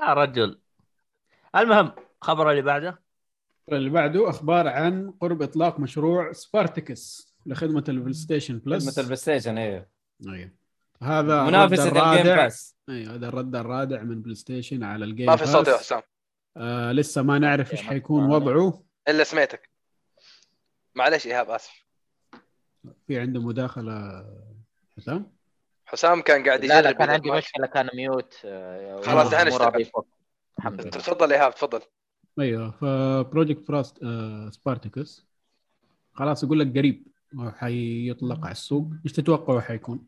يا 0.00 0.14
رجل. 0.14 0.60
المهم 1.56 1.92
الخبر 2.22 2.50
اللي 2.50 2.62
بعده. 2.62 2.98
اللي 3.68 3.90
بعده 3.90 4.30
أخبار 4.30 4.68
عن 4.68 5.14
قرب 5.20 5.42
إطلاق 5.42 5.80
مشروع 5.80 6.32
Spartacus 6.32 7.34
لخدمة 7.46 7.84
ال 7.88 8.12
PlayStation 8.12 8.58
Plus 8.58 8.82
خدمة 8.82 8.98
البلاي 8.98 9.16
ستيشن 9.16 9.58
أيوه 9.58 9.86
أيوه. 10.28 10.50
هذا 11.02 11.42
منافسه 11.42 11.88
الرد 11.88 11.96
الجيم 11.96 12.12
الرادع 12.12 12.36
باس 12.42 12.76
أيوه 12.88 13.14
هذا 13.14 13.28
الرد 13.28 13.56
الرادع 13.56 14.02
من 14.02 14.22
بلاي 14.22 14.34
ستيشن 14.34 14.82
على 14.84 15.04
الجيم 15.04 15.26
ما 15.26 15.36
في 15.36 15.46
صوت 15.46 15.68
يا. 15.68 15.76
حسام. 15.76 16.02
آه 16.56 16.92
لسه 16.92 17.22
ما 17.22 17.38
نعرف 17.38 17.72
إيش 17.72 17.82
حيكون. 17.82 18.30
وضعه. 18.30 18.82
إلا 19.08 19.24
سمعتك. 19.24 19.70
معلش 20.94 21.26
إيهاب 21.26 21.50
آسف. 21.50 21.84
في 23.06 23.18
عنده 23.20 23.40
مداخلة 23.40 24.26
حسام؟ 24.96 25.32
حسام 25.86 26.22
كان 26.22 26.44
قاعد 26.46 26.64
لا 26.64 26.66
لا 26.66 26.78
يجرب 26.88 26.98
كان 26.98 27.10
عندي 27.10 27.30
مشكلة 27.30 27.66
كان 27.66 27.88
ميوت 27.94 28.34
آه، 28.44 29.00
خلاص 29.00 29.30
دحين 29.30 29.46
أمور 29.48 29.80
اشتغل. 29.80 30.90
تفضل 30.90 31.32
إيهاب 31.32 31.54
تفضل. 31.54 31.80
أيوه 32.40 32.70
فبروجكت 32.70 33.66
فراست 33.66 33.98
سبارتكس 34.50 35.26
خلاص 36.14 36.44
يقول 36.44 36.60
لك 36.60 36.78
قريب 36.78 37.06
حيطلق 37.38 38.44
على 38.44 38.52
السوق. 38.52 38.86
إيش 39.04 39.12
تتوقعوا 39.12 39.60
حيكون؟ 39.60 40.06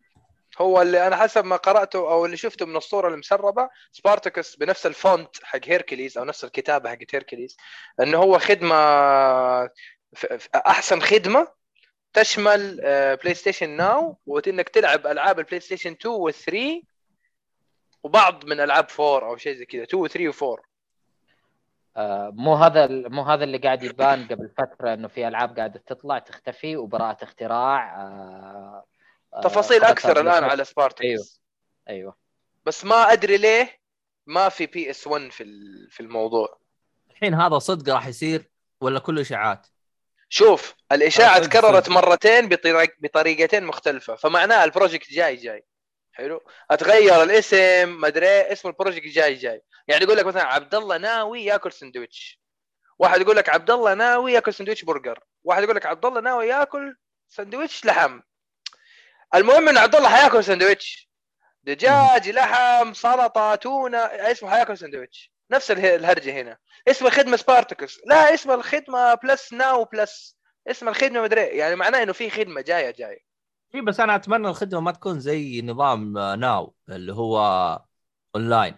هو 0.58 0.82
اللي 0.82 1.06
أنا 1.06 1.16
حسب 1.16 1.44
ما 1.44 1.56
قرأته 1.56 1.98
أو 1.98 2.24
اللي 2.26 2.36
شفته 2.36 2.66
من 2.66 2.76
الصورة 2.76 3.08
المسربة 3.08 3.68
Spartacus 3.92 4.56
بنفس 4.56 4.86
ال 4.86 4.95
font 4.95 5.28
حق 5.42 5.60
Hercules 5.64 6.18
أو 6.18 6.24
نفس 6.24 6.44
الكتابة 6.44 6.90
حقت 6.90 7.14
Hercules 7.14 7.56
إنه 8.00 8.18
هو 8.18 8.38
خدمة 8.38 8.74
أحسن 10.54 11.00
خدمة 11.00 11.48
تشمل 12.12 12.76
PlayStation 13.22 13.70
Now 13.70 14.18
وإنك 14.26 14.68
تلعب 14.68 15.06
ألعاب 15.06 15.38
ال 15.38 15.60
PlayStation 15.60 15.92
2 15.92 16.14
و 16.14 16.30
3 16.30 16.82
وبعض 18.02 18.44
من 18.44 18.60
ألعاب 18.60 18.86
4 19.00 19.28
أو 19.28 19.36
شيء 19.36 19.56
زي 19.56 19.64
كذا 19.64 19.82
2 19.82 20.02
و 20.02 20.06
3 20.06 20.28
و 20.28 20.52
4 20.52 20.64
آه، 20.64 20.73
مو 22.30 22.54
هذا 22.54 22.86
مو 23.08 23.22
هذا 23.22 23.44
اللي 23.44 23.58
قاعد 23.58 23.82
يبان 23.82 24.26
قبل 24.28 24.50
فترة 24.58 24.94
إنه 24.94 25.08
في 25.08 25.28
ألعاب 25.28 25.56
قاعدة 25.56 25.82
تطلع 25.86 26.18
تختفي 26.18 26.76
وبراءة 26.76 27.24
اختراع 27.24 28.02
آه، 28.02 28.84
آه، 29.34 29.40
تفاصيل 29.40 29.84
أكثر 29.84 30.20
الآن 30.20 30.44
على 30.44 30.64
Spartacus 30.64 31.04
أيوه. 31.04 31.24
أيوه 31.88 32.16
بس 32.66 32.84
ما 32.84 33.12
أدري 33.12 33.36
ليه 33.36 33.78
ما 34.26 34.48
في 34.48 34.66
PS 34.66 35.06
1 35.06 35.30
في 35.30 35.42
ال- 35.42 35.88
في 35.90 36.00
الموضوع 36.00 36.58
الحين 37.10 37.34
هذا 37.34 37.58
صدق 37.58 37.94
راح 37.94 38.06
يصير 38.06 38.50
ولا 38.80 38.98
كله 39.00 39.20
إشاعات؟ 39.20 39.66
شوف 40.28 40.74
الإشاعة 40.92 41.38
تكررت. 41.38 41.88
مرتين 41.88 42.48
بطريق 42.48 42.94
بطريقتين 43.00 43.64
مختلفة 43.64 44.14
فمعناها 44.14 44.64
ال 44.64 44.70
project 44.70 45.10
جاي 45.12 45.36
جاي 45.36 45.64
حلو. 46.14 46.40
أتغير 46.70 47.22
الاسم 47.22 48.00
مدري 48.00 48.28
إيه، 48.28 48.52
اسم 48.52 48.68
ال 48.68 48.73
project 48.73 49.06
جاي 49.06 49.34
جاي. 49.34 49.62
يعني 49.88 50.04
يقول 50.04 50.16
لك 50.16 50.26
مثلا 50.26 50.42
عبد 50.42 50.74
الله 50.74 50.96
ناوي 50.96 51.44
ياكل 51.44 51.72
سندويتش. 51.72 52.40
واحد 52.98 53.20
يقول 53.20 53.36
لك 53.36 53.48
عبد 53.48 53.70
الله 53.70 53.94
ناوي 53.94 54.32
ياكل 54.32 54.54
سندويتش 54.54 54.84
برجر. 54.84 55.20
واحد 55.44 55.62
يقول 55.62 55.76
لك 55.76 55.86
عبد 55.86 56.06
الله 56.06 56.20
ناوي 56.20 56.48
ياكل 56.48 56.96
سندويتش 57.28 57.84
لحم. 57.84 58.20
المهم 59.34 59.68
إن 59.68 59.78
عبد 59.78 59.96
الله 59.96 60.08
حياكل 60.08 60.44
سندويتش. 60.44 61.10
دجاج 61.62 62.28
لحم 62.28 62.92
سلطة 62.92 63.54
تونة 63.54 63.98
اسمه 63.98 64.50
حياكل 64.50 64.78
سندويتش. 64.78 65.32
نفس 65.50 65.70
اله- 65.70 65.94
الهرجة 65.94 66.32
هنا. 66.32 66.58
اسم 66.88 67.06
الخدمه 67.06 67.36
Spartacus 67.36 68.00
لا 68.06 68.34
اسم 68.34 68.50
الخدمة 68.50 69.14
Plus 69.14 69.52
Now 69.52 69.84
Plus 69.84 70.36
اسم 70.70 70.88
الخدمة 70.88 71.22
مدري. 71.22 71.42
يعني 71.42 71.76
معناه 71.76 72.02
إنه 72.02 72.12
في 72.12 72.30
خدمة 72.30 72.60
جاية 72.60 72.90
جاية. 72.90 73.33
اي 73.74 73.80
بس 73.80 74.00
أنا 74.00 74.14
أتمنى 74.14 74.48
الخدمة 74.48 74.80
ما 74.80 74.92
تكون 74.92 75.20
زي 75.20 75.62
نظام 75.62 76.18
آه، 76.18 76.34
Now 76.36 76.74
اللي 76.88 77.12
هو 77.12 77.38
أونلاين. 78.36 78.74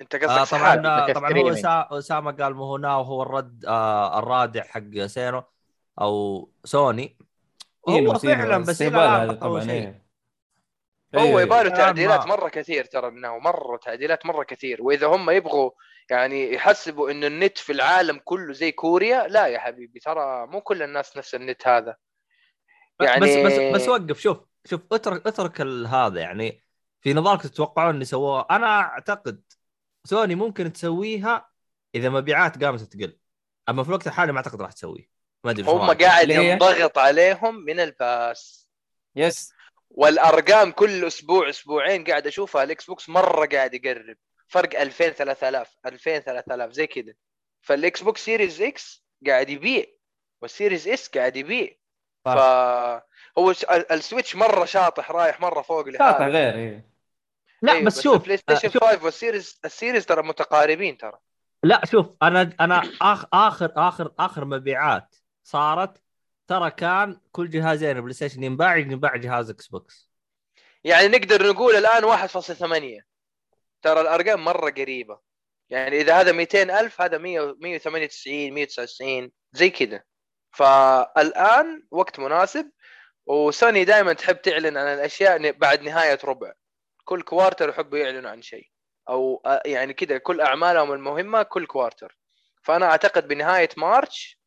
أنت 0.00 0.14
آه 0.14 0.18
قصدك 0.18 0.44
سحاب. 0.44 0.78
طبعا 0.82 1.00
قصدك 1.00 1.14
طبعا 1.14 1.30
هو 1.38 1.98
اسامه 1.98 2.32
قال 2.32 2.54
مو 2.54 2.64
هو 2.64 2.76
ناو 2.76 3.02
هو 3.02 3.22
الرد 3.22 3.64
آه 3.68 4.18
الرادع 4.18 4.62
حق 4.62 5.06
سينو 5.06 5.42
أو 6.00 6.48
سوني. 6.64 7.18
سينو- 7.88 8.12
هو. 8.12 8.18
فعلا 8.18 8.58
بس 8.58 8.82
هذا 8.82 8.96
ما 8.96 9.26
طوروا 9.26 9.40
طبعا 9.40 9.60
شيء. 9.60 9.70
إيه. 9.72 11.32
هو 11.32 11.38
يباله 11.38 11.60
الآن 11.60 11.74
تعديلات 11.74 12.20
ما- 12.20 12.26
مرة 12.36 12.48
كثير 12.48 12.84
ترى 12.84 13.08
انه 13.08 13.38
مرة 13.38 13.76
تعديلات 13.76 14.26
مرة 14.26 14.42
كثير. 14.44 14.82
وإذا 14.82 15.06
هم 15.06 15.30
يبغوا 15.30 15.70
يعني 16.10 16.52
يحسبوا 16.54 17.10
إنه 17.10 17.26
النت 17.26 17.58
في 17.58 17.72
العالم 17.72 18.20
كله 18.24 18.52
زي 18.52 18.72
كوريا 18.72 19.26
لا 19.28 19.46
يا 19.46 19.58
حبيبي 19.58 20.00
ترى 20.00 20.46
مو 20.46 20.60
كل 20.60 20.82
الناس 20.82 21.16
نفس 21.16 21.34
النت 21.34 21.68
هذا. 21.68 21.96
يعني 23.02 23.20
بس 23.20 23.52
بس 23.52 23.82
بس 23.82 23.88
وقف 23.88 24.20
شوف 24.20 24.38
شوف 24.66 24.80
اترك 24.92 25.26
اترك 25.26 25.60
ال- 25.60 25.86
هذا 25.86 26.20
يعني 26.20 26.64
في 27.00 27.14
نظامك 27.14 27.42
تتوقعون 27.42 27.94
ان 27.96 28.04
سووها 28.04 28.46
أنا 28.50 28.80
أعتقد 28.80 29.42
سوني 30.04 30.34
ممكن 30.34 30.72
تسويها 30.72 31.50
إذا 31.94 32.08
مبيعات 32.08 32.64
قامت 32.64 32.80
تقل. 32.80 33.16
أما 33.68 33.82
في 33.82 33.88
الوقت 33.88 34.06
الحالي 34.06 34.32
ما 34.32 34.38
أعتقد 34.38 34.62
راح 34.62 34.72
تسويه. 34.72 35.08
ما 35.44 35.50
أدري 35.50 35.62
هم؟ 35.70 35.90
قاعد؟ 35.92 36.30
ينضغط 36.30 36.98
عليهم 36.98 37.54
من 37.64 37.80
ال 37.80 37.98
Pass 37.98 38.68
yes 39.16 39.52
والأرقام 39.90 40.70
كل 40.72 41.04
أسبوع 41.06 41.48
أسبوعين 41.50 42.04
قاعد 42.04 42.26
أشوفها 42.26 42.62
ال 42.62 42.86
Xbox 42.86 43.08
مرة 43.08 43.46
قاعد 43.46 43.74
يقرب. 43.74 44.16
فرق 44.48 44.80
2000 44.80 45.08
3000 45.10 45.76
2000 45.86 46.18
3000 46.18 46.72
زي 46.72 46.86
كذا 46.86 47.12
فال 47.60 48.02
Xbox 48.02 48.24
Series 48.24 48.62
X 48.62 49.04
قاعد 49.26 49.50
يبيع 49.50 49.84
وال 50.42 50.53
Series 50.53 50.88
S 50.88 51.08
قاعد 51.08 51.36
يبيع. 51.36 51.68
فهو 52.24 53.50
ال 53.90 53.97
Switch 53.97 54.36
مرة 54.36 54.64
شاطح 54.64 55.10
رايح 55.10 55.40
مرة 55.40 55.62
فوق 55.62 55.90
شاطح 55.90 56.00
لحاله 56.00 56.26
غير 56.26 56.54
إيه. 56.54 56.90
لا 57.62 57.72
أيوة، 57.72 57.84
بس 57.84 58.00
شوف 58.00 58.14
ال 58.14 58.36
PlayStation 58.36 58.68
آه، 58.68 58.72
شوف. 58.72 58.84
5 58.84 59.04
وال 59.04 59.18
Series 59.18 59.60
ال 59.64 59.70
Series 59.70 60.06
ترى 60.06 60.22
متقاربين 60.22 60.98
ترى. 60.98 61.18
لا 61.62 61.80
شوف 61.84 62.06
أنا 62.22 62.52
أنا 62.60 62.82
آخ 63.02 63.24
آخر 63.32 63.72
آخر 63.76 64.12
آخر 64.18 64.44
مبيعات 64.44 65.14
صارت 65.44 66.02
ترى 66.46 66.70
كان 66.70 67.20
كل 67.32 67.50
جهازين 67.50 68.00
PlayStation 68.00 68.42
ينباع 68.42 68.76
ينباع 68.76 69.16
جهاز 69.16 69.50
Xbox 69.50 70.10
يعني 70.84 71.08
نقدر 71.08 71.50
نقول 71.50 71.76
الآن 71.76 72.04
1.8 72.04 73.04
ترى 73.82 74.00
الأرقام 74.00 74.44
مرة 74.44 74.70
قريبة. 74.70 75.18
يعني 75.70 76.00
إذا 76.00 76.20
هذا 76.20 76.32
200 76.32 76.80
ألف 76.80 77.00
هذا 77.00 77.18
100 77.18 77.56
198 77.60 78.52
199 78.52 79.30
زي 79.52 79.70
كذا. 79.70 80.02
فالآن 80.50 81.82
وقت 81.90 82.18
مناسب 82.18 82.70
وسوني 83.26 83.84
دائما 83.84 84.12
تحب 84.12 84.42
تعلن 84.42 84.76
عن 84.76 84.86
الأشياء 84.86 85.52
بعد 85.52 85.82
نهاية 85.82 86.18
ربع. 86.24 86.52
كل 87.04 87.22
quarter 87.22 87.68
يحبوا 87.68 87.98
يعلنوا 87.98 88.30
عن 88.30 88.42
شيء. 88.42 88.70
أو 89.08 89.42
يعني 89.66 89.92
كذا 89.92 90.18
كل 90.18 90.40
أعمالهم 90.40 90.92
المهمة 90.92 91.42
كل 91.42 91.66
quarter 91.66 92.18
فأنا 92.62 92.86
أعتقد 92.86 93.28
بنهاية 93.28 93.68
March 93.76 94.40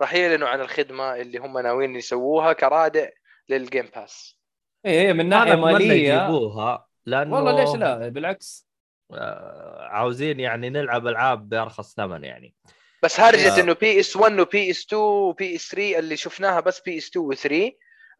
راح 0.00 0.14
يعلنوا 0.14 0.48
عن 0.48 0.60
الخدمة 0.60 1.16
اللي 1.16 1.38
هم 1.38 1.58
ناويين 1.58 1.96
يسووها 1.96 2.52
كرادع 2.52 3.08
لل 3.48 3.62
Game 3.62 3.90
Pass 3.96 4.38
إيه 4.86 5.00
إيه، 5.00 5.12
من 5.12 5.28
ناحية 5.28 5.54
مالية. 5.54 6.14
يجيبوها 6.14 6.86
لأنه 7.06 7.36
والله 7.36 7.64
ليش 7.64 7.74
لا؟ 7.74 8.08
بالعكس. 8.08 8.68
آه، 9.12 9.88
عاوزين 9.90 10.40
يعني 10.40 10.70
نلعب 10.70 11.06
ألعاب 11.06 11.48
بأرخص 11.48 11.94
ثمن 11.94 12.24
يعني. 12.24 12.54
بس 13.02 13.20
هرجة 13.20 13.56
آه. 13.56 13.60
إنه 13.60 13.72
PS 13.72 14.16
1 14.16 14.38
و 14.40 14.70
PS 14.70 14.84
2 14.86 15.02
و 15.02 15.56
PS 15.56 15.68
3 15.70 15.98
اللي 15.98 16.16
شفناها 16.16 16.60
بس 16.60 16.80
PS 16.80 17.08
2 17.08 17.26
و 17.26 17.32
3 17.34 17.72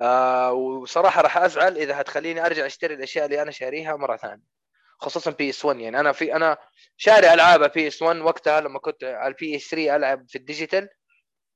آه 0.02 0.52
وصراحة 0.52 1.22
راح 1.22 1.38
أزعل 1.38 1.76
إذا 1.76 2.00
هتخليني 2.00 2.46
أرجع 2.46 2.66
أشتري 2.66 2.94
الأشياء 2.94 3.24
اللي 3.24 3.42
أنا 3.42 3.50
شاريها 3.50 3.96
مرة 3.96 4.16
ثانية 4.16 4.42
خصوصا 4.98 5.30
PS 5.30 5.64
1 5.64 5.80
يعني 5.80 6.00
أنا 6.00 6.12
في 6.12 6.36
أنا 6.36 6.56
شاري 6.96 7.34
ألعاب 7.34 7.72
PS 7.72 8.02
1 8.02 8.16
وقتها 8.20 8.60
لما 8.60 8.78
كنت 8.78 9.04
على 9.04 9.28
ال 9.28 9.56
PS 9.56 9.70
3 9.70 9.96
ألعب 9.96 10.24
في 10.28 10.38
ال 10.38 10.45
digital 10.45 10.88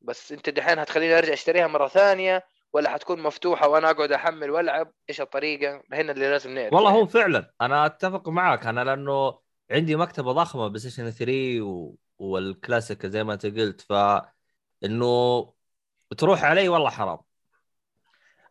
بس 0.00 0.32
أنت 0.32 0.50
دحين 0.50 0.78
هتخليني 0.78 1.18
أرجع 1.18 1.32
أشتريها 1.32 1.66
مرة 1.66 1.88
ثانية 1.88 2.42
ولا 2.72 2.90
حتكون 2.90 3.22
مفتوحة 3.22 3.68
وأنا 3.68 3.90
أقعد 3.90 4.12
أحمل 4.12 4.50
وألعب 4.50 4.92
إيش 5.10 5.20
الطريقة 5.20 5.82
هنا 5.92 6.12
اللي 6.12 6.30
لازم 6.30 6.50
نعرف 6.54 6.72
والله. 6.72 6.90
هو 6.90 7.06
فعلا 7.06 7.50
أنا 7.60 7.86
أتفق 7.86 8.28
معاك 8.28 8.66
أنا 8.66 8.84
لأنه 8.84 9.38
عندي 9.70 9.96
مكتبة 9.96 10.32
ضخمة 10.32 10.68
PlayStation 10.68 11.10
3 11.10 11.60
و... 11.62 11.94
والكلاسيك 12.18 13.06
زي 13.06 13.24
ما 13.24 13.32
انت 13.32 13.46
قلت 13.46 13.80
ف 13.80 13.92
انه 14.84 15.52
تروح 16.18 16.44
علي 16.44 16.68
والله 16.68 16.90
حرام 16.90 17.18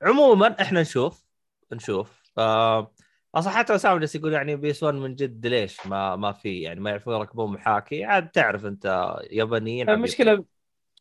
عموما 0.01 0.61
إحنا 0.61 0.81
نشوف 0.81 1.25
نشوف 1.71 2.21
آه 2.37 2.93
أصلا 3.35 3.53
حتى 3.53 3.75
أسامة 3.75 3.99
جالس 3.99 4.15
يقول 4.15 4.33
يعني 4.33 4.55
PS 4.55 4.83
1 4.83 4.95
من 4.95 5.15
جد 5.15 5.47
ليش 5.47 5.87
ما 5.87 6.15
ما 6.15 6.31
في 6.31 6.61
يعني 6.61 6.79
ما 6.79 6.89
يعرفون 6.89 7.15
يركبون 7.15 7.51
محاكي 7.51 8.03
عاد 8.03 8.29
تعرف 8.29 8.65
أنت 8.65 9.15
يابانيين. 9.31 9.89
المشكلة 9.89 10.45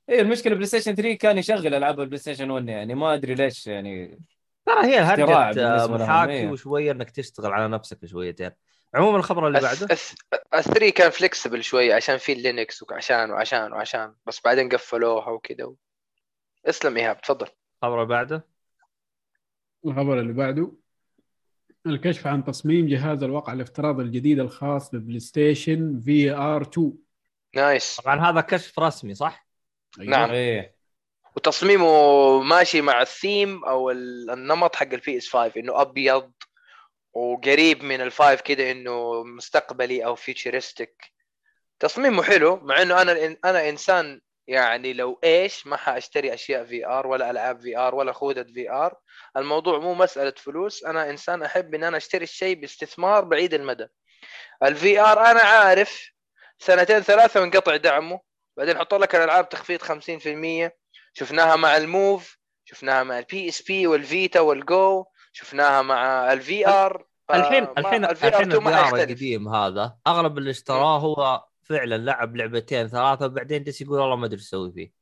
إيه 0.08 0.20
المشكلة 0.20 0.54
بلاي 0.54 0.66
ستيشن 0.66 0.94
3 0.94 1.14
كان 1.14 1.38
يشغل 1.38 1.74
ألعاب 1.74 2.00
ال 2.00 2.18
PlayStation 2.18 2.50
1 2.50 2.68
يعني 2.68 2.94
ما 2.94 3.14
أدري 3.14 3.34
ليش 3.34 3.66
يعني 3.66 4.20
ترى 4.66 4.86
هي 4.86 5.16
لهم، 5.16 5.94
محاكي 5.94 6.32
إيه. 6.32 6.48
وشوية 6.50 6.92
إنك 6.92 7.10
تشتغل 7.10 7.52
على 7.52 7.68
نفسك 7.68 8.06
شويتين 8.06 8.50
عموما 8.94 9.16
الخبر 9.18 9.46
اللي 9.48 9.60
بعده؟ 9.60 9.88
ال 10.54 10.60
three 10.60 10.90
كان 10.90 11.10
flexible 11.10 11.64
شوية 11.64 11.94
عشان 11.94 12.16
في 12.16 12.34
Linux 12.34 12.82
وعشان 12.82 13.30
وعشان 13.30 13.72
وعشان 13.72 14.14
بس 14.26 14.40
بعدين 14.44 14.68
قفلوها 14.68 15.28
وكذا 15.28 15.72
اسلم 16.66 16.96
إيهاب 16.96 17.20
تفضل. 17.20 17.46
الخبر 17.82 17.94
اللي 18.02 18.08
بعده؟ 18.08 18.46
الخبر 19.86 20.20
اللي 20.20 20.32
بعده 20.32 20.72
الكشف 21.86 22.26
عن 22.26 22.44
تصميم 22.44 22.86
جهاز 22.88 23.22
الواقع 23.22 23.52
الافتراضي 23.52 24.02
الجديد 24.02 24.40
الخاص 24.40 24.94
ب 24.94 25.20
PlayStation 25.20 26.00
VR 26.04 26.62
2 26.62 26.92
nice. 27.54 27.96
طبعا 28.00 28.30
هذا 28.30 28.40
كشف 28.40 28.78
رسمي 28.78 29.14
صح؟ 29.14 29.46
أيوة. 30.00 30.10
نعم. 30.10 30.30
إيه. 30.30 30.74
وتصميمه 31.36 32.38
ماشي 32.42 32.80
مع 32.80 33.02
الثيم 33.02 33.64
أو 33.64 33.90
ال- 33.90 34.30
النمط 34.30 34.76
حق 34.76 34.92
ال 34.92 35.16
PS 35.16 35.28
5 35.28 35.52
إنه 35.60 35.80
أبيض 35.80 36.32
وقريب 37.12 37.84
من 37.84 38.00
ال 38.00 38.08
five 38.08 38.40
كده 38.40 38.70
إنه 38.70 39.24
مستقبلي 39.24 40.04
أو 40.04 40.14
futuristic 40.14 41.12
تصميمه 41.80 42.22
حلو 42.22 42.56
مع 42.56 42.82
إنه 42.82 43.02
أنا 43.02 43.36
أنا 43.44 43.68
إنسان 43.68 44.20
يعني 44.46 44.92
لو 44.92 45.20
إيش 45.24 45.66
ما 45.66 45.76
حأشتري 45.76 46.34
أشياء 46.34 46.64
VR 46.64 47.06
ولا 47.06 47.30
ألعاب 47.30 47.60
VR 47.60 47.94
ولا 47.94 48.12
خوذة 48.12 48.42
VR. 48.42 48.94
الموضوع 49.36 49.78
مو 49.78 49.94
مسألة 49.94 50.34
فلوس 50.36 50.84
أنا 50.84 51.10
إنسان 51.10 51.42
أحب 51.42 51.74
إن 51.74 51.84
أنا 51.84 51.96
أشتري 51.96 52.24
الشيء 52.24 52.60
باستثمار 52.60 53.24
بعيد 53.24 53.54
المدى. 53.54 53.86
ال 54.62 55.00
VR 55.00 55.20
أنا 55.20 55.40
عارف 55.40 56.12
سنتين 56.58 57.00
ثلاثة 57.00 57.40
وانقطع 57.40 57.76
دعمه 57.76 58.20
بعدين 58.56 58.78
حطوا 58.78 58.98
لك 58.98 59.14
الألعاب 59.14 59.48
تخفيض 59.48 59.82
50% 59.82 60.70
شفناها 61.14 61.56
مع 61.56 61.76
ال 61.76 61.89
Move 61.89 62.38
شفناها 62.64 63.02
مع 63.02 63.18
ال 63.18 63.48
PSP 63.48 63.86
وال 63.86 64.04
Vita 64.04 64.40
وال 64.40 64.72
Go 64.72 65.04
شفناها 65.32 65.82
مع 65.82 66.32
ال 66.32 66.68
VR 66.68 67.06
الحين 67.30 67.64
الحين 67.78 68.04
الحين 68.04 68.04
الفي 68.04 68.68
آر 68.68 68.96
القديم 68.96 69.48
هذا 69.48 69.96
أغلب 70.06 70.38
اللي 70.38 70.50
اشتراه 70.50 70.98
هو 70.98 71.44
فعلا 71.62 71.98
لعب 71.98 72.36
لعبتين 72.36 72.88
ثلاثة 72.88 73.26
وبعدين 73.26 73.64
جالس 73.64 73.80
يقول 73.80 74.00
والله 74.00 74.16
ما 74.16 74.26
أدري 74.26 74.36
إيش 74.36 74.46
أسوي 74.46 74.72
فيه. 74.72 74.92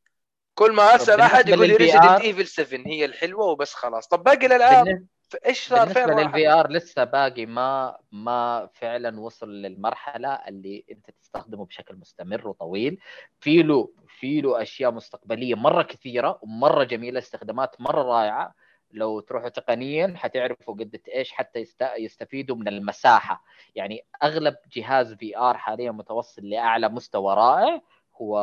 كل 0.54 0.72
ما 0.72 0.94
اسال 0.94 1.20
أحد 1.20 1.48
يقول 1.48 1.74
VR 1.74 2.20
Evil 2.20 2.46
7 2.46 2.80
هي 2.86 3.04
الحلوة 3.04 3.46
وبس 3.46 3.74
خلاص. 3.74 4.08
طب 4.08 4.24
باقي 4.24 4.46
الالعاب 4.46 5.06
إيش 5.46 5.68
صار؟ 5.68 5.88
فين 5.88 6.06
بالنسبة؟ 6.06 6.22
لل 6.22 6.48
VR 6.48 6.70
لسه 6.70 7.04
باقي 7.04 7.46
ما 7.46 7.96
ما 8.12 8.68
فعلا 8.74 9.20
وصل 9.20 9.48
للمرحلة 9.48 10.28
اللي 10.28 10.84
أنت 10.90 11.10
تستخدمه 11.22 11.64
بشكل 11.64 11.96
مستمر 11.96 12.48
وطويل. 12.48 13.00
في 13.40 13.62
له 13.62 13.92
في 14.18 14.40
له 14.40 14.62
أشياء 14.62 14.90
مستقبلية 14.90 15.54
مرة 15.54 15.82
كثيرة 15.82 16.38
ومرة 16.42 16.84
جميلة 16.84 17.18
استخدامات 17.18 17.80
مرة 17.80 18.02
رائعة. 18.02 18.54
لو 18.92 19.20
تروحوا 19.20 19.48
تقنيا 19.48 20.14
حتعرفوا 20.16 20.74
قد 20.74 21.00
إيش 21.14 21.32
حتى 21.32 21.58
يست- 21.58 21.92
يستفيدوا 21.98 22.56
من 22.56 22.68
المساحة. 22.68 23.44
يعني 23.74 24.04
أغلب 24.22 24.56
جهاز 24.72 25.12
VR 25.12 25.56
حاليا 25.56 25.90
متوصل 25.90 26.42
لأعلى 26.48 26.88
مستوى 26.88 27.34
رائع 27.34 27.80
هو 28.16 28.38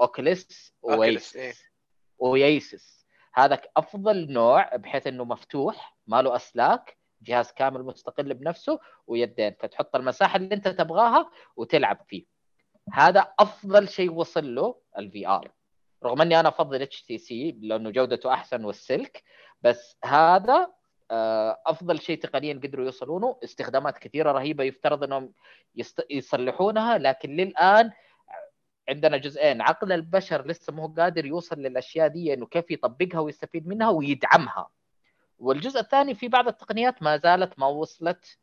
Oculus 0.00 0.74
Oculus، 0.84 1.36
إيه. 1.36 1.52
هذا 3.34 3.60
أفضل 3.76 4.32
نوع 4.32 4.76
بحيث 4.76 5.06
إنه 5.06 5.24
مفتوح 5.24 5.96
ما 6.06 6.22
له 6.22 6.36
أسلاك 6.36 6.96
جهاز 7.22 7.52
كامل 7.52 7.82
مستقل 7.82 8.34
بنفسه 8.34 8.78
ويدين 9.06 9.54
فتحط 9.60 9.96
المساحة 9.96 10.36
اللي 10.36 10.54
أنت 10.54 10.68
تبغاها 10.68 11.30
وتلعب 11.56 12.00
فيه. 12.08 12.24
هذا 12.92 13.20
أفضل 13.38 13.88
شيء 13.88 14.12
وصل 14.12 14.54
له 14.54 14.80
ال 14.98 15.26
VR 15.28 15.50
رغم 16.04 16.22
إني 16.22 16.40
أنا 16.40 16.48
أفضل 16.48 16.82
HTC 16.82 17.58
لأنه 17.62 17.90
جودته 17.90 18.32
أحسن 18.32 18.64
والسلك 18.64 19.22
بس 19.62 19.96
هذا 20.04 20.72
آه، 21.10 21.62
أفضل 21.66 22.00
شيء 22.00 22.18
تقنيا 22.18 22.54
قدروا 22.54 22.84
يوصلونه. 22.84 23.38
استخدامات 23.44 23.98
كثيرة 23.98 24.32
رهيبة 24.32 24.64
يفترض 24.64 25.04
إنهم 25.04 25.32
يست... 25.76 26.06
يصلحونها 26.10 26.98
لكن 26.98 27.36
للآن 27.36 27.90
عندنا 28.88 29.16
جزئين. 29.16 29.62
عقل 29.62 29.92
البشر 29.92 30.46
لسه 30.46 30.72
مو 30.72 30.86
قادر 30.86 31.26
يوصل 31.26 31.56
للأشياء 31.56 32.08
دي 32.08 32.34
إنه 32.34 32.46
كيف 32.46 32.70
يطبقها 32.70 33.20
ويستفيد 33.20 33.66
منها 33.66 33.90
ويدعمها. 33.90 34.68
والجزء 35.38 35.80
الثاني 35.80 36.14
في 36.14 36.28
بعض 36.28 36.48
التقنيات 36.48 37.02
ما 37.02 37.16
زالت 37.16 37.58
ما 37.58 37.66
وصلت 37.66 38.38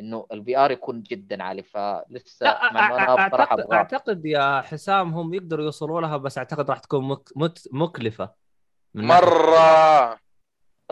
إنه 0.00 0.26
ال 0.32 0.58
VR 0.58 0.70
يكون 0.70 1.02
جدا 1.02 1.42
عالي 1.42 1.62
فلسه 1.62 2.44
لا 2.44 2.72
مع 2.72 2.86
إنه 2.88 3.14
أنا 3.14 3.26
بصراحة 3.28 3.56
اعتقد 3.72 4.26
يا 4.26 4.60
حسام 4.60 5.14
هم 5.14 5.34
يقدروا 5.34 5.64
يوصلوا 5.64 6.00
لها 6.00 6.16
بس 6.16 6.38
أعتقد 6.38 6.70
راح 6.70 6.78
تكون 6.78 7.08
مك... 7.08 7.28
مت... 7.36 7.68
مكلفة. 7.72 8.34
مرة. 8.94 10.18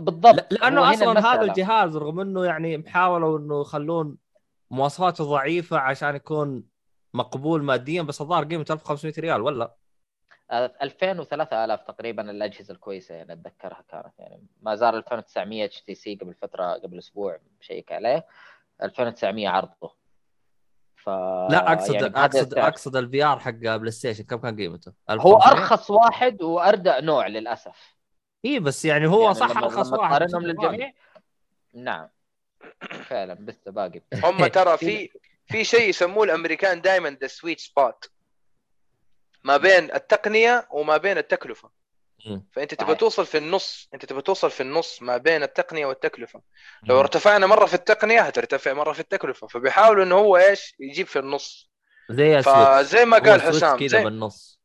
بالضبط. 0.01 0.35
لا- 0.35 0.49
لأنه 0.51 0.91
أصلا 0.91 1.33
هذا. 1.33 1.43
الجهاز 1.43 1.97
رغم 1.97 2.21
إنه 2.21 2.45
يعني 2.45 2.79
محاولوا 2.79 3.39
إنه 3.39 3.61
يخلون 3.61 4.17
مواصفاته 4.71 5.25
ضعيفة 5.25 5.79
عشان 5.79 6.17
يكون 6.17 6.65
مقبول 7.15 7.63
ماديا 7.63 8.03
بس 8.03 8.21
الظاهر 8.21 8.45
قيمته 8.45 8.73
1500 8.73 9.15
ريال 9.19 9.43
ولا؟ 9.43 9.75
2000 10.53 11.25
و3000 11.25 11.85
تقريبا 11.87 12.31
الأجهزة 12.31 12.75
الكويسة 12.75 13.15
يعني 13.15 13.33
أتذكرها 13.33 13.85
كانت 13.89 14.19
يعني 14.19 14.47
ما 14.63 14.75
زال 14.75 14.95
2900 14.95 15.65
HTC 15.65 16.15
قبل 16.15 16.35
فترة 16.35 16.73
قبل 16.73 16.99
أسبوع 16.99 17.39
مشيك 17.61 17.93
عليه. 17.93 18.27
2900 18.83 19.49
عرضه 19.49 19.95
ف 20.97 21.09
لا 21.51 21.73
اقصد 21.73 21.95
يعني 21.95 22.07
اقصد. 22.07 22.55
أقصد 22.59 22.97
ال 22.97 23.25
VR 23.25 23.39
حق 23.39 23.51
بلاي 23.51 23.91
ستيشن 23.91 24.25
كم 24.25 24.37
كان 24.37 24.57
قيمته؟ 24.57 24.93
هو 25.11 25.37
1500 25.37 25.53
أرخص 25.53 25.91
واحد 25.91 26.43
وأردأ 26.43 27.01
نوع 27.01 27.27
للأسف 27.27 27.95
إي 28.45 28.61
بس 28.61 28.85
يعني 28.85 29.07
هو 29.07 29.23
يعني 29.23 29.35
صح 29.35 29.51
لما- 29.51 29.65
أرخص 29.67 29.87
لما 29.89 29.99
واحد 29.99 30.11
تقارنهم 30.11 30.43
بس 30.51 30.57
باقي. 30.57 30.69
للجميع 30.69 30.93
نعم 31.75 32.09
فعلا 33.05 33.35
لسه 33.41 33.71
باقي 33.71 34.01
هم 34.25 34.47
ترى 34.57 34.77
في 34.79 35.11
في 35.47 35.65
شيء 35.65 35.89
يسموه 35.89 36.25
الأمريكان 36.25 36.81
دائما 36.81 37.11
ذا 37.11 37.27
sweet 37.27 37.61
spot 37.61 38.11
ما 39.45 39.57
بين 39.57 39.95
التقنية 39.95 40.69
وما 40.71 40.97
بين 40.97 41.19
التكلفة. 41.19 41.71
فأنت 42.53 42.75
تبغى. 42.75 42.95
توصل 42.95 43.27
في 43.27 43.39
النص 43.39 43.89
أنت 43.95 44.05
تبغى 44.05 44.23
توصل 44.23 44.51
في 44.51 44.63
النص 44.63 45.03
ما 45.03 45.17
بين 45.17 45.43
التقنية 45.43 45.87
والتكلفة. 45.87 46.41
لو. 46.83 47.01
ارتفعنا 47.01 47.47
مرة 47.47 47.67
في 47.67 47.75
التقنية 47.75 48.21
هترتفع 48.21 48.73
مرة 48.73 48.93
في 48.93 49.01
التكلفة. 49.01 49.47
فبيحاولوا 49.47 50.05
إنه 50.05 50.15
هو 50.15 50.37
إيش؟ 50.37 50.75
يجيب 50.81 51.07
في 51.07 51.19
النص. 51.19 51.71
زي 52.11 52.43
فزي 52.43 53.05
ما 53.05 53.19
قال 53.19 53.43
حسام 53.43 53.79
كذا 53.79 54.05
بالنص. 54.05 54.61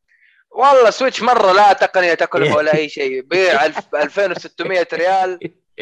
والله 0.51 0.89
سويتش 0.89 1.21
مرة 1.21 1.51
لا 1.51 1.73
تقنية 1.73 2.13
تكلفة 2.13 2.55
ولا 2.55 2.75
أي 2.75 2.89
شيء. 2.89 3.21
بيع 3.31 3.67
ألف- 3.67 3.95
2600 3.95 4.87
ريال. 4.93 5.39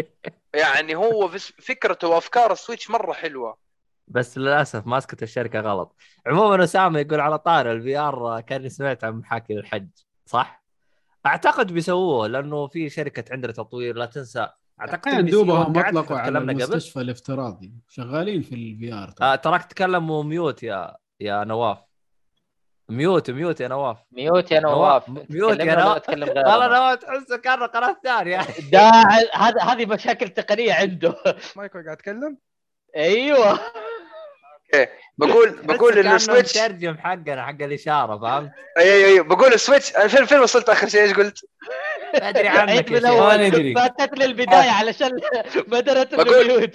يعني 0.54 0.96
هو 0.96 1.28
فكرته 1.62 2.08
وافكار 2.08 2.52
السويتش 2.52 2.90
مرة 2.90 3.14
حلوة. 3.14 3.58
بس 4.08 4.38
للأسف 4.38 4.88
ماسكة 4.88 5.24
الشركة 5.24 5.60
غلط. 5.60 5.96
عموما 6.28 6.64
اسامه 6.64 7.00
يقول 7.00 7.20
على 7.20 7.40
طار 7.40 7.72
ال 7.72 7.98
VR 7.98 8.42
كأني 8.42 8.70
سمعت 8.70 9.04
عن 9.04 9.14
محاكي 9.14 9.54
للحج 9.54 9.88
صح؟ 10.26 10.67
أعتقد 11.28 11.74
بيسووه 11.74 12.28
لأنه 12.28 12.68
في 12.68 12.90
شركة 12.90 13.34
عندنا 13.34 13.52
تطوير 13.52 13.96
لا 13.96 14.06
تنسى. 14.06 14.48
أعتقد 14.82 15.26
دوبهم 15.26 15.78
اطلقوا 15.78 16.18
على 16.18 16.38
المستشفى 16.38 17.02
الافتراضي. 17.02 17.74
شغالين 17.90 18.42
في 18.42 18.56
الفي 18.56 18.94
ار 18.94 19.14
آه 19.22 19.36
تراك 19.36 19.66
تكلموا 19.66 20.24
mute 20.24 20.64
يا 20.64 20.96
يا 21.20 21.44
نواف. 21.44 21.78
mute 22.90 23.32
mute 23.32 23.62
يا 23.62 23.68
نواف. 23.68 23.98
mute 24.12 24.52
يا 24.52 24.60
نواف، 24.60 25.10
نواف. 25.10 25.32
mute 25.32 25.60
يا 25.60 25.76
نواف. 25.76 26.10
والله 26.10 26.68
نواف. 26.68 27.00
تحسه 27.00 27.38
كان 27.38 27.64
قناة 27.64 27.98
ثانية. 28.04 28.40
ده 28.74 28.92
هذه 29.62 29.86
مشاكل 29.86 30.30
تقنية 30.30 30.74
عنده. 30.74 31.16
مايكل 31.56 31.84
قاعد 31.84 31.98
يتكلم؟ 31.98 32.38
أيوه. 32.96 33.60
بقول 35.18 35.50
بقول 35.64 35.94
تحسه 35.94 36.02
انه 36.10 36.18
سويتش 36.18 36.58
مترجم 36.58 36.98
حقنا 36.98 37.46
حق 37.46 37.62
الإشارة 37.62 38.18
فهمت؟ 38.20 38.52
اي 38.78 38.94
اي 38.94 39.06
اي 39.06 39.20
بقول 39.20 39.54
السويتش 39.54 39.92
فين 39.92 40.26
فين 40.26 40.40
وصلت 40.40 40.70
آخر 40.70 40.88
شيء 40.88 41.02
إيش 41.02 41.14
قلت؟ 41.14 41.46
أدري 42.16 42.48
عنك. 42.48 42.92
ما 42.92 43.38
ندري. 43.38 43.74
فاتت 43.76 44.18
لي 44.18 44.26
البداية 44.26 44.70
علشان 44.70 45.12
بدرت 45.68 46.16
بقول- 46.16 46.72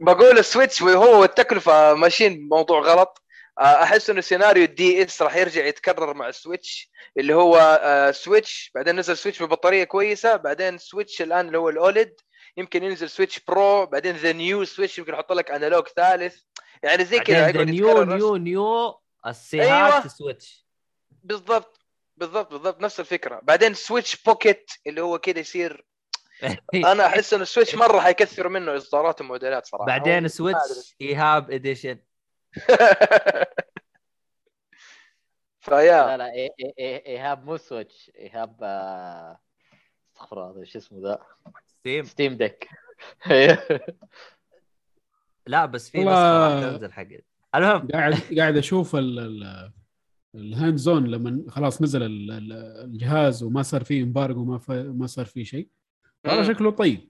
بقول 0.00 0.38
السويتش 0.38 0.82
وهو 0.82 1.20
والتكلفة 1.20 1.94
ماشيين 1.94 2.48
موضوع 2.48 2.80
غلط 2.80 3.22
آه، 3.58 3.82
أحس 3.82 4.10
إنه 4.10 4.20
سيناريو 4.20 4.64
ال 4.64 5.02
DS 5.04 5.22
راح 5.22 5.36
يرجع 5.36 5.64
يتكرر 5.66 6.14
مع 6.14 6.28
السويتش 6.28 6.90
اللي 7.18 7.34
هو 7.34 7.78
آه، 7.82 8.10
سويتش 8.10 8.70
بعدين 8.74 8.96
نزل 8.96 9.16
سويتش 9.16 9.42
ببطارية 9.42 9.84
كويسة 9.84 10.36
بعدين 10.36 10.78
سويتش 10.78 11.22
الآن 11.22 11.46
اللي 11.46 11.58
هو 11.58 11.68
ال 11.68 11.77
OLED 11.77 12.14
يمكن 12.56 12.82
ينزل 12.84 13.10
سويتش 13.10 13.40
Pro 13.40 13.86
بعدين 13.86 14.16
the 14.16 14.32
new 14.32 14.64
سويتش 14.64 14.98
يمكن 14.98 15.12
يحط 15.12 15.32
لك 15.32 15.50
analog 15.50 15.88
ثالث 15.88 16.42
يعني 16.82 17.04
زي 17.04 17.18
كذا 17.18 17.38
يقعد 17.38 17.56
نيو 17.58 18.02
نيو 18.02 18.36
نيو 18.36 19.00
السيهات 19.26 19.92
أيوة. 19.92 20.08
سويتش 20.08 20.66
بالضبط 21.10 21.80
بالضبط 22.16 22.52
بالضبط 22.52 22.80
نفس 22.80 23.00
الفكرة 23.00 23.40
بعدين 23.42 23.74
سويتش 23.74 24.22
pocket 24.22 24.70
اللي 24.86 25.00
هو 25.00 25.18
كذا 25.18 25.38
يصير 25.38 25.86
أنا 26.74 27.06
احس 27.06 27.34
انه 27.34 27.42
السويتش 27.42 27.74
مره 27.74 28.00
حيكثر 28.00 28.48
منه 28.48 28.76
اصدارات 28.76 29.20
وموديلات 29.20 29.66
صراحة 29.66 29.86
بعدين 29.86 30.28
سويتش 30.28 30.96
ايهاب 31.00 31.50
edition 31.50 31.98
فيا 35.60 36.06
لا 36.06 36.16
لا 36.16 36.30
إيه- 36.30 36.50
إيه- 36.50 36.72
إيه- 36.72 37.06
ايهاب 37.06 37.44
مو 37.44 37.56
سويتش 37.56 38.10
ايهاب 38.18 38.56
آه، 38.62 39.40
استغفر 40.12 40.50
الله 40.50 40.64
شو 40.64 40.78
اسمه 40.78 41.00
the 41.02 41.22
ستيم 41.86 42.04
ستيم 42.04 42.32
ديك 42.36 42.68
لا 45.46 45.66
بس 45.66 45.90
في 45.90 45.98
نسخه 45.98 46.48
راح 46.48 46.62
تنزل 46.72 46.92
حق 46.92 47.06
المهم. 47.54 47.88
قاعد 47.88 48.14
قاعد 48.38 48.56
أشوف 48.56 48.96
ال- 48.96 49.18
ال- 49.18 49.72
ال 50.34 50.76
hands-on 50.76 51.06
لما 51.06 51.44
خلاص 51.50 51.82
نزل 51.82 52.02
ال- 52.02 52.30
ال- 52.30 52.52
الجهاز 52.84 53.42
وما 53.42 53.62
صار 53.62 53.84
فيه 53.84 54.02
embargo 54.02 54.44
ما 54.44 54.58
ف- 54.58 54.70
ما 54.70 55.06
صار 55.06 55.26
فيه 55.26 55.44
شيء. 55.44 55.68
والله. 56.24 56.42
شكله 56.42 56.70
طيب. 56.70 57.08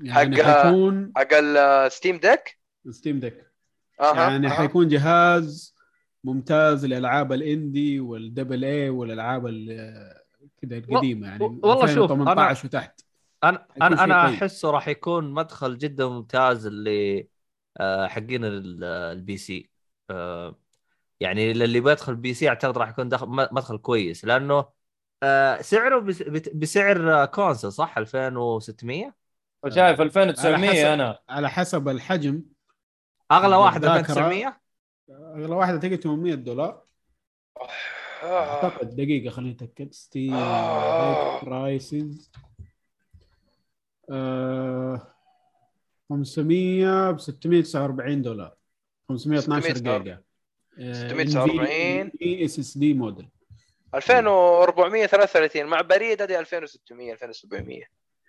يعني 0.00 0.36
حق- 0.42 0.62
حيكون 0.66 1.12
حق 1.16 1.28
الستيم 1.34 2.16
ديك 2.18 2.58
ستيم 2.90 3.20
ديك 3.20 3.46
أها 4.00 4.14
يعني 4.30 4.46
أها. 4.46 4.50
حيكون 4.50 4.88
جهاز 4.88 5.74
ممتاز 6.24 6.86
للالعاب 6.86 7.32
ال 7.32 7.43
indie 7.43 8.00
وال 8.00 8.16
double 8.16 8.64
A 8.64 8.88
والألعاب 8.90 9.46
ال- 9.46 10.19
كذا 10.62 10.76
القديمة 10.78 11.28
يعني 11.28 11.44
والله 11.44 11.86
شوف، 11.94 12.10
أنا- 12.10 12.14
18 12.14 12.66
وتحت. 12.66 13.00
أنا 13.44 13.66
أنا 13.82 14.04
أنا 14.04 14.26
طيب. 14.26 14.34
أحسه 14.34 14.70
راح 14.70 14.88
يكون 14.88 15.30
مدخل 15.32 15.78
جدا 15.78 16.06
ممتاز 16.06 16.66
اللي 16.66 17.28
آه، 17.80 18.06
حقين 18.06 18.44
ال- 18.44 18.84
ال 18.84 19.36
PC. 19.36 19.70
آه، 20.10 20.58
يعني 21.20 21.50
اللي 21.50 21.80
بيدخل 21.80 22.16
PC 22.16 22.48
أعتقد 22.48 22.78
راح 22.78 22.88
يكون 22.88 23.08
دخل 23.08 23.26
مدخل 23.28 23.78
كويس 23.78 24.24
لأنه 24.24 24.68
آه، 25.22 25.60
سعره 25.62 25.98
بس- 25.98 26.22
بت- 26.22 26.56
بسعر 26.56 27.22
آه، 27.22 27.24
console 27.24 27.72
صح 27.72 27.98
2600 27.98 29.14
وشايف 29.62 30.00
على 30.00 30.02
2900 30.02 30.70
حسب- 30.70 30.86
أنا. 30.86 31.18
على 31.28 31.50
حسب 31.50 31.88
الحجم. 31.88 32.42
أغلى 33.32 33.56
واحدة 33.56 33.88
بالذاكرة. 33.88 34.12
2900 34.12 34.60
أغلى 35.10 35.54
واحدة 35.54 35.78
تلقى 35.78 35.96
800 35.96 36.34
دولار. 36.34 36.82
آه. 37.60 37.68
أعتقد 38.22 38.96
دقيقة 38.96 39.30
خليني 39.30 39.52
أتأكد. 39.52 39.92
ستيم 39.92 40.34
آه. 40.34 41.44
prices 41.44 42.30
500 46.10 47.10
ب 47.10 47.18
649 47.20 48.22
دولار. 48.22 48.54
512 49.08 49.74
600 49.74 49.98
جيجا. 49.98 50.22
649. 50.92 52.12
اي 52.22 52.44
SSD 52.44 52.94
model. 52.94 53.28
2433 53.94 55.66
مع 55.66 55.80
بريد 55.80 56.22
هذه 56.22 56.38
2600 56.40 57.12
2700 57.12 57.82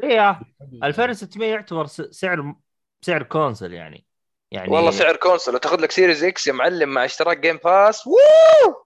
هي 0.03 0.35
2600 0.83 1.49
يعتبر 1.49 1.85
س- 1.85 2.01
سعر 2.01 2.55
سعر 3.01 3.23
console 3.23 3.73
يعني. 3.73 4.05
يعني 4.51 4.71
والله 4.71 4.91
سعر 4.91 5.15
console 5.15 5.59
تاخذ 5.59 5.81
لك 5.81 5.91
Series 5.91 6.23
X 6.23 6.47
يا 6.47 6.53
معلم 6.53 6.89
مع 6.89 7.05
اشتراك 7.05 7.37
Game 7.39 7.57
Pass 7.57 8.07
ووو! 8.07 8.85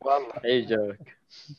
والله. 0.00 0.32
أي 0.44 0.62
جوك. 0.62 0.96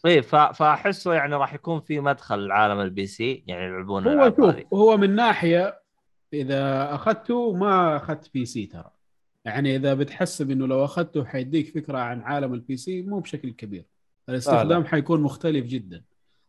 إيه 0.05 0.21
ف- 0.21 0.35
فأحسه 0.35 1.13
يعني 1.13 1.35
راح 1.35 1.53
يكون 1.53 1.79
في 1.79 1.99
مدخل 1.99 2.47
لعالم 2.47 2.79
ال 2.79 3.07
PC 3.07 3.43
يعني 3.47 3.65
يلعبون 3.65 4.07
هو 4.07 4.33
شوف. 4.35 4.55
هو 4.73 4.97
من 4.97 5.15
ناحية 5.15 5.81
إذا 6.33 6.95
أخذته 6.95 7.53
ما 7.53 7.95
أخذت 7.97 8.33
PC 8.33 8.65
ترى. 8.65 8.91
يعني 9.45 9.75
إذا 9.75 9.93
بتحسب 9.93 10.51
انه 10.51 10.67
لو 10.67 10.85
أخذته 10.85 11.25
حيديك 11.25 11.75
فكرة 11.75 11.97
عن 11.97 12.21
عالم 12.21 12.53
ال 12.53 12.77
PC 12.77 13.01
مو 13.01 13.19
بشكل 13.19 13.51
كبير. 13.51 13.85
الاستخدام 14.29 14.85
حيكون 14.85 15.21
مختلف 15.21 15.65
جدا. 15.65 16.03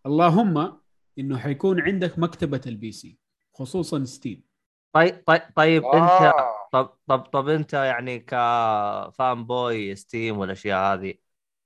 اللهم 0.07 0.73
إنه 1.19 1.39
حيكون 1.39 1.81
عندك 1.81 2.19
مكتبة 2.19 2.61
ال 2.67 2.93
PC 2.93 3.19
خصوصا 3.55 4.05
ستيم 4.05 4.43
طيب 4.93 5.23
طيب 5.27 5.41
طيب 5.57 5.85
أنت 5.85 5.95
آه. 6.11 6.69
طب 6.73 6.91
طب 7.07 7.19
طب 7.21 7.49
أنت 7.49 7.73
يعني 7.73 8.19
ك 8.19 9.45
fanboy 9.45 9.95
ستيم 9.95 10.39
والأشياء 10.39 10.95
هذه 10.95 11.15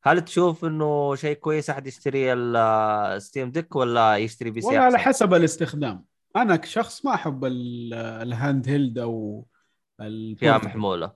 هل 0.06 0.20
تشوف 0.20 0.64
إنه 0.64 1.14
شيء 1.14 1.36
كويس 1.36 1.70
احد 1.70 1.86
يشتري 1.86 2.32
الستيم 2.32 3.50
ديك 3.50 3.76
ولا 3.76 4.16
يشتري 4.16 4.50
PC 4.50 4.66
والله 4.66 4.80
على؟ 4.80 4.98
حسب 4.98 5.34
الاستخدام. 5.34 6.04
أنا 6.36 6.56
كشخص 6.56 7.04
ما 7.04 7.14
أحب 7.14 7.44
ال- 7.44 7.94
ال 7.94 8.68
handheld 8.68 8.98
أو 8.98 9.46
فيها. 10.38 10.58
محمولة. 10.58 11.12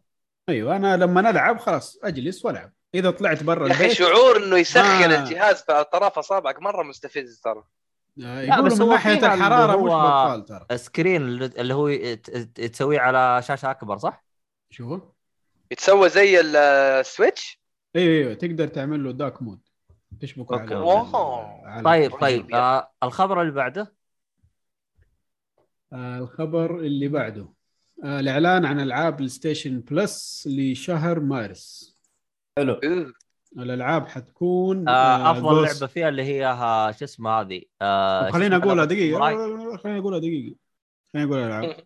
أيوه 0.49 0.77
أنا 0.77 0.97
لما 0.97 1.31
ألعب 1.31 1.59
خلاص 1.59 1.99
أجلس 2.05 2.45
وألعب. 2.45 2.73
إذا 2.95 3.11
طلعت 3.11 3.43
برا 3.43 3.67
يا 3.69 3.73
أخي 3.73 3.85
البيت 3.85 3.97
شعور 3.99 4.37
إنه 4.37 4.57
يسخن 4.57 4.81
ما- 5.09 5.19
الجهاز 5.19 5.63
في 5.63 5.73
اطراف 5.73 6.19
أصابعك 6.19 6.63
مرة 6.63 6.83
مستفز 6.83 7.41
ترى. 7.41 7.59
آه، 7.59 7.65
لا، 8.17 8.43
يقولوا 8.43 8.67
بس 8.67 8.81
من 8.81 8.89
ناحية 8.89 9.35
الحرارة 9.35 9.77
مش 9.77 9.93
بطال 9.93 10.45
ترى. 10.45 10.79
screen 10.79 11.23
اللي 11.43 11.75
هو 11.75 12.15
تسويه 12.55 13.01
على 13.01 13.43
شاشة 13.43 13.71
أكبر 13.71 13.99
صح؟ 13.99 14.25
شوفوا 14.71 14.99
يتسوى 15.71 16.09
زي 16.09 16.41
السويتش 16.41 17.60
أيوه 17.97 18.15
أيوه 18.25 18.35
تقدر 18.35 18.69
تعمل 18.69 19.05
له 19.05 19.13
dock 19.13 19.43
mode. 19.43 19.61
تشبكه 20.21 20.61
okay. 20.61 20.75
على. 20.75 21.61
على 21.65 21.83
طيب. 21.85 22.21
طيب 22.21 22.55
آه 22.55 22.91
الخبر 23.03 23.41
اللي 23.43 23.53
بعده؟ 23.53 23.95
آه 25.93 26.19
الخبر 26.19 26.79
اللي 26.81 27.09
بعده. 27.09 27.49
آه 28.05 28.21
الإعلان 28.21 28.65
عن 28.65 28.81
ألعاب 28.81 29.17
بلاي 29.17 29.29
ستيشن 29.29 29.81
بلس 29.81 30.49
لشهر 30.51 31.21
مارس. 31.21 31.97
حلو. 32.59 32.73
إيه. 32.75 33.13
الألعاب 33.59 34.07
حتكون 34.09 34.89
آه 34.89 35.31
أفضل 35.31 35.67
Ghost- 35.69 35.73
لعبة 35.75 35.87
فيها 35.87 36.09
اللي 36.09 36.23
هي 36.23 36.45
ها- 36.45 36.93
شو 36.93 37.05
اسمها 37.05 37.41
هذه؟ 37.41 37.63
آه 37.83 38.31
خليني 38.31 38.57
أقولها 38.57 38.85
دقيقة؟ 38.85 39.77
خليني 39.77 39.99
أقولها 39.99 40.19
دقيقة. 40.19 40.57
خليني 41.13 41.29
أقول 41.29 41.39
الألعاب. 41.39 41.77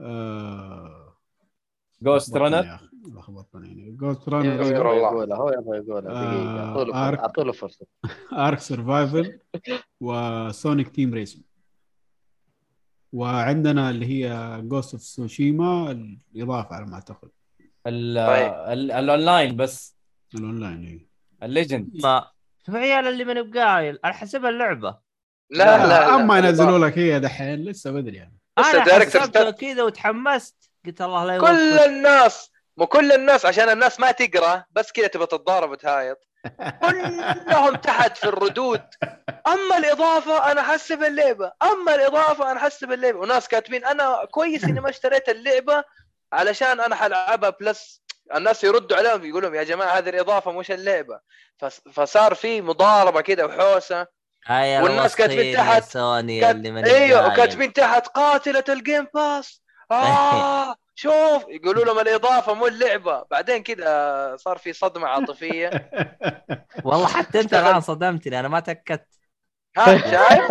آه... 0.00 1.16
Ghostrunner 2.02 2.87
لخبطني 3.14 3.68
يعني 3.68 3.90
Ghostrunner 3.90 4.54
يبغى. 4.54 4.68
يقولها 4.74 5.36
هو 5.36 5.50
يبغى 5.52 5.76
يقولها 5.78 6.12
آه، 6.12 6.68
اعطوا 6.68 6.84
له 6.84 7.08
Ark. 7.08 7.18
اعطوا 7.18 7.44
له 7.44 7.52
فرصة 7.52 7.86
Ark 8.32 8.58
Survival 8.58 9.38
و 10.00 10.15
Sonic 10.15 10.88
Team 10.88 11.14
Racing 11.14 11.42
وعندنا 13.12 13.90
اللي 13.90 14.06
هي 14.06 14.58
Ghost 14.62 14.92
of 14.94 15.02
Tsushima 15.02 15.90
الإضافة 16.34 16.76
على 16.76 16.86
ما 16.86 16.94
اعتقد 16.94 17.28
ال- 17.86 18.26
طيب. 18.26 18.72
ال- 18.78 18.90
الأونلاين 18.92 19.56
بس 19.56 19.96
الأونلاين 20.34 20.84
إيه. 20.84 21.08
ال 21.42 21.48
Legends 21.48 21.90
ما 22.02 22.30
شوف 22.66 22.74
عيال 22.74 23.06
اللي 23.06 23.24
من 23.24 23.50
بقايل 23.50 23.98
أنا 24.04 24.12
حسبها 24.12 24.50
اللعبة 24.50 24.98
لا 25.50 25.64
لا 25.78 25.86
لا 25.86 26.14
أما 26.14 26.38
ينزلوا 26.38 26.78
لك 26.78 26.98
هي 26.98 27.20
دحين 27.20 27.64
لسه 27.64 27.90
بدري 27.90 28.16
يعني 28.16 28.38
أنا 28.58 29.04
ستات. 29.08 29.60
كذا 29.60 29.82
وتحمست 29.82 30.70
قلت 30.86 31.02
الله 31.02 31.24
لا 31.24 31.38
كل 31.40 31.78
الناس 31.90 32.50
مو 32.78 32.86
كل 32.86 33.12
الناس 33.12 33.46
عشان 33.46 33.68
الناس 33.68 34.00
ما 34.00 34.10
تقرأ 34.10 34.64
بس 34.70 34.92
كذا 34.92 35.06
تبغى 35.06 35.26
تتضارب 35.26 35.70
وتهايط. 35.70 36.18
كلهم 36.80 37.76
تحت 37.76 38.16
في 38.16 38.24
الردود. 38.24 38.82
أما 39.46 39.76
الإضافة 39.78 40.52
أنا 40.52 40.62
حسب 40.62 41.02
اللعبة. 41.02 41.52
أما 41.62 41.94
الإضافة 41.94 42.50
أنا 42.52 42.60
حسب 42.60 42.92
اللعبة. 42.92 43.18
وناس 43.18 43.48
كاتبين 43.48 43.84
أنا 43.84 44.24
كويس 44.30 44.64
إني 44.64 44.80
ما 44.80 44.90
اشتريت 44.90 45.28
اللعبة 45.28 45.84
علشان 46.32 46.80
أنا 46.80 46.94
حلعبها 46.94 47.50
بلس 47.50 48.02
الناس 48.34 48.64
يردوا 48.64 48.96
عليهم 48.96 49.24
يقولون 49.24 49.54
يا 49.54 49.62
جماعة 49.62 49.98
هذه 49.98 50.08
الإضافة 50.08 50.52
مش 50.52 50.70
اللعبة. 50.70 51.20
فصار 51.92 52.34
في 52.34 52.62
مضاربة 52.62 53.20
كده 53.20 53.46
وحوسة. 53.46 54.06
والناس 54.50 55.16
كاتبين 55.16 55.56
تحت 55.56 55.82
سوني 55.82 56.40
كات... 56.40 56.56
اللي 56.56 56.96
أيوه. 56.96 57.26
وكاتبين 57.26 57.72
تحت 57.72 58.06
قاتلة 58.06 58.64
الـ 58.68 58.76
Game 58.76 59.06
Pass 59.14 59.62
آه 59.90 60.74
شوف 60.98 61.44
يقولوا 61.48 61.84
لهم 61.84 61.98
الإضافة 61.98 62.54
مو 62.54 62.66
اللعبة. 62.66 63.24
بعدين 63.30 63.62
كذا 63.62 64.36
صار 64.36 64.58
في 64.58 64.72
صدمة 64.72 65.06
عاطفية. 65.06 65.70
والله 66.84 67.06
حتى 67.06 67.40
أنت 67.40 67.54
الآن 67.54 67.80
صدمتني 67.80 68.40
أنا 68.40 68.48
ما 68.48 68.60
تأكدت. 68.60 69.06
ها 69.76 69.98
شايف؟ 69.98 70.48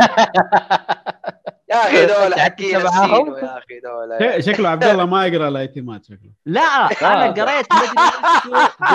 يا 1.69 1.76
أخي 1.76 2.06
دول 2.06 2.34
تعبت 2.34 2.40
حكي 2.40 2.78
معاهم؟ 2.78 3.30
نسينه 3.30 3.48
يا 3.48 3.57
أخي 3.57 3.80
دول 3.80 4.44
شكله 4.48 4.69
عبد 4.69 4.84
الله 4.84 5.06
ما 5.06 5.26
يقرأ 5.26 5.48
الـ 5.47 5.56
items 5.56 5.97
ات 5.97 6.05
شكله. 6.06 6.32
لا 6.45 6.61
أنا 7.02 7.32
قريت 7.32 7.68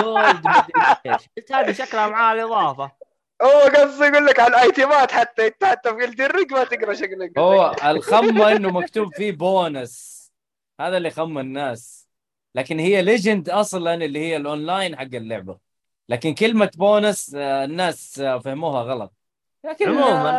Gold 0.01 0.47
قلت 1.37 1.51
هذه 1.51 1.71
شكلها 1.71 2.07
معاه 2.07 2.33
الإضافة. 2.33 2.91
هو 3.41 3.59
قصدي 3.75 4.05
يقول 4.05 4.25
لك 4.25 4.39
على 4.39 4.55
الـ 4.55 4.63
items 4.63 5.03
ات 5.03 5.11
حتى 5.11 5.47
انت 5.47 5.65
حتى 5.65 5.95
في 5.95 6.05
الدرج 6.05 6.51
ما 6.51 6.63
تقرأ 6.63 6.93
شكلك. 6.93 7.37
هو 7.37 7.75
الخمه 7.85 8.51
إنه 8.51 8.69
مكتوب 8.69 9.13
فيه 9.15 9.31
بونس. 9.31 10.12
هذا 10.79 10.97
اللي 10.97 11.09
خم 11.09 11.37
الناس. 11.37 12.09
لكن 12.55 12.79
هي 12.79 13.01
Legend 13.01 13.49
أصلا 13.49 13.93
اللي 13.93 14.19
هي 14.19 14.37
الاونلاين 14.37 14.95
حق 14.95 15.15
اللعبة. 15.15 15.57
لكن 16.09 16.33
كلمة 16.33 16.71
بونس 16.77 17.35
آه، 17.35 17.65
الناس 17.65 18.19
آه، 18.19 18.39
فهموها 18.39 18.83
غلط. 18.83 19.13
لكن 19.65 19.89
عموماً، 19.89 20.29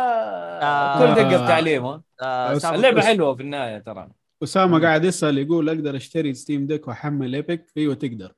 آه، 0.61 0.99
كل 0.99 1.15
دقة 1.15 1.45
في 1.45 2.01
آه 2.21 2.75
اللعبة 2.75 3.01
حلوة 3.01 3.35
في 3.35 3.41
النهاية 3.41 3.77
ترى. 3.77 4.09
أسامة 4.43 4.81
قاعد 4.81 5.05
يسأل 5.05 5.37
يقول 5.37 5.69
أقدر 5.69 5.95
أشتري 5.95 6.33
Steam 6.33 6.67
Deck 6.67 6.87
وأحمل 6.87 7.35
Epic 7.35 7.65
أيوه 7.77 7.95
تقدر 7.95 8.33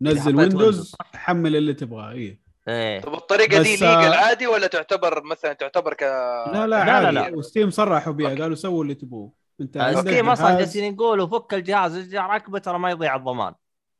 نزل 0.00 0.36
Windows 0.36 0.94
حمل 1.14 1.56
اللي 1.56 1.74
تبغاه 1.74 2.12
إيه. 2.12 2.40
إيه. 2.68 3.00
طب 3.00 3.14
الطريقة 3.14 3.62
دي 3.62 3.70
legal 3.70 4.12
عادي 4.12 4.46
ولا 4.46 4.66
تعتبر 4.66 5.22
مثلا 5.24 5.52
تعتبر 5.52 5.94
ك 5.94 6.02
لا 6.02 6.52
لا 6.52 6.66
لا، 6.66 6.76
عادي. 6.76 7.14
لا. 7.14 7.36
و 7.36 7.42
Steam 7.42 7.70
صرحوا 7.70 8.12
بها 8.12 8.28
قالوا 8.28 8.56
سووا 8.56 8.82
اللي 8.82 8.94
تبغوه 8.94 9.32
انت 9.60 9.76
آه، 9.76 9.92
Steam 10.00 10.28
أصلا 10.28 10.46
جهاز- 10.48 10.58
جالسين 10.58 10.94
يقولوا 10.94 11.26
فك 11.26 11.54
الجهاز 11.54 11.96
ارجع 11.96 12.26
ركبه 12.36 12.58
ترى 12.58 12.78
ما 12.78 12.90
يضيع 12.90 13.16
الضمان. 13.16 13.54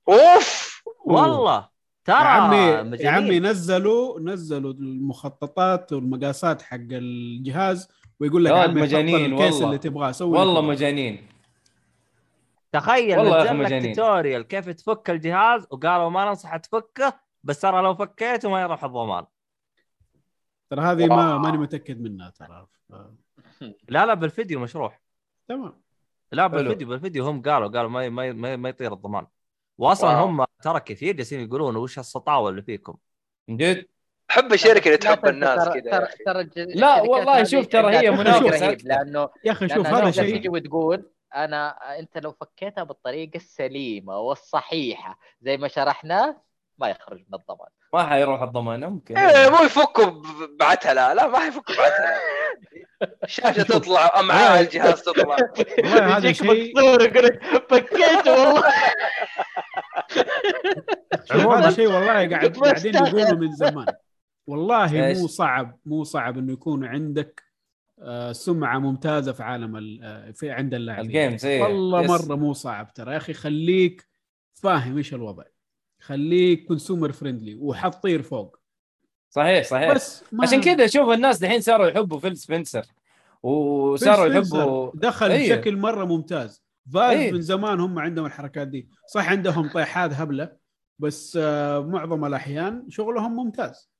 أوف! 0.08 0.82
والله. 1.04 1.68
ترى 2.04 2.16
يا 2.16 2.22
عمي 2.22 2.56
يا. 2.96 3.10
عمي 3.10 3.40
نزلوا 3.40 4.20
نزلوا 4.20 4.72
المخططات 4.72 5.92
والمقاسات 5.92 6.62
حق 6.62 6.76
الجهاز 6.92 7.88
ويقول 8.20 8.44
لك 8.44 8.52
عمي 8.52 8.80
مجانين 8.82 9.32
الـ 9.32 9.36
case 9.36 9.52
والله. 9.54 9.66
اللي 9.66 9.78
تبغاه 9.78 10.12
سوي 10.12 10.38
والله. 10.38 10.60
مجانين. 10.60 11.28
تخيل 12.72 13.18
والله 13.18 13.42
لك 13.44 13.50
مجانين. 13.52 13.92
tutorial 13.92 14.42
كيف 14.42 14.68
تفك 14.68 15.10
الجهاز؟ 15.10 15.66
وقالوا 15.70 16.08
ما 16.10 16.24
ننصح 16.24 16.56
تفكه 16.56 17.20
بس 17.44 17.60
ترى 17.60 17.82
لو 17.82 17.94
فكيته 17.94 18.50
ما 18.50 18.60
يروح 18.62 18.84
الضمان. 18.84 19.24
ترى 20.70 20.80
هذه 20.80 21.06
ما. 21.06 21.38
ماني 21.38 21.58
متأكد 21.58 22.00
منها 22.00 22.30
ترى. 22.30 22.66
ف- 22.88 22.92
لا 23.88 24.06
لا 24.06 24.14
بالفيديو 24.14 24.60
مشروح. 24.60 25.00
تمام 25.48 25.82
لا. 26.32 26.46
بالفيديو 26.46 26.88
بالفيديو 26.88 27.24
هم 27.24 27.42
قالوا 27.42 27.68
قالوا 27.68 27.90
ما 27.90 28.08
ما 28.08 28.32
ما, 28.32 28.56
ما 28.56 28.68
يطير 28.68 28.92
الضمان 28.92 29.26
واصلا 29.78 30.10
wow. 30.10 30.26
هم 30.26 30.44
ترى 30.62 30.80
كثير 30.80 31.16
جالسين 31.16 31.40
يقولون 31.40 31.76
وش 31.76 31.98
السطاوه 31.98 32.50
اللي 32.50 32.62
فيكم 32.62 32.96
من 33.48 33.56
جد 33.56 33.86
أحب 34.30 34.52
الشركة 34.52 34.86
اللي 34.86 34.96
تحب 34.96 35.26
الناس 35.26 35.68
كذا 35.68 36.08
لا 36.56 37.00
والله 37.02 37.44
شوف 37.44 37.66
ترى 37.66 37.96
هي 37.96 38.08
أكثر. 38.08 38.76
لأنه 38.84 39.28
يا 39.44 39.52
أخي 39.52 39.68
شوف 39.68 39.86
هذا 39.86 40.10
شيء 40.10 40.32
تيجي 40.34 40.48
وتقول 40.48 41.10
أنا 41.34 41.98
أنت 41.98 42.18
لو 42.18 42.32
فكيتها 42.32 42.84
بالطريقة 42.84 43.36
السليمة 43.36 44.18
والصحيحة 44.18 45.18
زي 45.42 45.56
ما 45.56 45.68
شرحناه 45.68 46.36
ما 46.78 46.88
يخرج 46.88 47.18
من 47.18 47.34
الضمان. 47.40 47.68
ما 47.94 48.06
حيروح 48.06 48.42
الضمان 48.42 48.84
ممكن. 48.84 49.18
إيه 49.18 49.48
مو 49.50 49.64
يفكوا 49.64 50.04
ب- 50.04 50.56
بعتها 50.60 51.14
لا 51.14 51.26
ما 51.26 51.38
حيفكوا 51.38 51.74
بعتها. 51.76 52.18
الشاشه 53.24 53.62
تطلع 53.78 54.20
امعاء 54.20 54.60
الجهاز 54.60 55.02
تطلع. 55.02 55.36
والله 55.78 56.16
هذا 56.16 56.28
يجيك 56.28 56.36
شيء 56.36 56.70
مكسور 56.76 57.02
يقول 57.02 57.24
لك 57.24 57.42
فكيته 57.70 58.32
والله. 58.32 58.72
هذا 61.58 61.70
شيء 61.70 61.86
والله 61.86 62.06
قاعد 62.06 62.58
ما 62.58 62.64
قاعدين. 62.64 62.94
يقولوا 62.94 63.38
من 63.38 63.52
زمان. 63.52 63.86
والله؟ 64.46 65.14
مو 65.20 65.26
صعب 65.26 65.78
مو 65.86 66.04
صعب 66.04 66.38
إنه 66.38 66.52
يكون 66.52 66.84
عندك 66.84 67.42
آه، 68.02 68.32
سمعة 68.32 68.78
ممتازة 68.78 69.32
في 69.32 69.42
عالم 69.42 69.76
ال- 69.76 70.00
آه، 70.02 70.30
في 70.30 70.50
عند 70.50 70.74
اللاعبين. 70.74 71.06
الـ 71.06 71.12
gamers 71.12 71.46
إيه. 71.46 71.62
والله. 71.62 72.02
مرة 72.02 72.34
مو 72.36 72.52
صعب 72.52 72.92
ترى. 72.94 73.12
يا 73.12 73.16
أخي 73.16 73.32
خليك 73.32 74.08
فاهم 74.54 74.96
إيش 74.96 75.14
الوضع. 75.14 75.42
خليك 76.00 76.64
consumer 76.64 77.12
friendly 77.12 77.54
وحتطير 77.54 78.22
فوق. 78.22 78.58
صحيح 79.30 79.64
صحيح. 79.64 79.92
بس 79.94 80.24
ما 80.32 80.42
عشان 80.42 80.60
كذا 80.60 80.86
شوف 80.86 81.10
الناس 81.10 81.38
دحين 81.38 81.60
صاروا 81.60 81.86
يحبوا 81.86 82.18
Phil 82.18 82.36
Spencer 82.36 82.86
وصاروا 83.42 84.28
Phil 84.28 84.46
Spencer 84.46 84.58
يحبوا 84.58 84.90
دخل 84.94 85.30
أيوه. 85.30 85.56
بشكل 85.56 85.76
مرة 85.76 86.04
ممتاز. 86.04 86.62
فالف 86.94 87.20
أيوه. 87.20 87.32
من 87.32 87.40
زمان 87.42 87.80
هم 87.80 87.98
عندهم 87.98 88.26
الحركات 88.26 88.68
دي. 88.68 88.88
صح 89.06 89.28
عندهم 89.30 89.68
طيحات 89.68 90.12
هبلة. 90.12 90.52
بس 90.98 91.38
آه، 91.42 91.80
معظم 91.80 92.24
الأحيان 92.24 92.86
شغلهم 92.90 93.36
ممتاز. 93.36 93.90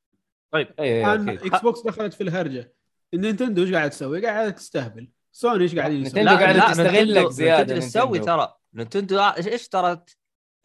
أيوه 0.55 0.69
أيوه 0.79 1.15
الان 1.15 1.29
أكيد. 1.29 1.53
Xbox 1.55 1.81
دخلت 1.83 2.15
في 2.15 2.21
الهرجة. 2.23 2.75
النينتندو 3.15 3.63
إيش 3.63 3.73
قاعد 3.73 3.91
تسوي؟ 3.91 4.27
قاعد 4.27 4.55
تستهبل. 4.55 5.09
سوني 5.33 5.63
إيش 5.63 5.77
قاعدين 5.77 6.03
يسوي؟ 6.07 6.21
نينتندو 6.21 6.45
قاعدة 6.45 6.59
لا، 6.59 6.71
تستغلك 6.71 6.91
نينتندو- 6.91 7.41
نينتندو 7.41 7.75
إيش 7.75 7.85
تسوي 7.85 8.03
نينتندو. 8.05 8.25
ترى. 8.25 8.55
نينتندو 8.75 9.19
إيش 9.21 9.47
اشترت 9.49 10.17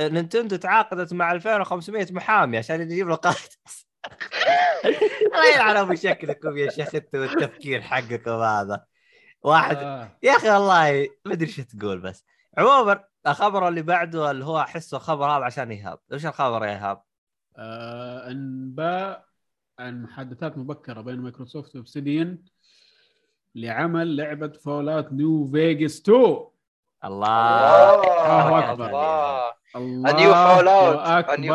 نينتندو 0.01 0.55
تعاقدت 0.55 1.13
مع 1.13 1.31
2500 1.31 2.07
محامي 2.11 2.57
عشان 2.57 2.81
يجيب 2.81 3.07
له 3.09 3.15
قائد 3.15 3.38
الله 5.25 5.55
يلعن 5.55 5.75
ابو 5.77 5.95
شكلكم 5.95 6.57
يا 6.57 6.69
شيخ 6.69 6.95
أنتم 6.95 7.19
والتفكير 7.19 7.81
حقكم 7.81 8.31
هذا. 8.31 8.85
واحد 9.43 9.77
آه. 9.77 10.17
يا 10.23 10.31
أخي 10.31 10.49
والله 10.49 11.09
ما 11.25 11.33
أدري 11.33 11.47
شو 11.47 11.63
تقول 11.63 11.99
بس. 11.99 12.25
عموما 12.57 13.03
الخبر 13.27 13.67
اللي 13.67 13.81
بعده 13.81 14.31
اللي 14.31 14.45
هو 14.45 14.59
احسه 14.59 14.97
خبر 14.97 15.25
هذا 15.25 15.43
عشان 15.45 15.72
إيهاب. 15.72 15.99
إيش 16.13 16.25
الخبر 16.25 16.65
يا 16.65 16.72
إيهاب؟ 16.72 17.01
آه، 17.57 18.31
أنباء 18.31 19.25
عن 19.80 20.03
محادثات 20.03 20.57
مبكرة 20.57 21.01
بين 21.01 21.19
مايكروسوفت 21.19 21.75
و 21.75 21.82
Obsidian 21.82 22.38
لعمل 23.55 24.15
لعبة 24.15 24.51
Fallout 24.51 25.13
New 25.13 25.47
Vegas 25.47 25.99
2 26.01 26.47
الله. 27.05 27.93
الله 27.95 28.72
أكبر. 28.72 28.88
الله. 28.88 29.52
الله 29.75 30.03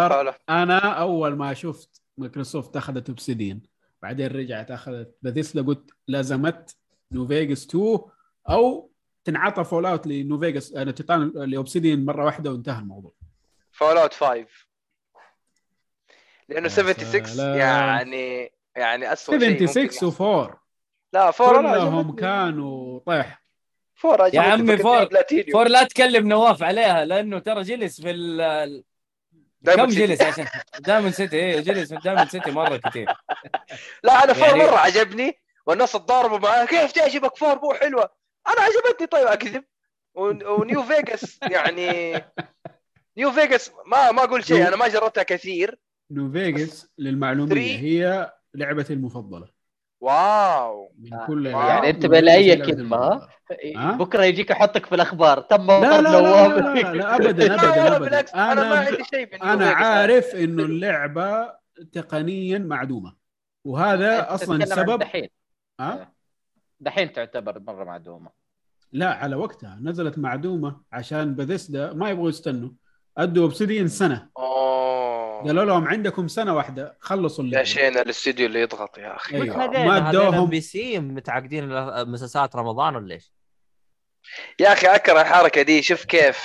Fallout 0.08 0.34
أنا 0.50 0.78
أول 0.78 1.36
ما 1.36 1.54
شفت 1.54 2.02
مايكروسوفت 2.18 2.76
أخذت 2.76 3.08
Obsidian. 3.08 3.60
بعدين 4.02 4.26
رجعت 4.26 4.70
أخذت. 4.70 5.16
بثيسلا 5.22 5.62
قلت 5.62 5.90
لازمت 6.08 6.76
نيو 7.12 7.26
فيجاس 7.26 7.66
2 7.66 7.98
أو 8.50 8.90
تنعطى 9.24 9.64
فول 9.64 9.86
أوت 9.86 10.06
لنيو 10.06 10.38
فيجاس 10.38 10.72
أنا 10.72 10.92
تيتان 10.92 11.32
لأوبسيديان 11.34 12.04
مرة 12.04 12.24
واحدة 12.24 12.52
وانتهى 12.52 12.78
الموضوع. 12.78 13.12
فول 13.72 13.98
أوت 13.98 14.14
5 14.14 14.46
لأنه 16.48 16.64
يا 16.64 16.68
76 16.68 17.24
سلام. 17.24 17.58
يعني 17.58 18.52
يعني 18.76 19.06
ممكن 19.06 19.66
76 19.66 19.84
يحصل. 19.84 20.12
و4 20.12 20.56
لا 21.12 21.30
فور 21.30 21.60
أنا 21.60 21.72
كلهم. 21.72 22.16
كانوا 22.16 23.00
طيح. 23.06 23.42
فور 23.98 24.30
يا 24.34 24.40
عمي 24.40 24.76
فور. 24.76 25.04
بلاتينيوم. 25.04 25.52
فور 25.52 25.68
لا 25.68 25.82
تكلم 25.84 26.28
نواف 26.28 26.62
عليها 26.62 27.04
لأنه 27.04 27.38
ترى 27.38 27.62
جلس 27.62 28.00
في 28.00 28.10
ال 28.10 28.84
كم. 29.66 29.86
جلس 29.86 30.22
عشان 30.22 30.46
Diamond 30.80 31.14
City. 31.14 31.36
إيه 31.36 31.60
جلس 31.60 31.94
في 31.94 32.00
Diamond 32.04 32.28
City 32.28 32.50
مرة 32.50 32.76
كثير 32.76 33.08
لا 34.04 34.24
أنا 34.24 34.32
four 34.32 34.46
يعني- 34.48 34.58
مرة 34.58 34.76
عجبني 34.76 35.38
والناس 35.66 35.92
تضاربوا 35.92 36.38
معاه. 36.38 36.64
كيف 36.64 36.92
تعجبك 36.92 37.36
four؟ 37.36 37.58
مو 37.62 37.74
حلوة. 37.74 38.10
أنا 38.48 38.56
عجبتني. 38.60 39.06
طيب 39.06 39.26
أكذب. 39.26 39.64
ون- 40.14 40.46
و 40.46 40.55
New 40.55 40.82
Vegas 40.82 41.38
يعني 41.42 42.12
New 43.18 43.32
Vegas 43.32 43.70
ما 43.86 44.10
ما 44.12 44.24
أقول 44.24 44.44
شيء. 44.44 44.68
أنا 44.68 44.76
ما 44.76 44.88
جربتها 44.88 45.22
كثير. 45.22 45.78
New 46.10 46.32
Vegas 46.32 46.88
للمعلومية. 46.98 47.78
هي 47.78 48.32
لعبتي 48.54 48.92
المفضلة. 48.92 49.57
wow. 50.00 50.92
من 50.98 51.14
آه. 51.14 51.26
كل 51.26 51.46
يعني 51.46 51.90
أنت 51.90 52.06
New 52.06 52.08
بلا 52.08 52.32
Vegas 52.32 52.34
أي 52.34 52.56
لعبتي 52.56 52.72
كلمة، 52.72 53.28
ها؟ 53.76 53.92
بكرة 53.92 54.24
يجيك 54.24 54.50
يحطك 54.50 54.86
في 54.86 54.94
الأخبار. 54.94 55.40
تم 55.40 55.66
لا 55.66 55.80
لا 55.80 56.00
لا, 56.00 56.20
لا, 56.20 56.72
لا, 56.72 56.92
لا 56.92 57.16
ابدا 57.16 57.48
لا 57.48 57.54
ابدا 57.54 57.68
لا 57.76 57.86
ابدا. 57.96 57.98
بالعكس 57.98 58.34
أنا 58.34 58.54
ما 58.54 58.62
أنا 58.62 58.74
عندي 58.78 59.04
شيء 59.04 59.42
أنا. 59.44 59.70
عارف 59.70 60.34
إنه 60.34 60.62
اللعبة 60.62 61.52
تقنيا 61.92 62.58
معدومة 62.58 63.14
وهذا 63.64 64.34
أصلا 64.34 64.62
السبب 64.62 64.98
دحين. 64.98 65.28
ها؟ 65.80 66.12
دحين 66.80 67.12
تعتبر 67.12 67.60
مرة 67.60 67.84
معدومة. 67.84 68.30
لا 68.92 69.14
على 69.14 69.36
وقتها 69.36 69.78
نزلت 69.82 70.18
معدومة 70.18 70.80
عشان 70.92 71.34
بثيسدا 71.34 71.92
ما 71.92 72.10
يبغوا 72.10 72.28
يستنوا. 72.28 72.70
أدوا 73.18 73.42
Obsidian 73.42 73.88
سنة. 73.88 74.28
أوه. 74.38 74.77
قالوا 75.46 75.64
لهم 75.64 75.88
عندكم 75.88 76.28
سنة 76.28 76.54
واحدة 76.56 76.96
خلصوا 77.00 77.44
اللعبة. 77.44 77.64
شينا 77.64 78.02
الاستوديو 78.02 78.46
اللي 78.46 78.60
يضغط 78.60 78.98
يا 78.98 79.16
أخي. 79.16 79.42
أيوة. 79.42 79.56
ما 79.56 80.10
ادوهم 80.10 80.46
PC 80.46 80.98
متعاقدين 80.98 81.68
مسلسلات 82.08 82.56
رمضان 82.56 82.96
ولا 82.96 83.14
إيش؟ 83.14 83.32
يا 84.60 84.72
أخي 84.72 84.86
أكره 84.86 85.20
الحركة 85.20 85.62
دي 85.62 85.82
شوف 85.82 86.04
كيف. 86.04 86.44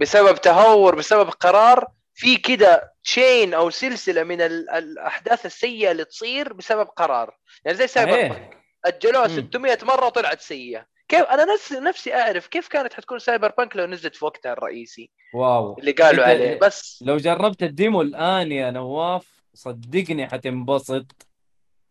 بسبب 0.00 0.34
تهور 0.40 0.94
بسبب 0.94 1.28
قرار 1.28 1.86
في 2.14 2.36
كده 2.36 2.94
chain 3.04 3.54
أو 3.54 3.70
سلسلة 3.70 4.22
من 4.22 4.40
ال- 4.40 4.70
الأحداث 4.70 5.46
السيئة 5.46 5.90
اللي 5.90 6.04
تصير 6.04 6.52
بسبب 6.52 6.86
قرار. 6.86 7.36
يعني 7.64 7.76
زي 7.78 7.86
سايبر 7.86 8.14
إيه 8.14 8.50
أجلوها 8.84 9.28
مم. 9.28 9.34
600 9.48 9.78
مرة 9.82 10.06
وطلعت 10.06 10.40
سيئة. 10.40 10.86
كيف 11.08 11.20
أنا 11.20 11.54
نفسي 11.54 11.80
نفسي 11.80 12.14
أعرف 12.14 12.46
كيف 12.46 12.68
كانت 12.68 12.92
حتكون 12.92 13.18
Cyberpunk 13.18 13.76
لو 13.76 13.86
نزلت 13.86 14.16
في 14.16 14.24
وقتها 14.24 14.52
الرئيسي؟ 14.52 15.10
wow. 15.34 15.78
اللي 15.78 15.92
قالوا 15.92 16.24
عليه 16.24 16.58
بس. 16.58 17.04
لو 17.06 17.16
جربت 17.16 17.62
الـ 17.62 17.70
demo 17.70 18.02
الآن 18.02 18.52
يا 18.52 18.70
نواف 18.70 19.44
صدقني 19.54 20.28
حتنبسط. 20.28 21.26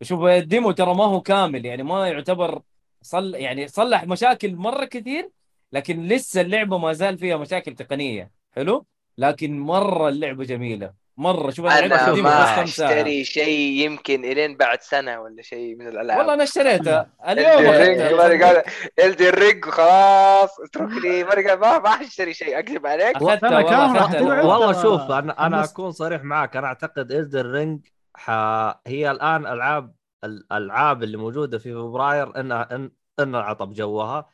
شوف 0.02 0.24
الـ 0.24 0.33
demo 0.33 0.70
ترى 0.70 0.94
ما 0.94 1.04
هو 1.04 1.20
كامل 1.20 1.66
يعني 1.66 1.82
ما 1.82 2.08
يعتبر 2.08 2.62
صل 3.02 3.34
يعني 3.34 3.68
صلح 3.68 4.04
مشاكل 4.04 4.56
مرة 4.56 4.84
كثير 4.84 5.30
لكن 5.72 6.06
لسه 6.06 6.40
اللعبة 6.40 6.78
ما 6.78 6.92
زال 6.92 7.18
فيها 7.18 7.36
مشاكل 7.36 7.74
تقنية. 7.74 8.30
حلو؟ 8.50 8.86
لكن 9.18 9.58
مرة 9.58 10.08
اللعبة 10.08 10.44
جميلة. 10.44 11.03
مرة 11.16 11.50
شوف 11.50 11.66
أنا 11.66 12.12
ما 12.14 12.62
أشتري 12.62 13.24
شيء 13.24 13.84
يمكن 13.84 14.24
إلين 14.24 14.56
بعد 14.56 14.82
سنة 14.82 15.20
ولا 15.20 15.42
شيء 15.42 15.76
من 15.76 15.88
الألعاب. 15.88 16.18
والله 16.18 16.34
أنا 16.34 16.42
اشتريتها 16.42 17.10
اليوم 17.28 17.64
Elden 18.98 19.30
Ring 19.30 19.66
وخلاص 19.66 20.60
اتركني 20.60 21.24
ما 21.24 21.78
ما 21.78 21.90
حاشتري 21.90 22.34
شيء 22.34 22.58
أكذب 22.58 22.86
عليك. 22.86 23.22
والله 23.22 24.82
شوف 24.82 25.10
أنا 25.10 25.46
أنا. 25.46 25.64
أكون 25.64 25.90
صريح 25.90 26.24
معاك. 26.24 26.56
أنا 26.56 26.66
أعتقد 26.66 27.12
Elden 27.12 27.46
Ring 27.46 27.86
ح... 28.16 28.30
هي 28.86 29.10
الآن 29.10 29.46
العاب 29.46 29.94
الألعاب 30.24 31.02
اللي 31.02 31.16
موجودة 31.16 31.58
في 31.58 31.72
فبراير 31.72 32.40
انها 32.40 32.68
ان 32.74 32.90
إن 33.20 33.34
انعطى 33.34 33.66
بجوها 33.66 34.28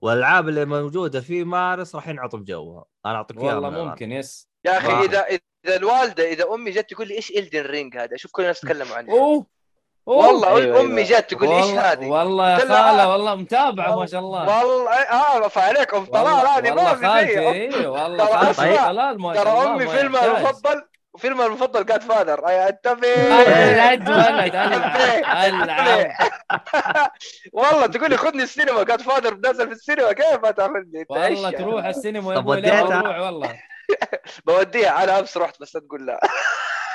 والألعاب 0.00 0.48
اللي 0.48 0.64
موجودة 0.64 1.20
في 1.20 1.44
مارس 1.44 1.94
راح 1.94 2.08
ينعطوا 2.08 2.38
بجوها 2.38 2.84
أنا 3.06 3.14
أعطيك 3.14 3.38
إياها 3.38 3.54
والله. 3.54 3.84
ممكن 3.84 4.12
يس. 4.12 4.48
يا 4.64 4.78
أخي. 4.78 5.04
إذا 5.04 5.26
إذا 5.64 5.76
الوالدة 5.76 6.24
إذا 6.24 6.44
أمي 6.54 6.70
جت 6.70 6.90
تقول 6.90 7.08
لي 7.08 7.14
إيش 7.14 7.30
الدن 7.30 7.62
رينج 7.62 7.96
هذا؟ 7.96 8.16
شوف 8.16 8.30
كل 8.32 8.42
الناس 8.42 8.60
تكلموا 8.60 8.96
عنه 8.96 9.12
أوه. 9.12 9.46
أوه. 10.08 10.26
والله 10.26 10.56
أيوة، 10.56 10.80
أمي 10.80 11.02
أيوة. 11.02 11.20
جت 11.20 11.34
تقول 11.34 11.48
لي 11.48 11.56
إيش 11.56 11.70
هذه؟ 11.70 12.06
والله 12.06 12.50
يا 12.50 12.58
خالة 12.58 13.02
آه. 13.02 13.12
والله 13.12 13.34
متابعة 13.34 13.96
ما 13.96 14.06
شاء 14.06 14.20
الله. 14.20 14.58
والله 14.58 14.92
آه 14.92 15.48
فعليك 15.48 15.94
ام 15.94 16.04
طلال 16.04 16.46
هذه 16.46 16.74
ما 16.74 16.94
في 16.94 17.38
إيه 17.38 17.86
والله 17.86 18.26
ترى 18.26 18.54
خالتي 18.54 18.78
طلال 18.78 19.20
ما 19.20 19.34
شاء 19.34 19.44
ترى 19.44 19.52
الله 19.52 19.74
امي 19.74 19.84
ما 19.84 19.90
فيلمها. 19.90 20.26
المفضل 20.26 20.82
فيلمها 21.18 21.46
المفضل 21.46 21.86
جاد 21.86 22.02
فادر 22.02 22.48
أي 22.48 22.68
أتفق. 22.68 23.08
والله 27.52 27.86
تقول 27.86 28.10
لي 28.10 28.16
خذني 28.16 28.42
السينما 28.42 28.82
جاد 28.82 29.00
فادر 29.00 29.34
نازل 29.34 29.66
في 29.66 29.72
السينما 29.72 30.12
كيف 30.12 30.38
ما 30.42 30.50
تاخذني 30.50 31.06
والله؟ 31.08 31.50
تروح 31.50 31.84
السينما 31.84 32.34
يا 32.34 32.38
أبوي 32.38 32.56
والله. 33.20 33.71
بوديها. 34.46 35.04
أنا 35.04 35.18
أمس 35.18 35.36
رحت 35.36 35.60
بس 35.60 35.74
لا 35.74 35.80
تقول 35.80 36.06
لا. 36.06 36.20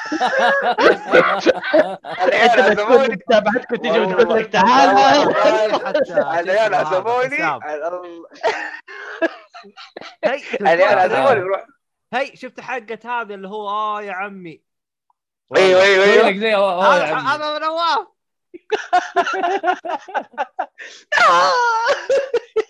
العيال 2.23 2.61
عزموني. 2.61 3.07
متابعتكم 3.07 3.75
تجي. 3.75 3.99
وتقول 3.99 4.39
لك 4.39 4.47
تعال. 4.47 4.89
العيال 6.39 6.73
عزموني. 6.73 7.37
العيال 10.61 10.99
عزموني. 10.99 10.99
عزموني 10.99 11.39
روح. 11.39 11.65
هي 12.13 12.35
شفت 12.35 12.59
حقة 12.59 12.99
هذا 13.05 13.35
اللي 13.35 13.47
هو 13.47 13.69
آه 13.69 14.01
يا 14.01 14.13
عمي. 14.13 14.61
أيوه 15.57 15.83
أيوه 15.83 16.05
أيوه. 16.05 16.25
هذا 17.35 17.59
نواف. 17.59 18.07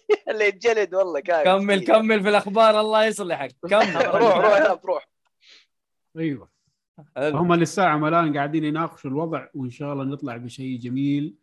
اللي 0.30 0.46
يتجلد 0.48 0.96
والله 0.96 1.20
كان 1.20 1.44
كمل 1.44 1.86
كمل 1.86 2.24
في 2.24 2.30
الأخبار 2.30 2.80
الله 2.80 3.06
يصلحك. 3.06 3.56
كمل. 3.70 4.06
روح 4.22 4.38
روح 4.38 4.80
روح 4.86 5.08
أيوه. 6.18 6.50
حلو. 7.16 7.38
هم 7.38 7.54
للساعة 7.54 8.08
الآن 8.08 8.38
قاعدين 8.38 8.64
يناقشوا 8.64 9.10
الوضع 9.10 9.48
وإن 9.54 9.70
شاء 9.70 9.94
الله 9.94 10.04
نطلع 10.04 10.38
بشيء 10.38 10.80
جميل. 10.80 11.36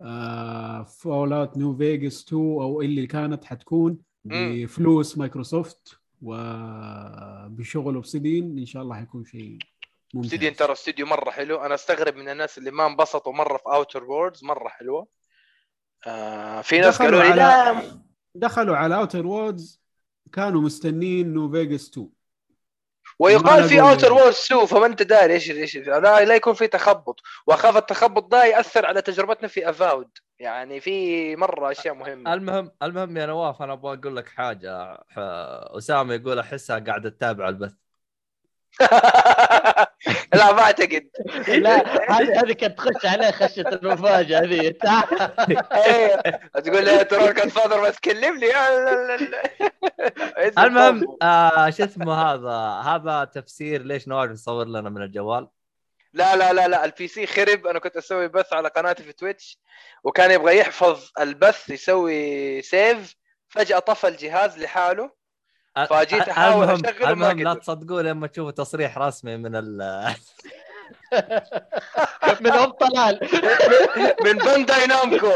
آه 0.00 0.82
Fallout 0.82 1.56
New 1.56 1.76
Vegas 1.76 2.24
2 2.28 2.42
أو 2.42 2.82
اللي 2.82 3.06
كانت 3.06 3.44
حتكون. 3.44 3.98
بفلوس 4.24 5.18
مايكروسوفت 5.18 5.98
وبشغل 6.22 7.94
Obsidian 7.94 8.58
إن 8.58 8.66
شاء 8.66 8.82
الله 8.82 8.96
حيكون 8.96 9.24
شيء 9.24 9.58
ممتاز. 10.14 10.32
استوديو 10.32 10.52
ترى 10.54 10.72
استوديو 10.72 11.06
مرة 11.06 11.30
حلو. 11.30 11.56
أنا 11.56 11.74
أستغرب 11.74 12.16
من 12.16 12.28
الناس 12.28 12.58
اللي 12.58 12.70
ما 12.70 12.86
انبسطوا 12.86 13.32
مرة 13.32 13.56
في 13.56 13.66
Outer 13.66 14.04
Worlds 14.04 14.44
مرة 14.44 14.68
حلوة. 14.68 15.06
آه 16.06 16.60
في 16.62 16.78
ناس 16.78 16.94
دخلوا 16.94 17.22
قالوا 17.22 17.34
لي 17.34 17.36
لا. 17.36 17.82
دخلوا 18.34 18.76
على 18.76 18.96
Outer 18.96 19.26
Worlds 19.26 19.80
كانوا 20.32 20.60
مستنين 20.60 21.32
New 21.34 21.50
Vegas 21.50 21.88
2 21.90 22.08
ويقال 23.18 23.64
في 23.64 23.80
Outer. 23.80 24.12
Worlds 24.12 24.36
2 24.44 24.66
فما 24.66 24.86
أنت 24.86 25.02
داري 25.02 25.34
إيش 25.34 25.50
إيش 25.50 25.76
لا 25.76 26.24
لا 26.24 26.34
يكون 26.34 26.54
في 26.54 26.66
تخبط. 26.66 27.20
وأخاف 27.46 27.76
التخبط 27.76 28.30
ده 28.30 28.44
يأثر 28.44 28.86
على 28.86 29.02
تجربتنا 29.02 29.48
في 29.48 29.70
Avowed 29.70 30.08
يعني 30.38 30.80
في 30.80 31.36
مرة 31.36 31.70
أشياء 31.70 31.94
مهمة. 31.94 32.34
المهم 32.34 32.70
المهم 32.82 33.16
يا 33.16 33.26
نواف 33.26 33.62
أنا 33.62 33.72
أبغى 33.72 33.98
أقول 33.98 34.16
لك 34.16 34.28
حاجة. 34.28 34.94
ح- 34.94 35.18
أسامة 35.76 36.14
يقول 36.14 36.38
أحسها 36.38 36.78
قاعدة 36.78 37.10
تتابع 37.10 37.48
البث. 37.48 37.74
لا 40.34 40.52
ما 40.52 40.60
أعتقد. 40.60 41.08
لا 41.48 41.76
هذه 42.12 42.40
هذه 42.40 42.52
كانت 42.52 42.78
تخش 42.78 43.06
عليه 43.06 43.30
خشه 43.30 43.60
المفاجأة 43.60 44.40
ذي. 44.40 44.60
إيه 45.86 46.16
تقول 46.54 46.84
لي 46.84 47.04
ترى 47.04 47.32
كان 47.32 47.48
فاضر 47.48 47.80
ما 47.80 47.90
تكلمني. 47.90 48.46
المهم 50.58 51.16
آه 51.22 51.70
شو 51.70 51.84
اسمه 51.84 52.14
هذا؟ 52.14 52.90
هذا 52.90 53.24
تفسير 53.24 53.82
ليش 53.82 54.08
نواف 54.08 54.30
يصور 54.30 54.66
لنا 54.66 54.90
من 54.90 55.02
الجوال؟ 55.02 55.48
لا 56.12 56.36
لا 56.36 56.52
لا 56.52 56.68
لا 56.68 56.84
ال 56.84 57.08
PC 57.08 57.26
خرب. 57.26 57.66
أنا 57.66 57.78
كنت 57.78 57.96
أسوي 57.96 58.28
بث 58.28 58.52
على 58.52 58.68
قناتي 58.68 59.02
في 59.02 59.12
Twitch 59.12 59.58
وكان 60.04 60.30
يبغى 60.30 60.58
يحفظ 60.58 61.10
البث 61.20 61.70
يسوي 61.70 62.62
save 62.62 63.14
فجأة 63.48 63.78
طفى 63.78 64.08
الجهاز 64.08 64.58
لحاله. 64.58 65.23
فجيت 65.90 66.28
أحاول 66.28 66.64
المهم 66.64 66.80
ما 67.00 67.10
المهم 67.10 67.38
لا. 67.40 67.54
تصدقوا 67.54 68.02
لما 68.02 68.26
تشوفوا 68.26 68.50
تصريح 68.50 68.98
رسمي 68.98 69.36
من 69.36 69.56
ال 69.56 69.78
من 72.40 72.50
ام 72.52 72.70
طلال 72.70 73.20
من 74.24 74.32
Bandai 74.32 74.86
Namco 74.86 75.26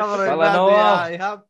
والله 0.00 0.56
نواف. 0.56 1.06
إيهاب 1.06 1.46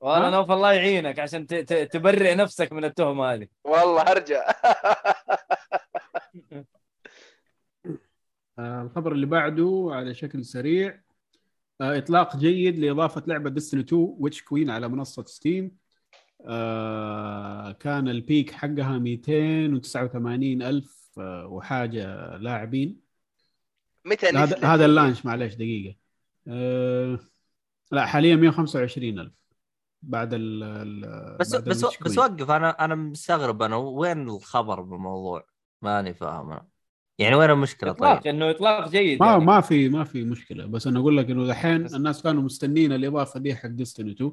والله؟ 0.00 0.30
نوف 0.30 0.50
الله 0.50 0.72
يعينك 0.72 1.18
عشان 1.18 1.46
ت- 1.46 1.54
ت- 1.54 1.92
تبرئ 1.92 2.34
نفسك 2.34 2.72
من 2.72 2.84
التهمة 2.84 3.32
هذه 3.32 3.48
والله 3.64 4.02
هرجع 4.02 4.44
آه، 8.58 8.82
الخبر 8.82 9.12
اللي 9.12 9.26
بعده 9.26 9.88
على 9.92 10.14
شكل 10.14 10.44
سريع 10.44 11.00
إطلاق 11.80 12.36
جيد 12.36 12.78
لإضافة 12.78 13.22
لعبة 13.26 13.50
Destiny 13.50 13.80
2 13.80 14.16
Witch 14.18 14.42
Queen 14.42 14.70
على 14.70 14.88
منصة 14.88 15.24
Steam 15.24 15.76
آه، 16.46 17.72
كان 17.72 18.08
ال 18.08 18.16
peak 18.16 18.50
حقها 18.50 18.98
289 18.98 20.62
ألف 20.62 21.10
آه، 21.18 21.46
وحاجة 21.46 22.36
لاعبين 22.36 23.00
متى 24.04 24.26
هذا 24.62 24.84
ال 24.84 24.90
launch 24.90 25.26
معلش 25.26 25.54
دقيقة 25.54 25.96
آه، 26.48 27.18
لا 27.92 28.06
حاليا 28.06 28.36
125 28.36 29.18
ألف 29.18 29.48
بعد 30.02 30.30
ال 30.34 31.36
بس 31.40 31.54
بعد 31.54 31.68
بس 31.68 31.84
بس. 32.02 32.18
وقف 32.18 32.50
أنا 32.50 32.84
أنا 32.84 32.94
مستغرب 32.94 33.62
أنا 33.62 33.76
وين 33.76 34.28
الخبر 34.28 34.80
بالموضوع؟ 34.80 35.46
ماني 35.82 36.14
فاهم 36.14 36.50
أنا. 36.50 36.67
يعني 37.18 37.34
وين 37.34 37.50
المشكلة 37.50 37.90
إطلاق 37.90 38.22
طيب؟ 38.22 38.34
إنه 38.34 38.50
إطلاق 38.50 38.88
جيد 38.88 39.20
ما 39.20 39.26
يعني. 39.26 39.44
ما 39.44 39.60
في 39.60 39.88
ما 39.88 40.04
في 40.04 40.24
مشكلة. 40.24 40.66
بس 40.66 40.86
أنا 40.86 40.98
أقول 40.98 41.16
لك 41.16 41.30
إنه 41.30 41.46
دحين 41.46 41.86
الناس 41.86 42.22
كانوا 42.22 42.42
مستنين 42.42 42.92
الإضافة 42.92 43.40
دي 43.40 43.54
حق 43.54 43.68
Destiny 43.68 44.12
2 44.12 44.32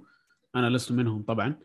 أنا 0.55 0.69
لست 0.69 0.91
منهم 0.91 1.23
طبعا. 1.23 1.55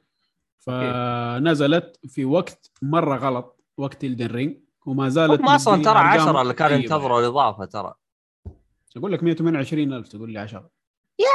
فنزلت 0.59 1.99
في 2.09 2.25
وقت 2.25 2.71
مرة 2.83 3.17
غلط 3.17 3.65
وقت 3.77 4.05
Elden 4.05 4.27
Ring 4.27 4.57
وما 4.87 5.09
زالت 5.09 5.41
هم 5.41 5.49
أصلا 5.49 5.83
ترى 5.83 5.99
أرقام 5.99 6.21
10 6.29 6.43
اللي 6.43 6.55
كانوا. 6.55 6.77
ينتظروا 6.77 7.21
الإضافة 7.21 7.65
ترى. 7.65 7.95
أقول 8.97 9.13
لك 9.13 9.23
128 9.23 9.93
ألف 9.93 10.09
تقول 10.09 10.33
لي 10.33 10.39
10 10.39 10.71
يا 11.19 11.27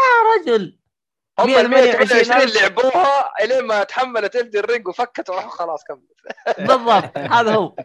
رجل! 0.53 0.77
هم 1.39 1.47
128 1.49 2.21
ال 2.21 2.27
128 2.27 2.61
لعبوها 2.61 3.31
إلين 3.43 3.65
ما 3.65 3.83
تحملت 3.83 4.35
Elden 4.35 4.59
Ring 4.59 4.87
وفكت 4.87 5.29
وراحوا 5.29 5.49
خلاص 5.49 5.83
كملت 5.83 6.21
بالضبط 6.69 7.17
هذا 7.17 7.55
هو. 7.55 7.75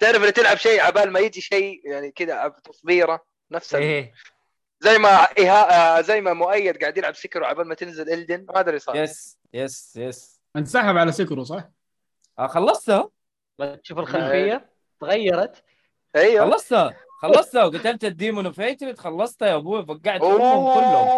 تعرف 0.00 0.16
اللي 0.16 0.32
تلعب 0.32 0.56
شيء 0.56 0.80
عبال 0.80 1.10
ما 1.10 1.20
يجي 1.20 1.40
شيء 1.40 1.80
يعني 1.84 2.10
كذا 2.10 2.48
تصبيره 2.64 3.24
نفس 3.50 3.74
ال- 3.74 3.80
إيه. 3.82 4.12
زي 4.80 4.98
ما 4.98 5.08
إيها... 5.38 5.98
آه، 5.98 6.00
زي 6.00 6.20
ما 6.20 6.32
مؤيد 6.32 6.78
قاعد 6.80 6.98
يلعب 6.98 7.14
Sekiro 7.14 7.44
عبال 7.44 7.68
ما 7.68 7.74
تنزل 7.74 8.10
Elden 8.12 8.46
هذا 8.56 8.68
اللي 8.68 8.78
صار. 8.78 8.96
يس 8.96 9.38
يس 9.54 9.96
يس. 9.96 10.40
انسحب 10.56 10.96
على 10.96 11.12
Sekiro 11.12 11.44
صح؟ 11.44 11.64
آه 12.38 12.46
خلصتها 12.46 13.10
ما 13.58 13.76
تشوف 13.76 13.98
الخلفية 13.98 14.70
تغيرت. 15.00 15.64
أيوه. 16.16 16.50
خلصتها 16.50 16.96
خلصتها 17.22 17.64
وقتلت 17.64 18.04
ال 18.04 18.11
Demon 18.11 18.46
of 18.46 18.60
Hatred 18.60 18.98
خلصتها 18.98 19.48
يا 19.48 19.56
أبوي 19.56 19.86
فقعت 19.86 20.20
امهم 20.22 20.74
كلهم. 20.74 21.08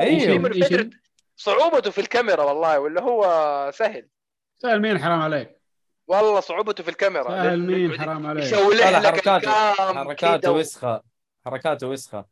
أيوه. 0.00 0.48
فيترد 0.52 0.94
صعوبته 1.36 1.90
في 1.90 2.00
الكاميرا 2.00 2.42
والله 2.44 2.80
ولا 2.80 3.02
هو 3.02 3.70
سهل. 3.74 4.08
سهل 4.58 4.80
مين 4.82 4.98
حرام 4.98 5.20
عليك؟ 5.20 5.60
والله 6.06 6.40
صعوبته 6.40 6.82
في 6.84 6.90
الكاميرا. 6.90 7.28
سهل 7.28 7.60
مين 7.60 8.00
حرام 8.00 8.26
عليك؟ 8.26 8.44
يشولح 8.44 8.88
لا، 8.88 8.98
لك 9.00 9.06
حركاته- 9.06 9.50
حركاته 9.94 10.52
وسخة. 10.52 11.02
حركاته 11.46 11.86
وسخة. 11.88 12.24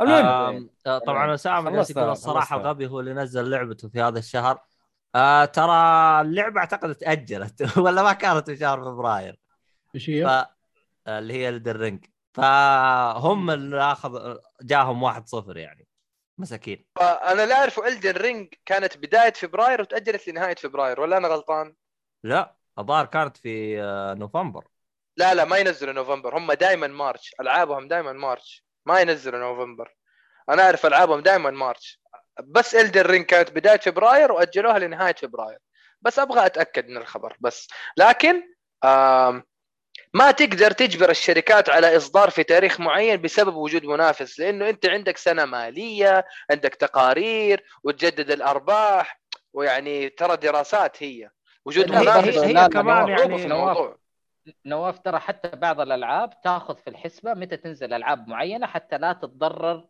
المهم. 0.00 0.70
آه، 0.86 0.98
طبعا 0.98 1.34
اسامه 1.34 1.70
جالس 1.70 1.88
خلصتها- 1.88 2.00
يقول 2.00 2.12
الصراحه 2.12 2.40
خلصتها. 2.46 2.56
الغبي 2.56 2.86
هو 2.86 3.00
اللي 3.00 3.12
نزل 3.14 3.50
لعبته 3.50 3.88
في 3.88 4.00
هذا 4.00 4.18
الشهر. 4.18 4.58
آه 5.14 5.44
ترى 5.44 5.72
اللعبة 6.20 6.60
أعتقد 6.60 6.94
تأجلت 6.94 7.62
ولا 7.78 8.02
ما 8.02 8.12
كانت 8.12 8.50
في 8.50 8.56
شهر 8.56 8.84
فبراير. 8.84 9.38
إيش 9.94 10.06
ف... 10.06 10.10
هي؟ 10.10 10.24
آه، 10.26 11.18
اللي 11.18 11.34
هي 11.34 11.48
الدرينج 11.48 12.04
فهم 12.32 13.50
اللي 13.50 13.82
أخذ 13.92 14.36
جاهم 14.62 15.02
1-0 15.02 15.56
يعني. 15.56 15.86
مساكين. 16.38 16.86
أنا 17.00 17.46
لا 17.46 17.54
أعرف 17.54 17.78
Elden 17.78 18.12
Ring 18.12 18.54
كانت 18.66 18.96
بداية 18.96 19.32
فبراير 19.32 19.80
وتأجلت 19.80 20.28
لنهاية 20.28 20.54
فبراير 20.54 21.00
ولا 21.00 21.16
أنا 21.16 21.28
غلطان؟ 21.28 21.74
لا 22.22 22.56
الظاهر 22.78 23.06
كانت 23.06 23.36
في 23.36 23.82
آه، 23.82 24.14
نوفمبر. 24.14 24.64
لا 25.16 25.34
لا 25.34 25.44
ما 25.44 25.56
ينزلوا 25.56 25.92
نوفمبر. 25.92 26.38
هم 26.38 26.52
دائما 26.52 26.86
March. 26.86 27.34
ألعابهم 27.40 27.88
دائما 27.88 28.12
مارش. 28.12 28.64
ما 28.86 29.00
ينزلوا 29.00 29.40
نوفمبر. 29.40 29.96
أنا 30.48 30.62
أعرف 30.62 30.86
ألعابهم 30.86 31.20
دائما 31.20 31.50
March. 31.50 32.00
بس 32.44 32.74
Elden 32.74 33.02
Ring 33.02 33.26
كانت 33.26 33.50
بداية 33.50 33.78
فبراير 33.78 34.32
وأجلوها 34.32 34.78
لنهاية 34.78 35.14
فبراير. 35.14 35.58
بس 36.02 36.18
أبغى 36.18 36.46
أتأكد 36.46 36.88
من 36.88 36.96
الخبر. 36.96 37.36
بس. 37.40 37.68
لكن 37.96 38.42
آم 38.84 39.44
ما 40.14 40.30
تقدر 40.30 40.70
تجبر 40.70 41.10
الشركات 41.10 41.70
على 41.70 41.96
إصدار 41.96 42.30
في 42.30 42.42
تاريخ 42.44 42.80
معين 42.80 43.22
بسبب 43.22 43.54
وجود 43.54 43.84
منافس 43.84 44.40
لأنه 44.40 44.68
أنت 44.68 44.86
عندك 44.86 45.16
سنة 45.16 45.44
مالية 45.44 46.24
عندك 46.50 46.74
تقارير 46.74 47.64
وتجدد 47.84 48.30
الأرباح 48.30 49.20
ويعني 49.52 50.08
ترى 50.08 50.36
دراسات 50.36 51.02
هي 51.02 51.30
وجود 51.64 51.90
منافس 51.92 52.38
هي- 52.38 52.58
هي 52.58 52.68
كمان 52.68 53.08
يعني 53.08 53.38
في 53.38 53.44
نواف. 53.48 53.62
الموضوع 53.70 53.96
نواف 54.66 54.98
ترى 54.98 55.18
حتى 55.18 55.48
بعض 55.48 55.80
الألعاب 55.80 56.40
تاخذ 56.44 56.76
في 56.76 56.90
الحسبة 56.90 57.34
متى 57.34 57.56
تنزل 57.56 57.92
ألعاب 57.94 58.28
معينة 58.28 58.66
حتى 58.66 58.98
لا 58.98 59.12
تتضرر 59.12 59.84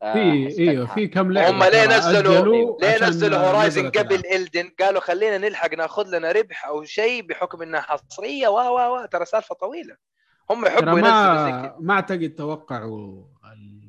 في 0.00 0.46
حسبتها. 0.48 0.70
أيوه 0.70 0.86
في 0.86 1.06
كم 1.08 1.32
لعبة 1.32 1.50
هم 1.50 1.62
ليه 1.62 1.84
ترى 1.84 1.96
نزلوا 1.96 2.78
ليه 2.80 3.08
نزلوا 3.08 3.38
هورايزن 3.38 3.90
قبل. 3.90 4.22
Elden 4.34 4.70
قالوا 4.80 5.00
خلينا 5.00 5.38
نلحق 5.38 5.74
ناخذ 5.74 6.18
لنا 6.18 6.32
ربح 6.32 6.66
أو 6.66 6.84
شيء 6.84 7.22
بحكم 7.26 7.62
إنها 7.62 7.80
حصرية 7.80 8.48
و 8.48 8.54
و 8.58 8.96
و 9.02 9.04
ترى 9.06 9.24
سالفة 9.24 9.54
طويلة 9.54 9.96
هم 10.50 10.64
ترى 10.64 10.74
يحبوا 10.74 10.92
ما 11.00 11.76
ما 11.80 11.94
أعتقد 11.94 12.34
توقعوا 12.38 13.24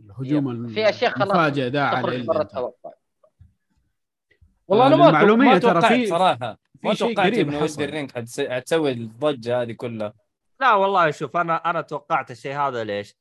الهجوم 0.06 0.68
في 0.68 0.90
أشياء 0.90 1.12
خلاص 1.12 1.30
المفاجئ 1.32 1.70
ده 1.70 1.86
على. 1.88 2.16
التوقع 2.16 2.92
والله 4.68 4.84
آه، 4.86 4.88
أنا 4.88 4.96
ما 4.96 5.06
للمعلومية 5.06 5.48
ما 5.50 5.58
ترى 5.60 5.72
توقعت 5.74 5.94
في- 5.94 6.06
صراحة 6.08 6.58
ما 6.84 6.94
في 6.94 7.00
توقعت 7.00 7.34
إنه 7.34 7.66
ال 7.80 7.86
Ring 7.86 8.12
حتس- 8.12 8.42
حتسوي 8.42 8.92
الضجة 8.92 9.62
هذه 9.62 9.72
كلها 9.72 10.14
لا 10.60 10.74
والله 10.74 11.12
شوف 11.12 11.38
أنا 11.38 11.56
أنا 11.56 11.82
توقعت 11.82 12.32
الشيء 12.32 12.56
هذا 12.58 12.84
ليش؟ 12.84 13.16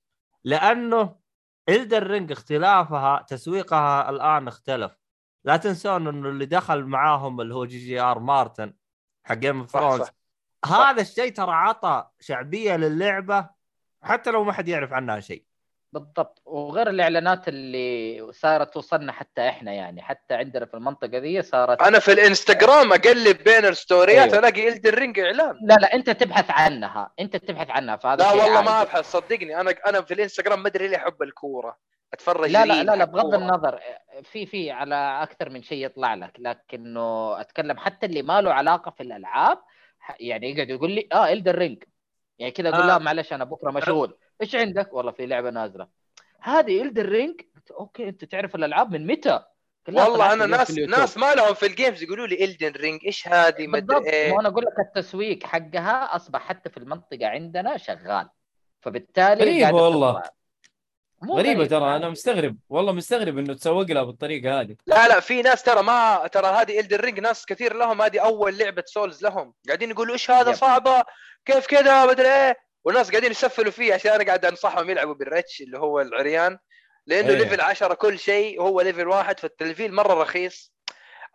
لأنه 0.45 1.26
Elden 1.69 2.07
Ring 2.07 2.33
اختلافها 2.33 3.23
تسويقها 3.29 4.11
الآن 4.11 4.49
اختلف. 4.49 4.97
لا 5.45 5.57
تنسون 5.57 6.09
انه 6.09 6.29
اللي 6.29 6.47
دخل 6.47 6.85
معاهم 6.85 7.41
اللي 7.41 7.55
هو 7.55 7.65
G 7.65 7.79
G 7.79 8.01
R 8.01 8.19
Martin 8.19 8.75
حق 9.25 9.35
Game 9.35 9.61
of 9.61 9.71
Thrones. 9.71 10.07
هذا 10.65 11.03
الشيء 11.03 11.33
ترى 11.33 11.53
عطى 11.53 12.09
شعبية 12.21 12.77
للعبة 12.77 13.51
حتى 14.03 14.31
لو 14.31 14.45
ما 14.45 14.53
حد 14.53 14.69
يعرف 14.69 14.93
عنها 14.93 15.21
شيء. 15.21 15.45
بالضبط 15.93 16.43
وغير 16.45 16.91
الإعلانات 16.91 17.49
اللي 17.49 18.33
صارت 18.33 18.75
توصلنا 18.75 19.13
حتى 19.13 19.49
إحنا 19.49 19.73
يعني 19.73 20.03
حتى 20.03 20.35
عندنا 20.35 20.67
في 20.67 20.75
المنطقة 20.75 21.19
دي 21.19 21.43
صارت 21.43 21.83
أنا 21.83 21.99
في 21.99 22.13
الإنستغرام 22.13 22.93
أقلب 22.93 23.45
بين 23.45 23.65
الستوريات 23.65 24.33
أيوه. 24.33 24.39
ألاقي 24.39 24.69
Elden 24.69 24.91
Ring 24.91 25.19
إعلان 25.21 25.59
لا 25.63 25.75
لا 25.75 25.95
أنت 25.95 26.11
تبحث 26.11 26.51
عنها 26.51 27.11
أنت 27.21 27.37
تبحث 27.37 27.71
عنها 27.71 27.97
فهذا 27.97 28.25
لا 28.25 28.31
والله 28.33 28.63
ما 28.63 28.71
عادي. 28.71 28.91
أبحث 28.91 29.11
صدقني 29.13 29.61
أنا 29.61 29.75
أنا 29.87 30.01
في 30.01 30.15
الإنستغرام 30.15 30.63
ما 30.63 30.69
أدري 30.69 30.89
ليه 30.89 30.97
أحب 30.97 31.23
الكورة 31.23 31.77
أتفرج 32.13 32.51
لا 32.51 32.67
لا 32.67 32.83
لا 32.83 32.97
لا 32.97 33.05
بغض. 33.05 33.35
النظر 33.35 33.81
في 34.23 34.47
في 34.47 34.71
على 34.71 34.95
أكثر 35.23 35.51
من 35.51 35.63
شيء 35.63 35.85
يطلع 35.87 36.15
لك 36.15 36.33
لكنه 36.39 37.41
أتكلم 37.41 37.77
حتى 37.79 38.07
اللي 38.07 38.23
ما 38.23 38.41
له 38.41 38.53
علاقة 38.53 38.91
في 38.91 39.03
الألعاب 39.03 39.59
يعني 40.21 40.51
يقعد 40.51 40.71
يقول 40.71 40.91
لي 40.91 41.09
آه 41.13 41.33
Elden 41.33 41.55
Ring 41.59 41.85
يعني 42.39 42.53
كذا 42.53 42.69
أقول 42.69 42.81
آه. 42.83 42.87
لا 42.87 42.99
معلش 42.99 43.33
أنا 43.33 43.45
بكرة 43.45 43.71
مشغول 43.71 44.17
إيش 44.43 44.55
عندك؟ 44.55 44.93
والله 44.93 45.13
في 45.13 45.27
لعبة 45.27 45.51
نازلة. 45.51 45.89
هذه 46.41 46.83
Elden 46.83 47.09
Ring 47.09 47.41
okay 47.71 48.09
أنت 48.09 48.25
تعرف 48.25 48.55
الألعاب 48.55 48.93
من 48.93 49.07
متى؟ 49.07 49.41
والله 49.89 50.33
أنا 50.33 50.47
ناس. 50.47 50.71
ناس 50.71 51.19
ما 51.19 51.35
لهم 51.35 51.55
في 51.55 51.67
ال 51.67 51.73
games 51.73 52.03
يقولوا 52.03 52.27
لي 52.27 52.45
Elden 52.45 52.73
Ring 52.73 53.01
إيش 53.07 53.29
هذه؟ 53.29 53.67
ما 53.67 53.79
أدري 53.79 54.11
إيه. 54.11 54.33
ما 54.33 54.41
أنا 54.41 54.49
أقول 54.49 54.65
لك 54.65 54.87
التسويق 54.87 55.47
حقها 55.47 56.17
أصبح 56.17 56.41
حتى 56.41 56.71
في 56.71 56.77
المنطقة 56.77 57.27
عندنا 57.27 57.77
شغال. 57.77 58.29
فبالتالي 58.81 59.41
غريبة 59.41 59.63
قاعدة 59.63 59.77
والله. 59.77 60.23
غريبة 61.25 61.59
غريب، 61.59 61.69
ترى. 61.69 61.97
أنا 61.97 62.09
مستغرب. 62.09 62.57
والله 62.69 62.93
مستغرب 62.93 63.39
إنه 63.39 63.55
تسوق 63.55 63.91
لها 63.91 64.03
بالطريقة 64.03 64.61
هذه. 64.61 64.77
لا 64.87 65.09
لا 65.09 65.21
في 65.21 65.43
ناس 65.43 65.63
ترى 65.63 65.83
ما 65.83 66.27
ترى 66.27 66.47
هذه 66.47 66.81
Elden 66.81 66.97
Ring 66.97 67.21
ناس 67.21 67.47
كثير 67.47 67.77
لهم 67.77 68.03
هذه 68.03 68.21
أول 68.21 68.59
لعبة 68.59 68.85
Souls 68.87 69.23
لهم. 69.23 69.55
قاعدين 69.67 69.91
يقولوا 69.91 70.13
إيش 70.13 70.31
هذا. 70.31 70.53
صعبة؟ 70.53 71.05
كيف 71.45 71.67
كذا؟ 71.67 72.05
ما 72.05 72.11
أدري 72.11 72.29
إيه. 72.29 72.66
والناس 72.87 73.11
قاعدين 73.11 73.31
يسفلوا 73.31 73.71
فيه 73.71 73.95
عشان 73.95 74.13
أنا 74.13 74.25
قاعد 74.25 74.45
أنصحهم 74.45 74.91
يلعبوا 74.91 75.15
بال 75.15 75.26
Wretch 75.26 75.61
اللي 75.61 75.79
هو 75.79 76.01
العريان 76.01 76.59
لأنه 77.07 77.29
إيه. 77.29 77.37
level 77.37 77.61
10 77.61 77.95
كل 77.95 78.19
شيء 78.19 78.61
وهو 78.61 78.81
level 78.81 79.09
واحد 79.09 79.41
فالتلفيل 79.41 79.95
مرة 79.95 80.23
رخيص 80.23 80.73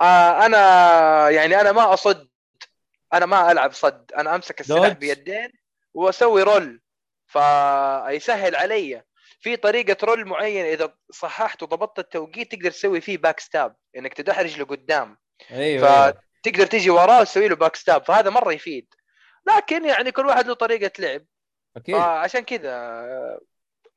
آه 0.01 0.45
أنا 0.45 1.29
يعني 1.29 1.61
أنا 1.61 1.71
ما 1.71 1.93
أصد 1.93 2.29
أنا 3.13 3.25
ما 3.25 3.51
ألعب 3.51 3.73
صد 3.73 4.11
أنا 4.17 4.35
أمسك 4.35 4.61
السلاح. 4.61 4.93
بيدين 4.93 5.51
وأسوي 5.93 6.43
roll 6.43 6.81
فيسهل 7.27 8.55
علي 8.55 9.03
في 9.39 9.55
طريقة 9.55 9.97
roll 10.05 10.25
معينه 10.25 10.69
إذا 10.69 10.95
صححت 11.11 11.63
وضبطت 11.63 11.99
التوقيت 11.99 12.55
تقدر 12.55 12.71
تسوي 12.71 13.01
فيه 13.01 13.17
back 13.17 13.39
stab 13.39 13.75
انك 13.97 14.13
تدحرج 14.13 14.59
لقدام 14.59 15.17
أيوه 15.51 15.61
أيوة. 15.63 16.17
فتقدر 16.43 16.65
تيجي 16.65 16.89
وراه 16.89 17.21
وتسوي 17.21 17.47
له 17.47 17.55
back 17.55 17.75
stab 17.75 18.05
فهذا 18.05 18.29
مرة 18.29 18.53
يفيد 18.53 18.93
لكن 19.47 19.85
يعني 19.85 20.11
كل 20.11 20.25
واحد 20.25 20.47
له 20.47 20.53
طريقة 20.53 20.91
لعب 20.99 21.25
أكيد. 21.77 21.95
فعشان 21.95 22.39
كذا 22.39 23.05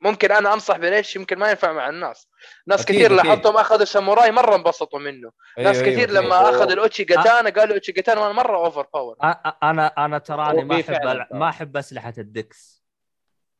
ممكن 0.00 0.32
أنا 0.32 0.54
أنصح 0.54 0.76
بليش 0.76 1.16
يمكن 1.16 1.38
ما 1.38 1.50
ينفع 1.50 1.72
مع 1.72 1.88
الناس. 1.88 2.28
ناس 2.66 2.82
أكيد، 2.82 2.96
كثير 2.96 3.06
أكيد. 3.06 3.26
لاحظتهم 3.26 3.56
أخذوا 3.56 3.84
ساموراي 3.84 4.30
مرة 4.30 4.56
انبسطوا 4.56 4.98
منه. 4.98 5.30
أيوة 5.58 5.72
ناس 5.72 5.82
كثير 5.82 6.10
أيوة. 6.10 6.20
لما 6.20 6.50
أخذ 6.50 6.70
ال 6.70 7.04
Uchigatana 7.04 7.50
قالوا 7.50 7.74
Uchigatana 7.74 8.32
مرة 8.32 8.56
over 8.56 8.86
power 8.94 9.16
أنا 9.62 9.86
أنا 9.98 10.18
تراني 10.18 10.64
ما 10.64 10.80
أحب 10.80 11.26
ما 11.30 11.48
أحب 11.48 11.76
أسلحة 11.76 12.14
ال 12.18 12.32
dex. 12.32 12.84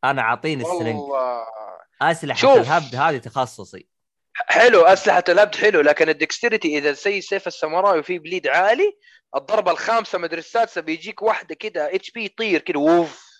أنا 0.05 0.23
أعطيني 0.23 0.63
ال 0.63 0.67
strength 0.67 1.01
والله. 1.01 1.47
أسلحة 2.03 2.39
شوف. 2.39 2.59
الهبد 2.59 2.95
هذه 2.95 3.19
تخصصي. 3.19 3.89
حلو 4.35 4.81
أسلحة 4.81 5.25
الهبد 5.29 5.55
حلو 5.55 5.81
لكن 5.81 6.09
ال 6.09 6.16
dexterity 6.16 6.79
إذا 6.79 6.93
زي 6.93 7.21
سيف 7.21 7.47
الساموراي 7.47 7.99
وفي 7.99 8.19
bleed 8.19 8.47
عالي 8.47 8.99
الضربة 9.37 9.71
الخامسة 9.71 10.19
مدري 10.19 10.39
السادسة 10.39 10.81
بيجيك 10.81 11.23
واحدة 11.23 11.55
كده 11.55 11.95
HP 11.95 12.25
يطير 12.25 12.61
كده 12.61 12.79
ووف. 12.79 13.34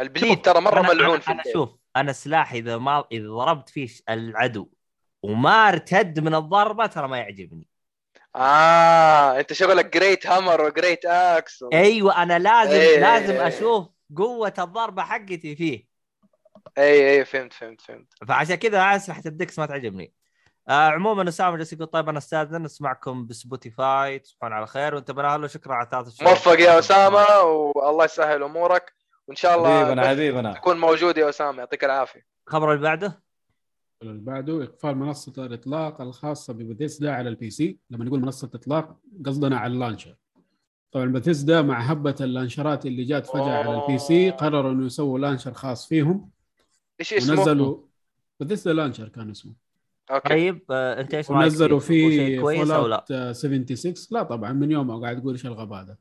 ال 0.00 0.07
bleed 0.07 0.42
ترى 0.42 0.60
مرة 0.60 0.82
أنا- 0.82 0.88
ملعون 0.90 1.20
في 1.20 1.30
أنا 1.30 1.40
الليل. 1.40 1.52
شوف 1.52 1.76
أنا 1.96 2.12
سلاحي 2.12 2.58
إذا 2.58 2.78
ما 2.78 3.04
إذا 3.12 3.28
ضربت 3.28 3.68
فيه 3.68 3.88
العدو 4.08 4.68
وما 5.22 5.68
ارتد 5.68 6.20
من 6.20 6.34
الضربة 6.34 6.86
ترى 6.86 7.08
ما 7.08 7.18
يعجبني. 7.18 7.66
آه 8.36 9.40
أنت 9.40 9.52
شغلك 9.52 9.94
great 9.94 10.26
hammer 10.26 10.60
و 10.60 10.67
great 10.67 11.04
axe 11.06 11.62
و... 11.62 11.68
أيوه 11.72 12.22
أنا 12.22 12.38
لازم 12.38 12.70
إيه. 12.80 12.98
لازم 13.00 13.34
أشوف 13.34 13.86
قوة 14.16 14.54
الضربة 14.58 15.02
حقتي 15.02 15.56
فيه. 15.56 15.86
اي 16.78 17.10
اي 17.18 17.24
فهمت 17.24 17.52
فهمت 17.52 17.80
فهمت. 17.80 18.06
فعشان 18.28 18.54
كذا 18.54 18.96
اسلحه 18.96 19.22
ال 19.26 19.34
dex 19.34 19.58
ما 19.58 19.66
تعجبني. 19.66 20.12
آه 20.68 20.88
عموما 20.90 21.28
اسامه 21.28 21.56
جالس 21.56 21.72
يقول 21.72 21.86
طيب 21.86 22.08
أنا 22.08 22.18
أستاذن 22.18 22.62
نسمعكم 22.62 23.26
ب 23.26 23.38
Spotify 23.38 24.18
تصبحون 24.18 24.52
على 24.52 24.66
خير 24.66 24.94
وانتبهنا 24.94 25.38
له 25.38 25.46
شكرا 25.46 25.74
على 25.74 25.88
ثلاث 25.90 26.08
شهور 26.08 26.30
موفق 26.30 26.60
يا 26.60 26.78
أسامة 26.78 27.40
والله 27.76 28.04
يسهل 28.04 28.42
أمورك. 28.42 28.92
وإن 29.28 29.36
شاء 29.36 29.58
الله 29.58 29.84
حبيبنا 29.84 30.08
حبيبنا. 30.08 30.52
تكون 30.52 30.80
موجود 30.80 31.16
يا 31.18 31.28
أسامة. 31.28 31.58
يعطيك 31.58 31.84
العافية. 31.84 32.26
الخبر 32.48 32.72
اللي 32.72 32.82
بعده؟ 32.82 33.22
اللي 34.02 34.20
بعده 34.20 34.64
إقفال 34.64 34.96
منصة 34.96 35.46
الإطلاق 35.46 36.00
الخاصة 36.00 36.52
ببثيسدا 36.52 37.12
على 37.12 37.28
ال 37.28 37.50
PC. 37.50 37.78
لما 37.90 38.04
نقول 38.04 38.20
منصة 38.20 38.50
إطلاق 38.54 38.96
قصدنا 39.26 39.58
على 39.58 39.72
ال 39.72 39.76
launcher. 39.76 40.16
طبعا 40.92 41.06
بثيسدا 41.06 41.62
مع 41.62 41.80
هبة 41.80 42.14
اللانشرات 42.20 42.86
اللي 42.86 43.04
جات 43.04 43.26
فجأة 43.26 43.42
على 43.42 43.82
ال 43.82 43.98
PC 43.98 44.30
قرروا 44.30 44.72
إنه 44.72 44.86
يسووا 44.86 45.18
launcher 45.18 45.52
خاص 45.52 45.88
فيهم. 45.88 46.30
إيش 47.00 47.14
اسمه؟ 47.14 47.38
ونزلوا 47.38 47.78
Bethesda 48.40 48.72
launcher 48.72 49.08
كان 49.08 49.30
اسمه. 49.30 49.52
okay. 50.10 50.28
طيب 50.28 50.62
آه 50.70 51.00
أنت 51.00 51.14
إيش 51.14 51.30
رايك 51.30 51.42
ونزلوا 51.42 51.80
فيه؟ 51.80 52.40
كويس 52.40 52.70
أو 52.70 52.82
Fall 52.82 52.90
لا؟ 52.90 52.96
out 52.96 53.36
76 53.36 53.94
لا 54.10 54.22
طبعا 54.22 54.52
من 54.52 54.70
يوم 54.70 55.02
قاعد 55.02 55.20
تقول 55.20 55.32
إيش 55.32 55.46
الغباء 55.46 55.84
ده. 55.84 55.98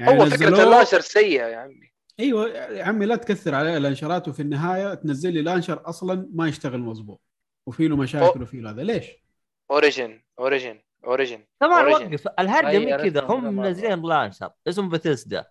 هو 0.00 0.26
فكرة 0.26 0.62
ال 0.62 0.66
launcher 0.66 1.00
سيئة 1.00 1.46
يا 1.46 1.56
عمي. 1.56 1.91
أيوه 2.20 2.48
يا 2.48 2.84
عمي 2.84 3.06
لا 3.06 3.16
تكثر 3.16 3.54
عليه 3.54 3.78
لانشرات 3.78 4.28
وفي 4.28 4.42
النهاية 4.42 4.94
تنزل 4.94 5.32
لي 5.32 5.42
launcher 5.42 5.88
أصلا 5.88 6.28
ما 6.34 6.48
يشتغل 6.48 6.80
مظبوط 6.80 7.20
وفي 7.66 7.88
له 7.88 7.96
مشاكل 7.96 8.42
وفي 8.42 8.60
له 8.60 8.70
هذا 8.70 8.82
ليش؟ 8.82 9.06
Origin 9.70 10.20
Origin 10.38 10.78
Origin 11.04 11.44
طبعا 11.58 11.82
Origin. 11.82 12.02
وقف 12.02 12.28
الهرجة 12.38 12.78
مين 12.78 12.96
كذا 12.96 13.20
هم. 13.24 13.56
منزلين 13.56 14.02
launcher 14.02 14.50
اسمه 14.68 14.88
بثيسدا 14.90 15.44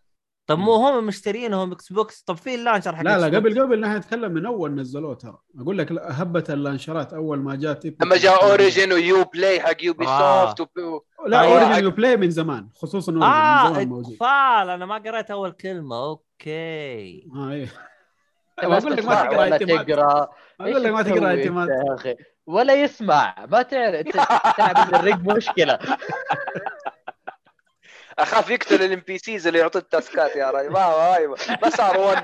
طب 0.51 0.59
مو 0.59 0.73
هم 0.75 1.03
مشترينهم 1.07 1.71
Xbox 1.71 2.21
طب 2.21 2.37
في 2.37 2.55
ال 2.55 2.60
launcher 2.60 2.95
حق 2.95 3.03
لا 3.03 3.17
لا. 3.29 3.37
قبل 3.37 3.61
قبل 3.61 3.79
نحن 3.79 3.95
نتكلم 3.97 4.31
من 4.31 4.45
أول 4.45 4.75
نزلوه 4.75 5.13
ترى. 5.13 5.37
أقول 5.59 5.77
لك 5.77 5.91
لا، 5.91 6.21
هبة 6.21 6.43
اللانشرات 6.49 7.13
أول 7.13 7.39
ما 7.39 7.55
جات 7.55 7.85
لما 8.01 8.17
جاء 8.17 8.43
Origin 8.43 8.93
و 8.93 9.23
Uplay 9.23 9.61
حق 9.61 9.83
Ubi 9.83 10.07
آه. 10.07 10.55
soft 10.55 10.71
لا. 11.27 11.39
اوريجن 11.45 11.83
يو 11.83 11.91
بلاي 11.91 12.17
من 12.17 12.29
زمان 12.29 12.69
خصوصا 12.75 13.11
اوريجن 13.11 13.27
من 13.27 13.33
آه 13.33 13.73
زمان 13.73 13.89
موجود. 13.89 14.13
إطفال 14.13 14.69
أنا 14.69 14.85
ما 14.85 14.95
قريت 14.95 15.31
أول 15.31 15.51
كلمة 15.51 16.03
أوكي. 16.03 17.27
آه 17.35 17.51
إيه. 17.51 17.67
الناس 18.63 18.83
أقول 18.85 18.97
لك 18.97 19.05
ما 19.05 19.15
تقرأ 19.15 19.57
تقرأ 19.83 20.29
أقول 20.61 20.83
لك 20.83 20.91
ما 20.91 21.01
تقرأ 21.01 21.27
اعتماد 21.27 21.69
يا 21.69 21.95
أخي؟ 21.95 22.15
ولا 22.45 22.73
يسمع 22.73 23.45
ما 23.51 23.61
تعرف 23.61 24.07
تلعب 24.07 24.93
الرق 24.95 25.17
مشكلة. 25.35 25.79
أخاف 28.19 28.49
يقتل 28.49 28.83
الام 28.83 29.01
بي 29.07 29.17
سيز 29.17 29.47
اللي 29.47 29.59
يعطوا 29.59 29.81
التاسكات 29.81 30.35
يا 30.35 30.51
رجل. 30.51 30.69
ما 30.69 30.89
ما 30.89 31.35
ما 31.63 31.69
صار 31.69 31.97
ون 31.97 32.15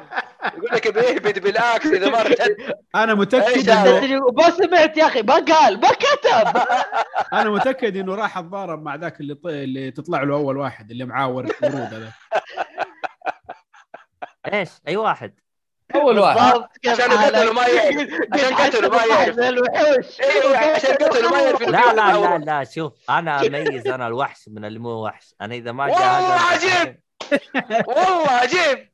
يقول 0.57 0.69
لك 0.71 0.93
بيهبد 0.93 1.39
بالاكس 1.39 1.85
إذا 1.85 2.09
ما 2.09 2.21
ارتد. 2.21 2.57
أنا 2.95 3.13
متأكد؟ 3.13 3.69
انه 3.69 4.31
ما 4.31 4.49
سمعت 4.49 4.97
يا 4.97 5.05
أخي 5.05 5.21
ما 5.21 5.33
قال 5.33 5.81
ما 5.81 5.89
كتب. 5.89 6.61
أنا 7.39 7.49
متأكد 7.49 7.97
إنه 7.97 8.15
راح 8.15 8.37
أتضارب 8.37 8.83
مع 8.83 8.95
ذاك 8.95 9.19
اللي 9.19 9.35
ط... 9.35 9.47
اللي 9.47 9.91
تطلع 9.91 10.23
له 10.23 10.35
أول 10.35 10.57
واحد 10.57 10.91
اللي 10.91 11.05
معاه 11.05 11.27
ورد 11.27 11.51
ورود 11.63 11.93
هذا. 11.93 12.11
إيش؟ 14.53 14.69
أي 14.87 14.95
واحد؟ 14.95 15.39
أول 16.01 16.19
واحد 16.19 16.63
عشان؟ 16.87 17.11
قتلوا 17.11 17.53
ما 17.53 17.67
يعرف. 17.67 18.07
عشان 18.33 18.55
قتلوا 18.55 18.91
ما 18.95 19.05
يعرف. 19.05 19.39
أيوه 20.21 20.57
عشان 20.57 20.93
قتلوا 20.95 21.31
ما 21.31 21.39
يعرف 21.41 21.61
لا 21.61 21.93
لا 21.93 22.37
لا. 22.37 22.37
لا 22.37 22.63
شوف 22.63 22.93
أنا 23.09 23.45
أميز 23.47 23.87
أنا 23.87 24.07
الوحش 24.07 24.39
من 24.47 24.65
اللي 24.65 24.79
مو 24.79 25.05
وحش 25.05 25.35
أنا 25.41 25.55
إذا 25.55 25.71
ما 25.71 25.87
جاء 25.87 25.97
والله 25.97 26.39
عجيب. 26.51 26.99
والله 27.87 28.29
عجيب 28.29 28.89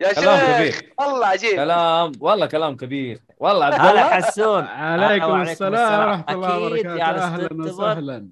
يا 0.00 0.12
كلام 0.12 0.38
شيخ 0.38 0.78
كبير. 0.80 0.94
والله 1.00 1.26
عجيب 1.26 1.54
كلام 1.56 2.12
والله 2.20 2.46
كلام 2.46 2.76
كبير 2.76 3.20
والله 3.38 3.64
عبد 3.64 3.74
هلا 3.80 4.04
حسون 4.14 4.64
عليكم 4.64 5.42
السلام. 5.42 6.08
ورحمة 6.08 6.34
الله 6.34 6.58
وبركاته 6.58 7.24
أهلا. 7.24 7.48
وسهلا 7.52 8.28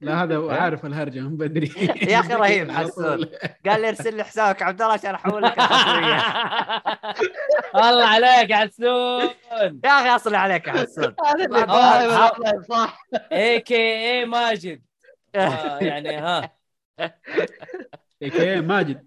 لا 0.00 0.22
هذا؟ 0.22 0.52
عارف 0.52 0.86
الهرجة 0.86 1.20
من 1.20 1.36
بدري. 1.36 1.72
يا 2.12 2.20
أخي 2.20 2.34
رهيب 2.34 2.70
حسون. 2.78 3.24
قال 3.66 3.80
لي 3.80 3.88
ارسل 3.88 4.16
لي 4.16 4.24
حسابك 4.24 4.62
عبد 4.62 4.82
الله 4.82 4.92
عشان 4.94 5.14
أحول 5.14 5.42
لك 5.42 5.58
الله 7.74 8.04
عليك 8.04 8.50
يا 8.50 8.56
حسون 8.56 9.22
يا 9.84 9.90
أخي 9.90 10.08
أصلي 10.08 10.36
عليك 10.36 10.66
يا 10.66 10.72
حسون 10.72 11.14
صح. 12.68 13.02
اي 13.32 13.60
كي 13.60 13.76
اي 13.76 14.24
ماجد. 14.24 14.82
آه، 15.34 15.78
يعني 15.78 16.16
ها. 16.16 16.50
إيه 18.22 18.30
كي 18.30 18.60
ماجد. 18.60 19.06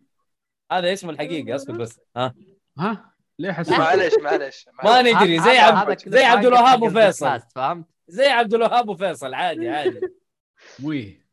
هذا 0.72 0.94
اسمه 0.94 1.12
الحقيقي 1.12 1.56
اسكت 1.56 1.72
بس. 1.72 2.00
ها. 2.18 2.34
ها؟ 2.80 3.14
ليه 3.40 3.52
حسون 3.52 3.78
معلش 3.78 4.14
معلش. 4.22 4.66
ما. 4.84 5.02
ندري 5.02 5.40
زي 5.40 5.58
عبد 5.58 6.10
زي 6.10 6.24
عبد 6.24 6.46
الوهاب 6.46 6.82
وفيصل. 6.82 7.40
فهمت؟ 7.56 7.86
زي 8.08 8.28
عبد 8.28 8.54
الوهاب 8.54 8.90
وفيصل 8.90 9.34
عادي 9.34 9.70
عادي. 9.70 10.00
مويه 10.80 11.26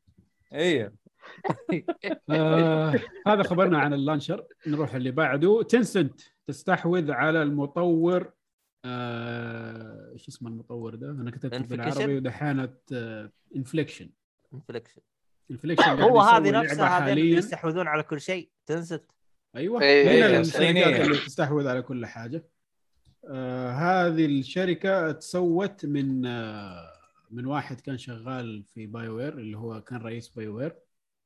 أيوه 0.53 0.93
آه 2.31 2.95
هذا 3.27 3.43
خبرنا 3.43 3.79
عن 3.79 3.93
اللانشر. 3.95 4.47
نروح 4.67 4.95
اللي 4.95 5.11
بعده. 5.11 5.63
تنسنت 5.63 6.21
تستحوذ 6.47 7.11
على 7.11 7.43
المطور 7.43 8.33
آه 8.85 10.11
إيش 10.13 10.29
اسمه 10.29 10.49
المطور 10.49 10.95
ده؟ 10.95 11.11
أنا 11.11 11.31
كتبت؟ 11.31 11.71
بالعربي 11.71 12.17
ودحانة 12.17 12.75
آه 12.93 13.31
Inflexion 13.57 14.11
Inflexion 14.55 15.01
Inflexion 15.51 16.01
هو 16.01 16.21
هذه 16.21 16.51
نفسها 16.51 16.89
حاليا. 16.89 17.39
يستحوذون 17.39 17.89
على 17.89 18.03
كل 18.03 18.21
شيء. 18.21 18.51
Tencent 18.67 19.05
أيوه. 19.57 19.83
إيه، 19.83 20.05
من 20.05 20.11
إيه، 20.11 20.41
الشركات 20.41 20.63
صينية. 20.63 21.03
اللي 21.03 21.17
تستحوذ 21.19 21.67
على 21.69 21.83
كل 21.83 22.07
حاجة. 22.07 22.45
آه 23.31 23.71
هذه 23.71 24.27
الشركة 24.27 25.13
تسوت 25.13 25.87
من 25.87 26.27
آه 26.27 26.90
من 27.31 27.47
واحد 27.47 27.81
كان 27.81 27.99
شغال 27.99 28.65
في 28.75 28.87
BioWare 28.87 29.33
اللي 29.33 29.59
هو 29.59 29.81
كان 29.81 30.03
رئيس 30.03 30.29
BioWare 30.29 30.77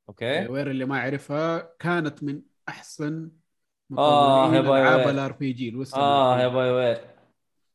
okay 0.09 0.25
BioWare 0.25 0.71
اللي 0.71 0.85
ما 0.85 1.01
عرفها 1.01 1.69
كانت 1.79 2.23
من 2.23 2.43
أحسن 2.69 3.31
آه، 3.99 4.47
مطورين 4.47 4.55
يا 4.65 4.71
باي 4.71 4.83
العاب. 4.83 5.09
ال 5.09 5.33
RPG 5.33 5.85
آه 5.97 6.41
يا 6.41 6.49
BioWare 6.49 7.01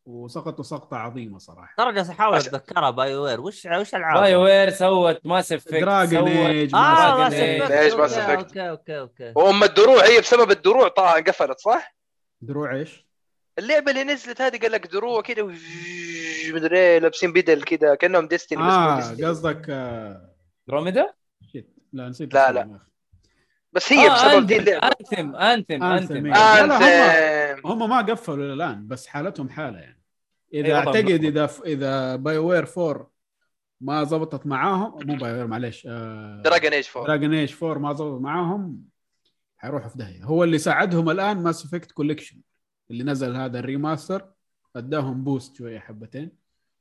وسقطوا 0.06 0.64
سقطة 0.64 0.98
عظيمة 0.98 1.38
صراحة 1.38 1.74
ترى 1.78 1.94
جالس 1.94 2.10
احاول 2.10 2.38
اتذكرها 2.38 2.90
BioWare 2.90 3.42
وش 3.42 3.66
وش 3.66 3.96
ألعاب؟ 3.96 4.22
BioWare 4.22 4.70
سوت 4.70 5.26
Mass 5.26 5.52
Effect 5.52 5.74
Dragon 5.74 6.28
Age 6.28 6.76
آه 6.76 7.18
Mass. 7.18 7.34
Effect 7.34 7.72
ليش 7.72 7.94
Mass 7.94 8.18
okay؟ 8.20 8.70
okay 8.70 9.00
okay 9.00 9.34
وأم 9.36 9.64
الدروع 9.64 10.06
هي 10.06 10.22
بسبب 10.22 10.52
الدروع 10.52 10.88
طا 10.88 11.12
قفلت 11.14 11.60
صح؟ 11.60 11.96
دروع 12.42 12.76
إيش؟ 12.76 13.06
اللعبة 13.60 13.92
اللي 13.92 14.04
نزلت 14.04 14.42
هذه 14.42 14.58
قال 14.60 14.72
لك 14.72 14.88
دروع 14.88 15.22
كذا 15.22 15.44
مدري 16.48 16.78
إيه 16.80 17.00
لابسين 17.00 17.34
بدل 17.34 17.64
كذا 17.64 17.96
كأنهم 17.96 18.28
Destiny 18.28 18.62
آه 18.62 19.00
قصدك 19.00 19.66
آه 19.70 20.36
Andromeda 20.68 21.14
shit 21.52 21.76
لا 21.94 22.10
نسيت 22.10 22.34
لا، 22.34 22.52
لا. 22.52 22.80
بس 23.74 23.94
هي 23.94 24.10
بسبب 24.10 24.46
دي 24.48 24.58
اللعبة. 24.58 24.88
Anthem 24.88 25.36
Anthem 25.36 25.84
Anthem 25.84 26.26
إيه. 26.26 26.34
آه، 26.36 27.54
Anthem 27.54 27.90
ما 27.90 28.02
قفلوا 28.02 28.46
إلى 28.46 28.54
الان 28.54 28.88
بس 28.88 29.08
حالتهم 29.08 29.50
حالة 29.50 29.80
يعني. 29.80 30.02
إذا 30.54 30.68
أيوة، 30.68 30.78
أعتقد. 30.78 31.26
إذا 31.26 31.50
إذا 31.66 32.16
BioWare 32.16 32.68
4 32.78 33.12
ما 33.82 34.04
زبطت 34.04 34.48
معاهم 34.48 35.08
مو 35.08 35.16
Bio 35.16 35.48
معلش 35.48 35.88
آه 35.90 36.42
Dragon 36.46 36.74
Age 36.74 36.88
4 36.96 37.08
Dragon 37.08 37.34
Age 37.34 37.56
4 37.64 37.80
ما 37.80 37.94
زبط 37.94 38.22
معاهم 38.22 38.82
حيروحوا 39.58 39.90
في 39.90 39.98
داهية. 39.98 40.24
هو 40.24 40.44
اللي 40.44 40.58
ساعدهم 40.58 41.10
الآن 41.10 41.44
Mass 41.44 41.66
Effect 41.66 41.92
Collection 41.92 42.42
اللي 42.92 43.04
نزل 43.04 43.36
هذا 43.36 43.60
ال 43.60 43.66
remaster. 43.66 44.26
أداهم 44.76 45.24
boost 45.24 45.56
شوية 45.56 45.80
حبتين. 45.80 46.32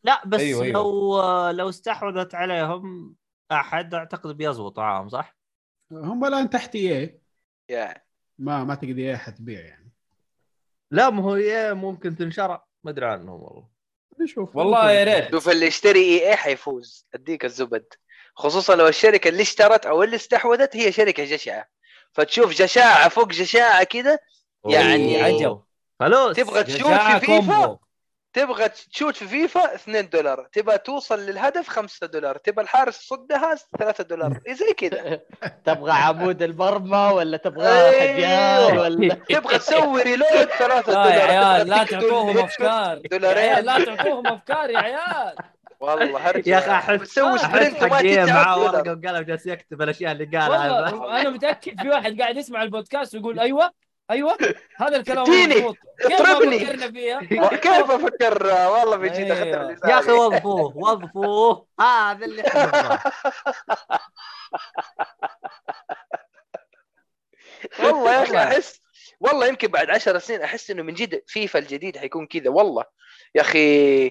لا 0.04 0.22
بس 0.26 0.40
أيوه، 0.40 0.62
أيوه. 0.62 0.72
لو 0.72 1.50
لو 1.50 1.68
استحوذت 1.68 2.34
عليهم 2.34 3.16
أحد 3.52 3.94
أعتقد 3.94 4.36
بيزبط 4.36 4.78
معاهم 4.78 5.08
صح؟ 5.08 5.36
هم 5.92 6.24
الآن 6.24 6.50
تحت 6.50 6.74
EA. 6.74 7.94
ما 8.38 8.64
ما 8.64 8.74
تقدر 8.74 8.98
إيه 8.98 9.16
حتبيع 9.16 9.60
يعني. 9.60 9.92
لا 10.90 11.10
ما 11.10 11.22
هو 11.22 11.36
إيه 11.36 11.72
ممكن 11.72 12.16
تنشرع 12.16 12.66
ما 12.84 12.90
أدري 12.90 13.06
عنهم 13.06 13.42
والله. 13.42 13.68
نشوف. 14.20 14.56
والله 14.56 14.92
يا 14.92 15.04
ريت. 15.04 15.30
شوف 15.30 15.48
اللي 15.48 15.66
يشتري 15.66 16.00
EA 16.00 16.36
حيفوز. 16.36 17.06
أديك 17.14 17.44
الزبد. 17.44 17.86
خصوصا 18.34 18.76
لو 18.76 18.88
الشركة 18.88 19.28
اللي 19.28 19.42
اشترت 19.42 19.86
أو 19.86 20.02
اللي 20.02 20.16
استحوذت 20.16 20.76
هي 20.76 20.92
شركة 20.92 21.24
جشعة. 21.24 21.68
فتشوف 22.12 22.52
جشاعة 22.52 23.08
فوق 23.08 23.28
جشاعة 23.28 23.84
كده 23.84 24.20
يعني. 24.64 25.22
عجب. 25.22 25.62
فلوس 26.00 26.36
تبغى 26.36 26.64
تشوت 26.64 26.92
في 26.92 27.20
فيفا؟ 27.20 27.78
تبغى 28.32 28.68
تشوت 28.68 29.16
في 29.16 29.28
فيفا؟ 29.28 29.74
2 29.74 30.08
دولار. 30.08 30.48
تبغى 30.52 30.78
توصل 30.78 31.20
للهدف؟ 31.20 31.68
5 31.68 32.06
دولار. 32.06 32.36
تبغى 32.36 32.62
الحارس 32.64 32.94
صدها 32.94 33.54
3 33.78 34.04
دولار. 34.04 34.40
إيه 34.46 34.54
زي 34.60 34.72
كذا. 34.72 35.20
تبغى 35.66 35.92
عمود 35.92 36.42
المرمى 36.42 37.10
ولا 37.14 37.36
تبغى. 37.36 38.00
حجار 38.00 38.78
ولا 38.78 39.14
تبغى 39.30 39.58
تسوي 39.58 40.02
reload 40.02 40.48
3 40.58 40.64
لا 40.64 40.80
دولار. 40.80 41.10
يا 41.10 41.22
عيال 41.22 41.68
لا 41.68 41.84
تعطوهم 41.84 42.38
أفكار. 42.38 42.96
يا 42.96 43.18
دولارين. 43.18 43.38
عيال 43.38 43.64
لا 43.64 43.84
تعطوهم 43.84 44.26
أفكار 44.26 44.70
يا 44.70 44.78
عيال. 44.78 45.34
والله 45.80 46.32
يا 46.46 46.58
أخي 46.58 46.70
أحس 46.70 47.00
بتسوي 47.00 47.36
أحس 47.36 47.42
سبرنت 47.42 47.82
وما 47.82 48.24
معاه. 48.24 48.58
ورقة 48.58 48.92
وقلم 48.92 49.22
جالس 49.22 49.46
يكتب 49.46 49.82
الأشياء 49.82 50.12
اللي 50.12 50.24
قالها. 50.24 50.88
أنا 51.20 51.30
متأكد 51.30 51.82
في 51.82 51.88
واحد 51.88 52.20
قاعد 52.20 52.36
يسمع 52.36 52.62
البودكاست 52.62 53.14
ويقول 53.14 53.40
أيوه. 53.40 53.72
أيوه 54.10 54.38
هذا 54.76 54.96
الكلام 54.96 55.24
اديني، 55.24 55.74
كيف 56.00 56.20
اضربني. 56.20 56.58
كيف 57.66 57.90
أفكر 57.90 58.46
والله. 58.46 58.96
اخذت 58.96 59.18
اللسان. 59.18 59.90
يا 59.90 59.98
أخي 59.98 60.12
وظفوه 60.12 60.76
وظفوه 60.76 61.66
هذا 61.80 62.24
اللي. 62.24 62.42
والله 67.80 68.12
يا 68.12 68.22
أخي 68.22 68.30
والله. 68.32 68.44
أحس 68.44 68.80
والله 69.20 69.46
يمكن 69.46 69.68
بعد 69.68 69.90
عشر 69.90 70.18
سنين 70.18 70.42
أحس 70.42 70.70
إنه 70.70 70.82
من 70.82 70.94
جد 70.94 71.22
فيفا 71.26 71.58
الجديد 71.58 71.96
حيكون 71.96 72.26
كذا 72.26 72.50
والله 72.50 72.84
يا 73.34 73.40
أخي 73.40 74.10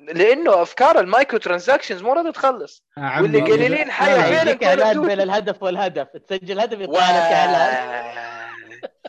لأنه 0.00 0.62
أفكار 0.62 1.00
ال 1.00 1.38
microtransactions 1.38 2.02
مو 2.02 2.12
راضيه 2.12 2.30
تخلص 2.30 2.84
يا 2.98 3.02
عمي 3.02 3.22
واللي 3.22 3.40
قليلين 3.40 3.90
حيا 3.90 4.22
فين 4.22 4.48
يجيك 4.48 4.64
ال 4.64 4.65
Call 4.65 4.68
إعلان 4.68 4.96
of 4.96 5.06
بين 5.06 5.16
Duty؟ 5.16 5.22
الهدف 5.22 5.62
والهدف 5.62 6.08
تسجل 6.08 6.60
هدف 6.60 6.80
يطلع 6.80 7.10
لك 7.10 7.32
إعلان 7.32 8.47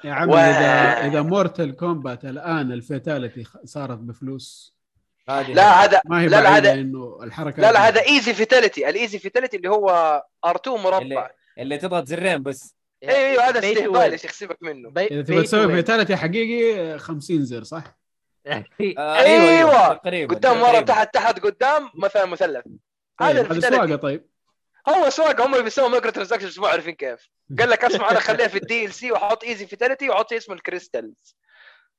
يا 0.04 0.14
عمي 0.14 0.34
و- 0.34 0.38
اذا 0.38 1.08
إذا 1.08 1.22
Mortal 1.22 1.76
Kombat 1.76 2.26
الآن 2.26 2.72
ال 2.72 2.80
fatality 2.80 3.44
صارت 3.64 3.98
بفلوس 3.98 4.76
هذه 5.30 5.54
لا 5.54 5.84
هذا 5.84 6.02
ما 6.06 6.22
هي 6.22 6.28
لا، 6.28 6.42
لا، 6.42 6.58
هذا- 6.58 6.74
إنه 6.74 7.20
الحركة 7.24 7.62
لا 7.62 7.72
لا 7.72 7.88
هذا 7.88 8.02
easy 8.02 8.34
fatality 8.34 8.90
ال 8.90 8.96
easy 8.96 9.20
fatality 9.20 9.58
اللي 9.58 9.70
هو 9.70 10.24
R2 10.48 10.68
مربع. 10.70 10.98
اللي, 11.02 11.30
اللي 11.60 11.78
تضغط 11.78 12.06
زرين 12.08 12.44
بس. 12.44 12.76
أيوه 13.04 13.16
أيوه 13.16 13.44
هذا 13.50 13.60
استهبال 13.60 14.20
شيخ 14.20 14.32
سيبك 14.32 14.58
منه؟ 14.64 14.90
بي- 14.90 15.06
إذا 15.06 15.22
تبغى 15.22 15.44
تسوي. 15.44 15.76
fatality 15.76 16.16
حقيقي 16.16 17.00
50 17.00 17.46
زر 17.46 17.64
صح؟ 17.64 17.84
آه 18.48 18.66
أيوة. 19.26 19.94
تقريبا 19.94 20.36
قدام 20.36 20.62
ورا. 20.62 20.82
تحت 20.82 21.14
تحت 21.14 21.40
قدام 21.40 21.90
مثلا 21.96 22.26
مثلث. 22.26 22.48
هذا 22.56 22.64
طيب 23.20 23.30
هذا 23.38 23.42
ال 23.42 23.45
fatality. 23.45 23.76
سواقة 23.88 23.96
طيب. 23.96 24.26
هو 24.90 25.10
سواق 25.10 25.42
هم 25.42 25.54
اللي 25.54 25.64
بيسووا 25.64 25.88
microtransactions 25.88 26.60
مو 26.60 26.66
عارفين 26.66 26.96
كيف. 26.96 27.30
قال 27.60 27.70
لك 27.70 27.86
اسمع 27.86 28.12
أنا 28.12 28.20
خليها 28.20 28.48
في 28.48 28.58
ال 28.58 28.94
DLC 28.94 29.12
واحط 29.12 29.44
easy 29.44 29.68
fatality 29.68 30.10
واحط 30.10 30.34
اسمه 30.34 30.56
ال 30.56 30.65
crystals 30.65 31.36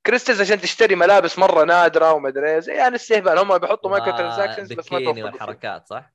crystals 0.06 0.40
عشان 0.40 0.60
تشتري 0.60 0.94
ملابس 0.94 1.38
مرة 1.38 1.64
نادرة 1.64 2.12
ومدري 2.12 2.50
إيه 2.50 2.62
يعني 2.68 2.94
استهبال. 2.96 3.38
هم 3.38 3.58
بيحطوا 3.58 3.90
microtransactions 3.90 4.72
بس 4.72 4.92
ما 4.92 4.98
فيه. 4.98 5.24
والحركات 5.24 5.86
صح؟ 5.86 6.12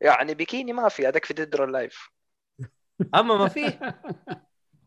يعني 0.00 0.34
بيكيني 0.34 0.72
ما 0.72 0.88
في 0.88 1.08
هذاك 1.08 1.24
في 1.24 1.34
Dead 1.34 1.56
or 1.56 1.71
Alive 1.71 2.10
أما 3.14 3.36
ما 3.36 3.48
فيه 3.48 3.80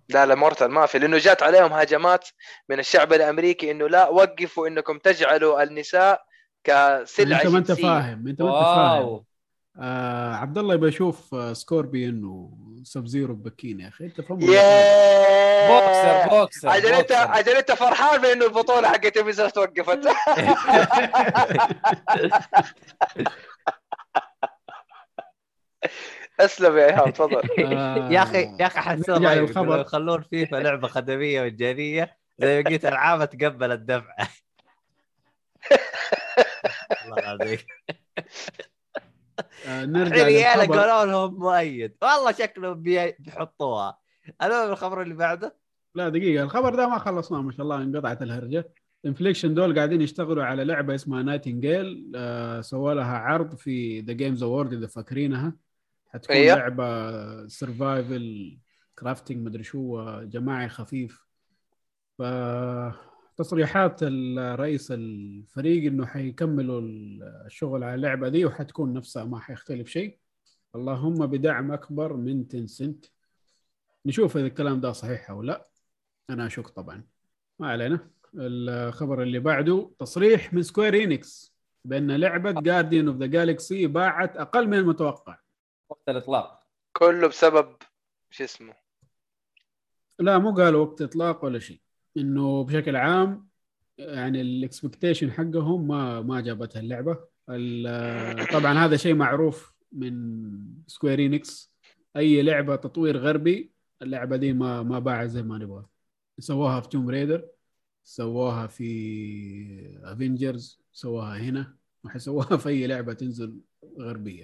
لا 0.10 0.26
لا 0.26 0.36
Mortal 0.36 0.68
ما 0.72 0.86
في. 0.86 1.00
لأنه 1.00 1.18
جات 1.18 1.44
عليهم 1.44 1.74
هجمات 1.74 2.28
من 2.70 2.80
الشعب 2.80 3.14
الأمريكي 3.14 3.72
إنه 3.72 3.90
لا 3.90 4.10
وقفوا 4.10 4.68
إنكم 4.68 4.98
تجعلوا 4.98 5.64
النساء 5.64 6.24
كسلعة 6.64 7.42
أنت 7.42 7.48
ما 7.48 7.58
انت. 7.58 7.72
فاهم 7.72 8.28
أنت 8.28 8.42
ما 8.42 8.60
أنت 8.60 8.66
فاهم. 8.66 9.24
آه 9.82 10.34
عبد 10.36 10.58
الله 10.58 10.74
يبغى 10.74 10.90
يشوف 10.90 11.34
آه 11.36 11.54
Scorpion 11.54 12.24
و 12.24 13.06
Sub-Zero 13.06 13.34
ببكيني 13.34 13.80
يا 13.80 13.88
أخي. 13.88 14.06
أنت 14.06 14.22
فهم 14.22 14.42
ياه! 14.42 15.70
بوكسر 15.70 16.30
بوكسر 16.40 16.70
عجل 16.70 16.94
انت. 16.94 17.12
عجل 17.12 17.52
أنت 17.52 17.72
فرحان 17.72 18.22
بانه 18.22 18.46
البطولة 18.46 18.88
حقت 18.88 19.16
Ubisoft 19.18 19.56
توقفت 19.56 20.00
أسلم 26.40 26.78
يا 26.78 26.86
إيهاب 26.86 27.14
تفضل. 27.14 27.42
يا 28.14 28.24
أخي 28.24 28.56
يا 28.60 28.68
أخي 28.68 28.96
للخبر. 28.96 29.46
يقولوا 29.48 29.78
يخلون 29.82 30.22
فيفا 30.22 30.56
لعبة 30.56 30.88
خدمية 30.88 31.42
مجانيه 31.42 32.18
زي 32.40 32.64
بقيه 32.64 32.80
ألعاب 32.84 33.30
تقبل 33.30 33.72
الدفع. 33.72 34.16
والله 37.02 37.20
العظيم. 37.34 37.58
نرجع 39.68 40.24
عيال 40.24 40.60
للخبر. 40.60 40.80
قالوا 40.80 41.12
لهم 41.12 41.40
مؤيد. 41.40 41.96
والله 42.02 42.32
شكلهم 42.32 42.82
بي- 42.82 43.12
بيحطوها. 43.20 43.98
المهم 44.44 44.72
الخبر 44.72 45.02
اللي 45.02 45.14
بعده؟ 45.14 45.56
لا 45.96 46.10
دقيقة. 46.10 46.44
الخبر 46.44 46.76
ده 46.76 46.88
ما 46.90 46.98
خلصناه 47.00 47.42
ما 47.42 47.52
شاء 47.52 47.62
الله 47.62 47.76
انقطعت 47.84 48.22
الهرجة. 48.22 48.74
Inflexion 49.06 49.54
دول 49.54 49.76
قاعدين 49.76 50.02
يشتغلوا 50.02 50.44
على 50.44 50.64
لعبة 50.64 50.96
اسمها 50.96 51.24
Nightingale 51.24 52.12
آه 52.16 52.62
سووا 52.62 52.94
لها 52.94 53.18
عرض 53.18 53.56
في 53.56 54.00
The 54.00 54.14
Game 54.14 54.44
Awards 54.44 54.74
إذا 54.74 54.88
فاكرينها. 54.88 55.54
حتكون 56.08 56.36
أيوه. 56.36 56.56
لعبة 56.58 57.48
survival 57.48 58.58
crafting 59.00 59.46
مدري 59.46 59.64
شو 59.64 60.00
آه، 60.00 60.24
جماعي 60.24 60.70
خفيف. 60.70 61.26
ف 62.18 62.22
تصريحات 63.40 64.00
الرئيس 64.04 64.92
الفريق 64.92 65.92
إنه 65.92 66.06
حيكملوا 66.06 66.82
الشغل 67.46 67.84
على 67.84 67.96
اللعبة 67.96 68.30
دي 68.30 68.46
وحتكون 68.46 68.94
نفسها 68.94 69.24
ما 69.24 69.40
حيختلف 69.40 69.88
شيء. 69.88 70.18
اللهم 70.76 71.26
بدعم 71.26 71.72
أكبر 71.72 72.14
من 72.14 72.48
Tencent 72.48 73.06
نشوف 74.06 74.38
إذا 74.38 74.48
الكلام 74.48 74.82
ده 74.82 74.92
صحيح 74.92 75.30
أو 75.30 75.44
لا. 75.44 75.68
أنا 76.30 76.46
أشك 76.46 76.68
طبعا. 76.68 77.04
ما 77.60 77.68
علينا. 77.68 78.10
الخبر 78.36 79.24
اللي 79.24 79.40
بعده 79.40 79.92
تصريح 80.00 80.54
من 80.54 80.64
Square 80.64 81.04
Enix 81.04 81.56
بأن 81.86 82.12
لعبة 82.12 82.62
Guardians 82.62 83.08
of 83.08 83.18
the 83.18 83.26
Galaxy 83.26 83.88
باعت 83.88 84.38
أقل 84.38 84.68
من 84.68 84.78
المتوقع. 84.78 85.38
وقت 85.90 86.10
الإطلاق. 86.10 86.64
كله 86.94 87.28
بسبب 87.28 87.76
شو 88.30 88.44
اسمه؟ 88.44 88.74
لا 90.20 90.38
مو 90.38 90.56
قالوا 90.56 90.86
وقت 90.86 91.02
إطلاق 91.02 91.46
ولا 91.46 91.60
شيء. 91.60 91.82
إنه 92.20 92.64
بشكل 92.64 92.96
عام 92.96 93.48
يعني 93.98 94.42
ال 94.42 94.49
expectation 94.49 95.32
حقهم 95.32 95.88
ما 95.88 96.22
ما 96.22 96.42
جابتها 96.42 96.80
اللعبه 96.80 97.18
ال- 97.50 98.48
طبعا 98.48 98.74
هذا 98.74 98.98
شيء 98.98 99.14
معروف 99.16 99.74
من 99.92 100.40
Square 100.88 101.20
Enix 101.20 101.74
أي 102.18 102.42
لعبة 102.42 102.76
تطوير 102.76 103.18
غربي 103.18 103.72
اللعبة 104.02 104.36
دي 104.38 104.54
ما 104.54 104.84
ما 104.84 105.00
باعت 105.00 105.30
زي 105.30 105.44
ما 105.44 105.58
نبغى. 105.58 105.86
سووها 106.40 106.80
في 106.82 106.90
Tomb 106.90 107.10
Raider 107.10 107.48
سووها 108.04 108.68
في 108.68 110.00
Avengers 110.04 110.82
سووها 110.94 111.38
هنا. 111.38 111.76
وحيسووها 112.04 112.58
في 112.58 112.70
أي 112.70 112.88
لعبة 112.88 113.14
تنزل 113.14 113.60
غربيه 114.00 114.44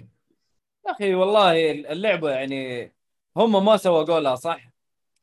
يا 0.86 0.92
أخي 0.92 1.14
والله 1.14 1.70
اللعبة 1.70 2.30
يعني 2.30 2.92
هم 3.36 3.64
ما 3.64 3.76
سووا 3.76 4.02
قولها 4.02 4.34
صح؟ 4.34 4.72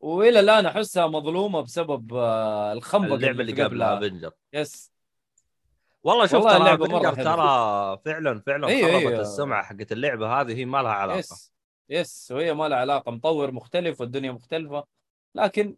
وإلى 0.03 0.39
الآن 0.39 0.65
أحسها 0.65 1.07
مظلومة 1.07 1.61
بسبب 1.61 2.13
آه، 2.13 2.73
الخنبقة 2.73 3.15
اللعبة 3.15 3.41
اللي 3.41 3.63
قبلها 3.63 3.97
Avengers 3.97 4.31
yes 4.53 4.93
والله 6.03 6.25
شوف 6.25 6.33
والله 6.45 6.49
ترى 6.51 6.57
اللعبة 6.61 6.85
مرة 6.87 7.09
Avengers 7.09 7.15
حلوة. 7.31 7.95
ترى 7.95 8.01
فعلا 8.05 8.39
فعلا 8.39 8.67
أيوة، 8.67 8.91
خربت 8.91 9.05
أيوة. 9.05 9.21
السمعة 9.21 9.63
حقت 9.63 9.91
اللعبة 9.91 10.41
هذه 10.41 10.55
هي 10.57 10.65
ما 10.65 10.77
لها 10.81 10.91
علاقة. 10.91 11.17
yes 11.19 11.53
yes 11.89 12.31
وهي 12.35 12.53
ما 12.53 12.67
لها 12.69 12.77
علاقة. 12.77 13.11
مطور 13.11 13.51
مختلف 13.51 14.01
والدنيا 14.01 14.31
مختلفة. 14.31 14.83
لكن 15.35 15.75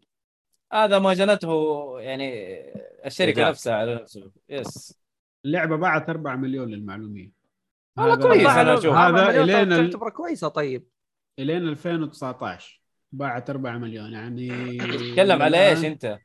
هذا 0.72 0.98
ما 0.98 1.14
جنته 1.14 1.94
يعني 2.00 2.34
الشركة 3.06 3.28
إيجاب. 3.28 3.48
نفسها 3.48 3.74
على 3.74 3.94
نفسه 3.94 4.30
yes 4.48 4.98
اللعبة 5.44 5.76
باعت 5.76 6.08
4 6.10 6.36
مليون 6.36 6.68
للمعلوميه 6.68 7.32
والله 7.96 8.14
هذا- 8.14 8.22
كويس 8.28 8.42
طبعاً 8.42 8.60
أنا 8.62 8.74
أشوف. 8.74 8.94
هذا 8.94 9.42
الين 9.42 9.72
ال- 9.72 9.90
تعتبر 9.90 10.10
كويسة 10.10 10.48
طيب. 10.48 10.86
الين 11.38 11.68
2019 11.68 12.80
باعت 13.12 13.50
4 13.50 13.78
مليون 13.78 14.12
يعني 14.12 14.48
تكلم 15.12 15.42
على 15.42 15.68
إيش 15.68 15.84
أنت؟ 15.84 16.18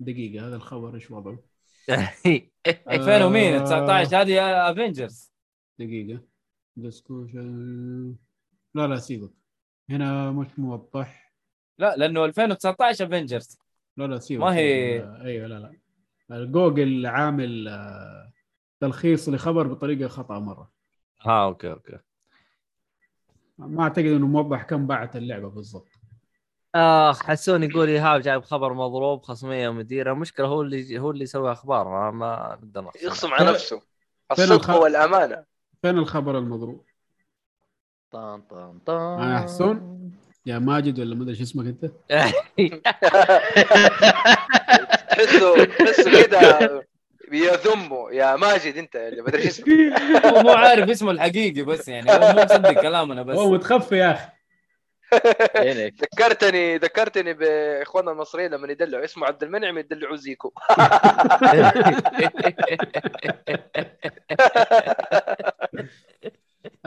دقيقة 0.00 0.46
هذا 0.48 0.56
الخبر 0.56 0.94
إيش 0.94 1.10
وضعه؟ 1.10 1.38
2000 2.68 3.22
ومين؟ 3.24 3.54
آه. 3.54 3.64
19 3.64 4.20
هذه 4.20 4.70
Avengers 4.70 5.32
دقيقة. 5.78 6.20
discussion 6.76 8.14
لا 8.74 8.86
لا 8.86 8.96
سيبك. 8.96 9.30
هنا 9.90 10.30
مش 10.30 10.46
موضح. 10.58 11.32
لا 11.78 11.96
لأنه 11.96 12.24
2019 12.24 13.04
Avengers 13.06 13.58
لا 13.96 14.04
لا 14.06 14.18
سيبك. 14.18 14.42
ما 14.44 14.54
هي- 14.54 15.00
آه، 15.00 15.22
أيوه 15.24 15.46
لا 15.46 15.72
لا. 16.28 16.44
جوجل 16.44 17.06
عامل 17.06 17.68
آه، 17.68 18.32
تلخيص 18.80 19.28
لخبر 19.28 19.66
بطريقة 19.66 20.08
خطأ 20.08 20.38
مرة. 20.38 20.70
ها 21.20 21.44
okay 21.44 21.70
okay. 21.72 21.98
ما 23.58 23.82
أعتقد 23.82 24.04
إنه 24.06 24.26
موضح 24.26 24.62
كم 24.62 24.86
باعت 24.86 25.16
اللعبة 25.16 25.48
بالضبط. 25.48 25.88
اخ 26.74 27.22
حسون 27.22 27.62
يقول 27.62 27.88
إيهاب 27.88 28.20
جايب 28.20 28.42
خبر 28.42 28.72
مضروب 28.72 29.22
خصميه 29.22 29.70
مديره 29.70 30.12
المشكلة 30.12 30.46
هو 30.46 30.62
اللي 30.62 30.98
هو 30.98 31.10
اللي 31.10 31.22
يسوي 31.22 31.52
أخبار 31.52 31.88
ما, 31.88 32.10
ما 32.10 32.58
نقدر 32.62 32.90
يخصم 33.02 33.32
على 33.32 33.50
نفسه 33.50 33.82
الصدق 34.32 34.70
والامانه 34.70 35.44
فين 35.82 35.98
الخبر 35.98 36.38
المضروب؟ 36.38 36.84
طن 38.10 38.40
طن 38.40 38.78
طن 38.86 38.94
أنا 38.94 39.40
حسون؟ 39.40 39.98
يا 40.46 40.58
ماجد 40.58 41.00
ولا 41.00 41.14
ما 41.14 41.22
أدري 41.22 41.34
شو 41.34 41.42
اسمك 41.42 41.66
أنت؟ 41.66 41.84
تحسه 45.10 45.64
تحسه 45.64 46.22
كده 46.22 46.58
يذمه 47.32 48.12
يا 48.12 48.36
ماجد 48.36 48.76
أنت 48.76 48.96
اللي 48.96 49.22
ما 49.22 49.28
أدري 49.28 49.42
إيش 49.42 49.48
اسمك 49.48 49.68
هو 50.26 50.42
مو 50.42 50.50
عارف 50.50 50.90
اسمه 50.90 51.10
الحقيقي 51.10 51.62
بس 51.62 51.88
يعني 51.88 52.10
هو 52.10 52.18
مو 52.18 52.42
مصدق 52.42 52.72
كلامنا 52.72 53.22
بس 53.22 53.38
هو 53.38 53.50
متخفي 53.50 53.96
يا 53.96 54.12
أخي. 54.12 54.37
ذكرتني 56.02 56.76
ذكرتني 56.76 57.34
بإخواننا 57.34 58.10
المصريين 58.10 58.50
لما 58.50 58.72
يدلعوا. 58.72 59.04
اسمه 59.04 59.26
عبد 59.26 59.42
المنعم 59.42 59.78
يدلعوا 59.78 60.16
زيكو. 60.16 60.52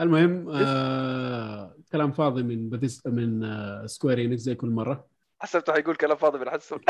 المهم 0.00 0.48
آه 0.48 1.76
كلام 1.92 2.12
فاضي 2.12 2.42
من 2.42 2.70
بثيس 2.70 3.06
من 3.06 3.44
آه 3.44 3.86
Square 3.86 4.20
Enix 4.20 4.40
زي 4.40 4.54
كل 4.54 4.68
مرة. 4.68 5.06
حسبته 5.40 5.72
حيقول 5.72 5.96
كلام 5.96 6.16
فاضي 6.16 6.38
من 6.38 6.50
حسون. 6.50 6.78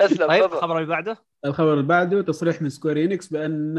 أسلم 0.00 0.28
طيب 0.28 0.44
الخبر 0.44 0.76
اللي 0.76 0.88
بعده؟ 0.88 1.16
الخبر 1.44 1.72
اللي 1.72 1.84
بعده 1.84 2.22
تصريح 2.22 2.62
من 2.62 2.68
Square 2.68 3.04
Enix 3.04 3.28
بأن 3.28 3.78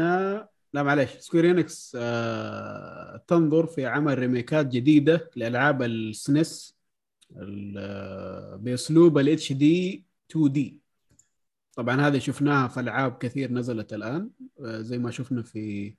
لا 0.72 0.82
معلش 0.82 1.10
Square 1.18 1.50
Enix 1.50 1.96
آه 2.00 3.24
تنظر 3.26 3.66
في 3.66 3.86
عمل 3.86 4.18
ريميكات 4.18 4.66
جديدة 4.66 5.30
لألعاب 5.36 5.82
ال 5.82 6.01
SNES 6.01 6.76
ال- 7.36 7.74
آه، 7.78 8.56
بأسلوب 8.56 9.18
ال 9.18 9.52
HD 9.52 10.04
2D 10.30 10.78
طبعا 11.76 12.00
هذه 12.08 12.18
شفناها 12.18 12.68
في 12.68 12.80
ألعاب 12.80 13.18
كثير 13.18 13.52
نزلت 13.52 13.92
الآن 13.92 14.30
آه 14.64 14.80
زي 14.80 14.98
ما 14.98 15.10
شفنا 15.10 15.42
في 15.42 15.94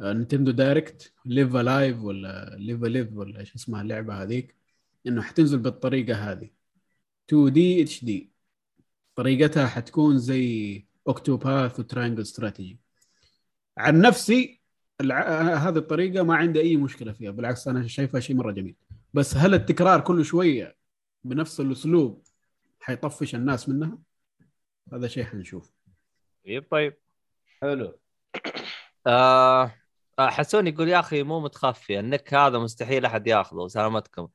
آه 0.00 0.12
Nintendo 0.12 0.50
Direct 0.52 1.12
Live 1.26 1.54
A 1.56 1.65
Live 1.65 2.02
ولا 2.02 2.56
Live 2.58 2.82
Live 2.82 3.12
ولا 3.12 3.40
إيش 3.40 3.54
اسمها 3.54 3.82
اللعبة 3.82 4.22
هذيك 4.22 4.54
إنه 5.06 5.22
حتنزل 5.22 5.58
بالطريقة 5.58 6.14
هذه 6.14 6.50
2D 7.28 8.04
HD 8.04 8.30
طريقتها 9.14 9.66
حتكون 9.66 10.18
زي 10.18 10.86
Octopath 11.08 11.80
و 11.80 11.85
Triangle 11.85 12.22
Strategy 12.22 12.78
عن 13.78 14.00
نفسي 14.00 14.60
الع... 15.00 15.42
هذه 15.68 15.78
الطريقة 15.78 16.22
ما 16.24 16.36
عندي 16.36 16.60
أي 16.60 16.76
مشكلة 16.76 17.12
فيها 17.12 17.30
بالعكس 17.30 17.68
أنا 17.68 17.86
شايفها 17.88 18.20
شيء 18.20 18.36
مرة 18.36 18.52
جميل. 18.52 18.76
بس 19.14 19.36
هل 19.36 19.54
التكرار 19.54 20.00
كل 20.00 20.24
شوية 20.24 20.76
بنفس 21.24 21.60
الأسلوب 21.60 22.22
حيطفش 22.80 23.34
الناس 23.34 23.68
منها؟ 23.68 23.98
هذا 24.92 25.08
شيء 25.08 25.24
حنشوف. 25.24 25.72
طيب 26.46 26.66
طيب. 26.70 26.96
حلو. 27.60 27.98
آه 29.06 29.74
آه، 30.18 30.28
حسون 30.30 30.66
يقول 30.66 30.88
يا 30.88 31.00
أخي 31.00 31.22
مو 31.22 31.40
متخفي 31.40 32.00
النك 32.00 32.34
هذا 32.34 32.58
مستحيل 32.58 33.04
أحد 33.04 33.26
ياخذه 33.26 33.66
سلامتكم. 33.66 34.28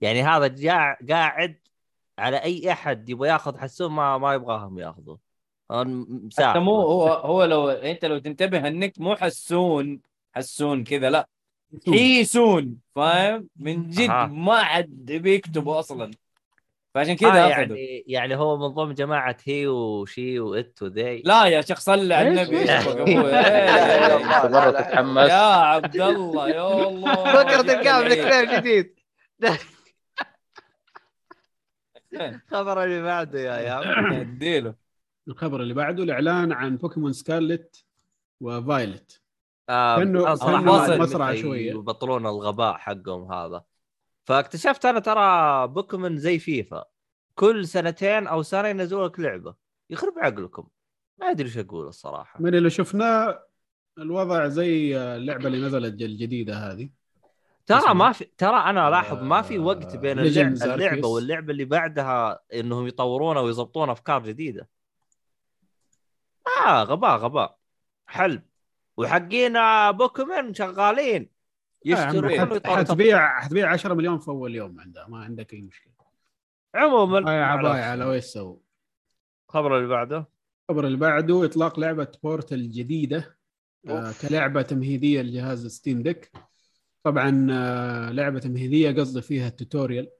يعني 0.00 0.22
هذا 0.22 0.46
جاع 0.46 0.98
قاعد 1.08 1.60
على 2.18 2.36
أي 2.36 2.72
أحد 2.72 3.08
يبغى 3.08 3.28
ياخذ 3.28 3.58
حسون 3.58 3.92
ما 3.92 4.18
ما 4.18 4.34
يبغاهم 4.34 4.78
ياخذوه. 4.78 5.14
آه، 5.14 5.27
مساعد 5.70 6.50
حتى 6.50 6.58
مو 6.58 6.80
هو 6.80 7.08
هو 7.08 7.44
لو 7.44 7.68
انت 7.68 8.04
لو 8.04 8.18
تنتبه 8.18 8.68
النك 8.68 8.92
مو 9.00 9.16
حسون 9.16 10.00
حسون 10.34 10.84
كذا 10.84 11.10
لا. 11.10 11.28
حيسون 11.86 12.76
فاهم؟ 12.94 13.48
من 13.56 13.90
جد 13.90 14.10
أها. 14.10 14.26
ما 14.26 14.64
حد 14.64 15.12
بيكتبه 15.12 15.78
أصلا. 15.78 16.10
فعشان 16.94 17.12
آه 17.12 17.16
كذا 17.16 17.46
اخذوا 17.46 17.76
يعني 17.76 18.04
يعني 18.06 18.36
هو 18.36 18.56
من 18.56 18.66
ضمن 18.74 18.94
جماعة 18.94 19.36
هي 19.44 19.66
وشي 19.66 20.40
وإت 20.40 20.82
وذي. 20.82 21.22
لا 21.24 21.44
يا 21.44 21.60
شيخ 21.60 21.80
صلي 21.80 22.14
على؟ 22.14 22.28
النبي. 22.28 22.56
مره 24.48 24.70
لا. 24.70 24.80
تتحمس 24.80 25.30
يا 25.30 25.34
عبد 25.42 26.00
الله 26.00 26.48
يا 26.48 26.88
الله. 26.88 27.14
فكرت 27.14 27.70
الكامل 27.70 28.14
كلام 28.14 28.60
جديد 28.60 28.98
خبر 32.50 32.84
اللي 32.84 33.02
بعده 33.02 33.40
يا 33.40 33.56
يا 33.60 34.00
اديله. 34.20 34.87
الخبر 35.28 35.62
اللي 35.62 35.74
بعده 35.74 36.02
الإعلان 36.02 36.52
عن 36.52 36.76
بوكيمون 36.76 37.12
سكارلت 37.12 37.84
و 38.40 38.52
Violet 38.52 39.22
آه 39.68 39.96
ما 39.98 40.84
أدري 40.84 40.98
مسرع 40.98 41.34
شوية. 41.34 41.70
يبطلون 41.70 42.26
الغباء 42.26 42.76
حقهم 42.76 43.32
هذا. 43.32 43.64
فاكتشفت 44.24 44.84
أنا 44.84 44.98
ترى 44.98 45.66
بوكيمون 45.68 46.16
زي 46.16 46.38
فيفا. 46.38 46.84
كل 47.34 47.66
سنتين 47.66 48.26
أو 48.26 48.42
سنه 48.42 48.68
ينزلوا 48.68 49.08
لك 49.08 49.20
لعبة. 49.20 49.54
يخرب 49.90 50.12
عقلكم. 50.18 50.68
ما 51.18 51.30
أدري 51.30 51.46
إيش 51.46 51.58
أقول 51.58 51.86
الصراحة. 51.86 52.42
من 52.42 52.54
اللي 52.54 52.70
شفناه 52.70 53.44
الوضع 53.98 54.48
زي 54.48 54.98
اللعبة 54.98 55.46
اللي 55.46 55.66
نزلت 55.66 56.02
الجديده 56.02 56.54
هذه. 56.54 56.90
ترى؟ 57.66 57.94
ما 57.94 58.12
في 58.12 58.24
ترى 58.38 58.56
أنا 58.56 58.88
ألاحظ 58.88 59.22
ما 59.22 59.42
في 59.42 59.56
آه، 59.56 59.60
وقت 59.60 59.96
بين 59.96 60.18
اللعبة, 60.18 60.74
اللعبة. 60.74 61.08
واللعبة 61.08 61.52
اللي 61.52 61.64
بعدها 61.64 62.40
إنهم 62.54 62.86
يطورونها 62.86 63.42
ويضبطون 63.42 63.90
أفكار 63.90 64.22
جديدة. 64.22 64.68
آه 66.66 66.82
غباء 66.82 67.16
غباء. 67.18 67.58
حلب. 68.06 68.42
وحقين 68.96 69.56
آه، 69.56 69.90
بوكيمون 69.90 70.54
شغالين. 70.54 71.30
يا 71.84 72.06
يشترون 72.08 72.60
حتبيع 72.66 73.40
حتبيع 73.40 73.72
10 73.72 73.94
مليون 73.94 74.18
في 74.18 74.28
أول 74.28 74.54
يوم 74.54 74.80
عندها 74.80 75.06
ما 75.08 75.18
عندك 75.24 75.54
أي 75.54 75.60
مشكلة. 75.60 75.92
عموما 76.74 77.20
بايع 77.20 77.46
عليك. 77.46 77.82
على 77.82 78.04
ويش 78.04 78.24
سووا. 78.24 78.56
الخبر 79.48 79.76
اللي 79.76 79.88
بعده. 79.88 80.28
الخبر 80.70 80.86
اللي 80.86 80.98
بعده 80.98 81.44
إطلاق 81.44 81.80
لعبة 81.80 82.12
Portal 82.22 82.54
الجديدة 82.54 83.38
آه. 83.88 84.12
كلعبة 84.22 84.62
تمهيدية 84.62 85.22
لجهاز 85.22 85.66
Steam 85.66 86.02
Deck 86.02 86.32
طبعا 87.02 87.46
آه 87.50 88.10
لعبة 88.10 88.38
تمهيدية 88.38 88.90
قصدي 89.00 89.22
فيها 89.22 89.48
ال 89.48 89.54
tutorial. 89.54 90.10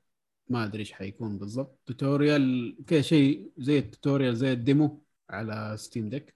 ما 0.48 0.64
أدري 0.64 0.80
إيش 0.80 0.92
حيكون 0.92 1.38
بالضبط. 1.38 1.78
tutorial 1.86 2.76
كذا 2.86 3.00
شيء 3.00 3.50
زي 3.58 3.78
ال 3.78 3.85
tutorial 3.85 4.36
زي 4.36 4.52
ال 4.52 4.61
demo. 4.61 5.02
على 5.30 5.74
Steam 5.76 6.08
Deck 6.08 6.34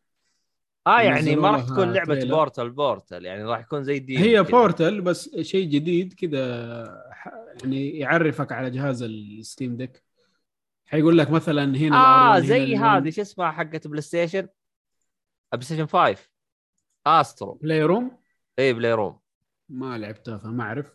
آه 0.86 1.00
يعني 1.00 1.36
ما 1.36 1.50
راح 1.50 1.64
تكون 1.64 1.92
لعبة 1.92 2.14
trailer. 2.14 2.34
Portal 2.34 2.70
Portal 2.70 3.24
يعني 3.24 3.44
راح 3.44 3.60
يكون 3.60 3.84
زي 3.84 3.98
دي 3.98 4.18
هي 4.18 4.42
Portal 4.42 5.00
بس 5.00 5.36
شيء 5.40 5.68
جديد 5.68 6.12
كذا 6.12 7.12
يعني 7.62 7.90
يعرفك 7.98 8.52
على 8.52 8.70
جهاز 8.70 9.02
ال 9.02 9.15
Steam 9.15 9.76
Deck 9.76 10.02
حيقول 10.86 11.18
لك 11.18 11.30
مثلا 11.30 11.64
هنا 11.76 11.96
آه 11.96 12.38
زي. 12.40 12.76
هذه 12.76 13.10
شو 13.10 13.22
اسمها 13.22 13.50
حقت 13.50 13.86
بلاي 13.86 14.02
ستيشن 14.02 14.48
بلاي 15.52 15.64
ستيشن 15.64 15.86
5 15.86 16.16
استرو 17.06 17.52
بلاي 17.54 17.82
روم 17.82 18.18
اي 18.58 18.72
بلاي 18.72 18.92
روم 18.92 19.18
ما 19.68 19.98
لعبتها 19.98 20.38
فما 20.38 20.64
أعرف. 20.64 20.92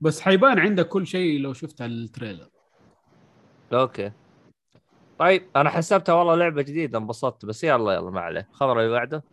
بس 0.00 0.20
حيبان 0.20 0.58
عندك 0.58 0.88
كل 0.88 1.06
شيء 1.06 1.40
لو 1.40 1.52
شفت 1.52 1.82
ال 1.82 1.90
trailer 1.90 2.48
Okay. 3.72 4.12
طيب 5.20 5.42
أنا 5.56 5.70
حسبتها 5.70 6.12
والله 6.12 6.34
لعبة 6.34 6.62
جديدة 6.62 6.98
انبسطت 6.98 7.44
بس 7.44 7.64
يلا 7.64 7.92
يلا 7.92 8.10
ما 8.10 8.20
عليه. 8.20 8.48
الخبر 8.50 8.80
اللي 8.80 8.92
بعده؟ 8.92 9.24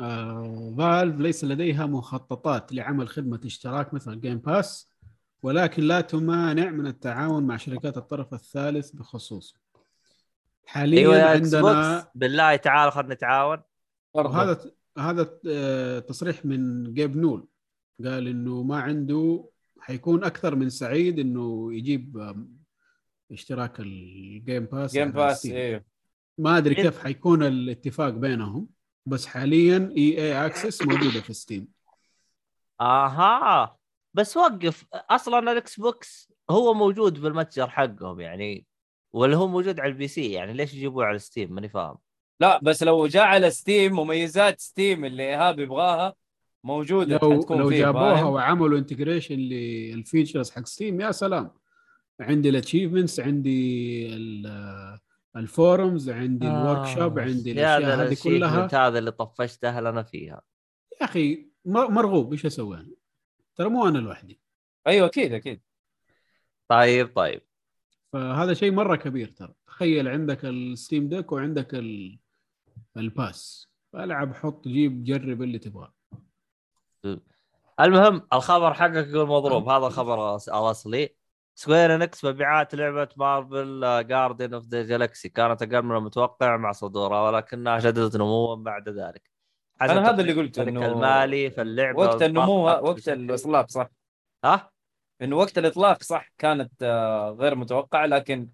آه 0.00 0.74
Valve 0.78 1.20
ليس 1.20 1.44
لديها 1.44 1.86
مخططات 1.86 2.72
لعمل 2.72 3.08
خدمة 3.08 3.40
اشتراك 3.44 3.94
مثل 3.94 4.20
Game 4.20 4.38
Pass 4.38 4.90
ولكن 5.42 5.82
لا 5.82 6.00
تمانع 6.00 6.70
من 6.70 6.86
التعاون 6.86 7.46
مع 7.46 7.56
شركات 7.56 7.96
الطرف 7.96 8.34
الثالث 8.34 8.90
بخصوصه. 8.90 9.54
حاليا 10.66 11.16
EA 11.16 11.36
Access 11.36 11.54
عندنا 11.54 12.08
بالله 12.14 12.56
تعال 12.56 12.92
خلينا 12.92 13.14
نتعاون. 13.14 13.62
وهذا 14.14 14.60
هذا 14.98 15.30
آه، 15.48 15.98
تصريح 15.98 16.44
من 16.44 16.94
Gabe 16.94 17.16
Newell 17.16 17.48
قال 18.04 18.28
إنه 18.28 18.62
ما 18.62 18.80
عنده 18.80 19.48
حيكون 19.80 20.24
أكثر 20.24 20.54
من 20.54 20.68
سعيد 20.70 21.18
إنه 21.18 21.74
يجيب 21.74 22.34
اشتراك 23.32 23.80
ال 23.80 23.97
Game 23.97 24.64
Pass 24.64 24.92
Game 24.92 25.10
Pass. 25.10 25.46
أيوه 25.46 25.84
ما 26.38 26.58
أدري 26.58 26.74
كيف 26.74 26.98
حيكون 26.98 27.42
الاتفاق 27.42 28.08
بينهم 28.08 28.68
بس 29.06 29.26
حاليا 29.26 29.92
EA 29.96 30.18
Access 30.18 30.82
موجودة 30.82 31.20
في 31.20 31.32
Steam 31.32 31.68
آها. 32.80 33.76
بس 34.14 34.36
وقف 34.36 34.84
أصلا 34.94 35.38
ال 35.52 35.80
Xbox 35.80 36.32
هو 36.50 36.74
موجود 36.74 37.20
بالمتجر 37.20 37.70
حقهم 37.70 38.20
يعني 38.20 38.66
ولا 39.12 39.36
هو 39.36 39.48
موجود 39.48 39.80
على 39.80 39.92
ال 39.92 40.08
PC 40.08 40.32
يعني 40.32 40.52
ليش 40.52 40.74
يجيبوه 40.74 41.04
على 41.04 41.18
ستيم 41.18 41.54
ماني 41.54 41.68
فاهم. 41.68 41.96
لا 42.40 42.60
بس 42.62 42.82
لو 42.82 43.06
جاء 43.06 43.24
على 43.24 43.50
Steam 43.50 43.92
مميزات 43.92 44.60
Steam 44.60 45.04
اللي 45.04 45.22
إيهاب 45.22 45.58
يبغاها 45.58 46.14
موجودة 46.64 47.18
لو 47.22 47.46
لو 47.50 47.70
جابوها؟ 47.70 48.24
وعملوا 48.24 48.78
integration 48.78 49.34
لل 49.34 49.57
features 49.57 50.50
حق 50.50 50.66
Steam 50.66 51.00
يا 51.00 51.12
سلام. 51.12 51.50
عندي 52.20 52.48
ال 52.48 52.53
achievements 52.53 53.20
عندي 53.20 54.06
ال- 54.16 54.98
ال 55.36 55.47
forums 55.47 56.10
عندي 56.10 56.48
ال 56.48 56.86
Workshop 56.86 57.18
عندي 57.18 57.50
يا 57.50 57.78
الأشياء 57.78 58.08
هذه 58.08 58.16
كلها. 58.24 58.88
هذا 58.88 58.98
اللي 58.98 59.10
طفشته 59.10 59.80
لنا 59.80 60.02
فيها. 60.02 60.42
يا 61.00 61.06
أخي 61.06 61.48
مرغوب 61.66 62.32
إيش 62.32 62.46
أسوي 62.46 62.76
أنا؟ 62.76 62.90
ترى 63.56 63.68
مو 63.68 63.88
أنا 63.88 63.98
لوحدي. 63.98 64.40
أيوه 64.86 65.06
أكيد 65.06 65.32
أكيد. 65.32 65.62
طيب 66.68 67.12
طيب. 67.16 67.42
فهذا 68.12 68.54
شيء 68.54 68.72
مرة 68.72 68.96
كبير 68.96 69.28
ترى. 69.28 69.54
تخيل 69.66 70.08
عندك 70.08 70.44
ال 70.44 70.55
Steam 70.55 71.08
Deck 71.08 71.32
وعندك 71.32 71.74
ال... 71.74 72.18
ال 72.96 73.10
Pass 73.10 73.68
ألعب 73.94 74.34
حط 74.34 74.68
جيب 74.68 75.04
جرب 75.04 75.42
اللي 75.42 75.58
تبغاه. 75.58 75.94
المهم 77.80 78.22
الخبر 78.32 78.74
حقك 78.74 79.06
يقول 79.08 79.28
مضروب. 79.28 79.68
هذا 79.68 79.86
الخبر 79.86 80.34
الاصلي 80.36 81.16
Square 81.58 81.94
Enix 81.94 82.24
مبيعات 82.24 82.74
لعبة 82.74 83.08
Marvel 83.16 83.80
Guardians 84.08 84.54
of 84.54 84.66
the 84.66 84.82
Galaxy 84.82 85.28
كانت 85.28 85.62
أقل 85.62 85.82
من 85.82 85.96
المتوقع 85.96 86.56
مع 86.56 86.72
صدورها 86.72 87.20
ولكنها 87.20 87.78
شددت 87.78 88.16
نموا 88.16 88.56
بعد 88.56 88.88
ذلك. 88.88 89.30
أنا 89.82 90.10
هذا 90.10 90.20
اللي 90.20 90.32
قلته، 90.32 90.62
إنه 90.62 90.86
المالي 90.86 91.50
في 91.50 91.62
اللعبه 91.62 91.98
وقت 91.98 92.22
النمو 92.22 92.64
وقت 92.64 93.08
الإطلاق 93.08 93.70
صح؟ 93.70 93.88
ها؟ 94.44 94.70
إنه 95.22 95.36
وقت 95.36 95.58
الإطلاق 95.58 96.02
صح 96.02 96.28
كانت 96.38 96.72
آه، 96.82 97.30
غير 97.30 97.54
متوقعة 97.54 98.06
لكن 98.06 98.48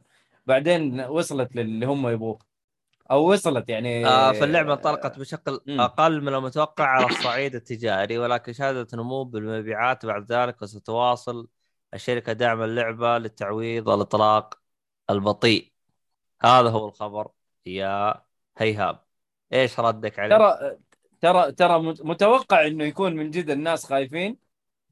بعدين 0.46 1.00
وصلت 1.00 1.56
للي 1.56 1.86
هم 1.86 2.08
يبغوه. 2.08 2.38
أو 3.10 3.32
وصلت 3.32 3.68
يعني 3.68 4.06
آه 4.06 4.32
فاللعبة 4.32 4.72
انطلقت 4.72 5.18
بشكل. 5.18 5.60
أقل 5.68 6.20
من 6.20 6.34
المتوقع 6.34 6.84
على 6.84 7.06
الصعيد 7.06 7.54
التجاري 7.54 8.18
ولكن 8.18 8.52
شهدت 8.52 8.94
نمو 8.94 9.24
بالمبيعات 9.24 10.06
بعد 10.06 10.32
ذلك 10.32 10.62
وستواصل 10.62 11.48
الشركة 11.94 12.32
دعم 12.32 12.62
اللعبة 12.62 13.18
للتعويض 13.18 13.88
الاطلاق 13.88 14.58
البطيء 15.10 15.72
هذا 16.42 16.68
هو 16.70 16.88
الخبر 16.88 17.28
يا 17.66 18.22
هيهاب 18.58 19.04
إيش 19.52 19.80
ردك 19.80 20.18
عليه؟ 20.18 20.36
ترى 20.36 20.76
ترى 21.20 21.52
ترى 21.52 21.78
مت- 21.82 22.02
متوقع 22.02 22.66
إنه 22.66 22.84
يكون 22.84 23.16
من 23.16 23.30
جد 23.30 23.50
الناس 23.50 23.86
خايفين 23.86 24.36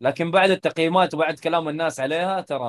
لكن 0.01 0.31
بعد 0.31 0.51
التقييمات 0.51 1.15
وبعد 1.15 1.39
كلام 1.39 1.69
الناس 1.69 2.01
عليها 2.01 2.41
ترى 2.41 2.65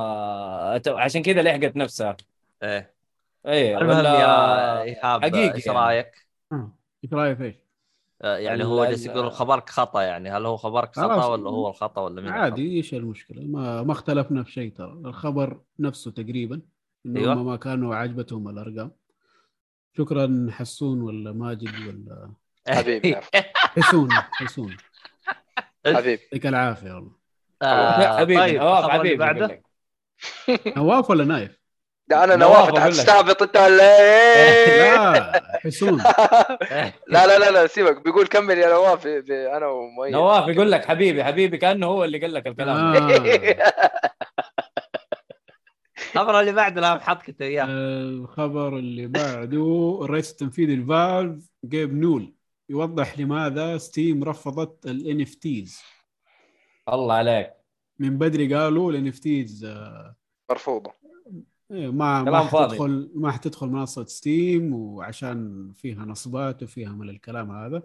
عشان 0.88 1.22
كذا 1.24 1.42
لحقت 1.42 1.76
نفسها 1.76 2.18
إيه 2.64 2.96
اي 3.46 3.78
المهم 3.78 3.98
ولا- 3.98 4.20
يا 4.20 4.82
ايهاب 4.82 5.22
حقيقي 5.22 5.56
إيش 5.56 5.66
يعني. 5.68 5.80
رأيك؟ 5.80 6.28
إيش 7.04 7.14
رأيك 7.14 7.42
إيش؟ 7.42 7.56
آه، 8.22 8.38
يعني 8.38 8.64
هو 8.66 8.86
جالس 8.86 9.06
ال- 9.06 9.12
يقول 9.12 9.32
خبرك 9.32 9.70
خطأ 9.70 10.02
يعني 10.02 10.30
هل 10.32 10.46
هو 10.46 10.58
خبرك 10.58 10.96
خطأ. 10.96 11.26
ولا 11.26 11.50
هو 11.50 11.70
الخطأ 11.70 12.02
ولا 12.02 12.16
مين 12.22 12.26
الخطأ؟ 12.30 12.42
عادي 12.42 12.78
إيش 12.78 12.94
المشكلة؟ 12.94 13.42
ما 13.44 13.84
ما 13.84 13.92
اختلفنا 13.92 14.44
في 14.44 14.52
شيء 14.52 14.72
ترى 14.74 14.92
الخبر 15.06 15.62
نفسه 15.80 16.12
تقريبا 16.12 16.62
إنه 17.06 17.20
أيوة. 17.20 17.44
ما 17.44 17.56
كانوا 17.56 17.96
عاجبتهم 17.96 18.50
الأرقام 18.50 18.92
شكرا 19.98 20.48
حسون 20.52 21.02
ولا 21.02 21.32
ماجد 21.32 21.88
ولا 21.88 22.32
حبيبي 22.78 23.16
حسون 23.56 24.10
حسون 24.12 24.78
حبيبي 25.86 26.22
يعطيك 26.24 26.46
العافية 26.48 26.92
والله 26.94 27.12
آه، 27.62 28.18
حبيبي 28.20 28.40
طيب 28.42 28.62
نواف 28.62 28.78
الخبر 28.78 28.92
اللي 28.92 29.00
حبيبي 29.00 29.16
بعده. 29.18 29.62
نواف 30.78 31.10
ولا 31.10 31.24
نايف؟ 31.24 31.61
ده 32.12 32.24
أنا 32.24 32.36
نواف 32.36 32.70
نواف 32.70 33.42
أنت 33.42 33.58
ولا 33.58 34.00
إيه؟ 34.00 34.96
لا 34.96 35.42
حسون 35.64 35.98
لا 37.14 37.28
لا 37.28 37.40
لا 37.40 37.52
لا 37.52 37.68
سيبك. 37.68 38.04
بيقول 38.04 38.28
كمل 38.28 38.58
يا 38.58 38.70
نواف 38.70 39.08
أنا 39.08 39.68
ومؤيد. 39.68 40.14
نواف 40.14 40.48
يقول 40.48 40.72
لك 40.72 40.86
حبيبي 40.86 41.24
حبيبي 41.24 41.58
كأنه 41.58 41.88
هو 41.88 42.04
اللي 42.04 42.18
قال 42.18 42.34
لك 42.34 42.48
الكلام. 42.48 42.78
آه. 42.78 43.72
الخبر 46.16 46.40
اللي 46.40 46.52
بعده 46.52 46.82
لا 46.82 47.00
حط 47.00 47.22
كنت 47.22 47.42
اياه 47.42 47.66
الخبر 47.70 48.78
اللي 48.78 49.08
بعده 49.08 50.00
الرئيس 50.02 50.32
التنفيذي 50.32 50.74
الفالف 50.74 51.44
جيب 51.66 51.94
نول. 51.94 52.34
يوضح 52.70 53.20
لماذا 53.20 53.78
Steam 53.78 54.24
رفضت 54.24 54.86
ال 54.86 55.26
NFTs 55.28 55.72
الله 56.94 57.16
عليك. 57.16 57.54
من 58.00 58.18
بدري 58.18 58.56
قالوا 58.56 58.92
ال 58.92 59.14
NFTs 59.14 59.66
مرفوضة. 60.50 61.01
إيه، 61.72 61.92
ما 61.92 62.24
ما 62.24 62.26
كلام 62.26 62.48
فاضي. 62.48 62.76
حتدخل 62.76 63.12
ما 63.16 63.32
حتدخل 63.32 63.68
منصة 63.68 64.06
Steam 64.06 64.74
وعشان 64.74 65.72
فيها 65.76 66.06
نصبات 66.06 66.64
وفيها 66.64 66.92
من 66.92 67.10
الكلام 67.10 67.52
هذا. 67.52 67.84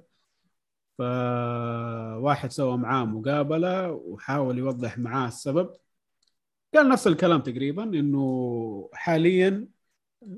فواحد 0.99 2.51
سوى 2.53 2.77
معاه 2.77 3.05
مقابلة 3.05 3.93
وحاول 3.93 4.59
يوضح 4.59 4.99
معاه 4.99 5.29
السبب. 5.29 5.71
قال 6.75 6.89
نفس 6.89 7.07
الكلام 7.07 7.41
تقريبا 7.41 7.83
إنه 7.85 8.91
حاليا 8.93 9.69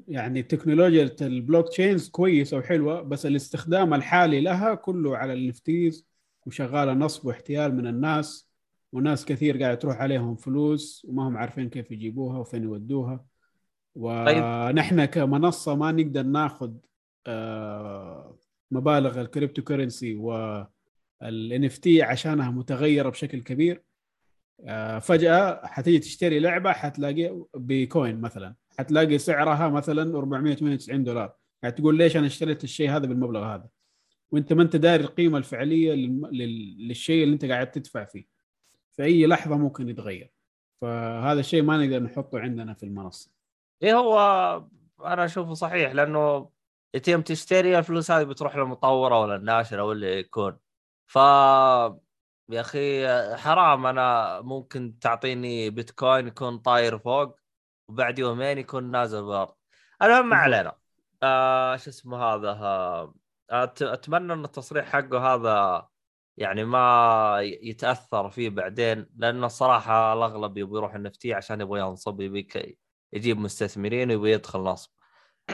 يعني 0.08 0.42
تكنولوجيا 0.42 1.16
ال 1.20 1.68
blockchains 1.68 2.08
كويسة 2.08 2.56
وحلوة 2.56 3.02
بس 3.02 3.26
الاستخدام 3.26 3.94
الحالي 3.94 4.40
لها 4.40 4.74
كله 4.74 5.16
على 5.16 5.32
ال 5.32 5.47
NFTs 5.47 6.06
وشغالة 6.46 6.92
نصب 6.92 7.26
واحتيال 7.26 7.76
من 7.76 7.86
الناس 7.86 8.48
وناس 8.92 9.24
كثير 9.24 9.62
قاعد 9.62 9.78
تروح 9.78 9.96
عليهم 9.96 10.36
فلوس 10.36 11.06
وما 11.08 11.28
هم 11.28 11.36
عارفين 11.36 11.68
كيف 11.68 11.90
يجيبوها 11.90 12.38
وفين 12.38 12.62
يودوها. 12.62 13.27
ونحن 13.98 15.04
كمنصة 15.04 15.74
ما 15.76 15.92
نقدر 15.92 16.22
ناخذ 16.22 16.72
آه، 17.26 18.38
مبالغ 18.70 19.20
ال 19.20 19.23
cryptocurrency 19.23 19.62
وال 19.62 20.14
NFT 20.14 22.02
عشانها 22.02 22.50
متغيرة 22.50 23.08
بشكل 23.08 23.42
كبير 23.42 23.82
آه، 24.66 24.98
فجأة 24.98 25.66
حتيجي 25.66 25.98
تشتري 25.98 26.38
لعبة 26.40 26.72
حتلاقي 26.72 27.42
بتكوين 27.54 28.20
مثلا 28.20 28.54
حتلاقي 28.78 29.18
سعرها 29.18 29.68
مثلا 29.68 30.18
498 30.18 31.04
دولار. 31.04 31.34
يعني 31.62 31.74
تقول 31.74 31.98
ليش 31.98 32.16
أنا 32.16 32.26
اشتريت 32.26 32.64
الشيء 32.64 32.90
هذا 32.90 33.06
بالمبلغ 33.06 33.44
هذا؟ 33.44 33.68
وأنت 34.30 34.52
ما 34.52 34.62
أنت 34.62 34.76
داري 34.76 35.04
القيمة 35.04 35.38
الفعلية 35.38 35.94
للشيء 36.78 37.24
اللي 37.24 37.34
أنت 37.34 37.44
قاعد 37.44 37.70
تدفع 37.70 38.04
فيه. 38.04 38.26
في 38.92 39.02
أي 39.02 39.26
لحظة 39.26 39.56
ممكن 39.56 39.88
يتغير. 39.88 40.32
فهذا 40.80 41.40
الشيء 41.40 41.62
ما 41.62 41.86
نقدر 41.86 42.02
نحطه 42.02 42.38
عندنا 42.38 42.74
في 42.74 42.82
المنصة. 42.82 43.37
إيه 43.82 43.94
هو 43.94 44.18
أنا 45.04 45.24
أشوفه 45.24 45.54
صحيح 45.54 45.92
لأنه 45.92 46.50
يتم 46.94 47.22
تشتري 47.22 47.78
الفلوس 47.78 48.10
هذه 48.10 48.24
بتروح 48.24 48.56
للمطورة 48.56 49.20
ولا 49.20 49.36
الناشرة 49.36 49.82
ولا 49.84 50.08
يكون. 50.18 50.58
ف 51.06 51.16
يا 52.50 52.60
أخي 52.60 53.08
حرام 53.36 53.86
أنا 53.86 54.40
ممكن 54.40 54.98
تعطيني 54.98 55.70
بيتكوين 55.70 56.26
يكون 56.26 56.58
طاير 56.58 56.98
فوق 56.98 57.36
وبعد 57.88 58.18
يومين 58.18 58.58
يكون 58.58 58.90
نازل 58.90 59.22
بالارض 59.24 59.54
المهم 60.02 60.28
ما 60.28 60.36
علينا. 60.36 60.78
آه 61.22 61.76
شو 61.76 61.90
اسمه 61.90 62.18
هذا؟ 62.24 62.50
آه 62.50 63.14
أتمنى 63.82 64.32
إن 64.32 64.44
التصريح 64.44 64.86
حقه 64.86 65.34
هذا 65.34 65.88
يعني 66.36 66.64
ما 66.64 67.38
يتأثر 67.42 68.30
فيه 68.30 68.50
بعدين 68.50 69.06
لأن 69.16 69.44
الصراحة 69.44 70.12
الأغلب 70.12 70.58
يبغى 70.58 70.78
يروح 70.78 70.94
ال 70.94 71.04
NFT 71.04 71.34
عشان 71.34 71.60
يبغى 71.60 71.80
ينصب 71.80 72.20
يبي 72.20 72.42
يجيب 73.12 73.38
مستثمرين 73.38 74.10
ويبي 74.10 74.32
يدخل 74.32 74.58
نصب 74.58 74.90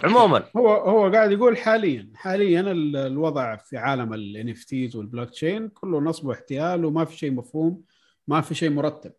عموما. 0.05 0.44
هو 0.57 0.68
هو 0.68 1.12
قاعد 1.12 1.33
يقول 1.33 1.57
حاليا 1.57 2.10
حاليا 2.15 2.60
ال- 2.60 2.97
الوضع 2.97 3.57
في 3.57 3.76
عالم 3.76 4.15
ال 4.14 4.64
NFTs 4.64 4.86
وال 4.86 4.97
blockchain 4.97 5.68
كله 5.68 6.00
نصب 6.00 6.26
واحتيال 6.26 6.84
وما 6.84 7.05
في 7.05 7.16
شيء 7.16 7.33
مفهوم 7.33 7.83
ما 8.28 8.41
في 8.41 8.55
شيء 8.55 8.70
مرتب. 8.70 9.12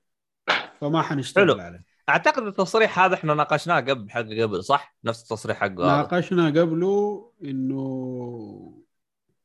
فما 0.81 1.01
حنشتغل 1.01 1.51
حلو. 1.51 1.61
عليه. 1.61 1.83
أعتقد 2.09 2.43
التصريح 2.43 2.99
هذا 2.99 3.13
إحنا 3.13 3.33
ناقشناه 3.33 3.79
قبل 3.79 4.09
حق 4.09 4.21
قبل 4.21 4.63
صح؟ 4.63 4.95
نفس 5.03 5.23
التصريح 5.23 5.57
حقه 5.57 5.73
ناقشنا 5.73 6.45
قبله 6.47 7.31
إنه 7.43 7.75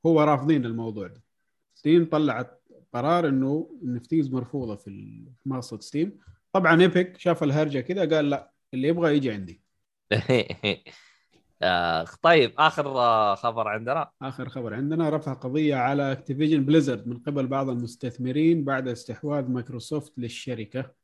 هو 0.07 0.23
رافضين 0.23 0.65
الموضوع 0.67 1.07
ده. 1.07 1.23
Steam 1.75 2.09
طلعت 2.13 2.63
قرار 2.95 3.29
إنه 3.29 3.71
ال 3.83 3.92
NFTs 3.92 4.31
مرفوضة 4.31 4.77
في 4.77 5.25
منصة 5.47 5.81
Steam. 5.81 6.19
طبعا 6.53 6.81
Epic 6.81 7.19
شاف 7.19 7.43
الهرجة 7.43 7.81
كذا 7.81 8.17
قال 8.17 8.31
لا 8.31 8.51
اللي 8.75 8.89
يبغى 8.89 9.17
يجي 9.17 9.31
عندي. 9.31 9.63
آه، 11.63 12.05
طيب 12.23 12.55
آخر 12.59 12.87
آه، 12.89 13.35
خبر 13.35 13.69
عندنا. 13.69 14.11
آخر 14.23 14.49
خبر 14.49 14.75
عندنا 14.75 15.09
رفع 15.11 15.33
قضية 15.35 15.75
على 15.75 16.13
Activision 16.13 16.65
Blizzard 16.65 17.07
من 17.09 17.19
قبل 17.19 17.47
بعض 17.47 17.69
المستثمرين 17.69 18.65
بعد 18.65 18.89
استحواذ 18.89 19.49
مايكروسوفت 19.51 20.19
للشركة. 20.19 20.95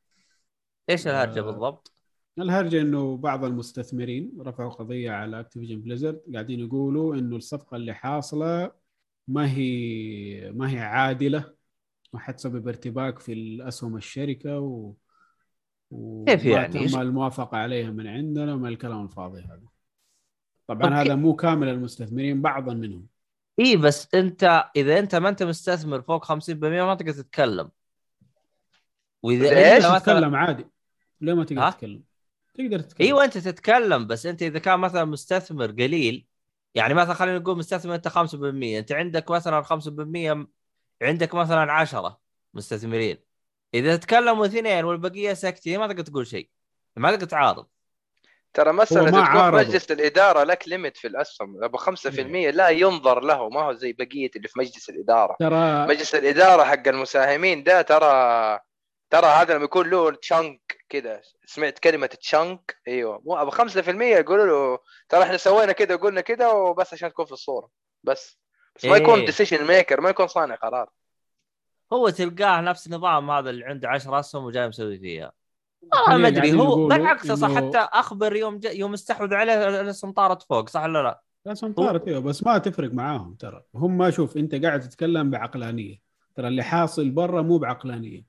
إيش 0.90 1.06
الهرجة 1.06 1.40
آه، 1.40 1.42
بالضبط؟ 1.42 1.92
الهرجة 2.38 2.80
إنه 2.80 3.16
بعض 3.16 3.44
المستثمرين 3.44 4.32
رفعوا 4.40 4.70
قضية 4.70 5.10
على 5.10 5.40
Activision 5.40 5.80
Blizzard 5.80 6.22
قاعدين 6.34 6.60
يقولوا 6.60 7.14
إنه 7.14 7.36
الصفقة 7.36 7.76
اللي 7.76 7.94
حاصلة 7.94 8.72
ما 9.28 9.52
هي 9.52 10.52
ما 10.52 10.70
هي 10.72 10.78
عادلة 10.78 11.54
وحتسبب 12.12 12.68
ارتباك 12.68 13.18
في 13.18 13.32
الأسهم 13.32 13.96
الشركة 13.96 14.58
و- 14.60 14.94
كيف 16.26 16.47
وما 16.47 16.52
يعني؟ 16.52 16.89
تم 16.89 17.00
الموافقة 17.00 17.56
عليها 17.56 17.90
من 17.90 18.06
عندنا 18.06 18.56
من 18.56 18.68
الكلام 18.68 19.05
الفاضي 19.05 19.40
هذا. 19.40 19.60
طبعا 20.66 20.98
okay. 20.98 21.08
هذا 21.08 21.15
مو 21.15 21.36
كامل 21.36 21.68
المستثمرين 21.68 22.42
بعضا 22.42 22.74
منهم. 22.74 23.06
إي 23.60 23.76
بس 23.76 24.15
أنت 24.15 24.70
إذا 24.76 24.98
أنت 24.98 25.15
ما 25.15 25.28
أنت 25.28 25.42
مستثمر 25.42 26.02
فوق 26.02 26.24
50% 26.24 26.31
ما 26.84 26.94
تقدر 26.94 27.12
تتكلم. 27.12 27.70
وإذا 29.23 29.76
مثلا 29.76 29.98
تتكلم 29.98 30.34
عادي. 30.34 30.66
ليه 31.20 31.34
ما 31.34 31.44
تقدر؟ 31.44 31.70
تتكلم؟ 31.70 32.02
تقدر 32.55 32.81
تتكلم. 32.81 33.06
إيوه 33.06 33.24
أنت 33.24 33.39
تتكلم 33.39 34.06
بس 34.06 34.26
أنت 34.26 34.42
إذا 34.42 34.58
كان 34.58 34.81
مثلا 34.81 35.05
مستثمر 35.05 35.70
قليل 35.70 36.26
يعني 36.74 36.94
مثلا 36.94 37.15
خلينا 37.15 37.39
نقول 37.39 37.58
مستثمر 37.58 37.94
أنت 37.94 38.08
5% 38.08 38.78
أنت 38.78 38.92
عندك 38.92 39.31
مثلا 39.31 39.62
5% 39.62 40.48
عندك 41.02 41.34
مثلا 41.34 41.73
10 41.73 42.20
مستثمرين. 42.55 43.25
إذا 43.74 43.96
تكلموا 43.96 44.46
اثنين 44.46 44.84
والبقية 44.84 45.32
ساكتين 45.32 45.78
ما 45.78 45.86
تقدر 45.86 46.02
تقول 46.02 46.26
شيء. 46.26 46.48
ما 46.96 47.10
تقدر 47.10 47.26
تعارض. 47.26 47.66
ترى 48.54 48.70
عارضوا. 49.14 49.60
مجلس 49.60 49.90
الإدارة 49.90 50.44
لك 50.44 50.68
ليميت 50.68 50.96
في 50.96 51.06
الأسهم. 51.06 51.64
أبو 51.64 51.78
5% 51.78 52.50
لا 52.50 52.68
ينظر 52.68 53.20
له. 53.20 53.48
ما 53.48 53.62
هو 53.62 53.72
زي 53.72 53.92
بقية 53.92 54.30
اللي 54.36 54.48
في 54.48 54.58
مجلس 54.58 54.88
الإدارة. 54.88 55.36
ترى 55.40 55.86
مجلس 55.86 56.14
الإدارة 56.14 56.64
حق 56.64 56.88
المساهمين 56.88 57.62
ده 57.62 57.82
ترى 57.82 58.60
ترى 59.10 59.26
هذا 59.26 59.54
لما 59.54 59.64
يكون 59.64 59.90
له 59.90 60.10
chunk 60.10 60.60
كذا 60.88 61.20
سمعت 61.46 61.78
كلمة 61.78 62.06
chunk 62.06 62.76
أيوه. 62.88 63.22
مو 63.24 63.36
أبو 63.36 63.50
5% 63.50 64.02
يقولوا 64.02 64.46
له 64.46 64.78
ترى 65.08 65.22
إحنا 65.22 65.36
سوينا 65.36 65.72
كذا 65.72 65.94
وقلنا 65.94 66.20
كذا 66.20 66.48
وبس 66.48 66.92
عشان 66.92 67.10
تكون 67.10 67.24
في 67.24 67.32
الصورة. 67.32 67.68
بس. 68.04 68.38
بس 68.76 68.84
ما 68.84 68.96
يكون 68.96 69.18
إيه. 69.18 69.26
Decision 69.26 69.66
maker 69.66 70.00
ما 70.00 70.10
يكون 70.10 70.26
صانع 70.26 70.54
قرار. 70.54 70.90
هو 71.92 72.08
تلقاه 72.08 72.60
نفس 72.60 72.86
النظام 72.86 73.31
هذا 73.31 73.50
اللي 73.50 73.65
عنده 73.65 73.89
10 73.89 74.18
أسهم 74.20 74.44
وجاي 74.44 74.68
مسوي 74.68 74.98
فيها. 74.98 75.32
خلينا 76.06 76.16
ما 76.23 76.28
أدري 76.28 76.40
قاعدين 76.40 76.60
هو 76.60 76.86
بالعكس 76.86 77.32
صح 77.32 77.48
إنه- 77.48 77.56
حتى 77.56 77.78
أخبر 77.78 78.36
يوم 78.36 78.58
ج... 78.58 78.65
يوم 78.65 78.92
استحوذ 78.92 79.34
عليه 79.34 79.81
الأسهم 79.81 80.12
طارت 80.12 80.42
فوق 80.42 80.68
صح 80.68 80.82
ولا 80.82 81.02
لا؟ 81.02 81.23
بس 81.47 81.65
طارت 81.65 82.08
أيوه 82.08 82.20
بس 82.20 82.47
ما 82.47 82.58
تفرق 82.58 82.92
معاهم 82.92 83.34
ترى. 83.34 83.62
هم 83.74 83.98
ما 83.98 84.10
شوف 84.10 84.36
أنت 84.36 84.55
قاعد 84.55 84.81
تتكلم 84.81 85.31
بعقلانية. 85.31 86.00
ترى 86.34 86.48
اللي 86.48 86.62
حاصل 86.62 87.10
برا 87.10 87.42
مو 87.42 87.58
بعقلانية. 87.58 88.24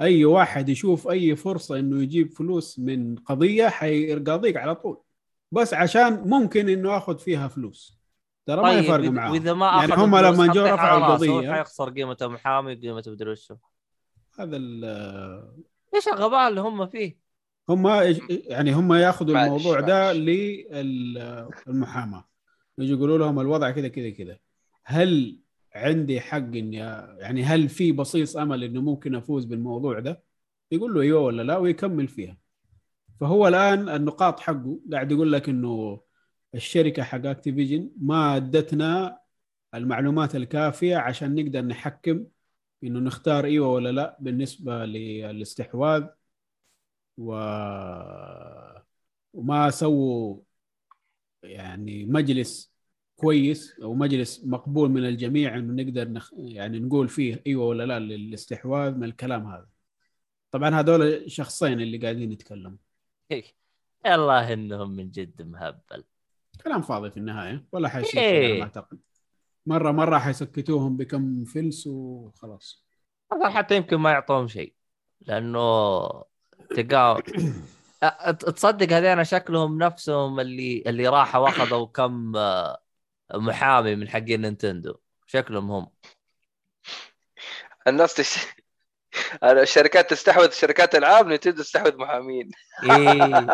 أي 0.00 0.24
واحد 0.24 0.68
يشوف 0.68 1.08
أي 1.08 1.36
فرصة 1.36 1.78
إنه 1.78 2.02
يجيب 2.02 2.32
فلوس 2.32 2.78
من 2.78 3.16
قضية 3.16 3.68
حيقاضيك 3.68 4.56
على 4.56 4.74
طول. 4.74 5.00
بس 5.52 5.74
عشان 5.74 6.22
ممكن 6.28 6.68
إنه 6.68 6.96
اخذ 6.96 7.18
فيها 7.18 7.48
فلوس. 7.48 8.01
ترى 8.46 8.62
ما 8.62 8.72
يفرق 8.72 9.04
وإذ- 9.08 9.10
معاهم 9.10 9.32
وإذا 9.32 9.52
ما 9.52 9.66
يعني 9.66 9.94
هم 9.94 10.16
لما 10.16 10.46
جو 10.52 10.64
رفعوا 10.64 10.98
القضية 10.98 11.52
حيخسر 11.52 11.90
قيمة 11.90 12.16
محامي 12.22 12.74
قيمة 12.74 13.02
مدري 13.06 13.30
وشو 13.30 13.56
هذا 14.38 14.56
ال- 14.56 15.52
إيش 15.94 16.08
الغباء 16.08 16.48
اللي 16.48 16.60
هم 16.60 16.86
فيه؟ 16.86 17.18
هم 17.68 17.86
يعني 18.28 18.72
هم 18.74 18.92
ياخذوا 18.92 19.42
الموضوع 19.44 19.80
ده. 19.80 20.12
للمحاماة 21.66 22.24
يجي 22.78 22.92
يقولوا 22.92 23.18
لهم 23.18 23.40
الوضع 23.40 23.70
كذا 23.70 23.88
كذا 23.88 24.10
كذا 24.10 24.38
هل 24.84 25.38
عندي 25.74 26.20
حق 26.20 26.36
إني 26.36 26.76
يعني 27.18 27.42
هل 27.44 27.68
في 27.68 27.92
بصيص 27.92 28.36
أمل 28.36 28.64
إنه 28.64 28.80
ممكن 28.80 29.14
أفوز 29.14 29.44
بالموضوع 29.44 29.98
ده؟ 29.98 30.22
يقول 30.72 30.94
له 30.94 31.00
إيوه 31.00 31.20
ولا 31.20 31.42
لا 31.42 31.56
ويكمل 31.56 32.08
فيها 32.08 32.36
فهو 33.20 33.48
الآن 33.48 33.88
النقاط 33.88 34.40
حقه 34.40 34.78
قاعد 34.92 35.12
يقول 35.12 35.32
لك 35.32 35.48
إنه 35.48 36.00
الشركة 36.54 37.02
حق 37.02 37.26
اكتيفيجن 37.26 37.90
ما 37.96 38.36
ادتنا 38.36 39.18
المعلومات 39.74 40.36
الكافية 40.36 40.96
عشان 40.96 41.34
نقدر 41.34 41.62
نحكم 41.62 42.26
إنه 42.84 43.00
نختار 43.00 43.44
إيوه 43.44 43.68
ولا 43.68 43.92
لا 43.92 44.16
بالنسبة 44.20 44.84
للاستحواذ. 44.84 46.06
و... 47.18 47.32
وما 49.32 49.70
سووا 49.70 50.40
يعني 51.42 52.04
مجلس 52.04 52.72
كويس 53.16 53.80
أو 53.82 53.94
مجلس 53.94 54.44
مقبول 54.44 54.90
من 54.90 55.04
الجميع 55.06 55.56
إنه 55.58 55.82
نقدر 55.82 56.08
نخ... 56.08 56.32
يعني 56.36 56.78
نقول 56.80 57.08
فيه 57.08 57.42
إيوه 57.46 57.64
ولا 57.66 57.86
لا 57.86 57.98
للاستحواذ 58.00 58.94
من 58.94 59.04
الكلام 59.04 59.46
هذا. 59.46 59.68
طبعا 60.50 60.80
هذول 60.80 61.30
شخصين 61.30 61.80
اللي 61.80 61.98
قاعدين 61.98 62.32
يتكلموا. 62.32 62.78
الله 64.06 64.52
إنهم 64.52 64.90
من 64.90 65.10
جد 65.10 65.42
مهبل. 65.42 66.04
كلام 66.64 66.82
فاضي 66.82 67.10
في 67.10 67.16
النهاية 67.16 67.64
ولا 67.72 67.88
حيصير 67.88 68.22
إيه. 68.22 68.58
ما 68.58 68.62
أعتقد. 68.64 68.98
مرة 69.66 69.90
مرة 69.90 70.18
حيسكتوهم 70.18 70.96
بكم 70.96 71.44
فلس 71.44 71.86
وخلاص. 71.86 72.84
حتى 73.44 73.76
يمكن 73.76 73.96
ما 73.96 74.10
يعطوهم 74.10 74.48
شيء 74.48 74.74
لأنه 75.20 76.08
تلقاه 76.70 77.18
أ- 78.04 78.30
تصدق 78.30 78.92
هذين 78.96 79.24
شكلهم 79.24 79.78
نفسهم 79.78 80.40
اللي 80.40 80.82
اللي 80.86 81.08
راحوا 81.08 81.40
وأخذوا 81.40 81.86
كم 81.86 82.36
آه، 82.36 82.82
محامي 83.34 83.96
من 83.96 84.08
حقين 84.08 84.40
نينتندو. 84.40 84.94
شكلهم 85.26 85.70
هم. 85.70 85.86
الناس 87.86 88.14
تش... 88.14 88.46
الشركات 89.44 90.10
تستحوذ 90.10 90.50
شركات 90.50 90.94
العاب 90.94 91.26
نينتندو 91.26 91.62
تستحوذ 91.62 91.96
محامين. 91.96 92.50
إيه 92.84 93.46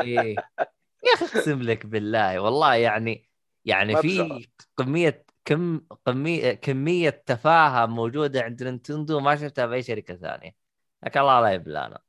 إيه. 0.00 0.36
يا 1.02 1.14
أخي 1.14 1.38
أقسم 1.38 1.62
لك 1.62 1.86
بالله 1.86 2.40
والله 2.40 2.74
يعني 2.74 3.30
يعني. 3.64 3.96
في 3.96 4.48
كمية 4.76 5.24
كم 5.44 5.80
كمية 6.06 6.52
كمية 6.52 7.22
تفاهه 7.26 7.86
موجودة 7.86 8.42
عند 8.42 8.62
نينتندو 8.62 9.20
ما 9.20 9.36
شفتها 9.36 9.66
في 9.66 9.74
اي 9.74 9.82
شركة 9.82 10.16
ثانية. 10.16 10.54
لكن 11.02 11.20
الله 11.20 11.40
لا 11.40 11.52
يبلانا. 11.52 12.00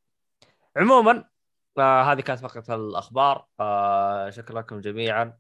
عموما 0.78 1.26
آه 1.78 2.04
هذه 2.04 2.22
كانت 2.22 2.40
فقرة 2.40 2.76
الأخبار. 2.76 3.46
آه 3.60 4.30
شكرا 4.30 4.60
لكم 4.60 4.80
جميعا. 4.80 5.38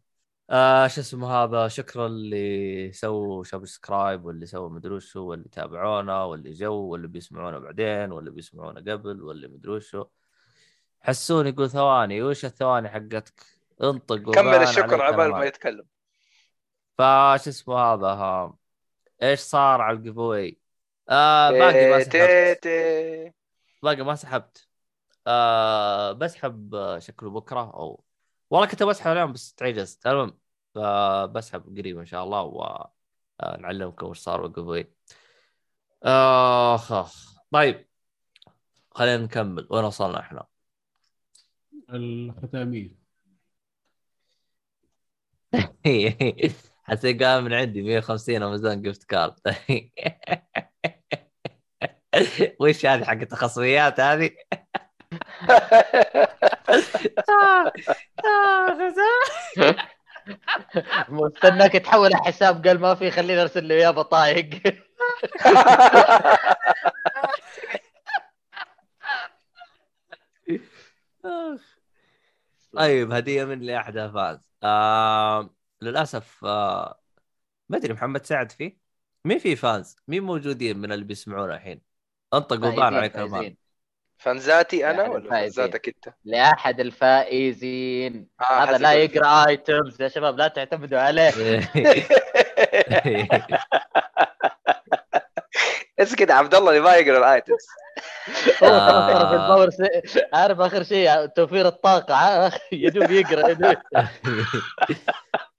آه 0.50 0.88
شو 0.88 1.02
اسمه 1.02 1.32
هذا؟ 1.32 1.68
شكرا 1.68 2.08
اللي 2.08 2.92
سووا 2.92 3.44
subscribe 3.44 4.26
واللي 4.26 4.46
سووا 4.46 4.70
مدري 4.70 4.94
وشو 4.94 5.24
واللي 5.26 5.50
تابعونا 5.50 6.24
واللي 6.24 6.52
جو 6.52 6.76
واللي 6.76 7.08
بيسمعونا 7.08 7.60
بعدين 7.60 8.12
واللي 8.12 8.32
بيسمعونا 8.32 8.80
قبل 8.92 9.22
واللي 9.22 9.48
مدري 9.48 9.72
وشو 9.72 10.06
حسون 11.02 11.48
يقول 11.48 11.70
ثواني 11.70 12.22
وش 12.22 12.46
الثواني 12.46 12.90
حقتك؟ 12.90 13.46
انطق 13.84 14.16
كمل 14.16 14.56
الشكر 14.56 15.02
عبال 15.02 15.32
ما. 15.32 15.46
يتكلم. 15.46 15.86
فش 16.98 17.48
اسمه 17.48 17.78
هذا 17.80 18.08
ها؟ 18.08 18.58
إيش 19.24 19.40
صار 19.40 19.82
على 19.82 19.98
ال 19.98 20.18
giveaway؟ 20.18 20.60
آه 21.10 21.52
باقي 21.52 21.90
ما 21.90 22.04
تي- 22.04 22.56
سحبت 22.56 22.68
باقي 23.84 24.04
ما 24.04 24.16
سحبت. 24.16 24.68
آه 25.28 26.12
بسحب 26.12 26.76
آه، 26.76 27.00
شكله 27.00 27.30
بكرة 27.30 27.60
أو 27.74 28.04
والله 28.50 28.68
كنت 28.68 28.84
بسحب 28.84 29.12
اليوم 29.12 29.34
بس 29.34 29.54
تعجزت. 29.54 30.08
المهم 30.08 30.38
فبسحب 30.76 31.78
قريب 31.78 32.00
إن 32.00 32.06
شاء 32.06 32.24
الله 32.24 32.42
ونعلمكم 33.44 34.08
وش 34.08 34.20
صار 34.20 34.42
بال 34.48 34.66
giveaway 34.68 34.94
اخ 36.76 36.92
اخ 36.92 37.34
طيب 37.52 37.88
خلينا 38.92 39.24
نكمل. 39.24 39.68
وين 39.72 39.84
وصلنا 39.84 40.20
إحنا؟ 40.20 40.46
الختامية. 41.93 42.91
حسين 46.83 47.24
قال 47.24 47.43
من 47.43 47.53
عندي 47.53 47.82
150 47.82 48.43
امازون 48.43 48.82
جفت 48.82 49.03
كارد 49.03 49.33
وش 52.59 52.85
هذه 52.85 53.03
حقت 53.03 53.33
الخصميات 53.33 54.00
هذه؟ 54.00 54.32
مستناك 61.09 61.72
تحول 61.72 62.16
حساب 62.16 62.67
قال 62.67 62.80
ما 62.80 62.95
في 62.95 63.11
خليني 63.11 63.41
أرسل 63.41 63.67
له 63.67 63.75
إياه 63.75 63.91
بطايق. 63.91 64.61
طيب 72.74 73.11
هدية 73.11 73.43
من 73.43 73.59
لأحد 73.59 73.93
فاز 73.93 74.51
آه 74.64 75.50
للأسف 75.82 76.45
آه 76.45 77.01
ما 77.69 77.77
أدري 77.77 77.93
محمد 77.93 78.25
سعد 78.25 78.51
فيه 78.51 78.77
مين 79.25 79.40
في 79.40 79.56
فانز 79.56 79.95
مين 80.08 80.24
موجودين 80.24 80.77
من 80.77 80.91
اللي 80.91 81.06
بيسمعونا 81.06 81.56
الحين؟ 81.56 81.82
أنطق 82.33 82.56
وبان 82.56 82.93
عليك 82.95 83.16
المال 83.16 83.32
فايزين. 83.32 83.58
فانزاتي 84.17 84.90
أنا 84.90 85.09
ولا. 85.09 85.30
فانزاتك 85.30 85.88
أنت؟ 85.88 86.16
لأحد 86.25 86.80
الفائزين. 86.80 88.27
آه، 88.41 88.64
هذا 88.64 88.77
لا 88.77 88.93
يقرأ 88.93 89.48
ايتمز 89.48 90.01
يا 90.01 90.08
شباب 90.08 90.38
لا 90.38 90.48
تعتمدوا 90.48 91.00
عليه. 91.00 91.32
اسكت 96.02 96.32
عبد 96.32 96.56
الله 96.56 96.70
اللي 96.70 96.82
ما 96.82 96.96
يقرأ 96.96 97.18
الآيتمز. 97.18 97.68
هو 98.64 98.68
آه. 98.68 99.30
في 99.30 99.36
الباور 99.36 99.70
عارف 100.34 100.60
آخر 100.60 100.84
شيء؟ 100.84 101.26
توفير 101.26 101.68
الطاقة. 101.68 102.52
يدوب 102.72 103.12
يقرأ. 103.12 103.76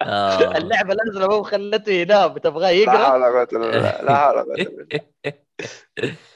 آه. 0.02 0.56
اللعبة 0.56 0.94
نازله 0.94 1.28
مو 1.28 1.42
خلته 1.42 1.92
ينام. 1.92 2.38
تبغاه 2.38 2.60
لا 2.60 2.70
يقرا 2.70 3.04
حول 3.04 3.22
ولا 3.22 3.26
قوة 3.26 3.48
إلا 3.52 3.58
بالله. 3.58 4.02
لا 4.02 4.16
حول 4.16 4.34
ولا 4.34 4.42
قوة 4.42 4.54
إلا 4.54 4.86
بالله. 5.24 6.14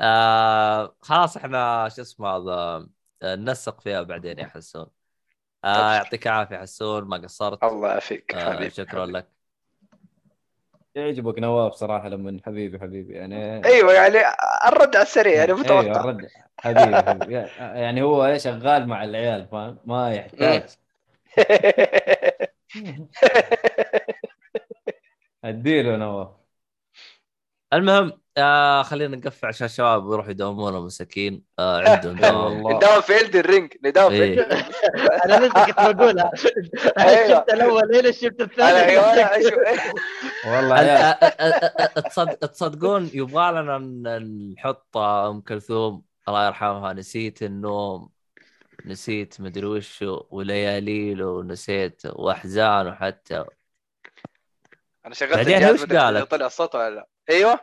آه 0.00 0.96
خلاص 1.00 1.36
إحنا 1.36 1.88
شو 1.96 2.02
اسمه 2.02 2.28
هذا 2.28 2.86
ننسق 3.22 3.80
فيها 3.80 4.02
بعدين 4.02 4.38
يا 4.38 4.46
حسون. 4.46 4.86
آه 5.64 5.94
يعطيك 5.94 6.26
العافية 6.26 6.56
حسون 6.56 7.04
ما 7.04 7.16
قصرت. 7.16 7.64
الله 7.64 7.88
يعافيك 7.88 8.34
آه 8.34 8.68
شكرا 8.68 9.06
لك. 9.06 9.35
يعجبك 10.96 11.38
نواف 11.38 11.72
صراحة 11.72 12.08
لما 12.08 12.40
حبيبي 12.46 12.78
حبيبي 12.78 13.14
يعني 13.14 13.64
أيوه 13.66 13.92
يعني 13.92 14.18
الرد 14.68 14.96
على 14.96 15.02
السريع 15.02 15.34
يعني 15.34 15.52
أيوه 15.52 15.60
متوقع 15.60 16.00
الرد. 16.00 16.28
حبيبي 16.58 16.96
حبيبي. 16.96 17.34
يعني 17.58 18.02
هو 18.02 18.38
شغال 18.38 18.86
مع 18.88 19.04
العيال 19.04 19.48
فاهم 19.52 19.78
ما 19.84 20.14
يحتاج. 20.14 20.62
أديله 25.44 25.96
نواف. 25.96 26.45
المهم 27.72 28.12
آه 28.38 28.82
خلينا 28.82 29.16
نقفل 29.16 29.46
عشان 29.46 29.64
الشباب 29.64 30.12
يروحوا 30.12 30.30
يداومون 30.30 30.84
مساكين 30.84 31.44
آه 31.58 31.82
عندهم 31.90 32.16
دوام 32.16 32.76
نداوم 32.76 33.00
في 33.00 33.20
الدن 33.20 33.40
رينج 33.40 33.72
نداوم 33.84 34.10
في 34.10 34.22
إيه. 34.22 34.40
أنا 35.24 35.46
لسه 35.46 35.64
كنت 35.66 35.96
بقولها. 35.96 36.30
أيوة. 36.98 37.22
الشفت 37.24 37.52
الأول 37.52 37.96
إلى 37.96 38.08
الشفت 38.08 38.40
الثاني. 38.40 38.98
والله 40.46 41.12
تصدقون 42.24 43.10
يبغى 43.14 43.52
لنا 43.52 43.78
نحط 44.54 44.96
أم 44.96 45.40
كلثوم. 45.40 46.02
الله 46.28 46.46
يرحمها. 46.46 46.92
نسيت 46.92 47.42
النوم 47.42 48.10
نسيت 48.86 49.40
مدري 49.40 49.66
وش 49.66 50.04
ولياليل 50.30 51.22
ونسيت 51.22 52.02
وأحزان 52.06 52.86
وحتى 52.86 53.44
أنا 55.06 55.14
شغلت 55.14 55.34
بعدين 55.34 55.56
الجهاز 55.56 55.82
وش 55.82 55.92
قالت؟ 55.92 56.30
طلع 56.30 56.46
الصوت 56.46 56.74
ولا 56.74 56.90
لا. 56.90 57.15
أيوه. 57.30 57.60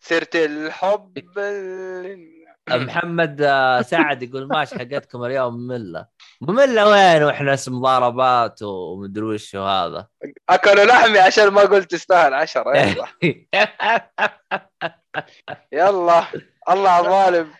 سيرة 0.00 0.28
الحب 0.34 1.18
ال- 1.38 2.36
محمد 2.68 3.42
آه، 3.42 3.82
سعد 3.82 4.22
يقول 4.22 4.48
ماشي 4.48 4.74
حقتكم 4.78 5.24
اليوم 5.24 5.54
مملة. 5.54 6.06
مملة 6.40 6.88
وين؟ 6.88 7.22
وإحنا 7.22 7.54
اسمنا 7.54 7.74
ضربات 7.74 8.62
ومدري 8.62 9.24
وش 9.24 9.54
وهذا. 9.54 10.06
اكلوا 10.48 10.84
لحمي 10.84 11.18
عشان 11.18 11.48
ما 11.48 11.60
قلت 11.60 11.90
تستاهل 11.90 12.34
عشرة. 12.34 12.76
يلا. 12.76 13.06
يلا. 15.72 16.24
الله 16.70 17.00
الظالم 17.00 17.50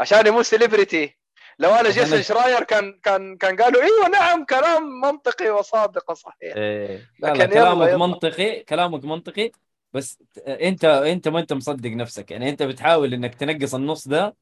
عشان 0.00 0.30
مو 0.30 0.42
celebrity 0.42 1.16
لو 1.58 1.70
أنا 1.70 1.90
جيسون 1.90 2.22
شراير 2.22 2.62
كان 2.64 3.00
كان 3.02 3.36
كان 3.36 3.56
قالوا 3.56 3.82
إيوه 3.82 4.08
نعم 4.08 4.44
كلام 4.44 5.00
منطقي 5.00 5.50
وصادق 5.50 6.10
وصحيح. 6.10 6.56
إيه. 6.56 7.10
لكن 7.22 7.40
يلا 7.40 7.46
كلامك 7.46 7.88
يلا. 7.88 7.96
منطقي. 7.96 8.60
كلامك 8.60 9.04
منطقي. 9.04 9.50
بس 9.92 10.22
انت 10.46 10.84
انت 10.84 11.28
ما 11.28 11.40
انت 11.40 11.52
مصدق 11.52 11.90
نفسك. 11.90 12.30
يعني 12.30 12.48
انت 12.50 12.62
بتحاول 12.62 13.14
انك 13.14 13.34
تنقص 13.34 13.74
النص 13.74 14.08
ده 14.08 14.36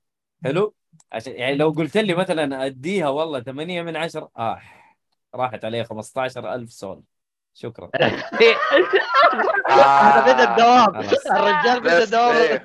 حلو؟ 0.45 0.75
عشان 1.13 1.33
يعني 1.33 1.57
لو 1.57 1.71
قلت 1.71 1.97
لي 1.97 2.15
مثلا 2.15 2.67
أديها 2.67 3.09
والله 3.09 3.41
8 3.41 3.83
من 3.83 3.97
10 3.97 4.31
آه 4.39 4.61
راحت 5.35 5.65
عليه 5.65 5.83
15000 5.83 6.73
سول 6.73 7.03
شكرا. 7.55 7.91
هذا 9.69 10.21
بدا 10.33 10.51
الدوام. 10.51 11.03
خلاص. 11.03 11.27
الرجال 11.37 11.81
بدا 11.81 12.03
الدوام. 12.03 12.61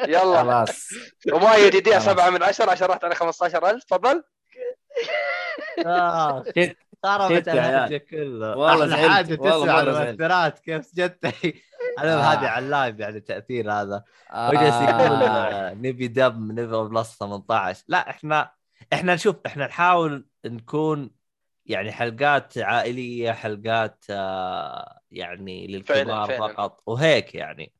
يلا. 0.14 0.42
خلاص. 0.42 0.88
ومؤيد 1.32 1.74
يديها 1.74 1.98
خلاص. 1.98 2.04
سبعة 2.14 2.30
من 2.30 2.42
عشرة 2.42 2.70
عشان 2.70 2.86
رحت 2.86 3.04
على 3.04 3.14
15000 3.14 3.84
تفضل. 3.84 4.22
آه، 5.86 6.44
خربت 7.04 7.48
عيال. 7.48 7.74
الحاجة 7.74 7.96
كلها. 7.96 8.54
والله 8.54 8.86
زعلت. 8.86 9.10
حاجة 9.10 9.40
والله. 9.40 9.80
المؤثرات 9.80 10.58
كيف 10.58 10.94
جت. 10.94 11.34
أنا 11.98 12.14
آه. 12.14 12.20
هذه 12.32 12.48
على 12.48 12.64
اللايف 12.64 12.98
يعني 12.98 13.16
التاثير 13.16 13.72
هذا. 13.72 14.04
وجالس 14.34 14.74
يقول 14.74 15.22
آه. 15.22 15.70
آه، 15.70 15.74
نبي 15.74 16.08
دم 16.08 16.52
نبي 16.52 16.66
بلس 16.88 17.18
18 17.18 17.84
لا 17.88 18.10
إحنا 18.10 18.52
إحنا 18.92 19.14
نشوف 19.14 19.36
إحنا 19.46 19.66
نحاول 19.66 20.26
نكون 20.44 21.10
يعني 21.66 21.92
حلقات 21.92 22.58
عائلية 22.58 23.32
حلقات 23.32 24.04
آه، 24.10 25.00
يعني 25.10 25.66
للكبار. 25.66 26.38
فقط. 26.38 26.82
وهيك 26.86 27.34
يعني. 27.34 27.72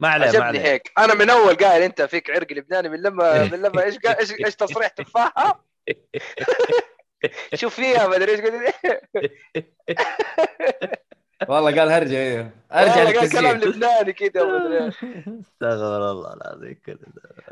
ما 0.00 0.08
عليه 0.08 0.24
ما 0.24 0.28
عجبني 0.30 0.44
عليه. 0.46 0.60
هيك. 0.60 0.92
أنا 0.98 1.14
من 1.14 1.30
أول 1.30 1.54
قايل 1.56 1.82
أنت 1.82 2.02
فيك 2.02 2.30
عرق 2.30 2.52
لبناني 2.52 2.88
من 2.88 3.02
لما 3.02 3.42
من 3.52 3.62
لما 3.62 3.82
إيش 3.84 3.96
قا- 3.96 4.18
إيش 4.20 4.32
إيش 4.44 4.56
تصريح 4.56 4.88
تفاحه 4.88 5.64
شوف 7.54 7.74
فيها 7.74 8.08
ما 8.08 8.16
أدري 8.16 8.32
إيش 8.32 8.40
قلت 8.40 8.74
والله 11.48 11.80
قال 11.80 11.90
هرجه 11.92 12.18
أيوه 12.18 12.50
أرجع 12.72 12.96
والله 12.96 13.20
قال 13.20 13.32
كلام 13.32 13.56
لبناني 13.56 14.12
كذا 14.12 14.44
ما 14.44 14.66
ادري 14.66 14.84
إيش. 14.84 14.94
استغفر 15.40 16.10
الله 16.10 16.34
العظيم. 16.34 16.80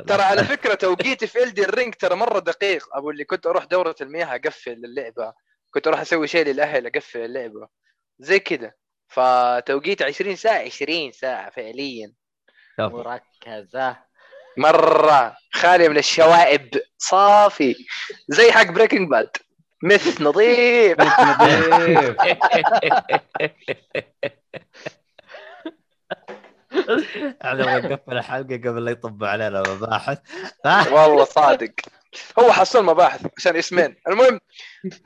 ترى 0.07 0.23
على 0.23 0.45
فكرة 0.45 0.75
توقيتي 0.75 1.27
في 1.27 1.43
Elden 1.43 1.65
Ring 1.65 1.95
ترى 1.95 2.15
مرة 2.15 2.39
دقيق. 2.39 2.97
أبو 2.97 3.11
اللي 3.11 3.25
كنت 3.25 3.47
أروح 3.47 3.65
دورة 3.65 3.95
المياه 4.01 4.35
أقفل 4.35 4.73
اللعبة. 4.73 5.33
كنت 5.71 5.87
أروح 5.87 6.01
أسوي 6.01 6.27
شيء 6.27 6.47
للأهل 6.47 6.87
أقفل 6.87 7.21
اللعبة. 7.21 7.69
زي 8.19 8.39
كذا 8.39 8.73
فتوقيت 9.09 10.03
20 10.03 10.37
ساعة 10.37 10.59
20 10.59 11.13
ساعة 11.13 11.51
فعليا. 11.51 12.13
مركزة. 12.79 13.97
مرة. 14.57 15.37
خاليه 15.53 15.89
من 15.89 15.99
الشوائب. 15.99 16.71
صافي. 16.99 17.87
زي 18.29 18.53
حق 18.53 18.71
Breaking 18.71 19.11
Bad 19.11 19.31
meth 19.83 20.21
نظيف. 20.21 21.01
نظيف. 21.01 22.17
إحنا 27.45 27.79
بنقفل 27.79 28.13
الحلقة 28.13 28.57
قبل 28.57 28.85
لا 28.85 28.91
يطب 28.91 29.25
علينا 29.25 29.63
مباحث. 29.69 30.19
والله 30.65 31.25
صادق. 31.25 31.71
هو 32.39 32.53
حصل 32.53 32.85
مباحث 32.85 33.27
عشان 33.37 33.57
اسمين. 33.57 33.97
المهم 34.09 34.41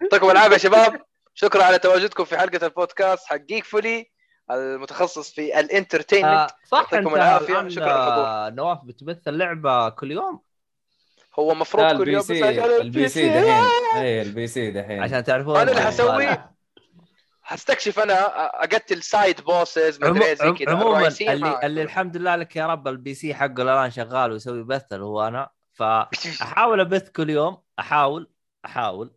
يعطيكم 0.02 0.30
العافية 0.30 0.52
يا 0.52 0.58
شباب. 0.58 1.02
شكرا 1.34 1.64
على 1.64 1.78
تواجدكم 1.78 2.24
في 2.24 2.38
حلقة 2.38 2.66
البودكاست 2.66 3.26
حق 3.26 3.36
جيك 3.36 3.64
فولي 3.64 4.10
المتخصص 4.50 5.32
في 5.34 5.60
ال 5.60 5.66
entertainment. 5.66 6.50
آه، 6.50 6.56
صح 6.66 6.92
يعطيكم 6.92 7.14
الآن، 7.14 7.70
شكراً. 7.70 7.92
آه، 7.92 8.50
نواف 8.50 8.78
بتبث 8.84 9.28
اللعبه 9.28 9.88
كل 9.88 10.12
يوم؟ 10.12 10.40
هو 11.38 11.52
المفروض 11.52 11.96
كل 11.98 12.08
يوم 12.08 12.20
بس 12.20 12.30
ال 12.30 13.08
PC 13.08 13.28
دحين. 13.28 13.64
اي 13.96 14.22
ال 14.22 14.46
PC 14.46 14.70
دحين. 14.70 15.02
عشان 15.02 15.24
تعرفون 15.24 15.56
أنا 15.56 15.70
اللي 15.70 15.82
حسوي 15.82 16.36
حستكشف 17.42 17.98
أنا 17.98 18.14
أقتل 18.64 19.02
side 19.02 19.40
bosses 19.40 20.04
عمو... 20.04 20.14
مدري 20.14 20.24
إيه 20.26 20.34
زي 20.34 20.52
كذا. 20.52 20.70
عموما 20.76 21.08
اللي 21.08 21.36
ما- 21.36 21.66
اللي 21.66 21.82
الحمد 21.82 22.16
لله 22.16 22.36
لك 22.36 22.56
يا 22.56 22.66
رب 22.66 22.88
ال 22.88 23.14
PC 23.14 23.34
حقه 23.34 23.62
الآن 23.62 23.90
شغال 23.90 24.32
ويسوي 24.32 24.62
بث 24.64 24.92
اللي 24.92 25.04
هو 25.04 25.28
أنا. 25.28 25.50
فأحاول 25.72 26.80
أبث 26.80 27.10
كل 27.10 27.30
يوم. 27.30 27.62
أحاول 27.78 28.30
أحاول. 28.64 29.14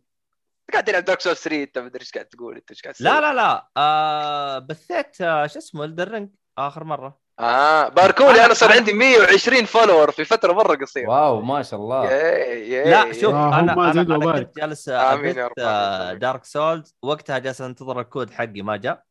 قاعد 0.72 0.84
تلعب 0.84 1.04
Dark 1.04 1.20
Souls 1.20 1.36
3 1.36 1.62
أنت 1.62 1.78
مدري 1.78 2.00
إيش 2.00 2.12
قاعد 2.12 2.26
تقول 2.26 2.56
أنت 2.56 2.70
إيش 2.70 2.82
قاعد 2.82 2.94
تسوي. 2.94 3.08
لا 3.08 3.20
لا. 3.20 3.34
لا 3.34 3.68
آه 3.76 4.58
بثيت 4.58 5.20
آه 5.20 5.46
شو 5.46 5.58
اسمه 5.58 5.84
Elden 5.84 6.10
Ring 6.10 6.30
آخر 6.58 6.84
مرة. 6.84 7.18
آه 7.40 7.88
باركولي 7.88 8.44
أنا 8.44 8.54
صار 8.54 8.72
عندي 8.72 8.92
120 8.92 9.64
فولور 9.64 10.10
في 10.10 10.24
فترة 10.24 10.52
مرة 10.52 10.76
قصيرة 10.76 11.08
واو 11.10 11.40
ما 11.42 11.62
شاء 11.62 11.80
الله 11.80 12.04
ياي- 12.10 12.70
ياي. 12.70 12.90
لا 12.90 13.12
شوف 13.12 13.34
آه، 13.34 13.58
أنا 13.60 13.72
أنا, 13.72 13.92
زيد 13.92 14.10
أنا 14.10 14.16
وبارك. 14.16 14.46
كنت 14.46 14.58
جالس. 14.58 14.88
دارك 16.18 16.44
سولز 16.44 16.96
وقتها 17.02 17.38
جالس 17.38 17.60
أنتظر 17.60 18.00
الكود 18.00 18.30
حقي 18.30 18.62
ما 18.62 18.76
جاء 18.76 19.02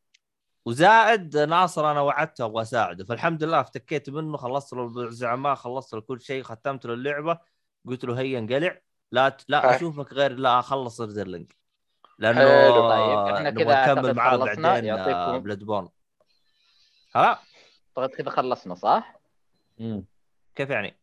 وزائد 0.66 1.36
ناصر 1.36 1.90
أنا 1.90 2.00
وعدته 2.00 2.44
أبغى 2.44 2.62
أساعده 2.62 3.04
فالحمد 3.04 3.44
لله 3.44 3.60
افتكيت 3.60 4.10
منه 4.10 4.36
خلصت 4.36 4.72
له 4.72 4.84
الزعماء 5.02 5.54
خلصت 5.54 5.94
له 5.94 6.00
كل 6.00 6.20
شيء 6.20 6.42
ختمت 6.42 6.86
له 6.86 6.94
اللعبة 6.94 7.38
قلت 7.88 8.04
له 8.04 8.20
هيا 8.20 8.38
انقلع 8.38 8.78
لا 9.12 9.28
ت- 9.28 9.44
لا. 9.48 9.76
أشوفك 9.76 10.12
غير 10.12 10.32
لا 10.32 10.58
أخلص 10.58 11.00
ريزرلينج 11.00 11.52
لأنه. 12.18 12.40
طيب، 12.88 13.46
نبغى 13.46 13.64
كذا 13.64 13.92
نكمل 13.94 14.14
معاه. 14.14 14.36
بعدين 14.36 14.84
يعطيكم. 14.84 15.38
بلاد 15.38 15.64
بورن 15.64 15.88
ها 17.16 17.38
طيب 17.98 18.10
كذا 18.10 18.30
خلصنا 18.30 18.74
صح؟ 18.74 19.20
مم. 19.78 20.04
كيف 20.56 20.70
يعني؟ 20.70 20.96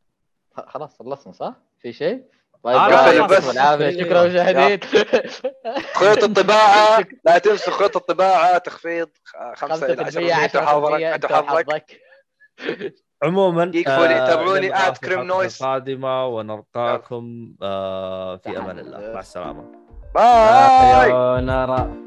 خلاص 0.67 0.97
خلصنا 0.99 1.33
صح؟ 1.33 1.53
في 1.79 1.93
شيء؟ 1.93 2.23
طيب 2.63 2.75
آه، 2.75 3.27
بس. 3.27 3.49
العافية 3.51 4.03
شكرا 4.03 4.23
مشاهدين 4.27 4.79
خيوط 5.99 6.23
الطباعة 6.23 7.05
لا 7.25 7.37
تنسوا 7.37 7.73
خيوط 7.73 7.97
الطباعة 7.97 8.57
تخفيض 8.57 9.09
5 9.55 9.85
إلى 9.85 10.05
5% 10.05 10.07
10% 10.09 10.17
انت 10.43 10.57
10% 10.57 10.59
حظك 10.59 11.01
انت 11.01 11.25
انت 11.25 11.33
حظك 11.33 11.49
حظك 11.69 12.01
عموما 13.23 13.71
Foley، 13.71 14.27
تابعوني 14.27 14.73
في 14.73 14.91
Crim 15.05 15.11
الحلقة 15.11 15.47
Noise. 15.47 15.61
القادمة 15.61 16.25
ونلقاكم 16.27 17.55
آه 17.61 18.35
في 18.37 18.57
أمان 18.57 18.79
الله 18.79 19.13
مع 19.13 19.19
السلامة 19.19 19.71
باي 20.15 21.09
سايونارا 21.09 22.05